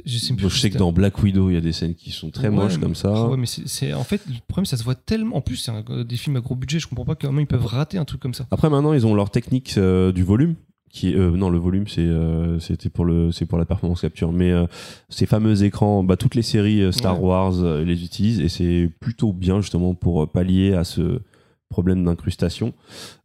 Je 0.05 0.17
sais, 0.17 0.33
plus 0.33 0.43
Moi, 0.43 0.49
je 0.51 0.59
sais 0.59 0.69
que 0.69 0.77
dans 0.77 0.91
Black 0.91 1.23
Widow, 1.23 1.49
il 1.49 1.53
y 1.53 1.57
a 1.57 1.61
des 1.61 1.71
scènes 1.71 1.95
qui 1.95 2.11
sont 2.11 2.29
très 2.29 2.49
Ouais, 2.49 2.55
moches 2.55 2.77
comme 2.77 2.93
ça. 2.93 3.27
Ouais, 3.29 3.37
mais 3.37 3.47
c'est 3.47 3.93
en 3.93 4.03
fait, 4.03 4.21
le 4.27 4.35
problème, 4.47 4.65
ça 4.65 4.77
se 4.77 4.83
voit 4.83 4.93
tellement. 4.95 5.35
En 5.37 5.41
plus, 5.41 5.55
c'est 5.55 5.71
un- 5.71 6.03
des 6.03 6.17
films 6.17 6.35
à 6.35 6.41
gros 6.41 6.55
budget, 6.55 6.77
je 6.79 6.87
comprends 6.87 7.05
pas 7.05 7.15
comment 7.15 7.39
ils 7.39 7.47
peuvent 7.47 7.65
rater 7.65 7.97
un 7.97 8.05
truc 8.05 8.21
comme 8.21 8.33
ça. 8.35 8.45
Après, 8.51 8.69
maintenant, 8.69 8.93
ils 8.93 9.07
ont 9.07 9.15
leur 9.15 9.31
technique 9.31 9.73
euh, 9.77 10.11
du 10.11 10.23
volume. 10.23 10.55
Qui 10.89 11.11
est, 11.11 11.15
euh, 11.17 11.31
non, 11.31 11.49
le 11.49 11.57
volume, 11.57 11.85
c'est 11.87 11.99
euh, 12.01 12.59
c'était 12.59 12.89
pour 12.89 13.03
le 13.03 13.31
c'est 13.33 13.45
pour 13.45 13.57
la 13.57 13.65
performance 13.65 14.01
capture. 14.01 14.31
Mais 14.31 14.51
euh, 14.51 14.67
ces 15.09 15.25
fameux 15.25 15.63
écrans, 15.63 16.01
bah, 16.01 16.15
toutes 16.15 16.33
les 16.35 16.41
séries 16.41 16.81
euh, 16.81 16.93
Star 16.93 17.21
Ouais. 17.21 17.27
Wars 17.27 17.55
euh, 17.61 17.83
les 17.83 18.03
utilisent 18.05 18.39
et 18.39 18.47
c'est 18.47 18.89
plutôt 19.01 19.33
bien 19.33 19.59
justement 19.59 19.95
pour 19.95 20.23
euh, 20.23 20.27
pallier 20.27 20.73
à 20.73 20.85
ce 20.85 21.19
problème 21.69 22.05
d'incrustation. 22.05 22.73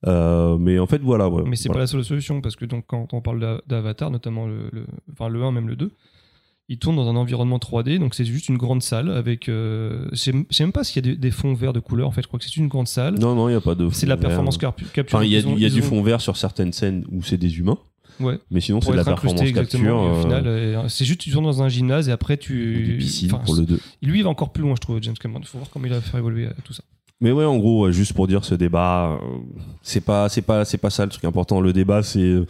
Euh, 0.06 0.58
mais 0.58 0.80
en 0.80 0.86
fait, 0.88 1.00
voilà. 1.02 1.28
ouais, 1.28 1.44
Mais 1.46 1.54
c'est 1.54 1.68
voilà. 1.68 1.78
pas 1.78 1.82
la 1.82 1.86
seule 1.86 2.04
solution 2.04 2.40
parce 2.40 2.56
que 2.56 2.64
donc 2.64 2.84
quand 2.88 3.14
on 3.14 3.20
parle 3.20 3.38
d'A- 3.38 3.62
d'Avatar, 3.68 4.10
notamment 4.10 4.46
le, 4.48 4.68
le- 4.72 4.86
enfin 5.12 5.28
le 5.28 5.42
1 5.42 5.52
même 5.52 5.68
le 5.68 5.76
2, 5.76 5.92
il 6.72 6.78
tourne 6.78 6.96
dans 6.96 7.08
un 7.08 7.16
environnement 7.16 7.58
3D, 7.58 7.98
donc 7.98 8.14
c'est 8.14 8.24
juste 8.24 8.48
une 8.48 8.56
grande 8.56 8.82
salle 8.82 9.10
avec. 9.10 9.48
Euh, 9.48 10.08
je 10.12 10.16
sais 10.16 10.32
même 10.64 10.72
pas 10.72 10.84
s'il 10.84 11.04
y 11.04 11.08
a 11.08 11.12
des, 11.12 11.16
des 11.18 11.30
fonds 11.30 11.54
verts 11.54 11.72
de 11.72 11.80
couleur. 11.80 12.08
En 12.08 12.10
fait, 12.10 12.22
je 12.22 12.26
crois 12.28 12.38
que 12.38 12.44
c'est 12.46 12.56
une 12.56 12.68
grande 12.68 12.88
salle. 12.88 13.18
Non, 13.18 13.34
non, 13.34 13.48
il 13.48 13.52
n'y 13.52 13.56
a 13.58 13.60
pas 13.60 13.74
de. 13.74 13.88
C'est 13.92 14.06
de 14.06 14.10
la 14.10 14.16
performance 14.16 14.58
carpu- 14.58 14.84
capture. 14.92 15.18
Enfin, 15.18 15.24
il 15.26 15.30
y 15.32 15.36
a, 15.36 15.46
ont- 15.46 15.56
y 15.56 15.70
du 15.70 15.80
ont- 15.80 15.84
fond 15.84 16.02
vert 16.02 16.20
sur 16.20 16.36
certaines 16.36 16.72
scènes 16.72 17.04
où 17.12 17.22
c'est 17.22 17.36
des 17.36 17.58
humains, 17.58 17.78
Ouais. 18.20 18.38
mais 18.50 18.60
sinon 18.60 18.80
c'est 18.80 18.90
de 18.92 18.96
la 18.96 19.04
performance 19.04 19.40
capture. 19.40 19.60
exactement. 19.60 20.14
euh, 20.24 20.42
euh, 20.44 20.88
c'est 20.88 21.04
juste 21.04 21.20
tu 21.20 21.30
tournes 21.30 21.44
dans 21.44 21.62
un 21.62 21.68
gymnase 21.68 22.08
et 22.08 22.12
après 22.12 22.36
tu. 22.38 22.98
enfin, 23.26 23.38
pour 23.44 23.54
le 23.56 23.66
2. 23.66 23.80
Lui, 24.02 24.20
il 24.20 24.22
va 24.22 24.30
encore 24.30 24.52
plus 24.52 24.62
loin, 24.62 24.74
je 24.76 24.80
trouve, 24.80 24.98
James 25.02 25.14
Cameron. 25.20 25.40
Il 25.42 25.46
faut 25.46 25.58
voir 25.58 25.70
comment 25.70 25.86
il 25.86 25.92
va 25.92 26.00
faire 26.00 26.18
évoluer 26.18 26.46
euh, 26.46 26.52
tout 26.64 26.72
ça. 26.72 26.82
Mais 27.20 27.30
ouais, 27.30 27.44
en 27.44 27.56
gros, 27.58 27.86
euh, 27.86 27.92
juste 27.92 28.14
pour 28.14 28.26
dire 28.26 28.44
ce 28.44 28.54
débat, 28.56 29.18
euh, 29.22 29.38
c'est 29.82 30.00
pas, 30.00 30.28
c'est 30.28 30.42
pas, 30.42 30.64
c'est 30.64 30.78
pas 30.78 30.90
ça 30.90 31.04
le 31.04 31.10
truc 31.10 31.24
important. 31.24 31.60
Le 31.60 31.72
débat, 31.72 32.02
c'est 32.02 32.18
euh, 32.18 32.46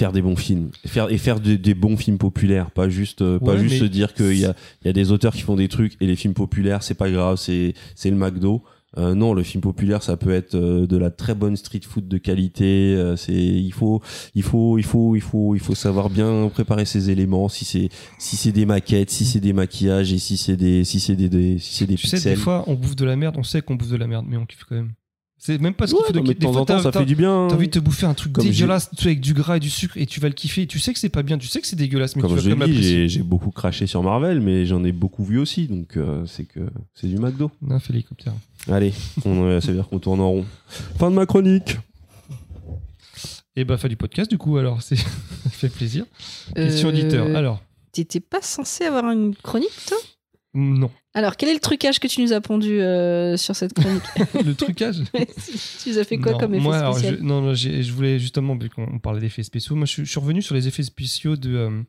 faire 0.00 0.12
des 0.12 0.22
bons 0.22 0.36
films, 0.36 0.70
et 0.84 0.88
faire 0.88 1.10
et 1.10 1.18
faire 1.18 1.38
des, 1.40 1.58
des 1.58 1.74
bons 1.74 1.96
films 1.96 2.18
populaires, 2.18 2.70
pas 2.70 2.88
juste, 2.88 3.20
euh, 3.22 3.38
pas 3.38 3.52
Ouais, 3.54 3.58
juste 3.60 3.78
se 3.80 3.84
dire 3.84 4.14
qu'il 4.14 4.38
y 4.38 4.46
a, 4.46 4.54
il 4.82 4.86
y 4.86 4.90
a 4.90 4.92
des 4.94 5.12
auteurs 5.12 5.34
qui 5.34 5.42
font 5.42 5.56
des 5.56 5.68
trucs 5.68 5.94
et 6.00 6.06
les 6.06 6.16
films 6.16 6.34
populaires, 6.34 6.82
c'est 6.82 6.94
pas 6.94 7.10
grave, 7.10 7.36
c'est, 7.36 7.74
c'est 7.94 8.10
le 8.10 8.16
McDo. 8.16 8.62
Euh, 8.98 9.14
non, 9.14 9.34
le 9.34 9.44
film 9.44 9.60
populaire, 9.60 10.02
ça 10.02 10.16
peut 10.16 10.32
être 10.32 10.56
euh, 10.56 10.84
de 10.84 10.96
la 10.96 11.10
très 11.12 11.36
bonne 11.36 11.54
street 11.56 11.82
food 11.88 12.08
de 12.08 12.18
qualité. 12.18 12.64
euh, 12.96 13.14
c'est, 13.14 13.32
il 13.34 13.72
faut, 13.72 14.02
il 14.34 14.42
faut, 14.42 14.78
il 14.78 14.84
faut, 14.84 15.14
il 15.14 15.20
faut, 15.22 15.54
il 15.54 15.60
faut 15.60 15.76
savoir 15.76 16.10
bien 16.10 16.48
préparer 16.52 16.84
ses 16.86 17.08
éléments. 17.08 17.48
Si 17.48 17.64
c'est, 17.64 17.88
si 18.18 18.36
c'est 18.36 18.50
des 18.50 18.66
maquettes, 18.66 19.10
si 19.10 19.24
c'est 19.24 19.38
des 19.38 19.52
maquillages 19.52 20.12
et 20.12 20.18
si 20.18 20.36
c'est 20.36 20.56
des, 20.56 20.82
si 20.84 20.98
c'est 20.98 21.14
des, 21.14 21.28
des- 21.28 21.58
si 21.60 21.74
c'est 21.74 21.86
des 21.86 21.94
Tu 21.94 22.08
sais, 22.08 22.16
des 22.30 22.34
fois, 22.34 22.64
on 22.66 22.74
bouffe 22.74 22.96
de 22.96 23.04
la 23.04 23.14
merde, 23.14 23.36
on 23.38 23.44
sait 23.44 23.62
qu'on 23.62 23.76
bouffe 23.76 23.90
de 23.90 23.96
la 23.96 24.08
merde, 24.08 24.26
mais 24.28 24.36
on 24.36 24.44
kiffe 24.46 24.64
quand 24.68 24.74
même. 24.74 24.90
C'est 25.42 25.58
même 25.58 25.72
pas 25.72 25.86
ce 25.86 25.92
qu'il 25.94 26.00
Ouais, 26.02 26.06
faut 26.08 26.12
de 26.12 26.20
mais 26.20 26.34
de 26.34 26.38
temps 26.38 26.54
en 26.54 26.66
temps, 26.66 26.78
ça 26.80 26.92
fait 26.92 27.06
du 27.06 27.16
bien. 27.16 27.46
T'as 27.48 27.54
envie 27.54 27.68
de 27.68 27.72
te 27.72 27.78
bouffer 27.78 28.04
un 28.04 28.12
truc 28.12 28.34
Comme 28.34 28.44
dégueulasse, 28.44 28.90
tu 28.90 29.02
sais, 29.04 29.08
avec 29.08 29.20
du 29.20 29.32
gras 29.32 29.56
et 29.56 29.60
du 29.60 29.70
sucre, 29.70 29.96
et 29.96 30.04
tu 30.04 30.20
vas 30.20 30.28
le 30.28 30.34
kiffer. 30.34 30.66
Tu 30.66 30.78
sais 30.78 30.92
que 30.92 30.98
c'est 30.98 31.08
pas 31.08 31.22
bien, 31.22 31.38
tu 31.38 31.46
sais 31.48 31.62
que 31.62 31.66
c'est 31.66 31.76
dégueulasse, 31.76 32.14
mais 32.14 32.20
Comme 32.20 32.32
tu 32.32 32.36
vas 32.36 32.42
je 32.42 32.50
quand 32.50 32.56
même 32.58 32.72
j'ai 33.08 33.22
beaucoup 33.22 33.50
craché 33.50 33.86
sur 33.86 34.02
Marvel, 34.02 34.40
mais 34.40 34.66
j'en 34.66 34.84
ai 34.84 34.92
beaucoup 34.92 35.24
vu 35.24 35.38
aussi, 35.38 35.66
donc 35.66 35.96
euh, 35.96 36.26
c'est 36.26 36.44
que 36.44 36.60
c'est 36.92 37.06
du 37.06 37.16
McDo. 37.16 37.50
Non, 37.62 37.78
fait 37.80 37.94
l'hélicoptère. 37.94 38.34
Allez, 38.68 38.92
on, 39.24 39.44
euh, 39.44 39.60
ça 39.62 39.68
veut 39.68 39.74
dire 39.78 39.88
qu'on 39.88 39.98
tourne 39.98 40.20
en 40.20 40.28
rond. 40.30 40.44
Fin 40.98 41.10
de 41.10 41.16
ma 41.16 41.24
chronique. 41.24 41.78
Et 43.56 43.64
bah, 43.64 43.78
fait 43.78 43.88
du 43.88 43.96
podcast, 43.96 44.30
du 44.30 44.36
coup, 44.36 44.58
alors, 44.58 44.82
c'est 44.82 44.96
ça 44.96 45.08
fait 45.50 45.70
plaisir. 45.70 46.04
Question 46.54 46.88
Euh, 46.88 46.92
auditeur. 46.92 47.34
Alors, 47.34 47.62
T'étais 47.92 48.20
pas 48.20 48.40
censé 48.40 48.84
avoir 48.84 49.10
une 49.10 49.34
chronique, 49.34 49.68
toi? 49.88 49.96
Non. 50.54 50.90
Alors, 51.14 51.36
quel 51.36 51.48
est 51.48 51.54
le 51.54 51.60
trucage 51.60 51.98
que 52.00 52.06
tu 52.08 52.20
nous 52.22 52.32
as 52.32 52.40
pondu 52.40 52.80
euh, 52.80 53.36
sur 53.36 53.54
cette 53.56 53.72
chronique 53.74 54.02
Le 54.44 54.54
trucage 54.54 55.02
Tu 55.82 55.90
nous 55.90 55.98
as 55.98 56.04
fait 56.04 56.18
quoi 56.18 56.32
Non, 56.32 56.38
comme 56.38 56.54
effet 56.54 56.62
moi, 56.62 56.76
alors, 56.78 56.98
je, 56.98 57.14
Non, 57.22 57.40
non, 57.40 57.54
je 57.54 57.92
voulais 57.92 58.18
justement, 58.18 58.56
vu 58.56 58.68
qu'on 58.70 58.98
parlait 58.98 59.20
d'effets 59.20 59.42
spéciaux, 59.42 59.76
moi, 59.76 59.86
je, 59.86 59.92
suis- 59.92 60.04
je 60.04 60.10
suis 60.10 60.20
revenu 60.20 60.42
sur 60.42 60.54
les 60.54 60.66
effets 60.68 60.82
spéciaux 60.82 61.36
de, 61.36 61.54
euh, 61.54 61.82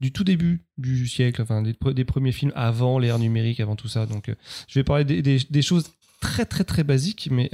du 0.00 0.12
tout 0.12 0.24
début 0.24 0.62
du 0.78 1.06
siècle, 1.08 1.42
enfin, 1.42 1.62
des, 1.62 1.72
pre- 1.74 1.92
des 1.94 2.04
premiers 2.04 2.32
films 2.32 2.52
avant 2.54 2.98
l'ère 2.98 3.18
numérique, 3.18 3.60
avant 3.60 3.76
tout 3.76 3.88
ça. 3.88 4.06
Donc, 4.06 4.28
euh, 4.28 4.34
je 4.68 4.78
vais 4.78 4.84
parler 4.84 5.04
des, 5.04 5.20
des- 5.22 5.40
des 5.48 5.62
choses 5.62 5.90
très, 6.20 6.44
très, 6.46 6.64
très 6.64 6.84
basiques, 6.84 7.28
mais 7.30 7.48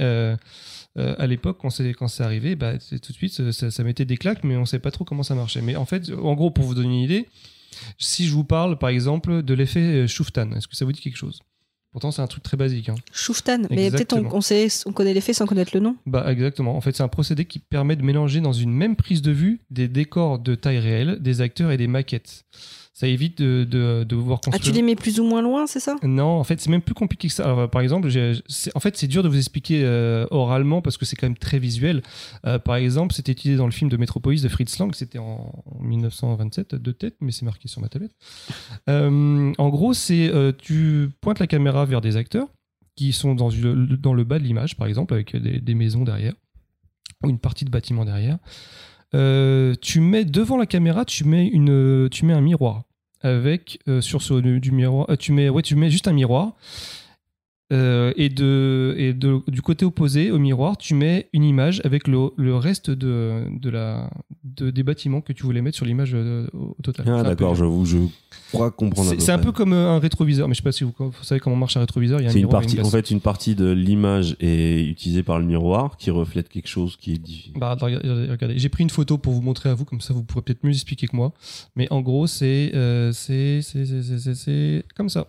à 0.95 1.27
l'époque, 1.27 1.57
quand 1.61 1.69
c'est 1.69 1.93
quand 1.93 2.07
c'est 2.07 2.23
arrivé, 2.23 2.55
bah, 2.55 2.73
tout 2.79 3.11
de 3.11 3.17
suite, 3.17 3.51
ça, 3.51 3.69
ça- 3.71 3.83
mettait 3.83 4.05
des 4.05 4.17
claques, 4.17 4.43
mais 4.43 4.55
on 4.57 4.65
savait 4.65 4.81
pas 4.81 4.91
trop 4.91 5.05
comment 5.05 5.23
ça 5.23 5.35
marchait. 5.35 5.61
Mais 5.61 5.75
en 5.75 5.85
fait, 5.85 6.09
en 6.11 6.33
gros, 6.33 6.51
pour 6.51 6.63
vous 6.65 6.73
donner 6.73 6.87
une 6.87 7.03
idée, 7.03 7.27
si 7.97 8.27
je 8.27 8.33
vous 8.33 8.43
parle, 8.43 8.77
par 8.77 8.89
exemple, 8.89 9.43
de 9.43 9.53
l'effet 9.53 9.79
euh, 9.79 10.07
Schuftan, 10.07 10.51
est-ce 10.51 10.67
que 10.67 10.75
ça 10.75 10.85
vous 10.85 10.91
dit 10.91 11.01
quelque 11.01 11.17
chose? 11.17 11.41
Pourtant, 11.91 12.11
c'est 12.11 12.21
un 12.21 12.27
truc 12.27 12.43
très 12.43 12.57
basique. 12.57 12.89
Hein. 12.89 12.95
Mais 13.71 13.89
peut-être 13.89 14.13
on, 14.13 14.35
on 14.35 14.41
sait, 14.41 14.67
on 14.85 14.91
connaît 14.91 15.13
l'effet 15.13 15.33
sans 15.33 15.47
connaître 15.47 15.71
le 15.73 15.79
nom. 15.79 15.95
Bah 16.05 16.31
exactement. 16.31 16.75
En 16.75 16.81
fait, 16.81 16.95
c'est 16.95 17.03
un 17.03 17.07
procédé 17.07 17.45
qui 17.45 17.59
permet 17.59 17.95
de 17.95 18.03
mélanger 18.03 18.39
dans 18.39 18.53
une 18.53 18.71
même 18.71 18.95
prise 18.95 19.21
de 19.21 19.31
vue 19.31 19.61
des 19.71 19.87
décors 19.87 20.37
de 20.37 20.53
taille 20.53 20.79
réelle, 20.79 21.17
des 21.21 21.41
acteurs 21.41 21.71
et 21.71 21.77
des 21.77 21.87
maquettes. 21.87 22.43
Ça 22.99 23.05
évite 23.05 23.37
de, 23.39 23.63
de, 23.63 24.03
de 24.05 24.15
voir 24.15 24.39
Ah, 24.39 24.45
tu 24.47 24.49
construire. 24.49 24.75
les 24.77 24.81
mets 24.81 24.95
plus 24.95 25.19
ou 25.19 25.23
moins 25.23 25.43
loin, 25.43 25.67
c'est 25.67 25.79
ça? 25.79 25.97
Non, 26.01 26.39
en 26.39 26.43
fait, 26.43 26.59
c'est 26.59 26.71
même 26.71 26.81
plus 26.81 26.95
compliqué 26.95 27.27
que 27.27 27.33
ça. 27.35 27.43
Alors, 27.45 27.69
par 27.69 27.83
exemple, 27.83 28.07
en 28.09 28.79
fait, 28.79 28.97
c'est 28.97 29.05
dur 29.05 29.21
de 29.21 29.27
vous 29.29 29.37
expliquer 29.37 29.81
euh, 29.83 30.25
oralement 30.31 30.81
parce 30.81 30.97
que 30.97 31.05
c'est 31.05 31.15
quand 31.15 31.27
même 31.27 31.37
très 31.37 31.59
visuel. 31.59 32.01
Euh, 32.47 32.57
par 32.57 32.75
exemple, 32.75 33.13
c'était 33.13 33.33
utilisé 33.33 33.55
dans 33.59 33.67
le 33.67 33.71
film 33.71 33.91
de 33.91 33.97
Metropolis 33.97 34.41
de 34.41 34.49
Fritz 34.49 34.79
Lang, 34.79 34.95
c'était 34.95 35.19
en, 35.19 35.63
en 35.79 35.83
1927, 35.83 36.73
de 36.73 36.91
tête, 36.91 37.17
mais 37.21 37.31
c'est 37.31 37.45
marqué 37.45 37.67
sur 37.67 37.81
ma 37.81 37.87
tablette. 37.87 38.13
Euh, 38.89 39.53
en 39.59 39.69
gros, 39.69 39.93
c'est 39.93 40.31
tu 40.57 41.09
pointes 41.21 41.37
la 41.37 41.45
caméra 41.45 41.85
vers 41.85 42.01
des 42.01 42.17
acteurs 42.17 42.47
qui 42.95 43.13
sont 43.13 43.35
dans, 43.35 43.51
une- 43.51 43.85
dans 43.95 44.15
le 44.15 44.23
bas 44.23 44.39
de 44.39 44.43
l'image, 44.43 44.75
par 44.75 44.87
exemple, 44.87 45.13
avec 45.13 45.35
des, 45.35 45.59
des 45.61 45.75
maisons 45.75 46.03
derrière 46.03 46.33
ou 47.23 47.29
une 47.29 47.37
partie 47.37 47.63
de 47.63 47.69
bâtiment 47.69 48.05
derrière. 48.05 48.39
Euh, 49.13 49.73
tu 49.81 50.01
mets 50.01 50.25
devant 50.25 50.57
la 50.57 50.65
caméra, 50.65 51.05
tu 51.05 51.23
mets 51.25 51.47
une, 51.47 52.09
tu 52.11 52.25
mets 52.25 52.33
un 52.33 52.41
miroir 52.41 52.83
avec 53.21 53.79
euh, 53.87 54.01
sur 54.01 54.21
ce 54.21 54.35
du, 54.35 54.71
miroir, 54.71 55.09
euh, 55.09 55.15
tu 55.15 55.31
mets 55.31 55.49
ouais, 55.49 55.61
tu 55.61 55.75
mets 55.75 55.89
juste 55.89 56.07
un 56.07 56.13
miroir. 56.13 56.53
Euh, 57.73 58.13
et 58.15 58.29
de, 58.29 58.95
et 58.97 59.11
de, 59.13 59.41
du 59.49 59.61
côté 59.61 59.83
opposé 59.83 60.31
au 60.31 60.39
miroir, 60.39 60.77
tu 60.77 60.93
mets 60.93 61.27
une 61.33 61.43
image 61.43 61.81
avec 61.83 62.07
le, 62.07 62.29
le 62.37 62.55
reste 62.55 62.89
de, 62.91 63.41
de 63.59 63.69
la, 63.69 64.09
de, 64.45 64.69
des 64.71 64.83
bâtiments 64.83 65.19
que 65.19 65.33
tu 65.33 65.43
voulais 65.43 65.61
mettre 65.61 65.75
sur 65.75 65.85
l'image 65.85 66.11
euh, 66.13 66.47
au, 66.53 66.77
total. 66.81 67.05
Ah 67.09 67.11
C'est 67.11 67.19
un 67.19 67.23
peu 67.23 67.29
d'accord, 67.31 67.55
je, 67.55 67.65
vous- 67.65 67.85
je 67.85 67.97
crois 68.53 68.71
comprendre. 68.71 69.13
C'est 69.19 69.33
un 69.33 69.37
peu 69.39 69.51
comme 69.51 69.73
euh, 69.73 69.89
un 69.89 69.99
rétroviseur, 69.99 70.47
mais 70.47 70.53
je 70.53 70.59
sais 70.59 70.63
pas 70.63 70.71
si 70.71 70.85
vous, 70.85 70.93
vous 70.97 71.11
savez 71.23 71.41
comment 71.41 71.57
marche 71.57 71.75
un 71.75 71.81
rétroviseur. 71.81 72.21
Il 72.21 72.23
y 72.23 72.27
a 72.27 72.31
un 72.31 72.33
une 72.35 72.47
partie, 72.47 72.79
en 72.79 72.85
fait, 72.85 73.11
une 73.11 73.19
partie 73.19 73.53
de 73.53 73.69
l'image 73.69 74.37
est 74.39 74.85
utilisée 74.87 75.23
par 75.23 75.37
le 75.37 75.43
miroir 75.45 75.97
qui 75.97 76.09
reflète 76.09 76.47
quelque 76.47 76.69
chose 76.69 76.95
qui 76.95 77.15
est 77.15 77.17
dit. 77.17 77.51
Bah, 77.57 77.75
regardez, 77.81 78.07
regardez. 78.29 78.57
j'ai 78.57 78.69
pris 78.69 78.83
une 78.83 78.89
photo 78.89 79.17
pour 79.17 79.33
vous 79.33 79.41
montrer 79.41 79.67
à 79.67 79.73
vous, 79.73 79.83
comme 79.83 79.99
ça 79.99 80.13
vous 80.13 80.23
pourrez 80.23 80.41
peut-être 80.43 80.63
mieux 80.63 80.71
expliquer 80.71 81.07
que 81.07 81.15
moi. 81.17 81.33
Mais 81.75 81.87
en 81.91 81.99
gros, 81.99 82.27
c'est 82.27 82.71
euh, 82.75 83.11
c'est 83.11 83.61
c'est- 83.61 83.85
c'est- 83.85 84.03
c'est- 84.03 84.19
c'est- 84.19 84.35
c'est 84.35 84.85
comme 84.95 85.09
ça. 85.09 85.27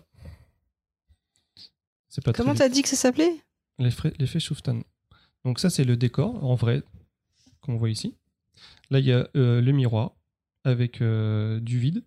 C'est 2.09 2.23
pas 2.23 2.33
Comment 2.33 2.55
t'as 2.55 2.69
dit 2.69 2.81
que 2.81 2.89
ça 2.89 2.95
s'appelait? 2.95 3.37
L'effet 3.77 4.39
Schuftan. 4.39 4.81
Donc 5.45 5.59
ça, 5.59 5.69
c'est 5.69 5.85
le 5.85 5.95
décor, 5.95 6.43
en 6.43 6.55
vrai, 6.55 6.83
qu'on 7.61 7.77
voit 7.77 7.89
ici. 7.89 8.15
Là, 8.89 8.99
il 8.99 9.05
y 9.05 9.13
a 9.13 9.29
euh, 9.37 9.61
le 9.61 9.71
miroir 9.71 10.11
avec 10.65 11.01
euh, 11.01 11.59
du 11.59 11.79
vide. 11.79 12.03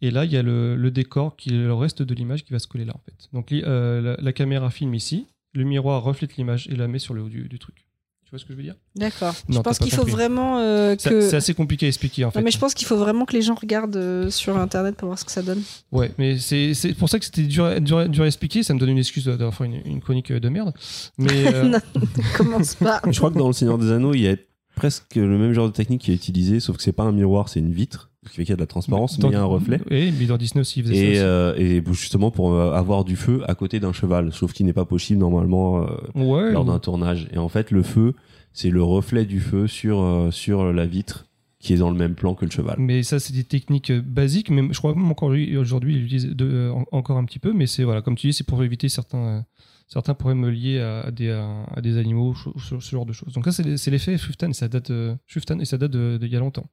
Et 0.00 0.10
là, 0.10 0.24
il 0.24 0.32
y 0.32 0.36
a 0.36 0.42
le, 0.42 0.74
le 0.76 0.90
décor, 0.90 1.36
qui 1.36 1.50
est 1.50 1.52
le 1.58 1.74
reste 1.74 2.02
de 2.02 2.14
l'image 2.14 2.44
qui 2.44 2.52
va 2.52 2.58
se 2.58 2.66
coller 2.66 2.84
là, 2.84 2.94
en 2.96 3.00
fait. 3.00 3.28
Donc, 3.32 3.52
euh, 3.52 4.00
la, 4.00 4.16
la 4.20 4.32
caméra 4.32 4.70
filme 4.70 4.94
ici, 4.94 5.26
le 5.52 5.64
miroir 5.64 6.02
reflète 6.02 6.36
l'image 6.36 6.66
et 6.68 6.76
la 6.76 6.88
met 6.88 6.98
sur 6.98 7.14
le 7.14 7.22
haut 7.22 7.28
du, 7.28 7.48
du 7.48 7.58
truc. 7.58 7.85
Tu 8.26 8.30
vois 8.30 8.40
ce 8.40 8.44
que 8.44 8.52
je 8.52 8.56
veux 8.56 8.64
dire? 8.64 8.74
D'accord. 8.96 9.34
Je 9.48 9.58
pense 9.60 9.78
qu'il 9.78 9.92
faut 9.92 10.02
vraiment 10.04 10.58
euh, 10.58 10.96
C'est 10.98 11.10
que. 11.10 11.20
c'est 11.20 11.36
assez 11.36 11.54
compliqué 11.54 11.86
à 11.86 11.88
expliquer, 11.88 12.24
en 12.24 12.32
fait. 12.32 12.40
Non, 12.40 12.44
mais 12.44 12.50
je 12.50 12.58
pense 12.58 12.74
qu'il 12.74 12.84
faut 12.86 12.96
vraiment 12.96 13.24
que 13.24 13.32
les 13.34 13.40
gens 13.42 13.54
regardent 13.54 13.94
euh, 13.96 14.30
sur 14.30 14.58
internet 14.58 14.96
pour 14.96 15.06
voir 15.06 15.16
ce 15.18 15.24
que 15.24 15.30
ça 15.30 15.42
donne. 15.42 15.62
Ouais, 15.92 16.10
mais 16.18 16.36
c'est 16.38 16.74
c'est 16.74 16.92
pour 16.94 17.08
ça 17.08 17.20
que 17.20 17.24
c'était 17.24 17.44
dur, 17.44 17.64
à- 17.66 17.78
dur, 17.78 18.08
dur 18.08 18.24
à 18.24 18.26
expliquer. 18.26 18.64
Ça 18.64 18.74
me 18.74 18.80
donne 18.80 18.88
une 18.88 18.98
excuse 18.98 19.26
d'avoir 19.26 19.54
fait 19.54 19.66
une, 19.66 19.80
une 19.84 20.00
chronique 20.00 20.32
de 20.32 20.48
merde. 20.48 20.74
Mais 21.18 21.46
euh, 21.54 21.62
Non, 21.68 21.78
commence 22.36 22.74
pas. 22.74 23.00
Je 23.08 23.16
crois 23.16 23.30
que 23.30 23.38
dans 23.38 23.46
Le 23.46 23.52
Seigneur 23.52 23.78
des 23.78 23.92
Anneaux, 23.92 24.12
il 24.12 24.22
y 24.22 24.28
a 24.28 24.34
presque 24.74 25.14
le 25.14 25.38
même 25.38 25.52
genre 25.52 25.68
de 25.68 25.72
technique 25.72 26.02
qui 26.02 26.10
est 26.10 26.14
utilisé, 26.16 26.58
sauf 26.58 26.76
que 26.78 26.82
c'est 26.82 26.92
pas 26.92 27.04
un 27.04 27.12
miroir, 27.12 27.48
c'est 27.48 27.60
une 27.60 27.72
vitre, 27.72 28.10
qui 28.30 28.36
fait 28.36 28.42
qu'il 28.44 28.50
y 28.50 28.52
a 28.52 28.56
de 28.56 28.60
la 28.60 28.66
transparence, 28.66 29.18
mais 29.18 29.28
il 29.28 29.32
y 29.32 29.36
a 29.36 29.40
un 29.40 29.44
reflet. 29.44 29.80
Oui, 29.90 30.12
mais 30.18 30.26
dans 30.26 30.36
Disney 30.36 30.60
aussi, 30.60 30.80
ils 30.80 30.86
faisaient 30.86 31.12
Et, 31.12 31.14
ça. 31.16 31.22
euh, 31.22 31.54
et 31.56 31.82
justement 31.92 32.30
pour 32.30 32.52
euh, 32.52 32.72
avoir 32.72 33.04
du 33.04 33.16
feu 33.16 33.42
à 33.48 33.54
côté 33.54 33.80
d'un 33.80 33.92
cheval, 33.92 34.32
sauf 34.32 34.52
qu'il 34.52 34.66
n'est 34.66 34.72
pas 34.72 34.84
possible 34.84 35.20
normalement 35.20 35.82
euh. 35.82 35.86
Ouais, 36.14 36.52
lors 36.52 36.64
ou- 36.64 36.68
d'un 36.68 36.78
tournage. 36.78 37.28
Et 37.32 37.38
en 37.38 37.48
fait, 37.48 37.70
le 37.70 37.82
feu, 37.82 38.14
c'est 38.52 38.70
le 38.70 38.82
reflet 38.82 39.24
du 39.24 39.40
feu 39.40 39.66
sur, 39.66 40.28
sur 40.30 40.72
la 40.72 40.86
vitre 40.86 41.26
qui 41.58 41.72
est 41.72 41.78
dans 41.78 41.90
le 41.90 41.96
même 41.96 42.14
plan 42.14 42.34
que 42.34 42.44
le 42.44 42.50
cheval. 42.50 42.76
mais 42.78 43.02
ça, 43.02 43.18
c'est 43.18 43.32
des 43.32 43.42
techniques 43.42 43.90
basiques. 43.90 44.50
Même, 44.50 44.72
je 44.72 44.78
crois 44.78 44.94
même 44.94 45.10
encore 45.10 45.32
aujourd'hui, 45.58 45.94
il 45.94 46.00
l'utilise 46.02 46.26
de- 46.26 46.44
euh, 46.46 46.70
en- 46.72 46.84
encore 46.92 47.16
un 47.16 47.24
petit 47.24 47.38
peu. 47.38 47.52
Mais 47.52 47.66
c'est 47.66 47.82
voilà, 47.82 48.02
comme 48.02 48.14
tu 48.14 48.28
dis, 48.28 48.32
c'est 48.32 48.46
pour 48.46 48.62
éviter 48.62 48.88
certains, 48.88 49.44
certains 49.86 50.14
problèmes 50.14 50.48
liés 50.48 50.80
à, 50.80 51.02
à 51.02 51.10
des, 51.10 51.30
à, 51.30 51.64
à 51.74 51.80
des 51.80 51.96
animaux, 51.98 52.34
ce, 52.34 52.78
ce 52.80 52.90
genre 52.90 53.06
de 53.06 53.12
choses. 53.12 53.32
Donc 53.32 53.44
ça, 53.46 53.52
c'est 53.52 53.90
l'effet 53.90 54.18
Shuftan 54.18 54.50
et 54.50 54.54
ça 54.54 54.68
date, 54.68 54.90
euh, 54.90 55.14
Shuftan, 55.26 55.58
et 55.60 55.64
ça 55.64 55.78
date 55.78 55.92
de- 55.92 56.18
d'il 56.20 56.30
y 56.32 56.36
a 56.36 56.40
longtemps. 56.40 56.66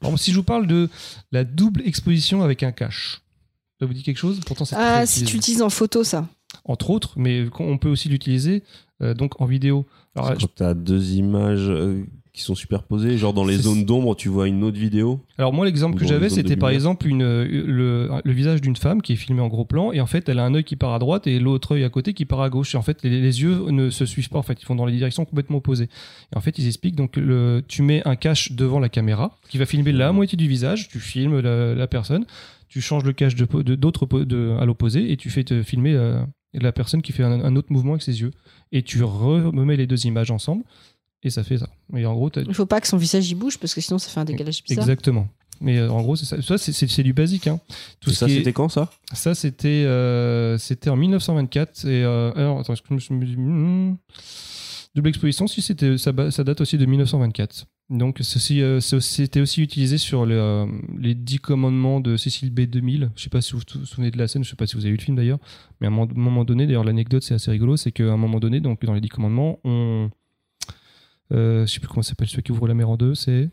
Par 0.00 0.10
exemple, 0.10 0.18
si 0.20 0.30
je 0.32 0.36
vous 0.36 0.42
parle 0.44 0.66
de 0.66 0.88
la 1.32 1.44
double 1.44 1.82
exposition 1.86 2.42
avec 2.42 2.62
un 2.62 2.72
cache, 2.72 3.22
ça 3.80 3.86
vous 3.86 3.94
dit 3.94 4.02
quelque 4.02 4.18
chose? 4.18 4.40
Pourtant, 4.46 4.64
c'est 4.64 4.76
Ah, 4.76 5.06
si 5.06 5.20
utilisé. 5.20 5.30
tu 5.30 5.36
utilises 5.38 5.62
en 5.62 5.70
photo 5.70 6.04
ça. 6.04 6.28
entre 6.64 6.90
autres, 6.90 7.14
mais 7.16 7.46
on 7.58 7.78
peut 7.78 7.88
aussi 7.88 8.08
l'utiliser 8.08 8.62
euh, 9.02 9.14
donc 9.14 9.40
en 9.40 9.44
vidéo. 9.46 9.86
Alors, 10.16 10.32
Quand 10.36 10.54
tu 10.56 10.62
as 10.62 10.74
deux 10.74 11.12
images 11.14 11.68
euh, 11.68 12.04
qui 12.38 12.44
sont 12.44 12.54
superposées, 12.54 13.18
genre 13.18 13.34
dans 13.34 13.44
les 13.44 13.56
zones 13.56 13.84
d'ombre, 13.84 14.14
tu 14.16 14.28
vois 14.28 14.48
une 14.48 14.62
autre 14.64 14.78
vidéo. 14.78 15.20
Alors 15.36 15.52
moi 15.52 15.66
l'exemple 15.66 15.98
que 15.98 16.04
j'avais 16.06 16.28
c'était 16.30 16.56
par 16.56 16.70
exemple 16.70 17.06
une, 17.08 17.22
euh, 17.22 17.44
le, 17.46 18.10
le 18.24 18.32
visage 18.32 18.60
d'une 18.60 18.76
femme 18.76 19.02
qui 19.02 19.12
est 19.12 19.16
filmé 19.16 19.40
en 19.40 19.48
gros 19.48 19.64
plan 19.64 19.92
et 19.92 20.00
en 20.00 20.06
fait 20.06 20.28
elle 20.28 20.38
a 20.38 20.44
un 20.44 20.54
œil 20.54 20.64
qui 20.64 20.76
part 20.76 20.94
à 20.94 20.98
droite 20.98 21.26
et 21.26 21.38
l'autre 21.38 21.72
œil 21.72 21.84
à 21.84 21.88
côté 21.90 22.14
qui 22.14 22.24
part 22.24 22.40
à 22.40 22.48
gauche. 22.50 22.74
Et 22.74 22.78
en 22.78 22.82
fait 22.82 23.02
les, 23.02 23.20
les 23.20 23.42
yeux 23.42 23.70
ne 23.70 23.90
se 23.90 24.06
suivent 24.06 24.28
pas 24.30 24.38
en 24.38 24.42
fait 24.42 24.60
ils 24.62 24.64
font 24.64 24.74
dans 24.74 24.86
les 24.86 24.96
directions 24.96 25.24
complètement 25.24 25.58
opposées. 25.58 25.88
Et 26.32 26.36
en 26.36 26.40
fait 26.40 26.58
ils 26.58 26.66
expliquent 26.66 26.96
donc 26.96 27.16
le, 27.16 27.62
tu 27.68 27.82
mets 27.82 28.02
un 28.06 28.16
cache 28.16 28.52
devant 28.52 28.78
la 28.80 28.88
caméra 28.88 29.36
qui 29.48 29.58
va 29.58 29.66
filmer 29.66 29.92
la 29.92 30.12
moitié 30.12 30.36
du 30.36 30.48
visage 30.48 30.88
tu 30.88 31.00
filmes 31.00 31.40
la, 31.40 31.74
la 31.74 31.86
personne 31.86 32.24
tu 32.68 32.80
changes 32.80 33.04
le 33.04 33.12
cache 33.12 33.34
de 33.34 33.44
po- 33.46 33.62
de- 33.62 33.74
de, 33.74 34.56
à 34.60 34.64
l'opposé 34.64 35.10
et 35.10 35.16
tu 35.16 35.30
fais 35.30 35.42
te 35.42 35.62
filmer 35.62 35.94
euh, 35.94 36.20
la 36.54 36.70
personne 36.72 37.00
qui 37.02 37.12
fait 37.12 37.22
un, 37.22 37.42
un 37.44 37.56
autre 37.56 37.72
mouvement 37.72 37.92
avec 37.92 38.02
ses 38.02 38.20
yeux. 38.20 38.30
Et 38.72 38.82
tu 38.82 39.02
remets 39.02 39.76
les 39.76 39.86
deux 39.86 40.04
images 40.06 40.30
ensemble 40.30 40.64
et 41.22 41.30
ça 41.30 41.42
fait 41.42 41.58
ça 41.58 41.68
et 41.96 42.06
en 42.06 42.14
gros 42.14 42.30
Il 42.36 42.54
faut 42.54 42.66
pas 42.66 42.80
que 42.80 42.86
son 42.88 42.96
visage 42.96 43.30
y 43.30 43.34
bouge 43.34 43.58
parce 43.58 43.74
que 43.74 43.80
sinon 43.80 43.98
ça 43.98 44.08
fait 44.10 44.20
un 44.20 44.24
décalage 44.24 44.62
bizarre. 44.62 44.84
Exactement. 44.84 45.28
Mais 45.60 45.78
euh, 45.78 45.90
en 45.90 46.02
gros, 46.02 46.14
c'est 46.14 46.24
ça. 46.24 46.40
Ça, 46.40 46.56
c'est- 46.56 47.02
du 47.02 47.12
basique. 47.12 47.48
Hein. 47.48 47.58
Tout 48.00 48.10
Et 48.10 48.14
ça, 48.14 48.26
est- 48.26 48.36
c'était 48.36 48.52
quand 48.52 48.68
ça? 48.68 48.90
Ça, 49.12 49.34
c'était 49.34 49.66
euh, 49.86 50.56
c'était 50.56 50.88
en 50.90 50.94
1924. 50.96 51.84
Et, 51.86 52.04
euh, 52.04 52.30
alors, 52.36 52.60
attends, 52.60 52.74
je 52.76 52.94
me 52.94 53.00
suis... 53.00 53.12
hmm. 53.14 53.96
Double 54.94 55.08
exposition, 55.08 55.46
si 55.46 55.60
c'était, 55.60 55.98
ça, 55.98 56.12
date 56.12 56.60
aussi 56.60 56.78
de 56.78 56.86
1924. 56.86 57.66
Donc, 57.90 58.20
euh, 58.20 58.80
c'était 58.80 59.40
aussi 59.40 59.62
utilisé 59.62 59.98
sur 59.98 60.26
le, 60.26 60.34
euh, 60.38 60.66
les 60.98 61.14
10 61.14 61.38
commandements 61.38 62.00
de 62.00 62.16
Cécile 62.16 62.50
B. 62.52 62.60
2000. 62.60 63.10
Je 63.16 63.22
sais 63.24 63.30
pas 63.30 63.40
si 63.40 63.52
vous 63.52 63.60
vous 63.74 63.84
souvenez 63.86 64.10
de 64.10 64.18
la 64.18 64.28
scène, 64.28 64.44
je 64.44 64.50
sais 64.50 64.56
pas 64.56 64.66
si 64.66 64.76
vous 64.76 64.82
avez 64.82 64.90
vu 64.92 64.96
le 64.98 65.02
film 65.02 65.16
d'ailleurs. 65.16 65.38
Mais 65.80 65.86
à 65.86 65.90
un 65.90 65.92
moment- 65.92 66.12
moment 66.14 66.44
donné, 66.44 66.66
d'ailleurs, 66.66 66.84
l'anecdote, 66.84 67.22
c'est 67.22 67.34
assez 67.34 67.50
rigolo, 67.50 67.76
c'est 67.76 67.92
qu'à 67.92 68.04
un 68.04 68.16
moment 68.16 68.38
donné, 68.40 68.60
donc, 68.60 68.84
dans 68.84 68.94
les 68.94 69.00
10 69.00 69.08
commandements, 69.08 69.58
on. 69.64 70.10
Euh, 71.32 71.66
je 71.66 71.72
sais 71.72 71.80
plus 71.80 71.88
comment 71.88 72.02
ça 72.02 72.10
s'appelle, 72.10 72.28
celui 72.28 72.42
qui 72.42 72.52
ouvre 72.52 72.66
la 72.68 72.74
mer 72.74 72.88
en 72.88 72.96
deux, 72.96 73.14
c'est. 73.14 73.50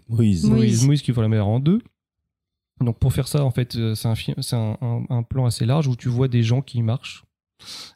Moïse. 0.49 0.85
Moïse. 0.85 1.01
Qui 1.01 1.11
voit 1.11 1.23
la 1.23 1.29
mer 1.29 1.47
en 1.47 1.59
deux. 1.59 1.81
Donc 2.81 2.99
pour 2.99 3.13
faire 3.13 3.27
ça, 3.27 3.43
en 3.43 3.51
fait, 3.51 3.75
euh, 3.75 3.95
c'est 3.95 4.07
un, 4.07 4.15
fi- 4.15 4.33
c'est 4.39 4.55
un, 4.55 4.77
un- 4.81 5.03
un 5.09 5.23
plan 5.23 5.45
assez 5.45 5.65
large 5.65 5.87
où 5.87 5.95
tu 5.95 6.09
vois 6.09 6.27
des 6.27 6.43
gens 6.43 6.61
qui 6.61 6.81
marchent. 6.81 7.23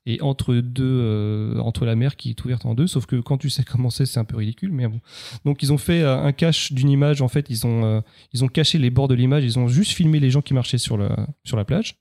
Et 0.05 0.21
entre 0.21 0.55
deux, 0.55 0.83
euh, 0.85 1.59
entre 1.59 1.85
la 1.85 1.95
mer 1.97 2.15
qui 2.15 2.29
est 2.29 2.45
ouverte 2.45 2.65
en 2.65 2.75
deux, 2.75 2.87
sauf 2.87 3.05
que 3.05 3.17
quand 3.17 3.37
tu 3.37 3.49
sais 3.49 3.63
comment 3.69 3.89
c'est, 3.89 4.05
c'est 4.05 4.19
un 4.19 4.23
peu 4.25 4.37
ridicule. 4.37 4.71
Mais 4.71 4.87
bon. 4.87 5.01
Donc 5.45 5.61
ils 5.63 5.73
ont 5.73 5.77
fait 5.77 6.03
un 6.03 6.31
cache 6.31 6.71
d'une 6.71 6.89
image. 6.89 7.21
En 7.21 7.27
fait, 7.27 7.45
ils 7.49 7.67
ont, 7.67 7.83
euh, 7.83 8.01
ils 8.33 8.43
ont 8.43 8.47
caché 8.47 8.77
les 8.77 8.89
bords 8.89 9.09
de 9.09 9.15
l'image. 9.15 9.43
Ils 9.43 9.59
ont 9.59 9.67
juste 9.67 9.91
filmé 9.91 10.19
les 10.19 10.29
gens 10.29 10.41
qui 10.41 10.53
marchaient 10.53 10.77
sur, 10.77 10.95
le, 10.97 11.09
sur 11.43 11.57
la 11.57 11.65
plage. 11.65 11.95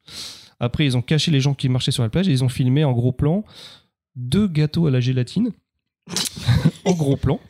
Après, 0.60 0.84
ils 0.84 0.96
ont 0.96 1.02
caché 1.02 1.30
les 1.32 1.40
gens 1.40 1.54
qui 1.54 1.68
marchaient 1.68 1.90
sur 1.92 2.02
la 2.04 2.08
plage 2.08 2.28
et 2.28 2.32
ils 2.32 2.42
ont 2.44 2.48
filmé 2.48 2.84
en 2.84 2.92
gros 2.92 3.12
plan 3.12 3.44
deux 4.16 4.48
gâteaux 4.48 4.86
à 4.86 4.90
la 4.90 5.00
gélatine 5.00 5.50
en 6.84 6.92
gros 6.92 7.16
plan 7.16 7.40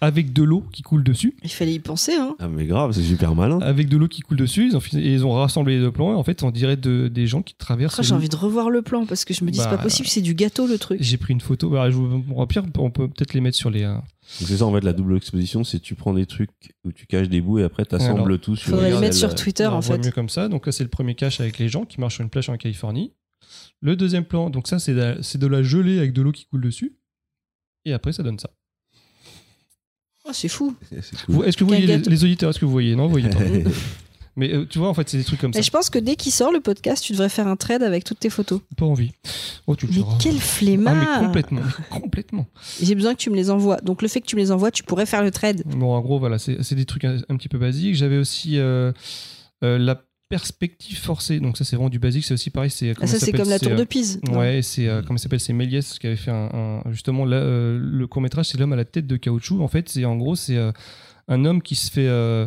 avec 0.00 0.32
de 0.32 0.42
l'eau 0.42 0.64
qui 0.72 0.82
coule 0.82 1.02
dessus 1.02 1.34
Il 1.42 1.50
fallait 1.50 1.74
y 1.74 1.78
penser, 1.78 2.12
hein. 2.14 2.36
Ah 2.38 2.48
mais 2.48 2.66
grave, 2.66 2.92
c'est 2.92 3.02
super 3.02 3.34
malin. 3.34 3.58
avec 3.60 3.88
de 3.88 3.96
l'eau 3.96 4.08
qui 4.08 4.20
coule 4.22 4.36
dessus. 4.36 4.68
Ils 4.68 4.76
ont, 4.76 4.80
fi- 4.80 4.98
et 4.98 5.12
ils 5.12 5.24
ont 5.26 5.32
rassemblé 5.32 5.76
les 5.76 5.80
deux 5.82 5.90
plans. 5.92 6.12
Et 6.12 6.14
en 6.14 6.22
fait, 6.22 6.42
on 6.42 6.50
dirait 6.50 6.76
de- 6.76 7.08
des 7.08 7.26
gens 7.26 7.42
qui 7.42 7.54
traversent. 7.54 7.96
Ah, 7.98 8.02
J'ai 8.02 8.14
envie 8.14 8.28
de 8.28 8.36
revoir 8.36 8.70
le 8.70 8.82
plan 8.82 9.06
parce 9.06 9.24
que 9.24 9.34
je 9.34 9.44
me 9.44 9.50
dis 9.50 9.58
c'est 9.58 9.64
Bah, 9.64 9.76
pas 9.76 9.82
possible, 9.82 10.08
c'est 10.08 10.20
du 10.20 10.34
gâteau 10.34 10.66
le 10.66 10.78
truc. 10.78 10.98
J'ai 11.02 11.16
pris 11.16 11.32
une 11.32 11.40
photo. 11.40 11.70
Bah, 11.70 11.90
je 11.90 11.96
vous- 11.96 12.24
au 12.36 12.46
pire, 12.46 12.64
on 12.78 12.90
peut 12.90 13.08
peut-être 13.08 13.34
les 13.34 13.40
mettre 13.40 13.56
sur 13.56 13.70
les. 13.70 13.82
euh, 13.82 13.94
Donc 13.94 14.48
c'est 14.48 14.56
ça 14.58 14.64
en 14.66 14.72
fait 14.72 14.84
la 14.84 14.92
double 14.92 15.16
exposition, 15.16 15.64
c'est 15.64 15.80
tu 15.80 15.94
prends 15.94 16.14
des 16.14 16.26
trucs 16.26 16.50
où 16.84 16.92
tu 16.92 17.06
caches 17.06 17.28
des 17.28 17.40
bouts 17.40 17.58
et 17.58 17.62
après 17.64 17.84
tu 17.84 17.94
assembles 17.94 18.22
Alors, 18.22 18.40
tout 18.40 18.56
sur 18.56 18.70
Faudrait 18.70 18.88
une 18.88 18.94
les 18.94 19.00
mettre 19.00 19.14
seule- 19.16 19.30
sur 19.30 19.34
Twitter 19.34 19.66
on 19.66 19.72
en 19.76 19.80
voit 19.80 19.96
fait. 19.96 20.06
mieux 20.06 20.12
comme 20.12 20.28
ça. 20.28 20.48
Donc 20.48 20.66
là, 20.66 20.72
c'est 20.72 20.84
le 20.84 20.90
premier 20.90 21.14
cache 21.14 21.40
avec 21.40 21.58
les 21.58 21.68
gens 21.68 21.84
qui 21.84 22.00
marchent 22.00 22.14
sur 22.14 22.22
une 22.24 22.30
plage 22.30 22.48
en 22.48 22.56
Californie. 22.56 23.12
Le 23.80 23.96
deuxième 23.96 24.24
plan, 24.24 24.48
donc 24.48 24.66
ça, 24.68 24.78
c'est 24.78 24.94
de, 24.94 24.98
la- 24.98 25.22
c'est 25.22 25.36
de 25.38 25.46
la 25.46 25.62
gelée 25.62 25.98
avec 25.98 26.12
de 26.14 26.22
l'eau 26.22 26.32
qui 26.32 26.46
coule 26.46 26.62
dessus. 26.62 26.94
Et 27.84 27.92
après, 27.92 28.12
ça 28.12 28.22
donne 28.22 28.38
ça. 28.38 28.50
Oh, 30.26 30.30
c'est 30.32 30.48
fou. 30.48 30.74
Cool. 31.26 31.46
Est-ce 31.46 31.56
que 31.56 31.64
vous 31.64 31.68
voyez 31.68 31.86
les, 31.86 31.98
les 31.98 32.24
auditeurs 32.24 32.50
Est-ce 32.50 32.58
que 32.58 32.64
vous 32.64 32.70
voyez? 32.72 32.96
Non, 32.96 33.04
vous 33.06 33.10
voyez 33.12 33.28
pas. 33.28 33.40
Mais 34.36 34.52
euh, 34.52 34.66
tu 34.66 34.78
vois, 34.80 34.88
en 34.88 34.94
fait, 34.94 35.08
c'est 35.08 35.18
des 35.18 35.22
trucs 35.22 35.40
comme 35.40 35.52
ça. 35.52 35.60
Et 35.60 35.62
je 35.62 35.70
pense 35.70 35.90
que 35.90 35.98
dès 35.98 36.16
qu'il 36.16 36.32
sort 36.32 36.50
le 36.50 36.60
podcast, 36.60 37.04
tu 37.04 37.12
devrais 37.12 37.28
faire 37.28 37.46
un 37.46 37.54
thread 37.54 37.82
avec 37.84 38.02
toutes 38.02 38.18
tes 38.18 38.30
photos. 38.30 38.60
Pas 38.76 38.84
envie. 38.86 39.12
Oh, 39.68 39.76
tu 39.76 39.86
le 39.86 39.92
Mais 39.92 39.98
feras. 40.00 40.18
quel 40.20 40.36
Ah, 40.36 40.40
flemmard 40.40 41.20
mais 41.20 41.26
complètement. 41.26 41.60
complètement. 41.90 42.46
J'ai 42.82 42.94
besoin 42.96 43.14
que 43.14 43.20
tu 43.20 43.30
me 43.30 43.36
les 43.36 43.50
envoies. 43.50 43.76
Donc 43.82 44.02
le 44.02 44.08
fait 44.08 44.20
que 44.20 44.26
tu 44.26 44.34
me 44.34 44.40
les 44.40 44.50
envoies, 44.50 44.72
tu 44.72 44.82
pourrais 44.82 45.06
faire 45.06 45.22
le 45.22 45.30
thread. 45.30 45.62
Bon, 45.66 45.92
en 45.94 46.00
gros, 46.00 46.18
voilà, 46.18 46.38
c'est 46.38 46.60
c'est 46.64 46.74
des 46.74 46.84
trucs 46.84 47.04
un, 47.04 47.18
un 47.28 47.36
petit 47.36 47.48
peu 47.48 47.58
basiques. 47.58 47.94
J'avais 47.94 48.18
aussi 48.18 48.58
euh, 48.58 48.90
euh, 49.62 49.78
la 49.78 50.02
perspective 50.36 50.98
forcée. 50.98 51.38
Donc 51.40 51.56
ça, 51.56 51.64
c'est 51.64 51.76
vraiment 51.76 51.90
du 51.90 51.98
basique. 51.98 52.24
C'est 52.24 52.34
aussi 52.34 52.50
pareil. 52.50 52.70
C'est 52.70 52.90
Ah, 52.90 52.94
comment 52.94 53.06
ça 53.06 53.18
c'est 53.18 53.32
comme 53.32 53.48
la 53.48 53.58
tour 53.58 53.72
euh, 53.72 53.76
de 53.76 53.84
Pise. 53.84 54.20
non 54.26 54.38
Ouais, 54.38 54.60
c'est 54.62 54.88
euh, 54.88 55.02
comment 55.06 55.16
s'appelle 55.18 55.40
C'est 55.40 55.52
Méliès 55.52 55.98
qui 55.98 56.06
avait 56.08 56.16
fait 56.16 56.30
un, 56.32 56.82
un- 56.86 56.92
justement 56.92 57.24
là, 57.24 57.36
euh, 57.36 57.78
le 57.80 58.06
court 58.06 58.22
métrage, 58.22 58.46
c'est 58.46 58.58
l'homme 58.58 58.72
à 58.72 58.76
la 58.76 58.84
tête 58.84 59.06
de 59.06 59.16
caoutchouc. 59.16 59.62
En 59.62 59.68
fait, 59.68 59.88
c'est 59.88 60.04
en 60.04 60.16
gros 60.16 60.34
c'est 60.36 60.56
euh, 60.56 60.72
un 61.28 61.44
homme 61.44 61.62
qui 61.62 61.74
se 61.76 61.90
fait 61.90 62.06
euh, 62.08 62.46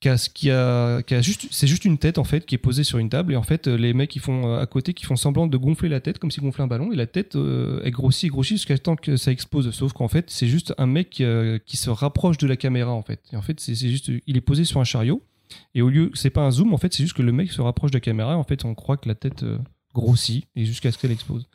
qui 0.00 0.08
a, 0.08 0.16
qui 0.32 0.50
a, 0.50 1.02
qui 1.02 1.14
a 1.14 1.20
juste 1.20 1.48
c'est 1.50 1.66
juste 1.66 1.84
une 1.84 1.98
tête 1.98 2.16
en 2.16 2.24
fait 2.24 2.46
qui 2.46 2.54
est 2.54 2.58
posée 2.58 2.84
sur 2.84 2.96
une 2.98 3.10
table 3.10 3.34
et 3.34 3.36
en 3.36 3.42
fait 3.42 3.66
euh, 3.68 3.76
les 3.76 3.92
mecs 3.92 4.08
qui 4.08 4.18
font 4.18 4.46
euh, 4.46 4.58
à 4.58 4.64
côté 4.66 4.94
qui 4.94 5.04
font 5.04 5.16
semblant 5.16 5.46
de 5.46 5.56
gonfler 5.58 5.90
la 5.90 6.00
tête 6.00 6.18
comme 6.18 6.30
s'ils 6.30 6.42
gonflaient 6.42 6.64
un 6.64 6.68
ballon 6.68 6.90
et 6.90 6.96
la 6.96 7.06
tête 7.06 7.36
euh, 7.36 7.82
est 7.84 7.90
grossie 7.90 8.26
et 8.26 8.28
grossie 8.30 8.54
jusqu'à 8.54 8.78
temps 8.78 8.96
que 8.96 9.18
ça 9.18 9.30
explose 9.30 9.70
sauf 9.72 9.92
qu'en 9.92 10.08
fait 10.08 10.30
c'est 10.30 10.46
juste 10.48 10.72
un 10.78 10.86
mec 10.86 11.20
euh, 11.20 11.58
qui 11.66 11.76
se 11.76 11.90
rapproche 11.90 12.38
de 12.38 12.46
la 12.46 12.56
caméra 12.56 12.92
en 12.92 13.02
fait 13.02 13.20
et 13.32 13.36
en 13.36 13.42
fait 13.42 13.60
c'est 13.60 13.74
juste 13.74 14.10
il 14.26 14.36
est 14.38 14.40
posé 14.40 14.64
sur 14.64 14.80
un 14.80 14.84
chariot 14.84 15.22
et 15.74 15.82
au 15.82 15.88
lieu 15.88 16.10
c'est 16.14 16.30
pas 16.30 16.42
un 16.42 16.50
zoom 16.50 16.72
en 16.74 16.78
fait 16.78 16.92
c'est 16.94 17.02
juste 17.02 17.14
que 17.16 17.22
le 17.22 17.32
mec 17.32 17.50
se 17.52 17.60
rapproche 17.60 17.90
de 17.90 17.96
la 17.96 18.00
caméra 18.00 18.36
en 18.36 18.44
fait 18.44 18.64
on 18.64 18.74
croit 18.74 18.96
que 18.96 19.08
la 19.08 19.14
tête 19.14 19.42
euh, 19.42 19.58
grossit 19.94 20.46
et 20.56 20.64
jusqu'à 20.64 20.90
ce 20.92 20.98
qu'elle 20.98 21.10
explose 21.12 21.46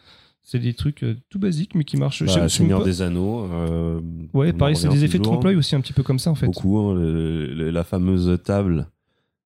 c'est 0.47 0.59
des 0.59 0.73
trucs 0.73 1.03
euh, 1.03 1.15
tout 1.29 1.39
basiques 1.39 1.73
mais 1.75 1.83
qui 1.85 1.97
marchent 1.97 2.23
Bah, 2.23 2.49
Seigneur 2.49 2.83
des 2.83 3.01
Anneaux. 3.01 3.45
euh, 3.51 3.99
ouais 4.33 4.53
pareil 4.53 4.75
c'est 4.75 4.89
des 4.89 5.03
effets 5.03 5.17
de 5.17 5.23
trompe-l'œil 5.23 5.55
aussi 5.55 5.75
un 5.75 5.81
petit 5.81 5.93
peu 5.93 6.03
comme 6.03 6.19
ça 6.19 6.29
en 6.31 6.35
fait 6.35 6.45
Beaucoup, 6.47 6.77
hein, 6.77 6.93
le- 6.95 7.53
le- 7.53 7.71
la 7.71 7.83
fameuse 7.83 8.39
table. 8.43 8.87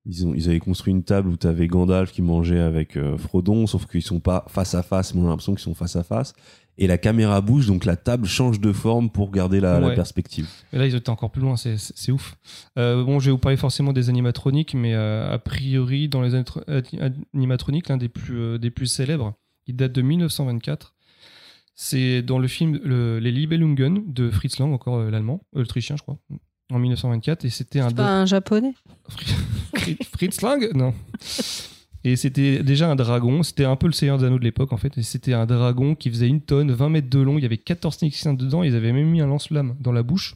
Ils, 0.06 0.26
ont, 0.26 0.34
ils 0.34 0.48
avaient 0.50 0.60
construit 0.60 0.92
une 0.92 1.04
table 1.04 1.30
où 1.30 1.38
tu 1.38 1.46
avais 1.48 1.68
Gandalf 1.68 2.12
qui 2.12 2.22
mangeait 2.22 2.60
avec 2.60 2.96
euh, 2.98 3.18
Frodon, 3.18 3.68
sauf 3.68 3.86
qu'ils 3.86 4.02
sont 4.02 4.20
pas 4.20 4.46
face 4.48 4.74
à 4.74 4.82
face, 4.82 5.14
mais 5.14 5.22
on 5.22 5.26
a 5.26 5.30
l'impression 5.30 5.54
qu'ils 5.54 5.64
sont 5.64 5.76
face 5.76 5.96
à 5.96 6.04
face. 6.04 6.34
Et 6.78 6.88
la 6.88 6.98
caméra 6.98 7.42
bouge, 7.42 7.68
donc 7.68 7.84
la 7.84 7.98
table 7.98 8.26
change 8.26 8.62
de 8.62 8.72
forme 8.72 9.10
pour 9.10 9.32
garder 9.32 9.60
la, 9.60 9.80
perspective. 9.96 10.48
Mais 10.72 10.80
là, 10.80 10.88
ils 10.88 10.96
étaient 10.96 11.10
encore 11.10 11.30
plus 11.30 11.42
loin, 11.42 11.58
c'est- 11.58 12.12
ouf. 12.12 12.38
Euh, 12.78 13.04
bon, 13.04 13.20
je 13.20 13.26
vais 13.26 13.32
vous 13.32 13.38
parler 13.38 13.58
forcément 13.58 13.92
des 13.92 14.08
animatroniques, 14.08 14.74
mais 14.74 14.94
euh, 14.96 15.30
a 15.30 15.38
priori, 15.40 16.08
dans 16.08 16.22
les 16.22 16.34
animatroniques, 17.34 17.90
l'un 17.90 17.98
des 17.98 18.08
plus, 18.10 18.58
des 18.58 18.72
plus 18.72 18.88
célèbres, 18.88 19.34
il 19.68 19.76
date 19.76 19.92
de 19.92 20.02
1924. 20.02 20.96
C'est 21.76 22.22
dans 22.22 22.40
le 22.40 22.48
film 22.48 22.80
le- 22.84 23.20
Les 23.20 23.32
Libelungen 23.32 24.04
de 24.08 24.30
Fritz 24.32 24.60
Lang, 24.60 24.74
encore 24.74 25.04
l'allemand, 25.04 25.46
l'autrichien, 25.54 25.98
je 25.98 26.02
crois, 26.04 26.18
en 26.72 26.80
1924. 26.80 27.46
Et 27.46 27.50
c'était 27.50 27.80
un. 27.80 27.92
Pas 27.92 28.22
un 28.22 28.26
japonais 28.26 28.74
Fri- 29.76 29.98
Fritz 30.16 30.42
Lang? 30.42 30.70
Non. 30.74 30.94
Et 32.06 32.16
c'était 32.16 32.64
déjà 32.64 32.90
un 32.90 32.96
dragon, 32.96 33.44
c'était 33.44 33.66
un 33.66 33.76
peu 33.76 33.86
le 33.88 33.92
Seigneur 33.92 34.18
des 34.18 34.24
Anneaux 34.26 34.40
de 34.40 34.44
l'époque 34.46 34.72
en 34.72 34.78
fait, 34.78 34.98
et 34.98 35.04
c'était 35.04 35.34
un 35.34 35.46
dragon 35.46 35.96
qui 35.96 36.10
faisait 36.10 36.30
une 36.30 36.40
tonne, 36.40 36.72
20 36.72 36.88
mètres 36.88 37.10
de 37.10 37.20
long, 37.20 37.38
il 37.38 37.42
y 37.42 37.46
avait 37.46 37.58
14 37.58 37.98
techniciens 37.98 38.34
dedans, 38.34 38.64
ils 38.64 38.74
avaient 38.74 38.94
même 38.94 39.10
mis 39.10 39.20
un 39.20 39.28
lance-flamme 39.28 39.76
dans 39.82 39.92
la 39.92 40.02
bouche 40.02 40.36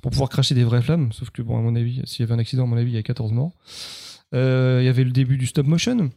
pour 0.00 0.10
pouvoir 0.10 0.30
cracher 0.30 0.54
des 0.54 0.64
vraies 0.64 0.80
flammes, 0.80 1.12
sauf 1.12 1.28
que 1.28 1.42
bon 1.42 1.58
à 1.58 1.60
mon 1.60 1.76
avis, 1.76 2.00
s'il 2.06 2.20
y 2.20 2.22
avait 2.22 2.32
un 2.32 2.38
accident 2.38 2.62
à 2.62 2.66
mon 2.66 2.78
avis, 2.78 2.92
il 2.92 2.94
y 2.94 2.98
a 2.98 3.02
14 3.02 3.30
morts. 3.32 3.52
Euh, 4.34 4.78
Il 4.80 4.86
y 4.86 4.88
avait 4.88 5.04
le 5.04 5.10
début 5.10 5.36
du 5.36 5.44
stop 5.46 5.66
motion. 5.66 6.10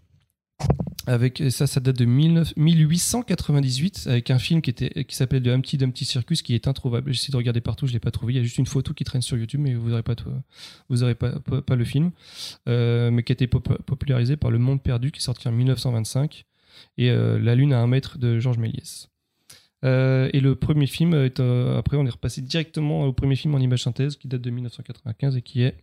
Avec, 1.10 1.42
ça, 1.50 1.66
ça 1.66 1.80
date 1.80 1.98
de 1.98 2.06
19 2.06 2.54
1898 2.56 4.06
avec 4.08 4.30
un 4.30 4.38
film 4.38 4.62
qui, 4.62 4.70
était, 4.70 5.04
qui 5.06 5.16
s'appelle 5.16 5.42
The 5.42 5.48
Humpty 5.48 5.78
Dumpty 5.78 6.06
Circus 6.06 6.44
qui 6.44 6.54
est 6.54 6.68
introuvable. 6.68 7.12
J'essaie 7.12 7.32
de 7.32 7.38
regarder 7.38 7.62
partout, 7.62 7.88
je 7.88 7.94
l'ai 7.94 8.00
pas 8.00 8.12
trouvé. 8.12 8.34
Il 8.34 8.36
y 8.36 8.40
a 8.40 8.44
juste 8.44 8.60
une 8.60 8.68
photo 8.68 8.94
qui 8.94 9.06
traîne 9.06 9.24
sur 9.24 9.36
YouTube, 9.36 9.60
mais 9.60 9.74
vous 9.74 9.90
n'aurez 9.90 10.04
pas, 10.04 10.14
vous 10.88 11.02
aurez 11.02 11.16
pas, 11.16 11.40
pas, 11.40 11.76
le 11.76 11.84
film. 11.84 12.12
Euh, 12.68 13.10
mais 13.10 13.24
qui 13.24 13.32
a 13.32 13.34
été 13.34 13.48
pop- 13.48 13.82
popularisé 13.88 14.38
par 14.38 14.52
Le 14.52 14.60
Monde 14.60 14.84
Perdu 14.84 15.12
qui 15.12 15.18
est 15.18 15.24
sorti 15.24 15.48
en 15.48 15.52
1925 15.52 16.46
et 17.00 17.10
euh, 17.10 17.40
La 17.40 17.56
Lune 17.56 17.74
à 17.74 17.80
un 17.80 17.88
mètre 17.88 18.20
de 18.20 18.38
Georges 18.38 18.60
Méliès. 18.60 19.10
Euh, 19.84 20.30
et 20.32 20.42
le 20.42 20.54
premier 20.54 20.86
film, 20.86 21.16
est, 21.16 21.40
après 21.40 21.98
on 21.98 22.06
est 22.06 22.12
repassé 22.12 22.42
directement 22.42 23.06
au 23.06 23.14
premier 23.14 23.36
film 23.36 23.56
en 23.56 23.60
image 23.60 23.82
synthèse 23.82 24.16
qui 24.16 24.28
date 24.28 24.42
de 24.42 24.52
1995 24.52 25.38
et 25.38 25.42
qui 25.42 25.64
est 25.64 25.76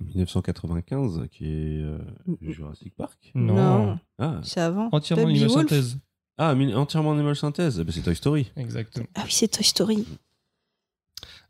1995, 0.00 1.26
qui 1.30 1.44
est 1.46 1.80
euh, 1.82 1.98
Jurassic 2.42 2.94
Park. 2.94 3.30
non, 3.34 3.54
Non. 3.54 3.98
Ah, 4.18 4.40
C'est 4.42 4.60
avant. 4.60 4.88
entièrement 4.92 5.24
en 5.24 5.26
Baby 5.26 5.38
image 5.40 5.50
Wolf 5.52 5.68
synthèse. 5.68 5.98
ah 6.38 6.54
mi- 6.54 6.74
entièrement 6.74 7.10
en 7.10 7.18
image 7.18 7.38
synthèse. 7.40 7.78
Eh 7.80 7.84
ben, 7.84 7.92
c'est 7.92 8.02
Toy 8.02 8.16
Story. 8.16 8.50
Exactement. 8.56 9.06
Ah 9.14 9.22
oui, 9.24 9.30
c'est 9.32 9.48
Toy 9.48 9.64
Story. 9.64 10.04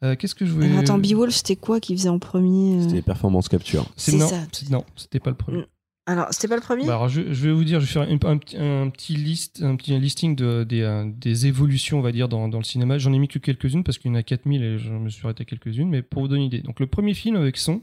Euh, 0.04 0.14
Qu'est-ce 0.16 0.34
que 0.34 0.46
je 0.46 0.52
voulais 0.52 0.66
Alors, 0.68 0.80
attends, 0.80 0.98
Beowulf, 0.98 1.34
c'était 1.34 1.56
quoi 1.56 1.80
qui 1.80 1.96
faisait 1.96 2.08
en 2.08 2.18
premier 2.20 2.78
euh 2.78 2.82
C'était 2.88 3.02
Performance 3.02 3.48
Capture. 3.48 3.86
C'est- 3.96 4.16
non, 4.16 4.28
ça. 4.28 4.40
non, 4.70 4.84
c'était 4.96 5.18
pas 5.20 5.30
le 5.30 5.36
premier. 5.36 5.58
Mm. 5.58 5.66
Alors, 6.06 6.26
c'était 6.30 6.48
pas 6.48 6.54
le 6.54 6.62
premier 6.62 6.86
Bah, 6.86 6.94
alors, 6.94 7.08
je, 7.10 7.32
je 7.34 7.46
vais 7.48 7.52
vous 7.52 7.64
dire, 7.64 7.80
je 7.80 7.86
vais 7.86 7.92
faire 7.92 8.02
une- 8.04 8.18
un, 8.24 8.38
petit- 8.38 8.56
un 8.56 8.88
petit 8.88 9.14
list, 9.14 9.60
un 9.62 9.76
petit 9.76 9.98
listing 9.98 10.36
de, 10.36 10.64
des, 10.64 10.80
euh, 10.80 11.04
des 11.14 11.46
évolutions, 11.46 11.98
on 11.98 12.00
va 12.00 12.12
dire, 12.12 12.28
dans, 12.30 12.48
dans 12.48 12.56
le 12.58 12.64
cinéma. 12.64 12.96
J'en 12.96 13.12
ai 13.12 13.18
mis 13.18 13.28
que 13.28 13.38
quelques-unes 13.38 13.84
parce 13.84 13.98
qu'il 13.98 14.10
y 14.10 14.14
en 14.14 14.16
a 14.16 14.22
4000 14.22 14.62
et 14.62 14.78
je 14.78 14.90
me 14.90 15.10
suis 15.10 15.22
arrêté 15.26 15.42
à 15.42 15.44
quelques-unes, 15.44 15.88
mais 15.90 16.00
pour 16.00 16.22
vous 16.22 16.28
donner 16.28 16.42
une 16.42 16.46
idée. 16.46 16.60
Donc, 16.62 16.80
le 16.80 16.86
premier 16.86 17.12
film 17.12 17.36
avec 17.36 17.58
son, 17.58 17.82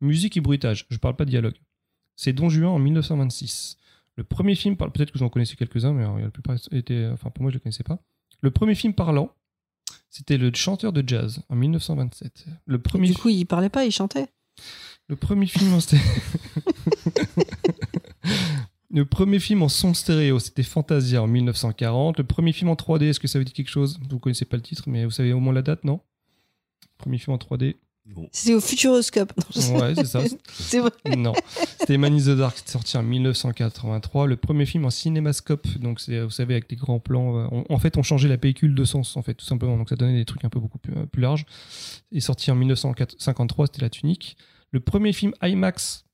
musique 0.00 0.36
et 0.36 0.40
bruitage. 0.40 0.86
Je 0.90 0.98
parle 0.98 1.16
pas 1.16 1.24
de 1.24 1.30
dialogue. 1.30 1.54
C'est 2.16 2.32
Don 2.32 2.48
Juan 2.48 2.70
en 2.70 2.78
1926. 2.78 3.76
Le 4.16 4.24
premier 4.24 4.54
film, 4.54 4.76
par- 4.76 4.90
peut-être 4.90 5.12
que 5.12 5.18
vous 5.18 5.24
en 5.24 5.28
connaissez 5.28 5.56
quelques-uns, 5.56 5.92
mais 5.92 6.04
la 6.22 6.30
plupart 6.30 6.56
étaient, 6.72 7.06
enfin, 7.12 7.30
pour 7.30 7.42
moi, 7.42 7.50
je 7.50 7.56
les 7.56 7.60
connaissais 7.60 7.84
pas. 7.84 7.98
Le 8.40 8.50
premier 8.50 8.74
film 8.74 8.94
parlant, 8.94 9.30
c'était 10.10 10.38
Le 10.38 10.50
chanteur 10.54 10.92
de 10.92 11.02
jazz 11.06 11.42
en 11.50 11.56
1927. 11.56 12.46
Le 12.64 12.78
premier 12.78 13.08
Du 13.08 13.14
coup, 13.14 13.28
il 13.28 13.44
parlait 13.44 13.68
pas, 13.68 13.84
il 13.84 13.92
chantait? 13.92 14.28
le 15.08 15.16
premier 15.16 15.46
film 15.46 15.74
en 15.74 15.78
sté- 15.78 15.98
Le 18.90 19.04
premier 19.04 19.40
film 19.40 19.62
en 19.62 19.68
son 19.68 19.92
stéréo, 19.94 20.38
c'était 20.38 20.62
Fantasia 20.62 21.22
en 21.22 21.26
1940. 21.26 22.18
Le 22.18 22.24
premier 22.24 22.52
film 22.52 22.70
en 22.70 22.74
3D, 22.76 23.02
est-ce 23.04 23.20
que 23.20 23.28
ça 23.28 23.38
vous 23.38 23.44
dit 23.44 23.52
quelque 23.52 23.68
chose? 23.68 23.98
Vous 24.08 24.18
connaissez 24.18 24.44
pas 24.46 24.56
le 24.56 24.62
titre, 24.62 24.84
mais 24.86 25.04
vous 25.04 25.10
savez 25.10 25.32
au 25.32 25.40
moins 25.40 25.52
la 25.52 25.62
date, 25.62 25.84
non? 25.84 26.00
Premier 26.96 27.18
film 27.18 27.34
en 27.34 27.38
3D. 27.38 27.76
C'était 28.32 28.54
au 28.54 28.60
Futuroscope. 28.60 29.32
Non, 29.70 29.78
Ouais, 29.80 29.94
c'est 29.94 30.04
ça. 30.06 30.20
c'est 30.52 30.78
vrai. 30.78 30.90
Non. 31.16 31.34
C'était 31.78 31.98
Man 31.98 32.14
in 32.14 32.18
the 32.18 32.36
Dark, 32.36 32.56
sorti 32.64 32.96
en 32.96 33.02
1983. 33.02 34.26
Le 34.26 34.36
premier 34.36 34.64
film 34.64 34.84
en 34.84 34.90
cinémascope, 34.90 35.66
donc 35.78 36.00
c'est, 36.00 36.20
vous 36.22 36.30
savez, 36.30 36.54
avec 36.54 36.68
des 36.70 36.76
grands 36.76 37.00
plans. 37.00 37.36
euh, 37.38 37.46
on- 37.50 37.64
en 37.68 37.78
fait, 37.78 37.96
on 37.98 38.02
changeait 38.02 38.28
la 38.28 38.38
pellicule 38.38 38.74
de 38.74 38.84
sens, 38.84 39.16
en 39.16 39.22
fait, 39.22 39.34
tout 39.34 39.44
simplement. 39.44 39.76
Donc 39.76 39.88
ça 39.88 39.96
donnait 39.96 40.16
des 40.16 40.24
trucs 40.24 40.44
un 40.44 40.48
peu 40.48 40.60
beaucoup 40.60 40.78
plus, 40.78 40.94
plus 41.08 41.20
larges. 41.22 41.44
Est 42.12 42.20
sorti 42.20 42.50
en 42.50 42.54
1953, 42.54 43.66
c'était 43.66 43.82
La 43.82 43.90
Tunique. 43.90 44.36
Le 44.70 44.80
premier 44.80 45.12
film 45.12 45.32
IMAX, 45.42 46.04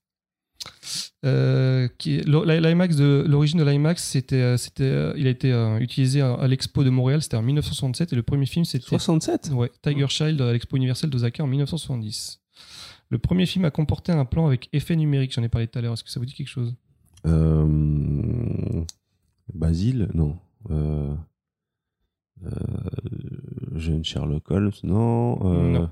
euh, 1.24 1.89
l'IMAX 2.05 2.97
de, 2.97 3.24
l'origine 3.28 3.60
de 3.60 3.64
l'IMAX, 3.64 4.02
c'était, 4.02 4.36
euh, 4.36 4.56
c'était, 4.56 4.84
euh, 4.84 5.14
il 5.16 5.26
a 5.26 5.30
été 5.30 5.52
euh, 5.52 5.78
utilisé 5.78 6.20
à, 6.20 6.34
à 6.34 6.48
l'Expo 6.48 6.82
de 6.84 6.90
Montréal, 6.90 7.22
c'était 7.22 7.36
en 7.36 7.43
1967. 7.43 8.12
Et 8.12 8.16
le 8.16 8.22
premier 8.22 8.47
film, 8.47 8.64
c'était 8.64 8.86
67 8.86 9.51
Ouais, 9.55 9.70
Tiger 9.82 10.09
Child 10.09 10.40
à 10.40 10.52
l'Expo 10.52 10.76
universelle 10.76 11.10
d'Osaka 11.10 11.44
en 11.44 11.47
1970. 11.47 12.40
Le 13.09 13.18
premier 13.18 13.47
film 13.47 13.64
a 13.64 13.70
comporté 13.70 14.10
un 14.10 14.24
plan 14.24 14.47
avec 14.47 14.68
effet 14.72 14.97
numérique, 14.97 15.32
j'en 15.32 15.43
ai 15.43 15.48
parlé 15.48 15.68
tout 15.68 15.78
à 15.78 15.82
l'heure. 15.82 15.93
Est-ce 15.93 16.05
que 16.05 16.10
ça 16.10 16.18
vous 16.18 16.26
dit 16.26 16.34
quelque 16.34 16.48
chose? 16.48 16.74
Euh, 17.26 18.82
Basile 19.55 20.09
Non. 20.14 20.39
Jeune 23.74 24.05
Sherlock 24.05 24.51
Holmes 24.51 24.72
Non. 24.82 25.36
Non. 25.44 25.90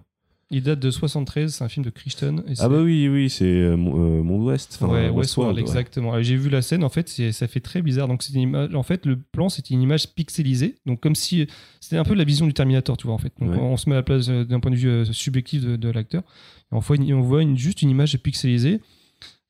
Il 0.53 0.63
date 0.65 0.81
de 0.81 0.91
73, 0.91 1.55
c'est 1.55 1.63
un 1.65 1.69
film 1.69 1.85
de 1.85 1.91
Crichton. 1.91 2.43
et 2.49 2.55
Ah 2.59 2.69
bah 2.69 2.81
oui, 2.83 3.09
oui, 3.09 3.31
c'est 3.31 3.45
euh, 3.45 3.75
euh, 3.75 3.77
Monde 3.77 4.43
Ouest. 4.43 4.79
enfin, 4.83 4.93
ouais, 4.93 5.09
Westworld, 5.09 5.59
exactement. 5.59 6.21
J'ai 6.23 6.35
vu 6.37 6.51
la 6.51 6.61
scène, 6.61 6.83
en 6.83 6.89
fait, 6.89 7.09
ça 7.09 7.47
fait 7.47 7.61
très 7.61 7.83
bizarre. 7.83 8.09
Donc, 8.09 8.23
une 8.35 8.41
image, 8.41 8.75
en 8.75 8.83
fait, 8.83 9.07
le 9.07 9.17
plan, 9.17 9.49
c'était 9.49 9.75
une 9.75 9.83
image 9.83 10.09
pixelisée. 10.15 10.75
Donc, 10.87 10.99
comme 11.01 11.15
si 11.15 11.47
c'était 11.81 11.99
un 11.99 12.05
peu 12.05 12.15
la 12.15 12.25
vision 12.25 12.47
du 12.47 12.53
Terminator, 12.55 12.97
tu 12.97 13.07
vois, 13.07 13.15
en 13.15 13.19
fait. 13.19 13.33
Donc, 13.39 13.51
Ouais. 13.53 13.59
on 13.61 13.77
se 13.77 13.89
met 13.89 13.95
à 13.95 13.99
la 13.99 14.03
place 14.03 14.29
euh, 14.29 14.45
d'un 14.45 14.59
point 14.59 14.73
de 14.73 14.77
vue 14.77 14.89
euh, 14.89 15.05
subjectif 15.05 15.63
de, 15.65 15.77
de 15.77 15.89
l'acteur. 15.89 16.23
On 16.73 16.79
on 16.81 17.21
voit 17.21 17.43
une- 17.43 17.57
juste 17.57 17.83
une 17.83 17.91
image 17.91 18.19
pixelisée, 18.19 18.81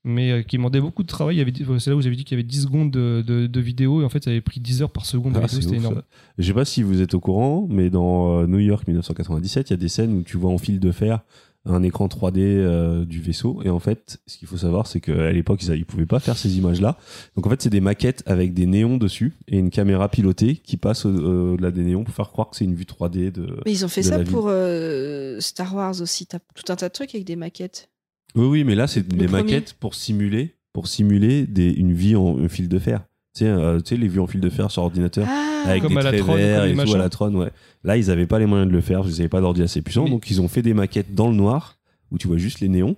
mais 0.04 0.30
euh, 0.30 0.42
qui 0.42 0.56
demandait 0.56 0.80
beaucoup 0.80 1.02
de 1.02 1.08
travail. 1.08 1.36
Il 1.36 1.38
y 1.38 1.42
avait- 1.42 1.52
C'est 1.78 1.90
là 1.90 1.96
où 1.96 2.00
j'avais 2.00 2.16
dit 2.16 2.24
qu'il 2.24 2.36
y 2.36 2.40
avait 2.40 2.48
10 2.48 2.62
secondes 2.62 2.90
de, 2.90 3.22
de- 3.26 3.46
de 3.46 3.60
vidéo, 3.60 4.02
et 4.02 4.04
en 4.04 4.08
fait, 4.08 4.24
ça 4.24 4.30
avait 4.30 4.40
pris 4.40 4.60
10 4.60 4.82
heures 4.82 4.90
par 4.92 5.04
seconde 5.06 5.34
de 5.34 5.38
Ah, 5.38 5.48
c'était 5.48 5.76
énorme. 5.76 6.02
Je 6.38 6.46
sais 6.46 6.54
pas 6.54 6.64
si 6.64 6.82
vous 6.82 7.00
êtes 7.02 7.14
au 7.14 7.20
courant, 7.20 7.66
mais 7.70 7.90
dans 7.90 8.40
euh, 8.40 8.46
New 8.46 8.58
York 8.60 8.86
1997, 8.86 9.70
il 9.70 9.72
y 9.72 9.74
a 9.74 9.76
des 9.76 9.88
scènes 9.88 10.14
où 10.14 10.22
tu 10.22 10.36
vois 10.36 10.50
en 10.50 10.58
fil 10.58 10.80
de 10.80 10.92
fer 10.92 11.20
un 11.66 11.82
écran 11.82 12.06
3D 12.08 12.38
euh, 12.40 13.04
du 13.04 13.20
vaisseau. 13.20 13.60
Et 13.62 13.68
en 13.68 13.80
fait, 13.80 14.18
ce 14.26 14.38
qu'il 14.38 14.48
faut 14.48 14.56
savoir, 14.56 14.86
c'est 14.86 15.00
qu'à 15.00 15.30
l'époque, 15.30 15.62
ils, 15.62 15.70
ne 15.78 15.84
pouvaient 15.84 16.06
pas 16.06 16.18
faire 16.18 16.38
ces 16.38 16.56
images-là. 16.56 16.96
Donc 17.36 17.46
en 17.46 17.50
fait, 17.50 17.60
c'est 17.60 17.68
des 17.68 17.82
maquettes 17.82 18.22
avec 18.24 18.54
des 18.54 18.64
néons 18.64 18.96
dessus 18.96 19.34
et 19.46 19.58
une 19.58 19.68
caméra 19.68 20.08
pilotée 20.08 20.56
qui 20.56 20.78
passe 20.78 21.04
au- 21.04 21.10
euh, 21.10 21.52
au-delà 21.52 21.70
des 21.70 21.82
néons 21.84 22.02
pour 22.02 22.14
faire 22.14 22.30
croire 22.30 22.48
que 22.48 22.56
c'est 22.56 22.64
une 22.64 22.74
vue 22.74 22.86
3D 22.86 23.30
de. 23.30 23.58
Mais 23.66 23.72
ils 23.72 23.84
ont 23.84 23.88
fait 23.88 24.02
ça 24.02 24.16
pour 24.24 24.46
euh, 24.48 25.38
Star 25.40 25.74
Wars 25.74 26.00
aussi. 26.00 26.24
T'as 26.24 26.38
tout 26.54 26.72
un 26.72 26.76
tas 26.76 26.88
de 26.88 26.94
trucs 26.94 27.14
avec 27.14 27.26
des 27.26 27.36
maquettes. 27.36 27.89
Oui, 28.34 28.46
oui, 28.46 28.64
mais 28.64 28.74
là, 28.74 28.86
c'est 28.86 29.06
des 29.06 29.26
premier. 29.26 29.42
maquettes 29.42 29.74
pour 29.80 29.94
simuler, 29.94 30.54
pour 30.72 30.86
simuler 30.88 31.46
des, 31.46 31.70
une 31.70 31.92
vie 31.92 32.16
en, 32.16 32.38
en 32.44 32.48
fil 32.48 32.68
de 32.68 32.78
fer. 32.78 33.00
Tu 33.34 33.40
sais, 33.44 33.46
euh, 33.50 33.80
tu 33.80 33.90
sais, 33.90 33.96
les 33.96 34.08
vues 34.08 34.20
en 34.20 34.26
fil 34.26 34.40
de 34.40 34.50
fer 34.50 34.70
sur 34.70 34.82
ordinateur. 34.82 35.26
Ah, 35.28 35.62
avec 35.66 35.82
Comme 35.82 35.92
des 35.92 35.98
à 35.98 36.02
la 36.02 36.10
traits 36.10 36.24
verts 36.36 36.64
et 36.64 36.74
tout 36.74 36.94
à 36.94 36.98
la 36.98 37.08
Tron, 37.08 37.34
ouais. 37.34 37.50
Là, 37.84 37.96
ils 37.96 38.10
avaient 38.10 38.26
pas 38.26 38.38
les 38.38 38.46
moyens 38.46 38.68
de 38.70 38.74
le 38.74 38.80
faire, 38.80 39.02
ils 39.04 39.10
n'avaient 39.12 39.28
pas 39.28 39.40
d'ordi 39.40 39.62
assez 39.62 39.82
puissant, 39.82 40.04
donc 40.08 40.30
ils 40.30 40.40
ont 40.40 40.48
fait 40.48 40.62
des 40.62 40.74
maquettes 40.74 41.14
dans 41.14 41.28
le 41.28 41.34
noir 41.36 41.76
où 42.10 42.18
tu 42.18 42.26
vois 42.28 42.38
juste 42.38 42.60
les 42.60 42.68
néons. 42.68 42.96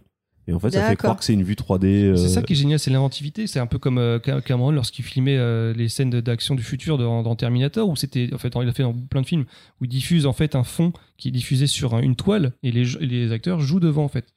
Et 0.49 0.53
en 0.53 0.59
fait, 0.59 0.71
ça 0.71 0.81
fait 0.89 0.97
croire 0.97 1.17
que 1.19 1.25
c'est 1.25 1.35
une 1.35 1.45
vue 1.45 1.55
3D. 1.55 1.85
euh, 1.87 2.17
C'est 2.17 2.29
ça 2.29 2.43
qui 2.43 2.55
est 2.55 2.57
génial, 2.57 2.79
c'est 2.79 2.91
l'inventivité. 2.91 3.47
C'est 3.47 3.61
un 3.61 3.67
peu 3.67 3.79
comme 3.79 3.99
euh, 3.99 4.19
Cam- 4.19 4.43
Cameron 4.43 4.73
lorsqu'il 4.73 5.05
filmait 5.05 5.37
euh, 5.37 5.73
les 5.75 5.89
scènes 5.89 6.11
d'action 6.11 6.57
du 6.57 6.65
futur 6.65 6.99
dans, 6.99 7.23
dans 7.23 7.37
Terminator, 7.37 7.89
où 7.89 7.95
c'était, 7.95 8.29
en 8.35 8.39
fait, 8.39 8.53
il 8.61 8.69
a 8.69 8.73
fait 8.73 8.83
dans 8.83 8.93
plein 8.93 9.21
de 9.23 9.27
films, 9.27 9.45
où 9.81 9.85
il 9.85 9.89
diffuse 9.89 10.27
en 10.27 10.33
fait 10.33 10.57
un 10.57 10.65
fond 10.65 10.93
qui 11.17 11.29
est 11.29 11.31
diffusé 11.33 11.69
sur 11.69 11.95
un- 11.95 12.01
une 12.03 12.17
toile 12.17 12.53
et 12.65 12.73
les, 12.73 12.97
et 12.97 13.07
les 13.07 13.31
acteurs 13.31 13.61
jouent 13.61 13.79
devant 13.81 14.03
en 14.05 14.09
fait. 14.09 14.33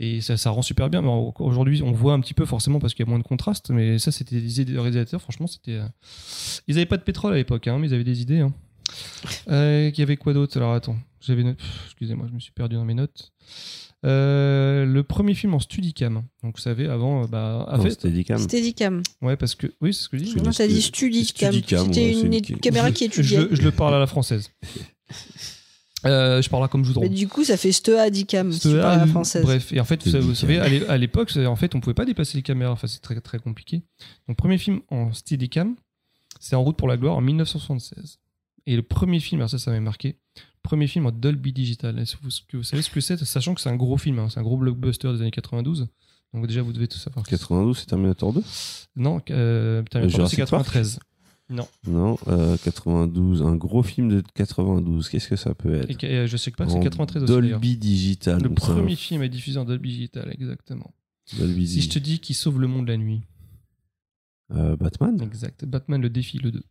Et 0.00 0.20
ça, 0.20 0.36
ça 0.36 0.50
rend 0.50 0.62
super 0.62 0.88
bien. 0.90 1.02
Aujourd'hui, 1.04 1.82
on 1.82 1.90
voit 1.92 2.12
un 2.12 2.20
petit 2.20 2.34
peu 2.34 2.44
forcément 2.46 2.78
parce 2.78 2.94
qu'il 2.94 3.04
y 3.04 3.08
a 3.08 3.10
moins 3.10 3.18
de 3.18 3.24
contraste, 3.24 3.70
mais 3.70 3.98
ça, 3.98 4.12
c'était 4.12 4.40
des 4.40 4.60
idées 4.60 4.72
de 4.74 4.78
réalisateurs. 4.78 5.20
Franchement, 5.20 5.46
c'était. 5.48 5.72
euh, 5.72 5.86
Ils 6.68 6.76
n'avaient 6.76 6.86
pas 6.86 6.96
de 6.98 7.02
pétrole 7.02 7.32
à 7.32 7.36
l'époque, 7.36 7.66
hein, 7.66 7.78
mais 7.80 7.88
ils 7.88 7.94
avaient 7.94 8.04
des 8.04 8.22
idées. 8.22 8.40
Hein. 8.40 8.52
Euh, 9.50 9.90
Il 9.92 9.98
y 9.98 10.02
avait 10.02 10.16
quoi 10.16 10.32
d'autre? 10.34 10.56
Alors 10.56 10.72
attends, 10.72 10.96
j'avais. 11.20 11.44
Excusez-moi, 11.86 12.26
je 12.28 12.34
me 12.34 12.38
suis 12.40 12.52
perdu 12.52 12.76
dans 12.76 12.84
mes 12.84 12.94
notes. 12.94 13.32
Euh, 14.06 14.84
le 14.86 15.02
premier 15.02 15.34
film 15.34 15.54
en 15.54 15.58
Studicam. 15.58 16.22
Donc 16.42 16.56
vous 16.56 16.62
savez, 16.62 16.86
avant, 16.86 17.24
bah, 17.26 17.66
en 17.68 17.76
non, 17.78 17.82
fait, 17.82 17.90
Steadicam. 17.90 18.38
Steadicam. 18.38 19.02
ouais, 19.22 19.36
parce 19.36 19.54
que 19.56 19.66
oui, 19.80 19.92
c'est 19.92 20.04
ce 20.04 20.08
que 20.08 20.16
je 20.18 20.22
dis. 20.24 20.36
Non, 20.36 20.52
t'as 20.52 20.68
dit 20.68 20.80
Studi- 20.80 21.24
Studicam. 21.24 21.86
C'était 21.86 22.12
une 22.20 22.60
caméra 22.60 22.92
qui 22.92 23.04
je, 23.06 23.10
étudiait. 23.10 23.40
le- 23.44 23.54
je 23.56 23.62
le 23.62 23.72
parle 23.72 23.94
à 23.94 23.98
la 23.98 24.06
française. 24.06 24.50
Euh, 26.06 26.40
je 26.40 26.48
parle 26.48 26.62
là 26.62 26.68
comme 26.68 26.84
Joudron. 26.84 27.02
Mais 27.02 27.08
du 27.08 27.26
coup, 27.26 27.42
ça 27.44 27.56
fait 27.56 27.72
Steadicam 27.72 28.52
si 28.52 28.60
tu 28.60 28.68
parles 28.70 28.84
à 28.84 28.96
la 28.98 29.06
française. 29.08 29.42
Bref, 29.42 29.72
et 29.72 29.80
en 29.80 29.84
fait, 29.84 30.04
vous, 30.04 30.10
savez- 30.10 30.24
vous 30.24 30.34
Steadicam. 30.34 30.62
savez, 30.64 30.76
à 30.76 30.80
l'é- 30.80 30.88
à 30.88 30.96
l'époque, 30.98 31.36
en 31.36 31.56
fait, 31.56 31.74
on 31.74 31.80
pouvait 31.80 31.94
pas 31.94 32.04
dépasser 32.04 32.36
les 32.38 32.42
caméras. 32.42 32.72
Enfin, 32.72 32.86
c'est 32.86 33.00
très 33.00 33.20
très 33.20 33.38
compliqué. 33.40 33.82
Donc, 34.28 34.36
premier 34.36 34.58
film 34.58 34.80
en 34.90 35.12
Steadicam, 35.12 35.74
c'est 36.40 36.54
En 36.54 36.62
route 36.62 36.76
pour 36.76 36.86
la 36.88 36.96
gloire 36.96 37.16
en 37.16 37.20
1976. 37.20 38.18
Et 38.66 38.76
le 38.76 38.82
premier 38.82 39.18
film, 39.18 39.40
alors 39.40 39.50
ça, 39.50 39.58
ça 39.58 39.70
m'avait 39.72 39.80
marqué. 39.82 40.18
Premier 40.62 40.86
film 40.86 41.06
en 41.06 41.10
Dolby 41.10 41.52
Digital. 41.52 41.98
Est-ce 41.98 42.16
que 42.16 42.56
vous, 42.56 42.62
savez 42.62 42.82
ce 42.82 42.90
que 42.90 43.00
c'est, 43.00 43.16
sachant 43.24 43.54
que 43.54 43.60
c'est 43.60 43.70
un 43.70 43.76
gros 43.76 43.96
film, 43.96 44.18
hein, 44.18 44.28
c'est 44.30 44.38
un 44.38 44.42
gros 44.42 44.56
blockbuster 44.56 45.12
des 45.14 45.22
années 45.22 45.30
92. 45.30 45.88
Donc 46.34 46.46
déjà, 46.46 46.60
vous 46.62 46.72
devez 46.74 46.86
tout 46.86 46.98
savoir. 46.98 47.24
92, 47.26 47.78
c'est 47.78 47.86
Terminator 47.86 48.32
2 48.34 48.42
Non, 48.96 49.20
euh, 49.30 49.82
Terminator, 49.90 50.28
c'est 50.28 50.36
Jurassic 50.36 50.50
Park 50.50 50.76
93. 51.48 51.92
Non, 51.94 52.18
euh, 52.28 52.56
92, 52.62 53.42
un 53.42 53.56
gros 53.56 53.82
film 53.82 54.08
de 54.08 54.22
92. 54.34 55.08
Qu'est-ce 55.08 55.28
que 55.28 55.36
ça 55.36 55.54
peut 55.54 55.74
être 55.74 56.04
Et, 56.04 56.12
et 56.14 56.26
je 56.28 56.36
sais 56.36 56.50
pas, 56.50 56.68
c'est 56.68 56.76
En 56.76 56.80
93 56.80 57.22
aussi. 57.22 57.32
d'ailleurs. 57.32 57.60
Dolby 57.60 57.76
Digital. 57.76 58.42
Le 58.42 58.50
un 58.50 58.54
premier 58.54 58.96
film 58.96 59.22
est 59.22 59.28
diffusé 59.28 59.58
en 59.58 59.64
Dolby 59.64 59.90
Digital, 59.90 60.30
exactement. 60.32 60.92
Dolby 61.38 61.66
Si 61.68 61.80
je 61.82 61.88
te 61.90 61.98
dis 61.98 62.18
qu'il 62.20 62.34
sauve 62.36 62.60
le 62.60 62.66
monde 62.68 62.88
la 62.88 62.96
nuit. 62.96 63.20
Euh, 64.50 64.76
Batman 64.76 65.20
Exact. 65.22 65.64
Batman 65.66 66.00
le 66.00 66.08
défi, 66.10 66.38
le 66.38 66.50
2. 66.52 66.62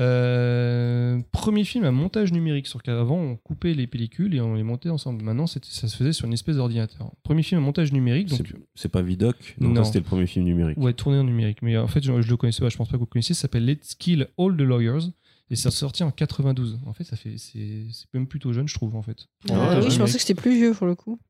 Euh, 0.00 1.20
premier 1.32 1.64
film 1.64 1.84
à 1.84 1.90
montage 1.90 2.32
numérique. 2.32 2.66
Sur 2.66 2.82
qu'avant, 2.82 3.16
on 3.18 3.36
coupait 3.36 3.74
les 3.74 3.86
pellicules 3.86 4.34
et 4.34 4.40
on 4.40 4.54
les 4.54 4.62
montait 4.62 4.88
ensemble. 4.88 5.22
Maintenant, 5.24 5.46
ça 5.46 5.60
se 5.62 5.96
faisait 5.96 6.12
sur 6.12 6.26
une 6.26 6.32
espèce 6.32 6.56
d'ordinateur. 6.56 7.12
Premier 7.22 7.42
film 7.42 7.60
à 7.60 7.64
montage 7.64 7.92
numérique. 7.92 8.28
Donc, 8.28 8.40
C'est- 8.74 8.88
pas 8.88 9.02
Vidoc 9.02 9.56
Non, 9.60 9.68
Non. 9.70 9.76
ça, 9.76 9.84
c'était 9.84 9.98
le 10.00 10.04
premier 10.04 10.26
film 10.26 10.44
numérique. 10.44 10.78
ouais, 10.78 10.92
tourné 10.92 11.18
en 11.18 11.24
numérique. 11.24 11.58
Mais 11.62 11.76
en 11.76 11.86
fait, 11.88 12.02
je, 12.02 12.20
je 12.22 12.28
le 12.30 12.36
connaissais 12.36 12.60
pas, 12.62 12.68
je 12.68 12.76
pense 12.76 12.88
pas 12.88 12.92
que 12.94 12.98
vous 12.98 13.04
le 13.06 13.10
connaissiez. 13.10 13.34
Ça 13.34 13.42
s'appelle 13.42 13.64
Let's 13.66 13.94
Kill 13.94 14.28
All 14.38 14.56
the 14.56 14.60
Lawyers. 14.60 15.10
Et 15.50 15.56
c'est 15.56 15.70
sorti 15.70 16.02
en 16.02 16.10
92. 16.10 16.80
En 16.86 16.94
fait, 16.94 17.04
ça 17.04 17.16
fait, 17.16 17.36
c'est 17.36 17.86
c'est 17.92 18.06
même 18.14 18.26
plutôt 18.26 18.52
jeune, 18.54 18.66
je 18.66 18.74
trouve, 18.74 18.96
en 18.96 19.02
fait. 19.02 19.26
Ah 19.50 19.52
Ah 19.52 19.68
ouais, 19.78 19.84
oui, 19.84 19.90
je 19.90 19.92
ouais. 19.92 19.98
pensais 19.98 20.14
que 20.14 20.22
c'était 20.22 20.40
plus 20.40 20.54
vieux 20.56 20.72
pour 20.72 20.86
le 20.86 20.94
coup. 20.94 21.20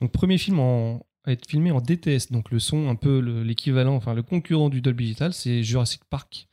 Donc, 0.00 0.12
premier 0.12 0.36
film 0.36 0.58
en, 0.58 1.06
à 1.24 1.32
être 1.32 1.48
filmé 1.48 1.70
en 1.70 1.80
DTS, 1.80 2.30
donc 2.30 2.50
le 2.50 2.58
son 2.58 2.88
un 2.90 2.96
peu 2.96 3.18
le- 3.20 3.42
l'équivalent, 3.42 3.94
enfin 3.96 4.12
le 4.12 4.22
concurrent 4.22 4.68
du 4.68 4.82
Dolby 4.82 5.04
Digital, 5.04 5.32
c'est 5.32 5.62
Jurassic 5.62 6.02
Park 6.10 6.48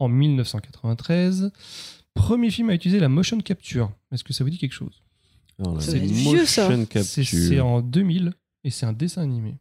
en 0.00 0.08
1993. 0.08 1.52
Premier 2.14 2.50
film 2.50 2.70
à 2.70 2.74
utiliser 2.74 2.98
la 2.98 3.08
motion 3.08 3.38
capture. 3.38 3.92
Est-ce 4.10 4.24
que 4.24 4.32
ça 4.32 4.42
vous 4.42 4.50
dit 4.50 4.58
quelque 4.58 4.72
chose? 4.72 5.02
C'est 5.78 5.98
vieux, 5.98 6.46
ça. 6.46 6.68
C'est 7.04 7.60
en 7.60 7.82
2000 7.82 8.32
et 8.64 8.70
c'est 8.70 8.86
un 8.86 8.92
dessin 8.92 9.22
animé. 9.22 9.58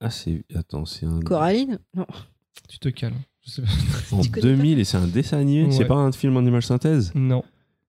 Ah, 0.00 0.10
c'est. 0.10 0.44
Attends, 0.54 0.84
c'est 0.84 1.06
un. 1.06 1.20
Coraline? 1.20 1.78
Non. 1.94 2.06
Tu 2.68 2.78
te 2.78 2.88
calmes. 2.88 3.20
Je 3.44 3.50
sais 3.50 3.62
pas. 3.62 3.68
En 4.16 4.20
Tu 4.20 4.30
connais 4.30 4.56
2000 4.56 4.78
et 4.78 4.84
c'est 4.84 4.96
un 4.96 5.06
dessin 5.06 5.38
animé. 5.38 5.72
C'est 5.72 5.86
pas 5.86 5.94
un 5.94 6.12
film 6.12 6.36
en 6.36 6.44
image 6.44 6.66
synthèse? 6.66 7.12
Non. 7.14 7.44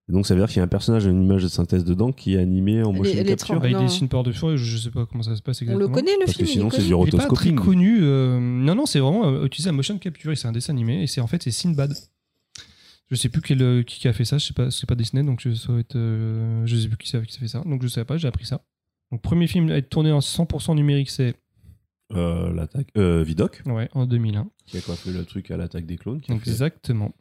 Et 0.09 0.11
donc 0.11 0.25
ça 0.25 0.33
veut 0.33 0.41
dire 0.41 0.47
qu'il 0.47 0.57
y 0.57 0.59
a 0.59 0.63
un 0.63 0.67
personnage 0.67 1.05
d'une 1.05 1.21
image 1.23 1.43
de 1.43 1.47
synthèse 1.47 1.85
dedans 1.85 2.11
qui 2.11 2.33
est 2.33 2.39
animé 2.39 2.81
en 2.81 2.91
motion 2.91 3.13
est 3.13 3.23
capture. 3.25 3.47
trans- 3.47 3.59
Bah, 3.59 3.69
il 3.69 3.77
dessine 3.77 4.07
par 4.09 4.23
dessus, 4.23 4.57
je 4.57 4.77
sais 4.77 4.89
pas 4.89 5.05
comment 5.05 5.21
ça 5.23 5.35
se 5.35 5.41
passe 5.43 5.61
On 5.61 5.65
exactement. 5.65 5.88
le 5.88 5.93
connaît 5.93 6.13
le 6.19 6.25
Parce 6.25 6.31
que 6.31 6.45
film 6.45 6.47
il 6.47 6.49
est 6.49 6.53
sinon, 6.53 6.69
c'est 6.71 6.77
du 6.81 6.88
Il 6.88 6.91
est 6.93 7.11
pas 7.11 7.17
très 7.17 7.27
rotoscoping. 7.27 7.55
connu. 7.55 7.99
euh, 8.01 8.39
Non, 8.39 8.73
non, 8.73 8.85
c'est 8.88 8.99
vraiment 8.99 9.27
euh, 9.27 9.45
utilisé 9.45 9.69
à 9.69 9.71
motion 9.71 9.97
capture 9.99 10.35
c'est 10.35 10.47
un 10.47 10.51
dessin 10.51 10.73
animé 10.73 11.03
et 11.03 11.07
c'est 11.07 11.21
en 11.21 11.27
fait 11.27 11.43
c'est 11.43 11.51
Sinbad. 11.51 11.93
Je 13.11 13.15
sais 13.15 13.29
plus 13.29 13.41
quel, 13.41 13.61
euh, 13.61 13.83
qui 13.83 14.07
a 14.07 14.13
fait 14.13 14.25
ça, 14.25 14.38
je 14.38 14.45
sais 14.45 14.53
pas, 14.53 14.69
c'est 14.71 14.88
pas 14.88 14.95
Disney 14.95 15.23
donc 15.23 15.39
je 15.41 15.49
être, 15.79 15.95
euh, 15.95 16.63
je 16.65 16.75
sais 16.75 16.88
plus 16.88 16.97
qui, 16.97 17.09
qui 17.11 17.15
a 17.17 17.21
fait 17.23 17.47
ça, 17.47 17.61
donc 17.65 17.81
je 17.83 17.88
savais 17.88 18.05
pas, 18.05 18.17
j'ai 18.17 18.27
appris 18.27 18.45
ça. 18.45 18.61
Donc 19.11 19.21
premier 19.21 19.47
film 19.47 19.69
à 19.71 19.77
être 19.77 19.89
tourné 19.89 20.11
en 20.11 20.19
100% 20.21 20.75
numérique, 20.75 21.09
c'est 21.09 21.35
Euh, 22.13 22.51
l'attaque. 22.53 22.88
Euh, 22.97 23.23
Vidoc, 23.23 23.61
ouais 23.67 23.89
en 23.93 24.05
2001. 24.07 24.47
qui 24.65 24.77
a 24.77 24.81
quoi 24.81 24.95
fait 24.95 25.11
le 25.11 25.23
truc 25.25 25.49
à 25.51 25.57
l'attaque 25.57 25.85
des 25.85 25.97
clones. 25.97 26.19
qui 26.21 26.31
a 26.31 26.35
fait- 26.39 26.49
Exactement. 26.49 27.13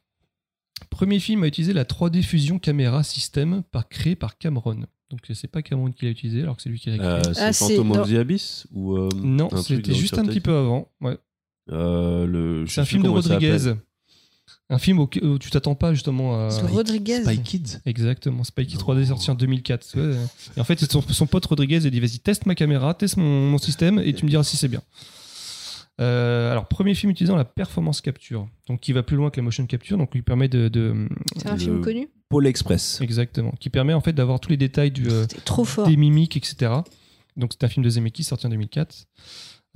Premier 0.91 1.19
film 1.21 1.45
à 1.45 1.47
utiliser 1.47 1.73
la 1.73 1.85
3D 1.85 2.23
fusion 2.23 2.59
caméra 2.59 3.03
système 3.03 3.63
par 3.71 3.89
créé 3.89 4.17
par 4.17 4.39
Cameron. 4.39 4.87
Donc 5.11 5.21
c'est 5.33 5.49
pas 5.49 5.63
Cameron 5.63 5.91
qui 5.91 6.05
l'a 6.05 6.11
utilisé 6.11 6.43
alors 6.43 6.57
que 6.57 6.63
c'est 6.63 6.69
lui 6.69 6.79
qui 6.79 6.91
l'a 6.91 6.99
créé. 6.99 7.09
Euh, 7.09 7.33
c'est 7.33 7.41
Ah, 7.41 7.53
Phantom 7.53 7.93
of 7.93 8.11
the 8.11 8.15
Abyss 8.15 8.67
ou 8.73 8.97
euh, 8.97 9.09
non, 9.17 9.49
c'était 9.63 9.95
juste 9.95 10.19
un 10.19 10.27
petit 10.27 10.41
peu 10.41 10.55
avant. 10.55 10.91
Ouais. 11.01 11.17
Euh, 11.71 12.27
le. 12.27 12.67
C'est 12.67 12.81
un 12.81 12.85
film 12.85 13.03
de 13.03 13.09
Rodriguez. 13.09 13.75
Un 14.71 14.79
film 14.79 14.99
où 14.99 15.09
tu 15.09 15.51
t'attends 15.51 15.75
pas 15.75 15.95
justement 15.95 16.47
à. 16.47 16.51
C'est 16.51 16.61
Rodriguez. 16.63 17.23
Spy 17.25 17.41
Kids. 17.41 17.79
Exactement, 17.87 18.45
Spikey 18.45 18.77
3D 18.77 19.07
sorti 19.07 19.31
en 19.31 19.35
2004. 19.35 19.97
Ouais. 19.97 20.17
Et 20.57 20.61
en 20.61 20.65
fait, 20.65 20.79
son, 20.91 21.01
son 21.01 21.27
pote 21.27 21.47
Rodriguez 21.47 21.87
a 21.87 21.91
dit 21.91 22.01
vas-y, 22.01 22.19
teste 22.19 22.45
ma 22.45 22.55
caméra, 22.55 22.93
teste 22.93 23.17
mon, 23.17 23.51
mon 23.51 23.59
système 23.59 23.99
et 23.99 24.13
tu 24.13 24.27
me 24.27 24.31
diras 24.31 24.45
si 24.45 24.59
c'est 24.59 24.69
bien. 24.69 24.83
Euh, 26.01 26.53
alors, 26.53 26.69
premier 26.69 26.95
film 26.95 27.11
utilisant 27.11 27.35
la 27.37 27.45
performance 27.45 28.01
capture, 28.01 28.49
donc 28.69 28.81
qui 28.81 28.93
va 28.93 29.03
plus 29.03 29.17
loin 29.17 29.31
que 29.31 29.41
la 29.41 29.45
motion 29.45 29.67
capture, 29.67 29.99
donc 29.99 30.13
qui 30.13 30.23
permet 30.23 30.49
de, 30.49 30.69
de- 30.69 31.09
C'est 31.37 31.49
un 31.49 31.55
Le- 31.55 31.59
film 31.59 31.81
connu 31.81 32.09
Pôle 32.29 32.47
Express. 32.47 33.01
exactement, 33.01 33.53
qui 33.59 33.69
permet 33.71 33.95
en 33.95 34.01
fait 34.01 34.13
d'avoir 34.13 34.39
tous 34.39 34.51
les 34.51 34.57
détails 34.57 34.91
du, 34.93 35.09
euh, 35.09 35.25
C'est 35.31 35.45
trop 35.45 35.65
fort. 35.65 35.89
des 35.89 35.97
mimiques, 35.97 36.37
etc. 36.37 36.73
Donc 37.37 37.53
c'est 37.53 37.65
un 37.65 37.69
film 37.69 37.85
de 37.85 37.91
Zemeckis 37.91 38.25
sorti 38.25 38.47
en 38.47 38.51
2004. 38.51 39.07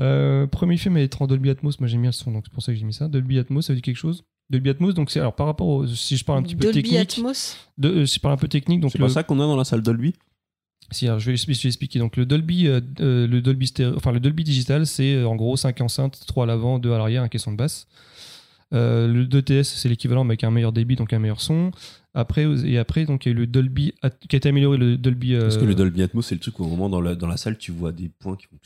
Euh, 0.01 0.47
premier 0.47 0.76
film 0.76 0.97
à 0.97 1.01
être 1.01 1.23
en 1.23 1.26
Dolby 1.26 1.51
Atmos, 1.51 1.78
moi 1.81 1.89
j'aime 1.89 2.01
bien 2.02 2.10
le 2.10 2.15
son, 2.15 2.31
donc 2.33 2.44
c'est 2.47 2.52
pour 2.52 2.62
ça 2.62 2.73
que 2.73 2.78
j'ai 2.78 2.84
mis 2.84 2.94
ça. 2.94 3.09
Dolby 3.09 3.39
Atmos, 3.39 3.67
ça 3.67 3.73
veut 3.73 3.76
dire 3.76 3.83
quelque 3.84 3.97
chose? 3.97 4.25
Dolby 4.51 4.70
Atmos, 4.70 4.92
donc 4.94 5.10
c'est 5.10 5.20
alors 5.20 5.34
par 5.34 5.47
rapport 5.47 5.68
au, 5.68 5.86
si 5.86 6.17
je 6.17 6.25
parle 6.25 6.39
un 6.41 6.42
petit 6.42 6.57
peu 6.57 6.65
Dolby 6.65 6.83
technique, 6.83 7.01
Atmos. 7.18 7.57
de, 7.78 7.89
euh, 7.89 8.07
si 8.07 8.17
je 8.17 8.20
parle 8.20 8.34
un 8.34 8.39
peu 8.39 8.49
technique, 8.49 8.81
donc 8.81 8.92
C'est 8.92 8.99
le, 8.99 9.05
pas 9.07 9.10
ça 9.12 9.23
qu'on 9.23 9.41
a 9.41 9.44
dans 9.47 9.57
la 9.57 9.65
salle 9.65 9.83
Dolby? 9.83 10.15
Si, 10.91 11.07
alors, 11.07 11.19
je 11.20 11.31
vais, 11.31 11.36
je 11.36 11.47
vais 11.47 11.52
expliquer. 11.69 11.99
Donc 11.99 12.17
le 12.17 12.27
Dolby, 12.27 12.67
euh, 12.67 12.81
euh, 13.01 13.27
le 13.27 13.41
Dolby 13.41 13.67
stéréo- 13.67 13.94
enfin 13.97 14.12
le 14.12 14.20
Dolby 14.20 14.44
digital, 14.44 14.86
c'est 14.86 15.15
euh, 15.15 15.27
en 15.28 15.36
gros 15.36 15.57
5 15.57 15.81
enceintes, 15.81 16.20
3 16.27 16.44
à 16.44 16.47
l'avant, 16.47 16.78
2 16.78 16.93
à 16.93 16.99
l'arrière, 16.99 17.23
un 17.23 17.28
caisson 17.28 17.52
de 17.52 17.57
basse. 17.57 17.86
Euh, 18.75 19.07
le 19.07 19.27
2TS, 19.27 19.65
c'est 19.65 19.89
l'équivalent 19.89 20.25
mais 20.25 20.33
avec 20.33 20.44
un 20.44 20.51
meilleur 20.51 20.73
débit, 20.73 20.97
donc 20.97 21.12
un 21.12 21.19
meilleur 21.19 21.41
son. 21.41 21.70
Après, 22.15 22.44
et 22.67 22.78
après, 22.78 23.05
donc 23.07 23.25
il 23.25 23.28
y 23.31 23.33
a 23.33 23.35
eu 23.35 23.39
le 23.41 23.47
Dolby 23.47 23.94
qui 24.28 24.36
a 24.36 24.39
été 24.39 24.49
amélioré, 24.49 24.77
le 24.77 24.97
Dolby. 24.99 25.36
Parce 25.39 25.57
que 25.57 25.65
le 25.65 25.75
Dolby 25.75 26.02
Atmos, 26.02 26.27
c'est 26.27 26.35
le 26.35 26.41
truc 26.41 26.59
où 26.59 26.65
au 26.65 26.69
moment 26.69 26.89
dans 26.91 27.01
la, 27.01 27.15
dans 27.15 27.27
la 27.27 27.36
salle, 27.39 27.57
tu 27.59 27.73
vois 27.73 27.93
des 27.93 28.09
points 28.11 28.36
qui 28.36 28.47
font. 28.47 28.57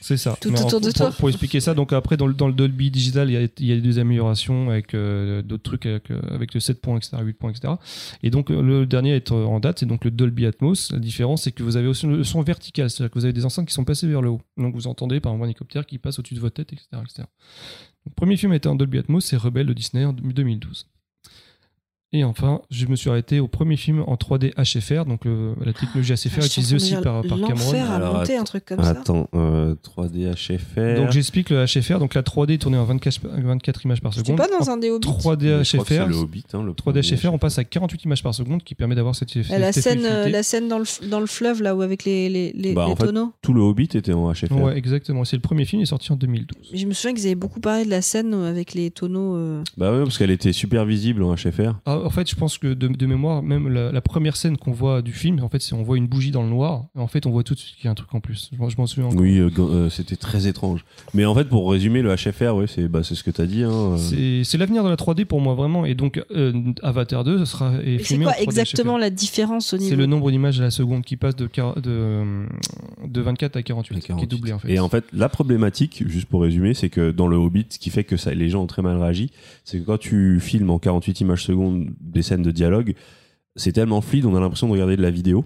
C'est 0.00 0.16
ça. 0.16 0.36
Tout 0.40 0.50
Mais 0.50 0.60
en- 0.60 0.66
autour 0.66 0.80
de 0.80 0.86
pour, 0.86 0.94
toi. 0.94 1.10
Pour 1.10 1.28
expliquer 1.28 1.60
ça, 1.60 1.74
donc 1.74 1.92
après, 1.92 2.16
dans 2.16 2.26
le, 2.26 2.34
dans 2.34 2.46
le 2.46 2.52
Dolby 2.54 2.90
Digital, 2.90 3.30
il 3.30 3.32
y 3.32 3.36
a, 3.36 3.48
il 3.58 3.66
y 3.66 3.72
a 3.72 3.80
des 3.80 3.98
améliorations 3.98 4.70
avec 4.70 4.94
euh, 4.94 5.42
d'autres 5.42 5.62
trucs 5.64 5.86
avec, 5.86 6.10
euh, 6.10 6.20
avec 6.30 6.54
le 6.54 6.60
7 6.60 6.80
points, 6.80 6.96
etc., 6.96 7.16
8 7.20 7.32
points, 7.34 7.50
etc. 7.50 7.74
Et 8.22 8.30
donc, 8.30 8.50
euh, 8.50 8.62
le 8.62 8.86
dernier 8.86 9.12
à 9.12 9.16
être 9.16 9.32
en 9.34 9.58
date, 9.60 9.80
c'est 9.80 9.86
donc 9.86 10.04
le 10.04 10.10
Dolby 10.10 10.46
Atmos. 10.46 10.92
La 10.92 10.98
différence, 10.98 11.42
c'est 11.42 11.52
que 11.52 11.62
vous 11.62 11.76
avez 11.76 11.88
aussi 11.88 12.06
le 12.06 12.22
son 12.24 12.42
vertical, 12.42 12.90
c'est-à-dire 12.90 13.10
que 13.12 13.18
vous 13.18 13.24
avez 13.24 13.32
des 13.32 13.44
enceintes 13.44 13.66
qui 13.66 13.74
sont 13.74 13.84
passées 13.84 14.06
vers 14.06 14.22
le 14.22 14.30
haut. 14.30 14.40
Donc, 14.56 14.74
vous 14.74 14.86
entendez 14.86 15.20
par 15.20 15.32
exemple 15.32 15.44
un 15.44 15.48
hélicoptère 15.48 15.86
qui 15.86 15.98
passe 15.98 16.18
au-dessus 16.18 16.34
de 16.34 16.40
votre 16.40 16.54
tête, 16.54 16.72
etc. 16.72 16.86
etc. 17.02 17.22
Donc, 18.06 18.14
premier 18.14 18.36
film 18.36 18.52
a 18.52 18.56
été 18.56 18.68
en 18.68 18.76
Dolby 18.76 18.98
Atmos, 18.98 19.24
c'est 19.24 19.36
Rebelle 19.36 19.66
de 19.66 19.72
Disney 19.72 20.04
en 20.04 20.12
2012. 20.12 20.86
Et 22.14 22.24
enfin, 22.24 22.62
je 22.70 22.86
me 22.86 22.96
suis 22.96 23.10
arrêté 23.10 23.38
au 23.38 23.48
premier 23.48 23.76
film 23.76 24.02
en 24.06 24.14
3D 24.14 24.52
HFR, 24.54 25.04
donc 25.04 25.26
euh, 25.26 25.54
la 25.62 25.74
technologie 25.74 26.14
HFR 26.14 26.38
Ah, 26.40 26.46
utilisée 26.46 26.76
aussi 26.76 26.94
par, 26.94 27.20
par 27.20 27.22
Cameron. 27.38 27.48
L'enfer 27.50 27.90
à 27.90 27.94
Alors, 27.96 28.14
monter 28.14 28.32
attends. 28.32 28.40
un 28.40 28.44
truc 28.44 28.64
comme 28.64 28.82
ça. 28.82 28.88
Attends, 28.90 29.28
euh, 29.34 29.74
3D 29.84 30.32
HFR. 30.32 31.02
Donc 31.02 31.12
j'explique 31.12 31.50
le 31.50 31.66
HFR, 31.66 31.98
donc 31.98 32.14
la 32.14 32.22
3D 32.22 32.54
est 32.54 32.58
tournée 32.62 32.78
en 32.78 32.84
24, 32.86 33.20
24 33.24 33.84
images 33.84 34.00
par 34.00 34.14
C'était 34.14 34.32
seconde. 34.32 34.38
pas 34.38 34.58
dans 34.58 34.70
un 34.70 34.78
des 34.78 34.88
Hobbits 34.88 35.06
3D 35.06 35.10
Je 35.10 35.18
crois 35.18 35.36
que 35.36 35.64
c'est 35.64 35.98
HFR, 35.98 36.08
le 36.08 36.16
Hobbit, 36.16 36.44
hein, 36.54 36.62
le 36.62 36.72
3D 36.72 36.74
premier 36.74 37.02
HFR, 37.02 37.34
on 37.34 37.38
passe 37.38 37.58
à 37.58 37.64
48 37.64 38.04
images 38.04 38.22
par 38.22 38.34
seconde 38.34 38.62
qui 38.64 38.74
permet 38.74 38.94
d'avoir 38.94 39.14
cette, 39.14 39.28
cette, 39.28 39.46
La 39.50 39.72
scène, 39.72 40.06
euh, 40.06 40.28
la 40.30 40.42
scène 40.42 40.66
dans 40.68 40.78
le, 40.78 41.08
dans 41.10 41.20
le 41.20 41.26
fleuve, 41.26 41.60
là, 41.62 41.76
où 41.76 41.82
avec 41.82 42.04
les, 42.04 42.30
les, 42.30 42.52
les, 42.54 42.72
Bah, 42.72 42.86
les 42.86 42.92
en 42.92 42.96
fait, 42.96 43.04
tonneaux. 43.04 43.34
Tout 43.42 43.52
le 43.52 43.60
Hobbit 43.60 43.88
était 43.94 44.14
en 44.14 44.32
HFR. 44.32 44.52
Ouais, 44.52 44.78
exactement. 44.78 45.26
C'est 45.26 45.36
le 45.36 45.42
premier 45.42 45.66
film, 45.66 45.80
il 45.80 45.82
est 45.82 45.86
sorti 45.86 46.10
en 46.10 46.16
2012. 46.16 46.70
Je 46.72 46.86
me 46.86 46.94
souviens 46.94 47.12
qu'ils 47.14 47.26
avaient 47.26 47.34
beaucoup 47.34 47.60
parlé 47.60 47.84
de 47.84 47.90
la 47.90 48.00
scène 48.00 48.32
avec 48.32 48.72
les 48.72 48.90
tonneaux. 48.90 49.36
euh, 49.36 49.62
Bah 49.76 49.92
ouais, 49.92 50.04
parce 50.04 50.16
qu'elle 50.16 50.30
était 50.30 50.54
super 50.54 50.86
visible 50.86 51.22
en 51.22 51.34
HFR. 51.34 51.74
Ah, 51.84 51.97
en 52.04 52.10
fait, 52.10 52.28
je 52.30 52.34
pense 52.36 52.58
que 52.58 52.68
de, 52.74 52.88
de 52.88 53.06
mémoire, 53.06 53.42
même 53.42 53.68
la, 53.68 53.92
la 53.92 54.00
première 54.00 54.36
scène 54.36 54.56
qu'on 54.56 54.72
voit 54.72 55.02
du 55.02 55.12
film, 55.12 55.40
en 55.42 55.48
fait, 55.48 55.60
c'est 55.62 55.74
on 55.74 55.82
voit 55.82 55.96
une 55.96 56.06
bougie 56.06 56.30
dans 56.30 56.42
le 56.42 56.48
noir. 56.48 56.84
Et 56.96 57.00
en 57.00 57.06
fait, 57.06 57.26
on 57.26 57.30
voit 57.30 57.42
tout 57.42 57.54
de 57.54 57.58
suite 57.58 57.76
qu'il 57.76 57.84
y 57.84 57.88
a 57.88 57.90
un 57.90 57.94
truc 57.94 58.14
en 58.14 58.20
plus. 58.20 58.50
Je, 58.52 58.58
m'en- 58.58 58.68
je 58.68 58.76
m'en 58.76 58.86
souviens 58.86 59.08
encore. 59.08 59.20
Oui, 59.20 59.38
euh, 59.38 59.50
euh, 59.58 59.90
c'était 59.90 60.16
très 60.16 60.46
étrange. 60.46 60.84
Mais 61.14 61.24
en 61.24 61.34
fait, 61.34 61.44
pour 61.44 61.70
résumer, 61.70 62.02
le 62.02 62.14
HFR, 62.14 62.54
ouais, 62.56 62.66
c'est 62.66 62.88
bah, 62.88 63.02
c'est 63.02 63.14
ce 63.14 63.22
que 63.24 63.30
t'as 63.30 63.46
dit. 63.46 63.62
Hein, 63.64 63.96
euh. 63.98 64.42
C'est 64.44 64.58
l'avenir 64.58 64.84
de 64.84 64.88
la 64.88 64.96
3D 64.96 65.24
pour 65.24 65.40
moi, 65.40 65.54
vraiment. 65.54 65.84
Et 65.84 65.94
donc, 65.94 66.22
euh, 66.30 66.52
Avatar 66.82 67.24
2 67.24 67.38
ce 67.38 67.44
sera 67.44 67.72
c'est 67.84 67.98
filmé 67.98 68.26
en 68.26 68.28
quoi 68.30 68.38
3D 68.38 68.42
exactement 68.44 68.94
HFR. 68.96 69.00
la 69.00 69.10
différence 69.10 69.72
au 69.72 69.76
niveau 69.78 69.90
C'est 69.90 69.96
le 69.96 70.06
nombre 70.06 70.30
d'images 70.30 70.60
à 70.60 70.64
la 70.64 70.70
seconde 70.70 71.02
qui 71.04 71.16
passe 71.16 71.36
de, 71.36 71.46
quar- 71.46 71.80
de, 71.80 72.44
de 73.06 73.20
24 73.20 73.56
à 73.56 73.62
48, 73.62 73.96
À 73.96 74.00
qui 74.00 74.06
48. 74.08 74.24
est 74.24 74.36
doublé 74.36 74.52
en 74.52 74.58
fait. 74.58 74.72
Et 74.72 74.78
en 74.78 74.88
fait, 74.88 75.04
la 75.12 75.28
problématique, 75.28 76.02
juste 76.06 76.26
pour 76.28 76.42
résumer, 76.42 76.74
c'est 76.74 76.88
que 76.88 77.10
dans 77.10 77.26
le 77.28 77.36
Hobbit, 77.36 77.66
ce 77.70 77.78
qui 77.78 77.90
fait 77.90 78.04
que 78.04 78.16
ça, 78.16 78.32
les 78.34 78.48
gens 78.50 78.62
ont 78.62 78.66
très 78.66 78.82
mal 78.82 78.96
réagi, 79.00 79.30
c'est 79.64 79.78
que 79.80 79.84
quand 79.84 79.98
tu 79.98 80.38
filmes 80.40 80.70
en 80.70 80.78
48 80.78 81.20
images 81.20 81.44
secondes 81.44 81.87
des 82.00 82.22
scènes 82.22 82.42
de 82.42 82.50
dialogue, 82.50 82.94
c'est 83.56 83.72
tellement 83.72 84.00
fluide, 84.00 84.24
on 84.26 84.34
a 84.36 84.40
l'impression 84.40 84.66
de 84.68 84.72
regarder 84.72 84.96
de 84.96 85.02
la 85.02 85.10
vidéo. 85.10 85.44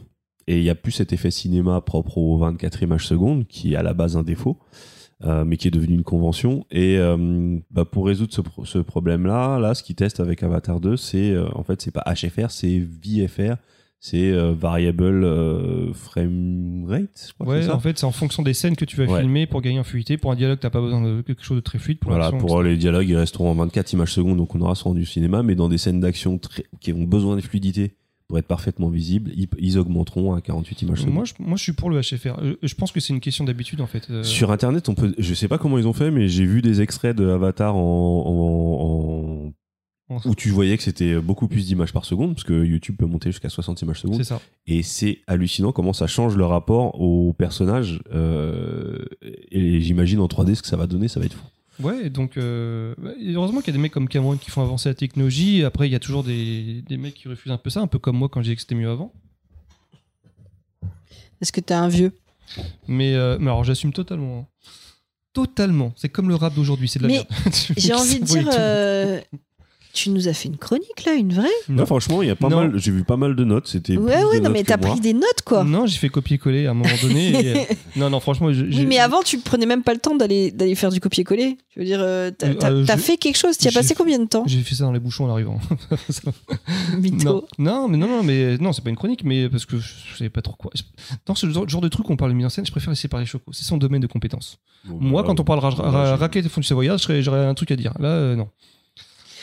Et 0.49 0.59
il 0.59 0.63
n'y 0.63 0.71
a 0.71 0.75
plus 0.75 0.91
cet 0.93 1.13
effet 1.13 1.31
cinéma 1.31 1.81
propre 1.81 2.19
aux 2.19 2.37
24 2.39 2.83
images 2.83 3.07
secondes, 3.07 3.47
qui 3.47 3.75
est 3.75 3.77
à 3.77 3.83
la 3.85 3.95
base 3.95 4.17
un 4.17 4.25
défaut, 4.25 4.59
euh, 5.25 5.45
mais 5.45 5.57
qui 5.57 5.69
est 5.69 5.71
devenu 5.71 5.95
une 5.95 6.03
convention. 6.03 6.67
Et 6.73 6.99
euh, 6.99 7.59
bah, 7.71 7.85
pour 7.85 8.07
résoudre 8.07 8.33
ce, 8.35 8.41
pro- 8.41 8.65
ce 8.65 8.79
problème-là, 8.79 9.61
là, 9.61 9.75
ce 9.75 9.85
qu'ils 9.85 9.95
testent 9.95 10.19
avec 10.19 10.43
Avatar 10.43 10.81
2, 10.81 10.97
c'est 10.97 11.31
euh, 11.31 11.47
en 11.55 11.63
fait, 11.63 11.81
c'est 11.81 11.93
pas 11.93 12.03
HFR, 12.13 12.51
c'est 12.51 12.81
VFR, 12.81 13.55
c'est 14.05 14.33
euh, 14.33 14.53
Variable 14.53 15.23
euh, 15.25 15.93
Frame 15.95 16.85
Rate, 16.89 17.27
je 17.29 17.33
crois 17.35 17.47
que 17.47 17.51
Ouais, 17.53 17.63
ça 17.63 17.77
en 17.77 17.79
fait, 17.79 17.97
c'est 17.99 18.05
en 18.05 18.11
fonction 18.11 18.43
des 18.43 18.53
scènes 18.53 18.75
que 18.75 18.85
tu 18.85 18.97
vas 18.97 19.05
Ouais. 19.05 19.21
filmer 19.21 19.47
pour 19.47 19.63
gagner 19.63 19.79
en 19.79 19.85
fluidité. 19.85 20.17
Pour 20.17 20.33
un 20.33 20.35
dialogue, 20.35 20.59
t'as 20.61 20.71
pas 20.71 20.81
besoin 20.81 21.01
de 21.01 21.23
quelque 21.23 21.45
chose 21.45 21.55
de 21.57 21.61
très 21.63 21.79
fluide. 21.79 21.99
Pour 22.01 22.11
Voilà, 22.11 22.33
pour 22.33 22.59
etc. 22.59 22.71
les 22.73 22.77
dialogues, 22.77 23.09
ils 23.09 23.17
resteront 23.17 23.49
en 23.49 23.55
24 23.55 23.93
images 23.93 24.13
secondes, 24.13 24.37
donc 24.39 24.55
on 24.57 24.61
aura 24.61 24.75
ce 24.75 24.83
rendu 24.83 25.07
cinéma, 25.07 25.45
mais 25.45 25.55
dans 25.55 25.69
des 25.69 25.79
scènes 25.79 26.01
d'action 26.01 26.37
très- 26.39 26.65
qui 26.81 26.93
ont 26.93 27.05
besoin 27.05 27.37
de 27.37 27.41
fluidité 27.43 27.95
pour 28.27 28.39
être 28.39 28.47
parfaitement 28.49 28.89
visibles, 28.89 29.31
ils, 29.37 29.47
ils 29.59 29.79
augmenteront 29.79 30.35
à 30.35 30.41
48 30.41 30.83
images 30.83 30.99
secondes. 31.01 31.15
Moi 31.15 31.25
je, 31.25 31.35
moi, 31.39 31.57
je 31.57 31.63
suis 31.63 31.73
pour 31.73 31.89
le 31.89 32.01
HFR. 32.01 32.41
Je, 32.43 32.55
je 32.67 32.75
pense 32.75 32.91
que 32.91 32.99
c'est 32.99 33.13
une 33.13 33.21
question 33.21 33.45
d'habitude 33.45 33.81
en 33.81 33.87
fait. 33.87 34.09
Euh, 34.11 34.25
Sur 34.25 34.51
internet, 34.51 34.89
on 34.89 34.95
peut, 34.95 35.15
je 35.19 35.35
sais 35.35 35.47
pas 35.49 35.59
comment 35.59 35.79
ils 35.79 35.87
ont 35.87 35.93
fait, 35.93 36.11
mais 36.11 36.27
j'ai 36.29 36.45
vu 36.47 36.61
des 36.61 36.81
extraits 36.81 37.15
de 37.17 37.29
Avatar 37.29 37.77
en- 37.77 39.47
En- 39.47 39.53
où 40.25 40.35
tu 40.35 40.51
voyais 40.51 40.77
que 40.77 40.83
c'était 40.83 41.17
beaucoup 41.21 41.49
plus 41.49 41.67
d'images 41.67 41.93
par 41.93 42.05
seconde, 42.05 42.35
parce 42.35 42.45
que 42.45 42.65
YouTube 42.65 42.97
peut 42.99 43.07
monter 43.07 43.31
jusqu'à 43.31 43.49
60 43.49 43.83
images 43.83 44.01
secondes. 44.01 44.17
C'est 44.19 44.25
ça. 44.25 44.41
Et 44.67 44.83
c'est 44.83 45.21
hallucinant 45.27 45.73
comment 45.73 45.93
ça 45.93 46.07
change 46.07 46.37
le 46.37 46.45
rapport 46.45 47.01
aux 47.01 47.33
personnages. 47.33 48.01
euh, 48.13 48.99
et 49.23 49.81
j'imagine 49.81 50.21
en 50.21 50.27
3D 50.27 50.55
ce 50.55 50.63
que 50.63 50.69
ça 50.69 50.77
va 50.77 50.87
donner, 50.87 51.09
ça 51.09 51.21
va 51.21 51.27
être 51.27 51.35
fou. 51.35 51.45
Ouais, 51.81 52.11
donc 52.11 52.37
euh, 52.37 52.95
bah, 52.99 53.11
heureusement 53.35 53.61
qu'il 53.61 53.69
y 53.69 53.71
a 53.71 53.79
des 53.79 53.83
mecs 53.83 53.93
comme 53.93 54.07
Cameron 54.09 54.37
qui 54.37 54.51
font 54.51 54.61
avancer 54.63 54.89
la 54.91 54.95
technologie. 54.95 55.65
Après, 55.65 55.89
il 55.89 55.93
y 55.93 55.97
a 55.97 56.01
toujours 56.01 56.23
des, 56.23 56.83
des 56.87 56.97
mecs 56.99 57.15
qui 57.15 57.29
refusent 57.29 57.51
un 57.53 57.57
peu 57.59 57.71
ça, 57.71 57.81
un 57.81 57.87
peu 57.87 57.99
comme 57.99 58.17
moi 58.17 58.29
quand 58.29 58.43
j'ai 58.43 58.51
dit 58.51 58.57
que 58.57 58.61
c'était 58.63 58.75
mieux 58.75 58.91
avant. 58.91 59.13
Est-ce 61.41 61.51
que 61.53 61.61
t'es 61.61 61.75
un 61.75 61.89
vieux? 61.89 62.13
Mais, 62.87 63.15
euh, 63.15 63.37
mais 63.41 63.47
alors, 63.51 63.65
j'assume 63.65 63.93
totalement. 63.93 64.41
hein. 64.41 64.47
Totalement. 65.33 65.93
C'est 65.97 66.11
comme 66.11 66.29
le 66.29 66.35
rap 66.35 66.55
d'aujourd'hui, 66.55 66.89
c'est 66.89 66.99
de 66.99 67.05
la 67.05 67.09
Mais 67.09 67.15
merde. 67.15 67.27
J'ai 67.79 67.95
envie 67.95 68.21
de 68.21 68.25
Oui, 68.31 68.41
dire. 68.41 68.43
tout. 68.51 68.51
euh, 68.59 69.21
Tu 69.95 70.09
nous 70.09 70.27
as 70.27 70.33
fait 70.33 70.49
une 70.49 70.57
chronique 70.57 71.05
là, 71.05 71.13
une 71.13 71.35
vraie 71.35 71.49
Non, 71.69 71.85
franchement, 71.85 72.23
il 72.23 72.29
y 72.29 72.31
a 72.31 72.35
pas 72.37 72.49
Non. 72.49 72.57
mal. 72.63 72.73
J'ai 72.79 72.91
vu 72.91 73.05
pas 73.05 73.19
mal 73.19 73.37
de 73.37 73.45
notes. 73.45 73.67
C'était. 73.69 73.99
Ouais, 73.99 74.15
plus 74.17 74.25
ouais, 74.27 74.39
de 74.41 74.45
non, 74.45 74.51
mais 74.51 74.65
t'as 74.65 74.79
pris 74.79 75.01
des 75.01 75.13
notes 75.13 75.43
quoi. 75.45 75.65
Non, 75.65 75.85
j'ai 75.87 75.99
fait 75.99 76.09
copier-coller 76.09 76.67
à 76.67 76.71
un 76.71 76.75
moment 76.75 76.95
donné. 77.03 77.31
et, 77.31 77.57
euh, 77.57 77.61
non, 77.97 78.09
non, 78.09 78.19
franchement, 78.19 78.51
je- 78.55 78.65
Oui, 78.65 78.87
mais 78.87 78.99
avant, 78.99 79.23
tu 79.23 79.37
prenais 79.39 79.67
même 79.67 79.83
pas 79.83 79.93
le 79.93 80.01
temps 80.01 80.15
d'aller 80.17 80.51
d'aller 80.51 80.75
faire 80.75 80.91
du 80.91 80.99
copier-coller. 81.01 81.59
Je 81.75 81.81
veux 81.81 81.85
dire, 81.87 81.99
euh, 82.01 82.31
t'as 82.31 82.49
Euh, 82.49 82.55
euh, 82.65 82.87
je- 82.87 82.97
fait 82.97 83.19
quelque 83.19 83.37
chose. 83.37 83.59
T'y 83.59 83.69
as 83.69 83.73
passé 83.73 83.95
combien 83.95 84.19
de 84.19 84.25
temps 84.27 84.45
j'ai 84.47 84.61
fait 84.63 84.75
ça 84.75 84.85
dans 84.85 84.93
les 84.93 84.99
bouchons 85.01 85.27
en 85.27 85.31
arrivant. 85.31 85.61
Mytho. 86.99 87.47
non, 87.59 87.83
non, 87.83 87.89
mais 87.89 87.97
non, 87.99 88.07
non, 88.09 88.23
mais 88.23 88.57
non, 88.59 88.73
c'est 88.73 88.83
pas 88.83 88.91
une 88.91 88.97
chronique, 88.97 89.25
mais 89.25 89.49
parce 89.49 89.67
que 89.67 89.79
je, 89.79 89.93
je 90.13 90.17
savais 90.19 90.31
pas 90.31 90.43
trop 90.43 90.55
quoi. 90.57 90.71
Dans 91.27 91.35
ce 91.35 91.49
genre, 91.51 91.69
genre 91.69 91.81
de 91.81 91.89
truc 91.89 92.09
où 92.09 92.13
on 92.13 92.17
parle 92.17 92.31
de 92.33 92.37
mise 92.37 92.47
en 92.47 92.51
scène, 92.51 92.67
je 92.67 92.71
préfère 92.71 92.91
laisser 92.91 93.09
parler 93.09 93.27
Choco. 93.27 93.53
C'est 93.53 93.65
son 93.65 93.77
domaine 93.77 94.01
de 94.01 94.07
compétence. 94.07 94.59
Bon, 94.85 94.99
Moi, 95.01 95.23
bah, 95.23 95.27
quand 95.29 95.41
on 95.41 95.45
parle 95.45 95.61
ra- 95.61 96.17
raquette 96.17 96.47
et 96.47 96.49
fond 96.49 96.61
du 96.61 96.67
Savoyard, 96.67 96.99
j'aurais 96.99 97.45
un 97.45 97.55
truc 97.55 97.71
à 97.71 97.77
dire. 97.77 97.93
Là, 97.99 98.35
non. 98.37 98.49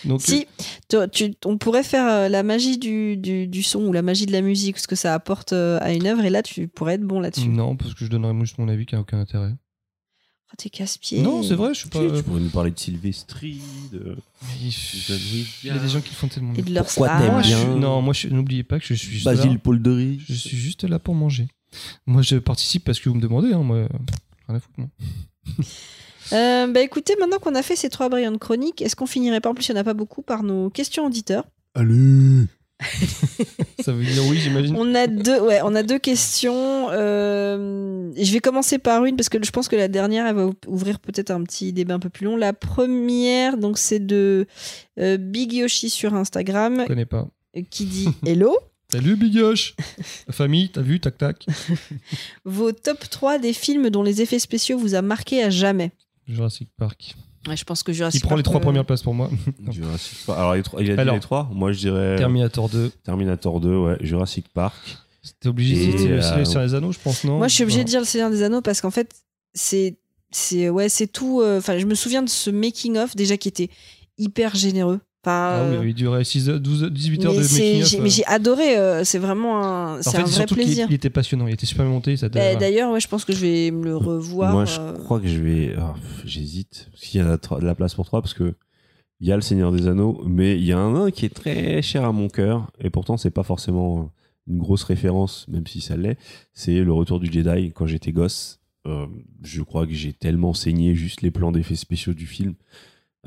Donc, 0.05 0.21
Si, 0.21 0.45
tu- 0.89 0.97
tu- 1.11 1.33
on 1.45 1.57
pourrait 1.57 1.83
faire 1.83 2.07
euh, 2.07 2.29
la 2.29 2.43
magie 2.43 2.77
du, 2.77 3.17
du, 3.17 3.47
du 3.47 3.63
son 3.63 3.81
ou 3.85 3.93
la 3.93 4.01
magie 4.01 4.25
de 4.25 4.31
la 4.31 4.41
musique, 4.41 4.79
ce 4.79 4.87
que 4.87 4.95
ça 4.95 5.13
apporte 5.13 5.53
euh, 5.53 5.77
à 5.81 5.91
une 5.93 6.07
œuvre, 6.07 6.23
et 6.23 6.29
là, 6.29 6.41
tu 6.43 6.67
pourrais 6.67 6.93
être 6.95 7.03
bon 7.03 7.19
euh, 7.19 7.23
là-dessus. 7.23 7.47
non, 7.49 7.75
parce 7.75 7.93
que 7.93 8.05
je 8.05 8.09
donnerais 8.09 8.33
juste 8.41 8.57
mon 8.57 8.67
avis 8.69 8.85
qui 8.85 8.95
a 8.95 8.99
aucun 8.99 9.19
intérêt. 9.19 9.51
Oh, 10.51 10.55
t'es 10.57 10.69
casse-pied. 10.69 11.21
Non, 11.21 11.43
c'est 11.43 11.53
vrai, 11.53 11.73
je 11.75 11.79
suis 11.81 11.89
pas. 11.89 11.99
Tu 11.99 12.23
pourrais 12.23 12.39
nous 12.39 12.49
parler 12.49 12.71
de 12.71 12.79
Sylvestri, 12.79 13.61
de. 13.93 14.17
Il 14.61 14.73
il 15.63 15.67
y 15.67 15.69
a 15.69 15.77
des 15.77 15.89
gens 15.89 16.01
qui 16.01 16.15
font 16.15 16.27
tellement. 16.27 16.55
Et 16.55 16.63
de 16.63 16.73
leur 16.73 16.85
Pourquoi 16.85 17.07
star. 17.07 17.21
t'aimes 17.21 17.31
Moi, 17.33 17.41
bien 17.43 17.75
Non, 17.75 18.01
moi, 18.01 18.13
n'oubliez 18.31 18.63
pas 18.63 18.79
que 18.79 18.85
je 18.85 18.95
suis 18.95 19.11
juste 19.11 19.25
Basile 19.25 19.59
là. 19.63 20.17
Je 20.27 20.33
suis 20.33 20.57
juste 20.57 20.85
là 20.85 20.97
pour 20.97 21.13
manger. 21.13 21.47
Moi, 22.07 22.23
je 22.23 22.37
participe 22.37 22.83
parce 22.83 22.99
que 22.99 23.09
vous 23.09 23.15
me 23.15 23.21
demandez. 23.21 23.53
Hein, 23.53 23.61
moi, 23.61 23.87
rien 24.47 24.55
à 24.55 24.59
foutre, 24.59 24.79
moi. 24.79 24.87
Euh, 26.33 26.67
bah 26.67 26.81
écoutez, 26.81 27.15
maintenant 27.19 27.39
qu'on 27.39 27.55
a 27.55 27.61
fait 27.63 27.75
ces 27.75 27.89
trois 27.89 28.09
brillantes 28.09 28.39
chroniques, 28.39 28.81
est-ce 28.81 28.95
qu'on 28.95 29.05
finirait 29.07 29.41
pas, 29.41 29.49
en 29.49 29.53
plus 29.55 29.67
il 29.69 29.73
n'y 29.73 29.77
en 29.79 29.81
a 29.81 29.83
pas 29.83 29.93
beaucoup, 29.93 30.21
par 30.21 30.43
nos 30.43 30.69
questions 30.69 31.05
auditeurs 31.05 31.45
Allez 31.75 32.45
Ça 33.83 33.91
veut 33.91 34.03
dire 34.05 34.23
oui, 34.29 34.37
j'imagine. 34.37 34.75
On 34.77 34.95
a 34.95 35.07
deux, 35.07 35.39
ouais, 35.41 35.59
on 35.63 35.75
a 35.75 35.83
deux 35.83 35.99
questions. 35.99 36.87
Euh, 36.91 38.09
je 38.17 38.31
vais 38.31 38.39
commencer 38.39 38.77
par 38.77 39.03
une 39.05 39.15
parce 39.17 39.27
que 39.29 39.37
je 39.43 39.51
pense 39.51 39.67
que 39.67 39.75
la 39.75 39.87
dernière, 39.89 40.25
elle 40.27 40.35
va 40.35 40.45
ou- 40.47 40.53
ouvrir 40.67 40.99
peut-être 40.99 41.31
un 41.31 41.43
petit 41.43 41.73
débat 41.73 41.95
un 41.95 41.99
peu 41.99 42.09
plus 42.09 42.25
long. 42.25 42.37
La 42.37 42.53
première, 42.53 43.57
donc 43.57 43.77
c'est 43.77 43.99
de 43.99 44.47
euh, 44.99 45.17
Big 45.17 45.51
Yoshi 45.53 45.89
sur 45.89 46.13
Instagram 46.13 46.81
Je 46.83 46.87
connais 46.87 47.05
pas. 47.05 47.27
qui 47.69 47.85
dit 47.85 48.07
Hello. 48.25 48.55
Salut, 48.91 49.15
Bigoche 49.17 49.75
La 50.27 50.33
famille, 50.33 50.69
t'as 50.69 50.81
vu, 50.81 50.99
tac 50.99 51.17
tac. 51.17 51.45
Vos 52.45 52.71
top 52.71 53.07
3 53.09 53.37
des 53.39 53.53
films 53.53 53.89
dont 53.89 54.01
les 54.03 54.21
effets 54.21 54.39
spéciaux 54.39 54.79
vous 54.79 54.95
a 54.95 55.01
marqué 55.01 55.43
à 55.43 55.49
jamais. 55.49 55.91
Jurassic 56.29 56.69
Park. 56.77 57.15
Ouais, 57.47 57.57
je 57.57 57.63
pense 57.63 57.83
que 57.83 57.91
Il 57.91 57.95
Jurassic 57.95 58.23
prend 58.23 58.35
les 58.35 58.43
trois 58.43 58.57
euh, 58.57 58.63
premières 58.63 58.85
places 58.85 59.01
pour 59.01 59.13
moi. 59.13 59.29
Jurassic 59.69 60.17
Park. 60.25 60.37
Alors, 60.39 60.53
les 60.55 60.63
trois- 60.63 60.81
il 60.81 60.91
a 60.91 60.95
dit 60.95 60.99
Alors, 61.01 61.15
les 61.15 61.21
trois 61.21 61.49
Moi, 61.53 61.71
je 61.71 61.79
dirais. 61.79 62.15
Terminator 62.17 62.69
2. 62.69 62.89
Terminator 63.03 63.59
2, 63.59 63.75
ouais. 63.77 63.97
Jurassic 64.01 64.47
Park. 64.53 64.97
C'était 65.21 65.49
obligé 65.49 65.75
de 65.75 65.91
citer 65.97 66.07
le 66.09 66.17
euh, 66.17 66.21
Seigneur 66.21 66.47
sur 66.47 66.61
les 66.61 66.73
anneaux, 66.73 66.91
je 66.91 66.99
pense, 66.99 67.23
non? 67.23 67.37
Moi, 67.37 67.47
je 67.47 67.55
suis 67.55 67.63
obligée 67.63 67.79
Non. 67.79 67.85
de 67.85 67.89
dire 67.89 67.99
Le 67.99 68.05
Seigneur 68.05 68.29
des 68.29 68.41
Anneaux 68.43 68.61
parce 68.61 68.79
qu'en 68.81 68.91
fait, 68.91 69.13
c'est 69.53 69.97
c'est 70.31 70.69
ouais, 70.69 70.89
c'est 70.89 71.07
tout. 71.07 71.41
euh, 71.41 71.57
Enfin, 71.57 71.77
je 71.77 71.85
me 71.85 71.95
souviens 71.95 72.21
de 72.21 72.29
ce 72.29 72.49
making 72.49 72.97
of 72.97 73.15
déjà 73.15 73.35
qui 73.37 73.47
était 73.47 73.69
hyper 74.17 74.55
généreux. 74.55 74.99
Enfin, 75.25 75.49
Ah 75.51 75.67
oui, 75.71 75.75
euh, 75.77 75.87
il 75.89 75.93
durait 75.93 76.23
6 76.23 76.49
heures, 76.49 76.59
12, 76.61 76.83
heures- 76.85 76.91
18 76.91 77.25
heures 77.25 77.33
mais 77.33 77.39
de 77.39 78.01
mais 78.01 78.09
j'ai 78.09 78.25
adoré. 78.25 78.77
euh, 78.77 79.03
c'est 79.03 79.17
vraiment 79.19 79.61
un, 79.61 80.01
c'est 80.01 80.09
En 80.09 80.11
fait, 80.13 80.17
un 80.19 80.23
vrai 80.23 80.31
surtout 80.31 80.55
qu'il 80.55 80.63
plaisir. 80.63 80.87
il 80.89 80.93
était 80.95 81.09
passionnant, 81.09 81.45
il 81.47 81.53
était 81.53 81.65
super 81.65 81.85
monté. 81.85 82.15
Ça 82.15 82.29
Bah, 82.29 82.55
D'ailleurs, 82.55 82.91
ouais, 82.93 83.01
je 83.01 83.07
pense 83.09 83.25
que 83.25 83.33
je 83.33 83.39
vais 83.39 83.71
me 83.71 83.83
le 83.83 83.97
revoir. 83.97 84.53
Moi, 84.53 84.63
je 84.65 84.79
euh, 84.79 84.93
crois 84.97 85.19
que 85.19 85.27
je 85.27 85.39
vais. 85.41 85.75
ah, 85.77 85.93
J'hésite. 86.25 86.89
S'il 86.95 87.19
y 87.19 87.23
a 87.23 87.35
de 87.37 87.65
la 87.65 87.75
place 87.75 87.95
pour 87.95 88.05
trois, 88.05 88.21
parce 88.21 88.33
que. 88.33 88.53
Il 89.21 89.27
y 89.27 89.33
a 89.33 89.35
le 89.35 89.41
Seigneur 89.41 89.73
des 89.73 89.85
Anneaux, 89.89 90.21
mais 90.25 90.55
il 90.57 90.63
y 90.63 90.71
a 90.71 90.77
un 90.79 90.93
nain 90.93 91.11
qui 91.11 91.25
est 91.25 91.33
très 91.35 91.81
cher 91.81 92.05
à 92.05 92.13
mon 92.13 92.29
cœur, 92.29 92.71
et 92.79 92.89
pourtant 92.89 93.17
c'est 93.17 93.31
pas 93.31 93.43
forcément 93.43 94.13
une 94.47 94.59
grosse 94.59 94.83
référence, 94.83 95.45
même 95.49 95.67
si 95.67 95.81
ça 95.81 95.97
l'est. 95.97 96.15
C'est 96.53 96.79
le 96.79 96.93
Retour 96.93 97.19
du 97.19 97.29
Jedi 97.29 97.73
quand 97.75 97.85
j'étais 97.85 98.13
gosse. 98.13 98.61
Euh, 98.87 99.07
je 99.43 99.61
crois 99.61 99.85
que 99.85 99.91
j'ai 99.93 100.13
tellement 100.13 100.53
saigné 100.53 100.95
juste 100.95 101.21
les 101.21 101.31
plans 101.31 101.51
d'effets 101.51 101.75
spéciaux 101.75 102.13
du 102.13 102.25
film 102.25 102.53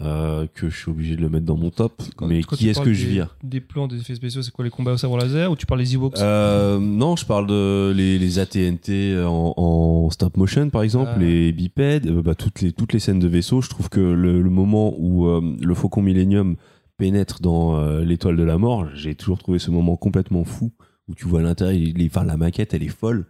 euh, 0.01 0.47
que 0.55 0.71
je 0.71 0.77
suis 0.77 0.91
obligé 0.91 1.17
de 1.17 1.21
le 1.21 1.29
mettre 1.29 1.45
dans 1.45 1.57
mon 1.57 1.71
top. 1.71 2.03
Quand- 2.17 2.27
mais 2.27 2.43
quand 2.43 2.57
qui 2.57 2.69
est-ce 2.69 2.81
que 2.81 2.93
je 2.95 3.07
vire? 3.07 3.37
Des 3.43 3.61
plans, 3.61 3.87
des 3.89 3.97
effets 4.01 4.15
spéciaux, 4.15 4.41
c'est 4.43 4.51
quoi 4.51 4.65
les 4.65 4.71
combats 4.71 4.93
au 4.93 4.97
sabre 4.97 5.19
laser 5.19 5.51
ou 5.51 5.57
tu 5.57 5.67
parles 5.67 5.81
des 5.83 5.95
Ewoks? 5.95 6.19
Euh, 6.19 6.79
non, 6.79 7.15
je 7.17 7.27
parle 7.27 7.47
de 7.47 7.93
les, 7.95 8.19
les 8.19 8.39
ATNT 8.39 8.91
en, 9.27 9.53
en 9.57 10.11
stop 10.11 10.37
motion, 10.39 10.71
par 10.71 10.83
exemple, 10.83 11.11
Ah. 11.15 11.19
les 11.19 11.53
bipèdes, 11.53 12.07
euh, 12.07 12.23
bah, 12.23 12.35
toutes, 12.35 12.63
les, 12.63 12.73
toutes 12.73 12.93
les 12.95 13.01
scènes 13.01 13.19
de 13.19 13.29
vaisseau. 13.29 13.61
Je 13.61 13.69
trouve 13.69 13.91
que 13.91 14.01
le, 14.01 14.41
le 14.41 14.51
moment 14.51 14.95
où 14.99 15.27
euh, 15.27 15.41
le 15.61 15.75
Faucon 15.75 16.01
Millennium 16.03 16.57
pénètre 16.97 17.41
dans 17.43 17.77
euh, 17.79 18.03
l'étoile 18.05 18.37
de 18.37 18.43
la 18.45 18.57
mort, 18.59 18.87
j'ai 18.95 19.15
toujours 19.15 19.39
trouvé 19.39 19.59
ce 19.59 19.71
moment 19.71 19.97
complètement 19.97 20.45
fou 20.45 20.73
où 21.09 21.15
tu 21.15 21.27
vois 21.27 21.41
à 21.41 21.43
l'intérieur, 21.43 21.93
enfin, 22.07 22.25
la 22.25 22.37
maquette, 22.37 22.75
elle 22.75 22.83
est 22.85 22.89
folle. 22.89 23.27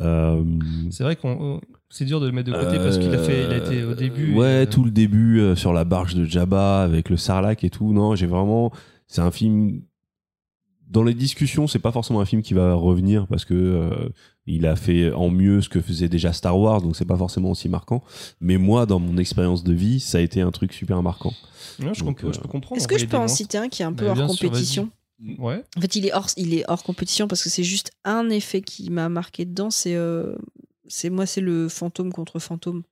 Euh, 0.00 0.42
C'est 0.90 1.02
vrai 1.04 1.16
qu'on 1.16 1.60
c'est 1.90 2.04
dur 2.04 2.20
de 2.20 2.26
le 2.26 2.32
mettre 2.32 2.50
de 2.50 2.56
côté 2.56 2.76
parce 2.76 2.98
qu'il 2.98 3.14
a 3.14 3.18
fait, 3.18 3.44
il 3.44 3.50
a 3.50 3.56
été 3.56 3.82
au 3.82 3.94
début. 3.94 4.34
Ouais, 4.34 4.46
et, 4.46 4.50
euh, 4.50 4.66
tout 4.66 4.84
le 4.84 4.90
début 4.90 5.40
euh, 5.40 5.56
sur 5.56 5.72
la 5.72 5.84
barge 5.84 6.14
de 6.14 6.24
Jabba 6.24 6.82
avec 6.82 7.08
le 7.08 7.16
sarlac 7.16 7.64
et 7.64 7.70
tout. 7.70 7.92
Non, 7.92 8.14
j'ai 8.14 8.26
vraiment. 8.26 8.70
C'est 9.06 9.22
un 9.22 9.30
film. 9.30 9.80
Dans 10.90 11.02
les 11.02 11.14
discussions, 11.14 11.66
c'est 11.66 11.78
pas 11.78 11.92
forcément 11.92 12.20
un 12.20 12.24
film 12.24 12.40
qui 12.42 12.54
va 12.54 12.72
revenir 12.74 13.26
parce 13.26 13.44
que 13.44 13.54
euh, 13.54 14.08
il 14.46 14.66
a 14.66 14.74
fait 14.74 15.12
en 15.12 15.28
mieux 15.28 15.60
ce 15.60 15.68
que 15.68 15.82
faisait 15.82 16.08
déjà 16.08 16.32
Star 16.32 16.58
Wars, 16.58 16.80
donc 16.80 16.96
c'est 16.96 17.04
pas 17.04 17.16
forcément 17.16 17.50
aussi 17.50 17.68
marquant. 17.68 18.02
Mais 18.40 18.56
moi, 18.56 18.86
dans 18.86 18.98
mon 18.98 19.18
expérience 19.18 19.64
de 19.64 19.74
vie, 19.74 20.00
ça 20.00 20.16
a 20.18 20.20
été 20.22 20.40
un 20.40 20.50
truc 20.50 20.72
super 20.72 21.02
marquant. 21.02 21.32
non, 21.78 21.92
je, 21.92 22.04
Donc, 22.04 22.20
je 22.20 22.40
peux 22.40 22.48
comprendre. 22.48 22.78
Est-ce 22.80 22.88
que 22.88 22.98
je 22.98 23.04
peux 23.06 23.18
en 23.18 23.28
citer 23.28 23.58
un 23.58 23.68
qui 23.68 23.82
est 23.82 23.86
un 23.86 23.92
peu 23.92 24.06
Bah, 24.06 24.14
hors 24.18 24.28
compétition? 24.28 24.90
Ouais. 25.38 25.64
En 25.76 25.80
fait, 25.80 25.96
il 25.96 26.06
est 26.06 26.12
hors, 26.14 26.28
il 26.36 26.54
est 26.54 26.64
hors 26.68 26.82
compétition 26.82 27.26
parce 27.28 27.42
que 27.42 27.48
c'est 27.50 27.64
juste 27.64 27.90
un 28.04 28.28
effet 28.30 28.60
qui 28.60 28.88
m'a 28.90 29.08
marqué 29.08 29.44
dedans. 29.44 29.70
C'est, 29.70 29.94
euh, 29.96 30.36
c'est 30.86 31.10
moi, 31.10 31.26
c'est 31.26 31.40
le 31.40 31.68
fantôme 31.68 32.12
contre 32.12 32.38
fantôme, 32.38 32.82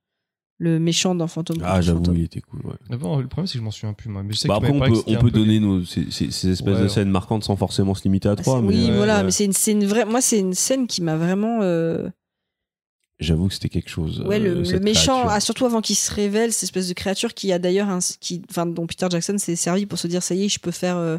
le 0.57 0.77
méchant 0.79 1.15
dans 1.15 1.27
fantôme. 1.27 1.57
Ah, 1.63 1.79
j'avoue, 1.81 1.99
fantôme. 1.99 2.17
il 2.17 2.23
était 2.25 2.41
cool. 2.41 2.59
Ouais. 2.65 2.73
Mais 2.89 2.97
bon, 2.97 3.17
le 3.19 3.27
problème, 3.27 3.47
c'est 3.47 3.53
que 3.53 3.59
je 3.59 3.63
m'en 3.63 3.71
souviens 3.71 3.93
plus, 3.93 4.09
moi. 4.09 4.23
Mais 4.23 4.33
je 4.33 4.39
sais 4.39 4.47
Bah 4.49 4.55
après, 4.57 4.71
on 4.71 4.79
peut, 4.79 5.03
on 5.07 5.27
donner 5.29 5.59
nos, 5.61 5.85
ces, 5.85 6.11
ces- 6.11 6.31
ces 6.31 6.49
espèces 6.49 6.73
Ouais, 6.73 6.79
de 6.79 6.83
ouais. 6.83 6.89
scènes 6.89 7.09
marquantes 7.09 7.45
sans 7.45 7.55
forcément 7.55 7.95
se 7.95 8.03
limiter 8.03 8.27
à 8.27 8.33
Ah, 8.33 8.35
trois. 8.35 8.61
mais, 8.61 8.67
oui, 8.75 8.89
euh, 8.89 8.97
voilà, 8.97 9.19
ouais. 9.19 9.23
mais 9.23 9.31
c'est 9.31 9.45
une, 9.45 9.53
c'est 9.53 9.71
une 9.71 9.85
vraie. 9.85 10.03
Moi, 10.05 10.19
c'est 10.19 10.39
une 10.39 10.53
scène 10.53 10.85
qui 10.87 11.01
m'a 11.01 11.15
vraiment. 11.15 11.59
euh, 11.61 12.09
J'avoue 13.19 13.47
que 13.47 13.53
c'était 13.55 13.69
quelque 13.69 13.89
chose. 13.89 14.19
Ouais, 14.27 14.39
euh, 14.39 14.63
le, 14.69 14.79
méchant, 14.79 15.27
ah, 15.27 15.39
surtout 15.39 15.65
avant 15.65 15.81
qu'il 15.81 15.95
se 15.95 16.13
révèle, 16.13 16.53
cette 16.53 16.63
espèce 16.63 16.87
de 16.87 16.93
créature 16.93 17.33
qui 17.33 17.51
a 17.51 17.57
d'ailleurs 17.57 17.89
un, 17.89 17.97
qui, 18.19 18.43
enfin, 18.49 18.65
dont 18.67 18.85
Peter 18.85 19.07
Jackson 19.09 19.37
s'est 19.39 19.55
servi 19.55 19.85
pour 19.87 19.97
se 19.97 20.07
dire 20.07 20.21
ça 20.21 20.35
y 20.35 20.43
est, 20.45 20.49
je 20.49 20.59
peux 20.59 20.69
faire, 20.71 20.97
euh, 20.97 21.17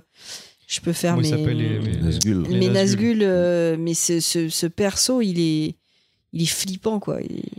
je 0.68 0.80
peux 0.80 0.92
faire 0.92 1.16
mes, 1.16 1.30
les- 1.32 1.78
les- 1.80 1.96
Nazgûl. 1.96 2.42
les 2.42 2.58
mes 2.58 2.68
Nazgûl. 2.68 3.18
Nazgûl, 3.18 3.18
euh, 3.22 3.76
mais 3.78 3.94
ce, 3.94 4.20
ce, 4.20 4.48
ce 4.48 4.66
perso, 4.66 5.20
il 5.22 5.40
est, 5.40 5.74
il 6.32 6.42
est 6.42 6.46
flippant, 6.46 7.00
quoi. 7.00 7.20
Il 7.22 7.38
est, 7.38 7.40
il 7.40 7.40
est 7.40 7.40
Non, 7.40 7.50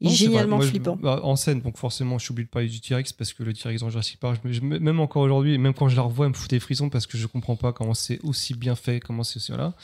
c'est 0.00 0.06
vrai. 0.08 0.16
génialement 0.16 0.56
Moi, 0.56 0.64
je- 0.64 0.70
flippant. 0.70 0.96
bah, 0.96 1.20
en 1.24 1.36
scène, 1.36 1.60
donc 1.60 1.76
forcément, 1.76 2.18
je 2.18 2.24
suis 2.24 2.32
obligé 2.32 2.46
de 2.46 2.50
parler 2.50 2.68
du 2.68 2.80
T-Rex 2.80 3.12
parce 3.12 3.32
que 3.34 3.42
le 3.42 3.52
T-Rex 3.52 3.80
dans 3.82 3.90
Jurassic 3.90 4.18
Park, 4.18 4.40
je 4.42 4.48
me- 4.48 4.54
je 4.54 4.60
me- 4.62 4.78
même 4.78 4.98
encore 4.98 5.22
aujourd'hui, 5.22 5.58
même 5.58 5.74
quand 5.74 5.88
je 5.88 5.96
la 5.96 6.02
revois, 6.02 6.26
elle 6.26 6.32
me 6.32 6.36
fout 6.36 6.48
des 6.50 6.58
frissons 6.60 6.88
parce 6.88 7.06
que 7.06 7.18
je 7.18 7.26
comprends 7.26 7.56
pas 7.56 7.72
comment 7.72 7.94
c'est 7.94 8.18
aussi 8.22 8.54
bien 8.54 8.74
fait, 8.76 8.98
comment 9.00 9.24
c'est 9.24 9.36
aussi 9.36 9.52
voilà. 9.52 9.74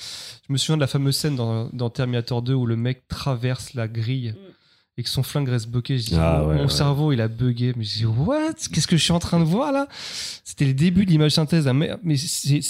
Je 0.49 0.53
me 0.53 0.57
souviens 0.59 0.77
de 0.77 0.81
la 0.81 0.87
fameuse 0.87 1.17
scène 1.17 1.37
dans, 1.37 1.69
dans 1.73 1.91
Terminator 1.91 2.41
2 2.43 2.55
où 2.55 2.65
le 2.65 2.77
mec 2.77 3.07
traverse 3.09 3.75
la 3.75 3.89
grille 3.89 4.35
et 4.97 5.03
que 5.03 5.09
son 5.09 5.23
flingue 5.23 5.49
reste 5.49 5.69
bloqué. 5.69 5.99
Je 5.99 6.07
dis, 6.07 6.15
Ah, 6.17 6.39
mon 6.43 6.49
ouais, 6.49 6.57
mon 6.57 6.63
ouais. 6.65 6.69
cerveau, 6.69 7.13
il 7.13 7.21
a 7.21 7.29
bugué. 7.29 7.73
Mais 7.77 7.85
je 7.85 7.99
dis, 7.99 8.07
what? 8.07 8.53
Qu'est-ce 8.73 8.87
que 8.87 8.97
je 8.97 9.03
suis 9.03 9.13
en 9.13 9.19
train 9.19 9.41
de 9.41 9.45
voir 9.45 9.73
là? 9.73 9.89
C'était 10.45 10.65
le 10.67 10.75
début 10.75 11.05
de 11.05 11.11
l'image 11.11 11.33
synthèse. 11.33 11.67
Mais, 11.75 11.91
mais 12.03 12.17
c'est, 12.17 12.61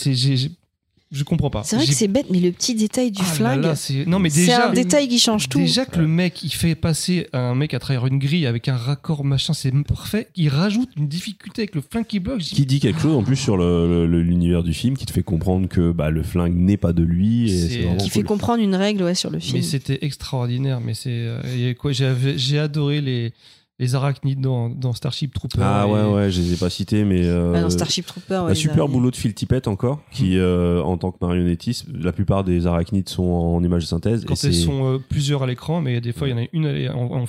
je 1.15 1.25
comprends 1.25 1.49
pas. 1.51 1.62
C'est 1.65 1.76
vrai 1.76 1.86
que 1.86 1.93
c'est 1.93 2.09
bête, 2.09 2.26
mais 2.31 2.41
le 2.41 2.51
petit 2.52 2.75
détail 2.75 3.10
du 3.10 3.23
Ah 3.23 3.33
flingue, 3.33 3.62
là, 3.62 3.75
c'est- 3.76 4.05
non 4.07 4.18
mais 4.18 4.28
c'est 4.31 4.41
déjà 4.47 4.68
un 4.68 4.73
détail 4.73 5.09
qui 5.09 5.18
change 5.18 5.49
tout. 5.49 5.59
Déjà 5.59 5.84
que 5.86 5.99
le 6.01 6.07
mec, 6.09 6.43
il 6.43 6.51
fait 6.52 6.75
passer 6.75 7.28
un 7.33 7.55
mec 7.55 7.73
à 7.75 7.78
travers 7.78 8.07
une 8.07 8.18
grille 8.18 8.47
avec 8.47 8.68
un 8.68 8.76
raccord 8.76 9.25
machin, 9.25 9.52
c'est 9.55 9.73
parfait. 9.84 10.28
Il 10.36 10.49
rajoute 10.49 10.89
une 10.97 11.09
difficulté 11.09 11.62
avec 11.62 11.75
le 11.75 11.81
flingue 11.89 12.07
qui 12.07 12.18
bloque. 12.20 12.41
Qui 12.41 12.67
dit 12.67 12.81
quelque 12.81 13.01
chose 13.01 13.15
en 13.17 13.23
plus 13.23 13.36
sur 13.36 13.57
le- 13.57 14.07
le- 14.07 14.23
l'univers 14.23 14.62
du 14.62 14.75
film 14.75 14.97
qui 14.97 15.07
te 15.07 15.12
fait 15.12 15.23
comprendre 15.23 15.68
que 15.68 15.93
bah, 15.93 16.10
le 16.10 16.23
flingue 16.23 16.55
n'est 16.57 16.76
pas 16.76 16.93
de 16.93 17.02
lui 17.02 17.44
et 17.44 17.49
C'est- 17.49 17.68
c'est 17.68 17.78
vraiment 17.83 17.97
qui 17.99 18.10
fait 18.10 18.20
cool. 18.20 18.26
comprendre 18.26 18.62
une 18.62 18.75
règle 18.75 19.02
ouais, 19.05 19.15
sur 19.15 19.31
le 19.31 19.36
mais 19.39 19.43
film. 19.43 19.62
c'était 19.62 19.99
extraordinaire. 20.02 20.81
Mais 20.81 20.94
c'est 20.94 21.10
euh, 21.12 21.75
quoi? 21.75 21.93
J'ai 21.93 22.59
adoré 22.59 23.01
les 23.01 23.33
les 23.81 23.97
arachnides 23.97 24.41
dans, 24.41 24.69
dans 24.69 24.93
Starship 24.93 25.35
Trooper. 25.35 25.59
ah 25.61 25.85
et- 25.89 25.91
ouais 25.91 26.05
ouais 26.15 26.31
je 26.31 26.41
les 26.41 26.53
ai 26.53 26.57
pas 26.57 26.70
cités 26.70 27.03
mais 27.05 27.25
euh, 27.27 27.55
Ah, 27.57 27.61
dans 27.62 27.70
Starship 27.70 28.07
Trooper, 28.07 28.44
ouais, 28.44 28.53
un 28.53 28.55
super 28.55 28.86
boulot 28.89 29.11
de 29.11 29.17
Phil 29.17 29.35
Tippett 29.35 29.67
encore 29.67 30.01
qui 30.12 30.39
euh, 30.39 30.81
en 30.83 30.97
tant 30.97 31.11
que 31.11 31.17
marionnettiste 31.20 31.86
la 31.93 32.12
plupart 32.12 32.44
des 32.44 32.67
arachnides 32.69 33.09
sont 33.09 33.25
en 33.25 33.62
image 33.65 33.83
de 33.83 33.89
synthèse 33.89 34.25
Quand 34.25 34.43
elles 34.44 34.55
sont 34.55 34.94
euh, 34.94 34.99
plusieurs 34.99 35.43
à 35.43 35.47
l'écran, 35.49 35.81
mais 35.81 36.01
des 36.01 36.12
fois 36.12 36.28
il 36.28 36.31
y 36.31 36.35
en 36.35 36.39
a 36.43 36.47
une 36.53 36.67
en, 36.94 37.23
en- 37.23 37.27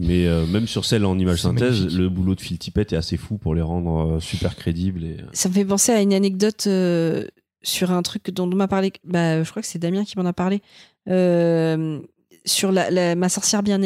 mais 0.00 0.26
euh, 0.26 0.46
même 0.46 0.66
sur 0.66 0.84
celle 0.86 1.04
en 1.04 1.18
image 1.18 1.42
synthèse 1.42 1.80
magnifique. 1.80 1.98
le 1.98 2.08
boulot 2.08 2.34
de 2.34 2.40
Phil 2.40 2.58
Tippett 2.58 2.92
est 2.92 2.96
assez 2.96 3.16
fou 3.18 3.36
pour 3.36 3.54
les 3.54 3.62
rendre 3.62 4.14
euh, 4.16 4.20
super 4.20 4.56
crédibles 4.56 5.04
et 5.04 5.16
Ça 5.32 5.48
me 5.50 5.54
fait 5.54 5.64
penser 5.66 5.92
à 5.92 6.00
une 6.00 6.14
anecdote 6.14 6.64
euh, 6.66 7.26
sur 7.62 7.90
un 7.90 8.02
truc 8.02 8.30
dont 8.30 8.50
on 8.50 8.54
m'a 8.56 8.68
parlé. 8.68 8.92
Bah, 9.04 9.42
je 9.42 9.50
crois 9.50 9.60
que 9.60 9.68
c'est 9.68 9.78
Damien 9.78 10.04
qui 10.04 10.14
m'en 10.16 10.24
a 10.24 10.32
parlé. 10.32 10.62
Euh, 11.08 12.00
sur 12.44 12.70
la, 12.72 12.90
la- 12.90 13.14
ma 13.16 13.28
sorcière 13.28 13.62
bien 13.62 13.82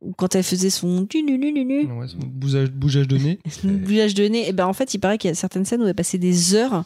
ou 0.00 0.12
quand 0.14 0.34
elle 0.34 0.42
faisait 0.42 0.70
son 0.70 1.06
tu 1.06 1.22
nu 1.22 1.36
nu 1.38 1.52
nu 1.52 1.64
nu 1.64 1.92
Ouais, 1.92 2.08
son 2.08 2.18
bougeage, 2.18 2.70
bougeage 2.70 3.06
de 3.08 3.18
nez. 3.18 3.38
son 3.50 3.68
bouillage 3.68 4.14
de 4.14 4.24
nez, 4.24 4.48
et 4.48 4.52
ben 4.52 4.66
en 4.66 4.72
fait, 4.72 4.94
il 4.94 4.98
paraît 4.98 5.18
qu'il 5.18 5.28
y 5.28 5.32
a 5.32 5.34
certaines 5.34 5.64
scènes 5.64 5.82
où 5.82 5.86
elle 5.86 5.94
passait 5.94 6.18
des 6.18 6.54
heures 6.54 6.84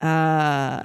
à 0.00 0.82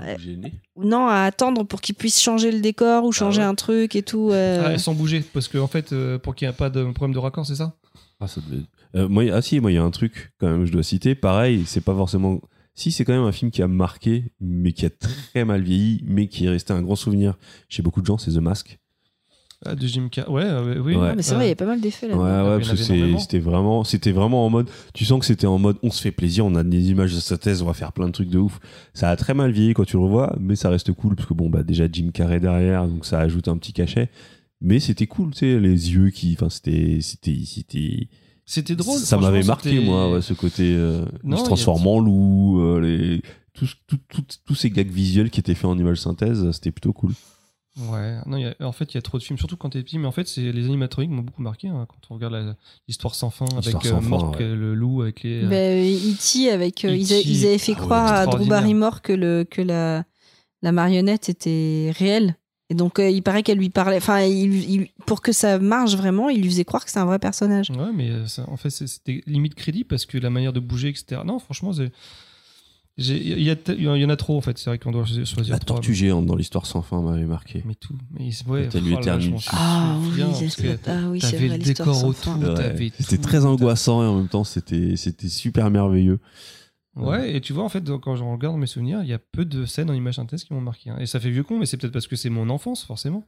non 0.78 1.08
à 1.08 1.24
attendre 1.24 1.64
pour 1.64 1.82
qu'ils 1.82 1.96
puissent 1.96 2.22
changer 2.22 2.52
le 2.52 2.60
décor 2.62 3.04
ou 3.04 3.12
changer 3.12 3.42
ouais. 3.42 3.48
un 3.48 3.56
truc 3.56 3.96
et 3.96 4.04
tout. 4.04 4.30
euh. 4.32 4.74
Ah, 4.76 4.78
sans 4.78 4.94
bouger, 4.94 5.22
parce 5.34 5.48
que 5.48 5.58
en 5.58 5.68
fait, 5.68 5.92
euh, 5.92 6.18
pour 6.18 6.36
qu'il 6.36 6.48
n'y 6.48 6.54
ait 6.54 6.56
pas 6.58 6.70
de 6.70 6.84
problème 6.92 7.14
de 7.14 7.20
raccord, 7.20 7.46
c'est 7.46 7.56
ça? 7.56 7.76
Ah, 8.22 8.28
ça 8.28 8.42
devait- 8.50 8.64
Euh, 8.96 9.08
moi, 9.08 9.24
ah 9.34 9.42
si, 9.42 9.60
moi 9.60 9.72
il 9.72 9.76
y 9.76 9.78
a 9.78 9.84
un 9.84 9.92
truc 9.92 10.32
quand 10.40 10.48
même 10.48 10.62
que 10.62 10.66
je 10.68 10.72
dois 10.72 10.84
citer. 10.84 11.16
Pareil, 11.16 11.64
c'est 11.66 11.82
pas 11.82 11.94
forcément. 11.96 12.40
Si 12.76 12.92
c'est 12.92 13.04
quand 13.04 13.14
même 13.14 13.24
un 13.24 13.32
film 13.34 13.52
qui 13.52 13.62
a 13.62 13.68
marqué, 13.68 14.32
mais 14.40 14.72
qui 14.72 14.86
a 14.86 14.90
très 14.90 15.44
mal 15.44 15.62
vieilli, 15.62 16.02
mais 16.06 16.28
qui 16.28 16.46
est 16.46 16.50
resté 16.50 16.72
un 16.72 16.82
grand 16.82 16.96
souvenir 16.96 17.38
chez 17.68 17.82
beaucoup 17.84 18.02
de 18.02 18.06
gens, 18.06 18.18
c'est 18.18 18.32
The 18.32 18.38
Mask. 18.38 18.79
Ah, 19.66 19.76
De 19.76 19.86
Jim 19.88 20.08
Carrey. 20.10 20.32
Ouais, 20.32 20.44
euh, 20.44 20.80
oui. 20.80 20.96
Ouais. 20.96 21.10
Ah, 21.12 21.16
mais 21.16 21.22
c'est 21.22 21.36
vrai, 21.36 21.46
il 21.48 21.50
y 21.50 21.52
a 21.52 21.56
pas 21.56 21.66
mal 21.66 21.82
d'effets 21.82 22.08
là. 22.08 22.16
Ouais, 22.16 22.24
ouais, 22.24 22.30
y 22.30 22.42
en 22.42 22.58
parce 22.60 22.70
que 22.70 22.76
c'était 23.20 23.40
vraiment, 23.40 23.84
c'était 23.84 24.12
vraiment 24.12 24.46
en 24.46 24.50
mode. 24.50 24.70
Tu 24.94 25.04
sens 25.04 25.20
que 25.20 25.26
c'était 25.26 25.48
en 25.48 25.60
mode, 25.60 25.76
on 25.84 25.92
se 25.92 26.02
fait 26.02 26.12
plaisir, 26.12 26.46
on 26.46 26.56
a 26.56 26.64
des 26.64 26.90
images 26.92 27.14
de 27.14 27.20
synthèse, 27.20 27.62
on 27.62 27.66
va 27.66 27.74
faire 27.74 27.92
plein 27.92 28.08
de 28.08 28.12
trucs 28.14 28.30
de 28.30 28.38
ouf. 28.40 28.60
Ça 28.94 29.10
a 29.10 29.16
très 29.18 29.34
mal 29.34 29.52
vieilli 29.52 29.74
quand 29.74 29.84
tu 29.86 29.98
le 29.98 30.04
revois, 30.04 30.34
mais 30.40 30.56
ça 30.56 30.70
reste 30.70 30.94
cool 30.94 31.16
parce 31.16 31.28
que 31.28 31.34
bon, 31.34 31.50
bah 31.50 31.64
déjà 31.64 31.86
Jim 31.92 32.12
Carrey 32.14 32.40
derrière, 32.40 32.88
donc 32.88 33.06
ça 33.06 33.20
ajoute 33.20 33.50
un 33.50 33.58
petit 33.58 33.74
cachet. 33.74 34.10
Mais 34.62 34.80
c'était 34.80 35.08
cool, 35.08 35.32
tu 35.32 35.40
sais, 35.40 35.60
les 35.60 35.94
yeux 35.94 36.10
qui, 36.10 36.34
enfin, 36.38 36.50
c'était, 36.50 37.00
c'était, 37.02 37.38
c'était. 37.46 38.08
C'était 38.46 38.76
drôle. 38.76 38.98
Ça 38.98 39.18
m'avait 39.18 39.44
marqué, 39.48 39.80
moi, 39.86 40.12
ouais, 40.14 40.22
ce 40.22 40.34
côté. 40.34 40.74
euh, 40.76 41.06
Non, 41.24 41.36
il 41.36 41.40
se 41.40 41.44
transforme 41.46 41.86
en 41.88 42.00
loup, 42.00 42.62
euh, 42.62 42.80
les, 42.82 43.22
tous, 43.54 43.76
tous- 43.88 44.00
tous- 44.10 44.40
tous 44.46 44.56
ces 44.56 44.70
gags 44.70 44.90
visuels 44.90 45.30
qui 45.30 45.40
étaient 45.40 45.54
faits 45.54 45.66
en 45.66 45.78
image 45.78 45.98
synthèse, 46.00 46.50
c'était 46.52 46.72
plutôt 46.72 46.92
cool. 46.94 47.12
Ouais, 47.78 48.18
non, 48.26 48.36
il 48.38 48.42
y 48.44 48.46
a- 48.46 48.56
en 48.68 48.72
fait, 48.72 48.94
il 48.94 48.96
y 48.96 48.98
a 48.98 49.02
trop 49.02 49.18
de 49.18 49.24
films, 49.24 49.38
surtout 49.38 49.56
quand 49.56 49.70
t'es 49.70 49.82
petit, 49.84 49.98
mais 50.00 50.08
en 50.08 50.12
fait, 50.12 50.28
c'est 50.28 50.52
les 50.52 50.66
animatroniques 50.66 51.12
m'ont 51.12 51.22
beaucoup 51.22 51.42
marqué 51.42 51.68
hein, 51.70 51.86
quand 51.88 52.00
on 52.10 52.16
regarde 52.16 52.56
l'histoire 52.88 53.16
sans 53.16 53.30
fin 53.30 53.46
avec 53.56 53.76
euh, 53.76 53.80
sans 53.90 54.02
fin, 54.02 54.10
Mork, 54.10 54.36
ouais. 54.40 54.44
euh, 54.46 54.56
le 54.56 54.74
loup, 54.76 55.02
avec 55.02 55.24
les. 55.24 55.44
Euh, 55.44 55.50
E.T. 55.50 56.52
avec 56.52 56.84
euh, 56.84 56.96
ils, 56.96 57.14
a- 57.14 57.20
E.T., 57.20 57.30
ils 57.30 57.46
avaient 57.46 57.58
fait 57.58 57.74
ah 57.78 57.80
ouais, 57.80 57.86
croire 57.86 58.14
à 58.14 58.26
Drew. 58.26 58.46
Barrymore 58.48 59.02
que 59.02 59.14
le 59.14 59.46
que 59.50 59.62
la 59.62 60.04
la 60.62 60.72
marionnette 60.72 61.30
était 61.30 61.94
réelle. 61.98 62.36
Et 62.72 62.76
donc 62.76 63.00
euh, 63.00 63.10
il 63.10 63.24
paraît 63.24 63.44
qu'elle 63.44 63.58
lui 63.58 63.70
parlait. 63.70 63.98
Enfin, 63.98 64.22
il, 64.22 64.70
il- 64.70 64.88
pour 65.06 65.22
que 65.22 65.32
ça 65.32 65.58
marche 65.58 65.96
vraiment, 65.96 66.30
il 66.30 66.42
lui 66.42 66.50
faisait 66.50 66.66
croire 66.66 66.84
que 66.86 66.92
c'est 66.92 67.00
un 67.00 67.06
vrai 67.06 67.18
personnage. 67.20 67.70
Ouais, 67.72 67.92
mais 67.94 68.28
ça- 68.28 68.46
en 68.50 68.58
fait, 68.58 68.70
c'était 68.72 69.22
limite 69.26 69.56
crédible 69.56 69.88
parce 69.88 70.06
que 70.06 70.18
la 70.18 70.30
manière 70.30 70.54
de 70.54 70.60
bouger, 70.60 70.90
etc. 70.90 71.22
Non, 71.26 71.40
franchement, 71.40 71.72
c'est. 71.72 71.92
Il 73.02 73.42
y, 73.80 74.06
en 74.06 74.10
a 74.10 74.16
trop, 74.18 74.38
en 74.38 74.42
fait. 74.42 74.58
C'est 74.58 74.70
vrai 74.70 74.78
qu'on 74.78 74.92
doit 74.92 75.06
choisir. 75.06 75.54
La 75.54 75.60
trois. 75.60 75.78
tortue 75.78 75.94
géante 75.94 76.26
dans 76.26 76.36
l'histoire 76.36 76.66
sans 76.66 76.82
fin 76.82 77.02
m'avait 77.02 77.26
marqué. 77.26 77.64
Mais 77.66 77.76
tout. 77.76 77.96
Mais 78.12 78.30
ouais, 78.48 78.68
T'as 78.68 78.80
lu 78.80 78.94
oh 78.98 79.00
là, 79.06 79.18
Ah 79.52 79.98
oui, 80.02 80.22
ah 80.22 81.10
oui, 81.10 81.22
c'est 81.22 81.32
t'avais 81.32 81.48
vrai, 81.48 81.58
le 81.58 81.64
l'histoire 81.64 81.88
décor 81.88 81.96
sans 81.96 82.08
autour. 82.10 82.38
Ouais, 82.38 82.92
C'était 83.00 83.22
très 83.22 83.46
angoissant 83.46 84.04
et 84.04 84.06
en 84.06 84.18
même 84.18 84.28
temps 84.28 84.44
c'était 84.44 84.96
c'était 84.98 85.30
super 85.30 85.70
merveilleux. 85.70 86.20
Ouais, 86.96 87.36
et 87.36 87.42
tu 87.42 87.54
vois, 87.54 87.64
en 87.64 87.70
fait, 87.70 87.90
quand 88.02 88.16
je 88.18 88.24
regarde 88.24 88.58
mes 88.58 88.68
souvenirs, 88.68 89.02
il 89.04 89.08
y 89.10 89.14
a 89.14 89.20
peu 89.20 89.46
de 89.46 89.66
scènes 89.66 89.90
en 89.90 89.94
image 89.94 90.16
synthèse 90.16 90.44
qui 90.44 90.54
m'ont 90.54 90.60
marqué. 90.60 90.90
hein. 90.90 90.98
Et 91.00 91.06
ça 91.06 91.20
fait 91.22 91.30
vieux 91.30 91.44
con, 91.44 91.58
mais 91.58 91.66
c'est 91.66 91.78
peut-être 91.78 91.94
parce 91.94 92.08
que 92.08 92.18
c'est 92.18 92.30
mon 92.30 92.50
enfance, 92.50 92.84
forcément. 92.84 93.26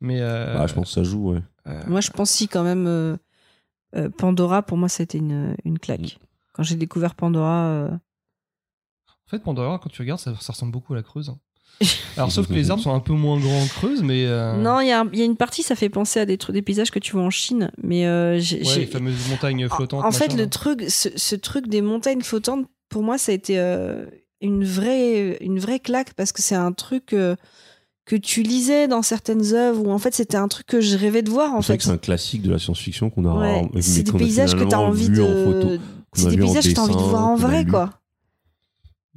Mais. 0.00 0.20
euh, 0.20 0.54
Bah, 0.54 0.66
je 0.68 0.74
pense 0.74 0.88
que 0.88 0.94
ça 0.94 1.02
joue, 1.02 1.32
ouais. 1.32 1.42
euh, 1.66 1.82
Moi, 1.88 2.00
je 2.00 2.10
pense 2.10 2.30
si 2.30 2.46
quand 2.46 2.62
même 2.62 2.86
euh, 2.86 3.16
euh, 3.96 4.08
Pandora 4.10 4.62
pour 4.62 4.76
moi 4.76 4.88
été 5.00 5.18
une, 5.18 5.56
une 5.64 5.80
claque. 5.80 6.20
Quand 6.52 6.62
j'ai 6.62 6.76
découvert 6.76 7.16
Pandora, 7.16 7.64
euh, 7.66 7.90
En 9.30 9.36
fait, 9.36 9.42
Pandora, 9.44 9.78
quand 9.82 9.90
tu 9.90 10.02
regardes, 10.02 10.18
ça, 10.20 10.34
ça 10.40 10.52
ressemble 10.52 10.72
beaucoup 10.72 10.92
à 10.92 10.96
la 10.96 11.02
Creuse. 11.04 11.28
hein. 11.30 11.38
Alors, 12.16 12.32
sauf 12.32 12.48
que 12.48 12.52
les 12.52 12.70
arbres 12.70 12.82
sont 12.82 12.92
un 12.92 13.00
peu 13.00 13.12
moins 13.12 13.38
grands 13.38 13.62
en 13.62 13.66
Creuse, 13.66 14.02
mais. 14.02 14.26
euh, 14.26 14.56
non, 14.60 14.80
il 14.80 14.88
y, 14.88 14.90
a 14.90 15.00
un- 15.02 15.08
il 15.12 15.18
y 15.18 15.22
a 15.22 15.24
une 15.24 15.36
partie 15.36 15.62
ça 15.62 15.76
fait 15.76 15.88
penser 15.88 16.18
à 16.20 16.26
des 16.26 16.36
paysages 16.36 16.90
que 16.90 16.98
tu 16.98 17.12
vois 17.12 17.22
en 17.22 17.30
Chine, 17.30 17.70
mais 17.82 18.06
euh, 18.06 18.38
j'ai- 18.40 18.58
Ouais, 18.58 18.64
j'ai- 18.64 18.80
les 18.80 18.86
fameuses 18.86 19.28
montagnes 19.30 19.68
flottantes. 19.68 20.04
En, 20.04 20.10
fait, 20.10 20.26
machin, 20.26 20.36
le 20.36 20.42
là. 20.42 20.48
truc, 20.48 20.84
ce, 20.88 21.08
ce 21.16 21.36
truc 21.36 21.68
des 21.68 21.80
montagnes 21.80 22.20
flottantes, 22.22 22.66
pour 22.88 23.02
moi, 23.02 23.16
ça 23.18 23.30
a 23.32 23.34
été 23.36 23.58
euh, 23.58 24.04
une, 24.40 24.64
vraie, 24.64 25.38
une 25.40 25.58
vraie 25.60 25.78
claque 25.78 26.12
parce 26.14 26.32
que 26.32 26.42
c'est 26.42 26.56
un 26.56 26.72
truc 26.72 27.12
euh, 27.14 27.36
que 28.04 28.16
tu 28.16 28.42
lisais 28.42 28.88
dans 28.88 29.02
certaines 29.02 29.54
œuvres 29.54 29.86
ou 29.86 29.90
en 29.92 29.98
fait, 29.98 30.12
c'était 30.14 30.36
un 30.36 30.48
truc 30.48 30.66
que 30.66 30.80
je 30.80 30.98
rêvais 30.98 31.22
de 31.22 31.30
voir 31.30 31.54
en 31.54 31.62
C'est 31.62 31.68
vrai 31.68 31.74
fait. 31.74 31.78
que 31.78 31.84
c'est 31.84 31.90
un 31.92 31.98
classique 31.98 32.42
de 32.42 32.50
la 32.50 32.58
science-fiction 32.58 33.08
qu'on 33.10 33.24
a 33.24 33.32
Ouais, 33.38 33.52
rarement- 33.54 33.70
mais 33.72 33.80
c'est 33.80 34.02
des 34.02 34.10
qu'on 34.10 34.18
a 34.18 34.20
paysages 34.20 34.52
que 34.54 34.56
tu 34.58 34.62
as 34.64 34.66
finalement 34.66 34.86
envie 34.88 35.06
vu 35.08 35.16
de. 35.16 35.22
en 35.22 35.44
photo. 35.52 35.68
qu'on 36.10 36.20
C'est 36.20 36.26
a 36.26 36.30
des 36.30 36.36
vu 36.36 36.42
en 36.42 36.46
paysages 36.46 36.64
que 36.68 36.74
tu 36.74 36.80
as 36.80 36.82
envie 36.82 36.92
de 36.92 36.98
dessin, 36.98 37.08
voir 37.10 37.22
en 37.22 37.36
qu'on 37.36 37.44
a 37.44 37.46
vrai, 37.46 37.62
lu. 37.64 37.70
quoi. 37.70 37.90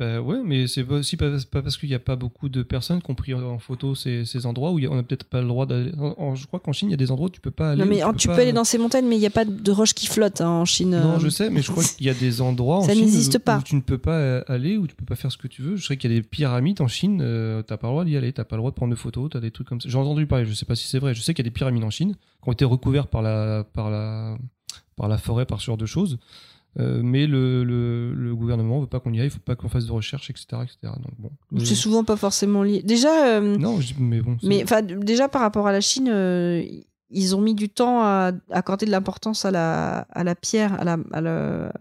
Bah 0.03 0.21
ouais, 0.21 0.41
mais 0.43 0.67
c'est 0.67 0.89
aussi 0.89 1.15
pas, 1.17 1.29
pas 1.49 1.61
parce 1.61 1.77
qu'il 1.77 1.87
n'y 1.89 1.95
a 1.95 1.99
pas 1.99 2.15
beaucoup 2.15 2.49
de 2.49 2.61
personnes 2.61 3.01
qui 3.01 3.09
ont 3.09 3.15
pris 3.15 3.33
en 3.33 3.57
photo 3.59 3.95
ces, 3.95 4.25
ces 4.25 4.45
endroits 4.45 4.71
où 4.71 4.79
on 4.79 4.95
n'a 4.95 5.03
peut-être 5.03 5.23
pas 5.23 5.41
le 5.41 5.47
droit 5.47 5.65
d'aller. 5.65 5.91
Je 6.35 6.45
crois 6.47 6.59
qu'en 6.59 6.73
Chine, 6.73 6.89
il 6.89 6.91
y 6.91 6.93
a 6.93 6.97
des 6.97 7.11
endroits 7.11 7.27
où 7.27 7.31
tu 7.31 7.39
peux 7.39 7.51
pas 7.51 7.71
aller. 7.71 7.83
Non, 7.83 7.89
mais 7.89 8.01
tu 8.17 8.27
peux, 8.27 8.35
pas- 8.35 8.41
aller 8.41 8.53
dans 8.53 8.63
ces 8.65 8.77
montagnes, 8.77 9.05
mais 9.07 9.15
il 9.15 9.19
n'y 9.19 9.25
a 9.25 9.29
pas 9.31 9.45
de 9.45 9.71
roches 9.71 9.93
qui 9.93 10.07
flottent 10.07 10.41
hein, 10.41 10.49
en 10.49 10.65
Chine. 10.65 10.91
Non, 10.91 11.15
euh. 11.15 11.19
je 11.19 11.29
sais, 11.29 11.49
mais 11.49 11.61
je 11.61 11.71
crois 11.71 11.83
qu'il 11.97 12.05
y 12.05 12.09
a 12.09 12.13
des 12.13 12.41
endroits 12.41 12.77
en 12.79 12.81
Ça 12.83 12.93
Chine 12.93 13.09
où, 13.09 13.39
pas. 13.39 13.59
où 13.59 13.63
tu 13.63 13.75
ne 13.75 13.81
peux 13.81 13.97
pas 13.97 14.17
euh, 14.17 14.43
aller, 14.47 14.77
où 14.77 14.87
tu 14.87 14.95
peux 14.95 15.05
pas 15.05 15.15
faire 15.15 15.31
ce 15.31 15.37
que 15.37 15.47
tu 15.47 15.61
veux. 15.61 15.77
Je 15.77 15.85
sais 15.85 15.95
qu'il 15.95 16.11
y 16.11 16.15
a 16.15 16.19
des 16.19 16.27
pyramides 16.27 16.81
en 16.81 16.87
Chine, 16.87 17.21
euh, 17.21 17.61
t'as 17.61 17.77
pas 17.77 17.87
le 17.87 17.93
droit 17.93 18.05
d'y 18.05 18.17
aller, 18.17 18.33
t'as 18.33 18.43
pas 18.43 18.55
le 18.57 18.61
droit 18.61 18.71
de 18.71 18.75
prendre 18.75 18.91
de 18.91 18.99
photos, 18.99 19.29
t'as 19.31 19.39
des 19.39 19.51
trucs 19.51 19.67
comme 19.67 19.79
ça. 19.79 19.87
J'ai 19.87 19.97
entendu 19.97 20.25
parler, 20.27 20.45
je 20.45 20.53
sais 20.53 20.65
pas 20.65 20.75
si 20.75 20.87
c'est 20.87 20.99
vrai. 20.99 21.13
Je 21.13 21.21
sais 21.21 21.33
qu'il 21.33 21.45
y 21.45 21.47
a 21.47 21.49
des 21.49 21.53
pyramides 21.53 21.83
en 21.83 21.89
Chine 21.89 22.15
qui 22.43 22.49
ont 22.49 22.51
été 22.51 22.65
recouvertes 22.65 23.09
par 23.09 23.21
la, 23.21 23.63
par 23.63 23.89
la, 23.89 24.37
par 24.97 25.07
la 25.07 25.17
forêt, 25.17 25.45
par 25.45 25.61
ce 25.61 25.65
genre 25.67 25.77
de 25.77 25.85
choses. 25.85 26.17
Euh, 26.79 27.01
mais 27.03 27.27
le, 27.27 27.63
le, 27.63 28.13
le 28.15 28.35
gouvernement 28.35 28.79
veut 28.81 28.87
pas 28.87 28.99
qu'on 28.99 29.13
y 29.13 29.19
aille, 29.19 29.27
il 29.27 29.31
faut 29.31 29.39
pas 29.39 29.55
qu'on 29.55 29.69
fasse 29.69 29.85
de 29.85 29.91
recherche, 29.91 30.29
etc., 30.31 30.45
etc. 30.63 30.77
Donc 30.83 31.13
bon. 31.19 31.29
C'est 31.59 31.75
souvent 31.75 32.03
pas 32.03 32.15
forcément 32.17 32.63
lié. 32.63 32.81
Déjà, 32.81 33.27
euh, 33.37 33.57
Non, 33.57 33.77
mais 33.99 34.21
bon. 34.21 34.37
mais 34.41 34.63
enfin, 34.63 34.81
déjà 34.81 35.29
par 35.29 35.41
rapport 35.41 35.67
à 35.67 35.71
la 35.71 35.81
Chine, 35.81 36.09
euh, 36.11 36.63
ils 37.11 37.35
ont 37.35 37.41
mis 37.41 37.53
du 37.53 37.69
temps 37.69 38.01
à 38.01 38.31
accorder 38.49 38.87
de 38.87 38.91
l'importance 38.91 39.45
à 39.45 39.51
la, 39.51 39.99
à 40.09 40.23
la 40.23 40.33
pierre, 40.33 40.73
à 40.79 40.83
la, 40.83 40.97
à 41.11 41.21
la- 41.21 41.71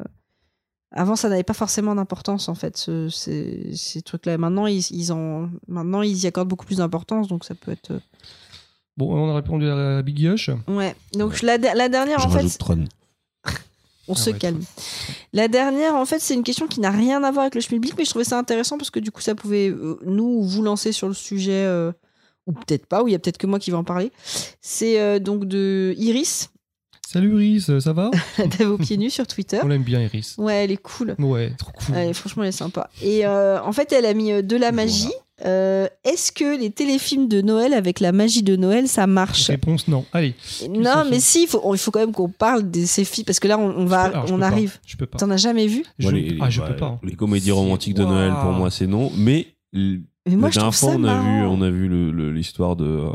Avant, 0.95 1.17
ça 1.17 1.31
n'avait 1.31 1.43
pas 1.43 1.55
forcément 1.55 1.95
d'importance 1.95 2.51
en 2.51 2.55
fait, 2.55 2.77
ce- 2.77 3.09
ces, 3.09 3.71
ces 3.75 4.03
trucs-là. 4.03 4.37
Maintenant, 4.37 4.67
ils, 4.67 4.85
ils 4.91 5.11
en, 5.11 5.49
maintenant, 5.69 6.03
ils 6.03 6.23
y 6.25 6.27
accordent 6.27 6.49
beaucoup 6.49 6.67
plus 6.67 6.77
d'importance, 6.77 7.29
donc 7.29 7.47
ça 7.47 7.55
peut 7.55 7.71
être. 7.73 7.93
euh, 7.93 8.01
Bon, 8.99 9.11
on 9.17 9.31
a 9.31 9.35
répondu 9.37 9.67
à 9.71 10.03
Big 10.03 10.19
Yosh. 10.19 10.51
Ouais. 10.69 10.95
Donc 11.15 11.41
la, 11.41 11.57
la 11.57 11.89
dernière, 11.89 12.19
Je 12.19 12.27
en 12.27 12.29
fait, 12.29 12.37
rajoute 12.43 12.59
Tron. 12.59 12.85
On 14.09 14.15
Ah 14.15 14.17
se 14.17 14.31
ouais, 14.31 14.39
calme. 14.39 14.61
La 15.33 15.49
dernière, 15.49 15.95
en 15.95 16.05
fait, 16.05 16.19
c'est 16.19 16.35
une 16.35 16.43
question 16.43 16.67
qui 16.67 16.81
n'a 16.81 16.91
rien 16.91 17.23
à 17.23 17.31
voir 17.31 17.43
avec 17.43 17.55
le 17.55 17.61
schmilblick, 17.61 17.95
mais 17.97 18.05
je 18.05 18.11
trouvais 18.11 18.25
ça 18.25 18.39
intéressant 18.39 18.77
parce 18.79 18.91
que 18.91 19.01
du 19.01 19.11
coup, 19.11 19.21
ça 19.21 19.35
pouvait 19.35 19.69
euh, 19.69 19.99
nous 20.05 20.25
ou 20.25 20.43
vous 20.43 20.63
lancer 20.63 20.93
sur 20.93 21.09
le 21.09 21.15
sujet, 21.15 21.65
euh, 21.65 21.93
ou 22.47 22.53
peut-être 22.53 22.87
pas, 22.87 23.03
ou 23.03 23.09
il 23.09 23.13
y 23.13 23.15
a 23.15 23.19
peut-être 23.19 23.39
que 23.39 23.47
moi 23.47 23.59
qui 23.59 23.71
vais 23.71 23.77
en 23.77 23.85
parler. 23.85 24.11
C'est 24.61 25.01
euh, 25.01 25.19
donc 25.19 25.45
de 25.47 25.95
Iris, 25.97 26.49
Salut 27.07 27.45
Iris, 27.45 27.79
ça 27.81 27.93
va 27.93 28.11
à 28.61 28.65
vos 28.65 28.79
pieds 28.79 28.97
nus 28.97 29.11
sur 29.11 29.27
Twitter. 29.27 29.61
On 29.63 29.69
l'aime 29.69 29.83
bien 29.83 30.01
Iris. 30.01 30.35
Ouais, 30.39 30.65
elle 30.65 30.71
est 30.73 30.79
cool. 30.79 31.15
Ouais, 31.19 31.53
trop 31.59 31.71
cool. 31.73 31.95
Ouais, 31.95 32.13
franchement, 32.15 32.43
elle 32.43 32.49
est 32.49 32.53
sympa. 32.53 32.89
Et 33.03 33.27
en 33.27 33.73
fait, 33.73 33.93
elle 33.93 34.07
a 34.07 34.15
mis 34.15 34.43
de 34.43 34.57
la 34.57 34.73
magie. 34.73 35.13
Euh, 35.45 35.89
Est-ce 36.05 36.31
que 36.33 36.57
les 36.59 36.71
téléfilms 36.71 37.27
de 37.29 37.41
Noël 37.41 37.75
avec 37.75 37.99
la 38.01 38.13
magie 38.13 38.43
de 38.43 38.55
Noël, 38.57 38.87
ça 38.89 39.07
marche? 39.07 39.49
Réponse 39.49 39.89
non. 39.89 40.05
Allez. 40.13 40.35
Non, 40.71 41.05
mais 41.11 41.19
si, 41.21 41.43
il 41.45 41.49
faut, 41.49 41.75
il 41.75 41.79
faut 41.79 41.91
quand 41.91 42.01
même 42.01 42.13
qu'on 42.13 42.29
parle 42.29 42.71
de 42.71 42.85
ces 42.85 43.05
filles, 43.05 43.25
parce 43.25 43.41
que 43.41 43.49
là, 43.49 43.59
on, 43.59 43.75
on 43.77 43.85
va, 43.87 44.05
Je 44.07 44.09
peux- 44.11 44.15
alors, 44.17 44.27
je 44.29 44.35
on 44.35 44.39
pas. 44.39 44.47
arrive. 44.47 44.79
Je 44.87 44.97
peux 44.97 45.07
pas. 45.07 45.19
T'en 45.19 45.31
as 45.31 45.37
jamais 45.39 45.67
vu? 45.67 45.85
Je, 45.99 46.05
Moi, 46.09 46.13
les, 46.19 46.39
ah, 46.41 46.49
je 46.51 46.61
bah, 46.61 46.69
peux 46.69 46.77
pas. 46.77 46.87
hein. 46.87 47.01
les 47.03 47.15
comédies 47.17 47.51
romantiques 47.51 47.95
de 47.95 48.05
Noël, 48.05 48.33
pour 48.43 48.53
moi, 48.53 48.71
c'est 48.71 48.87
non. 48.87 49.11
Mais 49.17 49.49
Mais 49.73 50.37
moi, 50.37 50.49
la 50.49 50.51
je 50.51 50.61
trouve 50.61 50.71
dernière 50.71 50.75
fois, 50.75 50.91
ça 50.93 50.97
on 50.97 51.05
a 51.05 51.21
vu, 51.23 51.47
on 51.47 51.63
a 51.63 51.71
vu 51.71 52.33
l'histoire 52.33 52.77
de 52.77 52.85
euh, 52.85 53.11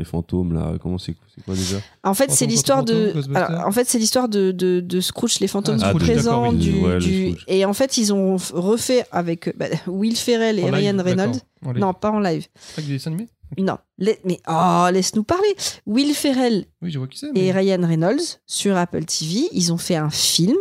des 0.00 0.04
fantômes 0.04 0.52
là. 0.52 0.74
Comment 0.82 0.98
c'est 0.98 1.14
c'est 1.34 1.44
quoi 1.44 1.54
déjà? 1.54 1.78
En 2.02 2.14
fait, 2.14 2.30
c'est 2.30 2.46
l'histoire 2.46 2.84
de. 2.84 3.12
Alors, 3.34 3.66
en 3.66 3.72
fait, 3.72 3.86
c'est 3.88 3.98
l'histoire 3.98 4.28
de, 4.28 4.50
de, 4.52 4.80
de 4.80 5.00
Scrooge, 5.00 5.40
les 5.40 5.46
fantômes 5.48 5.78
Ah, 5.82 5.92
du 5.92 5.98
Scrooge, 6.00 6.02
présent. 6.14 6.50
oui, 6.50 6.58
du, 6.58 6.80
ouais. 6.80 7.36
Et 7.46 7.64
en 7.64 7.72
fait, 7.72 7.96
ils 7.96 8.12
ont 8.12 8.36
refait 8.52 9.04
avec 9.12 9.48
euh, 9.48 9.52
bah, 9.56 9.66
Will 9.86 10.16
Ferrell 10.16 10.58
et 10.58 10.64
En 10.64 10.72
Ryan. 10.72 10.96
Reynolds. 11.02 11.40
Non, 11.76 11.92
pas 11.94 12.10
en 12.10 12.20
live. 12.20 12.46
Avec 12.76 12.86
des 12.88 12.94
dessins 12.94 13.10
animés? 13.12 13.28
Non. 13.58 13.78
Mais 13.98 14.18
oh, 14.48 14.86
laisse-nous 14.92 15.24
parler. 15.24 15.54
Will 15.86 16.14
Ferrell 16.14 16.66
Oui, 16.82 16.90
je 16.90 16.98
vois 16.98 17.08
qui 17.08 17.18
c'est. 17.18 17.30
et 17.34 17.50
Ryan 17.52 17.80
Reynolds 17.86 18.38
sur 18.46 18.76
Apple 18.76 19.04
TV, 19.04 19.48
ils 19.52 19.72
ont 19.72 19.76
fait 19.78 19.96
un 19.96 20.10
film 20.10 20.56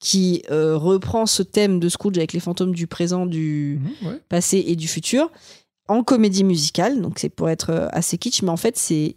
qui 0.00 0.42
euh, 0.50 0.76
reprend 0.76 1.26
ce 1.26 1.42
thème 1.42 1.80
de 1.80 1.88
Scrooge 1.88 2.18
avec 2.18 2.32
les 2.32 2.38
fantômes 2.40 2.72
du 2.74 2.86
présent, 2.86 3.26
du 3.26 3.80
Mhm, 4.02 4.08
ouais. 4.08 4.20
passé 4.28 4.62
et 4.66 4.76
du 4.76 4.86
futur 4.86 5.30
en 5.88 6.02
comédie 6.04 6.44
musicale. 6.44 7.00
Donc 7.02 7.18
c'est 7.18 7.28
pour 7.28 7.48
être 7.50 7.70
euh, 7.70 7.88
assez 7.92 8.18
kitsch, 8.18 8.42
mais 8.42 8.50
en 8.50 8.56
fait 8.56 8.76
c'est 8.76 9.16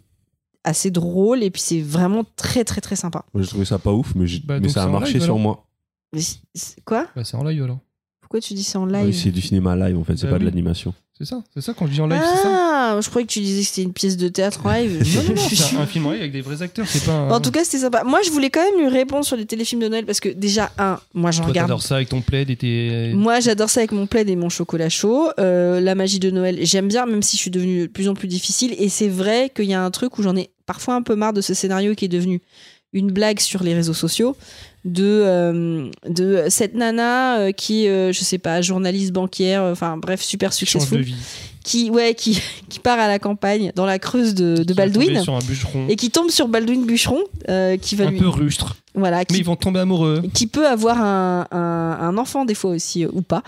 assez 0.64 0.90
drôle 0.90 1.42
et 1.42 1.50
puis 1.50 1.60
c'est 1.60 1.80
vraiment 1.80 2.24
très 2.36 2.64
très 2.64 2.80
très 2.80 2.96
sympa. 2.96 3.24
Moi, 3.34 3.42
j'ai 3.42 3.48
trouvé 3.48 3.64
ça 3.64 3.78
pas 3.78 3.92
ouf, 3.92 4.14
mais, 4.14 4.26
j'ai- 4.26 4.40
Bah, 4.40 4.60
mais 4.60 4.68
ça 4.68 4.82
a 4.82 4.86
c'est 4.86 4.92
marché 4.92 5.12
live, 5.14 5.22
sur 5.22 5.38
moi. 5.38 5.66
Mais 6.12 6.20
c'est- 6.20 6.38
c'est- 6.54 6.80
quoi? 6.84 7.06
Bah, 7.16 7.24
c'est 7.24 7.36
en 7.36 7.42
live 7.44 7.62
alors. 7.64 7.78
Pourquoi 8.20 8.40
tu 8.40 8.54
dis 8.54 8.62
ça 8.62 8.78
en 8.80 8.86
Oui, 8.86 8.92
live 9.06 9.14
c'est 9.14 9.30
du 9.30 9.40
cinéma 9.42 9.74
live 9.76 9.98
en 9.98 10.04
fait, 10.04 10.16
c'est 10.16 10.26
Bah 10.26 10.32
pas 10.34 10.38
de 10.38 10.44
l'animation. 10.44 10.94
C'est 11.22 11.28
ça, 11.28 11.40
c'est 11.54 11.60
ça 11.60 11.72
quand 11.72 11.86
je 11.86 11.92
dis 11.92 12.00
en 12.00 12.08
live, 12.08 12.20
c'est 12.20 12.42
ça. 12.42 12.48
Ah, 12.50 12.98
je 13.00 13.08
croyais 13.08 13.24
que 13.24 13.32
tu 13.32 13.38
disais 13.38 13.60
que 13.62 13.68
c'était 13.68 13.82
une 13.82 13.92
pièce 13.92 14.16
de 14.16 14.26
théâtre 14.26 14.66
en 14.66 14.72
live. 14.72 15.04
Non, 15.14 15.22
non, 15.22 15.34
non, 15.34 15.48
c'est 15.48 15.76
un, 15.76 15.80
un 15.82 15.86
film 15.86 16.06
en 16.06 16.10
live 16.10 16.20
avec 16.22 16.32
des 16.32 16.40
vrais 16.40 16.62
acteurs, 16.62 16.84
c'est 16.88 17.04
pas. 17.04 17.12
Un... 17.12 17.30
En 17.30 17.40
tout 17.40 17.52
cas, 17.52 17.62
c'était 17.62 17.78
sympa. 17.78 18.02
Moi, 18.02 18.18
je 18.24 18.30
voulais 18.30 18.50
quand 18.50 18.60
même 18.60 18.80
lui 18.80 18.88
répondre 18.88 19.24
sur 19.24 19.36
les 19.36 19.46
téléfilms 19.46 19.80
de 19.80 19.86
Noël 19.86 20.04
parce 20.04 20.18
que 20.18 20.30
déjà, 20.30 20.72
un, 20.78 20.98
moi 21.14 21.30
j'en 21.30 21.42
toi, 21.42 21.50
regarde. 21.50 21.68
t'adores 21.68 21.82
ça 21.82 21.94
avec 21.94 22.08
ton 22.08 22.22
plaid 22.22 22.50
et 22.50 22.56
tes. 22.56 23.12
Moi, 23.14 23.38
j'adore 23.38 23.70
ça 23.70 23.78
avec 23.80 23.92
mon 23.92 24.08
plaid 24.08 24.28
et 24.28 24.34
mon 24.34 24.48
chocolat 24.48 24.88
chaud. 24.88 25.28
Euh, 25.38 25.80
la 25.80 25.94
magie 25.94 26.18
de 26.18 26.32
Noël, 26.32 26.58
j'aime 26.62 26.88
bien, 26.88 27.06
même 27.06 27.22
si 27.22 27.36
je 27.36 27.42
suis 27.42 27.52
devenue 27.52 27.82
de 27.82 27.86
plus 27.86 28.08
en 28.08 28.14
plus 28.14 28.26
difficile. 28.26 28.74
Et 28.78 28.88
c'est 28.88 29.08
vrai 29.08 29.48
qu'il 29.54 29.66
y 29.66 29.74
a 29.74 29.84
un 29.84 29.90
truc 29.92 30.18
où 30.18 30.24
j'en 30.24 30.34
ai 30.34 30.50
parfois 30.66 30.94
un 30.94 31.02
peu 31.02 31.14
marre 31.14 31.34
de 31.34 31.40
ce 31.40 31.54
scénario 31.54 31.94
qui 31.94 32.06
est 32.06 32.08
devenu 32.08 32.40
une 32.92 33.10
blague 33.10 33.40
sur 33.40 33.62
les 33.62 33.74
réseaux 33.74 33.94
sociaux 33.94 34.36
de 34.84 35.04
euh, 35.04 35.88
de 36.08 36.44
cette 36.48 36.74
nana 36.74 37.38
euh, 37.38 37.52
qui 37.52 37.86
euh, 37.88 38.12
je 38.12 38.20
sais 38.24 38.38
pas 38.38 38.60
journaliste 38.62 39.12
banquière 39.12 39.62
euh, 39.62 39.72
enfin 39.72 39.96
bref 39.96 40.20
super 40.22 40.52
successful 40.52 41.06
qui 41.62 41.88
ouais 41.90 42.14
qui 42.14 42.40
qui 42.68 42.80
part 42.80 42.98
à 42.98 43.06
la 43.06 43.18
campagne 43.20 43.72
dans 43.76 43.86
la 43.86 43.98
Creuse 44.00 44.34
de, 44.34 44.64
de 44.64 44.74
Baldwin 44.74 45.22
Sur 45.22 45.36
un 45.36 45.38
bûcheron. 45.38 45.86
et 45.88 45.96
qui 45.96 46.10
tombe 46.10 46.30
sur 46.30 46.48
Baldwin 46.48 46.84
Bûcheron 46.84 47.22
qui 47.80 47.96
va 47.96 48.06
Un 48.06 48.10
lui 48.10 48.18
peu 48.18 48.28
rustre. 48.28 48.76
Voilà 48.94 49.18
Mais 49.18 49.24
qui 49.24 49.38
ils 49.38 49.44
vont 49.44 49.56
tomber 49.56 49.80
amoureux. 49.80 50.22
qui 50.34 50.46
peut 50.46 50.66
avoir 50.68 51.00
un, 51.00 51.46
un, 51.50 51.58
un 52.00 52.18
enfant 52.18 52.44
des 52.44 52.54
fois 52.54 52.72
aussi 52.72 53.04
euh, 53.04 53.08
ou 53.12 53.22
pas 53.22 53.42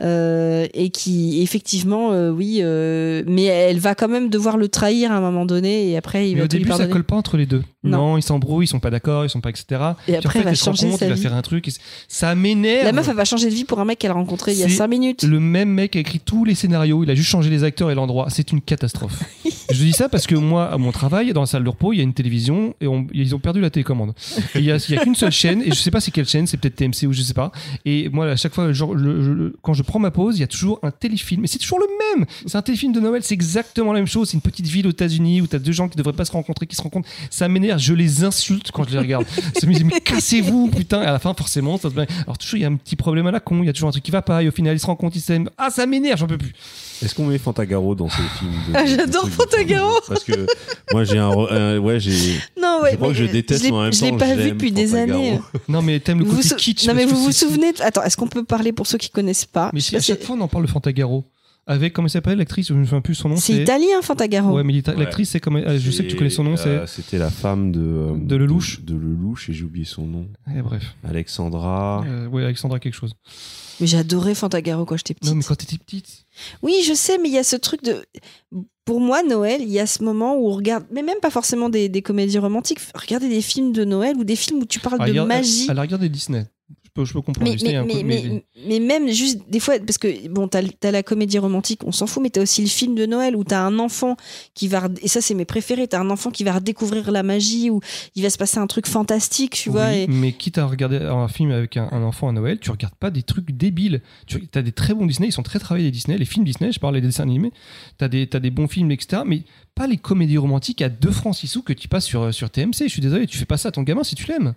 euh, 0.00 0.66
et 0.74 0.90
qui 0.90 1.42
effectivement 1.42 2.12
euh, 2.12 2.30
oui 2.30 2.58
euh, 2.60 3.22
mais 3.26 3.44
elle 3.44 3.78
va 3.78 3.94
quand 3.94 4.08
même 4.08 4.28
devoir 4.28 4.56
le 4.56 4.68
trahir 4.68 5.12
à 5.12 5.16
un 5.16 5.20
moment 5.20 5.46
donné 5.46 5.88
et 5.90 5.96
après 5.96 6.28
il 6.30 6.34
Mais 6.34 6.40
va 6.40 6.44
au 6.44 6.48
début, 6.48 6.70
ça 6.70 6.86
colle 6.86 7.04
pas 7.04 7.16
entre 7.16 7.36
les 7.36 7.46
deux. 7.46 7.62
Non. 7.82 7.96
Non, 8.10 8.16
ils 8.18 8.22
s'embrouillent, 8.22 8.66
ils 8.66 8.68
sont 8.68 8.78
pas 8.78 8.90
d'accord, 8.90 9.24
ils 9.24 9.30
sont 9.30 9.40
pas 9.40 9.48
etc. 9.48 9.80
Et 10.06 10.14
après, 10.16 10.32
fait, 10.34 10.38
elle 10.40 10.44
va 10.44 10.54
changer 10.54 10.90
sa 10.92 11.06
il 11.06 11.08
va 11.08 11.14
vie. 11.14 11.22
faire 11.22 11.34
un 11.34 11.40
truc. 11.40 11.66
et 11.68 11.72
ça 12.08 12.34
m'énerve. 12.34 12.84
la 12.84 12.92
meuf 12.92 13.08
elle 13.08 13.16
va 13.16 13.24
changer 13.24 13.48
de 13.48 13.54
vie 13.54 13.64
pour 13.64 13.80
un 13.80 13.86
mec 13.86 13.98
qu'elle 13.98 14.10
a 14.10 14.14
rencontré 14.14 14.52
il 14.52 14.58
y 14.58 14.62
a 14.64 14.68
C'est 14.68 14.74
5 14.74 14.86
minutes 14.88 15.22
Le 15.22 15.40
même 15.40 15.70
mec 15.70 15.96
a 15.96 15.98
écrit 16.00 16.20
tous 16.20 16.44
les 16.44 16.54
scénarios, 16.54 17.04
il 17.04 17.10
a 17.10 17.14
juste 17.14 17.30
changé 17.30 17.48
les 17.48 17.64
acteurs 17.64 17.90
et 17.90 17.94
l'endroit. 17.94 18.26
C'est 18.28 18.52
une 18.52 18.60
catastrophe. 18.60 19.22
je 19.70 19.82
dis 19.82 19.92
ça 19.92 20.10
parce 20.10 20.26
que 20.26 20.34
moi, 20.34 20.70
à 20.70 20.76
mon 20.76 20.92
travail, 20.92 21.32
dans 21.32 21.40
la 21.40 21.46
salle 21.46 21.64
de 21.64 21.70
repos, 21.70 21.94
il 21.94 21.96
y 21.96 22.00
a 22.00 22.02
une 22.02 22.12
télévision 22.12 22.74
et 22.82 22.86
on- 22.86 23.06
ils 23.14 23.34
ont 23.34 23.38
perdu 23.38 23.60
la 23.62 23.70
télécommande. 23.70 24.12
Et 24.54 24.58
Il 24.58 24.64
y 24.66 24.72
a, 24.72 24.78
il 24.90 24.96
y 24.96 24.98
a 24.98 25.02
qu'une 25.02 25.14
seule 25.14 25.32
chaîne 25.32 25.62
et 25.62 25.70
je 25.70 25.74
sais 25.74 25.90
pas 25.90 26.00
c'est 26.00 26.10
quelle 26.10 26.26
chaîne, 26.28 26.46
c'est 26.46 26.56
peut-être 26.56 26.76
TMC 26.76 27.06
ou 27.06 27.12
je 27.12 27.22
sais 27.22 27.34
pas. 27.34 27.50
Et 27.84 28.08
moi, 28.08 28.26
à 28.26 28.36
chaque 28.36 28.54
fois, 28.54 28.72
genre, 28.72 28.94
le- 28.94 29.54
quand 29.62 29.72
je 29.74 29.82
prends 29.82 29.98
ma 29.98 30.10
pause, 30.10 30.36
il 30.38 30.40
y 30.40 30.44
a 30.44 30.46
toujours 30.46 30.78
un 30.82 30.90
téléfilm. 30.90 31.44
Et 31.44 31.46
c'est 31.46 31.58
toujours 31.58 31.78
le 31.80 31.86
même. 32.16 32.26
C'est 32.46 32.56
un 32.58 32.62
téléfilm 32.62 32.92
de 32.92 33.00
Noël, 33.00 33.22
c'est 33.22 33.34
exactement 33.34 33.92
la 33.92 34.00
même 34.00 34.06
chose. 34.08 34.28
C'est 34.30 34.34
une 34.36 34.40
petite 34.40 34.66
ville 34.66 34.86
aux 34.86 34.90
États-Unis 34.90 35.40
où 35.42 35.46
t'as 35.46 35.58
deux 35.58 35.72
gens 35.72 35.88
qui 35.88 35.96
devraient 35.96 36.12
pas 36.12 36.24
se 36.24 36.32
rencontrer, 36.32 36.66
qui 36.66 36.76
se 36.76 36.82
rencontrent. 36.82 37.08
Ça 37.30 37.48
m'énerve, 37.48 37.78
je 37.80 37.94
les 37.94 38.24
insulte 38.24 38.70
quand 38.72 38.84
je 38.88 38.92
les 38.92 38.98
regarde. 38.98 39.24
Ça 39.58 39.66
me 39.66 39.72
dit, 39.74 39.84
mais 39.84 40.00
cassez-vous, 40.00 40.68
putain. 40.68 41.02
Et 41.02 41.06
à 41.06 41.12
la 41.12 41.18
fin, 41.18 41.32
forcément, 41.34 41.78
ça 41.78 41.90
se... 41.90 41.94
Alors, 41.98 42.38
toujours, 42.38 42.58
il 42.58 42.62
y 42.62 42.64
a 42.64 42.68
un 42.68 42.76
petit 42.76 42.96
problème 42.96 43.26
à 43.26 43.30
la 43.30 43.40
con, 43.40 43.62
il 43.62 43.66
y 43.66 43.68
a 43.68 43.72
toujours 43.72 43.88
un 43.88 43.92
truc 43.92 44.04
qui 44.04 44.10
va 44.10 44.22
pas, 44.22 44.42
et 44.42 44.48
au 44.48 44.52
final, 44.52 44.74
ils 44.76 44.80
se 44.80 44.86
rencontrent, 44.86 45.16
ils 45.16 45.20
s'aiment. 45.20 45.48
Ah, 45.58 45.70
ça 45.70 45.86
m'énerve, 45.86 46.18
j'en 46.18 46.26
peux 46.26 46.38
plus. 46.38 46.52
Est-ce 47.02 47.14
qu'on 47.14 47.24
met 47.26 47.38
Fantagaro 47.38 47.94
dans 47.94 48.10
ces 48.10 48.16
films 48.38 48.52
de- 48.68 48.74
Ah, 48.74 48.84
j'adore 48.84 49.26
Fantagaro. 49.28 49.94
Parce 50.06 50.22
que 50.22 50.32
moi 50.92 51.04
j'ai 51.04 51.16
un, 51.16 51.30
ouais 51.78 51.98
j'ai 51.98 52.10
non 52.60 52.80
ouais 52.82 52.90
je 52.92 52.96
crois 52.96 53.08
mais 53.08 53.14
que 53.14 53.20
je 53.20 53.24
déteste 53.24 53.64
mais 53.64 53.70
en 53.70 53.82
même 53.84 53.92
je 53.94 54.04
l'ai 54.04 54.12
pas 54.18 54.34
vu 54.34 54.50
depuis 54.50 54.70
des 54.84 54.94
années 54.94 55.40
Non, 55.68 55.82
mais 55.82 56.00
t'aimes 56.00 56.18
le 56.20 56.24
Vous 56.24 56.30
côté 56.36 56.42
vous 56.42 56.48
sou- 56.48 56.56
kitsch. 56.56 56.86
non 56.86 56.94
mais 56.94 57.04
vous 57.06 57.16
vous 57.22 57.32
souvenez 57.32 57.72
attends 57.80 58.02
est-ce 58.02 58.16
qu'on 58.16 58.26
peut 58.28 58.44
parler 58.44 58.72
pour 58.72 58.86
ceux 58.86 58.98
qui 58.98 59.10
connaissent 59.10 59.46
pas 59.46 59.70
Mais 59.72 59.80
si, 59.80 59.96
à 59.96 60.00
chaque 60.00 60.22
fois, 60.22 60.36
on 60.36 60.40
en 60.40 60.48
parle 60.48 60.66
de 60.66 60.70
Fantagaro. 60.70 61.24
Avec, 61.66 61.92
comment 61.92 62.06
elle 62.06 62.10
s'appelle, 62.10 62.38
l'actrice 62.38 62.68
Je 62.68 62.74
me 62.74 62.82
souviens 62.84 63.00
plus 63.02 63.14
son 63.14 63.28
nom. 63.28 63.36
c'est 63.36 63.52
italien 63.62 64.00
Fantagaro 64.02 64.56
Ouais, 64.56 64.64
mais 64.64 64.74
Ouais. 64.74 64.94
l'actrice, 64.96 65.30
c'est 65.30 65.40
comme. 65.40 65.62
Je 65.78 65.90
sais 65.90 66.02
que 66.04 66.08
tu 66.08 66.16
connais 66.16 66.30
son 66.30 66.42
nom, 66.42 66.54
Euh, 66.58 66.84
c'est. 66.86 67.02
C'était 67.02 67.18
la 67.18 67.30
femme 67.30 67.70
de 67.70 67.80
euh, 67.80 68.12
De 68.16 68.34
Lelouch. 68.34 68.80
De, 68.80 68.94
de 68.94 68.98
Lelouch 68.98 69.48
et 69.48 69.52
j'ai 69.52 69.64
oublié 69.64 69.84
son 69.84 70.06
nom. 70.06 70.26
Eh, 70.56 70.62
bref. 70.62 70.96
Alexandra. 71.08 72.02
Euh, 72.08 72.26
ouais, 72.28 72.42
Alexandra 72.44 72.80
quelque 72.80 72.94
chose. 72.94 73.12
Mais 73.80 73.86
j'adorais 73.86 74.34
Fantagaro 74.34 74.84
quand 74.84 74.96
j'étais 74.96 75.14
petite 75.14 75.30
Non, 75.30 75.36
mais 75.36 75.42
quand 75.44 75.54
t'étais 75.56 75.78
petite. 75.78 76.24
Oui, 76.62 76.82
je 76.86 76.94
sais, 76.94 77.18
mais 77.18 77.28
il 77.28 77.34
y 77.34 77.38
a 77.38 77.44
ce 77.44 77.56
truc 77.56 77.82
de. 77.82 78.04
Pour 78.84 79.00
moi, 79.00 79.22
Noël, 79.22 79.60
il 79.62 79.68
y 79.70 79.78
a 79.78 79.86
ce 79.86 80.02
moment 80.02 80.36
où 80.36 80.48
on 80.48 80.54
regarde, 80.54 80.84
mais 80.90 81.02
même 81.02 81.18
pas 81.20 81.30
forcément 81.30 81.68
des, 81.68 81.88
des 81.88 82.02
comédies 82.02 82.38
romantiques, 82.38 82.80
regarder 82.94 83.28
des 83.28 83.42
films 83.42 83.72
de 83.72 83.84
Noël 83.84 84.16
ou 84.16 84.24
des 84.24 84.36
films 84.36 84.60
où 84.60 84.64
tu 84.64 84.80
parles 84.80 84.96
Ah, 85.00 85.08
de 85.08 85.20
magie. 85.20 85.64
Elle, 85.64 85.70
elle 85.72 85.78
a 85.78 85.82
regardé 85.82 86.08
Disney. 86.08 86.46
Je 86.90 87.00
peux, 87.00 87.04
je 87.04 87.12
peux 87.12 87.22
comprendre. 87.22 87.48
Mais, 87.48 87.56
Disney, 87.56 87.72
mais, 87.72 87.78
un 87.78 87.84
mais, 87.84 88.22
peu, 88.22 88.28
mais, 88.28 88.44
mais 88.66 88.80
même 88.80 89.08
juste 89.08 89.42
des 89.48 89.60
fois, 89.60 89.78
parce 89.78 89.98
que 89.98 90.28
bon, 90.28 90.48
t'as 90.48 90.62
as 90.82 90.90
la 90.90 91.02
comédie 91.04 91.38
romantique, 91.38 91.82
on 91.84 91.92
s'en 91.92 92.06
fout, 92.06 92.20
mais 92.22 92.30
t'as 92.30 92.42
aussi 92.42 92.62
le 92.62 92.68
film 92.68 92.96
de 92.96 93.06
Noël 93.06 93.36
où 93.36 93.44
t'as 93.44 93.60
un 93.60 93.78
enfant 93.78 94.16
qui 94.54 94.66
va, 94.66 94.88
et 95.00 95.06
ça 95.08 95.20
c'est 95.20 95.34
mes 95.34 95.44
préférés, 95.44 95.86
t'as 95.86 96.00
un 96.00 96.10
enfant 96.10 96.30
qui 96.30 96.42
va 96.42 96.54
redécouvrir 96.54 97.10
la 97.12 97.22
magie, 97.22 97.70
où 97.70 97.80
il 98.16 98.22
va 98.22 98.30
se 98.30 98.38
passer 98.38 98.58
un 98.58 98.66
truc 98.66 98.88
fantastique, 98.88 99.54
tu 99.54 99.70
vois. 99.70 99.94
Et... 99.94 100.06
Mais 100.08 100.32
quitte 100.32 100.58
à 100.58 100.66
regarder 100.66 100.96
un 100.96 101.28
film 101.28 101.52
avec 101.52 101.76
un, 101.76 101.88
un 101.92 102.02
enfant 102.02 102.28
à 102.28 102.32
Noël, 102.32 102.58
tu 102.58 102.70
regardes 102.70 102.96
pas 102.96 103.10
des 103.10 103.22
trucs 103.22 103.52
débiles. 103.52 104.02
Tu 104.26 104.48
as 104.54 104.62
des 104.62 104.72
très 104.72 104.94
bons 104.94 105.06
Disney, 105.06 105.28
ils 105.28 105.32
sont 105.32 105.42
très 105.42 105.58
travaillés 105.58 105.86
les 105.86 105.92
Disney, 105.92 106.18
les 106.18 106.24
films 106.24 106.44
Disney, 106.44 106.72
je 106.72 106.80
parle 106.80 106.94
des 106.94 107.00
dessins 107.00 107.22
animés. 107.22 107.52
T'as 107.98 108.08
des, 108.08 108.26
des 108.26 108.50
bons 108.50 108.68
films, 108.68 108.90
etc. 108.90 109.22
Mais 109.24 109.42
pas 109.74 109.86
les 109.86 109.96
comédies 109.96 110.38
romantiques 110.38 110.82
à 110.82 110.88
2 110.88 111.10
francs 111.10 111.36
6 111.36 111.46
sous 111.46 111.62
que 111.62 111.72
tu 111.72 111.88
passes 111.88 112.06
sur, 112.06 112.32
sur 112.34 112.50
TMC. 112.50 112.84
Je 112.84 112.88
suis 112.88 113.02
désolé, 113.02 113.26
tu 113.26 113.38
fais 113.38 113.46
pas 113.46 113.56
ça 113.56 113.68
à 113.68 113.72
ton 113.72 113.82
gamin 113.82 114.04
si 114.04 114.14
tu 114.14 114.26
l'aimes. 114.26 114.54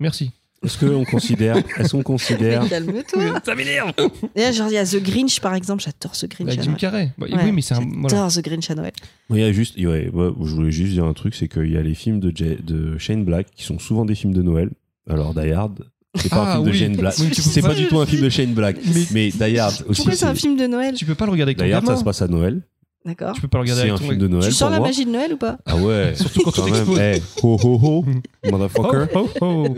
Merci. 0.00 0.30
Est-ce 0.64 0.78
qu'on 0.84 1.04
considère 1.04 1.56
Est-ce 1.76 1.92
qu'on 1.92 2.02
considère 2.02 2.68
calme-toi. 2.68 3.40
Ça 3.44 3.54
m'énerve 3.54 3.92
là, 4.34 4.52
genre, 4.52 4.68
il 4.70 4.74
y 4.74 4.78
a 4.78 4.84
The 4.86 5.02
Grinch 5.02 5.40
par 5.40 5.54
exemple, 5.54 5.82
j'adore 5.82 6.14
ce 6.14 6.26
Grinch. 6.26 6.48
Avec 6.48 6.62
Jim. 6.62 6.74
Carrey. 6.78 7.10
Bah, 7.18 7.26
Ouais, 7.30 7.38
oui, 7.44 7.52
mais 7.52 7.62
c'est 7.62 7.74
un. 7.74 7.80
J'adore 7.80 7.98
Voilà. 8.08 8.28
The 8.28 8.40
Grinch 8.44 8.70
à 8.70 8.74
Noël. 8.74 8.92
Il 9.30 9.36
y 9.38 9.42
a 9.42 9.52
juste, 9.52 9.76
ouais, 9.78 10.08
ouais, 10.12 10.30
je 10.42 10.54
voulais 10.54 10.70
juste 10.70 10.92
dire 10.92 11.04
un 11.04 11.12
truc, 11.12 11.34
c'est 11.34 11.48
qu'il 11.48 11.70
y 11.72 11.76
a 11.76 11.82
les 11.82 11.94
films 11.94 12.20
de, 12.20 12.32
Jay- 12.34 12.58
de 12.62 12.98
Shane 12.98 13.24
Black 13.24 13.46
qui 13.54 13.64
sont 13.64 13.78
souvent 13.78 14.04
des 14.04 14.14
films 14.14 14.34
de 14.34 14.42
Noël. 14.42 14.70
Alors 15.08 15.34
Die 15.34 15.50
Hard, 15.50 15.84
c'est 16.14 16.28
pas 16.30 16.44
Ah, 16.46 16.52
un 16.52 16.54
film 16.54 16.64
de 16.66 16.70
oui. 16.70 16.78
Shane 16.78 16.96
Black. 16.96 17.14
Oui, 17.18 17.30
tu 17.30 17.42
peux 17.42 17.48
c'est 17.50 17.60
pas- 17.62 17.68
pas 17.68 17.74
du 17.74 17.86
tout 17.88 17.98
un 18.00 18.06
film 18.06 18.22
de 18.22 18.28
Shane 18.30 18.54
Black. 18.54 18.76
Mais- 18.94 19.04
Mais, 19.12 19.30
Die 19.30 19.58
Hard 19.58 19.84
aussi. 19.88 19.96
Pourquoi 20.02 20.14
c'est 20.16 20.26
un 20.26 20.34
film 20.34 20.56
de 20.56 20.66
Noël? 20.66 20.94
Tu 20.94 21.04
peux 21.04 21.14
pas 21.14 21.26
le 21.26 21.32
regarder 21.32 21.50
avec 21.50 21.58
ton 21.58 21.64
Die 21.64 21.72
Hard, 21.72 21.84
gamin. 21.84 21.94
ça 21.96 22.00
se 22.00 22.04
passe 22.04 22.22
à 22.22 22.28
Noël. 22.28 22.62
D'accord. 23.04 23.34
Tu 23.34 23.40
peux 23.42 23.48
pas 23.48 23.58
le 23.58 23.62
regarder 23.62 23.82
C'est 23.82 23.88
avec 23.90 24.00
un 24.00 24.02
ton 24.02 24.08
film 24.10 24.18
de 24.18 24.28
Noël. 24.28 24.44
Tu 24.46 24.52
sens 24.52 24.60
pour 24.62 24.70
la 24.70 24.78
moi. 24.78 24.88
magie 24.88 25.04
de 25.04 25.10
Noël 25.10 25.32
ou 25.34 25.36
pas 25.36 25.58
Ah 25.66 25.76
ouais. 25.76 26.12
Surtout 26.16 26.40
quand 26.44 26.50
Quand 26.52 26.64
même. 26.64 26.72
t'exposes. 26.74 26.98
Eh, 26.98 27.20
ho 27.42 27.58
ho 27.62 27.80
ho, 27.82 28.04
motherfucker. 28.50 29.06
Oh, 29.14 29.28
oh, 29.40 29.44
oh. 29.68 29.74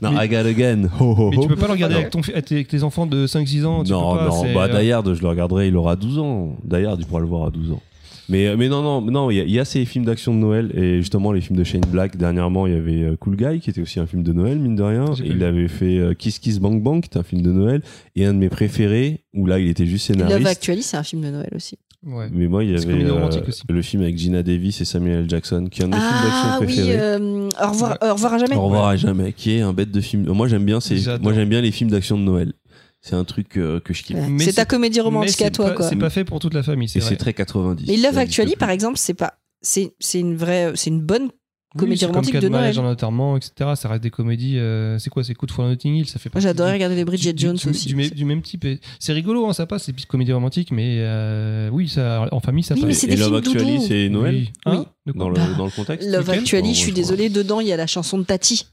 Non, 0.00 0.12
Mais- 0.12 0.26
I 0.26 0.28
got 0.30 0.46
again. 0.46 0.88
Ho 0.98 1.12
ho 1.12 1.30
Mais 1.30 1.36
tu 1.38 1.48
peux 1.48 1.56
pas 1.56 1.66
le 1.66 1.72
regarder 1.72 1.94
Non. 1.96 2.00
avec, 2.00 2.10
ton, 2.10 2.22
fi- 2.22 2.32
avec 2.32 2.46
tes- 2.46 2.54
avec 2.54 2.68
tes 2.68 2.82
enfants 2.82 3.06
de 3.06 3.26
5-6 3.26 3.64
ans. 3.66 3.84
tu 3.84 3.92
Non, 3.92 4.12
peux 4.12 4.18
pas, 4.18 4.24
non, 4.28 4.42
c'est, 4.42 4.54
bah 4.54 4.68
euh, 4.72 4.80
Die 4.82 4.90
Hard, 4.92 5.12
je 5.14 5.20
le 5.20 5.28
regarderai, 5.28 5.68
il 5.68 5.76
aura 5.76 5.94
12 5.96 6.18
ans. 6.18 6.56
Die 6.64 6.76
Hard, 6.86 6.98
il 7.00 7.06
pourra 7.06 7.20
le 7.20 7.26
voir 7.26 7.46
à 7.48 7.50
12 7.50 7.72
ans. 7.72 7.82
Mais, 8.30 8.56
mais 8.56 8.68
non, 8.68 8.80
non, 8.80 9.00
non, 9.02 9.30
il 9.30 9.36
y, 9.36 9.40
a- 9.40 9.44
il 9.44 9.50
y 9.50 9.58
a 9.58 9.64
ces 9.66 9.84
films 9.84 10.04
d'action 10.06 10.32
de 10.32 10.38
Noël 10.38 10.70
et 10.74 10.98
justement 11.00 11.32
les 11.32 11.40
films 11.42 11.58
de 11.58 11.64
Shane 11.64 11.82
Black. 11.86 12.16
Dernièrement, 12.16 12.66
il 12.66 12.72
y 12.72 12.76
avait 12.76 13.02
euh, 13.02 13.16
Cool 13.16 13.36
Guy 13.36 13.60
qui 13.60 13.68
était 13.70 13.82
aussi 13.82 14.00
un 14.00 14.06
film 14.06 14.22
de 14.22 14.32
Noël, 14.32 14.58
mine 14.58 14.76
de 14.76 14.82
rien. 14.84 15.04
J'ai 15.16 15.24
Et 15.24 15.28
pas 15.28 15.32
il 15.34 15.38
vu. 15.38 15.44
avait 15.44 15.68
fait 15.68 15.98
euh, 15.98 16.14
Kiss 16.14 16.38
Kiss 16.38 16.60
Bang 16.60 16.80
Bang, 16.80 17.02
qui 17.02 17.08
était 17.08 17.18
un 17.18 17.24
film 17.24 17.42
de 17.42 17.50
Noël. 17.52 17.82
Et 18.16 18.24
un 18.24 18.32
de 18.32 18.38
mes 18.38 18.48
préférés, 18.48 19.20
où 19.34 19.44
là, 19.46 19.58
il 19.58 19.68
était 19.68 19.84
juste 19.84 20.08
Love 20.10 20.18
scénariste. 20.20 20.46
Actually, 20.48 20.82
c'est 20.82 20.96
un 20.96 21.02
film 21.02 21.20
de 21.22 21.30
Noël 21.30 21.50
aussi. 21.54 21.76
Ouais. 22.06 22.28
Mais 22.32 22.46
moi, 22.46 22.64
il 22.64 22.70
y 22.70 22.74
avait 22.74 23.04
euh, 23.04 23.28
le 23.68 23.82
film 23.82 24.02
avec 24.02 24.16
Gina 24.16 24.42
Davis 24.42 24.80
et 24.80 24.84
Samuel 24.86 25.20
L. 25.20 25.28
Jackson, 25.28 25.66
qui 25.70 25.82
est 25.82 25.84
un 25.84 25.88
de 25.88 25.94
mes 25.94 26.00
films 26.00 26.12
Ah 26.14 26.24
d'action 26.24 26.60
oui, 26.60 26.66
préférés. 26.66 26.98
euh, 26.98 27.48
au 27.62 27.70
revoir, 27.70 27.98
au 28.02 28.12
revoir 28.14 28.34
à 28.34 28.38
jamais. 28.38 28.56
Au 28.56 28.62
revoir 28.62 28.86
à 28.86 28.96
jamais, 28.96 29.32
qui 29.34 29.52
est 29.56 29.60
un 29.60 29.72
bête 29.74 29.90
de 29.90 30.00
film. 30.00 30.26
Moi, 30.32 30.48
j'aime 30.48 30.64
bien, 30.64 30.80
c'est, 30.80 30.96
moi, 31.20 31.34
j'aime 31.34 31.48
bien 31.50 31.60
les 31.60 31.72
films 31.72 31.90
d'action 31.90 32.16
de 32.16 32.22
Noël. 32.22 32.54
C'est 33.02 33.16
un 33.16 33.24
truc 33.24 33.56
euh, 33.58 33.80
que 33.80 33.92
je 33.94 34.02
kiffe. 34.02 34.16
Ouais. 34.16 34.38
C'est 34.38 34.54
ta 34.54 34.64
comédie 34.64 35.00
romantique 35.00 35.40
à 35.42 35.50
toi, 35.50 35.68
pas- 35.70 35.74
quoi. 35.74 35.88
C'est 35.88 35.96
pas 35.96 36.10
fait 36.10 36.24
pour 36.24 36.38
toute 36.38 36.54
la 36.54 36.62
famille, 36.62 36.88
c'est 36.88 36.98
Et 36.98 37.02
c'est 37.02 37.16
très 37.16 37.32
90. 37.34 37.86
Mais 37.88 37.96
Love 37.96 38.18
Actually, 38.18 38.56
par 38.56 38.70
exemple, 38.70 38.96
c'est 38.98 39.14
pas, 39.14 39.34
c'est, 39.62 39.94
c'est 40.00 40.20
une 40.20 40.36
vraie, 40.36 40.72
c'est 40.74 40.90
une 40.90 41.00
bonne 41.00 41.24
Oui, 41.24 41.30
comédie 41.78 41.98
c'est 42.00 42.06
comme 42.06 42.14
romantique 42.16 42.32
Quatre 42.34 42.42
de 42.42 42.48
Noël. 42.48 42.78
en 42.80 42.84
enterrement, 42.90 43.36
etc. 43.36 43.70
Ça 43.76 43.88
reste 43.88 44.02
des 44.02 44.10
comédies. 44.10 44.58
euh, 44.58 44.98
c'est 44.98 45.08
quoi 45.10 45.22
C'est 45.22 45.34
Coup 45.34 45.46
de 45.46 45.52
foudre 45.52 45.68
à 45.68 45.70
Notting 45.70 45.94
Hill 45.94 46.08
Ça 46.08 46.18
fait 46.18 46.32
Moi, 46.34 46.40
j'adorais 46.40 46.72
regarder 46.72 46.96
les 46.96 47.04
Bridget 47.04 47.32
du- 47.32 47.42
Jones 47.46 47.56
du, 47.56 47.68
aussi. 47.68 47.88
Du, 47.94 48.24
même 48.24 48.42
type. 48.42 48.66
C'est 48.98 49.12
rigolo, 49.12 49.46
hein, 49.48 49.52
ça 49.52 49.66
passe, 49.66 49.84
c'est 49.84 50.06
comédie 50.06 50.32
romantique, 50.32 50.70
mais 50.72 50.96
euh, 50.98 51.68
oui, 51.70 51.88
ça, 51.88 52.28
en 52.32 52.40
famille, 52.40 52.64
ça 52.64 52.74
Oui, 52.74 52.80
mais 52.82 52.88
passe. 52.88 52.98
c'est 52.98 53.08
Et 53.10 53.16
Love 53.16 53.34
Actually, 53.36 53.80
c'est 53.80 54.08
Noël 54.08 54.34
Oui. 54.34 54.50
Hein 54.66 54.86
dans 55.14 55.28
le, 55.28 55.34
Bah, 55.36 55.46
dans 55.56 55.64
le 55.66 55.70
contexte 55.70 56.08
Love 56.08 56.22
lequel 56.26 56.38
Actually, 56.40 56.70
Oh, 56.70 56.74
je 56.74 56.78
suis 56.78 56.92
désolée, 56.92 57.28
dedans, 57.28 57.60
il 57.60 57.68
y 57.68 57.72
a 57.72 57.76
la 57.76 57.86
chanson 57.86 58.18
de 58.18 58.24
Tati. 58.24 58.66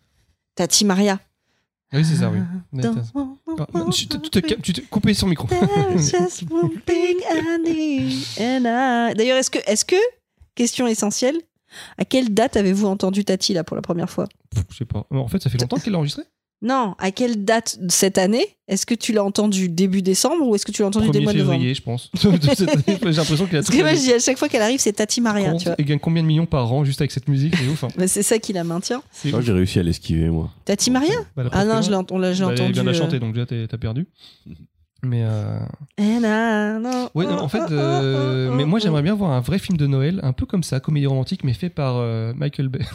Tati 0.56 0.84
Maria. 0.86 1.20
Oui, 1.94 2.04
c'est 2.04 2.16
ça, 2.16 2.30
oui. 2.30 2.40
Dans 2.74 2.94
mon 2.94 3.38
Ah, 3.74 3.90
tu 3.94 4.08
te, 4.08 4.18
tu 4.18 4.42
calmes, 4.42 4.62
coupé 4.90 5.14
son 5.14 5.28
micro. 5.28 5.48
D'ailleurs, 8.50 9.38
est-ce 9.38 9.50
que, 9.50 9.60
est-ce 9.68 9.86
que, 9.86 9.96
question 10.56 10.88
essentielle, 10.88 11.38
à 11.98 12.06
quelle 12.06 12.34
date 12.34 12.56
avez-vous 12.58 12.88
entendu 12.88 13.26
Tati 13.26 13.54
là 13.54 13.64
pour 13.64 13.76
la 13.76 13.82
première 13.82 14.10
fois? 14.10 14.28
Je 14.70 14.76
sais 14.78 14.86
pas. 14.86 15.06
En 15.12 15.28
fait, 15.28 15.42
ça 15.42 15.50
fait 15.50 15.58
longtemps 15.60 15.78
qu'elle 15.84 15.94
l'a 15.94 16.00
enregistré? 16.00 16.24
Non, 16.64 16.96
à 16.98 17.12
quelle 17.12 17.46
date 17.46 17.78
de 17.80 17.92
cette 17.92 18.18
année? 18.18 18.44
Est-ce 18.68 18.88
que 18.88 18.96
tu 18.96 19.14
l'as 19.14 19.24
entendu 19.24 19.70
début 19.70 20.02
décembre 20.02 20.44
ou 20.48 20.56
est-ce 20.56 20.66
que 20.66 20.72
tu 20.72 20.82
l'as 20.82 20.88
entendu 20.88 21.12
dès 21.12 21.20
1er 21.20 21.22
le 21.22 21.24
mois 21.24 21.34
de 21.34 21.38
novembre? 21.38 21.54
février, 21.60 21.76
je 21.76 21.82
pense. 21.84 22.10
J'ai 22.20 22.32
l'impression 22.32 23.46
qu'il 23.46 23.58
a 23.58 23.62
Parce 23.62 23.70
que 23.70 23.78
moi, 23.82 23.94
je 23.94 24.00
dis 24.00 24.14
à 24.14 24.18
chaque 24.18 24.40
fois 24.40 24.50
qu'elle 24.50 24.64
arrive, 24.64 24.80
c'est 24.80 24.94
Tati 24.94 25.22
Maria, 25.22 25.54
tu 25.54 25.66
vois. 25.66 25.76
Il 25.78 25.86
gagne 25.86 26.00
combien 26.00 26.24
de 26.24 26.28
millions 26.28 26.48
par 26.48 26.74
an 26.74 26.84
juste 26.84 27.00
avec 27.00 27.12
cette 27.12 27.28
musique 27.28 27.56
C'est 27.56 27.68
ouf. 27.68 27.84
hein. 27.84 27.90
Mais 27.98 28.08
c'est 28.08 28.24
ça 28.24 28.40
qui 28.40 28.54
la 28.54 28.64
maintient. 28.64 29.04
Moi, 29.26 29.42
j'ai 29.42 29.52
réussi 29.52 29.78
à 29.78 29.84
l'esquiver, 29.84 30.30
moi. 30.30 30.50
Tati 30.66 30.90
Maria? 30.90 31.14
Bah, 31.36 31.44
Ah 31.52 31.64
non, 31.64 31.84
je 31.84 31.92
l'ai 31.92 31.96
ent- 31.96 32.08
on 32.10 32.18
l'a- 32.18 32.34
j'ai 32.34 32.44
Bah, 32.44 32.48
entendu. 32.48 32.64
Elle 32.64 32.72
vient 32.74 32.84
de 32.84 32.90
la 32.90 32.96
euh, 32.96 33.00
chanter, 33.00 33.20
donc 33.20 33.36
déjà 33.36 33.46
t'as 33.68 33.78
perdu. 33.78 34.08
Mais 35.04 35.22
euh, 35.24 35.60
Eh 36.00 36.20
nan, 36.20 36.82
non. 36.82 37.10
ouais, 37.14 37.26
non, 37.26 37.40
en 37.40 37.48
fait, 37.48 37.62
euh, 37.72 38.52
mais 38.52 38.66
moi 38.66 38.80
j'aimerais 38.80 39.04
bien 39.04 39.14
voir 39.14 39.32
un 39.32 39.42
vrai 39.42 39.60
film 39.60 39.78
de 39.78 39.86
Noël, 39.86 40.20
un 40.24 40.34
peu 40.34 40.48
comme 40.48 40.64
ça, 40.64 40.80
comédie 40.80 41.06
romantique, 41.06 41.44
mais 41.44 41.54
fait 41.54 41.70
par 41.70 41.98
euh, 41.98 42.34
Michael 42.36 42.68
Bay. 42.70 42.80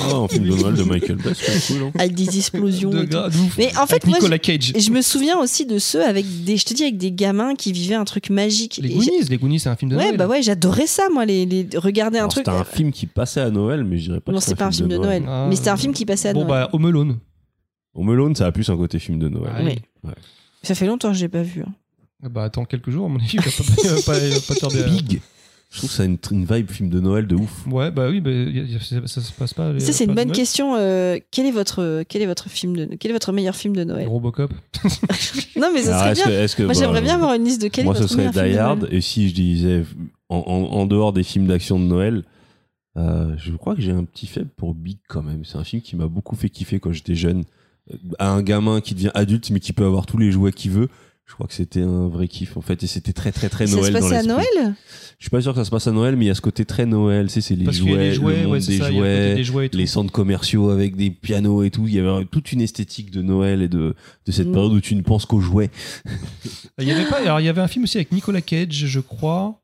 Ah, 0.00 0.16
un 0.16 0.28
film 0.28 0.44
de 0.44 0.54
Noël 0.56 0.74
de 0.74 0.82
Michael 0.82 1.16
Bay, 1.16 1.32
c'est 1.34 1.74
cool. 1.74 1.84
hein. 1.86 1.92
Avec 1.98 2.14
des 2.14 2.36
explosions. 2.38 2.90
de 2.90 3.02
et 3.02 3.08
tout. 3.08 3.16
gra- 3.16 3.30
de 3.30 3.36
ouf. 3.36 3.58
Mais 3.58 3.76
en 3.76 3.86
fait, 3.86 3.94
Avec 3.94 4.06
moi, 4.06 4.18
Nicolas 4.18 4.38
Cage. 4.38 4.72
Et 4.74 4.80
je 4.80 4.90
me 4.90 5.02
souviens 5.02 5.38
aussi 5.38 5.66
de 5.66 5.78
ceux 5.78 6.04
avec 6.04 6.24
des, 6.44 6.56
je 6.56 6.64
te 6.64 6.74
dis, 6.74 6.82
avec 6.82 6.96
des 6.96 7.12
gamins 7.12 7.54
qui 7.54 7.72
vivaient 7.72 7.94
un 7.94 8.04
truc 8.04 8.30
magique. 8.30 8.80
Les 8.82 8.88
Goonies, 8.90 9.22
les 9.28 9.36
Goonies, 9.36 9.60
c'est 9.60 9.68
un 9.68 9.76
film 9.76 9.90
de 9.90 9.96
j'ai- 9.96 10.00
Ouais, 10.00 10.06
Noël. 10.08 10.16
bah 10.18 10.26
ouais, 10.26 10.42
j'adorais 10.42 10.86
ça, 10.86 11.04
moi, 11.12 11.24
les, 11.24 11.46
les- 11.46 11.68
regarder 11.76 12.16
un 12.18 12.22
Alors, 12.22 12.32
truc. 12.32 12.44
C'était 12.46 12.56
un 12.56 12.64
film 12.64 12.90
qui 12.90 13.06
passait 13.06 13.40
à 13.40 13.50
Noël, 13.50 13.84
mais 13.84 13.98
je 13.98 14.04
dirais 14.06 14.20
pas 14.20 14.32
non, 14.32 14.40
c'est 14.40 14.54
pas 14.56 14.66
un 14.66 14.72
film 14.72 14.88
de 14.88 14.96
Noël. 14.96 15.22
Ah, 15.26 15.46
mais 15.48 15.56
c'était 15.56 15.70
un 15.70 15.76
film 15.76 15.92
qui 15.92 16.04
passait 16.06 16.28
à 16.30 16.32
Bon, 16.32 16.44
Noël. 16.44 16.48
bah, 16.64 16.70
Home 16.72 16.86
Alone. 16.86 17.18
Home 17.94 18.10
Alone, 18.10 18.34
ça 18.34 18.46
a 18.46 18.52
plus 18.52 18.68
un 18.70 18.76
côté 18.76 18.98
film 18.98 19.18
de 19.18 19.28
Noël. 19.28 19.52
Ouais. 19.64 19.78
Oui. 20.04 20.10
Ça 20.64 20.74
fait 20.74 20.86
longtemps 20.86 21.10
que 21.12 21.16
je 21.16 21.22
l'ai 21.22 21.28
pas 21.28 21.42
vu. 21.42 21.62
hein. 21.62 21.72
Ah 22.24 22.28
Bah, 22.28 22.44
attends 22.44 22.64
quelques 22.64 22.90
jours, 22.90 23.06
à 23.06 23.08
mon 23.08 23.18
avis, 23.20 23.34
il 23.34 23.40
va 23.40 23.44
pas, 23.50 23.64
il 23.84 23.90
va 23.90 24.02
pas, 24.02 24.18
il 24.26 24.32
va 24.34 24.40
pas 24.48 24.54
tarder 24.54 24.82
à- 24.82 24.88
Big. 24.88 25.20
Je 25.70 25.78
trouve 25.78 25.90
que 25.90 25.96
ça 25.96 26.04
a 26.04 26.06
une, 26.06 26.18
une 26.30 26.44
vibe 26.44 26.70
film 26.70 26.88
de 26.88 27.00
Noël 27.00 27.26
de 27.26 27.34
ouf. 27.34 27.66
Ouais, 27.66 27.90
bah 27.90 28.08
oui, 28.08 28.20
bah, 28.20 28.30
y 28.30 28.60
a- 28.60 28.62
y 28.62 28.76
a- 28.76 28.80
ça, 28.80 29.04
ça 29.08 29.20
se 29.20 29.32
passe 29.32 29.54
pas. 29.54 29.78
Ça, 29.80 29.92
c'est 29.92 30.04
une 30.04 30.14
bonne 30.14 30.28
Noël. 30.28 30.36
question. 30.36 30.76
euh, 30.76 31.18
quel 31.32 31.46
est 31.46 31.50
votre, 31.50 32.04
quel 32.08 32.22
est 32.22 32.26
votre 32.26 32.48
film 32.48 32.76
de, 32.76 32.84
quel 32.94 33.10
est 33.10 33.14
votre 33.14 33.32
meilleur 33.32 33.56
film 33.56 33.74
de 33.74 33.82
Noël? 33.84 34.06
Robocop. 34.08 34.52
Non, 35.56 35.70
mais 35.72 35.82
ça 35.82 35.98
Alors, 35.98 36.00
serait 36.00 36.12
est-ce 36.12 36.22
bien. 36.22 36.24
que- 36.26 36.30
est-ce 36.44 36.56
que, 36.56 36.62
Moi, 36.62 36.72
bah, 36.74 36.78
j'aimerais 36.78 37.00
bien 37.02 37.14
avoir 37.16 37.34
une 37.34 37.44
liste 37.44 37.60
de 37.62 37.68
quel 37.68 37.84
Moi, 37.84 37.94
est 37.94 37.96
ce 37.96 38.02
votre 38.02 38.12
serait 38.12 38.22
meilleur 38.28 38.34
film 38.34 38.46
Die 38.46 38.52
de 38.54 38.58
Hard. 38.58 38.88
Et 38.92 39.00
si 39.00 39.28
je 39.28 39.34
disais, 39.34 39.84
en, 40.28 40.36
en- 40.38 40.76
en 40.78 40.86
dehors 40.86 41.12
des 41.12 41.22
films 41.24 41.46
d'action 41.46 41.78
de 41.80 41.84
Noël, 41.84 42.22
euh, 42.96 43.34
je 43.38 43.52
crois 43.52 43.74
que 43.74 43.80
j'ai 43.82 43.90
un 43.92 44.04
petit 44.04 44.26
faible 44.26 44.50
pour 44.56 44.74
Big 44.74 44.98
quand 45.08 45.22
même. 45.22 45.44
C'est 45.44 45.56
un 45.58 45.64
film 45.64 45.82
qui 45.82 45.96
m'a 45.96 46.06
beaucoup 46.06 46.36
fait 46.36 46.48
kiffer 46.50 46.78
quand 46.80 46.92
j'étais 46.92 47.14
jeune. 47.16 47.44
À 48.18 48.30
un 48.30 48.42
gamin 48.42 48.80
qui 48.80 48.94
devient 48.94 49.10
adulte, 49.14 49.50
mais 49.50 49.60
qui 49.60 49.72
peut 49.72 49.84
avoir 49.84 50.06
tous 50.06 50.16
les 50.18 50.32
jouets 50.32 50.52
qu'il 50.52 50.70
veut. 50.70 50.88
Je 51.26 51.32
crois 51.32 51.46
que 51.46 51.54
c'était 51.54 51.80
un 51.80 52.06
vrai 52.08 52.28
kiff 52.28 52.56
en 52.56 52.60
fait. 52.60 52.82
Et 52.82 52.86
c'était 52.86 53.14
très 53.14 53.32
très 53.32 53.48
très 53.48 53.66
Ça 53.66 53.76
Noël 53.76 53.86
se 53.94 53.98
dans 53.98 54.00
passait 54.00 54.16
à. 54.16 54.22
Noël? 54.22 54.74
Je 55.18 55.24
suis 55.24 55.30
pas 55.30 55.40
sûr 55.40 55.52
que 55.52 55.58
ça 55.58 55.64
se 55.64 55.70
passe 55.70 55.86
à 55.86 55.92
Noël, 55.92 56.16
mais 56.16 56.26
il 56.26 56.28
y 56.28 56.30
a 56.30 56.34
ce 56.34 56.42
côté 56.42 56.66
très 56.66 56.84
Noël. 56.84 57.26
Tu 57.28 57.32
sais, 57.34 57.40
c'est 57.40 57.56
les 57.56 57.64
Parce 57.64 57.78
jouets, 57.78 57.96
les 57.96 58.12
jouets, 58.14 58.36
le 58.36 58.42
monde 58.42 58.52
ouais, 58.52 58.60
c'est 58.60 58.72
des 58.72 58.78
ça, 58.78 58.90
il 58.90 58.96
y 58.96 59.00
a 59.00 59.02
le 59.02 59.06
côté 59.08 59.16
jouets, 59.26 59.34
des 59.36 59.44
jouets 59.44 59.66
et 59.66 59.68
tout. 59.70 59.78
les 59.78 59.86
centres 59.86 60.12
commerciaux 60.12 60.68
avec 60.70 60.96
des 60.96 61.10
pianos 61.10 61.62
et 61.62 61.70
tout. 61.70 61.86
Il 61.88 61.94
y 61.94 61.98
avait 61.98 62.24
toute 62.26 62.52
une 62.52 62.60
esthétique 62.60 63.10
de 63.10 63.22
Noël 63.22 63.62
et 63.62 63.68
de, 63.68 63.94
de 64.26 64.32
cette 64.32 64.48
Mm. 64.48 64.52
période 64.52 64.72
où 64.72 64.80
tu 64.82 64.94
ne 64.96 65.02
penses 65.02 65.24
qu'aux 65.24 65.40
jouets. 65.40 65.70
Il 66.78 66.86
y 66.88 66.90
avait 66.92 67.06
pas, 67.08 67.20
alors 67.20 67.40
il 67.40 67.44
y 67.46 67.48
avait 67.48 67.60
un 67.62 67.68
film 67.68 67.84
aussi 67.84 67.96
avec 67.96 68.12
Nicolas 68.12 68.40
Cage, 68.42 68.72
je 68.86 69.00
crois. 69.00 69.60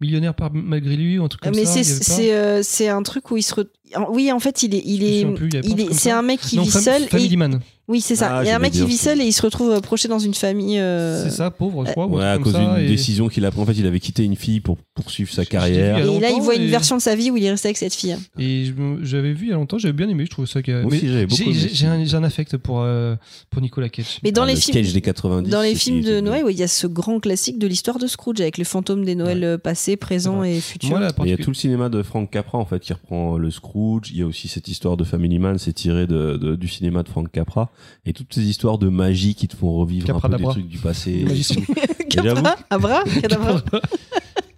Millionnaire 0.00 0.34
par 0.34 0.52
malgré 0.52 0.96
lui 0.96 1.18
un 1.18 1.28
truc 1.28 1.42
comme 1.42 1.54
mais 1.54 1.64
ça. 1.64 1.74
c'est 1.74 1.84
c'est 1.84 2.34
euh, 2.34 2.60
c'est 2.64 2.88
un 2.88 3.02
truc 3.04 3.30
où 3.30 3.36
il 3.36 3.42
se 3.42 3.54
re- 3.54 3.60
en- 3.62 3.66
oui 4.10 4.32
en 4.32 4.40
fait 4.40 4.62
il 4.62 4.74
est 4.74 4.82
il 4.84 5.02
est 5.04 5.92
c'est 5.92 6.10
un 6.10 6.22
mec 6.22 6.40
qui 6.40 6.56
Non, 6.56 6.62
vit 6.62 6.70
seul 6.70 7.02
et 7.04 7.06
Family 7.08 7.36
Man. 7.36 7.60
Oui 7.92 8.00
c'est 8.00 8.16
ça 8.16 8.38
Ah, 8.38 8.42
il 8.42 8.48
y 8.48 8.50
a 8.50 8.56
un 8.56 8.58
mec 8.58 8.72
qui 8.72 8.84
vit 8.84 8.96
seul 8.96 9.20
et 9.20 9.24
il 9.24 9.32
se 9.32 9.42
retrouve 9.42 9.80
projeté 9.80 10.08
dans 10.08 10.18
une 10.18 10.34
famille 10.34 10.78
euh, 10.78 11.22
C'est 11.24 11.30
ça, 11.30 11.50
pauvre, 11.50 11.84
je 11.86 11.92
crois. 11.92 12.06
Ouais, 12.06 12.24
à 12.24 12.38
cause 12.38 12.54
d'une 12.54 12.76
et- 12.78 12.88
décision 12.88 13.28
qu'il 13.28 13.44
a 13.44 13.50
prise. 13.50 13.62
En 13.62 13.66
fait, 13.66 13.74
il 13.78 13.86
avait 13.86 14.00
quitté 14.00 14.24
une 14.24 14.34
fille 14.36 14.60
pour 14.60 14.78
poursuivre 14.94 15.30
sa 15.32 15.44
carrière. 15.44 15.98
et 15.98 16.20
là 16.20 16.30
il 16.30 16.40
voit 16.42 16.54
une 16.56 16.62
et- 16.62 16.66
version 16.68 16.96
de 16.96 17.02
sa 17.02 17.14
vie 17.14 17.30
où 17.30 17.36
il 17.36 17.44
est 17.44 17.50
resté 17.50 17.68
avec 17.68 17.76
cette 17.76 17.94
fille 17.94 18.16
Et 18.38 18.64
je 18.64 18.72
me- 18.72 19.04
j'avais 19.04 19.32
vu 19.32 19.46
il 19.46 19.50
y 19.50 19.52
a 19.52 19.56
longtemps, 19.56 19.78
j'avais 19.78 19.92
bien 19.92 20.08
aimé, 20.08 20.24
je 20.24 20.30
trouve 20.30 20.46
ça. 20.46 20.60
j'ai- 20.64 21.86
un, 21.86 22.14
un 22.14 22.24
affect 22.24 22.56
pour, 22.56 22.80
euh, 22.80 23.14
pour 23.50 23.60
Nicolas 23.62 23.88
Cage. 23.88 24.18
mais 24.22 24.32
dans 24.32 24.42
Ah, 24.42 24.46
les 24.46 24.54
le 24.54 24.60
films 24.60 24.74
sketch 24.82 24.92
des 24.92 25.00
90. 25.00 25.50
dans 25.50 25.62
les 25.62 25.74
films 25.74 26.02
de 26.02 26.20
Noël 26.20 26.44
ouais, 26.44 26.52
il 26.52 26.58
y 26.58 26.62
a 26.62 26.68
ce 26.68 26.86
grand 26.86 27.20
classique 27.20 27.58
de 27.58 27.66
l'histoire 27.66 27.98
de 27.98 28.06
Scrooge 28.06 28.40
avec 28.40 28.58
le 28.58 28.64
fantôme 28.64 29.04
des 29.04 29.14
Noëls 29.14 29.44
euh, 29.44 29.58
passés 29.58 29.96
présents 29.96 30.42
et 30.42 30.60
futurs 30.60 30.98
Et 30.98 31.24
Il 31.24 31.30
y 31.30 31.32
a 31.32 31.36
tout 31.36 31.50
le 31.50 31.54
cinéma 31.54 31.88
de 31.88 32.02
Frank 32.02 32.30
Capra 32.30 32.58
en 32.58 32.64
fait 32.64 32.80
qui 32.80 32.92
reprend 32.92 33.36
le 33.38 33.50
Scrooge. 33.50 34.10
Il 34.10 34.18
y 34.18 34.22
a 34.22 34.26
aussi 34.26 34.48
cette 34.48 34.68
histoire 34.68 34.96
de 34.96 35.04
Family 35.04 35.38
Man, 35.38 35.58
c'est 35.58 35.72
tiré 35.72 36.06
du 36.06 36.68
cinéma 36.68 37.02
de 37.02 37.08
Frank 37.08 37.30
Capra. 37.30 37.70
Et 38.04 38.12
toutes 38.12 38.32
ces 38.34 38.42
histoires 38.42 38.78
de 38.78 38.88
magie 38.88 39.34
qui 39.34 39.48
te 39.48 39.56
font 39.56 39.72
revivre 39.74 40.04
un 40.10 40.14
peu 40.14 40.14
des 40.14 40.22
Capradabra. 40.22 40.52
truc 40.52 40.68
du 40.68 40.78
passé. 40.78 41.24
Capra 42.10 42.56
Abra 42.70 43.04
Cadabra 43.20 43.62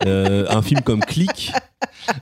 Euh, 0.07 0.45
un 0.51 0.61
film 0.61 0.83
comme 0.83 1.01
Click, 1.01 1.51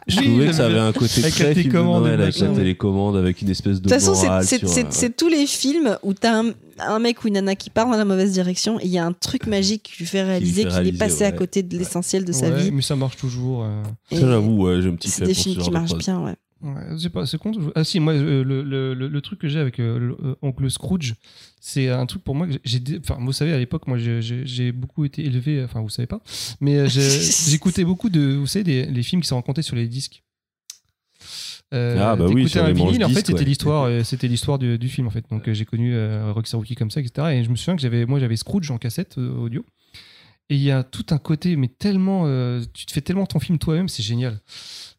je 0.06 0.20
Oui, 0.20 0.26
trouvais 0.26 0.47
que 0.48 0.52
ça 0.52 0.66
avait 0.66 0.78
un 0.78 0.92
côté 0.92 1.20
Avec 1.20 1.34
très 1.34 1.52
film 1.55 1.72
de 1.72 1.78
Noël 1.78 2.20
avec 2.20 2.39
la 2.39 2.48
télécommande, 2.48 3.16
avec 3.16 3.42
une 3.42 3.50
espèce 3.50 3.81
de 3.81 3.89
de 3.89 3.89
toute 3.89 3.92
façon, 3.98 4.14
c'est- 4.14 4.62
euh, 4.62 4.86
c'est 4.90 5.16
tous 5.16 5.26
les 5.28 5.47
films 5.48 5.97
où 6.05 6.14
t'as 6.14 6.42
un, 6.44 6.50
un 6.78 6.98
mec 7.00 7.24
ou 7.24 7.28
une 7.28 7.34
nana 7.34 7.56
qui 7.56 7.70
part 7.70 7.86
dans 7.90 7.97
la 7.97 8.05
mauvaise 8.05 8.31
direction 8.32 8.78
et 8.78 8.84
il 8.84 8.90
y 8.92 8.98
a 8.98 9.05
un 9.06 9.12
truc 9.12 9.48
magique 9.48 9.82
qui 9.82 9.98
lui 9.98 10.06
fait 10.06 10.22
réaliser 10.22 10.64
qu'il 10.66 10.86
est 10.86 10.98
passé 10.98 11.24
à 11.24 11.32
côté 11.32 11.64
de 11.64 11.76
l'essentiel 11.76 12.24
de 12.24 12.31
sa 12.31 12.50
Ouais, 12.50 12.62
vie. 12.64 12.70
mais 12.70 12.82
ça 12.82 12.94
marche 12.94 13.16
toujours. 13.16 13.64
euh. 13.64 13.82
Ça, 14.12 14.20
j'avoue, 14.20 14.62
ouais, 14.66 14.81
j'ai 14.81 14.89
un 14.89 14.94
petit 14.94 15.08
C'est 15.08 15.24
des 15.24 15.34
films 15.34 15.60
qui 15.60 15.68
de 15.68 15.72
marchent 15.72 15.94
bien, 15.97 16.20
ouais. 16.20 16.34
Ouais, 16.62 16.97
c'est 16.97 17.10
pas, 17.10 17.26
c'est 17.26 17.39
con. 17.39 17.50
Ah 17.74 17.82
si, 17.82 17.99
moi, 17.99 18.12
euh, 18.12 18.44
le, 18.44 18.62
le, 18.62 18.94
le, 18.94 19.08
le 19.08 19.20
truc 19.20 19.41
que 19.41 19.49
j'ai 19.49 19.58
avec 19.58 19.81
euh, 19.81 19.99
le- 19.99 20.16
euh, 20.24 20.34
Oncle 20.42 20.70
Scrooge, 20.70 21.15
c'est 21.60 21.89
un 21.89 22.07
truc 22.07 22.23
pour 22.23 22.34
moi 22.36 22.47
que 22.47 22.52
j'ai. 22.65 22.81
Enfin, 23.00 23.18
vous 23.20 23.32
savez, 23.32 23.52
à 23.52 23.58
l'époque, 23.58 23.86
moi, 23.89 23.99
j'ai- 23.99 24.73
beaucoup 24.73 25.05
été 25.05 25.24
élevé. 25.24 25.62
Enfin, 25.65 25.81
vous 25.81 25.89
savez 25.89 26.07
pas, 26.07 26.20
mais 26.60 26.76
euh, 26.78 26.89
j'écoutais 27.49 27.84
beaucoup 27.84 28.10
de, 28.10 28.36
vous 28.36 28.47
savez, 28.47 28.62
des, 28.65 28.86
les 28.86 29.02
films 29.02 29.23
qui 29.23 29.28
sont 29.28 29.36
racontés 29.36 29.62
sur 29.62 29.74
les 29.76 29.89
disques. 29.89 30.23
Euh, 31.74 31.97
Ah, 31.99 32.16
bah 32.16 32.26
oui, 32.28 32.47
un 32.57 32.73
vinyle, 32.73 33.05
en 33.05 33.08
fait, 33.08 33.26
c'était 33.26 33.32
ouais. 33.41 33.44
l'histoire, 33.44 33.84
euh, 33.89 34.05
c'était 34.05 34.28
l'histoire 34.28 34.58
du, 34.58 34.78
du 34.78 34.89
film, 34.89 35.07
en 35.07 35.10
fait. 35.10 35.24
Donc, 35.31 35.49
euh, 35.49 35.55
j'ai 35.55 35.65
connu 35.65 35.94
euh, 35.94 36.31
Rockstar 36.32 36.60
Rookie 36.60 36.74
comme 36.74 36.91
ça, 36.91 37.00
etc. 37.00 37.28
Et 37.32 37.44
je 37.44 37.50
me 37.50 37.57
souviens 37.57 37.76
que 37.76 37.82
j'avais, 37.82 38.05
moi, 38.05 38.20
j'avais 38.20 38.36
Scrooge 38.36 38.70
en 38.70 38.78
cassette 38.78 39.16
euh, 39.18 39.34
audio. 39.36 39.65
Et 40.50 40.57
il 40.57 40.62
y 40.62 40.70
a 40.70 40.82
tout 40.82 41.07
un 41.10 41.18
côté, 41.18 41.57
mais 41.57 41.68
tellement, 41.68 42.24
euh, 42.26 42.60
tu 42.74 42.84
te 42.84 42.92
fais 42.92 43.00
tellement 43.00 43.24
ton 43.26 43.41
film 43.41 43.58
toi-même, 43.58 43.89
c'est 43.89 44.02
génial. 44.02 44.39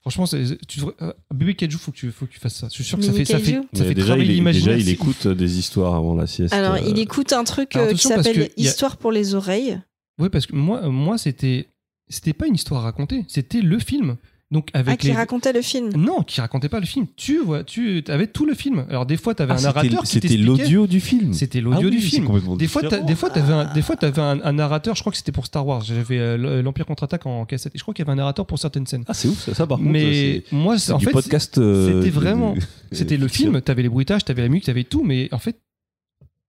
Franchement, 0.03 0.25
tu 0.67 0.79
devrais, 0.79 0.93
euh, 1.01 1.13
Bébé 1.33 1.55
Kaiju, 1.55 1.77
faut 1.77 1.91
que 1.93 1.95
tu, 1.95 2.11
faut 2.11 2.25
que 2.25 2.33
tu 2.33 2.39
fasses 2.39 2.55
ça. 2.55 2.67
Je 2.67 2.73
suis 2.73 2.83
sûr 2.83 2.97
que 2.97 3.05
ça 3.05 3.13
fait, 3.13 3.23
ça 3.23 3.39
fait, 3.39 3.61
ça 3.73 3.85
fait 3.85 3.93
déjà, 3.93 4.17
il, 4.17 4.43
déjà, 4.43 4.75
écoute 4.75 5.27
euh, 5.27 5.33
des 5.33 5.57
histoires 5.57 5.95
avant 5.95 6.13
la 6.13 6.27
sieste. 6.27 6.53
Alors, 6.53 6.73
euh, 6.73 6.89
il 6.89 6.99
écoute 6.99 7.31
un 7.31 7.45
truc 7.45 7.73
alors 7.73 7.87
euh, 7.87 7.93
qui 7.93 7.99
s'appelle 7.99 8.41
a- 8.41 8.61
Histoire 8.61 8.97
pour 8.97 9.13
les 9.13 9.33
oreilles. 9.33 9.79
Oui, 10.19 10.27
parce 10.27 10.45
que 10.45 10.55
moi, 10.57 10.89
moi, 10.89 11.17
c'était, 11.17 11.69
c'était 12.09 12.33
pas 12.33 12.47
une 12.47 12.55
histoire 12.55 12.83
racontée, 12.83 13.23
c'était 13.29 13.61
le 13.61 13.79
film. 13.79 14.17
Donc 14.53 14.69
Ah, 14.73 14.79
avec 14.79 14.99
qui 14.99 15.07
les, 15.07 15.13
racontait 15.13 15.51
le 15.51 15.61
film. 15.61 15.89
non, 15.97 16.21
qui 16.21 16.39
racontait 16.39 16.69
pas 16.69 16.79
le 16.79 16.85
film. 16.85 17.07
Tu 17.17 17.39
vois, 17.39 17.63
tu 17.63 18.03
avais 18.07 18.27
tout 18.27 18.45
le 18.45 18.53
film. 18.53 18.85
Alors 18.87 19.05
des 19.05 19.17
fois, 19.17 19.33
tu 19.33 19.41
avais 19.41 19.53
ah, 19.53 19.57
un 19.57 19.61
narrateur 19.61 20.01
qui 20.03 20.07
C'était 20.07 20.37
l'audio 20.37 20.85
du 20.87 20.99
film. 21.01 21.33
C'était 21.33 21.59
l'audio 21.59 21.79
Ah 21.81 21.85
oui, 21.89 21.97
du 21.97 21.99
film. 22.01 22.25
complètement 22.25 22.55
Des 22.55 22.67
fois, 22.67 22.83
des 22.83 23.15
fois, 23.15 23.29
un, 23.35 23.73
des 23.73 23.81
fois, 23.81 23.95
t'avais 23.97 24.21
un, 24.21 24.39
un 24.43 24.53
narrateur. 24.53 24.95
Je 24.95 25.01
crois 25.01 25.11
que 25.11 25.17
c'était 25.17 25.31
pour 25.31 25.45
Star 25.47 25.65
Wars. 25.67 25.81
J'avais 25.81 26.19
euh, 26.19 26.61
l'Empire 26.61 26.85
contre-attaque 26.85 27.25
en 27.25 27.45
cassette. 27.45 27.73
Et 27.75 27.77
je 27.79 27.83
crois 27.83 27.93
qu'il 27.95 28.03
y 28.03 28.05
avait 28.05 28.13
un 28.13 28.17
narrateur 28.21 28.45
pour 28.45 28.59
certaines 28.59 28.85
scènes. 28.85 29.03
Ah, 29.07 29.13
c'est 29.15 29.27
ouf, 29.27 29.39
ça, 29.43 29.53
ça, 29.55 29.65
par 29.67 29.79
contre. 29.79 29.89
mais 29.89 30.43
moi, 30.51 30.75
en 30.91 30.99
fait, 30.99 31.11
podcast. 31.11 31.57
euh, 31.57 31.99
c'était 32.01 32.11
vraiment- 32.11 32.53
C'était 32.91 33.17
le 33.17 33.27
film, 33.27 33.59
t'avais 33.59 33.81
les 33.81 33.89
bruitages, 33.89 34.23
t'avais 34.23 34.43
la 34.43 34.49
musique, 34.49 34.65
t'avais 34.65 34.83
tout, 34.83 35.03
mais 35.03 35.27
en 35.31 35.39
fait, 35.39 35.57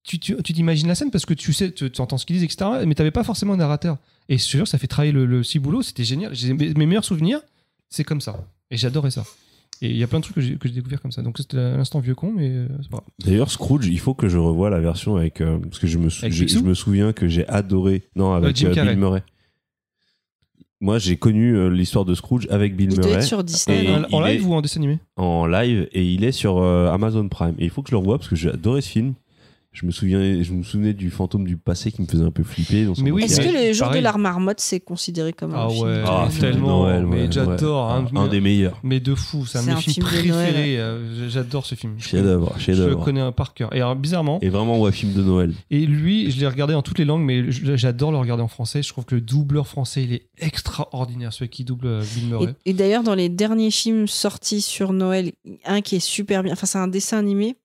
tu 0.07 0.19
tu- 0.19 0.37
tu 0.45 0.53
t'imagines 0.53 0.87
la 0.89 0.95
scène 0.95 1.11
parce 1.11 1.25
que 1.25 1.33
tu 1.33 1.55
sais, 1.55 1.73
tu, 1.73 1.91
tu 1.91 2.01
entends 2.03 2.19
ce 2.19 2.27
qu'ils 2.27 2.37
disent, 2.37 2.45
etc. 2.45 2.71
Mais 2.87 2.95
t'avais 2.95 3.11
pas 3.11 3.25
forcément 3.25 3.55
un 3.55 3.57
narrateur. 3.57 3.97
Et 4.29 4.37
je 4.37 4.45
te 4.45 4.51
jure, 4.59 4.69
ça 4.69 4.77
fait 4.77 4.87
travailler 4.87 5.13
le, 5.13 5.25
le 5.25 5.43
ciboulot, 5.43 5.81
c'était 5.83 6.05
génial. 6.05 6.35
J'ai- 6.35 6.53
Mes, 6.53 6.75
mes 6.75 6.85
meilleurs 6.87 7.05
souvenirs, 7.05 7.41
c'est 7.89 8.05
comme 8.05 8.21
ça. 8.21 8.45
Et 8.71 8.77
j'adorais 8.77 9.11
ça. 9.11 9.25
Et 9.83 9.91
il 9.91 9.97
y 9.97 10.03
a 10.05 10.07
plein 10.07 10.19
de 10.21 10.25
trucs 10.25 10.37
que 10.37 10.41
j'ai 10.41 10.57
que 10.57 10.69
j'ai 10.69 10.75
découvert 10.75 11.01
comme 11.03 11.11
ça. 11.13 11.21
Donc 11.23 11.37
c'était 11.39 11.57
l'instant 11.57 11.99
vieux 12.01 12.15
con, 12.15 12.33
mais 12.33 12.49
euh, 12.49 12.69
c'est 12.81 12.89
pas 12.91 12.99
grave. 12.99 13.09
D'ailleurs, 13.25 13.51
Scrooge, 13.51 13.87
il 13.87 13.99
faut 13.99 14.15
que 14.15 14.29
je 14.29 14.39
revoie 14.39 14.71
la 14.71 14.79
version 14.81 15.17
avec. 15.17 15.41
euh, 15.41 15.59
parce 15.59 15.79
que 15.81 15.87
je 15.89 15.99
me, 15.99 16.09
sou- 16.11 16.25
Avec 16.25 16.33
je, 16.33 16.45
Picsou 16.45 16.61
je 16.61 16.65
me 16.65 16.75
souviens 16.75 17.13
que 17.13 17.29
j'ai 17.29 17.47
adoré. 17.49 18.05
Non, 18.15 18.33
avec 18.33 18.57
Jim 18.57 18.69
euh, 18.69 18.75
Carrey. 18.75 18.91
Bill 18.93 19.01
Murray. 19.01 19.23
Moi, 20.81 20.99
j'ai 20.99 21.17
connu 21.17 21.57
euh, 21.57 21.69
l'histoire 21.69 22.05
de 22.05 22.15
Scrooge 22.15 22.47
avec 22.51 22.77
Bill 22.77 22.91
Il 22.91 22.97
doit 22.97 23.07
Murray 23.07 23.19
être 23.21 23.27
sur 23.27 23.43
Disney. 23.43 23.85
Et 23.85 23.89
non 23.89 24.05
en, 24.13 24.17
en 24.23 24.27
il 24.27 24.33
live 24.33 24.43
est- 24.43 24.45
ou 24.45 24.55
en 24.55 24.61
dessin 24.61 24.81
animé? 24.81 24.99
En 25.17 25.47
live 25.47 25.89
et 25.93 26.05
il 26.13 26.25
est 26.25 26.33
sur 26.33 26.59
euh, 26.59 26.91
Amazon 26.91 27.29
Prime. 27.29 27.55
Et 27.59 27.65
il 27.65 27.71
faut 27.71 27.83
que 27.83 27.89
je 27.89 27.95
le 27.95 27.99
revoie 27.99 28.19
parce 28.19 28.29
que 28.29 28.37
j'ai 28.37 28.51
adoré 28.51 28.81
ce 28.81 28.89
film. 28.91 29.15
Je 29.75 29.87
me, 29.87 29.91
souviens, 29.91 30.41
je 30.43 30.53
me 30.53 30.63
souvenais 30.63 30.95
du 30.95 31.11
fantôme 31.11 31.45
du 31.45 31.57
passé 31.57 31.91
qui 31.91 32.01
me 32.01 32.07
faisait 32.07 32.23
un 32.25 32.31
peu 32.31 32.45
flipper. 32.45 32.85
Dans 32.85 32.95
son 32.95 33.03
Mais 33.03 33.11
oui, 33.11 33.25
Est-ce 33.25 33.41
que 33.41 33.67
le 33.67 33.73
jour 33.73 33.89
pareil. 33.89 34.01
de 34.01 34.05
la 34.05 34.13
marmotte, 34.17 34.61
c'est 34.61 34.79
considéré 34.79 35.33
comme 35.33 35.53
un 35.53 35.67
Ah 35.67 35.69
film 35.69 35.85
ouais, 35.87 35.95
de 35.97 36.03
Ah, 36.07 36.11
Noël 36.11 36.31
film 36.31 36.43
de 36.47 36.51
tellement, 36.53 36.83
Noël, 36.85 37.07
mais 37.07 37.23
ouais, 37.23 37.29
j'adore. 37.31 38.09
ouais. 38.13 38.19
un- 38.21 38.29
des 38.29 38.41
meilleurs. 38.41 38.79
Mais 38.85 39.01
de 39.01 39.15
fou, 39.17 39.45
c'est 39.47 39.59
un 39.59 39.63
de 39.63 39.65
C'est 39.67 39.71
mes 39.73 39.77
un 39.77 39.81
films 39.81 40.07
film 40.07 40.23
de 40.23 40.29
Noël. 40.33 40.53
préférés. 40.53 40.79
euh, 40.79 41.29
J'adore 41.29 41.67
ce 41.67 41.75
film. 41.75 41.95
Je 41.99 42.09
Chef-d'œuvre, 42.09 42.55
Je 42.57 42.71
le 42.85 42.95
connais 42.97 43.21
un 43.21 43.33
par 43.33 43.53
cœur. 43.53 43.75
Et 43.75 43.79
alors, 43.81 43.97
bizarrement, 43.97 44.39
Et 44.43 44.49
vraiment, 44.49 44.81
ouais, 44.81 44.93
film 44.93 45.13
de 45.13 45.23
Noël. 45.23 45.53
et 45.73 45.85
lui, 45.87 46.31
je 46.31 46.39
l'ai 46.39 46.47
regardé 46.47 46.75
en 46.75 46.83
toutes 46.83 46.99
les 47.01 47.05
langues, 47.05 47.23
mais 47.25 47.45
j'adore 47.51 48.13
le 48.13 48.19
regarder 48.19 48.45
en 48.45 48.49
français. 48.49 48.81
Je 48.83 48.89
trouve 48.91 49.05
que 49.05 49.17
le 49.17 49.21
doubleur 49.21 49.67
français, 49.67 50.05
il 50.05 50.13
est 50.13 50.27
extraordinaire, 50.39 51.33
celui 51.33 51.51
qui 51.51 51.65
double 51.65 51.87
euh, 51.89 52.03
Bill 52.15 52.29
Murray. 52.29 52.55
Et, 52.65 52.71
et 52.71 52.73
d'ailleurs, 52.75 53.03
dans 53.03 53.15
les 53.15 53.29
derniers 53.29 53.71
films 53.73 54.07
sortis 54.07 54.61
sur 54.61 54.93
Noël, 54.93 55.33
un 55.65 55.81
qui 55.81 55.97
est 55.97 56.01
super 56.01 56.43
bien, 56.45 56.53
enfin, 56.53 56.67
c'est 56.67 56.79
un 56.79 56.89
dessin 56.89 57.19
animé. 57.19 57.57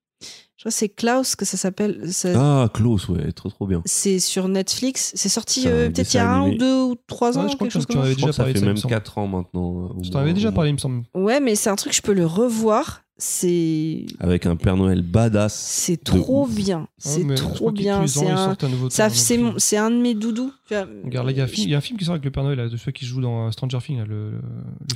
Je 0.59 0.63
crois 0.63 0.71
que 0.73 0.77
c'est 0.77 0.89
Klaus 0.89 1.37
que 1.37 1.45
ça 1.45 1.55
s'appelle. 1.55 2.11
ça- 2.11 2.33
Ah, 2.35 2.69
Klaus, 2.73 3.07
ouais, 3.07 3.31
trop 3.31 3.47
trop 3.47 3.65
bien. 3.65 3.81
C'est 3.85 4.19
sur 4.19 4.49
Netflix. 4.49 5.13
C'est 5.15 5.29
sorti 5.29 5.63
euh, 5.67 5.89
peut-être 5.89 6.13
il 6.13 6.17
y 6.17 6.19
a 6.19 6.29
un 6.29 6.49
ou 6.49 6.55
deux 6.57 6.83
ou 6.83 6.95
trois 7.07 7.37
Ouais, 7.37 7.45
ans, 7.45 7.47
je 7.47 7.55
crois 7.55 7.59
quelque 7.59 7.67
que 7.67 7.73
chose 7.75 7.87
tu 7.87 7.93
comme 7.93 7.99
en 7.99 8.01
ça. 8.01 8.05
avais 8.07 8.15
déjà 8.15 8.33
ça 8.33 8.37
parlé 8.43 8.53
fait 8.55 8.59
ça, 8.59 8.65
il 8.65 8.73
même. 8.73 8.81
4 8.81 9.17
ans 9.19 9.27
maintenant. 9.27 9.95
Je 10.03 10.09
t'en 10.11 10.19
avais 10.19 10.33
déjà 10.33 10.51
parlé, 10.51 10.71
il 10.71 10.73
me 10.73 10.77
semble. 10.77 11.03
Ouais, 11.15 11.39
mais 11.39 11.55
c'est 11.55 11.69
un 11.69 11.77
truc 11.77 11.93
je 11.95 12.01
peux 12.01 12.11
le 12.11 12.25
revoir. 12.25 13.03
C'est 13.19 14.05
Avec 14.19 14.45
un 14.45 14.55
Père 14.55 14.75
Noël 14.77 15.01
badass. 15.01 15.53
c'est 15.53 16.03
trop 16.03 16.47
bien. 16.47 16.79
Ouais, 16.79 16.85
C'est 16.97 17.35
trop 17.35 17.71
bien. 17.71 18.07
C'est 18.07 18.27
un, 18.27 18.55
c'est 18.89 19.77
de 19.91 20.01
mes 20.01 20.15
doudous. 20.15 20.51
Regarde, 20.69 21.25
là, 21.27 21.31
il 21.31 21.37
y, 21.37 21.41
a 21.41 21.43
un 21.43 21.47
film- 21.47 21.67
il 21.67 21.71
y 21.71 21.75
a 21.75 21.77
un 21.77 21.81
film 21.81 21.97
qui 21.99 22.05
sort 22.05 22.13
avec 22.13 22.23
le 22.25 22.31
Père 22.31 22.43
Noël, 22.43 22.57
là, 22.57 22.69
de 22.69 22.77
ceux 22.77 22.91
qui 22.91 23.05
jouent 23.05 23.21
dans 23.21 23.47
euh, 23.47 23.51
Stranger 23.51 23.79
Things. 23.83 23.97
là, 23.97 24.05
le, 24.07 24.31
le- 24.31 24.41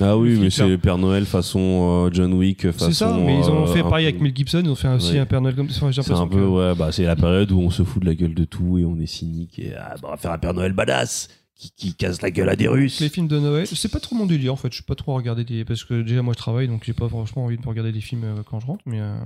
Ah 0.00 0.06
le 0.10 0.14
oui, 0.16 0.38
mais 0.40 0.50
c'est 0.50 0.78
Père 0.78 0.98
Noël 0.98 1.26
façon 1.26 2.06
euh, 2.06 2.10
John 2.12 2.32
Wick. 2.34 2.70
Façon, 2.72 2.86
C'est 2.86 2.92
ça, 2.94 3.16
mais 3.18 3.38
ils 3.38 3.44
en 3.44 3.56
ont 3.58 3.62
euh, 3.64 3.66
fait 3.66 3.82
pareil 3.82 4.04
peu- 4.06 4.08
avec 4.10 4.20
Mel 4.20 4.34
Gibson, 4.34 4.62
ils 4.64 4.70
ont 4.70 4.74
fait 4.74 4.88
aussi 4.88 5.12
Ouais. 5.12 5.18
un 5.18 5.26
Père 5.26 5.40
Noël 5.40 5.54
comme 5.54 5.68
ça. 5.70 5.86
C'est 5.92 6.10
un 6.12 6.26
peu, 6.26 6.38
que- 6.38 6.44
ouais, 6.46 6.74
bah, 6.74 6.90
c'est 6.92 7.04
la 7.04 7.16
période 7.16 7.50
où 7.52 7.58
on 7.60 7.70
se 7.70 7.82
fout 7.82 8.00
de 8.02 8.06
la 8.06 8.14
gueule 8.14 8.34
de 8.34 8.44
tout 8.44 8.78
et 8.78 8.84
on 8.84 8.98
est 9.00 9.06
cynique 9.06 9.58
et 9.58 9.72
ah, 9.78 9.94
bah, 10.00 10.08
on 10.08 10.10
va 10.12 10.16
faire 10.16 10.32
un 10.32 10.38
Père 10.38 10.54
Noël 10.54 10.72
badass 10.72 11.28
qui, 11.54 11.70
qui 11.72 11.94
casse 11.94 12.22
la 12.22 12.30
gueule 12.30 12.48
à 12.48 12.56
des 12.56 12.68
Russes. 12.68 13.00
Les 13.00 13.08
films 13.08 13.28
de 13.28 13.38
Noël, 13.38 13.66
c'est 13.66 13.90
pas 13.90 14.00
trop 14.00 14.16
mon 14.16 14.26
délire 14.26 14.52
en 14.52 14.56
fait. 14.56 14.68
Je 14.68 14.76
suis 14.76 14.84
pas 14.84 14.94
trop 14.94 15.12
à 15.12 15.16
regarder 15.16 15.44
des. 15.44 15.64
Parce 15.64 15.84
que 15.84 16.02
déjà, 16.02 16.22
moi 16.22 16.34
je 16.34 16.38
travaille 16.38 16.68
donc 16.68 16.84
j'ai 16.84 16.92
pas 16.92 17.08
franchement 17.08 17.44
envie 17.44 17.56
de 17.56 17.66
regarder 17.66 17.92
des 17.92 18.00
films 18.00 18.24
euh, 18.24 18.42
quand 18.48 18.60
je 18.60 18.66
rentre. 18.66 18.82
Mais 18.86 19.00
euh, 19.00 19.16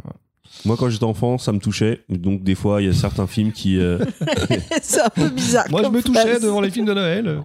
Moi, 0.64 0.76
quand 0.76 0.88
j'étais 0.88 1.04
enfant, 1.04 1.38
ça 1.38 1.52
me 1.52 1.58
touchait. 1.58 2.00
Donc, 2.08 2.42
des 2.42 2.54
fois, 2.54 2.82
il 2.82 2.86
y 2.86 2.90
a 2.90 2.92
certains 2.92 3.26
films 3.26 3.52
qui. 3.52 3.78
euh, 3.78 3.98
c'est 4.82 5.00
un 5.00 5.08
peu 5.08 5.28
bizarre. 5.28 5.66
moi 5.70 5.82
je 5.84 5.88
me 5.88 6.02
touchais 6.02 6.20
phrase. 6.20 6.42
devant 6.42 6.60
les 6.60 6.70
films 6.70 6.86
de 6.86 6.94
Noël. 6.94 7.42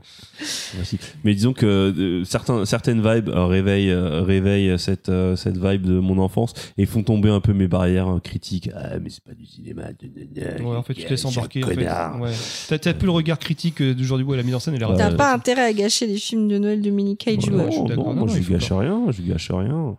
Merci. 0.76 0.98
Mais 1.24 1.34
disons 1.36 1.54
que 1.54 1.66
euh, 1.66 2.24
certains, 2.24 2.66
certaines 2.66 3.02
vibes 3.02 3.30
euh, 3.30 3.46
réveillent, 3.46 3.92
euh, 3.92 4.22
réveillent 4.24 4.78
cette, 4.80 5.10
euh, 5.10 5.36
cette 5.36 5.58
vibe 5.58 5.84
de 5.86 6.00
mon 6.00 6.18
enfance 6.18 6.54
et 6.78 6.86
font 6.86 7.04
tomber 7.04 7.30
un 7.30 7.40
peu 7.40 7.54
mes 7.54 7.68
barrières 7.68 8.10
euh, 8.10 8.20
critiques. 8.20 8.70
Ah, 8.76 9.00
mais 9.00 9.10
c'est 9.10 9.24
pas 9.24 9.34
du 9.34 9.46
cinéma. 9.46 9.84
Ouais, 9.84 10.76
en 10.76 10.84
fait, 10.84 10.94
tu 10.96 11.04
te 11.04 11.10
laisses 11.10 11.26
embarquer. 11.26 11.64
En 11.64 11.68
fait. 11.68 11.78
Ouais. 11.78 12.80
T'as 12.80 12.94
plus 12.94 13.06
le 13.06 13.12
regard 13.12 13.40
critique 13.40 13.82
du 13.82 14.08
bois, 14.24 14.38
la 14.38 14.44
mise 14.44 14.56
en 14.56 14.60
scène, 14.60 14.76
elle 14.76 14.82
est 14.84 14.86
Ouais. 14.86 14.98
T'as 14.98 15.14
pas 15.14 15.34
intérêt 15.34 15.64
à 15.66 15.74
gâcher 15.74 16.08
les 16.08 16.18
films 16.18 16.48
de 16.48 16.58
Noël 16.58 16.82
de 16.82 16.90
Mini 16.90 17.18
Kaiju. 17.18 17.52
Ouais, 17.52 17.70
non, 17.70 17.96
non, 17.96 18.14
Non, 18.14 18.28
je 18.28 18.40
gâche 18.50 18.72
rien. 18.72 19.06
Je 19.12 19.22
gâche 19.22 19.52
rien. 19.52 19.98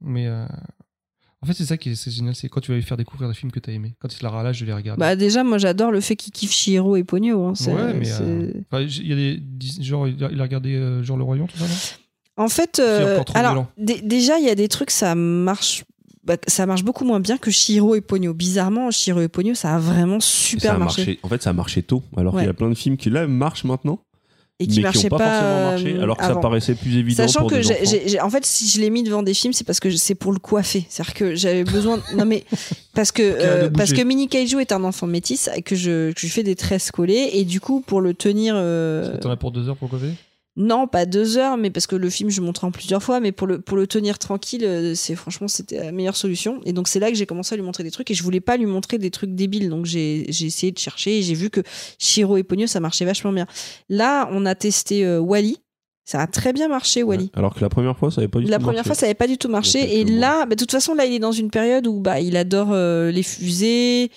Mais 0.00 0.26
euh, 0.26 0.44
en 1.42 1.46
fait, 1.46 1.52
c'est 1.52 1.66
ça 1.66 1.76
qui 1.76 1.90
est, 1.90 1.94
c'est 1.94 2.10
génial, 2.10 2.34
c'est 2.34 2.48
quand 2.48 2.60
tu 2.60 2.70
vas 2.72 2.76
lui 2.76 2.82
faire 2.82 2.96
découvrir 2.96 3.28
des 3.28 3.34
films 3.34 3.52
que 3.52 3.60
t'as 3.60 3.72
aimé. 3.72 3.94
Quand 4.00 4.12
il 4.12 4.16
sera 4.16 4.42
là, 4.42 4.52
je 4.52 4.64
les 4.64 4.72
regarde. 4.72 4.98
Bah 4.98 5.16
déjà, 5.16 5.44
moi 5.44 5.58
j'adore 5.58 5.90
le 5.90 6.00
fait 6.00 6.16
qu'il 6.16 6.32
kiffe 6.32 6.52
Chihiro 6.52 6.96
et 6.96 7.04
Ponyo. 7.04 7.44
hein. 7.44 7.52
Ouais, 7.66 7.94
mais 7.94 8.10
euh, 8.20 8.52
enfin, 8.70 8.82
il 8.82 9.06
y 9.06 9.12
a 9.12 9.16
des 9.16 9.42
genre 9.82 10.08
il 10.08 10.22
a, 10.24 10.28
regardé 10.42 10.74
euh, 10.74 11.02
genre 11.02 11.16
le 11.18 11.24
Royaume 11.24 11.46
tout 11.48 11.58
ça 11.58 11.64
non? 11.66 12.44
En 12.44 12.48
fait, 12.48 12.78
euh, 12.80 13.22
alors 13.34 13.66
déjà 13.78 14.38
il 14.38 14.44
y 14.44 14.50
a 14.50 14.54
des 14.54 14.68
trucs 14.68 14.90
ça 14.90 15.14
marche. 15.14 15.84
bah, 16.24 16.36
ça 16.46 16.66
marche 16.66 16.84
beaucoup 16.84 17.04
moins 17.04 17.20
bien 17.20 17.38
que 17.38 17.50
Shiro 17.50 17.94
et 17.94 18.00
Ponyo. 18.02 18.34
Bizarrement, 18.34 18.90
Shiro 18.90 19.20
et 19.20 19.28
Ponyo, 19.28 19.54
ça 19.54 19.74
a 19.76 19.78
vraiment 19.78 20.20
super 20.20 20.70
ça 20.72 20.74
a 20.74 20.78
marché. 20.78 21.00
marché. 21.02 21.20
En 21.22 21.28
fait, 21.28 21.42
ça 21.42 21.50
a 21.50 21.52
marché 21.54 21.82
tôt. 21.82 22.02
Alors 22.16 22.34
Ouais. 22.34 22.42
qu'il 22.42 22.46
y 22.48 22.50
a 22.50 22.54
plein 22.54 22.68
de 22.68 22.74
films 22.74 22.96
qui, 22.98 23.08
là, 23.10 23.26
marchent 23.26 23.64
maintenant. 23.64 24.00
Et 24.58 24.66
qui 24.66 24.70
mais 24.70 24.76
qui 24.76 24.82
marchaient 24.84 25.08
pas, 25.10 25.18
forcément 25.18 25.70
marché. 25.70 25.94
euh, 25.98 26.02
Alors 26.02 26.16
que 26.16 26.24
ça 26.24 26.34
paraissait 26.36 26.74
plus 26.74 26.96
évident 26.96 27.26
Sachant 27.26 27.40
pour 27.40 27.50
que 27.50 27.56
des 27.56 27.62
j'ai- 27.62 27.74
enfants. 27.74 27.84
j'ai- 27.90 28.08
j'ai- 28.08 28.20
en 28.22 28.30
fait, 28.30 28.46
si 28.46 28.68
je 28.70 28.80
l'ai 28.80 28.88
mis 28.88 29.02
devant 29.02 29.22
des 29.22 29.34
films, 29.34 29.52
c'est 29.52 29.64
parce 29.66 29.80
que 29.80 29.90
c'est 29.90 30.14
pour 30.14 30.32
le 30.32 30.38
coiffer. 30.38 30.86
C'est-à-dire 30.88 31.12
que 31.14 31.34
j'avais 31.34 31.64
besoin. 31.64 32.00
non 32.16 32.24
mais 32.24 32.44
parce 32.94 33.12
que 33.12 33.22
euh, 33.66 33.68
parce 33.68 33.92
que 33.92 34.00
Mini 34.00 34.28
Kaiju 34.28 34.58
est 34.60 34.72
un 34.72 34.82
enfant 34.84 35.06
métis 35.06 35.50
et 35.54 35.60
que 35.60 35.76
je, 35.76 36.12
que 36.12 36.20
je 36.20 36.26
lui 36.26 36.30
fais 36.32 36.42
des 36.42 36.54
tresses 36.56 36.90
collées 36.90 37.30
et 37.34 37.44
du 37.44 37.60
coup 37.60 37.82
pour 37.86 38.00
le 38.00 38.14
tenir. 38.14 38.54
euh, 38.56 39.18
T'en 39.18 39.30
as 39.30 39.36
pour 39.36 39.50
deux 39.52 39.68
heures 39.68 39.76
pour 39.76 39.90
cover 39.90 40.08
Non, 40.56 40.86
pas 40.86 41.04
deux 41.04 41.36
heures, 41.36 41.58
mais 41.58 41.70
parce 41.70 41.86
que 41.86 41.96
le 41.96 42.08
film, 42.08 42.30
je 42.30 42.40
le 42.40 42.46
montrais 42.46 42.66
en 42.66 42.70
plusieurs 42.70 43.02
fois, 43.02 43.20
mais 43.20 43.30
pour 43.30 43.46
le, 43.46 43.60
pour 43.60 43.76
le 43.76 43.86
tenir 43.86 44.18
tranquille, 44.18 44.64
euh, 44.64 44.94
c'est 44.94 45.14
franchement, 45.14 45.48
c'était 45.48 45.78
la 45.84 45.92
meilleure 45.92 46.16
solution. 46.16 46.60
Et 46.64 46.72
donc, 46.72 46.88
c'est 46.88 46.98
là 46.98 47.10
que 47.10 47.16
j'ai 47.16 47.26
commencé 47.26 47.54
à 47.54 47.56
lui 47.56 47.64
montrer 47.64 47.84
des 47.84 47.90
trucs 47.90 48.10
et 48.10 48.14
je 48.14 48.22
voulais 48.22 48.40
pas 48.40 48.56
lui 48.56 48.64
montrer 48.64 48.96
des 48.96 49.10
trucs 49.10 49.34
débiles. 49.34 49.68
Donc, 49.68 49.84
j'ai 49.84 50.24
j'ai 50.30 50.46
essayé 50.46 50.72
de 50.72 50.78
chercher 50.78 51.18
et 51.18 51.22
j'ai 51.22 51.34
vu 51.34 51.50
que 51.50 51.60
Shiro 51.98 52.38
et 52.38 52.42
Ponyo, 52.42 52.66
ça 52.66 52.80
marchait 52.80 53.04
vachement 53.04 53.32
bien. 53.32 53.46
Là, 53.90 54.28
on 54.32 54.46
a 54.46 54.54
testé 54.54 55.04
euh, 55.04 55.20
Wally. 55.20 55.58
Ça 56.08 56.20
a 56.20 56.26
très 56.28 56.52
bien 56.52 56.68
marché, 56.68 57.02
Wally. 57.02 57.24
Ouais. 57.24 57.30
Alors 57.34 57.52
que 57.52 57.60
la 57.60 57.68
première 57.68 57.98
fois, 57.98 58.10
ça 58.12 58.20
avait 58.20 58.28
pas 58.28 58.38
du 58.38 58.46
La 58.46 58.58
tout 58.58 58.62
première 58.62 58.78
marché. 58.78 58.88
fois, 58.88 58.94
ça 58.94 59.06
n'avait 59.06 59.14
pas 59.14 59.26
du 59.26 59.38
tout 59.38 59.48
marché. 59.48 59.98
Et 60.00 60.04
là, 60.04 60.46
bah, 60.46 60.54
de 60.54 60.60
toute 60.60 60.70
façon, 60.70 60.94
là, 60.94 61.04
il 61.04 61.12
est 61.12 61.18
dans 61.18 61.32
une 61.32 61.50
période 61.50 61.86
où 61.88 61.98
bah, 62.00 62.20
il 62.20 62.36
adore 62.36 62.68
euh, 62.70 63.10
les 63.10 63.24
fusées, 63.24 64.12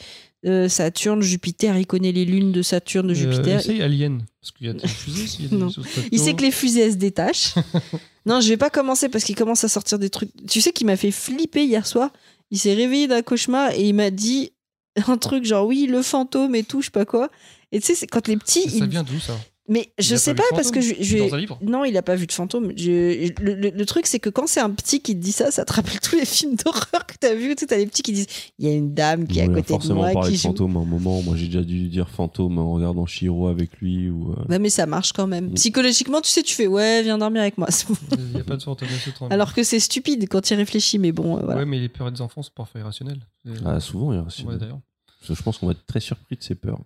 euh, 0.45 0.69
Saturne, 0.69 1.21
Jupiter. 1.21 1.77
Il 1.77 1.85
connaît 1.85 2.11
les 2.11 2.25
lunes 2.25 2.51
de 2.51 2.61
Saturne, 2.61 3.07
de 3.07 3.13
Jupiter. 3.13 3.61
Euh, 3.67 3.83
Alien 3.85 4.23
parce 4.41 4.51
qu'il 4.51 4.67
y 4.67 4.69
a 4.69 4.73
des 4.73 4.87
fusées. 4.87 5.25
il 5.39 5.45
y 5.45 5.47
a 5.47 5.49
des 5.51 5.55
Non. 5.63 5.69
choses 5.69 5.85
Il 6.11 6.19
sait 6.19 6.33
que 6.33 6.41
les 6.43 6.51
fusées 6.51 6.81
elles 6.81 6.93
se 6.93 6.97
détachent. 6.97 7.55
non, 8.25 8.39
je 8.41 8.47
vais 8.49 8.57
pas 8.57 8.69
commencer 8.69 9.09
parce 9.09 9.23
qu'il 9.25 9.35
commence 9.35 9.63
à 9.63 9.67
sortir 9.67 9.99
des 9.99 10.09
trucs. 10.09 10.31
Tu 10.47 10.61
sais 10.61 10.71
qu'il 10.71 10.87
m'a 10.87 10.95
fait 10.95 11.11
flipper 11.11 11.65
hier 11.65 11.85
soir. 11.85 12.11
Il 12.51 12.57
s'est 12.57 12.73
réveillé 12.73 13.07
d'un 13.07 13.21
cauchemar 13.21 13.71
et 13.73 13.87
il 13.89 13.93
m'a 13.93 14.11
dit 14.11 14.51
un 15.07 15.17
truc 15.17 15.43
genre 15.45 15.65
oui 15.67 15.87
le 15.87 16.01
fantôme 16.01 16.55
et 16.55 16.63
tout, 16.63 16.79
je 16.81 16.85
sais 16.85 16.91
pas 16.91 17.05
quoi. 17.05 17.29
Et 17.71 17.79
tu 17.79 17.87
sais, 17.87 17.95
c'est 17.95 18.07
quand 18.07 18.27
les 18.27 18.37
petits. 18.37 18.69
Ça 18.69 18.77
ils- 18.77 18.87
vient 18.89 19.03
d'où 19.03 19.19
ça? 19.19 19.37
Mais 19.69 19.91
je 19.99 20.15
sais 20.15 20.33
pas 20.33 20.43
parce 20.51 20.71
que 20.71 20.81
je, 20.81 20.95
je- 20.99 21.17
Dans 21.29 21.35
un 21.35 21.37
livre? 21.37 21.59
Non, 21.61 21.85
il 21.85 21.95
a 21.95 22.01
pas 22.01 22.15
vu 22.15 22.25
de 22.25 22.31
fantôme. 22.31 22.73
Je- 22.75 23.31
le, 23.41 23.53
le- 23.53 23.69
le 23.69 23.85
truc, 23.85 24.07
c'est 24.07 24.19
que 24.19 24.29
quand 24.29 24.47
c'est 24.47 24.59
un 24.59 24.71
petit 24.71 24.99
qui 25.01 25.13
te 25.15 25.21
dit 25.21 25.31
ça, 25.31 25.51
ça 25.51 25.63
te 25.63 25.73
rappelle 25.73 25.99
tous 25.99 26.15
les 26.15 26.25
films 26.25 26.55
d'horreur 26.55 27.05
que 27.07 27.13
t'as 27.19 27.35
vu. 27.35 27.55
Tu 27.55 27.65
t'as 27.67 27.77
les 27.77 27.85
petits 27.85 28.01
qui 28.01 28.11
disent 28.11 28.27
il 28.57 28.67
y 28.67 28.71
a 28.71 28.75
une 28.75 28.93
dame 28.93 29.27
qui 29.27 29.39
est 29.39 29.43
à 29.43 29.47
côté 29.47 29.61
de 29.61 29.67
forcément 29.67 29.95
moi 30.01 30.11
parlé 30.11 30.31
qui 30.31 30.37
de 30.37 30.41
joue. 30.41 30.47
fantôme 30.49 30.75
à 30.77 30.79
un 30.79 30.85
moment. 30.85 31.21
Moi, 31.21 31.35
j'ai 31.37 31.45
déjà 31.45 31.61
dû 31.61 31.87
dire 31.87 32.09
fantôme 32.09 32.57
en 32.57 32.73
regardant 32.73 33.05
Shiro 33.05 33.47
avec 33.47 33.77
lui. 33.79 34.09
Ou, 34.09 34.31
euh, 34.33 34.45
Ouais, 34.49 34.59
mais 34.59 34.69
ça 34.69 34.85
marche 34.85 35.13
quand 35.13 35.27
même. 35.27 35.49
Mm. 35.51 35.53
Psychologiquement, 35.53 36.21
tu 36.21 36.29
sais, 36.29 36.41
tu 36.43 36.55
fais 36.55 36.67
ouais, 36.67 37.03
viens 37.03 37.17
dormir 37.17 37.41
avec 37.41 37.57
moi. 37.57 37.67
Il 38.17 38.25
n'y 38.33 38.41
a 38.41 38.43
pas 38.43 38.57
de 38.57 38.63
fantôme. 38.63 38.87
Alors 39.29 39.53
que 39.53 39.63
c'est 39.63 39.79
stupide 39.79 40.27
quand 40.29 40.49
il 40.49 40.55
réfléchit, 40.55 40.97
mais 40.99 41.11
bon, 41.11 41.37
euh, 41.37 41.41
voilà. 41.43 41.59
Ouais, 41.61 41.65
mais 41.65 41.79
les 41.79 41.89
peurs 41.89 42.11
des 42.11 42.21
enfants, 42.21 42.41
c'est 42.41 42.53
parfois 42.53 42.81
irrationnel. 42.81 43.19
Ah, 43.65 43.79
souvent, 43.79 44.11
il 44.13 44.15
y 44.15 44.19
a 44.19 44.23
Ouais, 44.47 44.57
d'ailleurs. 44.57 44.79
Je 45.27 45.33
pense 45.41 45.57
qu'on 45.57 45.65
va 45.67 45.73
être 45.73 45.85
très 45.85 45.99
surpris 45.99 46.37
de 46.37 46.43
ses 46.43 46.55
peurs. 46.55 46.79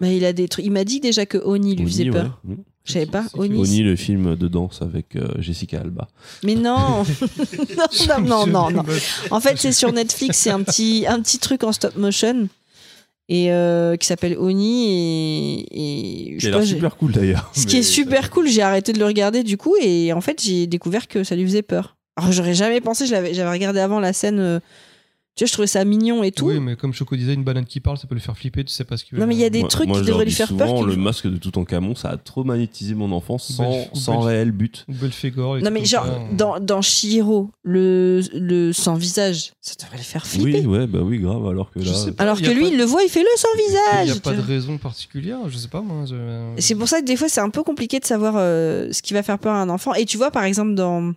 Mais 0.00 0.16
il 0.16 0.24
a 0.24 0.32
des 0.32 0.48
trucs. 0.48 0.64
Il 0.64 0.72
m'a 0.72 0.84
dit 0.84 1.00
déjà 1.00 1.26
que 1.26 1.38
Oni 1.38 1.76
lui 1.76 1.86
faisait 1.86 2.02
Oni, 2.04 2.10
peur. 2.10 2.40
ouais. 2.48 2.54
Mm. 2.54 2.58
Je 2.84 2.92
savais 2.92 3.06
pas. 3.06 3.24
Oni. 3.34 3.58
Oni, 3.58 3.82
le 3.82 3.94
film 3.94 4.36
de 4.36 4.48
danse 4.48 4.80
avec 4.80 5.14
euh, 5.14 5.28
Jessica 5.38 5.80
Alba. 5.80 6.08
Mais 6.42 6.54
non. 6.54 7.04
non, 8.08 8.20
non, 8.20 8.46
non, 8.46 8.70
non. 8.70 8.82
En 9.30 9.40
fait, 9.40 9.58
c'est 9.58 9.72
sur 9.72 9.92
Netflix. 9.92 10.38
C'est 10.38 10.50
un 10.50 10.62
petit, 10.62 11.04
un 11.06 11.20
petit 11.20 11.38
truc 11.38 11.62
en 11.62 11.72
stop 11.72 11.96
motion 11.96 12.48
et 13.28 13.52
euh, 13.52 13.96
qui 13.96 14.06
s'appelle 14.08 14.36
Oni 14.38 14.86
et, 15.70 16.32
et 16.34 16.40
je 16.40 16.50
sais 16.50 16.66
super 16.66 16.96
cool 16.96 17.12
d'ailleurs. 17.12 17.50
Ce 17.54 17.64
qui 17.66 17.76
est 17.76 17.82
super 17.82 18.30
cool, 18.30 18.48
j'ai 18.48 18.62
arrêté 18.62 18.92
de 18.92 18.98
le 18.98 19.04
regarder 19.04 19.44
du 19.44 19.56
coup 19.56 19.76
et 19.80 20.12
en 20.12 20.20
fait 20.20 20.42
j'ai 20.42 20.66
découvert 20.66 21.06
que 21.06 21.22
ça 21.22 21.36
lui 21.36 21.44
faisait 21.44 21.62
peur. 21.62 21.96
Alors 22.16 22.32
j'aurais 22.32 22.54
jamais 22.54 22.80
pensé, 22.80 23.06
je 23.06 23.12
l'avais- 23.12 23.32
j'avais 23.32 23.50
regardé 23.50 23.78
avant 23.78 24.00
la 24.00 24.12
scène. 24.12 24.60
Tu 25.40 25.44
vois, 25.44 25.48
je 25.48 25.52
trouvais 25.54 25.66
ça 25.66 25.82
mignon 25.86 26.22
et 26.22 26.32
tout. 26.32 26.48
Oui, 26.48 26.60
mais 26.60 26.76
comme 26.76 26.92
Choco 26.92 27.16
disait, 27.16 27.32
une 27.32 27.44
banane 27.44 27.64
qui 27.64 27.80
parle, 27.80 27.96
ça 27.96 28.06
peut 28.06 28.14
le 28.14 28.20
faire 28.20 28.36
flipper, 28.36 28.62
tu 28.62 28.74
sais 28.74 28.84
pas 28.84 28.98
ce 28.98 29.04
qu'il 29.06 29.14
veut 29.16 29.22
Non, 29.22 29.26
mais 29.26 29.34
il 29.34 29.40
y 29.40 29.44
a 29.44 29.48
des 29.48 29.60
Moi- 29.60 29.68
trucs 29.70 29.88
moi, 29.88 29.98
qui 29.98 30.06
devraient 30.06 30.26
lui 30.26 30.32
faire 30.32 30.48
souvent, 30.48 30.66
peur. 30.66 30.82
Le 30.82 30.96
masque 30.96 31.26
de 31.28 31.38
Toutankhamon, 31.38 31.94
ça 31.94 32.10
a 32.10 32.16
trop 32.18 32.44
magnétisé 32.44 32.94
mon 32.94 33.10
enfance 33.12 33.50
sans, 33.50 33.70
Belle- 33.70 33.88
sans 33.94 34.18
belle- 34.18 34.28
réel 34.28 34.52
but. 34.52 34.84
Et 34.90 35.62
Non 35.62 35.70
mais 35.70 35.82
genre 35.86 36.04
ça. 36.04 36.18
dans 36.36 36.60
dans 36.60 36.82
Chihiro 36.82 37.50
le 37.62 38.20
le 38.34 38.72
sans 38.74 38.96
visage, 38.96 39.52
ça 39.62 39.74
devrait 39.80 39.96
le 39.96 40.02
faire 40.02 40.26
flipper. 40.26 40.60
Oui, 40.60 40.66
ouais, 40.66 40.86
bah 40.86 40.98
oui, 41.02 41.18
grave. 41.18 41.46
Alors 41.48 41.70
que 41.70 41.78
là, 41.78 41.90
pas. 42.16 42.22
Alors 42.22 42.38
Il 42.38 42.46
que 42.46 42.50
lui 42.52 42.68
il 42.68 42.76
le 42.76 42.84
voit, 42.84 43.02
il 43.02 43.08
fait 43.08 43.22
le 43.22 43.28
sans 43.36 43.48
Il 43.54 43.66
visage. 43.66 44.06
n'y 44.12 44.18
a 44.18 44.20
pas 44.20 44.34
de 44.34 44.42
raison 44.46 44.76
particulière, 44.76 45.38
je 45.48 45.56
sais 45.56 45.68
pas 45.68 45.80
moi. 45.80 46.04
je- 46.06 46.52
C'est 46.58 46.74
pour 46.74 46.86
ça 46.88 47.00
que 47.00 47.06
des 47.06 47.16
fois 47.16 47.30
c'est 47.30 47.40
un 47.40 47.48
peu 47.50 47.62
compliqué 47.62 47.98
de 47.98 48.04
savoir 48.04 48.34
euh, 48.36 48.92
ce 48.92 49.00
qui 49.00 49.14
va 49.14 49.22
faire 49.22 49.38
peur 49.38 49.54
à 49.54 49.62
un 49.62 49.70
enfant. 49.70 49.94
Et 49.94 50.04
tu 50.04 50.18
vois 50.18 50.30
par 50.30 50.44
exemple 50.44 50.74
dans 50.74 51.14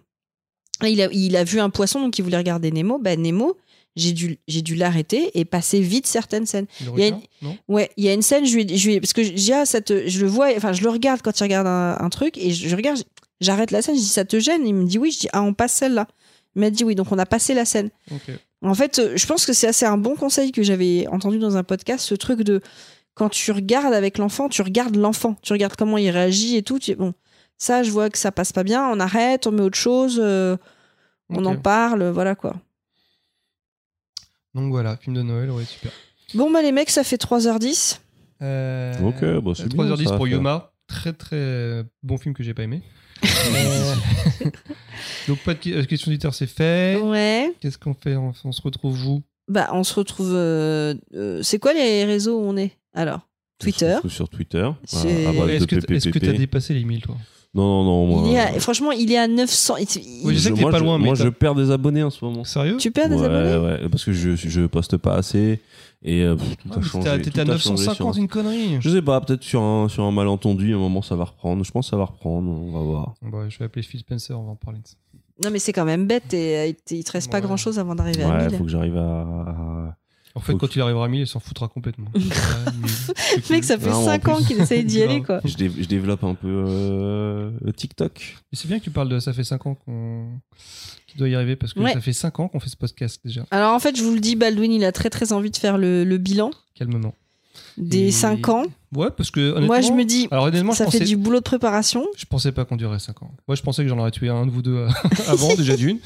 il 0.84 1.02
a, 1.02 1.08
il 1.12 1.36
a 1.38 1.44
vu 1.44 1.60
un 1.60 1.70
poisson 1.70 2.02
donc 2.02 2.18
il 2.18 2.24
voulait 2.24 2.38
regarder 2.38 2.72
Nemo. 2.72 3.00
Ben 3.00 3.22
Nemo, 3.22 3.56
j'ai 3.96 4.12
dû 4.12 4.40
j'ai 4.48 4.62
dû 4.62 4.76
l'arrêter 4.76 5.32
et 5.40 5.46
passer 5.46 5.80
vite 5.80 6.08
certaines 6.08 6.46
scènes. 6.46 6.66
Il 6.98 7.04
y 7.04 7.08
a 7.08 7.12
non? 7.42 7.58
Ouais, 7.68 7.90
il 7.98 8.04
y 8.06 8.10
a 8.10 8.14
une 8.14 8.22
scène, 8.22 8.46
je 8.46 8.56
lui, 8.56 8.78
je 8.78 8.90
lui 8.90 9.00
parce 9.00 9.14
que 9.14 9.24
je 9.24 9.32
dis, 9.32 9.54
ah, 9.54 9.64
je 9.66 10.20
le 10.20 10.28
vois, 10.28 10.50
enfin, 10.56 10.74
je 10.74 10.82
le 10.84 10.90
regarde 10.90 11.22
quand 11.22 11.40
il 11.40 11.44
regarde 11.44 11.68
un, 11.68 11.98
un 12.00 12.10
truc, 12.10 12.38
et 12.38 12.52
je, 12.52 12.68
je 12.68 12.76
regarde, 12.76 13.04
j'arrête 13.42 13.72
la 13.72 13.82
scène, 13.82 13.96
je 13.96 14.02
dis, 14.02 14.08
ça 14.08 14.26
te 14.26 14.40
gêne? 14.40 14.66
Il 14.66 14.74
me 14.74 14.86
dit 14.86 14.98
oui, 14.98 15.12
je 15.12 15.20
dis, 15.20 15.30
ah, 15.34 15.42
on 15.42 15.54
passe 15.54 15.74
celle-là. 15.74 16.08
Il 16.56 16.62
m'a 16.62 16.70
dit 16.70 16.84
oui, 16.84 16.96
donc 16.96 17.12
on 17.12 17.18
a 17.20 17.26
passé 17.26 17.54
la 17.54 17.66
scène. 17.66 17.90
En 18.62 18.74
fait, 18.76 19.00
euh, 19.00 19.14
je 19.18 19.26
pense 19.26 19.46
que 19.46 19.52
c'est 19.54 19.68
assez 19.68 19.86
un 19.86 19.98
bon 19.98 20.16
conseil 20.16 20.52
que 20.52 20.64
j'avais 20.64 21.06
entendu 21.08 21.38
dans 21.38 21.58
un 21.58 21.64
podcast, 21.64 22.06
ce 22.06 22.16
truc 22.16 22.44
de, 22.44 22.62
quand 23.14 23.30
tu 23.30 23.52
regardes 23.52 23.94
avec 23.94 24.18
l'enfant, 24.18 24.50
tu 24.50 24.62
regardes 24.62 24.96
l'enfant, 24.96 25.36
tu 25.42 25.52
regardes 25.52 25.76
comment 25.76 25.98
il 25.98 26.10
réagit 26.10 26.56
et 26.56 26.64
tout, 26.64 26.80
tu 26.80 26.96
bon, 26.96 27.14
ça, 27.58 27.84
je 27.84 27.92
vois 27.92 28.10
que 28.10 28.18
ça 28.18 28.32
passe 28.32 28.54
pas 28.54 28.64
bien, 28.64 28.88
on 28.90 29.00
arrête, 29.00 29.48
on 29.48 29.52
met 29.52 29.62
autre 29.62 29.78
chose, 29.78 30.20
euh, 30.24 30.56
on 31.30 31.44
en 31.46 31.58
parle, 31.58 32.10
voilà 32.10 32.36
quoi. 32.36 32.56
Donc 34.56 34.72
voilà, 34.72 34.98
film 34.98 35.16
de 35.16 35.22
Noël, 35.22 35.50
ouais, 35.52 35.66
super. 35.66 35.92
Bon, 36.34 36.52
bah, 36.52 36.62
les 36.62 36.72
mecs, 36.72 36.90
ça 36.90 37.04
fait 37.04 37.22
3h10. 37.22 38.00
Euh, 38.42 38.94
Ok, 39.04 39.44
bah, 39.44 39.52
c'est 39.56 39.68
bien, 39.74 39.84
3h10 39.86 40.08
ça 40.08 40.16
pour. 40.18 40.28
Yoma. 40.28 40.72
Très 40.88 41.14
très 41.14 41.84
bon 42.04 42.18
film 42.18 42.34
que 42.36 42.44
j'ai 42.44 42.54
pas 42.54 42.64
aimé. 42.64 42.82
Euh, 43.24 43.96
Donc 45.28 45.40
pas 45.40 45.54
de 45.54 45.60
euh, 45.72 45.86
question 45.86 46.12
d'éditeur, 46.12 46.34
c'est 46.34 46.48
fait. 46.48 46.98
Ouais. 47.02 47.54
Qu'est-ce 47.62 47.78
qu'on 47.78 47.94
fait 47.94 48.16
on, 48.16 48.34
on 48.44 48.52
se 48.52 48.62
retrouve 48.62 48.96
vous 48.98 49.24
Bah, 49.48 49.70
on 49.74 49.84
se 49.84 49.94
retrouve. 49.96 50.32
euh, 50.34 50.94
euh, 51.16 51.42
c'est 51.42 51.60
quoi 51.60 51.74
les 51.74 52.04
réseaux 52.06 52.40
où 52.40 52.44
on 52.44 52.58
est 52.58 52.72
Alors, 52.94 53.28
Twitter. 53.60 53.86
On 53.86 53.90
se 53.90 53.96
retrouve 53.96 54.12
sur 54.12 54.30
Twitter. 54.30 54.70
Est-ce 54.84 55.06
de 55.06 55.66
que 55.66 55.76
est-ce 55.94 56.10
que 56.10 56.12
PPPP. 56.20 56.26
t'as 56.26 56.34
dépassé 56.38 56.74
les 56.74 56.84
1000 56.84 57.02
toi? 57.02 57.18
Non, 57.56 57.84
non, 57.84 58.08
non. 58.08 58.22
Moi, 58.22 58.30
Il 58.30 58.36
est 58.36 58.40
à- 58.40 58.60
franchement, 58.60 58.92
il 58.92 59.12
est 59.12 59.18
à 59.18 59.28
900. 59.28 59.78
il- 59.78 59.84
il- 59.98 60.26
Oui, 60.26 60.34
je 60.34 60.40
sais 60.40 60.52
que 60.52 60.56
t'es 60.58 60.64
pas 60.64 60.80
loin, 60.80 60.98
mais 60.98 61.06
Moi, 61.06 61.16
je 61.16 61.28
perds 61.30 61.54
des 61.54 61.70
abonnés 61.70 62.02
en 62.02 62.10
ce 62.10 62.24
moment. 62.26 62.44
Sérieux? 62.44 62.78
Tu 62.78 62.90
perds 62.90 63.10
des 63.10 63.16
ouais, 63.16 63.26
abonnés? 63.26 63.58
ouais, 63.84 63.90
parce 63.90 64.04
que 64.06 64.12
je, 64.12 64.36
je 64.36 64.66
poste 64.66 64.98
pas 64.98 65.14
assez 65.16 65.60
et 66.04 66.24
euh, 66.24 66.36
pff, 66.36 66.58
tout 66.58 66.70
Ah, 66.72 66.74
a 66.74 66.78
mais 66.80 66.84
changé. 66.84 67.04
T'étais 67.04 67.10
à- 67.10 67.20
T'étais 67.20 67.40
à 67.42 67.46
tout 67.46 67.52
a 67.52 67.58
changé 67.58 67.70
950, 67.86 68.14
sur- 68.16 68.22
une 68.24 68.28
connerie. 68.28 68.78
Je 68.80 68.90
sais 68.90 69.02
pas, 69.04 69.22
peut-être 69.22 69.44
sur 69.44 69.62
un, 69.62 69.88
sur 69.88 70.04
un 70.04 70.12
malentendu, 70.12 70.74
à 70.74 70.78
un 70.78 70.80
moment 70.80 71.04
ça 71.04 71.16
va 71.16 71.26
reprendre. 71.26 71.64
Je 71.64 71.72
pense 71.72 71.86
que 71.86 71.90
ça 71.92 71.98
va 71.98 72.06
reprendre, 72.06 72.50
on 72.50 72.72
va 72.72 72.80
voir. 72.80 73.14
Bon, 73.22 73.30
bah, 73.30 73.46
je 73.50 73.60
vais 73.60 73.66
appeler 73.66 73.84
Phil 73.84 74.00
Spencer, 74.00 74.34
on 74.40 74.44
va 74.46 74.52
en 74.52 74.56
parler 74.56 74.80
de 74.80 74.88
ça. 74.88 74.96
Non, 75.44 75.52
mais 75.52 75.60
c'est 75.60 75.74
quand 75.74 75.86
même 75.86 76.08
bête 76.08 76.34
et 76.34 76.70
et 76.70 76.78
il 76.92 77.04
te 77.04 77.12
reste 77.12 77.30
pas 77.32 77.38
Ouais. 77.38 77.44
grand 77.44 77.58
chose 77.58 77.78
avant 77.78 77.94
d'arriver 77.96 78.24
à 78.24 78.30
Ouais, 78.30 78.48
1000. 78.48 78.58
faut 78.58 78.64
que 78.64 78.70
j'arrive 78.70 78.98
à. 78.98 79.02
à- 79.22 79.96
En 80.36 80.40
fait, 80.40 80.56
quand 80.56 80.76
il 80.76 80.82
arrivera 80.82 81.06
à 81.06 81.08
1000, 81.08 81.22
il 81.22 81.28
s'en 81.28 81.40
foutra 81.40 81.68
complètement. 81.68 82.10
Mec, 83.50 83.64
ça 83.64 83.78
fait 83.78 83.90
Non, 83.90 83.98
en 83.98 84.06
5 84.06 84.28
ans 84.30 84.36
plus- 84.38 84.46
qu'il 84.48 84.60
essaye 84.62 84.84
d'y 84.84 85.02
aller, 85.02 85.22
quoi. 85.22 85.42
Je, 85.46 85.56
dé- 85.56 85.72
je 85.80 85.88
développe 85.88 86.24
un 86.24 86.34
peu 86.34 86.48
euh, 86.68 87.52
le 87.62 87.72
TikTok. 87.74 88.38
Et 88.52 88.56
c'est 88.56 88.68
bien 88.68 88.80
que 88.80 88.84
tu 88.84 88.90
parles 88.92 89.10
de 89.10 89.20
ça 89.20 89.32
fait 89.34 89.44
5 89.44 89.66
ans 89.68 89.76
qu'on 89.76 90.28
qu'il 91.08 91.20
doit 91.20 91.30
y 91.30 91.36
arriver 91.36 91.56
parce 91.56 91.74
que 91.74 91.80
Ouais. 91.82 91.94
ça 91.94 92.02
fait 92.02 92.14
5 92.14 92.40
ans 92.40 92.48
qu'on 92.48 92.60
fait 92.60 92.70
ce 92.70 92.78
podcast 92.78 93.22
déjà. 93.24 93.46
Alors, 93.52 93.74
en 93.74 93.80
fait, 93.80 93.96
je 93.96 94.04
vous 94.04 94.14
le 94.14 94.20
dis, 94.20 94.36
Baldwin, 94.36 94.72
il 94.72 94.84
a 94.86 94.92
très 94.92 95.10
très 95.12 95.34
envie 95.34 95.52
de 95.52 95.58
faire 95.58 95.78
le, 95.78 96.04
le 96.04 96.18
bilan 96.18 96.50
Calmement. 96.76 97.14
Des 97.78 98.08
Et- 98.08 98.12
5 98.12 98.50
ans. 98.50 98.64
Ouais, 98.96 99.08
parce 99.16 99.32
que 99.32 99.40
honnêtement, 99.40 99.66
Moi, 99.68 99.82
je 99.82 99.92
me 99.92 100.04
dis, 100.06 100.28
alors 100.30 100.46
honnêtement, 100.46 100.72
je 100.74 100.78
ça 100.78 100.86
fait 100.92 101.00
du 101.00 101.18
boulot 101.18 101.40
de 101.40 101.44
préparation. 101.44 102.06
je 102.16 102.26
pensais 102.26 102.52
pas 102.52 102.64
qu'on 102.64 102.76
durerait 102.76 103.00
5 103.00 103.24
ans. 103.24 103.32
Moi, 103.48 103.56
je 103.56 103.62
pensais 103.64 103.82
que 103.82 103.90
j'en 103.90 103.98
aurais 103.98 104.12
tué 104.12 104.30
un 104.30 104.46
de 104.46 104.52
vous 104.52 104.62
deux 104.62 104.76
euh, 104.76 104.88
avant 105.28 105.54
déjà 105.58 105.76
d'une. 105.76 105.98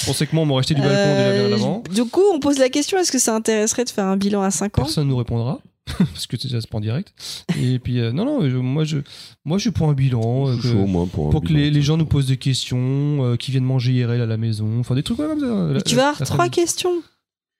Je 0.00 0.06
pensais 0.06 0.26
que 0.26 0.34
moi 0.34 0.44
on 0.44 0.46
m'aurait 0.46 0.62
jeté 0.62 0.74
du 0.74 0.80
balcon 0.80 0.94
déjà 0.94 1.32
bien 1.32 1.42
Euh, 1.50 1.54
avant. 1.54 1.82
Du 1.92 2.04
coup, 2.04 2.22
on 2.32 2.38
pose 2.38 2.58
la 2.58 2.68
question 2.68 2.98
est-ce 2.98 3.10
que 3.10 3.18
ça 3.18 3.34
intéresserait 3.34 3.84
de 3.84 3.90
faire 3.90 4.04
un 4.06 4.16
bilan 4.16 4.42
à 4.42 4.50
5 4.52 4.78
ans? 4.78 4.82
Personne 4.82 5.08
nous 5.08 5.16
répondra 5.16 5.58
parce 5.98 6.26
que 6.28 6.36
déjà 6.36 6.60
c'est 6.60 6.70
pas 6.70 6.78
en 6.78 6.80
direct. 6.80 7.12
Et 7.60 7.78
puis 7.80 7.98
euh, 8.00 8.12
non 8.12 8.24
non, 8.24 8.48
je- 8.48 8.56
moi 8.56 8.84
je 8.84 8.98
moi 9.44 9.56
je 9.58 9.62
suis 9.62 9.70
pour 9.72 9.88
un 9.88 9.92
bilan 9.94 10.48
euh, 10.48 10.56
que- 10.56 10.62
chaud, 10.68 10.86
moi, 10.86 11.06
pour 11.12 11.28
un 11.28 11.30
pour 11.30 11.40
que 11.42 11.46
bilan. 11.48 11.60
les, 11.60 11.70
les 11.70 11.82
gens 11.82 11.96
nous 11.96 12.06
posent 12.06 12.26
des 12.26 12.36
questions, 12.36 13.24
euh, 13.24 13.36
qui 13.36 13.50
viennent 13.52 13.64
manger 13.64 13.92
IRL 13.92 14.20
à 14.20 14.26
la 14.26 14.36
maison, 14.36 14.68
enfin 14.80 14.94
des 14.96 15.02
trucs 15.04 15.16
comme 15.16 15.38
ça. 15.40 15.72
La- 15.74 15.80
Tu 15.82 15.94
vas 15.96 16.08
avoir 16.10 16.18
trois 16.22 16.36
famille. 16.36 16.50
questions. 16.52 16.90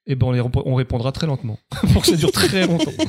Et 0.09 0.15
ben 0.15 0.27
on, 0.27 0.31
les 0.31 0.39
rép- 0.39 0.61
on 0.65 0.75
répondra 0.75 1.11
très 1.11 1.27
lentement 1.27 1.59
pour 1.93 2.01
que 2.01 2.07
ça 2.07 2.15
dure 2.15 2.31
très 2.31 2.65
longtemps. 2.65 2.91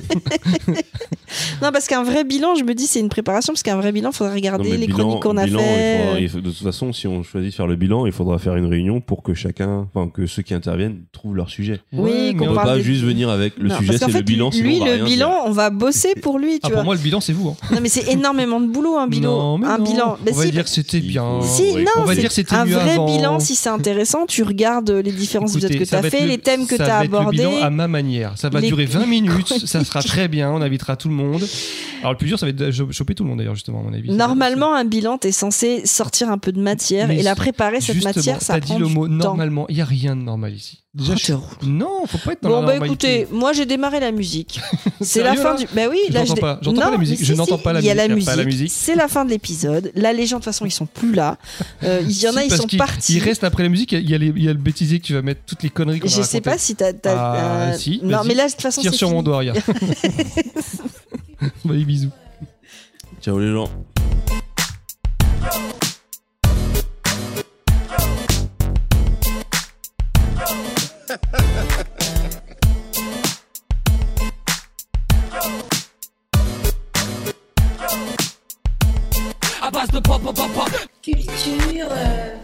Non, 1.62 1.70
parce 1.72 1.86
qu'un 1.88 2.02
vrai 2.04 2.24
bilan, 2.24 2.54
je 2.54 2.64
me 2.64 2.74
dis, 2.74 2.86
c'est 2.86 3.00
une 3.00 3.08
préparation, 3.10 3.52
parce 3.52 3.62
qu'un 3.62 3.76
vrai 3.76 3.92
bilan, 3.92 4.10
il 4.10 4.14
faudrait 4.16 4.30
Non, 4.32 4.36
regarder 4.36 4.76
les 4.76 4.86
bilan- 4.86 4.96
chroniques 4.96 5.22
qu'on 5.22 5.36
a 5.36 5.44
bilan, 5.44 5.60
il 5.60 5.64
fait. 5.66 5.98
faudra- 6.04 6.20
il 6.20 6.28
faut- 6.28 6.40
de 6.40 6.50
toute 6.50 6.62
façon, 6.62 6.92
si 6.92 7.06
on 7.06 7.22
choisit 7.22 7.50
de 7.50 7.54
faire 7.54 7.66
le 7.66 7.76
bilan, 7.76 8.06
il 8.06 8.12
faudra 8.12 8.38
faire 8.38 8.56
une 8.56 8.64
réunion 8.66 9.00
pour 9.00 9.22
que 9.22 9.34
chacun, 9.34 9.86
enfin 9.92 10.08
que 10.08 10.26
ceux 10.26 10.42
qui 10.42 10.54
interviennent 10.54 11.02
trouvent 11.12 11.36
leur 11.36 11.50
sujet. 11.50 11.80
Oui, 11.92 12.10
Ouais, 12.10 12.34
qu'on 12.34 12.46
On 12.46 12.48
peut 12.50 12.54
parle 12.54 12.68
pas 12.68 12.76
des- 12.76 12.82
juste 12.82 13.02
venir 13.04 13.28
avec 13.28 13.58
le 13.58 13.68
Non, 13.68 13.78
sujet, 13.78 13.98
c'est 13.98 14.10
le 14.10 14.22
bilan. 14.22 14.50
sinon 14.50 14.64
Lui, 14.68 14.76
on 14.80 14.84
va 14.84 14.86
le 14.86 14.92
rien 14.96 15.04
bilan, 15.04 15.28
dire. 15.30 15.38
on 15.46 15.50
va 15.50 15.70
bosser 15.70 16.14
pour 16.14 16.38
lui, 16.38 16.54
tu 16.54 16.60
Ah, 16.62 16.68
vois. 16.68 16.76
pour 16.76 16.84
moi 16.86 16.94
le 16.94 17.00
bilan 17.00 17.20
c'est 17.20 17.32
vous. 17.34 17.48
Hein. 17.50 17.56
Non, 17.74 17.78
mais 17.82 17.88
c'est 17.88 18.08
énormément 18.10 18.60
de 18.60 18.66
boulot, 18.66 18.96
un 18.96 19.06
bilan. 19.06 19.36
Non, 19.38 19.58
mais 19.58 19.66
un 19.66 19.78
non. 19.78 19.84
bilan. 19.84 20.16
On 20.26 20.32
va 20.32 20.42
si, 20.44 20.50
dire 20.50 20.64
que 20.64 20.70
c'était 20.70 21.00
bien. 21.00 21.42
Si, 21.42 21.74
non, 21.76 21.84
on 21.98 22.04
va 22.04 22.14
c'est 22.14 22.20
dire 22.20 22.28
que 22.30 22.34
c'était 22.34 22.54
un 22.54 22.64
vrai 22.64 22.96
bilan, 23.06 23.38
si 23.38 23.54
c'est 23.54 23.68
intéressant, 23.68 24.24
tu 24.26 24.42
regardes 24.42 24.90
les 24.90 25.12
différents 25.12 25.46
épisodes 25.46 25.76
que 25.76 25.84
tu 25.84 25.94
as 25.94 26.02
fait, 26.02 26.22
le- 26.22 26.28
les 26.28 26.38
thèmes 26.38 26.66
que 26.66 26.76
tu 26.76 26.82
ça 26.88 26.94
as 26.96 26.98
va 26.98 27.04
être 27.04 27.10
le 27.12 27.18
abordés. 27.18 27.38
bilan 27.38 27.62
à 27.62 27.70
ma 27.70 27.88
manière. 27.88 28.32
Ça 28.36 28.48
va 28.48 28.60
Les- 28.60 28.68
durer 28.68 28.86
20 28.86 29.06
minutes, 29.06 29.66
ça 29.66 29.84
sera 29.84 30.02
très 30.02 30.28
bien, 30.28 30.50
on 30.50 30.60
invitera 30.60 30.96
tout 30.96 31.08
le 31.08 31.14
monde. 31.14 31.42
Alors 32.00 32.12
le 32.12 32.18
plus 32.18 32.26
dur, 32.28 32.38
ça 32.38 32.46
va 32.46 32.50
être 32.50 32.56
de 32.56 32.70
cho- 32.70 32.90
choper 32.92 33.14
tout 33.14 33.24
le 33.24 33.28
monde 33.30 33.38
d'ailleurs, 33.38 33.54
justement, 33.54 33.80
à 33.80 33.82
mon 33.82 33.92
avis. 33.92 34.10
Normalement, 34.10 34.74
un 34.74 34.84
bilan, 34.84 35.18
t'es 35.18 35.32
censé 35.32 35.82
sortir 35.86 36.30
un 36.30 36.38
peu 36.38 36.52
de 36.52 36.60
matière 36.60 37.08
Mais 37.08 37.18
et 37.18 37.22
la 37.22 37.34
préparer, 37.34 37.80
cette 37.80 38.02
matière, 38.04 38.40
ça 38.42 38.58
prend 38.60 38.74
dit 38.76 38.80
le 38.80 38.88
mot 38.88 39.08
normalement. 39.08 39.66
Il 39.68 39.76
y 39.76 39.80
a 39.80 39.84
rien 39.84 40.16
de 40.16 40.22
normal 40.22 40.54
ici. 40.54 40.80
Déjà, 40.94 41.14
Oh, 41.36 41.40
je- 41.62 41.68
non, 41.68 42.06
faut 42.06 42.16
pas 42.18 42.32
être 42.32 42.42
dans 42.42 42.48
Bon, 42.48 42.60
la 42.62 42.66
bah 42.66 42.72
normalité. 42.74 43.20
écoutez, 43.20 43.34
moi 43.36 43.52
j'ai 43.52 43.66
démarré 43.66 44.00
la 44.00 44.10
musique. 44.10 44.58
C'est 45.02 45.22
la 45.22 45.34
fin 45.36 45.54
du. 45.54 45.66
Bah 45.74 45.82
oui, 45.90 45.98
Je 46.08 46.14
là 46.14 46.20
n'entends 46.20 46.34
dé- 46.34 46.40
pas, 46.40 46.58
j'entends 46.62 46.80
pas 46.80 46.86
Non, 46.86 46.92
la 46.92 46.98
musique, 46.98 47.20
mais 47.20 47.26
je 47.26 47.32
si, 47.34 47.38
n'entends 47.38 47.58
si, 47.58 47.62
pas 47.62 47.72
la 47.74 47.80
musique, 47.80 47.84
il 47.84 47.88
y 47.88 48.30
a 48.30 48.36
la 48.36 48.44
musique. 48.44 48.70
C'est 48.72 48.94
la 48.94 49.06
fin 49.06 49.24
de 49.26 49.30
l'épisode. 49.30 49.92
Là, 49.94 50.14
les 50.14 50.26
gens, 50.26 50.36
de 50.38 50.40
toute 50.40 50.46
façon, 50.46 50.64
ils 50.64 50.70
sont 50.72 50.86
plus 50.86 51.12
là. 51.12 51.36
Euh, 51.84 52.00
Il 52.02 52.10
y 52.18 52.26
en 52.26 52.32
Si, 52.32 52.38
a, 52.38 52.44
ils 52.44 52.50
sont 52.56 52.66
partis. 52.78 53.16
Il 53.16 53.22
reste 53.22 53.44
après 53.44 53.64
la 53.64 53.68
musique, 53.68 53.92
il 53.92 54.08
y 54.08 54.14
a, 54.14 54.18
les- 54.18 54.32
il 54.34 54.42
y 54.42 54.48
a 54.48 54.52
le 54.52 54.58
bêtisier 54.58 54.98
que 54.98 55.04
tu 55.04 55.12
vas 55.12 55.20
mettre 55.22 55.42
toutes 55.46 55.62
les 55.62 55.70
conneries 55.70 56.00
qu'on 56.00 56.08
a 56.08 56.10
Je 56.10 56.22
sais 56.22 56.40
pas 56.40 56.56
si 56.56 56.74
t'as. 56.74 56.94
t'as- 56.94 57.14
Ah, 57.16 57.72
euh, 57.74 57.76
si, 57.76 58.00
Non, 58.02 58.22
mais 58.24 58.34
là, 58.34 58.46
de 58.46 58.52
toute 58.52 58.62
façon, 58.62 58.80
Tire 58.80 58.94
sur 58.94 59.10
mon 59.10 59.22
doigt, 59.22 59.38
regarde. 59.38 59.60
Allez, 61.68 61.84
bisous. 61.84 62.10
Ciao 63.20 63.38
les 63.38 63.52
gens. 63.52 63.68
Culture. 81.02 81.88
euh, 81.90 82.36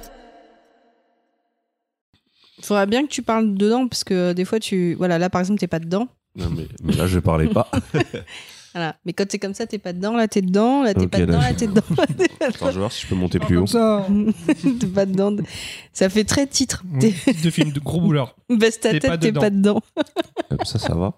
Faudrait 2.63 2.87
bien 2.87 3.03
que 3.05 3.11
tu 3.11 3.23
parles 3.23 3.55
dedans 3.55 3.89
parce 3.89 4.05
que 4.05 4.33
des 4.33 4.45
fois, 4.45 4.59
tu. 4.61 4.95
Voilà, 4.95 5.19
là, 5.19 5.29
par 5.29 5.41
exemple, 5.41 5.61
t'es 5.61 5.67
pas 5.67 5.79
dedans. 5.81 6.09
Non, 6.37 6.49
mais, 6.51 6.67
mais 6.83 6.95
là, 6.95 7.07
je 7.07 7.19
parlais 7.19 7.49
pas. 7.49 7.71
Voilà. 8.75 8.97
Mais 9.07 9.13
quand 9.13 9.25
c'est 9.31 9.39
comme 9.39 9.55
ça, 9.55 9.67
t'es 9.67 9.79
pas 9.79 9.93
dedans, 9.93 10.17
là, 10.17 10.27
t'es 10.29 10.43
dedans, 10.43 10.83
là, 10.83 10.95
t'es 10.95 11.07
pas 11.07 11.19
dedans, 11.21 11.39
là, 11.41 11.55
t'es 11.55 11.67
dedans. 11.69 11.81
Attends, 12.41 12.67
je 12.67 12.73
vais 12.73 12.79
voir 12.81 12.91
si 12.93 13.03
je 13.03 13.07
peux 13.07 13.15
monter 13.15 13.39
plus 13.39 13.57
haut. 13.57 13.67
Ça. 13.67 14.07
t'es 14.81 14.87
pas 14.87 15.07
dedans. 15.07 15.37
Ça 15.93 16.09
fait 16.09 16.25
très 16.25 16.47
titre. 16.47 16.83
T'es- 17.01 17.15
De 17.45 17.51
film 17.51 17.71
de 17.73 17.81
gros 17.81 18.01
bouleurs. 18.01 18.37
Baisse 18.51 18.81
ta 18.81 18.91
T'es 18.91 18.99
pas 19.01 19.11
tête, 19.17 19.21
t'es 19.21 19.29
dedans. 19.29 19.41
pas 19.41 19.51
dedans. 19.51 19.81
Comme 20.51 20.65
ça, 20.65 20.79
ça 20.79 20.95
va. 20.95 21.15